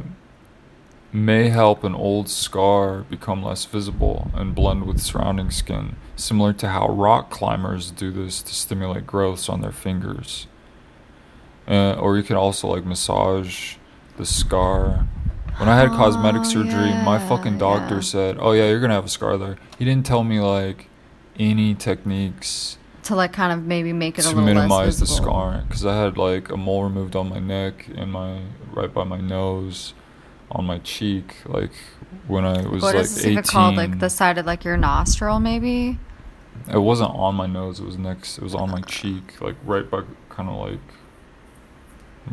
may 1.13 1.49
help 1.49 1.83
an 1.85 1.95
old 1.95 2.29
scar 2.29 3.01
become 3.11 3.43
less 3.43 3.65
visible 3.65 4.31
and 4.35 4.55
blend 4.55 4.85
with 4.87 5.01
surrounding 5.01 5.51
skin, 5.51 5.97
similar 6.17 6.53
to 6.55 6.69
how 6.69 6.89
rock 6.89 7.31
climbers 7.31 7.91
do 7.91 8.11
this 8.13 8.43
to 8.43 8.55
stimulate 8.55 9.07
growths 9.07 9.49
on 9.49 9.61
their 9.61 9.73
fingers. 9.73 10.47
Uh, 11.69 11.93
or 11.95 12.17
you 12.17 12.23
can 12.23 12.37
also 12.37 12.69
like 12.69 12.85
massage 12.85 13.77
the 14.17 14.27
scar. 14.27 15.07
When 15.57 15.69
I 15.69 15.77
had 15.77 15.91
cosmetic 15.91 16.43
Oh, 16.43 16.45
surgery, 16.45 16.91
my 17.05 17.19
fucking 17.19 17.59
doctor 17.59 17.97
yeah. 17.97 18.01
said, 18.01 18.37
"Oh 18.41 18.53
yeah, 18.53 18.69
you're 18.69 18.81
gonna 18.81 18.95
have 18.95 19.05
a 19.05 19.09
scar 19.09 19.37
there." 19.37 19.57
He 19.79 19.85
didn't 19.85 20.07
tell 20.07 20.25
me 20.25 20.41
like 20.41 20.87
any 21.39 21.75
techniques 21.75 22.79
To 23.05 23.15
like 23.15 23.33
kind 23.33 23.53
of 23.53 23.65
maybe 23.67 23.93
make 23.93 24.19
it 24.19 24.25
a 24.25 24.29
to 24.31 24.35
little 24.37 24.45
minimize 24.45 24.99
the 24.99 25.05
less 25.05 25.11
visible. 25.11 25.25
scar 25.31 25.65
because 25.69 25.85
I 25.85 25.97
had 26.03 26.17
like 26.17 26.51
a 26.51 26.57
mole 26.57 26.85
removed 26.85 27.15
on 27.15 27.29
my 27.29 27.39
neck 27.41 27.89
and 27.95 28.11
my 28.13 28.39
right 28.73 28.93
by 28.93 29.05
my 29.05 29.21
nose, 29.21 29.93
on 30.51 30.65
my 30.67 30.79
cheek, 30.79 31.37
like 31.47 31.73
when 32.27 32.45
I 32.45 32.67
was 32.69 32.83
What 32.83 32.95
like 32.95 33.05
is 33.05 33.15
this 33.15 33.25
18. 33.25 33.33
even 33.33 33.45
called? 33.45 33.77
Like 33.77 33.99
the 33.99 34.11
side 34.11 34.39
of 34.39 34.47
like 34.47 34.65
your 34.65 34.77
nostril, 34.77 35.41
maybe? 35.41 35.99
It 36.73 36.79
wasn't 36.79 37.11
on 37.15 37.35
my 37.35 37.47
nose. 37.47 37.81
It 37.81 37.87
was 37.87 37.97
next. 37.97 38.39
It 38.39 38.43
was 38.45 38.55
on 38.55 38.71
my 38.71 38.81
cheek, 38.83 39.41
like 39.41 39.57
right 39.65 39.89
by 39.89 40.03
kind 40.29 40.49
of 40.49 40.57
like 40.57 40.81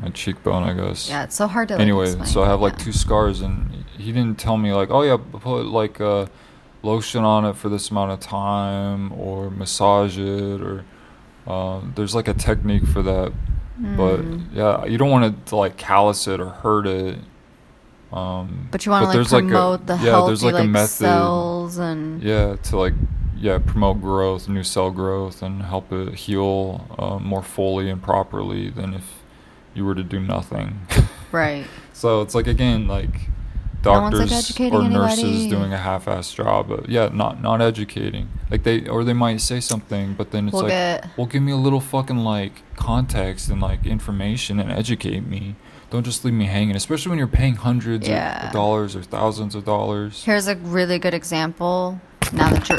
my 0.01 0.09
cheekbone, 0.09 0.63
I 0.63 0.73
guess. 0.73 1.09
Yeah, 1.09 1.23
it's 1.23 1.35
so 1.35 1.47
hard 1.47 1.69
to. 1.69 1.75
Like, 1.75 1.81
anyway, 1.81 2.15
so 2.25 2.43
I 2.43 2.47
have 2.47 2.59
like 2.61 2.73
Yeah. 2.77 2.85
two 2.85 2.91
scars, 2.91 3.41
and 3.41 3.85
he 3.97 4.11
didn't 4.11 4.37
tell 4.37 4.57
me 4.57 4.73
like, 4.73 4.89
oh 4.91 5.01
yeah, 5.03 5.17
put 5.17 5.65
like 5.67 6.01
uh, 6.01 6.25
lotion 6.83 7.23
on 7.23 7.45
it 7.45 7.55
for 7.55 7.69
this 7.69 7.89
amount 7.89 8.11
of 8.11 8.19
time, 8.19 9.11
or 9.13 9.49
massage 9.49 10.17
it, 10.17 10.61
or 10.61 10.83
um, 11.51 11.93
there's 11.95 12.13
like 12.13 12.27
a 12.27 12.33
technique 12.33 12.85
for 12.85 13.01
that. 13.03 13.31
But 13.79 14.21
Mm. 14.21 14.41
yeah, 14.53 14.85
you 14.85 14.97
don't 14.97 15.11
want 15.11 15.45
to 15.47 15.55
like 15.55 15.77
callus 15.77 16.27
it 16.27 16.39
or 16.39 16.49
hurt 16.49 16.87
it. 16.87 17.19
Um, 18.11 18.69
But 18.71 18.85
you 18.85 18.91
want 18.91 19.03
to 19.03 19.07
like 19.07 19.15
there's, 19.15 19.33
like, 19.33 19.43
a- 19.43 19.47
promote 19.47 19.85
the 19.87 19.95
yeah, 19.95 19.99
healthy 20.11 20.45
like, 20.45 20.53
like 20.55 20.69
method. 20.69 20.89
cells 20.89 21.77
and 21.77 22.21
yeah, 22.23 22.55
to 22.63 22.77
like 22.77 22.93
yeah 23.37 23.57
promote 23.59 24.01
growth, 24.01 24.47
new 24.47 24.63
cell 24.63 24.91
growth, 24.91 25.41
and 25.43 25.61
help 25.63 25.91
it 25.91 26.13
heal 26.15 26.85
uh, 26.97 27.19
more 27.19 27.43
fully 27.43 27.89
and 27.89 28.01
properly 28.01 28.69
than 28.69 28.93
if 28.93 29.03
you 29.73 29.83
were 29.85 29.93
to 29.95 30.03
do 30.03 30.19
nothing. 30.19 30.79
right. 31.31 31.65
So 31.93 32.21
it's 32.21 32.33
like 32.33 32.47
again, 32.47 32.87
like 32.87 33.27
No 33.83 33.93
doctors 34.09 34.31
educating 34.31 34.73
or 34.73 34.89
nurses 34.89 35.19
anybody. 35.23 35.49
doing 35.49 35.73
a 35.73 35.77
half-assed 35.77 36.33
job. 36.35 36.69
But 36.69 36.87
yeah, 36.89 37.09
not 37.11 37.41
not 37.41 37.61
educating. 37.61 38.29
Like 38.49 38.63
they 38.63 38.87
or 38.87 39.03
they 39.03 39.13
might 39.13 39.41
say 39.41 39.59
something, 39.59 40.13
but 40.13 40.31
then 40.31 40.47
it's 40.47 40.53
We'll 40.53 40.63
like, 40.63 40.71
get- 40.71 41.07
well, 41.17 41.27
give 41.27 41.43
me 41.43 41.51
a 41.51 41.57
little 41.57 41.81
fucking 41.81 42.19
like 42.19 42.63
context 42.77 43.49
and 43.49 43.61
like 43.61 43.85
information 43.85 44.59
and 44.61 44.71
educate 44.71 45.27
me. 45.27 45.55
Don't 45.89 46.03
just 46.03 46.25
leave 46.25 46.33
me 46.33 46.45
hanging, 46.45 46.75
especially 46.75 47.11
when 47.11 47.17
you're 47.19 47.27
paying 47.27 47.55
hundreds 47.55 48.07
Yeah. 48.07 48.47
of 48.47 48.53
dollars 48.53 48.95
or 48.95 49.01
thousands 49.03 49.55
of 49.55 49.63
dollars. 49.63 50.23
Here's 50.25 50.47
a 50.47 50.55
really 50.55 50.99
good 50.99 51.13
example. 51.13 51.99
Now 52.33 52.49
that 52.49 52.67
you're. 52.69 52.77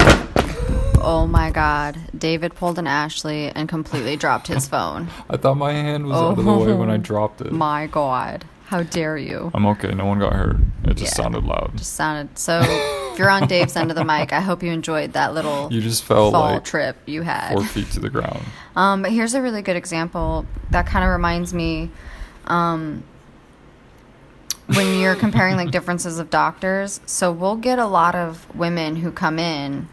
Oh 1.00 1.26
my 1.26 1.50
God! 1.50 1.96
David 2.16 2.54
pulled 2.54 2.78
an 2.78 2.86
Ashley 2.86 3.48
and 3.50 3.68
completely 3.68 4.16
dropped 4.16 4.48
his 4.48 4.68
phone. 4.72 5.08
I 5.30 5.36
thought 5.38 5.54
my 5.56 5.72
hand 5.72 6.06
was 6.06 6.16
out 6.16 6.38
of 6.38 6.44
the 6.44 6.52
way 6.52 6.74
when 6.74 6.90
I 6.90 6.94
Oh 6.94 6.98
dropped 6.98 7.40
it. 7.40 7.52
My 7.52 7.86
God! 7.86 8.44
How 8.66 8.82
dare 8.82 9.16
you? 9.16 9.50
I'm 9.54 9.64
okay. 9.68 9.92
No 9.94 10.04
one 10.04 10.18
got 10.18 10.34
hurt. 10.34 10.56
It 10.84 10.94
just 10.98 11.16
Yeah. 11.16 11.22
sounded 11.22 11.44
loud. 11.44 11.72
Just 11.76 11.94
sounded 11.94 12.38
so. 12.38 12.60
If 13.12 13.18
you're 13.18 13.30
on 13.30 13.46
Dave's 13.48 13.74
end 13.74 13.90
of 13.90 13.96
the 13.96 14.04
mic, 14.04 14.32
I 14.34 14.40
hope 14.40 14.62
you 14.62 14.70
enjoyed 14.70 15.14
that 15.14 15.32
little 15.32 15.72
You 15.72 15.80
just 15.80 16.04
felt 16.04 16.32
fall 16.34 16.52
like 16.52 16.64
trip 16.64 16.96
you 17.06 17.22
had. 17.22 17.54
four 17.54 17.64
feet 17.64 17.90
to 17.92 18.00
the 18.00 18.10
ground. 18.10 18.42
Um, 18.76 19.02
but 19.02 19.10
here's 19.10 19.34
a 19.34 19.42
really 19.42 19.60
good 19.62 19.74
example 19.74 20.46
that 20.70 20.86
kind 20.86 21.04
of 21.04 21.10
reminds 21.10 21.52
me 21.52 21.90
um, 22.48 23.04
when 24.66 24.98
you're 25.00 25.14
comparing 25.14 25.56
like 25.56 25.70
differences 25.70 26.18
of 26.18 26.28
doctors. 26.30 27.00
So 27.06 27.32
we'll 27.32 27.56
get 27.56 27.78
a 27.78 27.86
lot 27.86 28.14
of 28.14 28.46
women 28.54 28.96
who 28.96 29.10
come 29.10 29.38
in 29.38 29.88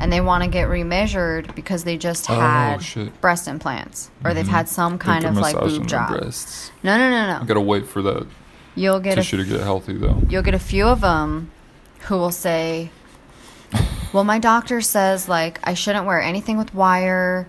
and 0.00 0.12
they 0.12 0.20
want 0.20 0.42
to 0.44 0.50
get 0.50 0.68
remeasured 0.68 1.54
because 1.54 1.84
they 1.84 1.96
just 1.96 2.28
Oh, 2.28 2.34
had 2.34 2.82
shit. 2.82 3.20
breast 3.20 3.46
implants 3.48 4.10
or 4.24 4.34
they've 4.34 4.44
Mhm. 4.46 4.50
had 4.50 4.68
some 4.68 4.98
kind 4.98 5.24
of 5.24 5.36
like 5.36 5.58
boob 5.58 5.86
job. 5.86 6.08
breasts. 6.18 6.72
No, 6.82 6.98
no, 6.98 7.08
no, 7.10 7.38
no. 7.38 7.44
gotta 7.44 7.60
wait 7.60 7.86
for 7.88 8.02
that 8.02 8.26
You'll 8.74 9.00
get 9.00 9.14
tissue 9.16 9.36
a 9.40 9.44
to 9.44 9.48
get 9.50 9.60
healthy 9.60 9.94
though. 9.96 10.20
you'll 10.28 10.42
get 10.42 10.54
a 10.54 10.58
few 10.58 10.86
of 10.86 11.00
them 11.00 11.50
who 12.06 12.16
will 12.16 12.30
say, 12.32 12.90
"Well, 14.12 14.24
my 14.24 14.38
doctor 14.38 14.80
says 14.80 15.28
like 15.28 15.60
I 15.64 15.74
shouldn't 15.74 16.06
wear 16.06 16.20
anything 16.20 16.58
with 16.58 16.74
wire 16.74 17.46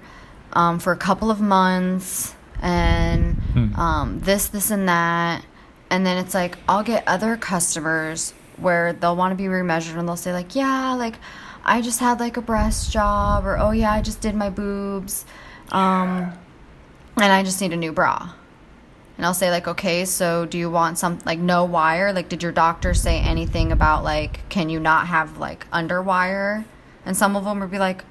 um, 0.53 0.79
for 0.79 0.91
a 0.93 0.97
couple 0.97 1.29
of 1.29 1.39
months, 1.41 2.33
and 2.61 3.35
Hmm. 3.53 3.75
um, 3.79 4.19
this, 4.21 4.47
this, 4.47 4.71
and 4.71 4.87
that." 4.87 5.43
And 5.89 6.05
then 6.05 6.17
it's 6.17 6.33
like 6.33 6.57
I'll 6.67 6.83
get 6.83 7.03
other 7.07 7.35
customers 7.37 8.33
where 8.57 8.93
they'll 8.93 9.15
want 9.15 9.31
to 9.31 9.35
be 9.35 9.45
remeasured, 9.45 9.97
and 9.97 10.07
they'll 10.07 10.15
say 10.15 10.33
like, 10.33 10.55
"Yeah, 10.55 10.93
like 10.93 11.15
I 11.65 11.81
just 11.81 11.99
had 11.99 12.19
like 12.19 12.37
a 12.37 12.41
breast 12.41 12.91
job," 12.91 13.45
or 13.45 13.57
"Oh 13.57 13.71
yeah, 13.71 13.91
I 13.93 14.01
just 14.01 14.21
did 14.21 14.35
my 14.35 14.49
boobs." 14.49 15.25
Um, 15.71 16.33
and 17.17 17.31
I 17.33 17.43
just 17.43 17.61
need 17.61 17.73
a 17.73 17.77
new 17.77 17.91
bra. 17.91 18.29
And 19.17 19.25
I'll 19.25 19.33
say 19.33 19.51
like, 19.51 19.67
okay, 19.67 20.05
so 20.05 20.45
do 20.45 20.57
you 20.57 20.69
want 20.69 20.97
some 20.97 21.19
like 21.25 21.39
no 21.39 21.65
wire? 21.65 22.13
Like, 22.13 22.29
did 22.29 22.41
your 22.41 22.53
doctor 22.53 22.93
say 22.93 23.19
anything 23.19 23.71
about 23.73 24.03
like, 24.03 24.47
can 24.49 24.69
you 24.69 24.79
not 24.79 25.07
have 25.07 25.37
like 25.37 25.69
underwire? 25.71 26.63
And 27.05 27.17
some 27.17 27.35
of 27.35 27.43
them 27.43 27.59
would 27.59 27.69
be 27.69 27.79
like, 27.79 28.05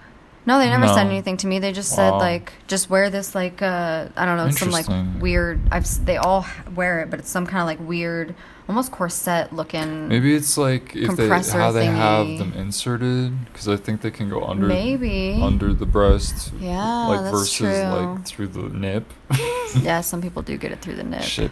No, 0.49 0.59
they 0.59 0.70
never 0.70 0.87
No. 0.87 0.95
said 0.95 1.07
anything 1.07 1.37
to 1.37 1.47
me. 1.47 1.59
They 1.59 1.73
just 1.73 1.95
said 1.95 2.09
like, 2.12 2.55
just 2.69 2.89
wear 2.89 3.11
this 3.11 3.35
like 3.35 3.61
uh, 3.61 4.09
I 4.16 4.25
don't 4.25 4.39
know, 4.39 4.49
some 4.51 4.70
like 4.70 4.87
weird. 5.20 5.61
I've 5.70 5.87
they 6.07 6.16
all 6.16 6.47
wear 6.75 7.01
it, 7.03 7.11
but 7.11 7.19
it's 7.20 7.29
some 7.29 7.45
kind 7.45 7.61
of 7.61 7.66
like 7.66 7.87
weird, 7.87 8.35
almost 8.66 8.91
corset 8.91 9.53
looking. 9.53 10.09
Maybe 10.09 10.35
it's 10.35 10.57
like 10.57 10.97
if 10.97 11.16
they 11.19 11.29
how 11.29 11.70
they 11.70 11.85
have 11.85 12.27
them 12.39 12.55
inserted 12.55 13.45
because 13.45 13.69
I 13.69 13.77
think 13.77 14.01
they 14.01 14.11
can 14.11 14.31
go 14.31 14.43
under 14.43 14.66
Maybe. 14.66 15.39
under 15.43 15.75
the 15.75 15.85
breast. 15.85 16.51
Yeah, 16.59 17.09
like 17.09 17.20
that's 17.25 17.31
versus 17.31 17.53
true. 17.53 17.69
like 17.69 18.27
through 18.27 18.49
the 18.49 18.70
nip. 18.70 19.12
yeah, 19.83 20.01
some 20.11 20.23
people 20.23 20.41
do 20.41 20.57
get 20.57 20.73
it 20.73 20.81
through 20.81 20.95
the 20.97 21.05
nip. 21.05 21.20
Shit. 21.25 21.51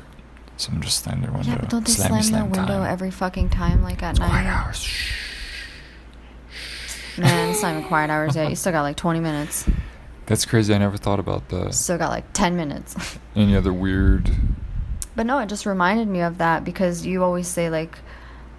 Someone 0.56 0.80
just 0.80 1.04
slammed 1.04 1.22
their 1.22 1.32
window. 1.32 1.50
Yeah, 1.50 1.58
but 1.58 1.68
don't 1.68 1.86
they 1.86 1.92
slam, 1.92 2.12
their 2.12 2.22
slam 2.22 2.50
window 2.50 2.78
time. 2.78 2.90
every 2.90 3.10
fucking 3.10 3.50
time, 3.50 3.82
like 3.82 4.02
at 4.02 4.18
night? 4.18 4.46
hours. 4.46 4.78
Shh. 4.78 5.35
Man, 7.18 7.50
it's 7.50 7.62
not 7.62 7.70
even 7.70 7.82
quiet 7.82 8.10
hours 8.10 8.36
yet. 8.36 8.50
You 8.50 8.56
still 8.56 8.72
got 8.72 8.82
like 8.82 8.96
20 8.96 9.20
minutes. 9.20 9.66
That's 10.26 10.44
crazy. 10.44 10.74
I 10.74 10.78
never 10.78 10.96
thought 10.96 11.20
about 11.20 11.48
that. 11.50 11.72
Still 11.74 11.98
got 11.98 12.10
like 12.10 12.32
10 12.32 12.56
minutes. 12.56 13.18
Any 13.36 13.56
other 13.56 13.72
weird? 13.72 14.30
But 15.14 15.26
no, 15.26 15.38
it 15.38 15.48
just 15.48 15.64
reminded 15.66 16.08
me 16.08 16.20
of 16.20 16.38
that 16.38 16.64
because 16.64 17.06
you 17.06 17.22
always 17.22 17.46
say 17.48 17.70
like, 17.70 17.98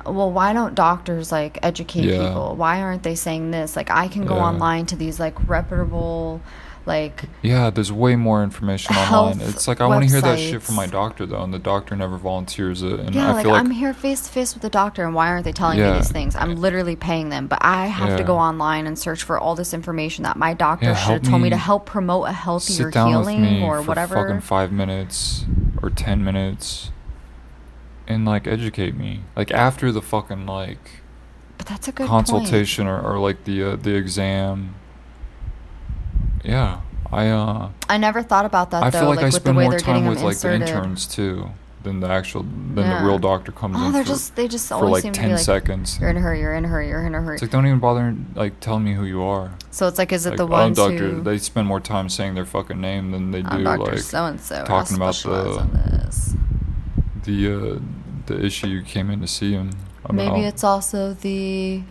well, 0.06 0.32
why 0.32 0.54
don't 0.54 0.74
doctors 0.74 1.32
like 1.32 1.60
educate 1.62 2.06
Yeah. 2.06 2.28
people? 2.28 2.56
Why 2.56 2.82
aren't 2.82 3.04
they 3.04 3.16
saying 3.16 3.52
this? 3.52 3.76
Like, 3.76 3.92
I 3.92 4.08
can 4.08 4.26
go 4.26 4.38
Yeah. 4.38 4.46
online 4.46 4.86
to 4.88 4.96
these 4.96 5.20
like 5.20 5.48
reputable, 5.50 6.42
like 6.88 7.26
Yeah, 7.42 7.70
there's 7.70 7.92
way 7.92 8.16
more 8.16 8.44
information 8.44 8.96
online. 8.96 9.42
It's 9.42 9.68
like 9.68 9.82
I 9.82 9.86
want 9.86 10.04
to 10.04 10.10
hear 10.10 10.22
that 10.22 10.40
shit 10.40 10.64
from 10.64 10.76
my 10.76 10.88
doctor 10.88 11.26
though, 11.26 11.44
and 11.44 11.54
the 11.54 11.60
doctor 11.60 11.96
never 11.96 12.18
volunteers 12.18 12.82
it. 12.82 13.00
And 13.00 13.14
yeah, 13.14 13.30
I 13.30 13.34
like, 13.34 13.44
feel 13.44 13.52
like 13.52 13.60
I'm 13.64 13.72
here 13.72 13.94
face 13.94 14.22
to 14.22 14.32
face 14.32 14.54
with 14.54 14.64
the 14.64 14.70
doctor, 14.70 15.04
and 15.06 15.14
why 15.14 15.28
aren't 15.28 15.44
they 15.44 15.52
telling 15.52 15.80
me 15.80 15.92
these 15.92 16.12
things? 16.12 16.36
I'm 16.36 16.56
literally 16.56 16.96
paying 16.96 17.30
them, 17.30 17.48
but 17.48 17.60
I 17.62 17.88
have 17.88 18.18
to 18.18 18.24
go 18.24 18.38
online 18.38 18.88
and 18.88 18.98
search 18.98 19.24
for 19.24 19.38
all 19.38 19.56
this 19.56 19.74
information 19.74 20.24
that 20.24 20.38
my 20.38 20.54
doctor 20.54 20.88
Yeah, 20.88 20.96
should 20.96 21.12
have 21.14 21.24
told 21.24 21.42
me 21.42 21.48
me 21.48 21.50
to 21.52 21.58
help 21.58 21.86
promote 21.86 22.28
a 22.28 22.34
healthier 22.34 22.86
sit 22.86 22.94
down 22.94 23.10
with 23.20 23.28
healing 23.28 23.42
me 23.42 23.64
or 23.64 23.82
for 23.82 23.90
whatever. 23.90 24.16
fucking 24.16 24.42
five 24.42 24.72
minutes 24.72 25.46
or 25.82 25.90
ten 25.90 26.24
minutes, 26.24 26.92
and 28.08 28.26
like 28.26 28.48
educate 28.48 28.96
me. 28.96 29.22
Like 29.36 29.52
after 29.52 29.92
the 29.92 30.02
fucking 30.02 30.46
like 30.46 31.02
but 31.58 31.66
that's 31.68 31.88
a 31.88 31.92
good 31.92 32.08
consultation 32.08 32.88
or, 32.88 33.02
or 33.02 33.20
like 33.20 33.44
the 33.44 33.64
uh, 33.64 33.76
the 33.76 33.96
exam. 33.96 34.76
Yeah, 36.44 36.82
I 37.12 37.28
uh. 37.30 37.70
I 37.90 37.98
never 37.98 38.22
thought 38.24 38.46
about 38.46 38.72
that 38.72 38.84
I 38.84 38.90
though. 38.90 39.00
feel 39.00 39.10
like 39.10 39.18
like 39.18 39.24
I 39.24 39.28
with 39.28 39.34
the 39.36 39.40
spend 39.42 39.58
way 39.58 39.64
more 39.66 39.72
they're 39.72 39.80
time 39.80 40.06
with 40.06 40.22
like 40.22 40.38
the 40.40 40.54
interns 40.54 41.06
too 41.08 41.50
than 41.84 42.00
the 42.02 42.08
actual 42.10 42.44
than 42.44 42.78
Yeah. 42.86 43.00
the 43.00 43.06
real 43.06 43.20
doctor 43.20 43.52
comes 43.52 43.78
Oh, 43.80 43.86
in 43.88 43.94
they're 43.94 44.04
for, 44.04 44.10
just 44.10 44.36
they 44.36 44.48
just 44.48 44.68
for 44.68 44.76
always 44.76 44.92
like 44.92 45.04
seem 45.04 45.14
to 45.14 45.20
ten 45.20 45.30
be 45.30 45.34
like, 45.36 45.42
seconds. 45.44 45.98
You're 46.02 46.10
in 46.10 46.18
a 46.18 46.20
hurry. 46.20 46.40
You're 46.42 46.54
in 46.56 46.66
a 46.66 46.68
hurry. 46.68 46.90
You're 46.90 47.06
in 47.06 47.16
a 47.16 47.22
hurry. 47.22 47.36
It's 47.36 47.42
like 47.44 47.52
don't 47.52 47.66
even 47.66 47.80
bother 47.80 48.16
like 48.36 48.60
telling 48.60 48.84
me 48.84 48.94
who 48.94 49.06
you 49.06 49.22
are. 49.24 49.54
so 49.72 49.88
it's 49.88 49.98
like, 49.98 50.12
is 50.12 50.26
it 50.26 50.32
Like, 50.32 50.38
the 50.38 50.48
ones 50.48 50.78
doctor, 50.78 50.98
who? 51.12 51.22
they 51.22 51.38
spend 51.38 51.68
more 51.68 51.80
time 51.80 52.10
saying 52.10 52.36
their 52.36 52.46
fucking 52.46 52.80
name 52.82 53.12
than 53.12 53.32
they 53.32 53.42
do 53.42 53.64
Doctor 53.64 53.92
like 53.94 54.00
so 54.00 54.26
and 54.26 54.40
so. 54.42 54.64
talking 54.66 54.96
about 54.98 55.16
the- 55.16 56.36
the 57.24 57.54
uh, 57.76 57.80
the 58.26 58.46
issue 58.46 58.68
you 58.68 58.82
came 58.82 59.10
in 59.10 59.22
to 59.22 59.28
see 59.28 59.52
him 59.54 59.70
about. 60.04 60.16
Maybe 60.16 60.42
it's 60.46 60.64
also 60.64 61.14
the 61.14 61.84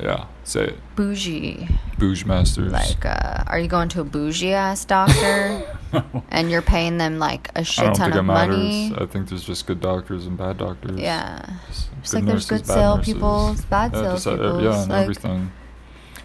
yeah. 0.00 0.26
Say 0.44 0.64
it, 0.64 0.78
bougie. 0.96 1.68
Bouge 1.98 2.24
Masters. 2.24 2.72
Like, 2.72 3.04
uh, 3.04 3.44
are 3.46 3.58
you 3.58 3.68
going 3.68 3.88
to 3.90 4.00
a 4.00 4.04
bougie 4.04 4.52
ass 4.52 4.84
doctor 4.84 5.62
and 6.30 6.50
you're 6.50 6.62
paying 6.62 6.98
them 6.98 7.18
like 7.18 7.50
a 7.54 7.64
shit 7.64 7.84
don't 7.84 7.94
ton 7.94 8.10
think 8.12 8.20
of 8.20 8.24
money? 8.24 8.94
I 8.96 9.06
think 9.06 9.28
there's 9.28 9.44
just 9.44 9.66
good 9.66 9.80
doctors 9.80 10.26
and 10.26 10.38
bad 10.38 10.58
doctors. 10.58 10.98
Yeah. 10.98 11.44
Just 11.66 11.88
Just 12.00 12.14
like 12.14 12.24
there's 12.24 12.46
good 12.46 12.66
bad 12.66 12.74
sale 12.74 12.98
people, 12.98 13.56
bad 13.68 13.92
yeah, 13.92 14.00
sale 14.00 14.14
just, 14.14 14.26
uh, 14.26 14.30
people. 14.30 14.62
yeah, 14.62 14.82
and 14.82 14.90
like, 14.90 15.02
everything. 15.02 15.52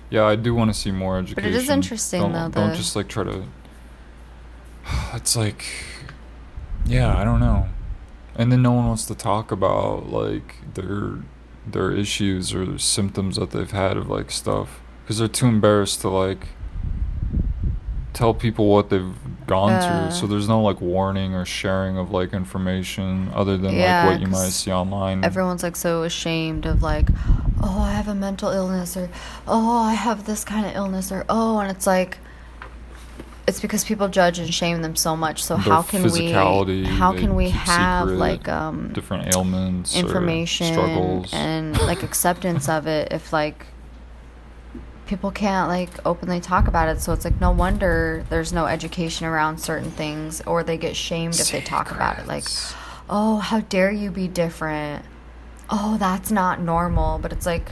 Yeah, 0.10 0.26
I 0.26 0.36
do 0.36 0.54
want 0.54 0.72
to 0.72 0.80
see 0.80 0.91
more 0.91 1.18
education. 1.18 1.44
But 1.44 1.45
it 1.45 1.56
is 1.56 1.70
interesting, 1.70 2.22
don't, 2.22 2.52
though, 2.52 2.68
Don't 2.68 2.76
just 2.76 2.95
like 2.95 3.08
try 3.08 3.24
to. 3.24 3.44
It's 5.16 5.36
like, 5.36 5.66
yeah, 6.86 7.18
I 7.18 7.24
don't 7.24 7.40
know, 7.40 7.68
and 8.36 8.52
then 8.52 8.62
no 8.62 8.72
one 8.74 8.88
wants 8.88 9.06
to 9.06 9.16
talk 9.16 9.52
about 9.52 10.10
like 10.12 10.56
their 10.76 11.18
their 11.65 11.91
issues 11.91 12.53
or 12.53 12.65
their 12.65 12.77
symptoms 12.77 13.38
that 13.38 13.52
they've 13.52 13.72
had 13.72 13.95
of 13.98 14.10
like 14.10 14.30
stuff 14.31 14.81
because 15.03 15.18
they're 15.18 15.27
too 15.27 15.45
embarrassed 15.48 16.02
to 16.02 16.10
like 16.10 16.48
tell 18.14 18.34
people 18.34 18.68
what 18.69 18.90
they've 18.90 19.15
gone 19.48 19.72
Uh. 19.73 20.07
through. 20.10 20.11
So 20.19 20.27
there's 20.27 20.48
no 20.48 20.61
like 20.61 20.80
warning 20.81 21.34
or 21.34 21.45
sharing 21.45 21.98
of 21.98 22.11
like 22.11 22.31
information 22.34 23.30
other 23.34 23.57
than 23.57 23.73
Yeah, 23.76 24.03
like 24.06 24.11
what 24.14 24.22
you 24.22 24.27
might 24.27 24.49
see 24.52 24.72
online. 24.72 25.23
everyone's 25.23 25.64
like 25.64 25.76
so 25.76 26.03
ashamed 26.03 26.65
of 26.65 26.81
like 26.84 27.10
oh 27.61 27.80
i 27.80 27.91
have 27.91 28.07
a 28.10 28.15
mental 28.15 28.49
illness 28.49 28.95
or 28.98 29.10
oh 29.48 29.80
i 29.84 29.94
have 29.94 30.26
this 30.26 30.44
kind 30.44 30.65
of 30.65 30.76
illness 30.76 31.11
or 31.11 31.26
oh 31.30 31.60
and 31.60 31.72
it's 31.72 31.88
like 31.88 32.18
it's 33.45 33.60
because 33.60 33.84
people 33.84 34.07
judge 34.07 34.40
and 34.40 34.53
shame 34.53 34.82
them 34.82 34.95
so 34.95 35.15
much. 35.15 35.44
So 35.44 35.56
how 35.57 35.82
can 35.82 36.03
we 36.11 36.32
how 36.32 37.14
can 37.14 37.36
we 37.36 37.49
have 37.49 38.07
secret, 38.07 38.20
like 38.20 38.48
um 38.48 38.94
different 38.94 39.36
ailments, 39.36 39.95
or 39.95 39.99
information 39.99 40.74
struggles. 40.74 41.34
and 41.34 41.80
like 41.82 42.03
acceptance 42.10 42.70
of 42.70 42.88
it 42.88 43.11
if 43.11 43.34
like 43.34 43.68
people 45.07 45.32
can't 45.32 45.68
like 45.68 45.90
openly 46.06 46.40
talk 46.40 46.68
about 46.68 46.88
it. 46.88 47.02
So 47.02 47.11
it's 47.11 47.26
like 47.26 47.41
no 47.41 47.52
wonder 47.52 48.26
there's 48.30 48.53
no 48.53 48.65
education 48.65 49.28
around 49.28 49.57
certain 49.57 49.91
things 49.91 50.41
or 50.41 50.64
they 50.64 50.78
get 50.78 50.95
shamed 50.95 51.40
if 51.40 51.52
they 51.52 51.61
talk 51.61 51.91
about 51.91 52.20
it. 52.20 52.28
Like 52.28 52.45
oh 53.10 53.38
how 53.38 53.60
dare 53.60 53.91
you 53.91 54.10
be 54.10 54.30
different? 54.30 55.03
Oh 55.70 55.98
that's 55.98 56.32
not 56.32 56.61
normal. 56.61 57.20
But 57.20 57.34
it's 57.34 57.45
like 57.45 57.70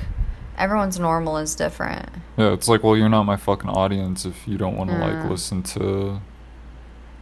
everyone's 0.62 1.00
normal 1.00 1.38
is 1.38 1.56
different 1.56 2.08
Yeah, 2.38 2.54
it's 2.54 2.68
like, 2.68 2.84
well, 2.84 2.96
you're 2.96 3.10
not 3.10 3.24
my 3.24 3.36
fucking 3.38 3.70
audience 3.70 4.26
if 4.26 4.48
you 4.48 4.58
don't 4.58 4.78
want 4.78 4.90
to 4.92 4.96
Yeah. 4.98 5.06
like 5.22 5.30
listen 5.30 5.64
to 5.64 6.22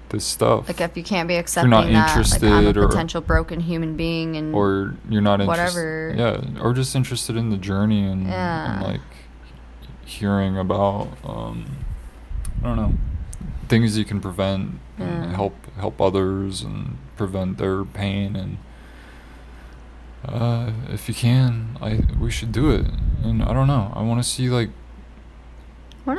this 0.10 0.26
stuff, 0.26 0.68
like 0.68 0.82
if 0.82 0.98
you 0.98 1.04
can't 1.04 1.28
be 1.28 1.36
accepting 1.36 1.70
not 1.70 1.82
that 1.86 1.94
like 1.94 1.96
i'm 1.96 2.08
a 2.08 2.10
interested 2.10 2.78
or- 2.78 2.88
potential 2.88 3.22
broken 3.22 3.60
human 3.60 3.96
being 3.96 4.36
and 4.36 4.56
or 4.56 4.96
you're 5.08 5.22
not 5.22 5.40
Whatever. 5.46 6.10
interested. 6.10 6.56
Yeah, 6.58 6.62
or 6.64 6.74
just 6.74 6.96
interested 6.96 7.36
in 7.38 7.50
the 7.52 7.58
journey 7.58 8.04
and, 8.08 8.26
and 8.28 8.82
like 8.82 9.02
hearing 10.06 10.58
about, 10.58 11.10
um, 11.24 11.66
I 12.64 12.68
don't 12.68 12.76
know, 12.78 12.94
things 13.68 13.98
you 14.00 14.04
can 14.06 14.20
prevent 14.20 14.80
and 14.98 15.36
help 15.36 15.54
help 15.78 16.02
others 16.02 16.62
and 16.64 16.98
prevent 17.16 17.58
their 17.58 17.84
pain 17.86 18.36
and. 18.36 18.58
Uh, 20.26 20.72
if 20.90 21.08
you 21.08 21.16
can, 21.16 21.78
I 21.82 22.02
we 22.20 22.30
should 22.30 22.52
do 22.52 22.72
it, 22.72 22.86
and 23.24 23.42
I 23.42 23.54
don't 23.54 23.68
know. 23.68 23.92
I 23.96 24.02
want 24.02 24.22
to 24.22 24.30
see 24.30 24.50
like 24.50 24.70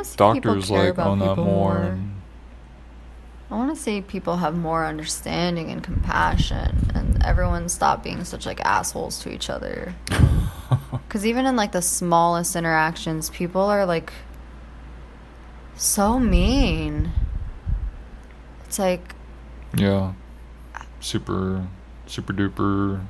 see 0.03 0.17
doctors 0.17 0.71
like 0.71 0.99
own 0.99 1.19
that 1.19 1.37
more. 1.37 1.45
more. 1.45 1.77
And, 1.79 2.21
I 3.51 3.57
want 3.57 3.75
to 3.75 3.83
see 3.83 4.01
people 4.01 4.37
have 4.37 4.57
more 4.57 4.87
understanding 4.87 5.71
and 5.71 5.83
compassion, 5.83 6.91
and 6.95 7.23
everyone 7.25 7.69
stop 7.69 8.03
being 8.03 8.25
such 8.25 8.47
like 8.47 8.61
assholes 8.61 9.19
to 9.21 9.33
each 9.33 9.51
other. 9.51 9.95
Because 10.91 11.27
even 11.27 11.47
in 11.47 11.57
like 11.57 11.73
the 11.73 11.83
smallest 11.83 12.55
interactions, 12.55 13.31
people 13.31 13.63
are 13.63 13.85
like 13.85 14.13
so 15.77 16.21
mean. 16.21 17.11
It's 18.65 18.79
like 18.79 19.17
yeah, 19.77 20.13
super, 21.01 21.67
super 22.07 22.33
duper. 22.33 23.05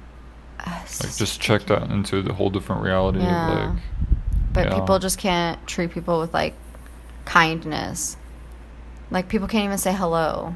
Like 0.67 1.17
just 1.17 1.41
check 1.41 1.67
that 1.67 1.91
into 1.91 2.23
the 2.23 2.33
whole 2.33 2.51
different 2.51 2.83
reality 2.83 3.21
Yeah. 3.21 3.49
of 3.71 3.75
like. 3.75 3.83
But 4.53 4.67
yeah. 4.67 4.75
people 4.81 4.99
just 4.99 5.19
can't 5.19 5.65
treat 5.67 5.91
people 5.93 6.19
with 6.21 6.35
like 6.35 6.55
kindness. 7.25 8.17
Like 9.11 9.29
people 9.29 9.49
can't 9.49 9.65
even 9.65 9.79
say 9.79 9.93
hello. 9.93 10.55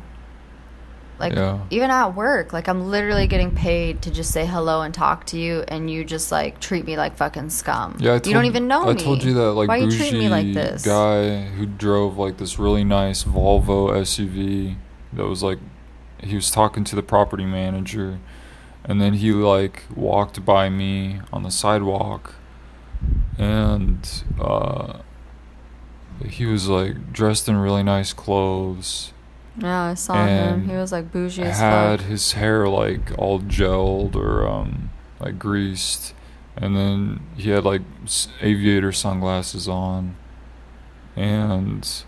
Like 1.19 1.35
Yeah. 1.35 1.61
even 1.71 1.91
at 1.93 2.15
work, 2.17 2.53
like 2.53 2.67
I'm 2.69 2.91
literally 2.91 3.29
getting 3.29 3.55
paid 3.55 4.03
to 4.03 4.11
just 4.11 4.33
say 4.33 4.45
hello 4.47 4.83
and 4.83 4.93
talk 4.93 5.27
to 5.27 5.39
you, 5.39 5.65
and 5.69 5.89
you 5.89 6.05
just 6.05 6.33
like 6.33 6.59
treat 6.59 6.85
me 6.85 6.97
like 6.97 7.17
fucking 7.17 7.51
scum. 7.51 7.97
Yeah, 8.01 8.13
I 8.13 8.15
you 8.17 8.33
don't 8.33 8.47
even 8.47 8.67
know 8.67 8.83
I 8.89 8.95
me. 8.95 9.01
told 9.03 9.23
you 9.23 9.33
that 9.35 9.53
like 9.53 9.69
Why 9.69 9.77
you 9.77 9.87
bougie 9.87 9.99
treat 10.11 10.15
me 10.15 10.29
like 10.29 10.53
this? 10.53 10.85
guy 10.85 11.43
who 11.47 11.67
drove 11.67 12.19
like 12.19 12.39
this 12.39 12.59
really 12.59 12.83
nice 12.83 13.23
Volvo 13.23 13.91
SUV 13.93 14.77
that 15.13 15.25
was 15.27 15.43
like 15.45 15.59
he 16.21 16.35
was 16.35 16.51
talking 16.51 16.83
to 16.85 16.97
the 16.97 17.03
property 17.03 17.45
manager 17.45 18.19
and 18.85 19.01
then 19.01 19.15
he 19.15 19.33
like 19.33 19.85
walked 19.95 20.45
by 20.45 20.69
me 20.69 21.21
on 21.33 21.43
the 21.43 21.51
sidewalk 21.51 22.35
and 23.39 24.25
uh 24.41 24.99
he 26.27 26.47
was 26.47 26.69
like 26.69 27.13
dressed 27.13 27.49
in 27.49 27.57
really 27.57 27.83
nice 27.83 28.13
clothes 28.13 29.13
Yeah, 29.59 29.83
I 29.83 29.95
saw 29.95 30.25
him. 30.27 30.69
He 30.69 30.75
was 30.77 30.93
like 30.93 31.11
bougie 31.13 31.43
as 31.43 31.59
had 31.59 32.01
fuck. 32.01 32.09
his 32.09 32.33
hair 32.33 32.69
like 32.69 33.17
all 33.19 33.41
gelled 33.41 34.15
or 34.17 34.47
um 34.47 34.91
like 35.21 35.39
greased 35.39 36.15
and 36.57 36.77
then 36.77 37.21
he 37.37 37.51
had 37.51 37.65
like 37.65 37.83
aviator 38.41 38.93
sunglasses 38.93 39.69
on 39.69 40.15
and 41.17 42.05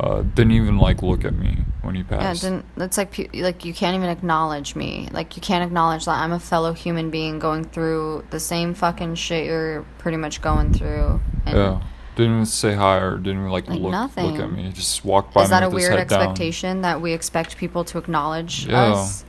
uh 0.00 0.22
didn't 0.22 0.52
even 0.52 0.78
like 0.78 1.02
look 1.02 1.24
at 1.24 1.34
me 1.34 1.58
when 1.82 1.94
he 1.94 2.02
Yeah, 2.02 2.16
it 2.16 2.20
passed 2.20 2.42
didn't. 2.42 2.64
It's 2.76 2.96
like 2.96 3.10
pe- 3.10 3.28
like 3.42 3.64
you 3.64 3.74
can't 3.74 3.96
even 3.96 4.08
acknowledge 4.10 4.76
me. 4.76 5.08
Like 5.12 5.36
you 5.36 5.42
can't 5.42 5.64
acknowledge 5.64 6.04
that 6.04 6.22
I'm 6.22 6.32
a 6.32 6.38
fellow 6.40 6.72
human 6.72 7.10
being 7.10 7.38
going 7.38 7.64
through 7.64 8.24
the 8.30 8.38
same 8.40 8.74
fucking 8.74 9.16
shit 9.16 9.46
you're 9.46 9.84
pretty 9.98 10.16
much 10.18 10.40
going 10.40 10.72
through. 10.72 11.20
And 11.46 11.56
yeah 11.56 11.80
Didn't 12.16 12.32
even 12.34 12.46
say 12.46 12.74
hi 12.74 12.96
or 12.98 13.16
didn't 13.16 13.40
even 13.40 13.50
like, 13.50 13.68
Like, 13.68 13.80
look 13.80 13.90
nothing. 13.92 14.26
look 14.32 14.40
at 14.40 14.52
me. 14.52 14.64
He 14.64 14.72
just 14.72 15.04
walked 15.04 15.34
by 15.34 15.42
Is 15.42 15.48
me 15.48 15.50
that 15.50 15.62
a 15.64 15.70
weird 15.70 15.98
head 15.98 16.08
down. 16.08 16.20
expectation 16.20 16.82
that 16.82 17.00
we 17.00 17.12
expect 17.12 17.56
people 17.56 17.84
to 17.84 17.98
acknowledge 17.98 18.66
Yeah. 18.66 18.92
us? 18.92 19.24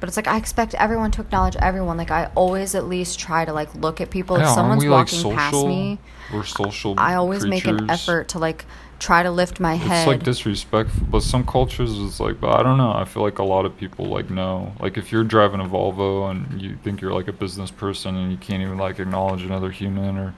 But 0.00 0.08
it's 0.08 0.16
like 0.16 0.26
I 0.26 0.36
expect 0.36 0.74
everyone 0.74 1.12
to 1.12 1.20
acknowledge 1.20 1.54
everyone. 1.56 1.96
Like 1.96 2.10
I 2.10 2.28
always 2.34 2.74
at 2.74 2.86
least 2.88 3.18
try 3.20 3.44
to 3.44 3.52
like 3.52 3.72
look 3.76 4.00
at 4.00 4.10
people. 4.10 4.36
Yeah, 4.36 4.48
if 4.48 4.54
someone's 4.54 4.82
we, 4.82 4.88
like, 4.90 5.06
walking 5.12 5.36
past 5.36 5.52
social? 5.54 5.68
me, 5.68 5.98
We're 6.34 6.42
social. 6.44 6.94
I 6.98 7.14
always 7.14 7.46
make 7.46 7.66
an 7.66 7.88
effort 7.88 8.28
to 8.30 8.38
like 8.40 8.64
try 9.02 9.24
to 9.24 9.30
lift 9.32 9.58
my 9.58 9.74
head. 9.74 10.02
It's 10.02 10.06
like 10.06 10.22
disrespectful, 10.22 11.06
but 11.10 11.24
some 11.24 11.44
cultures 11.44 11.98
it's 11.98 12.20
like, 12.20 12.40
but 12.40 12.54
I 12.54 12.62
don't 12.62 12.78
know. 12.78 12.92
I 12.92 13.04
feel 13.04 13.24
like 13.24 13.40
a 13.40 13.44
lot 13.44 13.66
of 13.66 13.76
people 13.76 14.06
like 14.06 14.30
know. 14.30 14.72
Like 14.78 14.96
if 14.96 15.10
you're 15.10 15.24
driving 15.24 15.60
a 15.60 15.64
Volvo 15.64 16.30
and 16.30 16.62
you 16.62 16.78
think 16.84 17.00
you're 17.00 17.12
like 17.12 17.26
a 17.26 17.32
business 17.32 17.72
person 17.72 18.16
and 18.16 18.30
you 18.30 18.38
can't 18.38 18.62
even 18.62 18.78
like 18.78 19.00
acknowledge 19.00 19.42
another 19.42 19.72
human 19.72 20.16
or 20.16 20.34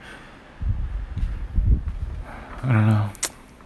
I 2.62 2.72
don't 2.72 2.86
know. 2.86 3.10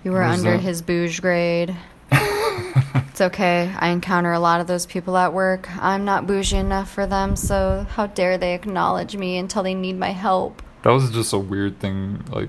you 0.02 0.10
were 0.10 0.24
under 0.24 0.52
that? 0.52 0.60
his 0.60 0.82
bouge 0.82 1.22
grade. 1.22 1.76
it's 2.10 3.20
okay. 3.20 3.72
I 3.78 3.90
encounter 3.90 4.32
a 4.32 4.40
lot 4.40 4.60
of 4.60 4.66
those 4.66 4.84
people 4.84 5.16
at 5.16 5.32
work. 5.32 5.68
I'm 5.80 6.04
not 6.04 6.26
bougie 6.26 6.56
enough 6.56 6.90
for 6.90 7.06
them, 7.06 7.36
so 7.36 7.86
how 7.90 8.08
dare 8.08 8.36
they 8.36 8.54
acknowledge 8.54 9.16
me 9.16 9.38
until 9.38 9.62
they 9.62 9.74
need 9.74 9.96
my 9.96 10.10
help? 10.10 10.60
That 10.82 10.90
was 10.90 11.08
just 11.12 11.32
a 11.32 11.38
weird 11.38 11.78
thing. 11.78 12.24
Like 12.32 12.48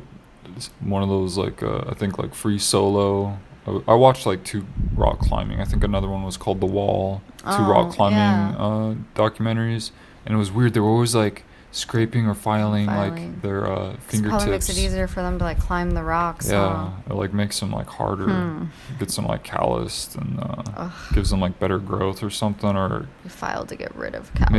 one 0.79 1.03
of 1.03 1.09
those 1.09 1.37
like 1.37 1.61
uh, 1.63 1.83
I 1.87 1.93
think 1.93 2.17
like 2.17 2.33
free 2.33 2.59
solo. 2.59 3.37
I, 3.67 3.81
I 3.89 3.93
watched 3.95 4.25
like 4.25 4.43
two 4.43 4.65
rock 4.95 5.19
climbing. 5.19 5.59
I 5.61 5.65
think 5.65 5.83
another 5.83 6.07
one 6.09 6.23
was 6.23 6.37
called 6.37 6.59
The 6.61 6.65
Wall. 6.65 7.21
Two 7.39 7.45
Oh, 7.47 7.69
rock 7.69 7.93
climbing 7.93 8.17
yeah. 8.17 8.55
uh, 8.57 8.95
documentaries, 9.15 9.91
and 10.25 10.35
it 10.35 10.37
was 10.37 10.51
weird. 10.51 10.73
They 10.73 10.79
were 10.81 10.89
always 10.89 11.15
like 11.15 11.43
scraping 11.71 12.25
or 12.27 12.33
filing, 12.33 12.87
Filing. 12.87 13.31
like 13.33 13.41
their 13.43 13.71
uh, 13.71 13.91
It 13.91 13.99
fingertips. 14.01 14.29
probably 14.29 14.51
makes 14.51 14.69
it 14.69 14.77
easier 14.79 15.07
for 15.07 15.21
them 15.21 15.37
to 15.37 15.43
like 15.43 15.59
climb 15.59 15.91
the 15.91 16.01
rocks. 16.03 16.49
Yeah, 16.49 16.89
huh? 16.89 16.89
it 17.09 17.13
like 17.13 17.33
makes 17.33 17.59
them 17.59 17.71
like 17.71 17.87
harder, 17.87 18.27
Hmm. 18.27 18.65
gets 18.97 19.15
them 19.15 19.25
like 19.27 19.43
calloused, 19.43 20.15
and 20.15 20.39
uh, 20.41 20.89
gives 21.13 21.29
them 21.29 21.39
like 21.41 21.59
better 21.59 21.77
growth 21.77 22.23
or 22.23 22.29
something, 22.31 22.75
or 22.75 23.07
We 23.23 23.29
filed 23.29 23.69
to 23.69 23.75
get 23.75 23.95
rid 23.95 24.15
of 24.15 24.33
calluses. 24.33 24.51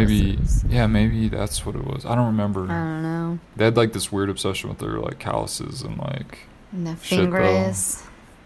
maybe 0.64 0.74
yeah, 0.74 0.86
maybe 0.86 1.28
that's 1.28 1.66
what 1.66 1.74
it 1.74 1.84
was. 1.84 2.06
I 2.06 2.14
don't 2.14 2.26
remember. 2.26 2.62
I 2.64 2.68
don't 2.74 3.02
know. 3.02 3.38
They 3.56 3.64
had 3.64 3.76
like 3.76 3.92
this 3.92 4.12
weird 4.12 4.30
obsession 4.30 4.68
with 4.70 4.78
their 4.78 4.98
like 5.00 5.18
calluses 5.18 5.82
and 5.82 5.98
like. 5.98 6.46
And 6.72 6.86
the 6.86 6.94
fingers. 6.96 8.04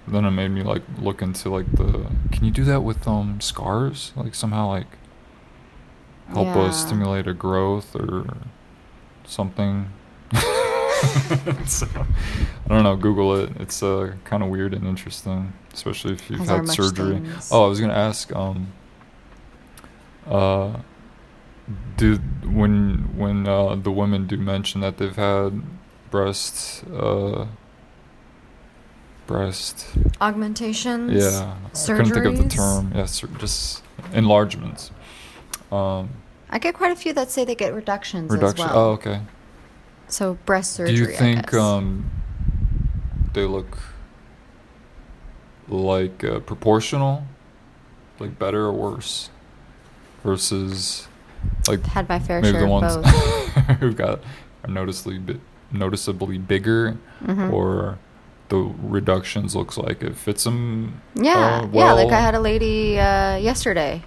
Then 0.09 0.25
it 0.25 0.31
made 0.33 0.49
me 0.49 0.63
like 0.63 0.83
look 0.99 1.21
into 1.23 1.51
like 1.51 1.71
the. 1.73 2.07
Can 2.33 2.45
you 2.45 2.51
do 2.51 2.65
that 2.65 2.81
with 2.83 3.07
um 3.07 3.41
scars? 3.43 4.13
Like 4.17 4.35
somehow 4.35 4.69
like 4.69 4.87
help 6.29 6.47
Yeah. 6.47 6.59
us 6.63 6.81
stimulate 6.87 7.27
a 7.27 7.35
growth 7.35 7.95
or 7.95 8.25
something. 9.25 9.91
So, 11.67 11.87
I 11.95 12.69
don't 12.69 12.83
know. 12.83 12.97
Google 12.97 13.37
it. 13.37 13.51
It's 13.61 13.83
uh 13.83 14.15
kind 14.25 14.43
of 14.43 14.49
weird 14.49 14.73
and 14.73 14.87
interesting, 14.87 15.53
especially 15.75 16.15
if 16.15 16.31
you've 16.31 16.41
As 16.43 16.49
had 16.49 16.69
surgery. 16.69 17.15
things. 17.21 17.51
Oh, 17.53 17.65
I 17.67 17.69
was 17.69 17.79
gonna 17.81 17.93
ask. 17.93 18.35
Um. 18.35 18.73
Uh. 20.27 20.79
Do 21.99 22.17
when 22.45 23.17
when 23.19 23.47
uh, 23.47 23.75
the 23.75 23.91
women 23.91 24.27
do 24.27 24.39
mention 24.39 24.81
that 24.81 24.97
they've 24.97 25.15
had 25.17 25.61
breast 26.11 26.85
uh 26.95 27.47
breast 29.27 29.87
Augmentations. 30.21 31.13
yeah 31.13 31.55
I 31.75 31.87
couldn't 31.87 32.13
think 32.13 32.27
of 32.27 32.37
the 32.37 32.45
Surgeries? 32.45 32.57
term 32.57 32.93
yeah 32.95 33.07
sur- 33.07 33.27
just 33.39 33.83
enlargements 34.13 34.91
um 35.73 36.11
I 36.55 36.59
get 36.59 36.73
quite 36.75 36.93
a 36.93 36.97
few 36.97 37.13
that 37.15 37.31
say 37.31 37.45
they 37.45 37.55
get 37.57 37.75
reductions 37.75 38.31
reduction 38.31 38.65
as 38.67 38.73
well. 38.73 38.79
oh 38.89 38.91
okay 38.93 39.21
So 40.09 40.35
breast 40.47 40.73
surgery. 40.73 40.95
do 40.97 41.03
you 41.03 41.09
think 41.09 41.53
um 41.53 42.11
they 43.35 43.45
look 43.45 43.77
like 45.69 46.23
uh, 46.25 46.39
proportional 46.41 47.25
like 48.19 48.39
better 48.39 48.67
or 48.67 48.73
worse 48.73 49.31
versus 50.23 51.09
like 51.69 51.85
had 51.87 52.09
my 52.09 52.19
fair 52.19 52.41
maybe 52.41 52.53
share 52.53 52.61
the 52.67 52.73
of 52.73 52.83
ones 52.83 52.97
both. 52.97 53.07
who 53.81 53.93
got 53.93 54.21
are 54.63 54.71
noticeably 54.71 55.19
bi- 55.19 55.41
noticeably 55.73 56.39
bigger 56.39 56.97
Mhm. 57.25 57.53
or 57.53 57.99
the 58.51 58.57
reductions 58.83 59.57
looks 59.57 59.77
like 59.79 60.03
it 60.03 60.15
fits 60.17 60.45
them 60.45 61.01
Yeah, 61.15 61.63
uh, 61.65 61.69
yeah. 61.73 61.93
Like 61.95 62.13
I 62.13 62.21
had 62.21 62.35
a 62.35 62.41
lady 62.41 62.99
uh, 62.99 63.37
yesterday 63.37 64.03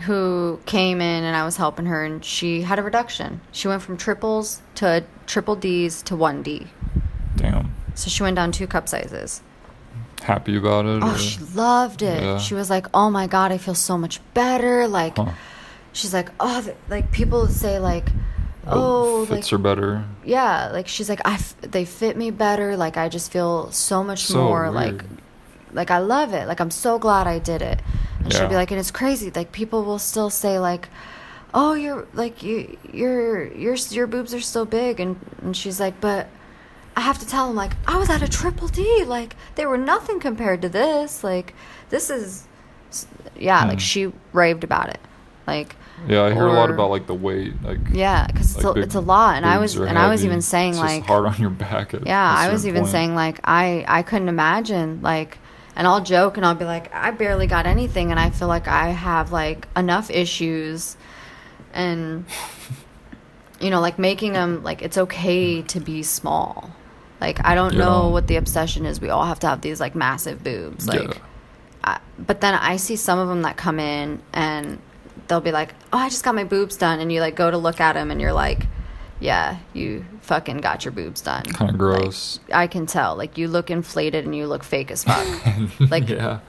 who 0.00 0.58
came 0.66 1.00
in 1.00 1.24
and 1.24 1.34
I 1.36 1.44
was 1.44 1.56
helping 1.56 1.86
her, 1.86 2.04
and 2.04 2.24
she 2.24 2.62
had 2.62 2.78
a 2.78 2.82
reduction. 2.82 3.40
She 3.52 3.68
went 3.68 3.82
from 3.82 3.96
triples 3.96 4.60
to 4.76 5.04
triple 5.26 5.56
D's 5.56 6.02
to 6.02 6.16
one 6.16 6.42
D. 6.42 6.66
damn 7.36 7.74
So 7.94 8.08
she 8.10 8.22
went 8.22 8.36
down 8.36 8.52
two 8.52 8.66
cup 8.66 8.88
sizes. 8.88 9.42
happy 10.22 10.56
about 10.56 10.86
it 10.86 11.02
Oh, 11.02 11.12
or- 11.12 11.18
she 11.18 11.38
loved 11.54 12.02
it. 12.02 12.22
Yeah. 12.22 12.38
She 12.38 12.54
was 12.54 12.68
like, 12.70 12.86
"Oh 12.94 13.10
my 13.10 13.26
god, 13.26 13.52
I 13.52 13.58
feel 13.58 13.74
so 13.74 13.96
much 13.98 14.20
better." 14.34 14.88
Like, 14.88 15.16
Huh. 15.16 15.32
she's 15.92 16.12
like, 16.14 16.30
"Oh, 16.40 16.62
th- 16.62 16.76
like 16.88 17.10
people 17.12 17.46
say 17.48 17.78
like, 17.78 18.08
oh, 18.66 19.20
like 19.30 19.38
fits 19.40 19.52
are 19.52 19.58
better 19.58 20.04
yeah, 20.24 20.70
like 20.72 20.88
she's 20.88 21.08
like, 21.08 21.20
I 21.24 21.34
f- 21.34 21.54
they 21.60 21.84
fit 21.84 22.16
me 22.16 22.30
better. 22.32 22.76
Like 22.76 22.96
I 22.96 23.08
just 23.08 23.30
feel 23.30 23.70
so 23.70 24.02
much 24.02 24.24
So 24.24 24.42
more 24.42 24.62
weird. 24.62 24.74
like 24.74 25.04
I 25.74 25.98
love 25.98 26.32
it. 26.32 26.46
Like 26.48 26.60
I'm 26.60 26.70
so 26.70 26.98
glad 26.98 27.26
I 27.26 27.38
did 27.38 27.62
it. 27.62 27.80
And 28.22 28.32
she'll 28.32 28.48
be 28.48 28.54
like, 28.54 28.70
and 28.70 28.80
it's 28.80 28.90
crazy. 28.90 29.30
Like 29.30 29.52
people 29.52 29.84
will 29.84 29.98
still 29.98 30.30
say 30.30 30.58
like, 30.58 30.88
oh, 31.54 31.74
you're 31.74 32.06
like 32.14 32.42
you 32.42 32.76
your 32.92 33.46
your 33.52 33.74
your 33.90 34.06
boobs 34.06 34.34
are 34.34 34.40
so 34.40 34.64
big, 34.64 35.00
and 35.00 35.16
and 35.42 35.56
she's 35.56 35.78
like, 35.80 36.00
but 36.00 36.28
I 36.96 37.00
have 37.00 37.18
to 37.18 37.26
tell 37.26 37.46
them 37.46 37.56
like 37.56 37.72
I 37.86 37.98
was 37.98 38.10
at 38.10 38.22
a 38.22 38.28
triple 38.28 38.68
D. 38.68 39.04
Like 39.04 39.36
they 39.54 39.66
were 39.66 39.78
nothing 39.78 40.18
compared 40.20 40.62
to 40.62 40.68
this. 40.68 41.22
Like 41.22 41.54
this 41.90 42.10
is, 42.10 42.46
yeah. 43.38 43.64
Like 43.64 43.74
Hmm. 43.74 43.78
she 43.78 44.12
raved 44.32 44.64
about 44.64 44.88
it. 44.88 45.00
Like 45.46 45.76
yeah 46.06 46.24
i 46.24 46.30
hear 46.34 46.46
a 46.46 46.52
lot 46.52 46.68
about 46.68 46.90
like 46.90 47.06
the 47.06 47.14
weight 47.14 47.54
like 47.62 47.78
yeah, 47.90 48.26
because 48.26 48.54
it's, 48.54 48.62
like 48.62 48.72
a, 48.72 48.74
big 48.74 48.84
it's 48.84 48.94
a 48.94 49.00
lot, 49.00 49.36
and 49.36 49.46
I 49.46 49.56
was 49.56 49.76
and 49.76 49.98
I 49.98 50.10
was 50.10 50.26
even 50.26 50.42
saying 50.42 50.72
It's 50.72 50.78
like 50.78 51.04
hard 51.04 51.24
on 51.24 51.36
your 51.40 51.48
back 51.48 51.94
at 51.94 52.06
yeah, 52.06 52.34
I 52.36 52.50
was 52.52 52.66
even 52.66 52.82
point. 52.82 52.92
saying 52.92 53.14
like 53.14 53.40
I 53.44 53.84
I 53.88 54.02
couldn't 54.02 54.28
imagine 54.28 55.00
like 55.00 55.38
and 55.76 55.86
I'll 55.86 56.02
joke 56.02 56.36
and 56.36 56.46
I'll 56.46 56.54
be 56.54 56.64
like 56.64 56.92
I 56.94 57.10
barely 57.10 57.46
got 57.46 57.66
anything 57.66 58.10
and 58.10 58.18
I 58.18 58.30
feel 58.30 58.48
like 58.48 58.66
I 58.66 58.88
have 58.88 59.30
like 59.30 59.68
enough 59.76 60.10
issues 60.10 60.96
and 61.74 62.24
you 63.60 63.70
know 63.70 63.80
like 63.80 63.98
making 63.98 64.32
them 64.32 64.62
like 64.64 64.82
it's 64.82 64.98
okay 64.98 65.62
to 65.62 65.80
be 65.80 66.02
small. 66.02 66.70
Like 67.20 67.44
I 67.44 67.54
don't 67.54 67.76
know 67.76 68.08
what 68.08 68.26
the 68.26 68.36
obsession 68.36 68.86
is. 68.86 69.00
We 69.00 69.10
all 69.10 69.24
have 69.24 69.40
to 69.40 69.46
have 69.46 69.60
these 69.60 69.80
like 69.80 69.94
massive 69.94 70.42
boobs 70.42 70.88
like 70.88 71.02
Yeah. 71.02 71.18
I, 71.84 72.00
but 72.18 72.40
then 72.40 72.54
I 72.54 72.76
see 72.76 72.96
some 72.96 73.18
of 73.18 73.28
them 73.28 73.42
that 73.42 73.56
come 73.56 73.78
in 73.78 74.20
and 74.32 74.80
they'll 75.28 75.40
be 75.40 75.52
like, 75.52 75.74
"Oh, 75.92 75.98
I 75.98 76.08
just 76.08 76.24
got 76.24 76.34
my 76.34 76.44
boobs 76.44 76.76
done," 76.76 77.00
and 77.00 77.12
you 77.12 77.20
like 77.20 77.36
go 77.36 77.50
to 77.50 77.58
look 77.58 77.80
at 77.80 77.92
them 77.92 78.10
and 78.10 78.20
you're 78.20 78.32
like, 78.32 78.66
"Yeah, 79.20 79.58
you 79.72 80.04
fucking 80.26 80.58
got 80.58 80.84
your 80.84 80.92
boobs 80.92 81.20
done." 81.22 81.44
kind 81.44 81.70
of 81.70 81.76
Like, 81.80 82.00
gross 82.00 82.40
I 82.52 82.66
can 82.66 82.86
tell. 82.86 83.16
Like 83.16 83.38
you 83.38 83.48
look 83.48 83.70
inflated 83.70 84.24
and 84.24 84.34
you 84.34 84.46
look 84.46 84.64
fake 84.64 84.90
as 84.90 85.04
fuck. 85.04 85.26
like 85.90 86.08
yeah 86.08 86.40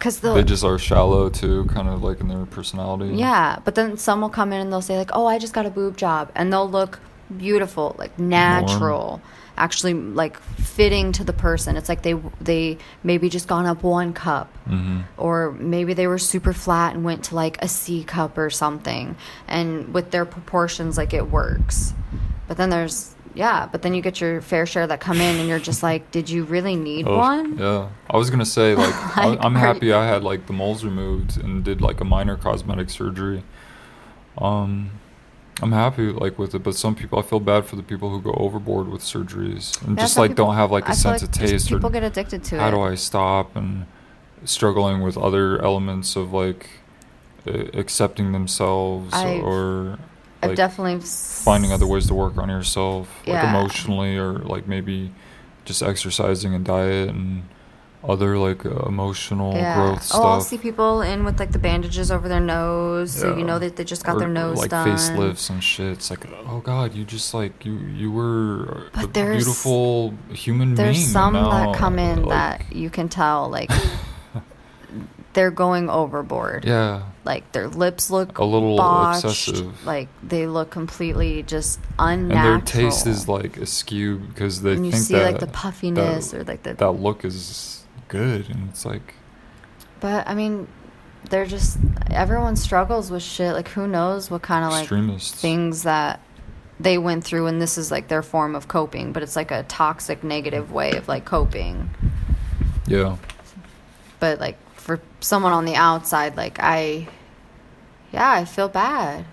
because 0.00 0.20
they 0.20 0.32
the 0.32 0.42
just 0.42 0.64
are 0.64 0.78
shallow 0.78 1.28
too 1.28 1.66
kind 1.66 1.86
of 1.88 2.02
like 2.02 2.20
in 2.20 2.28
their 2.28 2.46
personality 2.46 3.14
yeah, 3.14 3.58
but 3.64 3.74
then 3.74 3.98
some 3.98 4.22
will 4.22 4.30
come 4.30 4.50
in 4.54 4.60
and 4.60 4.72
they'll 4.72 4.80
say 4.80 4.96
like, 4.96 5.10
"Oh, 5.12 5.26
I 5.26 5.38
just 5.38 5.52
got 5.52 5.66
a 5.66 5.70
boob 5.70 5.98
job," 5.98 6.32
and 6.34 6.50
they'll 6.50 6.70
look 6.70 6.98
beautiful, 7.36 7.94
like 7.98 8.18
natural, 8.18 9.20
actually 9.58 9.92
like 9.94 10.40
fitting 10.40 11.12
to 11.12 11.22
the 11.24 11.34
person. 11.34 11.76
It's 11.76 11.88
like 11.88 12.00
they 12.02 12.14
they 12.40 12.78
maybe 13.04 13.28
just 13.28 13.46
gone 13.46 13.66
up 13.66 13.82
one 13.82 14.12
cup. 14.14 14.48
hmm 14.66 15.00
or 15.18 15.52
maybe 15.52 15.92
they 15.92 16.06
were 16.06 16.18
super 16.18 16.54
flat 16.54 16.94
and 16.94 17.04
went 17.04 17.24
to 17.24 17.34
like 17.34 17.62
a 17.62 17.68
C 17.68 18.02
cup 18.02 18.38
or 18.38 18.48
something. 18.48 19.16
And 19.46 19.92
with 19.92 20.10
their 20.10 20.24
proportions, 20.24 20.96
like 20.96 21.12
it 21.12 21.30
works. 21.30 21.92
But 22.50 22.56
then 22.56 22.68
there's, 22.68 23.14
yeah, 23.32 23.68
but 23.70 23.82
then 23.82 23.94
you 23.94 24.02
get 24.02 24.20
your 24.20 24.40
fair 24.40 24.66
share 24.66 24.84
that 24.88 24.98
come 24.98 25.20
in 25.20 25.36
and 25.38 25.48
you're 25.48 25.60
just 25.60 25.84
like, 25.84 26.10
did 26.10 26.28
you 26.28 26.42
really 26.42 26.74
need 26.74 27.06
Oh, 27.06 27.16
one? 27.16 27.56
Yeah, 27.58 27.90
I 28.10 28.16
was 28.16 28.28
gonna 28.28 28.44
say 28.44 28.74
like, 28.74 28.92
I, 29.16 29.28
Like, 29.28 29.38
I'm 29.44 29.54
are 29.54 29.60
happy 29.60 29.92
I 29.92 30.04
had 30.04 30.24
like 30.24 30.46
the 30.48 30.52
moles 30.52 30.84
removed 30.84 31.40
and 31.40 31.62
did 31.62 31.80
like 31.80 32.00
a 32.00 32.04
minor 32.04 32.36
cosmetic 32.36 32.90
surgery. 32.90 33.44
Um, 34.36 34.90
I'm 35.62 35.70
happy 35.70 36.10
like 36.10 36.40
with 36.40 36.56
it, 36.56 36.64
but 36.64 36.74
some 36.74 36.96
people 36.96 37.20
I 37.20 37.22
feel 37.22 37.38
bad 37.38 37.66
for 37.66 37.76
the 37.76 37.84
people 37.84 38.10
who 38.10 38.20
go 38.20 38.32
overboard 38.32 38.88
with 38.88 39.02
surgeries 39.02 39.80
and 39.86 39.96
just 39.96 40.18
like 40.18 40.32
people- 40.32 40.46
don't 40.46 40.56
have 40.56 40.72
like 40.72 40.86
a 40.86 40.90
I 40.90 40.94
sense 40.94 41.22
of 41.22 41.30
just 41.30 41.38
taste 41.40 41.68
People 41.68 41.86
or 41.88 41.92
get 41.92 42.02
addicted 42.02 42.42
to 42.42 42.56
how 42.58 42.66
it. 42.66 42.70
How 42.72 42.76
do 42.78 42.80
I 42.82 42.96
stop 42.96 43.54
and 43.54 43.86
struggling 44.44 45.02
with 45.02 45.16
other 45.16 45.62
elements 45.62 46.16
of 46.16 46.32
like 46.32 46.68
uh, 47.46 47.52
accepting 47.74 48.32
themselves 48.32 49.14
I've- 49.14 49.40
or 49.40 50.00
I've 50.42 50.50
like 50.50 50.56
definitely 50.56 51.00
finding 51.00 51.72
other 51.72 51.86
ways 51.86 52.06
to 52.08 52.14
work 52.14 52.36
on 52.38 52.48
yourself 52.48 53.08
like 53.26 53.44
emotionally 53.44 54.16
or 54.16 54.34
like 54.38 54.66
maybe 54.66 55.12
just 55.64 55.82
exercising 55.82 56.54
and 56.54 56.64
diet 56.64 57.10
and 57.10 57.42
other 58.02 58.38
like 58.38 58.64
uh, 58.64 58.70
emotional 58.86 59.52
growth 59.52 60.02
stuff. 60.02 60.20
Oh, 60.22 60.26
I'll 60.26 60.40
see 60.40 60.56
people 60.56 61.02
in 61.02 61.22
with 61.26 61.38
like 61.38 61.52
the 61.52 61.58
bandages 61.58 62.10
over 62.10 62.28
their 62.30 62.40
nose, 62.40 63.12
so 63.12 63.36
you 63.36 63.44
know 63.44 63.58
that 63.58 63.76
they 63.76 63.84
just 63.84 64.04
got 64.04 64.16
Or, 64.16 64.20
their 64.20 64.28
nose 64.28 64.56
like 64.56 64.70
done. 64.70 64.88
facelifts 64.88 65.50
and 65.50 65.62
shit. 65.62 65.92
It's 65.92 66.08
like, 66.08 66.26
oh 66.46 66.60
god, 66.64 66.94
you 66.94 67.04
just 67.04 67.34
like 67.34 67.62
you 67.66 67.76
you 67.76 68.10
were 68.10 68.84
But 68.94 69.04
a 69.04 69.08
beautiful 69.08 70.14
human 70.32 70.74
There's 70.74 70.96
being. 70.96 71.04
and 71.04 71.12
some 71.12 71.32
now, 71.34 71.50
that 71.50 71.76
come 71.76 71.98
in 71.98 72.22
like, 72.22 72.30
that 72.68 72.74
you 72.74 72.88
can 72.88 73.10
tell 73.10 73.50
like 73.50 73.70
they're 75.32 75.50
going 75.50 75.88
overboard. 75.88 76.64
yeah, 76.64 77.04
Like 77.24 77.52
their 77.52 77.68
lips 77.68 78.10
look 78.10 78.38
A 78.38 78.44
little 78.44 78.76
botched, 78.76 79.24
obsessive. 79.24 79.86
Like 79.86 80.08
they 80.22 80.46
look 80.46 80.70
completely 80.70 81.42
just 81.44 81.78
unnatural. 81.98 82.54
and 82.54 82.62
their 82.66 82.66
taste 82.66 83.06
is 83.06 83.28
like 83.28 83.56
askew 83.56 84.18
because 84.18 84.62
they 84.62 84.72
and 84.72 84.84
you 84.84 84.92
think 84.92 85.04
see 85.04 85.14
that 85.14 85.32
like 85.32 85.40
the 85.40 85.46
puffiness 85.46 86.30
that, 86.32 86.40
or 86.40 86.44
like 86.44 86.62
the 86.64 86.74
that 86.74 86.92
look 86.92 87.24
is 87.24 87.84
good, 88.08 88.48
and 88.50 88.68
it's 88.70 88.84
like 88.84 89.14
But 90.00 90.26
I 90.28 90.34
mean, 90.34 90.66
they're 91.28 91.46
just 91.46 91.78
everyone 92.10 92.56
struggles 92.56 93.10
with 93.10 93.22
shit. 93.22 93.52
Like 93.54 93.68
who 93.68 93.86
knows 93.86 94.30
what 94.30 94.42
kind 94.42 94.64
of 94.64 94.72
like 94.72 94.88
things 95.22 95.84
that 95.84 96.20
they 96.80 96.98
went 96.98 97.22
through, 97.24 97.46
and 97.46 97.60
this 97.62 97.78
is 97.78 97.90
like 97.92 98.08
their 98.08 98.22
form 98.22 98.56
of 98.56 98.66
coping. 98.66 99.12
But 99.12 99.22
it's 99.22 99.36
like 99.36 99.50
a 99.52 99.62
toxic, 99.64 100.24
negative 100.24 100.72
way 100.72 100.92
of 100.92 101.06
like 101.06 101.24
coping. 101.24 101.90
Yeah, 102.86 103.18
But 104.18 104.40
like 104.40 104.56
for 104.80 105.00
someone 105.20 105.52
on 105.52 105.66
the 105.66 105.76
outside, 105.76 106.36
like 106.36 106.58
I, 106.58 107.06
yeah, 108.12 108.32
I 108.32 108.44
feel 108.44 108.68
bad. 108.68 109.26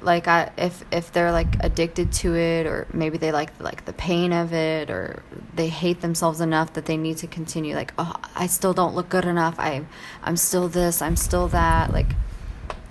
Like 0.00 0.26
I, 0.28 0.50
if 0.56 0.84
if 0.90 1.12
they're 1.12 1.32
like 1.32 1.56
addicted 1.60 2.12
to 2.20 2.34
it, 2.36 2.66
or 2.66 2.86
maybe 2.92 3.18
they 3.18 3.32
like 3.32 3.50
like 3.60 3.84
the 3.84 3.92
pain 3.92 4.32
of 4.32 4.52
it, 4.52 4.90
or 4.90 5.22
they 5.54 5.68
hate 5.68 6.00
themselves 6.00 6.40
enough 6.40 6.72
that 6.74 6.86
they 6.86 6.96
need 6.96 7.18
to 7.18 7.26
continue. 7.26 7.74
Like, 7.74 7.92
oh, 7.98 8.14
I 8.34 8.46
still 8.46 8.72
don't 8.72 8.94
look 8.94 9.08
good 9.08 9.24
enough. 9.24 9.56
I, 9.58 9.84
I'm 10.22 10.36
still 10.36 10.68
this. 10.68 11.02
I'm 11.02 11.16
still 11.16 11.48
that. 11.48 11.92
Like, 11.92 12.08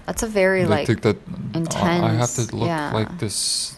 that's 0.06 0.24
a 0.24 0.28
very 0.28 0.64
they 0.64 0.70
like 0.70 0.88
think 0.88 1.02
that 1.02 1.18
I 1.76 2.00
I 2.02 2.14
have 2.14 2.34
to 2.36 2.56
look 2.56 2.68
yeah. 2.68 2.92
like 2.94 3.20
this 3.20 3.78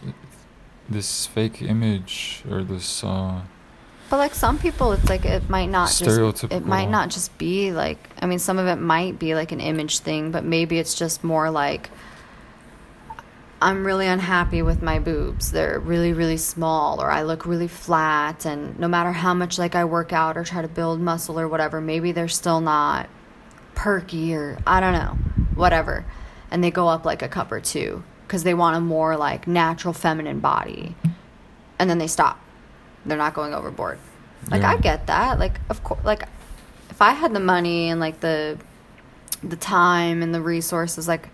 this 0.89 1.25
fake 1.27 1.61
image 1.61 2.43
or 2.49 2.63
this. 2.63 3.03
uh 3.03 3.41
But 4.09 4.17
like 4.17 4.35
some 4.35 4.57
people, 4.57 4.93
it's 4.93 5.09
like 5.09 5.25
it 5.25 5.49
might 5.49 5.65
not 5.69 5.89
just 5.89 6.01
it 6.49 6.65
might 6.65 6.89
not 6.89 7.09
just 7.09 7.37
be 7.37 7.73
like 7.73 7.97
I 8.21 8.25
mean 8.25 8.39
some 8.39 8.57
of 8.57 8.67
it 8.67 8.77
might 8.77 9.19
be 9.19 9.35
like 9.35 9.51
an 9.51 9.59
image 9.59 9.99
thing, 9.99 10.31
but 10.31 10.45
maybe 10.45 10.79
it's 10.79 10.95
just 10.95 11.23
more 11.25 11.49
like 11.49 11.89
I'm 13.61 13.85
really 13.85 14.07
unhappy 14.07 14.61
with 14.61 14.81
my 14.81 14.99
boobs. 14.99 15.51
They're 15.51 15.79
really 15.79 16.13
really 16.13 16.37
small 16.37 17.01
or 17.01 17.11
I 17.11 17.23
look 17.23 17.45
really 17.45 17.67
flat 17.67 18.45
and 18.45 18.79
no 18.79 18.87
matter 18.87 19.11
how 19.11 19.33
much 19.33 19.59
like 19.59 19.75
I 19.75 19.83
work 19.83 20.13
out 20.13 20.37
or 20.37 20.45
try 20.45 20.61
to 20.61 20.69
build 20.69 21.01
muscle 21.01 21.37
or 21.37 21.47
whatever, 21.49 21.81
maybe 21.81 22.13
they're 22.13 22.29
still 22.29 22.61
not 22.61 23.09
perky 23.75 24.33
or 24.33 24.57
I 24.65 24.79
don't 24.79 24.93
know, 24.93 25.17
whatever. 25.55 26.05
And 26.49 26.63
they 26.63 26.71
go 26.71 26.87
up 26.87 27.03
like 27.03 27.21
a 27.21 27.27
cup 27.27 27.51
or 27.51 27.59
two 27.59 28.03
cuz 28.29 28.43
they 28.43 28.53
want 28.53 28.77
a 28.77 28.79
more 28.79 29.17
like 29.17 29.47
natural 29.47 29.93
feminine 29.93 30.39
body. 30.39 30.95
And 31.77 31.89
then 31.89 31.97
they 31.97 32.07
stop 32.07 32.39
they're 33.07 33.17
not 33.17 33.33
going 33.33 33.53
overboard. 33.53 33.97
Like 34.49 34.61
Yeah. 34.61 34.71
I 34.71 34.77
get 34.77 35.07
that. 35.07 35.39
Like 35.39 35.59
of 35.69 35.83
course, 35.83 36.03
like 36.03 36.23
if 36.89 37.01
I 37.01 37.11
had 37.11 37.33
the 37.33 37.39
money 37.39 37.89
and 37.89 37.99
like 37.99 38.19
the 38.19 38.57
the 39.43 39.55
time 39.55 40.21
and 40.21 40.33
the 40.33 40.41
resources, 40.41 41.07
like 41.07 41.29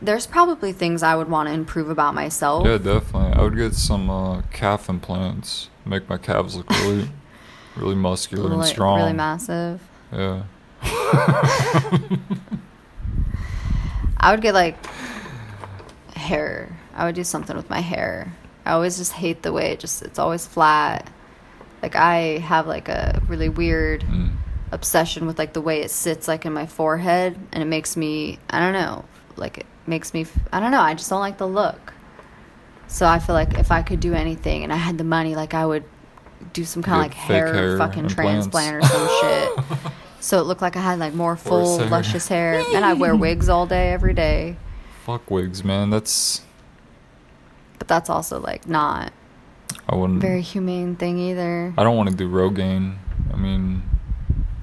there's 0.00 0.26
probably 0.26 0.72
things 0.72 1.02
I 1.02 1.14
would 1.16 1.28
want 1.28 1.48
to 1.48 1.52
improve 1.54 1.90
about 1.90 2.14
myself. 2.14 2.66
Yeah, 2.66 2.78
definitely. 2.78 3.32
I 3.32 3.42
would 3.42 3.56
get 3.56 3.74
some 3.74 4.08
uh, 4.10 4.42
calf 4.52 4.88
implants. 4.88 5.70
Make 5.84 6.08
my 6.08 6.18
calves 6.18 6.54
look 6.54 6.68
really, 6.70 7.08
really 7.76 7.94
muscular 7.94 8.52
and 8.52 8.64
strong. 8.64 8.98
really 9.00 9.12
massive. 9.12 9.80
Yeah. 10.12 10.42
I 14.20 14.30
would 14.30 14.40
get 14.40 14.54
like 14.54 14.76
hair. 16.14 16.76
I 16.94 17.04
would 17.06 17.14
do 17.14 17.24
something 17.24 17.56
with 17.56 17.70
my 17.70 17.80
hair. 17.80 18.32
I 18.68 18.72
always 18.72 18.98
just 18.98 19.12
hate 19.12 19.42
the 19.42 19.52
way 19.52 19.72
it 19.72 19.80
just 19.80 20.02
it's 20.02 20.18
always 20.18 20.46
flat. 20.46 21.08
Like 21.82 21.96
I 21.96 22.38
have 22.38 22.66
like 22.66 22.88
a 22.88 23.22
really 23.28 23.48
weird 23.48 24.02
Mm. 24.02 24.32
obsession 24.72 25.26
with 25.26 25.38
like 25.38 25.54
the 25.54 25.60
way 25.60 25.80
it 25.80 25.90
sits 25.90 26.28
like 26.28 26.44
in 26.44 26.52
my 26.52 26.66
forehead 26.66 27.36
and 27.52 27.62
it 27.62 27.66
makes 27.66 27.96
me 27.96 28.38
I 28.50 28.60
don't 28.60 28.74
know, 28.74 29.04
like 29.36 29.58
it 29.58 29.66
makes 29.86 30.12
me 30.12 30.26
I 30.52 30.60
don't 30.60 30.70
know, 30.70 30.80
I 30.82 30.94
just 30.94 31.08
don't 31.08 31.20
like 31.20 31.38
the 31.38 31.48
look. 31.48 31.92
So 32.88 33.06
I 33.06 33.18
feel 33.18 33.34
like 33.34 33.58
if 33.58 33.70
I 33.72 33.82
could 33.82 34.00
do 34.00 34.12
anything 34.14 34.64
and 34.64 34.72
I 34.72 34.76
had 34.76 34.98
the 34.98 35.04
money 35.04 35.34
like 35.34 35.54
I 35.54 35.64
would 35.66 35.84
do 36.52 36.64
some 36.64 36.82
kind 36.82 36.96
of 37.00 37.02
like 37.02 37.14
hair, 37.14 37.52
hair 37.54 37.78
fucking 37.78 38.04
implants. 38.06 38.46
transplant 38.48 38.76
or 38.76 38.82
some 38.86 39.08
shit. 39.20 39.92
So 40.20 40.40
it 40.40 40.46
looked 40.46 40.62
like 40.62 40.76
I 40.76 40.80
had 40.80 40.98
like 40.98 41.14
more 41.14 41.36
full 41.36 41.78
luscious 41.86 42.26
hair. 42.26 42.60
And 42.74 42.84
I 42.84 42.94
wear 42.94 43.14
wigs 43.26 43.48
all 43.48 43.66
day 43.66 43.92
every 43.92 44.14
day. 44.14 44.56
Fuck 45.06 45.30
wigs, 45.30 45.62
man. 45.62 45.90
That's 45.90 46.40
But 47.78 47.88
that's 47.88 48.10
also 48.10 48.40
like 48.40 48.66
not 48.68 49.12
I 49.88 49.94
wouldn't. 49.94 50.20
very 50.20 50.42
humane 50.42 50.96
thing 50.96 51.18
either. 51.18 51.72
I 51.78 51.84
don't 51.84 51.96
want 51.96 52.10
to 52.10 52.16
do 52.16 52.28
Rogaine. 52.28 52.96
I 53.32 53.36
mean, 53.36 53.82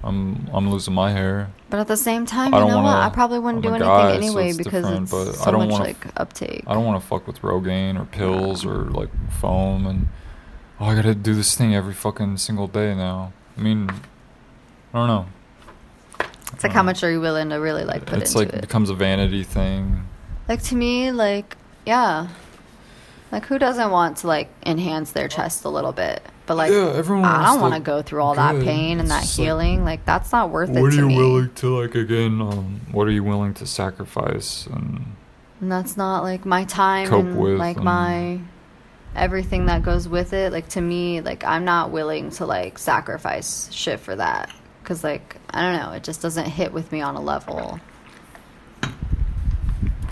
I'm 0.04 0.48
I'm 0.54 0.70
losing 0.70 0.94
my 0.94 1.12
hair. 1.12 1.50
But 1.70 1.80
at 1.80 1.88
the 1.88 1.98
same 1.98 2.26
time, 2.26 2.54
I 2.54 2.60
you 2.60 2.68
know 2.68 2.78
what? 2.78 2.84
wanna- 2.86 3.08
I 3.08 3.10
probably 3.10 3.40
wouldn't 3.40 3.66
I'm 3.66 3.72
do 3.72 3.76
anything 3.76 3.88
guy, 3.88 4.12
so 4.12 4.18
anyway 4.18 4.50
it's 4.50 4.58
because 4.58 4.90
it's 4.90 5.12
but 5.12 5.34
so 5.34 5.48
I 5.48 5.52
don't 5.52 5.62
much 5.62 5.72
wanna 5.72 5.84
like 5.86 6.06
uptake. 6.18 6.64
I 6.68 6.74
don't 6.74 6.86
want 6.86 7.02
to 7.02 7.08
fuck 7.08 7.26
with 7.28 7.42
Rogaine 7.42 8.00
or 8.00 8.06
pills 8.06 8.66
or 8.66 8.84
like 8.92 9.10
foam 9.32 9.88
and 9.88 10.08
oh, 10.80 10.86
I 10.86 10.96
gotta 10.96 11.16
do 11.16 11.34
this 11.34 11.56
thing 11.56 11.74
every 11.74 11.94
fucking 11.94 12.38
single 12.38 12.68
day 12.68 12.94
now. 12.94 13.34
I 13.58 13.62
mean, 13.62 13.90
I 14.94 14.98
don't 14.98 15.08
know. 15.08 15.26
It's 16.54 16.64
like 16.64 16.72
how 16.74 16.84
much 16.84 17.04
are 17.04 17.12
you 17.12 17.20
willing 17.20 17.50
to 17.50 17.56
really 17.56 17.84
like 17.84 18.06
put 18.06 18.20
it's 18.20 18.32
into 18.36 18.46
like 18.46 18.54
it? 18.54 18.62
becomes 18.62 18.90
a 18.90 18.94
vanity 18.96 19.44
thing. 19.44 20.08
Like 20.48 20.62
to 20.64 20.76
me, 20.76 21.12
like 21.12 21.58
yeah, 21.86 22.28
like 23.31 23.45
who 23.45 23.57
doesn't 23.60 23.91
want 23.91 24.18
to 24.18 24.27
like 24.27 24.49
enhance 24.65 25.11
their 25.11 25.27
chest 25.27 25.65
a 25.65 25.69
little 25.69 25.91
bit? 25.91 26.22
But 26.45 26.57
like, 26.57 26.72
Yeah, 26.72 26.93
everyone 26.95 27.26
I 27.26 27.45
don't 27.45 27.61
want 27.61 27.73
to 27.73 27.80
go 27.80 28.02
through 28.03 28.22
all 28.22 28.35
that 28.35 28.53
good. 28.53 28.64
pain 28.65 28.99
and 28.99 29.02
It's 29.02 29.10
that 29.10 29.22
just 29.22 29.39
like, 29.39 29.45
healing. 29.45 29.84
Like, 29.84 30.06
that's 30.06 30.31
not 30.31 30.52
worth 30.52 30.69
it 30.69 30.80
What 30.80 30.93
are 30.93 30.95
you 30.95 31.07
me. 31.07 31.18
willing 31.18 31.53
to 31.56 31.80
like 31.81 31.95
again? 31.95 32.39
Um, 32.39 32.81
what 32.91 33.07
are 33.07 33.11
you 33.11 33.23
willing 33.23 33.53
to 33.56 33.65
sacrifice? 33.65 34.68
And 34.68 35.15
and 35.61 35.72
that's 35.72 35.97
not 35.97 36.22
like 36.23 36.45
my 36.45 36.65
time 36.65 37.07
Cope 37.07 37.26
and 37.26 37.38
with 37.39 37.57
like 37.57 37.77
and- 37.77 37.85
my 37.85 38.39
everything 39.15 39.65
that 39.68 39.81
goes 39.84 40.07
with 40.07 40.34
it. 40.34 40.52
Like 40.52 40.69
to 40.69 40.81
me, 40.81 41.22
like 41.22 41.43
I'm 41.43 41.65
not 41.65 41.91
willing 41.91 42.30
to 42.31 42.45
like 42.45 42.77
sacrifice 42.77 43.72
shit 43.72 43.99
for 43.99 44.15
that 44.15 44.49
because 44.84 45.03
like 45.03 45.38
I 45.49 45.61
don't 45.61 45.80
know, 45.81 45.93
it 45.93 46.03
just 46.03 46.22
doesn't 46.22 46.45
hit 46.45 46.73
with 46.73 46.91
me 46.91 47.02
on 47.02 47.15
a 47.15 47.22
level. 47.22 47.80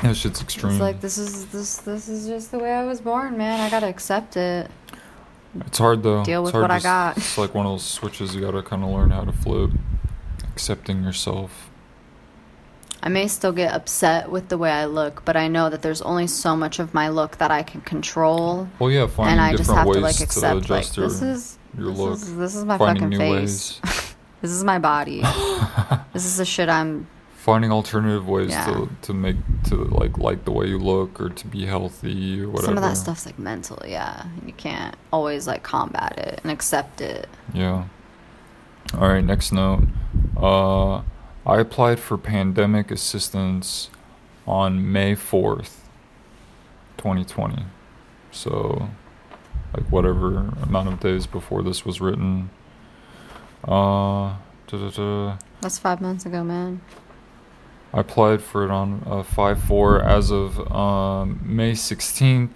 That 0.03 0.15
shit's 0.15 0.41
extreme. 0.41 0.73
It's 0.73 0.81
like 0.81 1.01
this 1.01 1.17
is 1.17 1.47
this 1.47 1.77
this 1.77 2.07
is 2.07 2.27
just 2.27 2.51
the 2.51 2.59
way 2.59 2.71
I 2.71 2.83
was 2.83 3.01
born, 3.01 3.37
man. 3.37 3.59
I 3.59 3.69
gotta 3.69 3.87
accept 3.87 4.37
it. 4.37 4.69
It's 5.67 5.77
hard 5.77 6.03
though. 6.03 6.23
Deal 6.23 6.43
with 6.43 6.53
what 6.53 6.71
I 6.71 6.79
to 6.79 6.83
got. 6.83 7.17
It's 7.17 7.37
like 7.37 7.53
one 7.53 7.65
of 7.65 7.73
those 7.73 7.83
switches 7.83 8.35
you 8.35 8.41
gotta 8.41 8.63
kind 8.63 8.83
of 8.83 8.89
learn 8.89 9.11
how 9.11 9.23
to 9.23 9.31
flip. 9.31 9.71
Accepting 10.51 11.03
yourself. 11.03 11.69
I 13.01 13.09
may 13.09 13.27
still 13.27 13.51
get 13.51 13.73
upset 13.73 14.31
with 14.31 14.47
the 14.47 14.57
way 14.57 14.71
I 14.71 14.85
look, 14.85 15.25
but 15.25 15.35
I 15.35 15.49
know 15.49 15.69
that 15.69 15.81
there's 15.81 16.01
only 16.01 16.25
so 16.25 16.55
much 16.55 16.79
of 16.79 16.93
my 16.93 17.09
look 17.09 17.37
that 17.37 17.51
I 17.51 17.61
can 17.61 17.81
control, 17.81 18.69
Well, 18.79 18.89
yeah, 18.89 19.07
finding 19.07 19.33
and 19.33 19.41
I 19.41 19.51
just 19.51 19.69
different 19.69 19.79
have 19.79 19.87
ways 19.87 19.95
to 19.97 20.01
like 20.01 20.21
accept 20.21 20.69
like 20.69 20.83
adjust 20.85 20.97
your, 20.97 21.07
this 21.09 21.21
is 21.21 21.57
your 21.77 21.89
this 21.89 21.97
look. 21.99 22.13
is 22.13 22.37
this 22.37 22.55
is 22.55 22.63
my 22.63 22.77
finding 22.77 23.11
fucking 23.11 23.19
face. 23.19 23.81
This 24.43 24.51
is 24.51 24.65
my 24.65 24.77
body. 24.77 25.21
this 26.13 26.25
is 26.25 26.35
the 26.35 26.43
shit 26.43 26.67
I'm. 26.67 27.07
Finding 27.43 27.73
alternative 27.73 28.25
ways 28.25 28.51
Yeah. 28.51 28.65
to 28.65 28.89
to 29.01 29.13
make 29.13 29.35
to 29.65 29.75
like 29.75 30.17
like 30.17 30.45
the 30.45 30.51
way 30.51 30.67
you 30.67 30.79
look 30.79 31.19
or 31.19 31.27
to 31.27 31.47
be 31.47 31.65
healthy 31.65 32.41
or 32.41 32.47
whatever. 32.47 32.67
Some 32.67 32.77
of 32.77 32.83
that 32.83 32.95
stuff's 32.95 33.25
like 33.25 33.37
mental, 33.37 33.79
yeah. 33.85 34.23
And 34.37 34.47
you 34.47 34.53
can't 34.53 34.95
always 35.11 35.45
like 35.45 35.61
combat 35.61 36.17
it 36.17 36.39
and 36.41 36.51
accept 36.53 37.01
it. 37.01 37.27
Yeah. 37.53 37.83
All 38.93 39.09
right, 39.09 39.23
next 39.25 39.51
note. 39.51 39.83
Uh, 40.37 40.99
I 41.45 41.59
applied 41.59 41.99
for 41.99 42.17
pandemic 42.17 42.91
assistance 42.91 43.89
on 44.47 44.91
May 44.91 45.13
4th, 45.15 45.79
2020. 46.97 47.65
So, 48.31 48.89
like, 49.75 49.85
whatever 49.91 50.53
amount 50.61 50.89
of 50.89 50.99
days 50.99 51.27
before 51.27 51.63
this 51.63 51.85
was 51.85 51.99
written. 52.01 52.49
Uh, 53.63 54.35
da-da-da. 54.67 55.37
That's 55.61 55.79
five 55.79 56.01
months 56.01 56.25
ago, 56.25 56.43
man. 56.43 56.81
I 57.93 57.99
applied 57.99 58.41
for 58.41 58.63
it 58.63 58.71
on 58.71 59.03
uh, 59.05 59.23
5 59.23 59.63
4 59.63 60.01
as 60.01 60.31
of 60.31 60.71
um, 60.71 61.39
May 61.43 61.73
16th. 61.73 62.55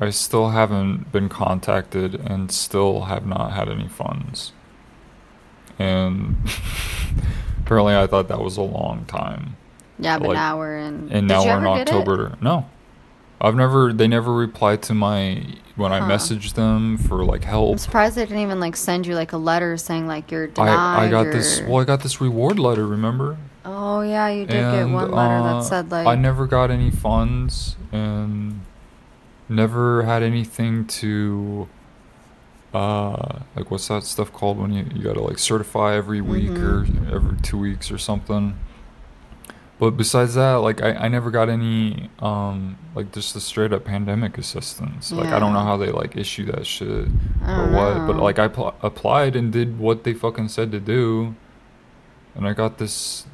I 0.00 0.10
still 0.10 0.50
haven't 0.50 1.10
been 1.10 1.28
contacted 1.28 2.14
and 2.14 2.52
still 2.52 3.02
have 3.02 3.26
not 3.26 3.52
had 3.52 3.68
any 3.68 3.88
funds. 3.88 4.52
And 5.78 6.36
apparently, 7.60 7.96
I 7.96 8.06
thought 8.06 8.28
that 8.28 8.40
was 8.40 8.56
a 8.56 8.62
long 8.62 9.04
time. 9.06 9.56
Yeah, 9.98 10.18
but 10.18 10.28
Like, 10.28 10.34
now 10.36 10.58
we're 10.58 10.78
in. 10.78 11.08
And 11.10 11.26
now 11.26 11.44
we're 11.44 11.58
in 11.58 11.66
ever 11.66 11.84
get 11.84 11.88
it? 11.88 11.94
October. 11.94 12.38
No. 12.40 12.68
I've 13.40 13.54
never. 13.54 13.92
They 13.92 14.08
never 14.08 14.32
replied 14.34 14.82
to 14.82 14.94
my 14.94 15.44
when 15.76 15.92
I 15.92 16.00
messaged 16.00 16.54
them 16.54 16.98
for 16.98 17.24
like 17.24 17.44
help. 17.44 17.72
I'm 17.72 17.78
surprised 17.78 18.16
they 18.16 18.24
didn't 18.24 18.42
even 18.42 18.58
like 18.58 18.74
send 18.74 19.06
you 19.06 19.14
like 19.14 19.32
a 19.32 19.36
letter 19.36 19.76
saying 19.76 20.08
like 20.08 20.32
you're 20.32 20.48
denied. 20.48 20.74
I 20.74 21.06
I 21.06 21.10
got 21.10 21.24
this. 21.24 21.60
Well, 21.62 21.80
I 21.80 21.84
got 21.84 22.02
this 22.02 22.20
reward 22.20 22.58
letter. 22.58 22.84
Remember? 22.86 23.38
Oh 23.70 24.00
yeah, 24.02 24.28
you 24.28 24.46
did 24.46 24.52
get 24.72 24.88
one 24.88 25.10
letter 25.10 25.34
uh, 25.34 25.42
that 25.60 25.64
said 25.64 25.90
like 25.90 26.06
I 26.06 26.14
never 26.14 26.46
got 26.46 26.70
any 26.70 26.90
funds 26.90 27.76
and 27.92 28.60
never 29.48 30.02
had 30.02 30.22
anything 30.22 30.86
to 30.86 31.68
uh 32.74 33.38
like 33.56 33.70
what's 33.70 33.88
that 33.88 34.04
stuff 34.04 34.30
called 34.32 34.58
when 34.58 34.72
you, 34.72 34.84
you 34.94 35.02
gotta 35.02 35.22
like 35.22 35.38
certify 35.38 35.94
every 35.94 36.20
week 36.20 36.50
or 36.50 36.82
Mm-hmm. 36.84 37.14
every 37.14 37.38
two 37.40 37.58
weeks 37.58 37.90
or 37.90 37.98
something? 37.98 38.58
But 39.78 39.92
besides 39.92 40.34
that 40.34 40.54
like 40.56 40.82
I, 40.82 40.90
I 40.92 41.08
never 41.08 41.30
got 41.30 41.48
any 41.48 42.10
um 42.18 42.76
like 42.94 43.12
just 43.12 43.32
the 43.32 43.40
straight 43.40 43.72
up 43.72 43.84
pandemic 43.84 44.36
assistance. 44.36 45.12
Like 45.12 45.28
i 45.30 45.38
don't 45.38 45.52
know 45.54 45.62
how 45.62 45.76
they 45.76 45.90
like 45.90 46.16
issue 46.16 46.44
that 46.52 46.66
shit 46.66 47.06
or 47.46 47.70
what 47.72 48.06
but 48.06 48.16
like 48.16 48.38
i 48.38 48.48
pl- 48.48 48.74
applied 48.82 49.34
and 49.36 49.52
did 49.52 49.78
what 49.78 50.04
they 50.04 50.12
fucking 50.14 50.48
said 50.48 50.70
to 50.72 50.80
do. 50.80 51.34
And 52.34 52.46
i 52.46 52.52
got 52.52 52.78
this 52.78 53.26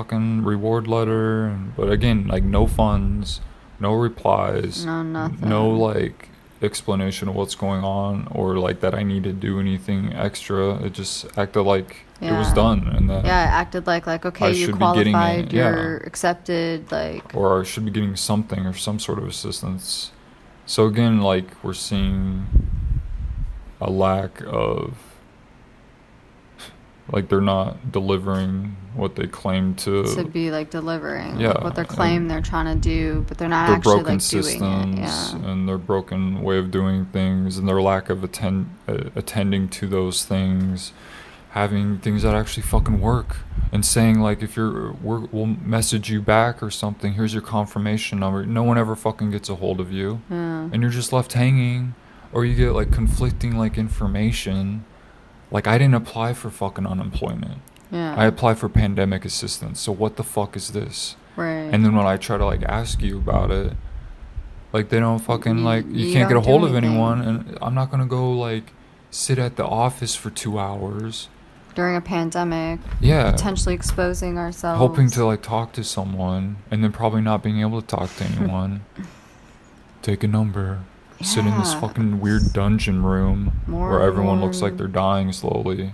fucking 0.00 0.42
reward 0.42 0.86
letter 0.86 1.44
and, 1.46 1.76
but 1.76 1.90
again 1.90 2.26
like 2.26 2.42
no 2.42 2.66
funds 2.66 3.40
no 3.78 3.92
replies 3.92 4.84
no 4.86 5.02
nothing. 5.02 5.46
no 5.48 5.68
like 5.68 6.28
explanation 6.62 7.28
of 7.28 7.34
what's 7.34 7.54
going 7.54 7.84
on 7.84 8.26
or 8.30 8.56
like 8.58 8.80
that 8.80 8.94
i 8.94 9.02
need 9.02 9.22
to 9.24 9.32
do 9.32 9.60
anything 9.60 10.12
extra 10.14 10.76
it 10.82 10.92
just 10.92 11.26
acted 11.38 11.62
like 11.62 12.04
it 12.20 12.32
was 12.32 12.52
done 12.52 12.86
and 12.86 13.08
that 13.08 13.24
Yeah, 13.24 13.44
it 13.44 13.52
acted 13.62 13.86
like 13.86 14.06
like 14.06 14.26
okay, 14.26 14.46
I 14.46 14.48
you 14.50 14.66
should 14.66 14.78
be 14.78 14.92
getting 14.92 15.14
it, 15.14 15.48
qualified, 15.48 15.52
you're 15.54 15.96
accepted, 15.98 16.92
like 16.92 17.34
or 17.34 17.60
I 17.62 17.64
should 17.64 17.86
be 17.86 17.90
getting 17.90 18.14
something 18.14 18.66
or 18.66 18.74
some 18.74 18.98
sort 18.98 19.18
of 19.18 19.26
assistance. 19.26 20.10
So 20.66 20.84
again, 20.84 21.22
like 21.22 21.48
we're 21.64 21.72
seeing 21.72 22.46
a 23.80 23.90
lack 23.90 24.42
of 24.46 24.98
like 27.12 27.28
they're 27.28 27.40
not 27.40 27.92
delivering 27.92 28.76
what 28.94 29.14
they 29.16 29.26
claim 29.26 29.74
to. 29.76 30.04
to 30.14 30.24
be 30.24 30.50
like 30.50 30.70
delivering 30.70 31.32
like, 31.36 31.40
Yeah, 31.40 31.62
what 31.64 31.74
they're 31.74 31.84
claim 31.84 32.26
they're 32.28 32.40
trying 32.42 32.66
to 32.74 32.80
do, 32.80 33.24
but 33.28 33.38
they're 33.38 33.48
not 33.48 33.68
their 33.68 33.76
actually 33.76 33.94
broken 34.02 34.14
like 34.18 34.28
doing 34.28 34.42
systems 34.44 34.94
it. 34.98 35.00
Yeah. 35.40 35.50
and 35.50 35.68
their 35.68 35.78
broken 35.78 36.42
way 36.42 36.58
of 36.58 36.70
doing 36.70 37.06
things 37.06 37.56
and 37.56 37.68
their 37.68 37.80
lack 37.80 38.10
of 38.10 38.24
attend 38.24 38.70
uh, 38.88 39.10
attending 39.14 39.68
to 39.70 39.86
those 39.86 40.24
things 40.24 40.92
having 41.50 41.98
things 41.98 42.22
that 42.22 42.32
actually 42.32 42.62
fucking 42.62 43.00
work 43.00 43.38
and 43.72 43.84
saying 43.84 44.20
like 44.20 44.40
if 44.40 44.56
you're 44.56 44.92
we're, 45.02 45.18
we'll 45.32 45.46
message 45.46 46.08
you 46.08 46.20
back 46.20 46.62
or 46.62 46.70
something 46.70 47.14
here's 47.14 47.32
your 47.32 47.42
confirmation 47.42 48.20
number 48.20 48.46
no 48.46 48.62
one 48.62 48.78
ever 48.78 48.94
fucking 48.94 49.32
gets 49.32 49.48
a 49.48 49.56
hold 49.56 49.80
of 49.80 49.90
you 49.90 50.20
Yeah. 50.30 50.68
and 50.72 50.80
you're 50.80 50.92
just 50.92 51.12
left 51.12 51.32
hanging 51.32 51.94
or 52.32 52.44
you 52.44 52.54
get 52.54 52.70
like 52.72 52.92
conflicting 52.92 53.56
like 53.56 53.76
information 53.76 54.84
like 55.50 55.66
i 55.66 55.76
didn't 55.78 55.94
apply 55.94 56.32
for 56.34 56.50
fucking 56.50 56.86
unemployment 56.86 57.58
Yeah. 57.90 58.14
i 58.16 58.24
applied 58.26 58.58
for 58.58 58.68
pandemic 58.68 59.24
assistance 59.24 59.80
so 59.80 59.92
what 59.92 60.16
the 60.16 60.24
fuck 60.24 60.56
is 60.56 60.70
this 60.70 61.16
right. 61.36 61.68
and 61.72 61.84
then 61.84 61.94
when 61.96 62.06
I 62.06 62.16
try 62.16 62.36
to 62.38 62.44
like 62.44 62.62
ask 62.64 63.00
you 63.02 63.18
about 63.18 63.50
it, 63.50 63.72
like 64.72 64.88
they 64.90 65.00
don't 65.00 65.18
fucking 65.20 65.58
You- 65.58 65.64
like 65.64 65.86
you, 65.86 66.06
you 66.06 66.12
can't 66.12 66.28
get 66.28 66.36
a 66.36 66.40
hold 66.40 66.64
of 66.64 66.74
anyone, 66.74 67.20
and 67.22 67.58
I'm 67.62 67.74
not 67.74 67.90
gonna 67.90 68.06
go 68.06 68.30
like 68.32 68.72
sit 69.10 69.38
at 69.38 69.56
the 69.56 69.64
office 69.66 70.14
for 70.14 70.30
two 70.30 70.58
hours. 70.58 71.28
during 71.74 71.96
a 71.96 72.00
pandemic, 72.00 72.78
Yeah, 73.00 73.30
potentially 73.32 73.74
exposing 73.74 74.38
ourselves. 74.38 74.78
hoping 74.78 75.08
to 75.10 75.24
like 75.24 75.40
talk 75.42 75.72
to 75.74 75.82
someone, 75.84 76.56
and 76.70 76.84
then 76.84 76.92
probably 76.92 77.22
not 77.22 77.42
being 77.42 77.60
able 77.60 77.80
to 77.80 77.86
talk 77.96 78.14
to 78.16 78.24
anyone. 78.24 78.82
Take 80.02 80.22
a 80.24 80.28
number. 80.28 80.80
Sit 81.22 81.44
in 81.46 81.58
this 81.58 81.74
fucking 81.74 82.20
weird 82.20 82.52
dungeon 82.52 83.02
room 83.02 83.60
More 83.66 83.90
where 83.90 84.02
everyone 84.02 84.40
looks 84.40 84.62
like 84.62 84.76
they're 84.76 84.86
dying 84.88 85.32
slowly. 85.32 85.92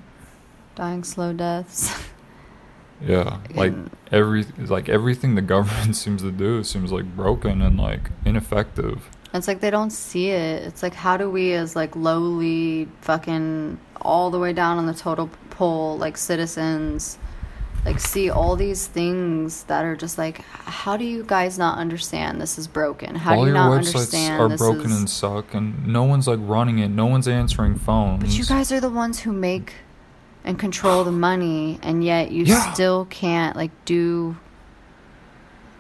dying 0.74 1.04
slow 1.04 1.32
deaths. 1.32 1.92
Yeah, 3.04 3.40
like 3.54 3.74
every 4.10 4.44
like 4.56 4.88
everything 4.88 5.34
the 5.34 5.42
government 5.42 5.96
seems 6.02 6.22
to 6.22 6.30
do 6.32 6.64
seems 6.64 6.90
like 6.90 7.04
broken 7.14 7.60
and 7.60 7.78
like 7.78 8.10
ineffective. 8.24 9.10
It's 9.34 9.46
like 9.46 9.60
they 9.60 9.68
don't 9.70 9.90
see 9.90 10.30
it. 10.30 10.62
It's 10.62 10.82
like 10.82 10.94
how 10.94 11.18
do 11.18 11.28
we 11.30 11.52
as 11.52 11.76
like 11.76 11.94
lowly 11.94 12.88
fucking 13.02 13.78
all 14.00 14.30
the 14.30 14.38
way 14.38 14.54
down 14.54 14.78
on 14.78 14.86
the 14.86 14.94
total 14.94 15.28
pole 15.50 15.98
like 15.98 16.16
citizens 16.16 17.18
like 17.86 18.00
see 18.00 18.28
all 18.28 18.56
these 18.56 18.86
things 18.88 19.62
that 19.64 19.84
are 19.84 19.96
just 19.96 20.18
like 20.18 20.42
how 20.66 20.96
do 20.96 21.04
you 21.04 21.22
guys 21.24 21.56
not 21.58 21.78
understand 21.78 22.40
this 22.40 22.58
is 22.58 22.66
broken? 22.66 23.14
How 23.14 23.30
all 23.34 23.36
do 23.44 23.48
you 23.50 23.54
your 23.54 23.54
not 23.54 23.70
websites 23.80 23.94
understand 23.94 24.40
are 24.42 24.56
broken 24.58 24.90
is 24.90 24.98
and 24.98 25.08
suck 25.08 25.54
and 25.54 25.86
no 25.86 26.02
one's 26.02 26.26
like 26.28 26.40
running 26.42 26.78
it 26.80 26.88
no 26.88 27.06
one's 27.06 27.28
answering 27.28 27.76
phones 27.76 28.20
But 28.24 28.36
you 28.36 28.44
guys 28.44 28.70
are 28.72 28.80
the 28.80 28.90
ones 28.90 29.20
who 29.20 29.32
make 29.32 29.72
and 30.44 30.58
control 30.58 31.04
the 31.04 31.12
money 31.12 31.78
and 31.82 32.04
yet 32.04 32.30
you 32.32 32.44
Yeah. 32.44 32.72
still 32.74 33.06
can't 33.06 33.56
like 33.56 33.70
do 33.84 34.36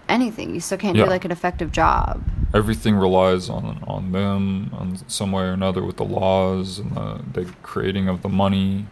anything. 0.08 0.54
You 0.54 0.60
still 0.60 0.78
can't 0.78 0.96
Yeah. 0.96 1.04
do 1.04 1.10
like 1.10 1.24
an 1.24 1.30
effective 1.32 1.72
job. 1.72 2.22
everything 2.54 2.94
relies 2.94 3.50
on 3.50 3.82
on 3.86 4.12
them 4.12 4.70
on 4.78 4.96
some 5.08 5.32
way 5.32 5.42
or 5.42 5.50
another 5.52 5.82
with 5.82 5.96
the 5.96 6.04
laws 6.04 6.78
and 6.78 6.94
the, 6.94 7.20
the 7.32 7.44
creating 7.62 8.08
of 8.08 8.22
the 8.22 8.28
money 8.28 8.86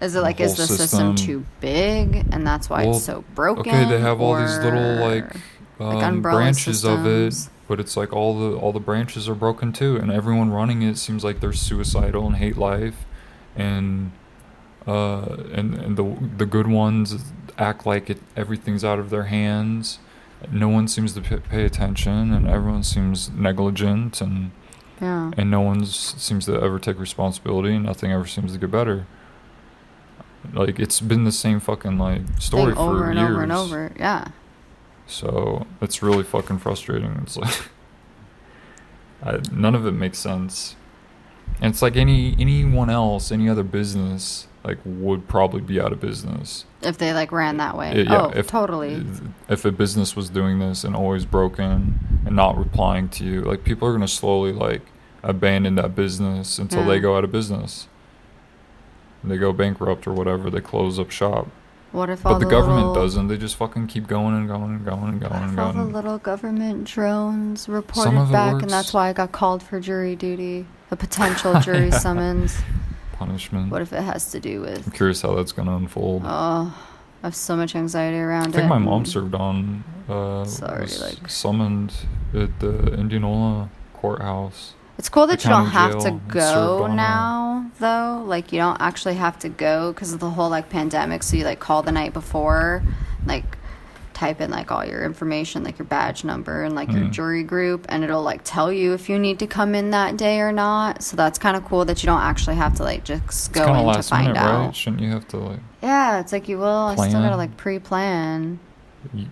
Is 0.00 0.14
it 0.14 0.20
like 0.20 0.40
is 0.40 0.56
the 0.56 0.66
system, 0.66 0.86
system. 0.86 1.14
too 1.16 1.44
big 1.60 2.26
and 2.32 2.46
that's 2.46 2.70
why 2.70 2.84
Well, 2.84 2.96
it's 2.96 3.04
so 3.04 3.24
broken? 3.34 3.60
okay 3.74 3.88
they 3.88 4.00
have 4.00 4.20
all 4.20 4.36
these 4.38 4.56
little 4.58 4.94
like 4.96 5.34
um, 5.80 5.96
umbrella 5.98 6.38
branches 6.40 6.84
of 6.84 7.06
it 7.06 7.34
but 7.66 7.78
it's 7.80 7.96
like 7.96 8.12
all 8.12 8.38
the 8.38 8.56
all 8.56 8.72
the 8.72 8.80
branches 8.80 9.28
are 9.28 9.34
broken 9.34 9.72
too 9.72 9.96
and 9.96 10.10
everyone 10.10 10.50
running 10.50 10.82
it 10.82 10.98
seems 10.98 11.22
like 11.24 11.40
they're 11.40 11.52
suicidal 11.52 12.26
and 12.26 12.36
hate 12.36 12.56
life 12.56 13.04
and 13.56 14.12
uh 14.86 15.36
and, 15.52 15.74
and 15.74 15.96
the 15.96 16.16
the 16.36 16.46
good 16.46 16.66
ones 16.66 17.16
act 17.58 17.84
like 17.84 18.08
it 18.08 18.18
everything's 18.36 18.84
out 18.84 18.98
of 18.98 19.10
their 19.10 19.24
hands 19.24 19.98
no 20.52 20.68
one 20.68 20.86
seems 20.86 21.12
to 21.14 21.20
p- 21.20 21.36
pay 21.36 21.64
attention 21.64 22.32
and 22.32 22.48
everyone 22.48 22.82
seems 22.84 23.28
negligent 23.30 24.20
and 24.20 24.52
yeah. 25.00 25.30
and 25.36 25.50
no 25.50 25.60
one 25.60 25.84
seems 25.84 26.46
to 26.46 26.54
ever 26.60 26.78
take 26.78 26.98
responsibility 26.98 27.74
and 27.74 27.84
nothing 27.84 28.10
ever 28.12 28.26
seems 28.26 28.52
to 28.52 28.58
get 28.58 28.70
better 28.70 29.06
like 30.52 30.78
it's 30.78 31.00
been 31.00 31.24
the 31.24 31.32
same 31.32 31.60
fucking 31.60 31.98
like 31.98 32.22
story 32.38 32.72
Thing 32.72 32.82
over 32.82 32.98
for 32.98 33.10
and 33.10 33.18
years 33.18 33.30
over 33.30 33.42
and 33.42 33.52
over. 33.52 33.92
Yeah. 33.98 34.28
so 35.06 35.66
it's 35.80 36.02
really 36.02 36.24
fucking 36.24 36.58
frustrating. 36.58 37.18
It's 37.22 37.36
like 37.36 37.62
I, 39.22 39.40
none 39.52 39.74
of 39.74 39.86
it 39.86 39.92
makes 39.92 40.18
sense. 40.18 40.76
And 41.60 41.72
it's 41.72 41.82
like 41.82 41.96
any 41.96 42.36
anyone 42.38 42.90
else, 42.90 43.32
any 43.32 43.48
other 43.48 43.64
business, 43.64 44.46
like 44.64 44.78
would 44.84 45.28
probably 45.28 45.60
be 45.60 45.80
out 45.80 45.92
of 45.92 46.00
business. 46.00 46.64
If 46.82 46.98
they 46.98 47.12
like 47.12 47.32
ran 47.32 47.56
that 47.56 47.76
way. 47.76 47.92
It- 47.92 48.06
yeah, 48.08 48.26
oh, 48.26 48.28
if, 48.30 48.46
totally. 48.46 49.04
If 49.48 49.64
a 49.64 49.72
business 49.72 50.14
was 50.14 50.28
doing 50.28 50.58
this 50.58 50.84
and 50.84 50.94
always 50.94 51.24
broken 51.24 52.22
and 52.24 52.36
not 52.36 52.56
replying 52.56 53.08
to 53.10 53.24
you, 53.24 53.40
like 53.42 53.64
people 53.64 53.88
are 53.88 53.92
gonna 53.92 54.08
slowly 54.08 54.52
like 54.52 54.82
abandon 55.22 55.74
that 55.76 55.96
business 55.96 56.58
until 56.58 56.84
they 56.84 56.96
hmm. 56.96 57.02
go 57.02 57.16
out 57.16 57.24
of 57.24 57.32
business. 57.32 57.88
They 59.24 59.36
go 59.36 59.52
bankrupt 59.52 60.06
or 60.06 60.12
whatever. 60.12 60.48
They 60.50 60.60
close 60.60 60.98
up 60.98 61.10
shop. 61.10 61.48
What 61.92 62.10
if 62.10 62.24
all 62.26 62.34
But 62.34 62.40
the 62.40 62.46
government 62.46 62.88
little, 62.88 62.94
doesn't. 62.94 63.28
They 63.28 63.38
just 63.38 63.56
fucking 63.56 63.86
keep 63.86 64.06
going 64.06 64.34
and 64.36 64.46
going 64.46 64.64
and 64.74 64.84
going 64.84 65.08
and 65.08 65.20
going 65.20 65.32
and 65.32 65.52
if 65.54 65.58
all 65.58 65.72
the 65.72 65.84
little 65.84 66.18
government 66.18 66.84
drones 66.84 67.66
reported 67.68 68.30
back, 68.30 68.52
works. 68.54 68.62
and 68.64 68.70
that's 68.70 68.92
why 68.92 69.08
I 69.08 69.12
got 69.14 69.32
called 69.32 69.62
for 69.62 69.80
jury 69.80 70.14
duty, 70.14 70.66
a 70.90 70.96
potential 70.96 71.58
jury 71.60 71.88
Yeah. 71.88 71.98
summons. 71.98 72.58
Punishment. 73.12 73.70
What 73.72 73.80
if 73.82 73.92
it 73.92 74.02
has 74.02 74.30
to 74.32 74.38
do 74.40 74.60
with? 74.60 74.86
I'm 74.86 74.92
curious 74.92 75.22
how 75.22 75.34
that's 75.34 75.52
gonna 75.52 75.74
unfold. 75.76 76.22
Oh, 76.24 76.72
I 77.22 77.26
have 77.26 77.34
so 77.34 77.56
much 77.56 77.74
anxiety 77.74 78.18
around 78.18 78.48
it. 78.48 78.50
I 78.50 78.52
think 78.52 78.64
it. 78.66 78.68
my 78.68 78.78
mom 78.78 79.04
served 79.06 79.34
on. 79.34 79.82
Uh, 80.08 80.40
was 80.44 81.00
like- 81.02 81.28
summoned 81.28 81.92
at 82.34 82.60
the 82.60 82.92
Indianola 82.94 83.70
courthouse. 83.94 84.74
It's 84.98 85.08
cool 85.08 85.26
that 85.28 85.44
you 85.44 85.50
don't 85.50 85.66
have 85.66 85.92
to 85.92 85.98
jail 85.98 86.06
and 86.06 86.20
served 86.22 86.28
go 86.32 86.86
now, 86.88 87.70
though. 87.78 88.24
Like 88.26 88.52
you 88.52 88.58
don't 88.58 88.80
actually 88.80 89.14
have 89.14 89.38
to 89.40 89.48
go 89.48 89.92
because 89.92 90.12
of 90.12 90.18
the 90.20 90.30
whole 90.30 90.50
like 90.50 90.68
pandemic. 90.70 91.22
So 91.22 91.36
you 91.36 91.44
like 91.44 91.60
call 91.60 91.82
the 91.82 91.92
night 91.92 92.12
before, 92.12 92.82
like 93.24 93.44
type 94.12 94.40
in 94.40 94.50
like 94.50 94.72
all 94.72 94.84
your 94.84 95.04
information, 95.04 95.62
like 95.62 95.78
your 95.78 95.86
badge 95.86 96.24
number 96.24 96.64
and 96.64 96.74
like 96.74 96.90
your 96.90 97.02
Mm. 97.02 97.12
jury 97.12 97.44
group, 97.44 97.86
and 97.88 98.02
it'll 98.02 98.24
like 98.24 98.40
tell 98.42 98.72
you 98.72 98.92
if 98.92 99.08
you 99.08 99.16
need 99.20 99.38
to 99.38 99.46
come 99.46 99.76
in 99.76 99.90
that 99.90 100.16
day 100.16 100.40
or 100.40 100.50
not. 100.50 101.04
So 101.04 101.16
that's 101.16 101.38
kind 101.38 101.56
of 101.56 101.64
cool 101.64 101.84
that 101.84 102.02
you 102.02 102.08
don't 102.08 102.20
actually 102.22 102.56
have 102.56 102.74
to 102.78 102.82
like 102.82 103.04
just 103.04 103.52
go 103.52 103.72
in 103.72 103.94
to 103.94 104.02
find 104.02 104.26
minute, 104.26 104.40
out. 104.40 104.66
right? 104.66 104.74
Shouldn't 104.76 105.00
you 105.02 105.10
have 105.12 105.28
to 105.28 105.36
like? 105.36 105.60
Yeah, 105.80 106.18
it's 106.18 106.32
like 106.32 106.48
you 106.48 106.58
will. 106.58 106.66
I 106.66 106.96
still 107.08 107.22
gotta 107.22 107.36
like 107.36 107.56
pre-plan. 107.56 108.58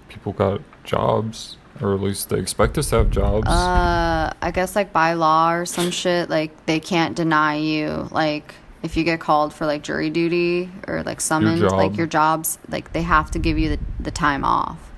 People 0.09 0.33
got 0.33 0.61
jobs, 0.85 1.57
or 1.83 1.95
at 1.95 2.01
least 2.01 2.29
they 2.29 2.39
expect 2.39 2.79
us 2.79 2.91
to 2.91 2.97
have 2.97 3.11
jobs. 3.11 3.49
Uh, 3.49 4.33
I 4.41 4.51
guess 4.53 4.77
like 4.77 4.93
by 4.93 5.15
law 5.15 5.53
or 5.53 5.67
some 5.67 5.91
shit, 5.91 6.31
like 6.31 6.67
they 6.67 6.81
can't 6.81 7.17
deny 7.17 7.57
you. 7.57 8.09
Like 8.11 8.55
if 8.83 8.97
you 8.97 9.05
get 9.05 9.21
called 9.21 9.53
for 9.53 9.67
like 9.67 9.83
jury 9.83 10.11
duty 10.11 10.71
or 10.87 11.03
like 11.03 11.21
summoned, 11.21 11.63
like 11.63 11.97
your 11.97 12.07
jobs, 12.07 12.59
like 12.69 12.93
they 12.93 13.03
have 13.03 13.31
to 13.33 13.39
give 13.39 13.59
you 13.59 13.71
the, 13.71 13.79
the 14.01 14.11
time 14.11 14.45
off. 14.45 14.93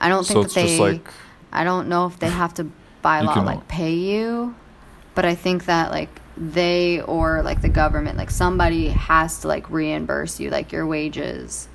I 0.00 0.08
don't 0.08 0.26
think 0.26 0.44
it's 0.44 0.54
that 0.54 0.64
they. 0.64 0.78
like 0.78 1.08
I 1.52 1.64
don't 1.64 1.88
know 1.88 2.06
if 2.06 2.18
they 2.18 2.28
have 2.28 2.54
to 2.54 2.70
by 3.02 3.20
law 3.22 3.40
like 3.40 3.68
pay 3.68 3.94
you, 3.94 4.54
but 5.14 5.24
I 5.24 5.34
think 5.34 5.66
that 5.66 5.90
like 5.90 6.20
they 6.36 7.00
or 7.00 7.42
like 7.42 7.62
the 7.62 7.68
government, 7.68 8.18
like 8.18 8.30
somebody 8.30 8.88
has 8.88 9.40
to 9.40 9.48
like 9.48 9.70
reimburse 9.70 10.38
you 10.38 10.50
like 10.50 10.72
your 10.72 10.86
wages 10.86 11.68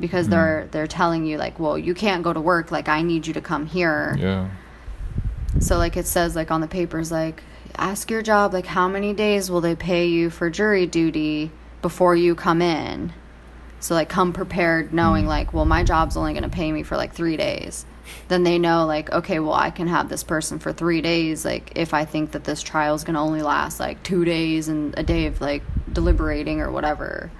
because 0.00 0.26
Hmm. 0.26 0.32
they're 0.32 0.68
they're 0.70 0.86
telling 0.86 1.24
you 1.26 1.38
like, 1.38 1.58
well, 1.60 1.78
you 1.78 1.94
can't 1.94 2.22
go 2.22 2.32
to 2.32 2.40
work. 2.40 2.70
Like 2.72 2.88
I 2.88 3.02
need 3.02 3.26
you 3.26 3.34
to 3.34 3.40
come 3.40 3.66
here. 3.66 4.16
Yeah. 4.18 4.48
So 5.60 5.78
like 5.78 5.96
it 5.96 6.06
says 6.06 6.34
like 6.34 6.50
on 6.50 6.60
the 6.60 6.66
papers 6.66 7.12
like 7.12 7.42
ask 7.76 8.10
your 8.10 8.22
job 8.22 8.52
like 8.52 8.66
how 8.66 8.88
many 8.88 9.12
days 9.12 9.50
will 9.50 9.60
they 9.60 9.74
pay 9.74 10.06
you 10.06 10.30
for 10.30 10.50
jury 10.50 10.86
duty 10.86 11.50
before 11.82 12.16
you 12.16 12.34
come 12.34 12.60
in. 12.60 13.12
So 13.80 13.94
like 13.94 14.08
come 14.08 14.32
prepared 14.32 14.92
knowing 14.92 15.26
like 15.26 15.52
well 15.52 15.64
my 15.64 15.84
job's 15.84 16.16
only 16.16 16.32
going 16.32 16.42
to 16.42 16.48
pay 16.48 16.72
me 16.72 16.82
for 16.82 16.96
like 16.96 17.12
3 17.14 17.36
days. 17.36 17.84
Then 18.28 18.42
they 18.42 18.58
know 18.58 18.84
like 18.86 19.12
okay 19.12 19.38
well 19.38 19.54
I 19.54 19.70
can 19.70 19.86
have 19.86 20.08
this 20.08 20.24
person 20.24 20.58
for 20.58 20.72
3 20.72 21.00
days 21.02 21.44
like 21.44 21.72
if 21.76 21.94
I 21.94 22.04
think 22.04 22.32
that 22.32 22.44
this 22.44 22.60
trial 22.62 22.94
is 22.94 23.04
going 23.04 23.14
to 23.14 23.20
only 23.20 23.42
last 23.42 23.78
like 23.78 24.02
2 24.02 24.24
days 24.24 24.68
and 24.68 24.92
a 24.98 25.02
day 25.02 25.26
of 25.26 25.40
like 25.40 25.62
deliberating 25.92 26.60
or 26.60 26.70
whatever. 26.72 27.30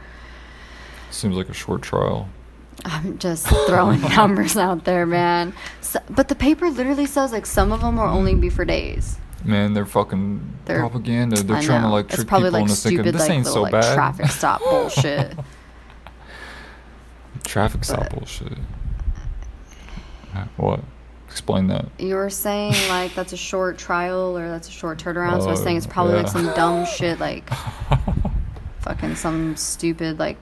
Seems 1.10 1.36
like 1.36 1.48
a 1.48 1.54
short 1.54 1.82
trial. 1.82 2.28
I'm 2.84 3.18
just 3.18 3.46
throwing 3.66 4.00
numbers 4.16 4.56
out 4.56 4.84
there, 4.84 5.06
man. 5.06 5.54
So, 5.80 6.00
but 6.10 6.28
the 6.28 6.34
paper 6.34 6.68
literally 6.70 7.06
says 7.06 7.32
like 7.32 7.46
some 7.46 7.72
of 7.72 7.80
them 7.80 7.96
will 7.96 8.04
only 8.04 8.34
be 8.34 8.50
for 8.50 8.64
days. 8.64 9.18
Man, 9.44 9.72
they're 9.74 9.86
fucking 9.86 10.40
They're- 10.64 10.78
propaganda. 10.80 11.42
They're 11.42 11.56
I 11.56 11.62
trying 11.62 11.82
to 11.82 11.88
know. 11.88 11.94
like 11.94 12.06
it's 12.06 12.14
trick 12.16 12.28
probably 12.28 12.48
people 12.48 12.60
like 12.60 12.70
into 12.70 12.80
thinking 12.82 13.12
this 13.12 13.20
like 13.22 13.30
ain't 13.30 13.44
little 13.46 13.54
so 13.54 13.62
like 13.62 13.72
bad. 13.72 13.94
traffic 13.94 14.26
stop 14.26 14.60
bullshit. 14.70 15.34
Traffic 17.44 17.84
stop 17.84 18.10
bullshit. 18.10 18.52
Uh, 20.34 20.44
What? 20.56 20.80
Explain 21.28 21.66
that. 21.66 21.86
You 21.98 22.14
were 22.14 22.30
saying 22.30 22.74
like 22.88 23.14
that's 23.14 23.32
a 23.32 23.36
short 23.36 23.76
trial 23.76 24.38
or 24.38 24.48
that's 24.48 24.68
a 24.68 24.72
short 24.72 24.98
turnaround. 24.98 25.40
so 25.42 25.48
I 25.48 25.50
was 25.50 25.60
Oh, 25.60 25.64
saying 25.64 25.76
it's 25.78 25.86
probably 25.86 26.14
like 26.14 26.28
some 26.28 26.46
dumb 26.54 26.86
shit 26.86 27.18
like 27.18 27.48
fucking 28.80 29.16
some 29.16 29.56
stupid 29.56 30.18
like 30.18 30.36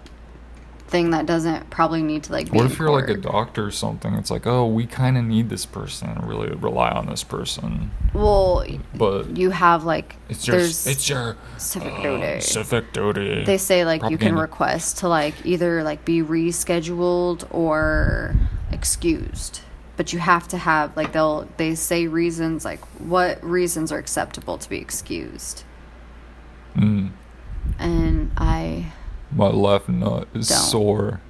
thing 0.92 1.10
that 1.10 1.26
doesn't 1.26 1.70
probably 1.70 2.02
need 2.02 2.22
to 2.24 2.32
like 2.32 2.52
be 2.52 2.58
What 2.58 2.66
if 2.66 2.78
you're 2.78 2.90
like 2.90 3.08
a 3.08 3.16
doctor 3.16 3.64
or 3.66 3.70
something? 3.70 4.14
It's 4.14 4.30
like, 4.30 4.46
oh, 4.46 4.66
we 4.66 4.86
kind 4.86 5.18
of 5.18 5.24
need 5.24 5.48
this 5.48 5.66
person 5.66 6.10
and 6.10 6.28
really 6.28 6.54
rely 6.54 6.90
on 6.90 7.06
this 7.06 7.24
person, 7.24 7.90
well 8.12 8.64
but 8.94 9.36
you 9.36 9.50
have 9.50 9.84
like 9.84 10.16
it's 10.28 10.46
your 10.46 10.58
it's 10.58 11.08
your 11.08 11.36
civic 11.56 11.92
uh, 11.94 12.02
duty. 12.02 12.40
civic 12.40 12.92
duty. 12.92 13.42
they 13.44 13.56
say 13.58 13.84
like 13.84 14.08
you 14.10 14.18
can 14.18 14.36
request 14.36 14.98
to 14.98 15.08
like 15.08 15.34
either 15.46 15.82
like 15.82 16.04
be 16.04 16.22
rescheduled 16.22 17.46
or 17.50 18.34
excused 18.70 19.60
but 19.96 20.12
you 20.12 20.18
have 20.18 20.46
to 20.48 20.58
have 20.58 20.94
like 20.96 21.12
they'll 21.12 21.48
they 21.56 21.74
say 21.74 22.06
reasons 22.06 22.64
like 22.64 22.80
what 23.00 23.42
reasons 23.42 23.90
are 23.90 23.98
acceptable 23.98 24.58
to 24.58 24.68
be 24.68 24.78
excused 24.78 25.64
Mm, 26.76 27.10
and 27.78 28.30
i 28.36 28.92
my 29.34 29.46
left 29.48 29.88
nut 29.88 30.28
is 30.34 30.48
Don't. 30.48 30.58
sore. 30.58 31.20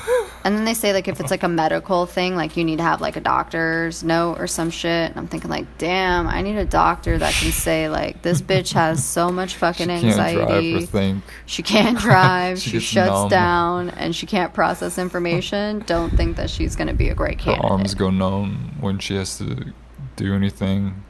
and 0.44 0.56
then 0.56 0.64
they 0.64 0.74
say 0.74 0.92
like 0.92 1.06
if 1.06 1.20
it's 1.20 1.30
like 1.30 1.44
a 1.44 1.48
medical 1.48 2.04
thing 2.06 2.34
like 2.34 2.56
you 2.56 2.64
need 2.64 2.78
to 2.78 2.82
have 2.82 3.00
like 3.00 3.14
a 3.16 3.20
doctor's 3.20 4.02
note 4.02 4.40
or 4.40 4.48
some 4.48 4.70
shit 4.70 5.08
and 5.10 5.16
i'm 5.16 5.28
thinking 5.28 5.48
like 5.48 5.66
damn 5.78 6.26
i 6.26 6.42
need 6.42 6.56
a 6.56 6.64
doctor 6.64 7.16
that 7.16 7.32
can 7.34 7.52
say 7.52 7.88
like 7.88 8.20
this 8.22 8.42
bitch 8.50 8.72
has 8.72 9.04
so 9.04 9.30
much 9.30 9.54
fucking 9.54 9.86
She 9.86 10.00
can't 10.00 10.04
anxiety 10.04 10.84
think. 10.86 11.22
She 11.46 11.62
can't 11.62 11.96
drive. 11.98 12.58
She 12.62 12.70
she 12.70 12.80
shuts 12.80 13.10
numb. 13.10 13.28
down, 13.28 13.90
and 13.90 14.14
she 14.16 14.26
can't 14.26 14.52
process 14.52 14.98
information. 14.98 15.80
Don't 15.86 16.10
think 16.10 16.36
that 16.36 16.50
she's 16.50 16.74
going 16.74 16.88
to 16.88 16.94
be 16.94 17.08
a 17.08 17.14
great 17.14 17.40
Her 17.40 17.52
candidate. 17.52 17.70
arms 17.70 17.94
go 17.94 18.10
numb 18.10 18.74
when 18.80 18.98
she 18.98 19.14
has 19.16 19.38
to 19.38 19.72
do 20.16 20.34
anything. 20.34 21.04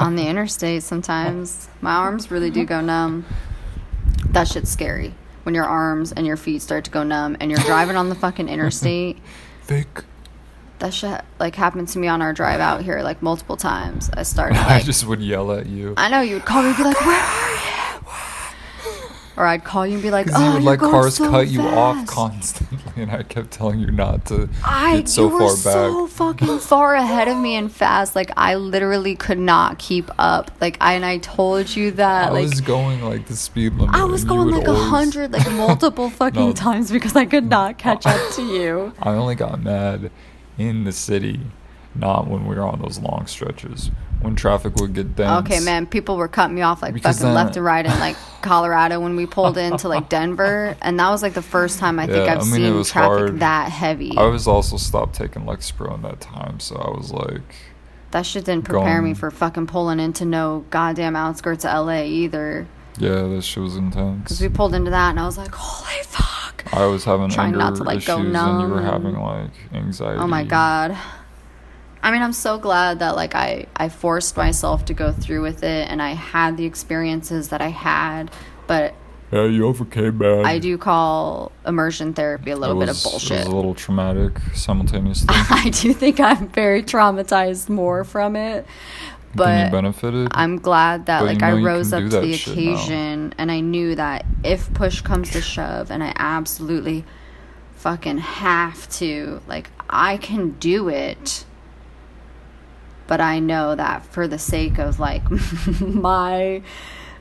On 0.00 0.16
the 0.16 0.26
interstate, 0.26 0.82
sometimes 0.82 1.68
my 1.80 1.92
arms 1.94 2.30
really 2.30 2.50
do 2.50 2.64
go 2.64 2.80
numb. 2.80 3.24
That 4.30 4.48
shit's 4.48 4.70
scary. 4.70 5.14
When 5.44 5.54
your 5.54 5.64
arms 5.64 6.12
and 6.12 6.26
your 6.26 6.36
feet 6.36 6.62
start 6.62 6.84
to 6.84 6.90
go 6.90 7.02
numb, 7.02 7.36
and 7.40 7.50
you're 7.50 7.60
driving 7.60 7.96
on 7.96 8.08
the 8.08 8.14
fucking 8.14 8.48
interstate. 8.48 9.18
Thick. 9.62 10.04
That 10.78 10.92
shit 10.94 11.20
like 11.38 11.54
happened 11.54 11.88
to 11.88 11.98
me 11.98 12.08
on 12.08 12.22
our 12.22 12.32
drive 12.32 12.60
out 12.60 12.82
here 12.82 13.02
like 13.02 13.22
multiple 13.22 13.56
times. 13.56 14.10
I 14.14 14.22
started 14.24 14.56
I 14.58 14.80
just 14.80 15.06
would 15.06 15.20
yell 15.20 15.52
at 15.52 15.66
you. 15.66 15.94
I 15.96 16.08
know 16.08 16.20
you 16.20 16.34
would 16.36 16.44
call 16.44 16.62
me 16.62 16.68
and 16.68 16.76
be 16.76 16.84
like, 16.84 17.00
"Where 17.00 17.20
are 17.20 17.54
you?" 17.54 17.81
Or 19.36 19.46
I'd 19.46 19.64
call 19.64 19.86
you 19.86 19.94
and 19.94 20.02
be 20.02 20.10
like, 20.10 20.26
"Oh, 20.34 20.46
you 20.46 20.52
would 20.54 20.62
let 20.62 20.78
going 20.80 20.92
cars 20.92 21.14
so 21.16 21.30
cut 21.30 21.48
you 21.48 21.62
off 21.62 22.06
constantly, 22.06 22.78
and 23.02 23.10
I 23.10 23.22
kept 23.22 23.50
telling 23.50 23.80
you 23.80 23.90
not 23.90 24.26
to 24.26 24.48
I 24.62 24.98
get 24.98 25.08
so 25.08 25.28
you 25.28 25.32
were 25.34 25.40
far 25.40 25.56
so 25.56 26.02
back. 26.06 26.12
fucking 26.14 26.58
far 26.72 26.94
ahead 26.96 27.28
of 27.28 27.38
me 27.38 27.54
and 27.56 27.72
fast. 27.72 28.14
Like 28.14 28.30
I 28.36 28.56
literally 28.56 29.16
could 29.16 29.38
not 29.38 29.78
keep 29.78 30.10
up. 30.18 30.50
Like 30.60 30.76
I 30.82 30.92
and 30.92 31.04
I 31.04 31.16
told 31.18 31.74
you 31.74 31.92
that. 31.92 32.28
I 32.28 32.30
like 32.30 32.42
was 32.50 32.60
going 32.60 33.02
like 33.02 33.26
the 33.26 33.36
speed 33.36 33.72
limit. 33.72 33.94
I 33.94 34.04
was 34.04 34.22
going 34.24 34.50
like 34.50 34.66
a 34.66 34.70
always- 34.70 34.88
hundred, 34.90 35.32
like 35.32 35.50
multiple 35.52 36.10
fucking 36.10 36.48
No. 36.48 36.52
times 36.52 36.90
because 36.92 37.16
I 37.16 37.24
could 37.24 37.48
not 37.48 37.78
catch 37.78 38.04
up 38.04 38.20
to 38.34 38.42
you. 38.54 38.92
I 39.00 39.10
only 39.14 39.34
got 39.34 39.62
mad 39.62 40.10
in 40.58 40.84
the 40.84 40.92
city, 40.92 41.40
not 41.94 42.26
when 42.28 42.46
we 42.46 42.54
were 42.56 42.62
on 42.66 42.80
those 42.80 42.98
long 42.98 43.26
stretches. 43.26 43.90
When 44.20 44.36
traffic 44.36 44.76
would 44.76 44.94
get 44.94 45.16
dense. 45.16 45.44
Okay, 45.50 45.58
man. 45.58 45.84
People 45.86 46.16
were 46.16 46.28
cutting 46.28 46.54
me 46.54 46.62
off 46.62 46.80
like 46.80 46.94
Because 46.94 47.18
fucking 47.18 47.34
left 47.34 47.56
and 47.56 47.64
right 47.66 47.84
in 47.84 47.90
like 47.98 48.16
Colorado 48.42 49.00
when 49.00 49.16
we 49.16 49.26
pulled 49.26 49.58
into 49.58 49.88
like 49.88 50.08
Denver, 50.08 50.76
and 50.80 50.98
that 51.00 51.10
was 51.10 51.22
like 51.24 51.34
the 51.34 51.42
first 51.42 51.80
time 51.80 51.98
I 51.98 52.06
think 52.06 52.26
Yeah, 52.26 52.34
I've 52.34 52.42
I 52.42 52.44
mean, 52.44 52.52
seen 52.52 52.84
traffic 52.84 53.18
hard. 53.18 53.40
that 53.40 53.70
heavy. 53.72 54.16
I 54.16 54.26
was 54.26 54.46
also 54.46 54.76
stopped 54.76 55.16
taking 55.16 55.42
Lexapro 55.42 55.92
in 55.96 56.02
that 56.02 56.20
time, 56.20 56.60
so 56.60 56.76
I 56.76 56.90
was 56.96 57.10
like, 57.10 57.40
that 58.12 58.24
shit 58.24 58.44
didn't 58.44 58.64
prepare 58.64 59.02
me 59.02 59.12
for 59.14 59.30
fucking 59.32 59.66
pulling 59.66 59.98
into 59.98 60.24
no 60.24 60.64
goddamn 60.70 61.16
outskirts 61.16 61.64
of 61.64 61.86
LA 61.86 62.02
either. 62.02 62.68
yeah, 62.98 63.22
that 63.22 63.42
shit 63.42 63.62
was 63.62 63.74
intense. 63.74 64.22
Because 64.22 64.40
we 64.40 64.48
pulled 64.48 64.74
into 64.74 64.92
that, 64.92 65.10
and 65.10 65.18
I 65.18 65.26
was 65.26 65.36
like, 65.36 65.52
holy 65.52 66.02
fuck. 66.04 66.62
I 66.72 66.86
was 66.86 67.04
having 67.04 67.28
trying 67.28 67.46
anger 67.48 67.58
not 67.58 67.74
to, 67.76 67.82
like, 67.82 68.04
go 68.04 68.18
and 68.18 68.28
you 68.28 68.68
were 68.72 68.82
having 68.82 69.18
like 69.18 69.50
anxiety. 69.74 70.20
Oh 70.20 70.28
my 70.28 70.44
god. 70.44 70.96
I 72.02 72.10
mean, 72.10 72.22
I'm 72.22 72.32
so 72.32 72.58
glad 72.58 72.98
that 72.98 73.14
like 73.14 73.34
I 73.34 73.66
I 73.76 73.88
forced 73.88 74.36
myself 74.36 74.84
to 74.86 74.94
go 74.94 75.12
through 75.12 75.42
with 75.42 75.62
it 75.62 75.88
and 75.88 76.02
I 76.02 76.10
had 76.10 76.56
the 76.56 76.64
experiences 76.64 77.48
that 77.48 77.60
I 77.60 77.68
had, 77.68 78.30
but 78.66 78.94
Yeah, 79.30 79.44
you 79.44 79.66
overcame, 79.66 80.18
man. 80.18 80.44
I 80.44 80.58
do 80.58 80.76
call 80.78 81.52
immersion 81.64 82.12
therapy 82.12 82.50
a 82.50 82.56
little 82.56 82.76
It 82.82 82.86
bit 82.86 82.96
of 82.96 83.02
bullshit. 83.02 83.32
It 83.32 83.44
was 83.44 83.46
a 83.46 83.56
little 83.56 83.74
traumatic 83.74 84.38
simultaneously. 84.54 85.28
I 85.30 85.70
do 85.70 85.94
think 85.94 86.18
I'm 86.18 86.48
very 86.48 86.82
traumatized 86.82 87.68
more 87.68 88.04
from 88.04 88.36
it. 88.36 88.66
But. 89.34 89.72
I'm 90.32 90.58
glad 90.58 91.06
that 91.06 91.20
But 91.20 91.26
like 91.26 91.40
you 91.40 91.46
I 91.46 91.50
know 91.52 91.56
you 91.58 91.66
rose 91.66 91.92
up 91.92 92.02
to 92.02 92.08
the 92.20 92.32
shit 92.36 92.48
now. 92.48 92.52
occasion 92.52 93.34
and 93.38 93.50
I 93.50 93.60
knew 93.60 93.94
that 93.94 94.26
if 94.44 94.72
push 94.74 95.00
comes 95.00 95.30
to 95.30 95.40
shove 95.40 95.90
and 95.90 96.02
I 96.02 96.12
absolutely 96.16 97.04
fucking 97.76 98.18
have 98.18 98.88
to, 98.90 99.40
like 99.46 99.70
I 99.88 100.16
can 100.16 100.50
do 100.58 100.88
it. 100.88 101.44
But 103.06 103.20
I 103.20 103.38
know 103.40 103.74
that 103.74 104.04
for 104.06 104.26
the 104.28 104.38
sake 104.38 104.78
of 104.78 104.98
like 105.00 105.22
my 105.80 106.62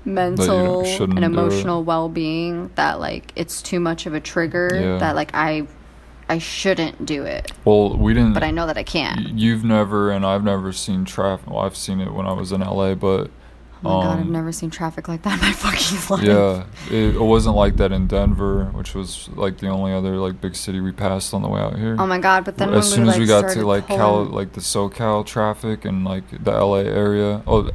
mental 0.06 0.82
and 0.84 1.24
emotional 1.24 1.84
well-being 1.84 2.72
that 2.76 3.00
like 3.00 3.32
it's 3.36 3.62
too 3.62 3.80
much 3.80 4.06
of 4.06 4.14
a 4.14 4.20
trigger 4.20 4.70
Yeah. 4.74 4.98
that 4.98 5.16
like 5.16 5.32
I 5.34 5.68
I 6.30 6.38
shouldn't 6.38 7.06
do 7.06 7.24
it. 7.24 7.52
well, 7.66 7.98
we 7.98 8.14
didn't. 8.14 8.32
But 8.34 8.44
I 8.44 8.52
know 8.52 8.66
that 8.66 8.78
I 8.78 8.84
can. 8.84 9.18
y- 9.26 9.32
You've 9.36 9.66
never, 9.66 10.12
and 10.12 10.26
I've 10.26 10.46
never 10.46 10.72
seen 10.72 11.04
traffic. 11.04 11.46
Well, 11.50 11.60
I've 11.60 11.76
seen 11.76 12.00
it 12.00 12.14
when 12.14 12.26
I 12.26 12.32
was 12.32 12.54
in 12.54 12.62
LA, 12.62 12.96
but 12.96 13.30
Oh 13.84 13.98
my 13.98 14.06
god, 14.06 14.20
I've 14.20 14.26
um, 14.26 14.32
never 14.32 14.52
seen 14.52 14.70
traffic 14.70 15.08
like 15.08 15.24
that 15.24 15.36
in 15.36 15.42
my 15.42 15.52
fucking 15.54 15.98
life. 16.10 16.24
yeah, 16.24 16.66
it, 16.96 17.16
it 17.16 17.22
wasn't 17.22 17.56
like 17.56 17.78
that 17.78 17.92
in 17.92 18.08
Denver, 18.08 18.66
which 18.66 18.94
was 18.94 19.30
like 19.30 19.58
the 19.58 19.68
only 19.68 19.92
other 19.94 20.18
like 20.18 20.40
big 20.40 20.56
city 20.56 20.80
we 20.80 20.92
passed 20.92 21.34
on 21.34 21.42
the 21.42 21.48
way 21.48 21.60
out 21.60 21.78
here. 21.78 21.96
Oh 21.98 22.06
my 22.06 22.20
god, 22.20 22.46
but 22.46 22.58
then 22.58 22.70
as 22.70 22.76
when 22.76 22.84
soon 22.84 23.04
we, 23.04 23.10
as 23.10 23.16
like, 23.16 23.20
we 23.20 23.28
got 23.28 23.54
to 23.54 23.66
like 23.66 23.88
Cal, 23.88 24.24
like 24.26 24.54
the 24.54 24.62
SoCal 24.62 25.26
traffic 25.26 25.86
and 25.86 26.06
like 26.06 26.24
the 26.44 26.52
LA 26.52 26.80
area. 26.80 27.42
Oh, 27.48 27.72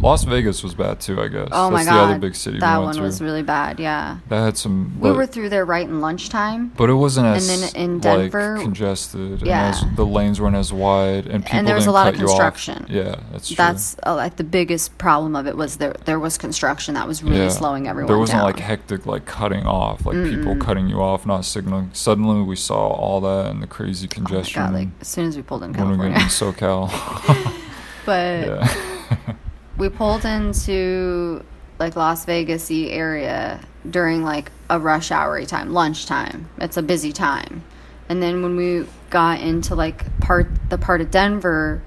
Las 0.00 0.24
Vegas 0.24 0.62
was 0.62 0.74
bad 0.74 1.00
too, 1.00 1.20
I 1.20 1.28
guess. 1.28 1.48
Oh 1.52 1.70
my 1.70 1.78
That's 1.84 1.88
god, 1.90 1.96
the 2.08 2.10
other 2.12 2.18
big 2.18 2.34
city 2.34 2.58
that 2.58 2.78
we 2.78 2.84
went 2.86 2.96
one 2.96 3.04
was 3.04 3.20
really 3.20 3.42
bad. 3.42 3.78
Yeah, 3.78 4.18
that 4.28 4.40
had 4.44 4.56
some. 4.56 4.98
we 5.00 5.10
were 5.12 5.26
through 5.26 5.48
there 5.50 5.64
right 5.64 5.86
in 5.86 6.00
lunchtime, 6.00 6.68
But 6.76 6.88
it 6.90 6.94
wasn't 6.94 7.26
And 7.26 7.36
as 7.36 7.72
then 7.72 7.76
in 7.82 7.98
Denver- 8.00 8.54
like 8.56 8.62
congested. 8.64 9.42
Yeah. 9.42 9.66
And 9.82 9.90
as, 9.90 9.96
the 9.96 10.06
lanes 10.06 10.40
weren't 10.40 10.56
as 10.56 10.72
wide, 10.72 11.26
and 11.26 11.44
people 11.44 11.58
and 11.58 11.68
there 11.68 11.74
was 11.74 11.86
a 11.86 11.90
lot 11.90 12.08
of 12.08 12.14
cut 12.14 12.20
you 12.20 12.26
off. 12.26 12.30
construction. 12.38 12.86
Yeah, 12.88 13.16
that's 13.32 13.48
true. 13.48 13.56
That's 13.56 13.96
uh, 14.06 14.14
like 14.14 14.36
the 14.36 14.44
biggest 14.44 14.96
problem 14.98 15.36
of 15.36 15.46
it 15.46 15.56
was 15.56 15.76
there 15.76 15.94
there 16.06 16.18
was 16.18 16.38
construction 16.38 16.94
that 16.94 17.06
was 17.06 17.22
really 17.22 17.36
Yeah. 17.38 17.48
slowing 17.48 17.86
everyone 17.86 18.06
There 18.08 18.18
wasn't 18.18 18.38
down. 18.38 18.44
like 18.46 18.58
hectic 18.58 19.04
like 19.06 19.26
cutting 19.26 19.66
off, 19.66 20.06
like 20.06 20.16
people 20.24 20.56
cutting 20.56 20.88
you 20.88 21.02
off, 21.02 21.26
not 21.26 21.44
signaling. 21.44 21.90
Suddenly 21.92 22.42
we 22.42 22.56
saw 22.56 22.88
all 22.88 23.20
that 23.20 23.50
and 23.50 23.62
the 23.62 23.66
crazy 23.66 24.06
oh 24.06 24.20
my 24.20 24.26
congestion 24.26 24.62
god, 24.62 24.72
like 24.74 24.88
as 25.00 25.08
soon 25.08 25.26
as 25.28 25.36
we 25.36 25.42
pulled 25.42 25.62
in 25.62 25.72
when 25.74 25.90
we 25.90 25.96
went 25.98 26.14
California, 26.14 26.22
in 26.22 26.28
SoCal. 26.88 27.54
but 28.06 28.46
yeah. 28.46 29.34
we 29.80 29.88
pulled 29.88 30.24
into 30.26 31.42
like 31.78 31.96
Las 31.96 32.26
Vegas 32.26 32.70
area 32.70 33.58
during 33.88 34.22
like 34.22 34.52
a 34.68 34.78
rush 34.78 35.10
hour 35.10 35.42
time, 35.46 35.72
lunchtime. 35.72 36.48
It's 36.58 36.76
a 36.76 36.82
busy 36.82 37.12
time. 37.12 37.64
And 38.08 38.22
then 38.22 38.42
when 38.42 38.56
we 38.56 38.86
got 39.08 39.40
into 39.40 39.74
like 39.74 40.04
part 40.20 40.48
the 40.68 40.76
part 40.76 41.00
of 41.00 41.10
Denver, 41.10 41.82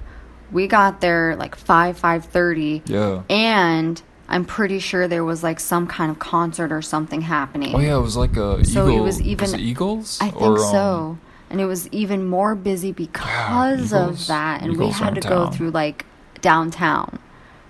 we 0.52 0.68
got 0.68 1.02
there 1.02 1.36
like 1.36 1.56
five 1.56 1.98
five 1.98 2.26
thirty. 2.26 2.82
Yeah. 2.88 3.22
And 3.30 4.02
I'm 4.28 4.46
pretty 4.46 4.80
sure 4.80 5.08
there 5.08 5.24
was 5.24 5.44
like 5.44 5.60
some 5.60 5.86
kind 5.86 6.10
of 6.10 6.18
concert 6.18 6.72
or 6.72 6.82
something 6.82 7.22
happening. 7.22 7.76
Oh 7.76 7.80
yeah, 7.80 7.98
it 7.98 8.02
was 8.02 8.18
like 8.18 8.36
a 8.38 8.66
So 8.66 8.88
it 8.88 9.02
was 9.02 9.22
even- 9.22 9.54
it 9.54 9.60
Eagles. 9.60 10.18
I 10.20 10.30
think 10.32 10.42
Or, 10.42 10.54
um, 10.58 10.72
so. 10.72 11.18
And 11.52 11.62
it 11.62 11.66
was 11.66 11.88
even 11.90 12.26
more 12.26 12.56
busy 12.56 12.92
because 12.92 13.92
Eagles- 13.92 14.22
of 14.24 14.28
that. 14.28 14.64
And 14.64 14.78
we 14.78 14.90
had 14.90 15.14
to 15.22 15.22
in 15.22 15.30
go 15.30 15.52
through 15.52 15.70
like 15.70 16.06
downtown 16.42 17.20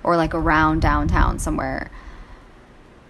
or 0.03 0.17
like 0.17 0.33
around 0.33 0.81
downtown 0.81 1.39
somewhere. 1.39 1.89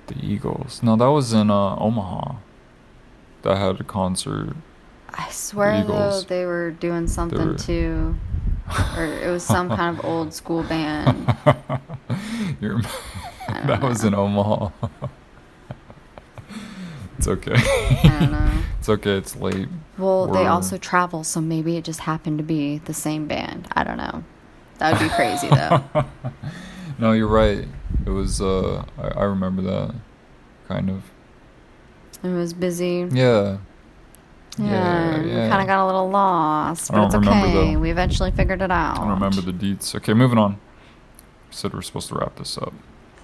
The 0.07 0.15
Eagles. 0.23 0.81
No, 0.83 0.95
that 0.95 1.07
was 1.09 1.33
in 1.33 1.49
uh, 1.49 1.75
Omaha. 1.77 2.35
That 3.43 3.57
had 3.57 3.79
a 3.79 3.83
concert. 3.83 4.55
I 5.09 5.29
swear 5.29 5.83
though 5.83 6.21
they 6.21 6.45
were 6.45 6.71
doing 6.71 7.07
something 7.07 7.49
were- 7.49 7.57
too. 7.57 8.15
or 8.97 9.05
it 9.05 9.29
was 9.29 9.43
some 9.43 9.69
kind 9.75 9.97
of 9.97 10.05
old 10.05 10.33
school 10.33 10.63
band. 10.63 11.35
You're, 12.61 12.81
I 13.47 13.53
don't 13.53 13.67
that 13.67 13.81
was 13.81 14.03
in 14.03 14.13
Omaha. 14.15 14.69
it's 17.17 17.27
okay. 17.27 17.53
I 17.55 18.17
don't 18.19 18.31
know. 18.31 18.51
it's 18.79 18.89
okay. 18.89 19.17
It's 19.17 19.35
late. 19.35 19.67
Well, 19.97 20.27
they 20.27 20.47
also 20.47 20.77
travel, 20.77 21.23
so 21.23 21.39
maybe 21.39 21.77
it 21.77 21.83
just 21.83 22.01
happened 22.01 22.39
to 22.39 22.43
be 22.43 22.79
the 22.79 22.93
same 22.93 23.27
band. 23.27 23.67
I 23.73 23.83
don't 23.83 23.97
know. 23.97 24.23
That 24.79 24.93
would 24.93 25.07
be 25.07 25.13
crazy 25.13 25.47
though. 25.49 25.83
No, 26.99 27.11
you're 27.13 27.27
right. 27.27 27.67
It 28.05 28.09
was. 28.09 28.41
Uh, 28.41 28.85
I, 28.97 29.07
I 29.19 29.23
remember 29.23 29.61
that. 29.63 29.95
Kind 30.67 30.89
of. 30.89 31.03
It 32.23 32.29
was 32.29 32.53
busy. 32.53 33.07
Yeah. 33.11 33.57
Yeah, 34.57 34.65
Yeah, 35.17 35.21
we 35.23 35.31
yeah. 35.31 35.49
kind 35.49 35.61
of 35.61 35.67
got 35.67 35.83
a 35.83 35.85
little 35.87 36.09
lost, 36.09 36.91
but 36.91 37.05
it's 37.05 37.15
okay. 37.15 37.53
though. 37.73 37.79
We 37.79 37.89
eventually 37.89 38.29
figured 38.31 38.61
it 38.61 38.69
out. 38.71 38.97
I 38.97 39.01
don't 39.01 39.09
remember 39.09 39.41
the 39.41 39.51
deets. 39.51 39.95
Okay, 39.95 40.13
moving 40.13 40.37
on. 40.37 40.59
Said 41.49 41.73
we're 41.73 41.81
supposed 41.81 42.09
to 42.09 42.15
wrap 42.15 42.35
this 42.35 42.57
up. 42.57 42.73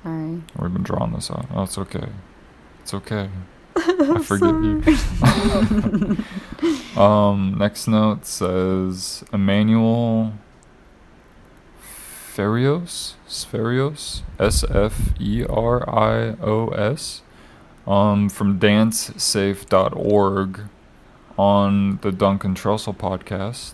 Sorry. 0.03 0.41
We've 0.57 0.73
been 0.73 0.83
drawing 0.83 1.14
this 1.14 1.30
out. 1.30 1.45
Oh, 1.53 1.64
it's 1.64 1.77
okay. 1.77 2.09
It's 2.81 2.93
okay. 2.95 3.30
I 3.75 4.22
forgive 4.23 4.64
you. 4.64 4.81
um, 7.01 7.56
next 7.57 7.88
note 7.88 8.25
says 8.25 9.23
Emanuel 9.31 10.33
Ferios, 12.43 13.16
Sferios, 13.27 14.22
S 14.40 14.64
F 14.72 15.14
E 15.19 15.43
R 15.50 15.84
I 15.90 16.38
O 16.42 16.69
S, 16.69 17.22
um, 17.85 18.30
from 18.30 18.58
dancesafe.org 18.58 20.61
on 21.38 21.98
the 21.98 22.14
Duncan 22.14 22.56
Trussell 22.56 22.95
podcast. 22.95 23.74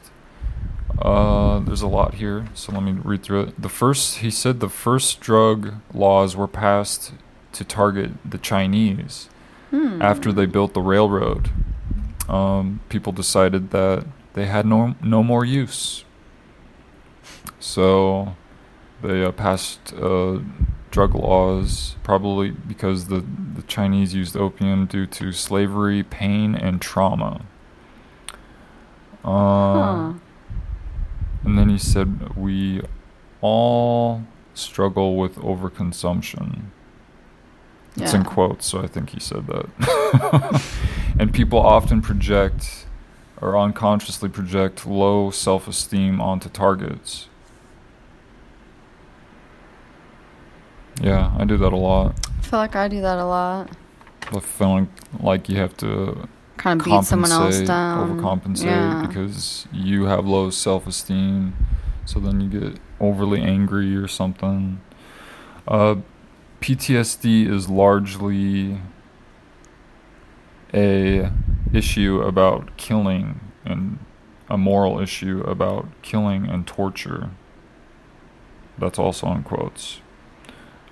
Uh, 0.99 1.59
there's 1.59 1.83
a 1.83 1.87
lot 1.87 2.15
here, 2.15 2.47
so 2.55 2.71
let 2.71 2.81
me 2.81 2.93
read 2.93 3.21
through 3.21 3.41
it. 3.41 3.61
The 3.61 3.69
first, 3.69 4.17
he 4.19 4.31
said, 4.31 4.61
the 4.61 4.69
first 4.69 5.19
drug 5.19 5.75
laws 5.93 6.35
were 6.35 6.47
passed 6.47 7.13
to 7.51 7.63
target 7.63 8.13
the 8.27 8.39
Chinese 8.39 9.29
Hmm. 9.69 10.01
after 10.01 10.33
they 10.33 10.47
built 10.47 10.73
the 10.73 10.81
railroad. 10.81 11.51
Um, 12.27 12.79
people 12.89 13.11
decided 13.13 13.69
that 13.69 14.05
they 14.33 14.47
had 14.47 14.65
no 14.65 14.95
no 15.03 15.21
more 15.21 15.45
use, 15.45 16.03
so 17.59 18.33
they 19.07 19.23
uh, 19.23 19.31
passed 19.31 19.93
uh, 19.93 20.39
drug 20.91 21.15
laws, 21.15 21.95
probably 22.03 22.51
because 22.51 23.07
the 23.07 23.23
the 23.55 23.61
Chinese 23.63 24.13
used 24.13 24.35
opium 24.35 24.85
due 24.85 25.05
to 25.07 25.31
slavery, 25.31 26.03
pain, 26.03 26.55
and 26.55 26.81
trauma. 26.81 27.41
Uh, 29.23 29.83
Huh. 29.83 30.13
and 31.43 31.57
then 31.57 31.69
he 31.69 31.77
said, 31.77 32.35
We 32.35 32.81
all 33.41 34.23
struggle 34.53 35.15
with 35.17 35.35
overconsumption. 35.37 36.65
It's 37.97 38.13
in 38.13 38.23
quotes, 38.25 38.65
so 38.65 38.81
I 38.83 38.87
think 38.87 39.11
he 39.11 39.19
said 39.21 39.47
that. 39.47 40.61
and 41.19 41.33
people 41.33 41.59
often 41.59 42.01
project 42.01 42.85
or 43.41 43.57
unconsciously 43.57 44.27
project 44.29 44.85
low 44.85 45.31
self 45.31 45.67
esteem 45.67 46.19
onto 46.19 46.49
targets. 46.49 47.29
Yeah, 51.01 51.33
I 51.37 51.45
do 51.45 51.57
that 51.57 51.73
a 51.73 51.77
lot. 51.77 52.15
I 52.39 52.41
feel 52.41 52.59
like 52.59 52.75
I 52.75 52.87
do 52.87 53.01
that 53.01 53.17
a 53.17 53.25
lot. 53.25 53.69
But 54.31 54.43
feeling 54.43 54.89
like 55.19 55.49
you 55.49 55.57
have 55.57 55.75
to 55.77 56.27
Kind 56.57 56.79
of 56.81 56.85
beat 56.85 57.03
someone 57.03 57.31
else 57.31 57.59
down. 57.61 58.17
overcompensate 58.19 58.63
Yeah. 58.65 59.05
because 59.05 59.67
you 59.71 60.05
have 60.05 60.25
low 60.25 60.49
self 60.49 60.87
esteem. 60.87 61.53
So 62.05 62.19
then 62.19 62.39
you 62.41 62.47
get 62.49 62.79
overly 62.99 63.41
angry 63.41 63.95
or 63.95 64.07
something. 64.07 64.79
Uh, 65.67 65.95
PTSD 66.61 67.47
is 67.47 67.67
largely 67.69 68.79
a 70.73 71.31
issue 71.73 72.21
about 72.21 72.75
killing 72.77 73.39
and 73.65 73.99
a 74.49 74.57
moral 74.57 74.99
issue 74.99 75.41
about 75.47 75.87
killing 76.01 76.47
and 76.47 76.65
torture. 76.67 77.31
That's 78.77 78.99
also 78.99 79.31
in 79.31 79.43
quotes. 79.43 80.01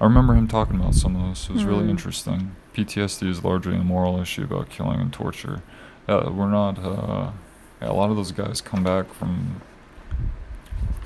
I 0.03 0.05
remember 0.05 0.33
him 0.35 0.49
talking 0.49 0.75
about 0.75 0.95
some 0.95 1.15
of 1.15 1.29
this. 1.29 1.47
It 1.49 1.53
was 1.53 1.63
really 1.63 1.85
Hmm. 1.85 1.91
interesting. 1.91 2.55
PTSD 2.73 3.29
is 3.29 3.41
largely 3.41 3.75
a 3.77 3.83
moral 3.83 4.19
issue 4.19 4.43
about 4.43 4.67
killing 4.69 4.99
and 4.99 5.13
torture. 5.13 5.61
Uh, 6.09 6.29
we're 6.29 6.49
not. 6.49 6.77
Uh, 6.77 7.31
yeah, 7.81 7.89
a 7.89 7.93
lot 7.93 8.09
of 8.09 8.17
those 8.17 8.33
guys 8.33 8.59
come 8.59 8.83
back 8.83 9.13
from. 9.13 9.61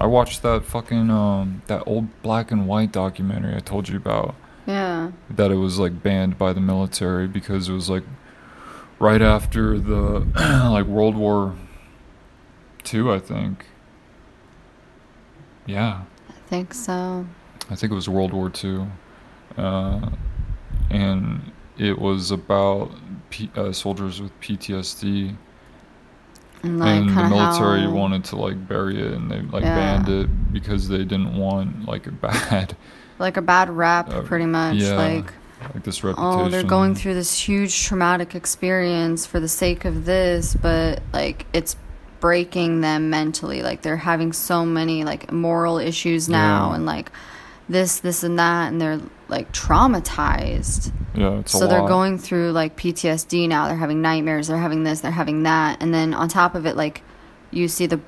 I 0.01 0.07
watched 0.07 0.41
that 0.41 0.63
fucking 0.65 1.11
um 1.11 1.61
that 1.67 1.83
old 1.85 2.07
black 2.23 2.49
and 2.51 2.67
white 2.67 2.91
documentary 2.91 3.55
I 3.55 3.59
told 3.59 3.87
you 3.87 3.97
about 3.97 4.33
Yeah. 4.65 5.11
that 5.29 5.51
it 5.51 5.55
was 5.57 5.77
like 5.77 6.01
banned 6.01 6.39
by 6.39 6.51
the 6.53 6.59
military 6.61 7.27
because 7.27 7.69
it 7.69 7.73
was 7.73 7.91
like 7.91 8.03
right 8.99 9.21
after 9.21 9.77
the 9.77 10.25
like 10.71 10.85
World 10.87 11.15
War 11.15 11.53
Two, 12.83 13.11
I 13.11 13.19
think. 13.19 13.65
Yeah, 15.67 16.01
I 16.29 16.33
think 16.47 16.73
so. 16.73 17.27
I 17.69 17.75
think 17.75 17.91
it 17.91 17.95
was 17.95 18.07
World 18.09 18.33
War 18.33 18.49
Two, 18.49 18.87
uh, 19.57 20.09
and 20.89 21.51
it 21.77 21.97
was 21.99 22.31
about 22.31 22.91
P- 23.29 23.51
uh, 23.55 23.71
soldiers 23.73 24.21
with 24.21 24.31
PTSD, 24.39 25.35
And 26.63 26.79
like 26.79 26.95
and 27.01 27.09
the 27.09 27.13
military 27.29 27.81
how, 27.81 27.91
wanted 27.91 28.23
to 28.25 28.35
like 28.37 28.67
bury 28.67 28.99
it, 29.01 29.13
and 29.13 29.29
they 29.29 29.41
like 29.41 29.63
Yeah. 29.63 29.75
banned 29.75 30.09
it 30.09 30.53
because 30.53 30.87
they 30.87 30.99
didn't 31.03 31.35
want 31.37 31.87
like 31.87 32.07
a 32.07 32.11
bad 32.25 32.75
like 33.19 33.35
a 33.37 33.41
bad 33.41 33.69
rap, 33.69 34.13
Uh, 34.13 34.21
pretty 34.21 34.45
much. 34.45 34.75
yeah, 34.75 34.95
Like 34.95 35.33
like 35.73 35.83
this 35.83 36.03
reputation. 36.03 36.39
oh, 36.39 36.49
they're 36.49 36.63
going 36.63 36.93
through 36.95 37.15
this 37.15 37.37
huge 37.37 37.83
traumatic 37.83 38.35
experience 38.35 39.25
for 39.25 39.39
the 39.39 39.47
sake 39.47 39.85
of 39.85 40.05
this, 40.05 40.55
but 40.55 41.01
like 41.13 41.45
it's 41.51 41.75
breaking 42.19 42.81
them 42.81 43.09
mentally. 43.09 43.61
Like 43.61 43.81
they're 43.81 43.97
having 43.97 44.33
so 44.33 44.65
many 44.65 45.03
like 45.03 45.31
moral 45.31 45.77
issues 45.79 46.29
now, 46.29 46.69
Yeah. 46.69 46.75
and 46.75 46.85
like 46.85 47.11
this, 47.69 47.99
this, 47.99 48.23
and 48.23 48.39
that, 48.39 48.71
and 48.71 48.79
they're 48.79 48.99
like 49.27 49.51
traumatized. 49.51 50.91
Yeah, 51.15 51.39
it's 51.39 51.53
a 51.53 51.57
so 51.57 51.67
they're 51.67 51.81
lot. 51.81 51.87
going 51.87 52.17
through 52.17 52.51
like 52.51 52.77
PTSD 52.77 53.47
now. 53.47 53.67
They're 53.67 53.77
having 53.77 54.01
nightmares. 54.01 54.47
They're 54.47 54.57
having 54.57 54.83
this. 54.83 55.01
They're 55.01 55.11
having 55.11 55.43
that. 55.43 55.81
And 55.81 55.93
then 55.93 56.13
on 56.13 56.29
top 56.29 56.55
of 56.55 56.65
it, 56.65 56.75
like 56.75 57.03
you 57.51 57.67
see 57.67 57.87
the, 57.87 57.99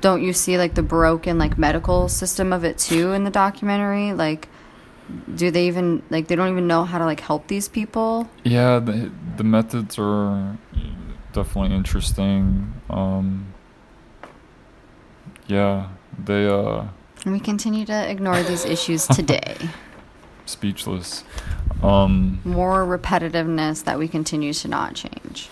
don't 0.00 0.22
you 0.22 0.32
see 0.32 0.56
like 0.58 0.74
the 0.74 0.82
broken 0.82 1.38
like 1.38 1.58
medical 1.58 2.08
system 2.08 2.52
of 2.52 2.64
it 2.64 2.78
too 2.78 3.12
in 3.12 3.24
the 3.24 3.30
documentary? 3.30 4.12
Like, 4.12 4.48
do 5.34 5.50
they 5.50 5.66
even 5.66 6.02
like 6.10 6.28
they 6.28 6.36
don't 6.36 6.50
even 6.50 6.66
know 6.66 6.84
how 6.84 6.98
to 6.98 7.04
like 7.04 7.20
help 7.20 7.48
these 7.48 7.68
people? 7.68 8.28
Yeah, 8.44 8.78
the 8.78 9.10
the 9.36 9.44
methods 9.44 9.98
are 9.98 10.58
definitely 11.32 11.74
interesting. 11.74 12.74
Um, 12.88 13.52
yeah, 15.46 15.88
they 16.22 16.46
uh 16.46 16.84
And 17.28 17.34
we 17.34 17.40
continue 17.40 17.84
to 17.84 18.10
ignore 18.10 18.42
these 18.42 18.64
issues 18.64 19.06
today. 19.18 19.54
speechless. 20.46 21.24
Um, 21.82 22.40
More 22.42 22.86
repetitiveness 22.86 23.84
that 23.84 23.98
we 23.98 24.08
continue 24.08 24.54
to 24.54 24.66
not 24.68 24.94
change 24.94 25.50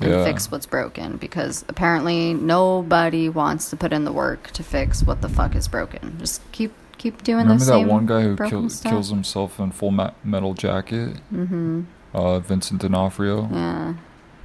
and 0.00 0.10
yeah, 0.10 0.24
fix 0.24 0.50
what's 0.50 0.64
broken 0.64 1.18
because 1.18 1.66
apparently 1.68 2.32
nobody 2.32 3.28
wants 3.28 3.68
to 3.68 3.76
put 3.76 3.92
in 3.92 4.04
the 4.06 4.10
work 4.12 4.52
to 4.52 4.62
fix 4.62 5.02
what 5.02 5.20
the 5.20 5.28
fuck 5.28 5.54
is 5.54 5.68
broken. 5.68 6.16
Just 6.18 6.40
keep 6.52 6.72
keep 6.96 7.22
doing 7.22 7.40
remember 7.42 7.62
the 7.66 7.72
that 7.80 7.86
one 7.86 8.06
guy 8.06 8.22
who 8.22 8.34
kill, 8.34 8.70
kills 8.70 9.10
himself 9.10 9.60
in 9.60 9.70
Full 9.70 9.90
Metal 10.24 10.54
Jacket? 10.54 11.18
Mm-hmm. 11.30 11.82
Uh, 12.14 12.38
Vincent 12.38 12.80
D'Onofrio 12.80 13.50
Yeah. 13.52 13.94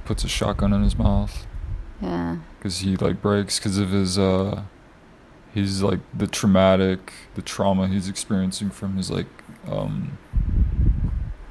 puts 0.04 0.22
a 0.22 0.28
shotgun 0.28 0.74
in 0.74 0.82
his 0.82 0.98
mouth 0.98 1.46
Yeah. 2.02 2.36
because 2.58 2.80
he 2.80 2.96
like 2.98 3.22
breaks 3.22 3.58
because 3.58 3.78
of 3.78 3.88
his 3.88 4.18
uh, 4.18 4.64
he's 5.54 5.82
like 5.82 6.00
the 6.16 6.26
traumatic, 6.26 7.12
the 7.34 7.42
trauma 7.42 7.88
he's 7.88 8.08
experiencing 8.08 8.70
from 8.70 8.96
his 8.96 9.10
like 9.10 9.26
um, 9.70 10.18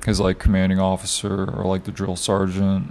his 0.05 0.19
like 0.19 0.39
commanding 0.39 0.79
officer 0.79 1.49
or 1.51 1.65
like 1.65 1.83
the 1.83 1.91
drill 1.91 2.15
sergeant. 2.15 2.87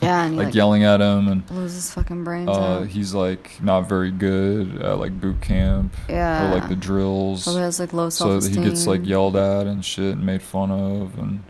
Yeah, 0.00 0.24
and 0.24 0.36
like, 0.36 0.46
like, 0.46 0.54
yelling 0.54 0.84
at 0.84 1.00
him 1.00 1.28
and 1.28 1.46
blows 1.46 1.74
his 1.74 1.92
fucking 1.92 2.22
brains 2.24 2.48
uh, 2.48 2.82
he's 2.82 3.14
like 3.14 3.60
not 3.62 3.88
very 3.88 4.10
good 4.10 4.80
at 4.80 4.98
like 4.98 5.20
boot 5.20 5.40
camp 5.40 5.94
Yeah. 6.08 6.50
or 6.50 6.54
like 6.54 6.68
the 6.68 6.76
drills. 6.76 7.44
Probably 7.44 7.62
has 7.62 7.80
like 7.80 7.92
low 7.92 8.08
so 8.10 8.24
self 8.26 8.42
that 8.42 8.48
esteem. 8.48 8.62
he 8.64 8.68
gets 8.70 8.86
like 8.86 9.04
yelled 9.06 9.36
at 9.36 9.66
and 9.66 9.84
shit 9.84 10.14
and 10.14 10.24
made 10.24 10.42
fun 10.42 10.70
of 10.70 11.18
and 11.18 11.42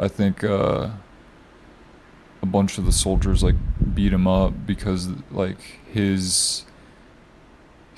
i 0.00 0.06
think 0.06 0.44
uh 0.44 0.90
a 2.40 2.46
bunch 2.46 2.78
of 2.78 2.86
the 2.86 2.92
soldiers 2.92 3.42
like 3.42 3.56
beat 3.94 4.12
him 4.12 4.28
up 4.28 4.52
because 4.64 5.08
like 5.32 5.58
his 5.90 6.64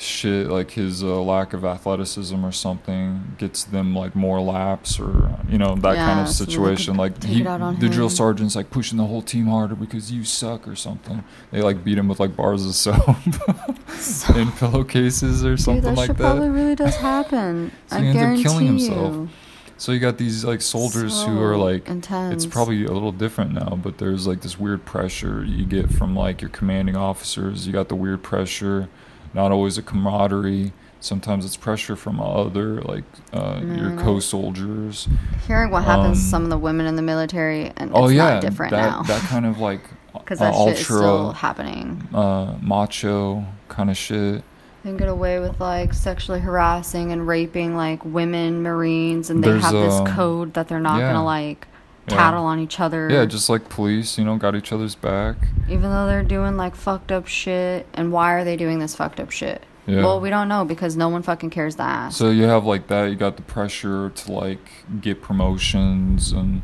shit 0.00 0.48
like 0.48 0.70
his 0.70 1.02
uh, 1.02 1.20
lack 1.20 1.52
of 1.52 1.64
athleticism 1.64 2.44
or 2.44 2.52
something 2.52 3.34
gets 3.36 3.64
them 3.64 3.94
like 3.94 4.16
more 4.16 4.40
laps 4.40 4.98
or 4.98 5.38
you 5.48 5.58
know 5.58 5.74
that 5.74 5.94
kind 5.94 6.20
of 6.20 6.28
situation 6.28 6.94
could 6.94 6.98
like 6.98 7.22
he, 7.22 7.42
it 7.42 7.46
out 7.46 7.60
on 7.60 7.78
the 7.80 7.88
drill 7.88 8.08
sergeant's 8.08 8.56
like 8.56 8.70
pushing 8.70 8.96
the 8.96 9.04
whole 9.04 9.20
team 9.20 9.46
harder 9.46 9.74
because 9.74 10.10
you 10.10 10.24
suck 10.24 10.66
or 10.66 10.74
something 10.74 11.22
they 11.50 11.60
like 11.60 11.84
beat 11.84 11.98
him 11.98 12.08
with 12.08 12.18
like 12.18 12.34
bars 12.34 12.64
of 12.64 12.74
soap 12.74 12.96
in 14.36 14.50
pillowcases 14.52 15.44
or 15.44 15.56
something 15.56 15.82
Dude, 15.82 15.90
that 15.92 15.96
like 15.96 16.08
that 16.08 16.18
probably 16.18 16.48
really 16.48 16.74
does 16.74 16.96
happen. 16.96 17.70
So 17.90 17.96
I 17.96 18.00
he 18.00 18.06
ends 18.06 18.16
up 18.16 18.22
guarantee 18.22 18.42
killing 18.42 18.66
you. 18.66 18.72
himself. 18.72 19.30
So 19.76 19.92
you 19.92 19.98
got 19.98 20.18
these 20.18 20.44
like 20.44 20.60
soldiers 20.60 21.24
who 21.24 21.40
are 21.40 21.56
like 21.56 21.88
intense. 21.88 22.34
it's 22.34 22.46
probably 22.46 22.84
a 22.84 22.92
little 22.92 23.12
different 23.12 23.52
now, 23.52 23.76
but 23.82 23.98
there's 23.98 24.26
like 24.26 24.42
this 24.42 24.58
weird 24.58 24.84
pressure 24.84 25.42
you 25.42 25.64
get 25.64 25.90
from 25.90 26.14
like 26.14 26.40
your 26.40 26.50
commanding 26.50 26.96
officers. 26.96 27.66
You 27.66 27.72
got 27.72 27.88
the 27.88 27.96
weird 27.96 28.22
pressure, 28.22 28.88
not 29.34 29.52
always 29.52 29.78
a 29.78 29.82
camaraderie. 29.82 30.72
Sometimes 31.02 31.46
it's 31.46 31.56
pressure 31.56 31.96
from 31.96 32.20
other 32.20 32.82
like 32.82 33.04
uh, 33.32 33.60
your 33.62 33.90
Mm. 33.90 34.00
co-soldiers. 34.02 35.08
hearing 35.46 35.70
what 35.70 35.84
happens 35.84 36.18
to 36.18 36.24
um, 36.24 36.30
some 36.30 36.42
of 36.44 36.50
the 36.50 36.58
women 36.58 36.86
in 36.86 36.96
the 36.96 37.02
military, 37.02 37.72
and 37.76 37.90
oh 37.94 38.04
it's 38.04 38.14
yeah, 38.14 38.30
not 38.34 38.42
different 38.42 38.72
that 38.72 38.90
now 38.90 39.02
that 39.04 39.22
kind 39.22 39.46
of 39.46 39.58
like 39.68 39.80
because 40.12 40.40
uh, 40.40 40.50
that 40.50 40.54
shit 40.54 40.78
is 40.78 40.84
still 40.84 41.04
ultra 41.28 41.38
happening. 41.38 42.06
uh, 42.12 42.54
macho 42.60 43.44
kind 43.68 43.88
of 43.90 43.96
shit. 43.96 44.42
They 44.82 44.90
can 44.90 44.96
get 44.98 45.08
away 45.08 45.38
with 45.40 45.58
like 45.60 45.94
sexually 45.94 46.40
harassing 46.40 47.12
and 47.12 47.26
raping 47.26 47.76
like 47.76 48.04
women 48.04 48.62
Marines, 48.62 49.30
and 49.30 49.42
they 49.42 49.48
There's, 49.52 49.62
have 49.64 49.72
this 49.72 50.00
code 50.14 50.52
that 50.54 50.68
they're 50.68 50.80
not 50.80 50.98
yeah. 51.00 51.12
gonna 51.12 51.24
like 51.24 51.66
Yeah. 52.10 52.16
tattle 52.16 52.44
on 52.44 52.58
each 52.58 52.80
other. 52.80 53.08
Yeah, 53.10 53.24
just 53.24 53.48
like 53.48 53.68
police, 53.68 54.18
you 54.18 54.24
know, 54.24 54.36
got 54.36 54.54
each 54.54 54.72
other's 54.72 54.94
back. 54.94 55.36
even 55.68 55.90
though 55.90 56.06
they're 56.06 56.22
doing 56.22 56.56
like 56.56 56.74
fucked 56.74 57.10
up 57.12 57.26
shit. 57.26 57.86
And 57.94 58.12
why 58.12 58.32
are 58.32 58.44
they 58.44 58.56
doing 58.56 58.78
this 58.78 58.94
fucked 58.96 59.20
up 59.20 59.30
shit? 59.30 59.64
Yeah. 59.86 60.02
Well, 60.02 60.20
we 60.20 60.30
don't 60.30 60.48
know 60.48 60.64
because 60.64 60.96
no 60.96 61.08
one 61.08 61.22
fucking 61.22 61.50
cares 61.50 61.76
to 61.76 61.82
ask. 61.82 62.16
So 62.16 62.30
you 62.30 62.44
have 62.44 62.64
like 62.64 62.86
that. 62.88 63.06
You 63.06 63.16
got 63.16 63.36
the 63.36 63.42
pressure 63.42 64.10
to 64.10 64.32
like 64.32 64.60
get 65.00 65.20
promotions, 65.22 66.32
and 66.32 66.62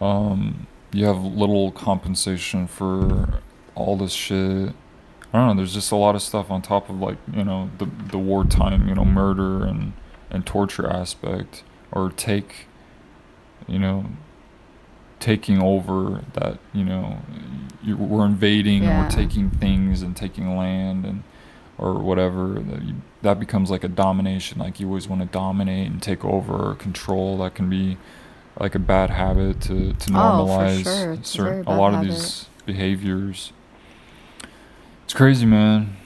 um, 0.00 0.66
you 0.92 1.06
have 1.06 1.22
little 1.24 1.72
compensation 1.72 2.66
for 2.66 3.40
all 3.74 3.96
this 3.96 4.12
shit. 4.12 4.74
I 5.32 5.38
don't 5.38 5.48
know. 5.48 5.54
There's 5.56 5.72
just 5.74 5.90
a 5.92 5.96
lot 5.96 6.14
of 6.14 6.20
stuff 6.22 6.50
on 6.50 6.60
top 6.62 6.90
of 6.90 7.00
like 7.00 7.16
you 7.32 7.42
know 7.42 7.70
the 7.78 7.86
the 8.10 8.18
wartime 8.18 8.86
you 8.88 8.94
know 8.94 9.04
murder 9.04 9.64
and 9.64 9.94
and 10.30 10.44
torture 10.44 10.86
aspect 10.88 11.64
or 11.90 12.10
take 12.10 12.66
you 13.66 13.78
know 13.78 14.06
taking 15.22 15.62
over 15.62 16.20
that 16.34 16.58
you 16.72 16.84
know 16.84 17.18
you, 17.82 17.96
we're 17.96 18.26
invading 18.26 18.84
and 18.84 18.98
we're 19.04 19.08
taking 19.10 19.48
things 19.50 20.02
and 20.02 20.16
taking 20.16 20.56
land 20.56 21.04
and 21.06 21.22
or 21.78 21.94
whatever 21.94 22.54
that, 22.54 22.82
you, 22.82 22.94
that 23.22 23.38
becomes 23.38 23.70
like 23.70 23.84
a 23.84 23.88
domination 23.88 24.58
like 24.58 24.80
you 24.80 24.88
always 24.88 25.06
want 25.08 25.22
to 25.22 25.28
dominate 25.28 25.86
and 25.88 26.02
take 26.02 26.24
over 26.24 26.70
or 26.70 26.74
control 26.74 27.38
that 27.38 27.54
can 27.54 27.70
be 27.70 27.96
like 28.58 28.74
a 28.74 28.78
bad 28.80 29.10
habit 29.10 29.60
to 29.60 29.92
to 29.94 30.10
Oh, 30.12 30.16
normalize 30.16 30.82
sure. 30.82 31.12
It's 31.12 31.30
a 31.30 31.32
certain 31.38 31.64
a 31.66 31.76
lot 31.76 31.92
habit. 31.94 32.08
of 32.10 32.14
these 32.16 32.48
behaviors 32.66 33.52
it's 35.04 35.14
crazy 35.14 35.46
man 35.46 35.96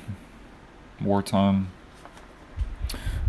wartime 1.00 1.68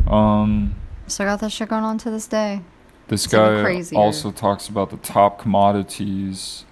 um 0.05 0.75
So 1.07 1.23
I 1.23 1.27
got 1.27 1.39
that 1.39 1.51
shit 1.51 1.69
going 1.69 1.83
on 1.85 1.97
to 1.99 2.09
this 2.11 2.27
day. 2.27 2.61
This 3.07 3.25
It's 3.25 3.33
guy 3.33 3.81
also 3.95 4.31
talks 4.31 4.67
about 4.67 4.89
the 4.89 4.97
top 4.97 5.39
commodities, 5.39 6.65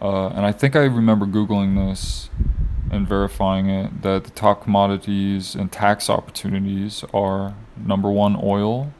uh, 0.00 0.28
and 0.28 0.46
I 0.46 0.52
think 0.52 0.74
I 0.76 0.84
remember 0.84 1.26
googling 1.26 1.74
this 1.76 2.30
and 2.90 3.06
verifying 3.06 3.68
it 3.68 4.02
that 4.02 4.24
the 4.24 4.30
top 4.30 4.62
commodities 4.64 5.54
and 5.54 5.70
tax 5.70 6.10
opportunities 6.10 7.04
are 7.14 7.54
number 7.76 8.10
one 8.10 8.38
oil, 8.42 8.92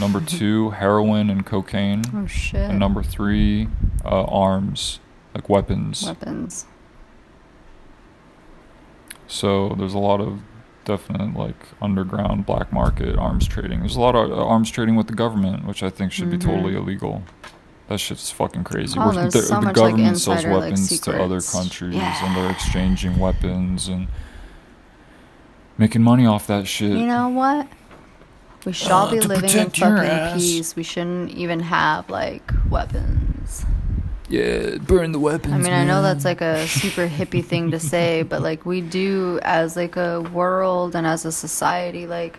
number 0.00 0.20
two 0.26 0.70
heroin 0.70 1.30
and 1.30 1.44
cocaine, 1.46 2.02
Oh 2.14 2.26
shit. 2.26 2.70
and 2.70 2.78
number 2.78 3.02
three 3.02 3.68
uh, 4.04 4.24
arms 4.24 4.98
like 5.34 5.48
weapons. 5.48 6.04
Weapons. 6.04 6.66
So 9.26 9.74
there's 9.78 9.94
a 9.94 9.98
lot 9.98 10.20
of 10.20 10.40
definite 10.84 11.34
like 11.36 11.56
underground 11.82 12.46
black 12.46 12.72
market 12.72 13.16
arms 13.18 13.46
trading. 13.46 13.80
There's 13.80 13.96
a 13.96 14.00
lot 14.00 14.14
of 14.16 14.30
uh, 14.32 14.44
arms 14.44 14.70
trading 14.70 14.96
with 14.96 15.06
the 15.08 15.14
government, 15.14 15.66
which 15.66 15.82
I 15.82 15.90
think 15.90 16.12
should 16.12 16.30
be 16.30 16.36
Mhm. 16.38 16.42
totally 16.44 16.76
illegal. 16.76 17.22
That 17.88 17.98
shit's 17.98 18.30
fucking 18.30 18.64
crazy. 18.64 18.98
Oh, 18.98 19.10
the, 19.12 19.30
so 19.32 19.40
the 19.40 19.54
much, 19.56 19.64
like, 19.64 19.74
government 19.74 20.18
sells 20.18 20.36
insider, 20.38 20.54
like, 20.54 20.60
weapons 20.70 21.00
to 21.00 21.22
other 21.22 21.40
countries, 21.40 21.94
and 22.22 22.36
they're 22.36 22.50
exchanging 22.50 23.18
weapons 23.18 23.88
and 23.88 24.06
making 25.76 26.02
money 26.02 26.24
off 26.26 26.46
that 26.46 26.66
shit. 26.68 26.92
You 26.92 27.06
know 27.06 27.28
what? 27.28 27.66
We 28.64 28.72
should 28.72 28.90
all 28.92 29.08
Uh, 29.08 29.12
be 29.12 29.20
living 29.20 29.50
in 29.50 29.70
fucking 29.70 30.38
peace. 30.38 30.76
We 30.76 30.82
shouldn't 30.82 31.30
even 31.30 31.60
have 31.60 32.08
like 32.10 32.52
weapons. 32.68 33.64
Yeah, 34.30 34.76
burn 34.76 35.10
the 35.10 35.18
weapons. 35.18 35.52
I 35.54 35.58
mean, 35.58 35.72
I 35.72 35.84
know 35.84 36.02
that's 36.02 36.24
like 36.24 36.40
a 36.40 36.66
super 36.68 37.08
hippie 37.08 37.44
thing 37.44 37.72
to 37.72 37.80
say, 37.80 38.22
but 38.28 38.42
like 38.42 38.64
we 38.64 38.80
do 38.80 39.40
as 39.42 39.76
like 39.76 39.96
a 39.96 40.20
world 40.20 40.94
and 40.94 41.06
as 41.06 41.24
a 41.24 41.32
society, 41.32 42.06
like 42.06 42.38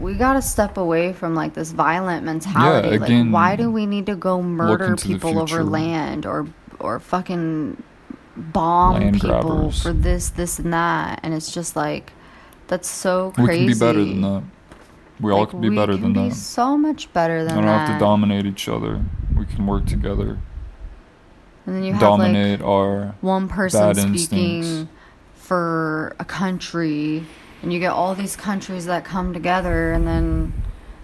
we 0.00 0.14
gotta 0.14 0.40
step 0.40 0.78
away 0.78 1.12
from 1.12 1.34
like 1.34 1.52
this 1.52 1.72
violent 1.72 2.24
mentality. 2.24 2.88
Yeah, 2.88 2.94
again, 3.04 3.26
like, 3.26 3.34
why 3.34 3.56
do 3.56 3.70
we 3.70 3.84
need 3.84 4.06
to 4.06 4.16
go 4.16 4.42
murder 4.42 4.96
people 4.96 5.38
over 5.38 5.62
land 5.62 6.24
or 6.24 6.46
or 6.80 6.98
fucking 6.98 7.82
bomb 8.36 8.94
Land 8.94 9.14
people 9.14 9.42
grabbers. 9.42 9.82
for 9.82 9.92
this, 9.92 10.30
this, 10.30 10.58
and 10.58 10.72
that? 10.72 11.20
And 11.22 11.34
it's 11.34 11.52
just 11.52 11.76
like 11.76 12.12
that's 12.68 12.88
so 12.88 13.32
crazy. 13.32 13.50
we 13.50 13.56
can 13.58 13.66
be 13.66 13.78
better 13.78 14.04
than 14.04 14.20
that. 14.22 14.42
We 15.20 15.32
all 15.32 15.40
Like, 15.40 15.50
can 15.50 15.60
be 15.60 15.68
better 15.70 15.96
than 15.96 16.12
be 16.12 16.28
that. 16.28 16.34
So 16.34 16.78
much 16.78 17.12
better 17.12 17.44
than. 17.44 17.56
We 17.56 17.62
don't 17.62 17.66
that. 17.66 17.88
have 17.88 17.98
to 17.98 18.04
dominate 18.04 18.46
each 18.46 18.68
other. 18.68 19.02
We 19.38 19.46
can 19.46 19.66
work 19.66 19.86
together. 19.86 20.38
and 21.66 21.76
then 21.76 21.84
you 21.84 21.92
have 21.92 22.02
like 22.02 22.10
Dominate 22.18 22.60
our 22.62 23.14
one 23.20 23.48
person 23.48 23.94
speaking 23.94 24.56
instincts. 24.64 24.92
for 25.36 26.16
a 26.18 26.24
country 26.24 27.24
and 27.62 27.72
you 27.72 27.78
get 27.78 27.92
all 27.92 28.14
these 28.14 28.36
countries 28.36 28.86
that 28.86 29.04
come 29.04 29.32
together 29.32 29.92
and 29.92 30.06
then 30.06 30.52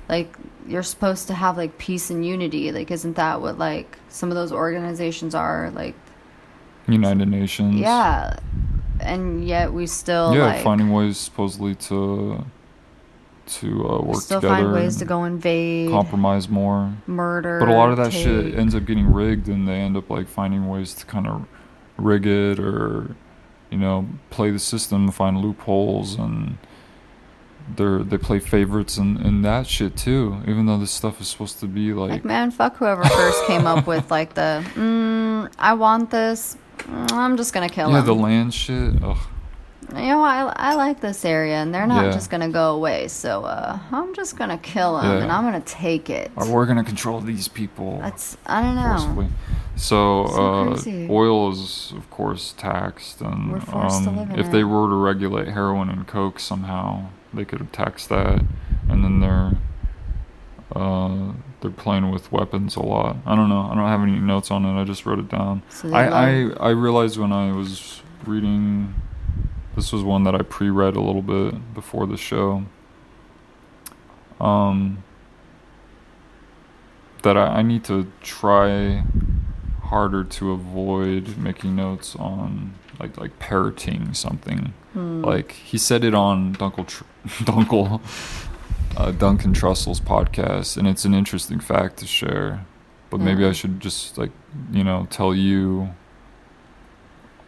like 0.08 0.34
you're 0.66 0.82
supposed 0.82 1.26
to 1.28 1.34
have 1.34 1.56
like 1.56 1.76
peace 1.78 2.10
and 2.10 2.24
unity 2.24 2.72
like 2.72 2.90
isn't 2.90 3.16
that 3.16 3.40
what 3.40 3.58
like 3.58 3.98
some 4.08 4.30
of 4.30 4.34
those 4.34 4.52
organizations 4.52 5.34
are 5.34 5.70
like 5.74 5.94
United 6.86 7.28
Nations. 7.28 7.74
yeah 7.76 8.36
and 9.00 9.46
yet 9.46 9.72
we 9.72 9.86
still 9.86 10.34
yeah, 10.34 10.46
like 10.46 10.62
finding 10.62 10.90
ways 10.90 11.18
supposedly 11.18 11.74
to 11.74 12.44
to 13.46 13.88
uh, 13.88 14.02
work 14.02 14.20
still 14.20 14.40
together, 14.40 14.62
find 14.62 14.72
ways 14.72 14.96
to 14.96 15.02
and 15.02 15.08
go 15.08 15.24
invade 15.24 15.90
compromise 15.90 16.48
more. 16.48 16.92
murder 17.06 17.58
But 17.60 17.68
a 17.68 17.72
lot 17.74 17.90
of 17.90 17.96
that 17.98 18.12
take. 18.12 18.24
shit 18.24 18.54
ends 18.54 18.74
up 18.74 18.84
getting 18.84 19.12
rigged, 19.12 19.48
and 19.48 19.68
they 19.68 19.74
end 19.74 19.96
up 19.96 20.10
like 20.10 20.28
finding 20.28 20.68
ways 20.68 20.94
to 20.94 21.06
kind 21.06 21.26
of 21.26 21.46
rig 21.96 22.26
it 22.26 22.58
or 22.58 23.14
you 23.70 23.78
know 23.78 24.08
play 24.30 24.50
the 24.50 24.58
system, 24.58 25.10
find 25.10 25.40
loopholes, 25.40 26.16
and 26.16 26.58
they 27.76 28.02
they 28.02 28.18
play 28.18 28.38
favorites 28.38 28.96
and 28.96 29.18
and 29.18 29.44
that 29.44 29.66
shit 29.66 29.96
too. 29.96 30.40
Even 30.46 30.66
though 30.66 30.78
this 30.78 30.90
stuff 30.90 31.20
is 31.20 31.28
supposed 31.28 31.60
to 31.60 31.66
be 31.66 31.92
like, 31.92 32.10
like 32.10 32.24
man 32.24 32.50
fuck 32.50 32.76
whoever 32.76 33.04
first 33.04 33.44
came 33.46 33.66
up 33.66 33.86
with 33.86 34.10
like 34.10 34.34
the 34.34 34.64
mm, 34.74 35.50
i 35.58 35.72
want 35.72 36.10
this 36.10 36.56
mm, 36.78 37.12
i'm 37.12 37.36
just 37.36 37.52
gonna 37.54 37.68
kill 37.68 37.90
yeah, 37.90 38.00
him 38.00 38.06
the 38.06 38.14
land 38.14 38.52
shit. 38.52 39.02
Ugh. 39.02 39.16
You 39.96 40.06
know, 40.08 40.22
I, 40.22 40.52
I 40.56 40.74
like 40.74 41.00
this 41.00 41.24
area, 41.24 41.56
and 41.56 41.74
they're 41.74 41.86
not 41.86 42.04
Yeah. 42.06 42.12
just 42.12 42.30
gonna 42.30 42.48
go 42.48 42.74
away. 42.74 43.08
So 43.08 43.44
uh, 43.44 43.78
I'm 43.92 44.14
just 44.14 44.36
gonna 44.36 44.58
kill 44.58 45.00
them, 45.00 45.10
Yeah. 45.18 45.22
and 45.22 45.32
I'm 45.32 45.44
gonna 45.44 45.60
take 45.60 46.10
it. 46.10 46.30
Or 46.36 46.46
we're 46.46 46.66
gonna 46.66 46.84
control 46.84 47.20
these 47.20 47.48
people. 47.48 47.98
That's 48.00 48.36
I 48.46 48.62
don't 48.62 48.74
know. 48.76 49.28
So, 49.76 50.26
So 50.26 50.70
uh, 50.70 51.12
oil 51.12 51.50
is 51.50 51.92
of 51.96 52.08
course 52.10 52.54
taxed, 52.56 53.20
and 53.20 53.52
We're 53.52 53.60
forced 53.60 54.04
to 54.04 54.10
um, 54.10 54.16
live 54.18 54.30
in 54.30 54.38
if 54.38 54.50
they 54.50 54.60
it. 54.60 54.64
were 54.64 54.88
to 54.88 54.94
regulate 54.94 55.48
heroin 55.48 55.88
and 55.90 56.06
coke 56.06 56.38
somehow, 56.38 57.06
they 57.32 57.44
could 57.44 57.72
tax 57.72 58.06
that, 58.06 58.40
and 58.88 59.02
then 59.04 59.20
they're 59.20 59.52
uh, 60.74 61.32
they're 61.60 61.70
playing 61.70 62.10
with 62.10 62.30
weapons 62.32 62.76
a 62.76 62.80
lot. 62.82 63.16
I 63.26 63.34
don't 63.36 63.48
know. 63.48 63.68
I 63.70 63.74
don't 63.74 63.86
have 63.88 64.02
any 64.02 64.18
notes 64.18 64.50
on 64.50 64.64
it. 64.64 64.80
I 64.80 64.84
just 64.84 65.06
wrote 65.06 65.18
it 65.18 65.28
down. 65.28 65.62
So 65.70 65.88
they 65.88 65.94
I, 65.96 66.08
I 66.08 66.50
I 66.60 66.70
realized 66.70 67.16
when 67.18 67.32
I 67.32 67.52
was 67.52 68.02
reading, 68.26 68.94
this 69.74 69.92
was 69.92 70.02
one 70.02 70.24
that 70.24 70.34
I 70.34 70.42
pre-read 70.42 70.96
a 70.96 71.00
little 71.00 71.22
bit 71.22 71.74
before 71.74 72.06
the 72.06 72.16
show. 72.16 72.64
Um, 74.40 75.02
that 77.22 77.36
I, 77.36 77.46
I 77.46 77.62
need 77.62 77.84
to 77.84 78.10
try 78.20 79.04
harder 79.82 80.24
to 80.24 80.52
avoid 80.52 81.36
making 81.36 81.76
notes 81.76 82.16
on 82.16 82.74
like 83.00 83.18
like 83.18 83.38
parroting 83.38 84.14
something. 84.14 84.72
Hmm. 84.92 85.22
Like 85.22 85.52
he 85.52 85.78
said 85.78 86.04
it 86.04 86.14
on 86.14 86.54
Dunkel 86.54 86.86
Tr- 86.86 87.04
Dunkel 87.44 88.00
uh, 88.96 89.10
Duncan 89.12 89.52
Trussell's 89.52 90.00
podcast, 90.00 90.76
and 90.76 90.86
it's 90.86 91.04
an 91.04 91.14
interesting 91.14 91.60
fact 91.60 91.98
to 91.98 92.06
share. 92.06 92.64
But 93.10 93.20
maybe 93.20 93.44
I 93.44 93.52
should 93.52 93.80
just 93.80 94.18
like 94.18 94.30
you 94.72 94.84
know 94.84 95.06
tell 95.10 95.34
you. 95.34 95.90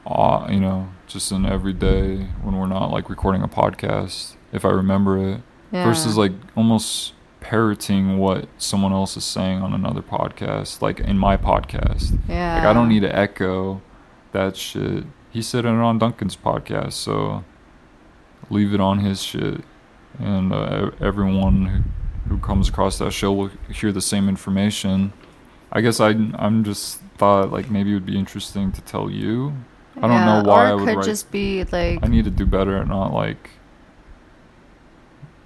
Uh, 0.06 0.46
you 0.50 0.60
know, 0.60 0.88
just 1.06 1.32
in 1.32 1.44
every 1.44 1.72
day 1.72 2.16
when 2.42 2.56
we're 2.56 2.66
not 2.66 2.90
like 2.92 3.10
recording 3.10 3.42
a 3.42 3.48
podcast, 3.48 4.36
if 4.52 4.64
I 4.64 4.68
remember 4.70 5.18
it, 5.18 5.40
Yeah. 5.72 5.84
versus 5.84 6.16
like 6.16 6.32
almost 6.56 7.12
parroting 7.40 8.18
what 8.18 8.48
someone 8.58 8.92
else 8.92 9.16
is 9.16 9.24
saying 9.24 9.62
on 9.62 9.72
another 9.72 10.02
podcast, 10.02 10.80
like 10.80 11.00
in 11.00 11.18
my 11.18 11.36
podcast. 11.36 12.18
yeah. 12.28 12.56
Like 12.56 12.66
I 12.66 12.72
don't 12.72 12.88
need 12.88 13.00
to 13.00 13.14
echo 13.16 13.80
that 14.32 14.56
shit. 14.56 15.04
He 15.30 15.42
said 15.42 15.64
it 15.64 15.68
on 15.68 15.98
Duncan's 15.98 16.36
podcast, 16.36 16.92
so 16.92 17.44
leave 18.48 18.72
it 18.72 18.80
on 18.80 19.00
his 19.00 19.22
shit, 19.22 19.62
and 20.18 20.52
uh, 20.52 20.90
everyone 21.00 21.66
who, 21.66 22.30
who 22.36 22.38
comes 22.38 22.68
across 22.68 22.98
that 22.98 23.12
show 23.12 23.32
will 23.32 23.50
hear 23.68 23.92
the 23.92 24.00
same 24.00 24.28
information. 24.28 25.12
I 25.72 25.80
guess 25.80 25.98
I 26.00 26.10
I'm 26.10 26.62
just 26.64 27.00
thought 27.18 27.50
like 27.52 27.70
maybe 27.70 27.90
it 27.90 27.94
would 27.94 28.06
be 28.06 28.18
interesting 28.18 28.70
to 28.72 28.80
tell 28.82 29.10
you. 29.10 29.52
I 30.02 30.08
don't 30.08 30.24
Yeah, 30.24 30.24
know 30.24 30.38
why 30.38 30.68
or 30.68 30.70
I 30.70 30.74
would 30.74 30.90
could 30.90 30.92
write. 30.92 31.16
just 31.16 31.30
be 31.30 31.64
like 31.64 32.02
I 32.02 32.08
need 32.08 32.24
to 32.24 32.30
do 32.30 32.46
better 32.46 32.76
at 32.78 32.88
not 32.88 33.12
like 33.12 33.50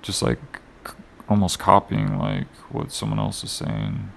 just 0.03 0.23
like 0.23 0.39
c- 0.87 0.95
almost 1.29 1.59
copying 1.59 2.19
like 2.19 2.47
what 2.71 2.93
someone 2.93 3.19
else 3.19 3.45
is 3.45 3.51
saying. 3.51 4.11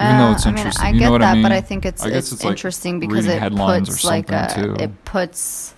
Even 0.00 0.16
though 0.16 0.30
Uh, 0.30 0.32
it's 0.32 0.46
I 0.46 0.52
mean, 0.52 0.72
interesting, 0.72 0.76
I 0.78 0.92
get 0.92 1.00
know 1.02 1.10
what 1.10 1.22
I 1.22 1.26
that, 1.26 1.42
but 1.42 1.50
I 1.50 1.60
think 1.60 1.84
it's 1.84 2.04
I 2.04 2.08
it's, 2.08 2.30
it's 2.32 2.44
like 2.44 2.44
interesting 2.44 3.00
because 3.00 3.26
it 3.26 3.56
puts 3.56 4.04
like 4.04 4.30
a 4.30 4.46
too. 4.46 4.76
it 4.78 5.04
puts 5.04 5.74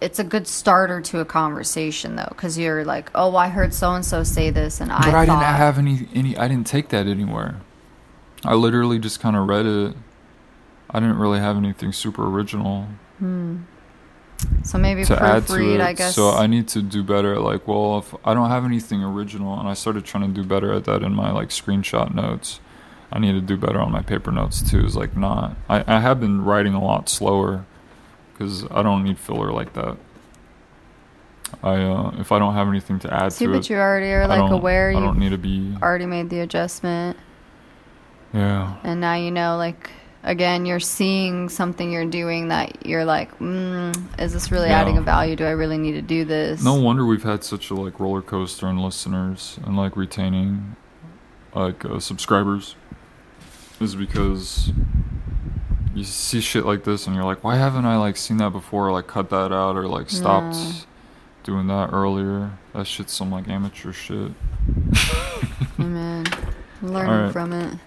it's 0.00 0.18
a 0.18 0.24
good 0.24 0.48
starter 0.48 1.00
to 1.02 1.20
a 1.20 1.24
conversation 1.26 2.16
though 2.16 2.26
because 2.30 2.58
you're 2.58 2.84
like 2.84 3.10
oh 3.14 3.36
I 3.36 3.48
heard 3.48 3.74
so 3.74 3.92
and 3.94 4.04
so 4.04 4.24
say 4.24 4.50
this 4.50 4.80
and 4.80 4.92
I 4.92 5.00
but 5.04 5.14
I 5.14 5.26
thought 5.26 5.26
didn't 5.26 5.42
have 5.42 5.78
any 5.78 6.08
any 6.14 6.36
I 6.36 6.48
didn't 6.48 6.66
take 6.66 6.88
that 6.90 7.06
anywhere. 7.06 7.60
I 8.44 8.54
literally 8.54 8.98
just 8.98 9.20
kind 9.20 9.36
of 9.36 9.48
read 9.48 9.66
it. 9.66 9.96
I 10.90 11.00
didn't 11.00 11.18
really 11.18 11.38
have 11.40 11.56
anything 11.56 11.92
super 11.92 12.26
original 12.26 12.86
so 14.62 14.78
maybe 14.78 15.04
to 15.04 15.22
add 15.22 15.46
to 15.48 15.74
it. 15.74 15.80
I 15.80 15.92
guess 15.92 16.14
So 16.14 16.30
I 16.30 16.46
need 16.46 16.68
to 16.68 16.82
do 16.82 17.02
better 17.02 17.34
at 17.34 17.40
like, 17.42 17.66
well, 17.66 17.98
if 17.98 18.14
I 18.24 18.34
don't 18.34 18.50
have 18.50 18.64
anything 18.64 19.02
original, 19.02 19.58
and 19.58 19.68
I 19.68 19.74
started 19.74 20.04
trying 20.04 20.32
to 20.32 20.40
do 20.42 20.46
better 20.46 20.72
at 20.72 20.84
that 20.84 21.02
in 21.02 21.14
my 21.14 21.30
like 21.30 21.48
screenshot 21.48 22.14
notes. 22.14 22.60
I 23.12 23.18
need 23.18 23.32
to 23.32 23.40
do 23.40 23.56
better 23.56 23.80
on 23.80 23.92
my 23.92 24.02
paper 24.02 24.32
notes 24.32 24.68
too. 24.68 24.84
Is 24.84 24.96
like 24.96 25.16
not. 25.16 25.56
I 25.68 25.84
I 25.86 26.00
have 26.00 26.20
been 26.20 26.44
writing 26.44 26.74
a 26.74 26.82
lot 26.82 27.08
slower 27.08 27.64
because 28.32 28.64
I 28.70 28.82
don't 28.82 29.04
need 29.04 29.18
filler 29.18 29.52
like 29.52 29.72
that. 29.74 29.96
I 31.62 31.76
uh 31.82 32.10
if 32.18 32.32
I 32.32 32.38
don't 32.38 32.54
have 32.54 32.68
anything 32.68 32.98
to 33.00 33.14
add 33.14 33.32
see 33.32 33.46
to 33.46 33.52
but 33.52 33.58
it, 33.58 33.70
you 33.70 33.76
already 33.76 34.10
are 34.12 34.26
like 34.26 34.50
aware 34.50 34.90
I 34.90 34.94
don't 34.94 35.18
need 35.18 35.30
to 35.30 35.38
be. 35.38 35.74
already 35.80 36.06
made 36.06 36.28
the 36.28 36.40
adjustment 36.40 37.16
Yeah. 38.34 38.76
and 38.82 39.00
now 39.00 39.14
you 39.14 39.30
know 39.30 39.56
like 39.56 39.90
again 40.26 40.66
you're 40.66 40.78
seeing 40.80 41.48
something 41.48 41.90
you're 41.90 42.04
doing 42.04 42.48
that 42.48 42.84
you're 42.84 43.04
like 43.04 43.36
mm, 43.38 43.96
is 44.20 44.32
this 44.32 44.50
really 44.52 44.68
Yeah. 44.68 44.80
adding 44.80 44.98
a 44.98 45.00
value 45.02 45.36
do 45.36 45.44
I 45.44 45.50
really 45.52 45.78
need 45.78 45.92
to 45.92 46.02
do 46.02 46.24
this 46.24 46.62
No 46.62 46.74
wonder 46.74 47.06
we've 47.06 47.22
had 47.22 47.42
such 47.44 47.70
a 47.70 47.74
like 47.74 47.98
roller 47.98 48.20
coaster 48.22 48.68
in 48.68 48.78
listeners 48.78 49.58
and 49.64 49.76
like 49.76 49.96
retaining 49.96 50.76
like 51.54 51.84
uh, 51.84 51.98
subscribers 52.00 52.74
is 53.80 53.94
because 53.94 54.72
you 55.94 56.04
see 56.04 56.40
shit 56.40 56.66
like 56.66 56.84
this 56.84 57.06
and 57.06 57.16
you're 57.16 57.24
like, 57.24 57.42
why 57.42 57.56
haven't 57.56 57.86
I 57.86 57.96
like 57.96 58.18
seen 58.18 58.36
that 58.36 58.50
before? 58.50 58.88
Or, 58.88 58.92
like 58.92 59.06
cut 59.06 59.30
that 59.30 59.50
out 59.52 59.76
or 59.76 59.86
like 59.88 60.10
stopped 60.10 60.54
No. 60.56 60.72
doing 61.42 61.66
that 61.68 61.90
earlier. 61.92 62.50
That 62.74 62.86
shit's 62.86 63.14
some 63.14 63.30
like 63.30 63.48
amateur 63.48 63.92
shit. 63.92 64.32
Amen. 65.78 66.24
Learning 66.82 67.10
Alright. 67.12 67.32
from 67.32 67.52
it. 67.52 67.78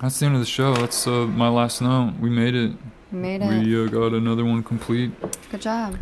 That's 0.00 0.18
the 0.20 0.26
end 0.26 0.34
of 0.34 0.40
the 0.40 0.46
show. 0.46 0.74
That's 0.74 1.06
uh, 1.06 1.26
my 1.26 1.48
last 1.48 1.80
note. 1.82 2.14
We 2.20 2.30
made 2.30 2.54
it. 2.54 2.72
You 3.10 3.18
made 3.18 3.42
it. 3.42 3.48
We 3.64 3.84
uh, 3.84 3.88
got 3.88 4.12
another 4.12 4.44
one 4.44 4.62
complete. 4.62 5.10
Good 5.50 5.62
job. 5.62 5.96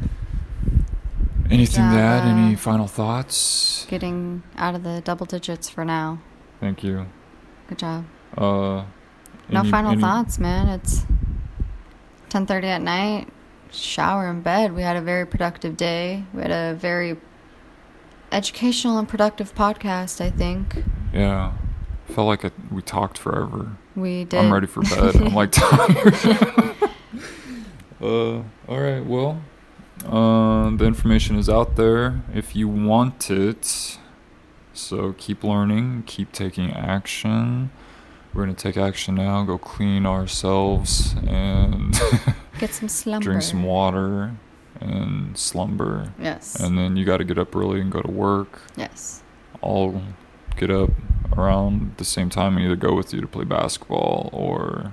Anything 1.51 1.77
to 1.85 1.97
add? 1.97 2.27
uh, 2.27 2.31
Any 2.37 2.57
final 2.57 2.87
thoughts? 2.89 3.87
Getting 3.89 4.43
out 4.57 4.75
of 4.75 4.83
the 4.83 5.01
double 5.05 5.27
digits 5.27 5.69
for 5.71 5.85
now. 5.85 6.19
Thank 6.61 6.83
you. 6.83 7.07
Good 7.69 7.79
job. 7.79 8.05
Uh, 8.37 8.85
No 9.49 9.61
any- 9.61 9.71
final 9.71 9.93
any- 9.93 10.01
thoughts, 10.01 10.39
man. 10.39 10.69
It's 10.69 11.05
10:30 12.31 12.65
at 12.65 12.83
night. 12.83 13.29
Shower 13.71 14.29
in 14.29 14.41
bed. 14.43 14.75
We 14.75 14.83
had 14.83 14.97
a 14.97 15.01
very 15.01 15.25
productive 15.27 15.77
day. 15.77 16.25
We 16.35 16.43
had 16.43 16.51
a 16.51 16.75
very 16.75 17.17
educational 18.33 18.99
and 18.99 19.09
productive 19.09 19.55
podcast, 19.55 20.21
I 20.21 20.31
think. 20.31 20.83
Yeah. 21.15 21.53
Felt 22.07 22.27
like 22.27 22.45
it, 22.45 22.53
we 22.71 22.83
talked 22.83 23.19
forever. 23.19 23.77
We 23.97 24.25
did. 24.25 24.39
I'm 24.39 24.53
ready 24.53 24.67
for 24.67 24.83
bed. 24.83 25.17
I'm 25.17 25.35
like 25.35 25.51
tired. 25.53 26.15
uh, 28.01 28.37
all 28.69 28.81
right. 28.81 29.05
Well, 29.05 29.41
uh, 30.07 30.71
the 30.77 30.85
information 30.85 31.37
is 31.39 31.49
out 31.49 31.77
there 31.77 32.21
if 32.35 32.55
you 32.55 32.69
want 32.69 33.31
it. 33.31 33.99
So 34.75 35.15
keep 35.17 35.43
learning, 35.43 36.03
keep 36.07 36.33
taking 36.33 36.71
action. 36.73 37.71
We're 38.35 38.43
gonna 38.45 38.55
take 38.55 38.77
action 38.77 39.15
now. 39.15 39.43
Go 39.45 39.57
clean 39.57 40.05
ourselves 40.05 41.15
and 41.27 41.99
Get 42.59 42.71
some 42.75 42.89
slumber. 42.89 43.23
drink 43.25 43.43
some 43.43 43.63
water 43.63 44.35
and 44.81 45.37
slumber. 45.39 46.13
Yes. 46.21 46.61
And 46.61 46.77
then 46.77 46.97
you 46.97 47.07
got 47.07 47.17
to 47.19 47.25
get 47.25 47.39
up 47.39 47.57
early 47.57 47.81
and 47.81 47.91
go 47.91 48.03
to 48.03 48.11
work. 48.11 48.61
yes. 48.77 49.23
I'll 49.63 50.03
get 50.57 50.71
up 50.71 50.91
around 51.37 51.95
the 51.97 52.05
same 52.05 52.31
time 52.31 52.57
and 52.57 52.65
either 52.65 52.77
go 52.77 52.95
with 52.95 53.13
you 53.13 53.21
to 53.21 53.27
play 53.27 53.45
basketball 53.45 54.31
or 54.33 54.93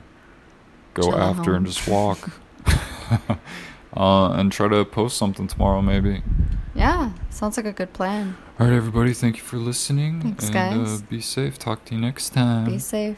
go 0.94 1.04
Chill 1.04 1.20
after 1.20 1.56
and 1.56 1.66
just 1.66 1.88
walk. 1.88 2.32
uh, 3.98 4.32
and 4.32 4.52
try 4.52 4.68
to 4.68 4.86
post 4.86 5.18
something 5.18 5.48
tomorrow, 5.48 5.82
maybe. 5.82 6.22
Yeah. 6.76 7.12
Sounds 7.30 7.58
like 7.58 7.66
a 7.66 7.72
good 7.72 7.94
plan. 7.94 8.36
All 8.60 8.68
right, 8.68 8.76
everybody. 8.76 9.14
Thank 9.14 9.38
you 9.38 9.44
for 9.44 9.58
listening. 9.58 10.22
Thanks, 10.22 10.46
and 10.46 10.54
guys. 10.54 11.02
Uh, 11.02 11.06
be 11.10 11.22
safe. 11.22 11.60
Talk 11.60 11.86
to 11.86 11.96
you 11.96 12.02
next 12.02 12.32
time. 12.32 12.66
Be 12.66 12.80
safe. 12.80 13.18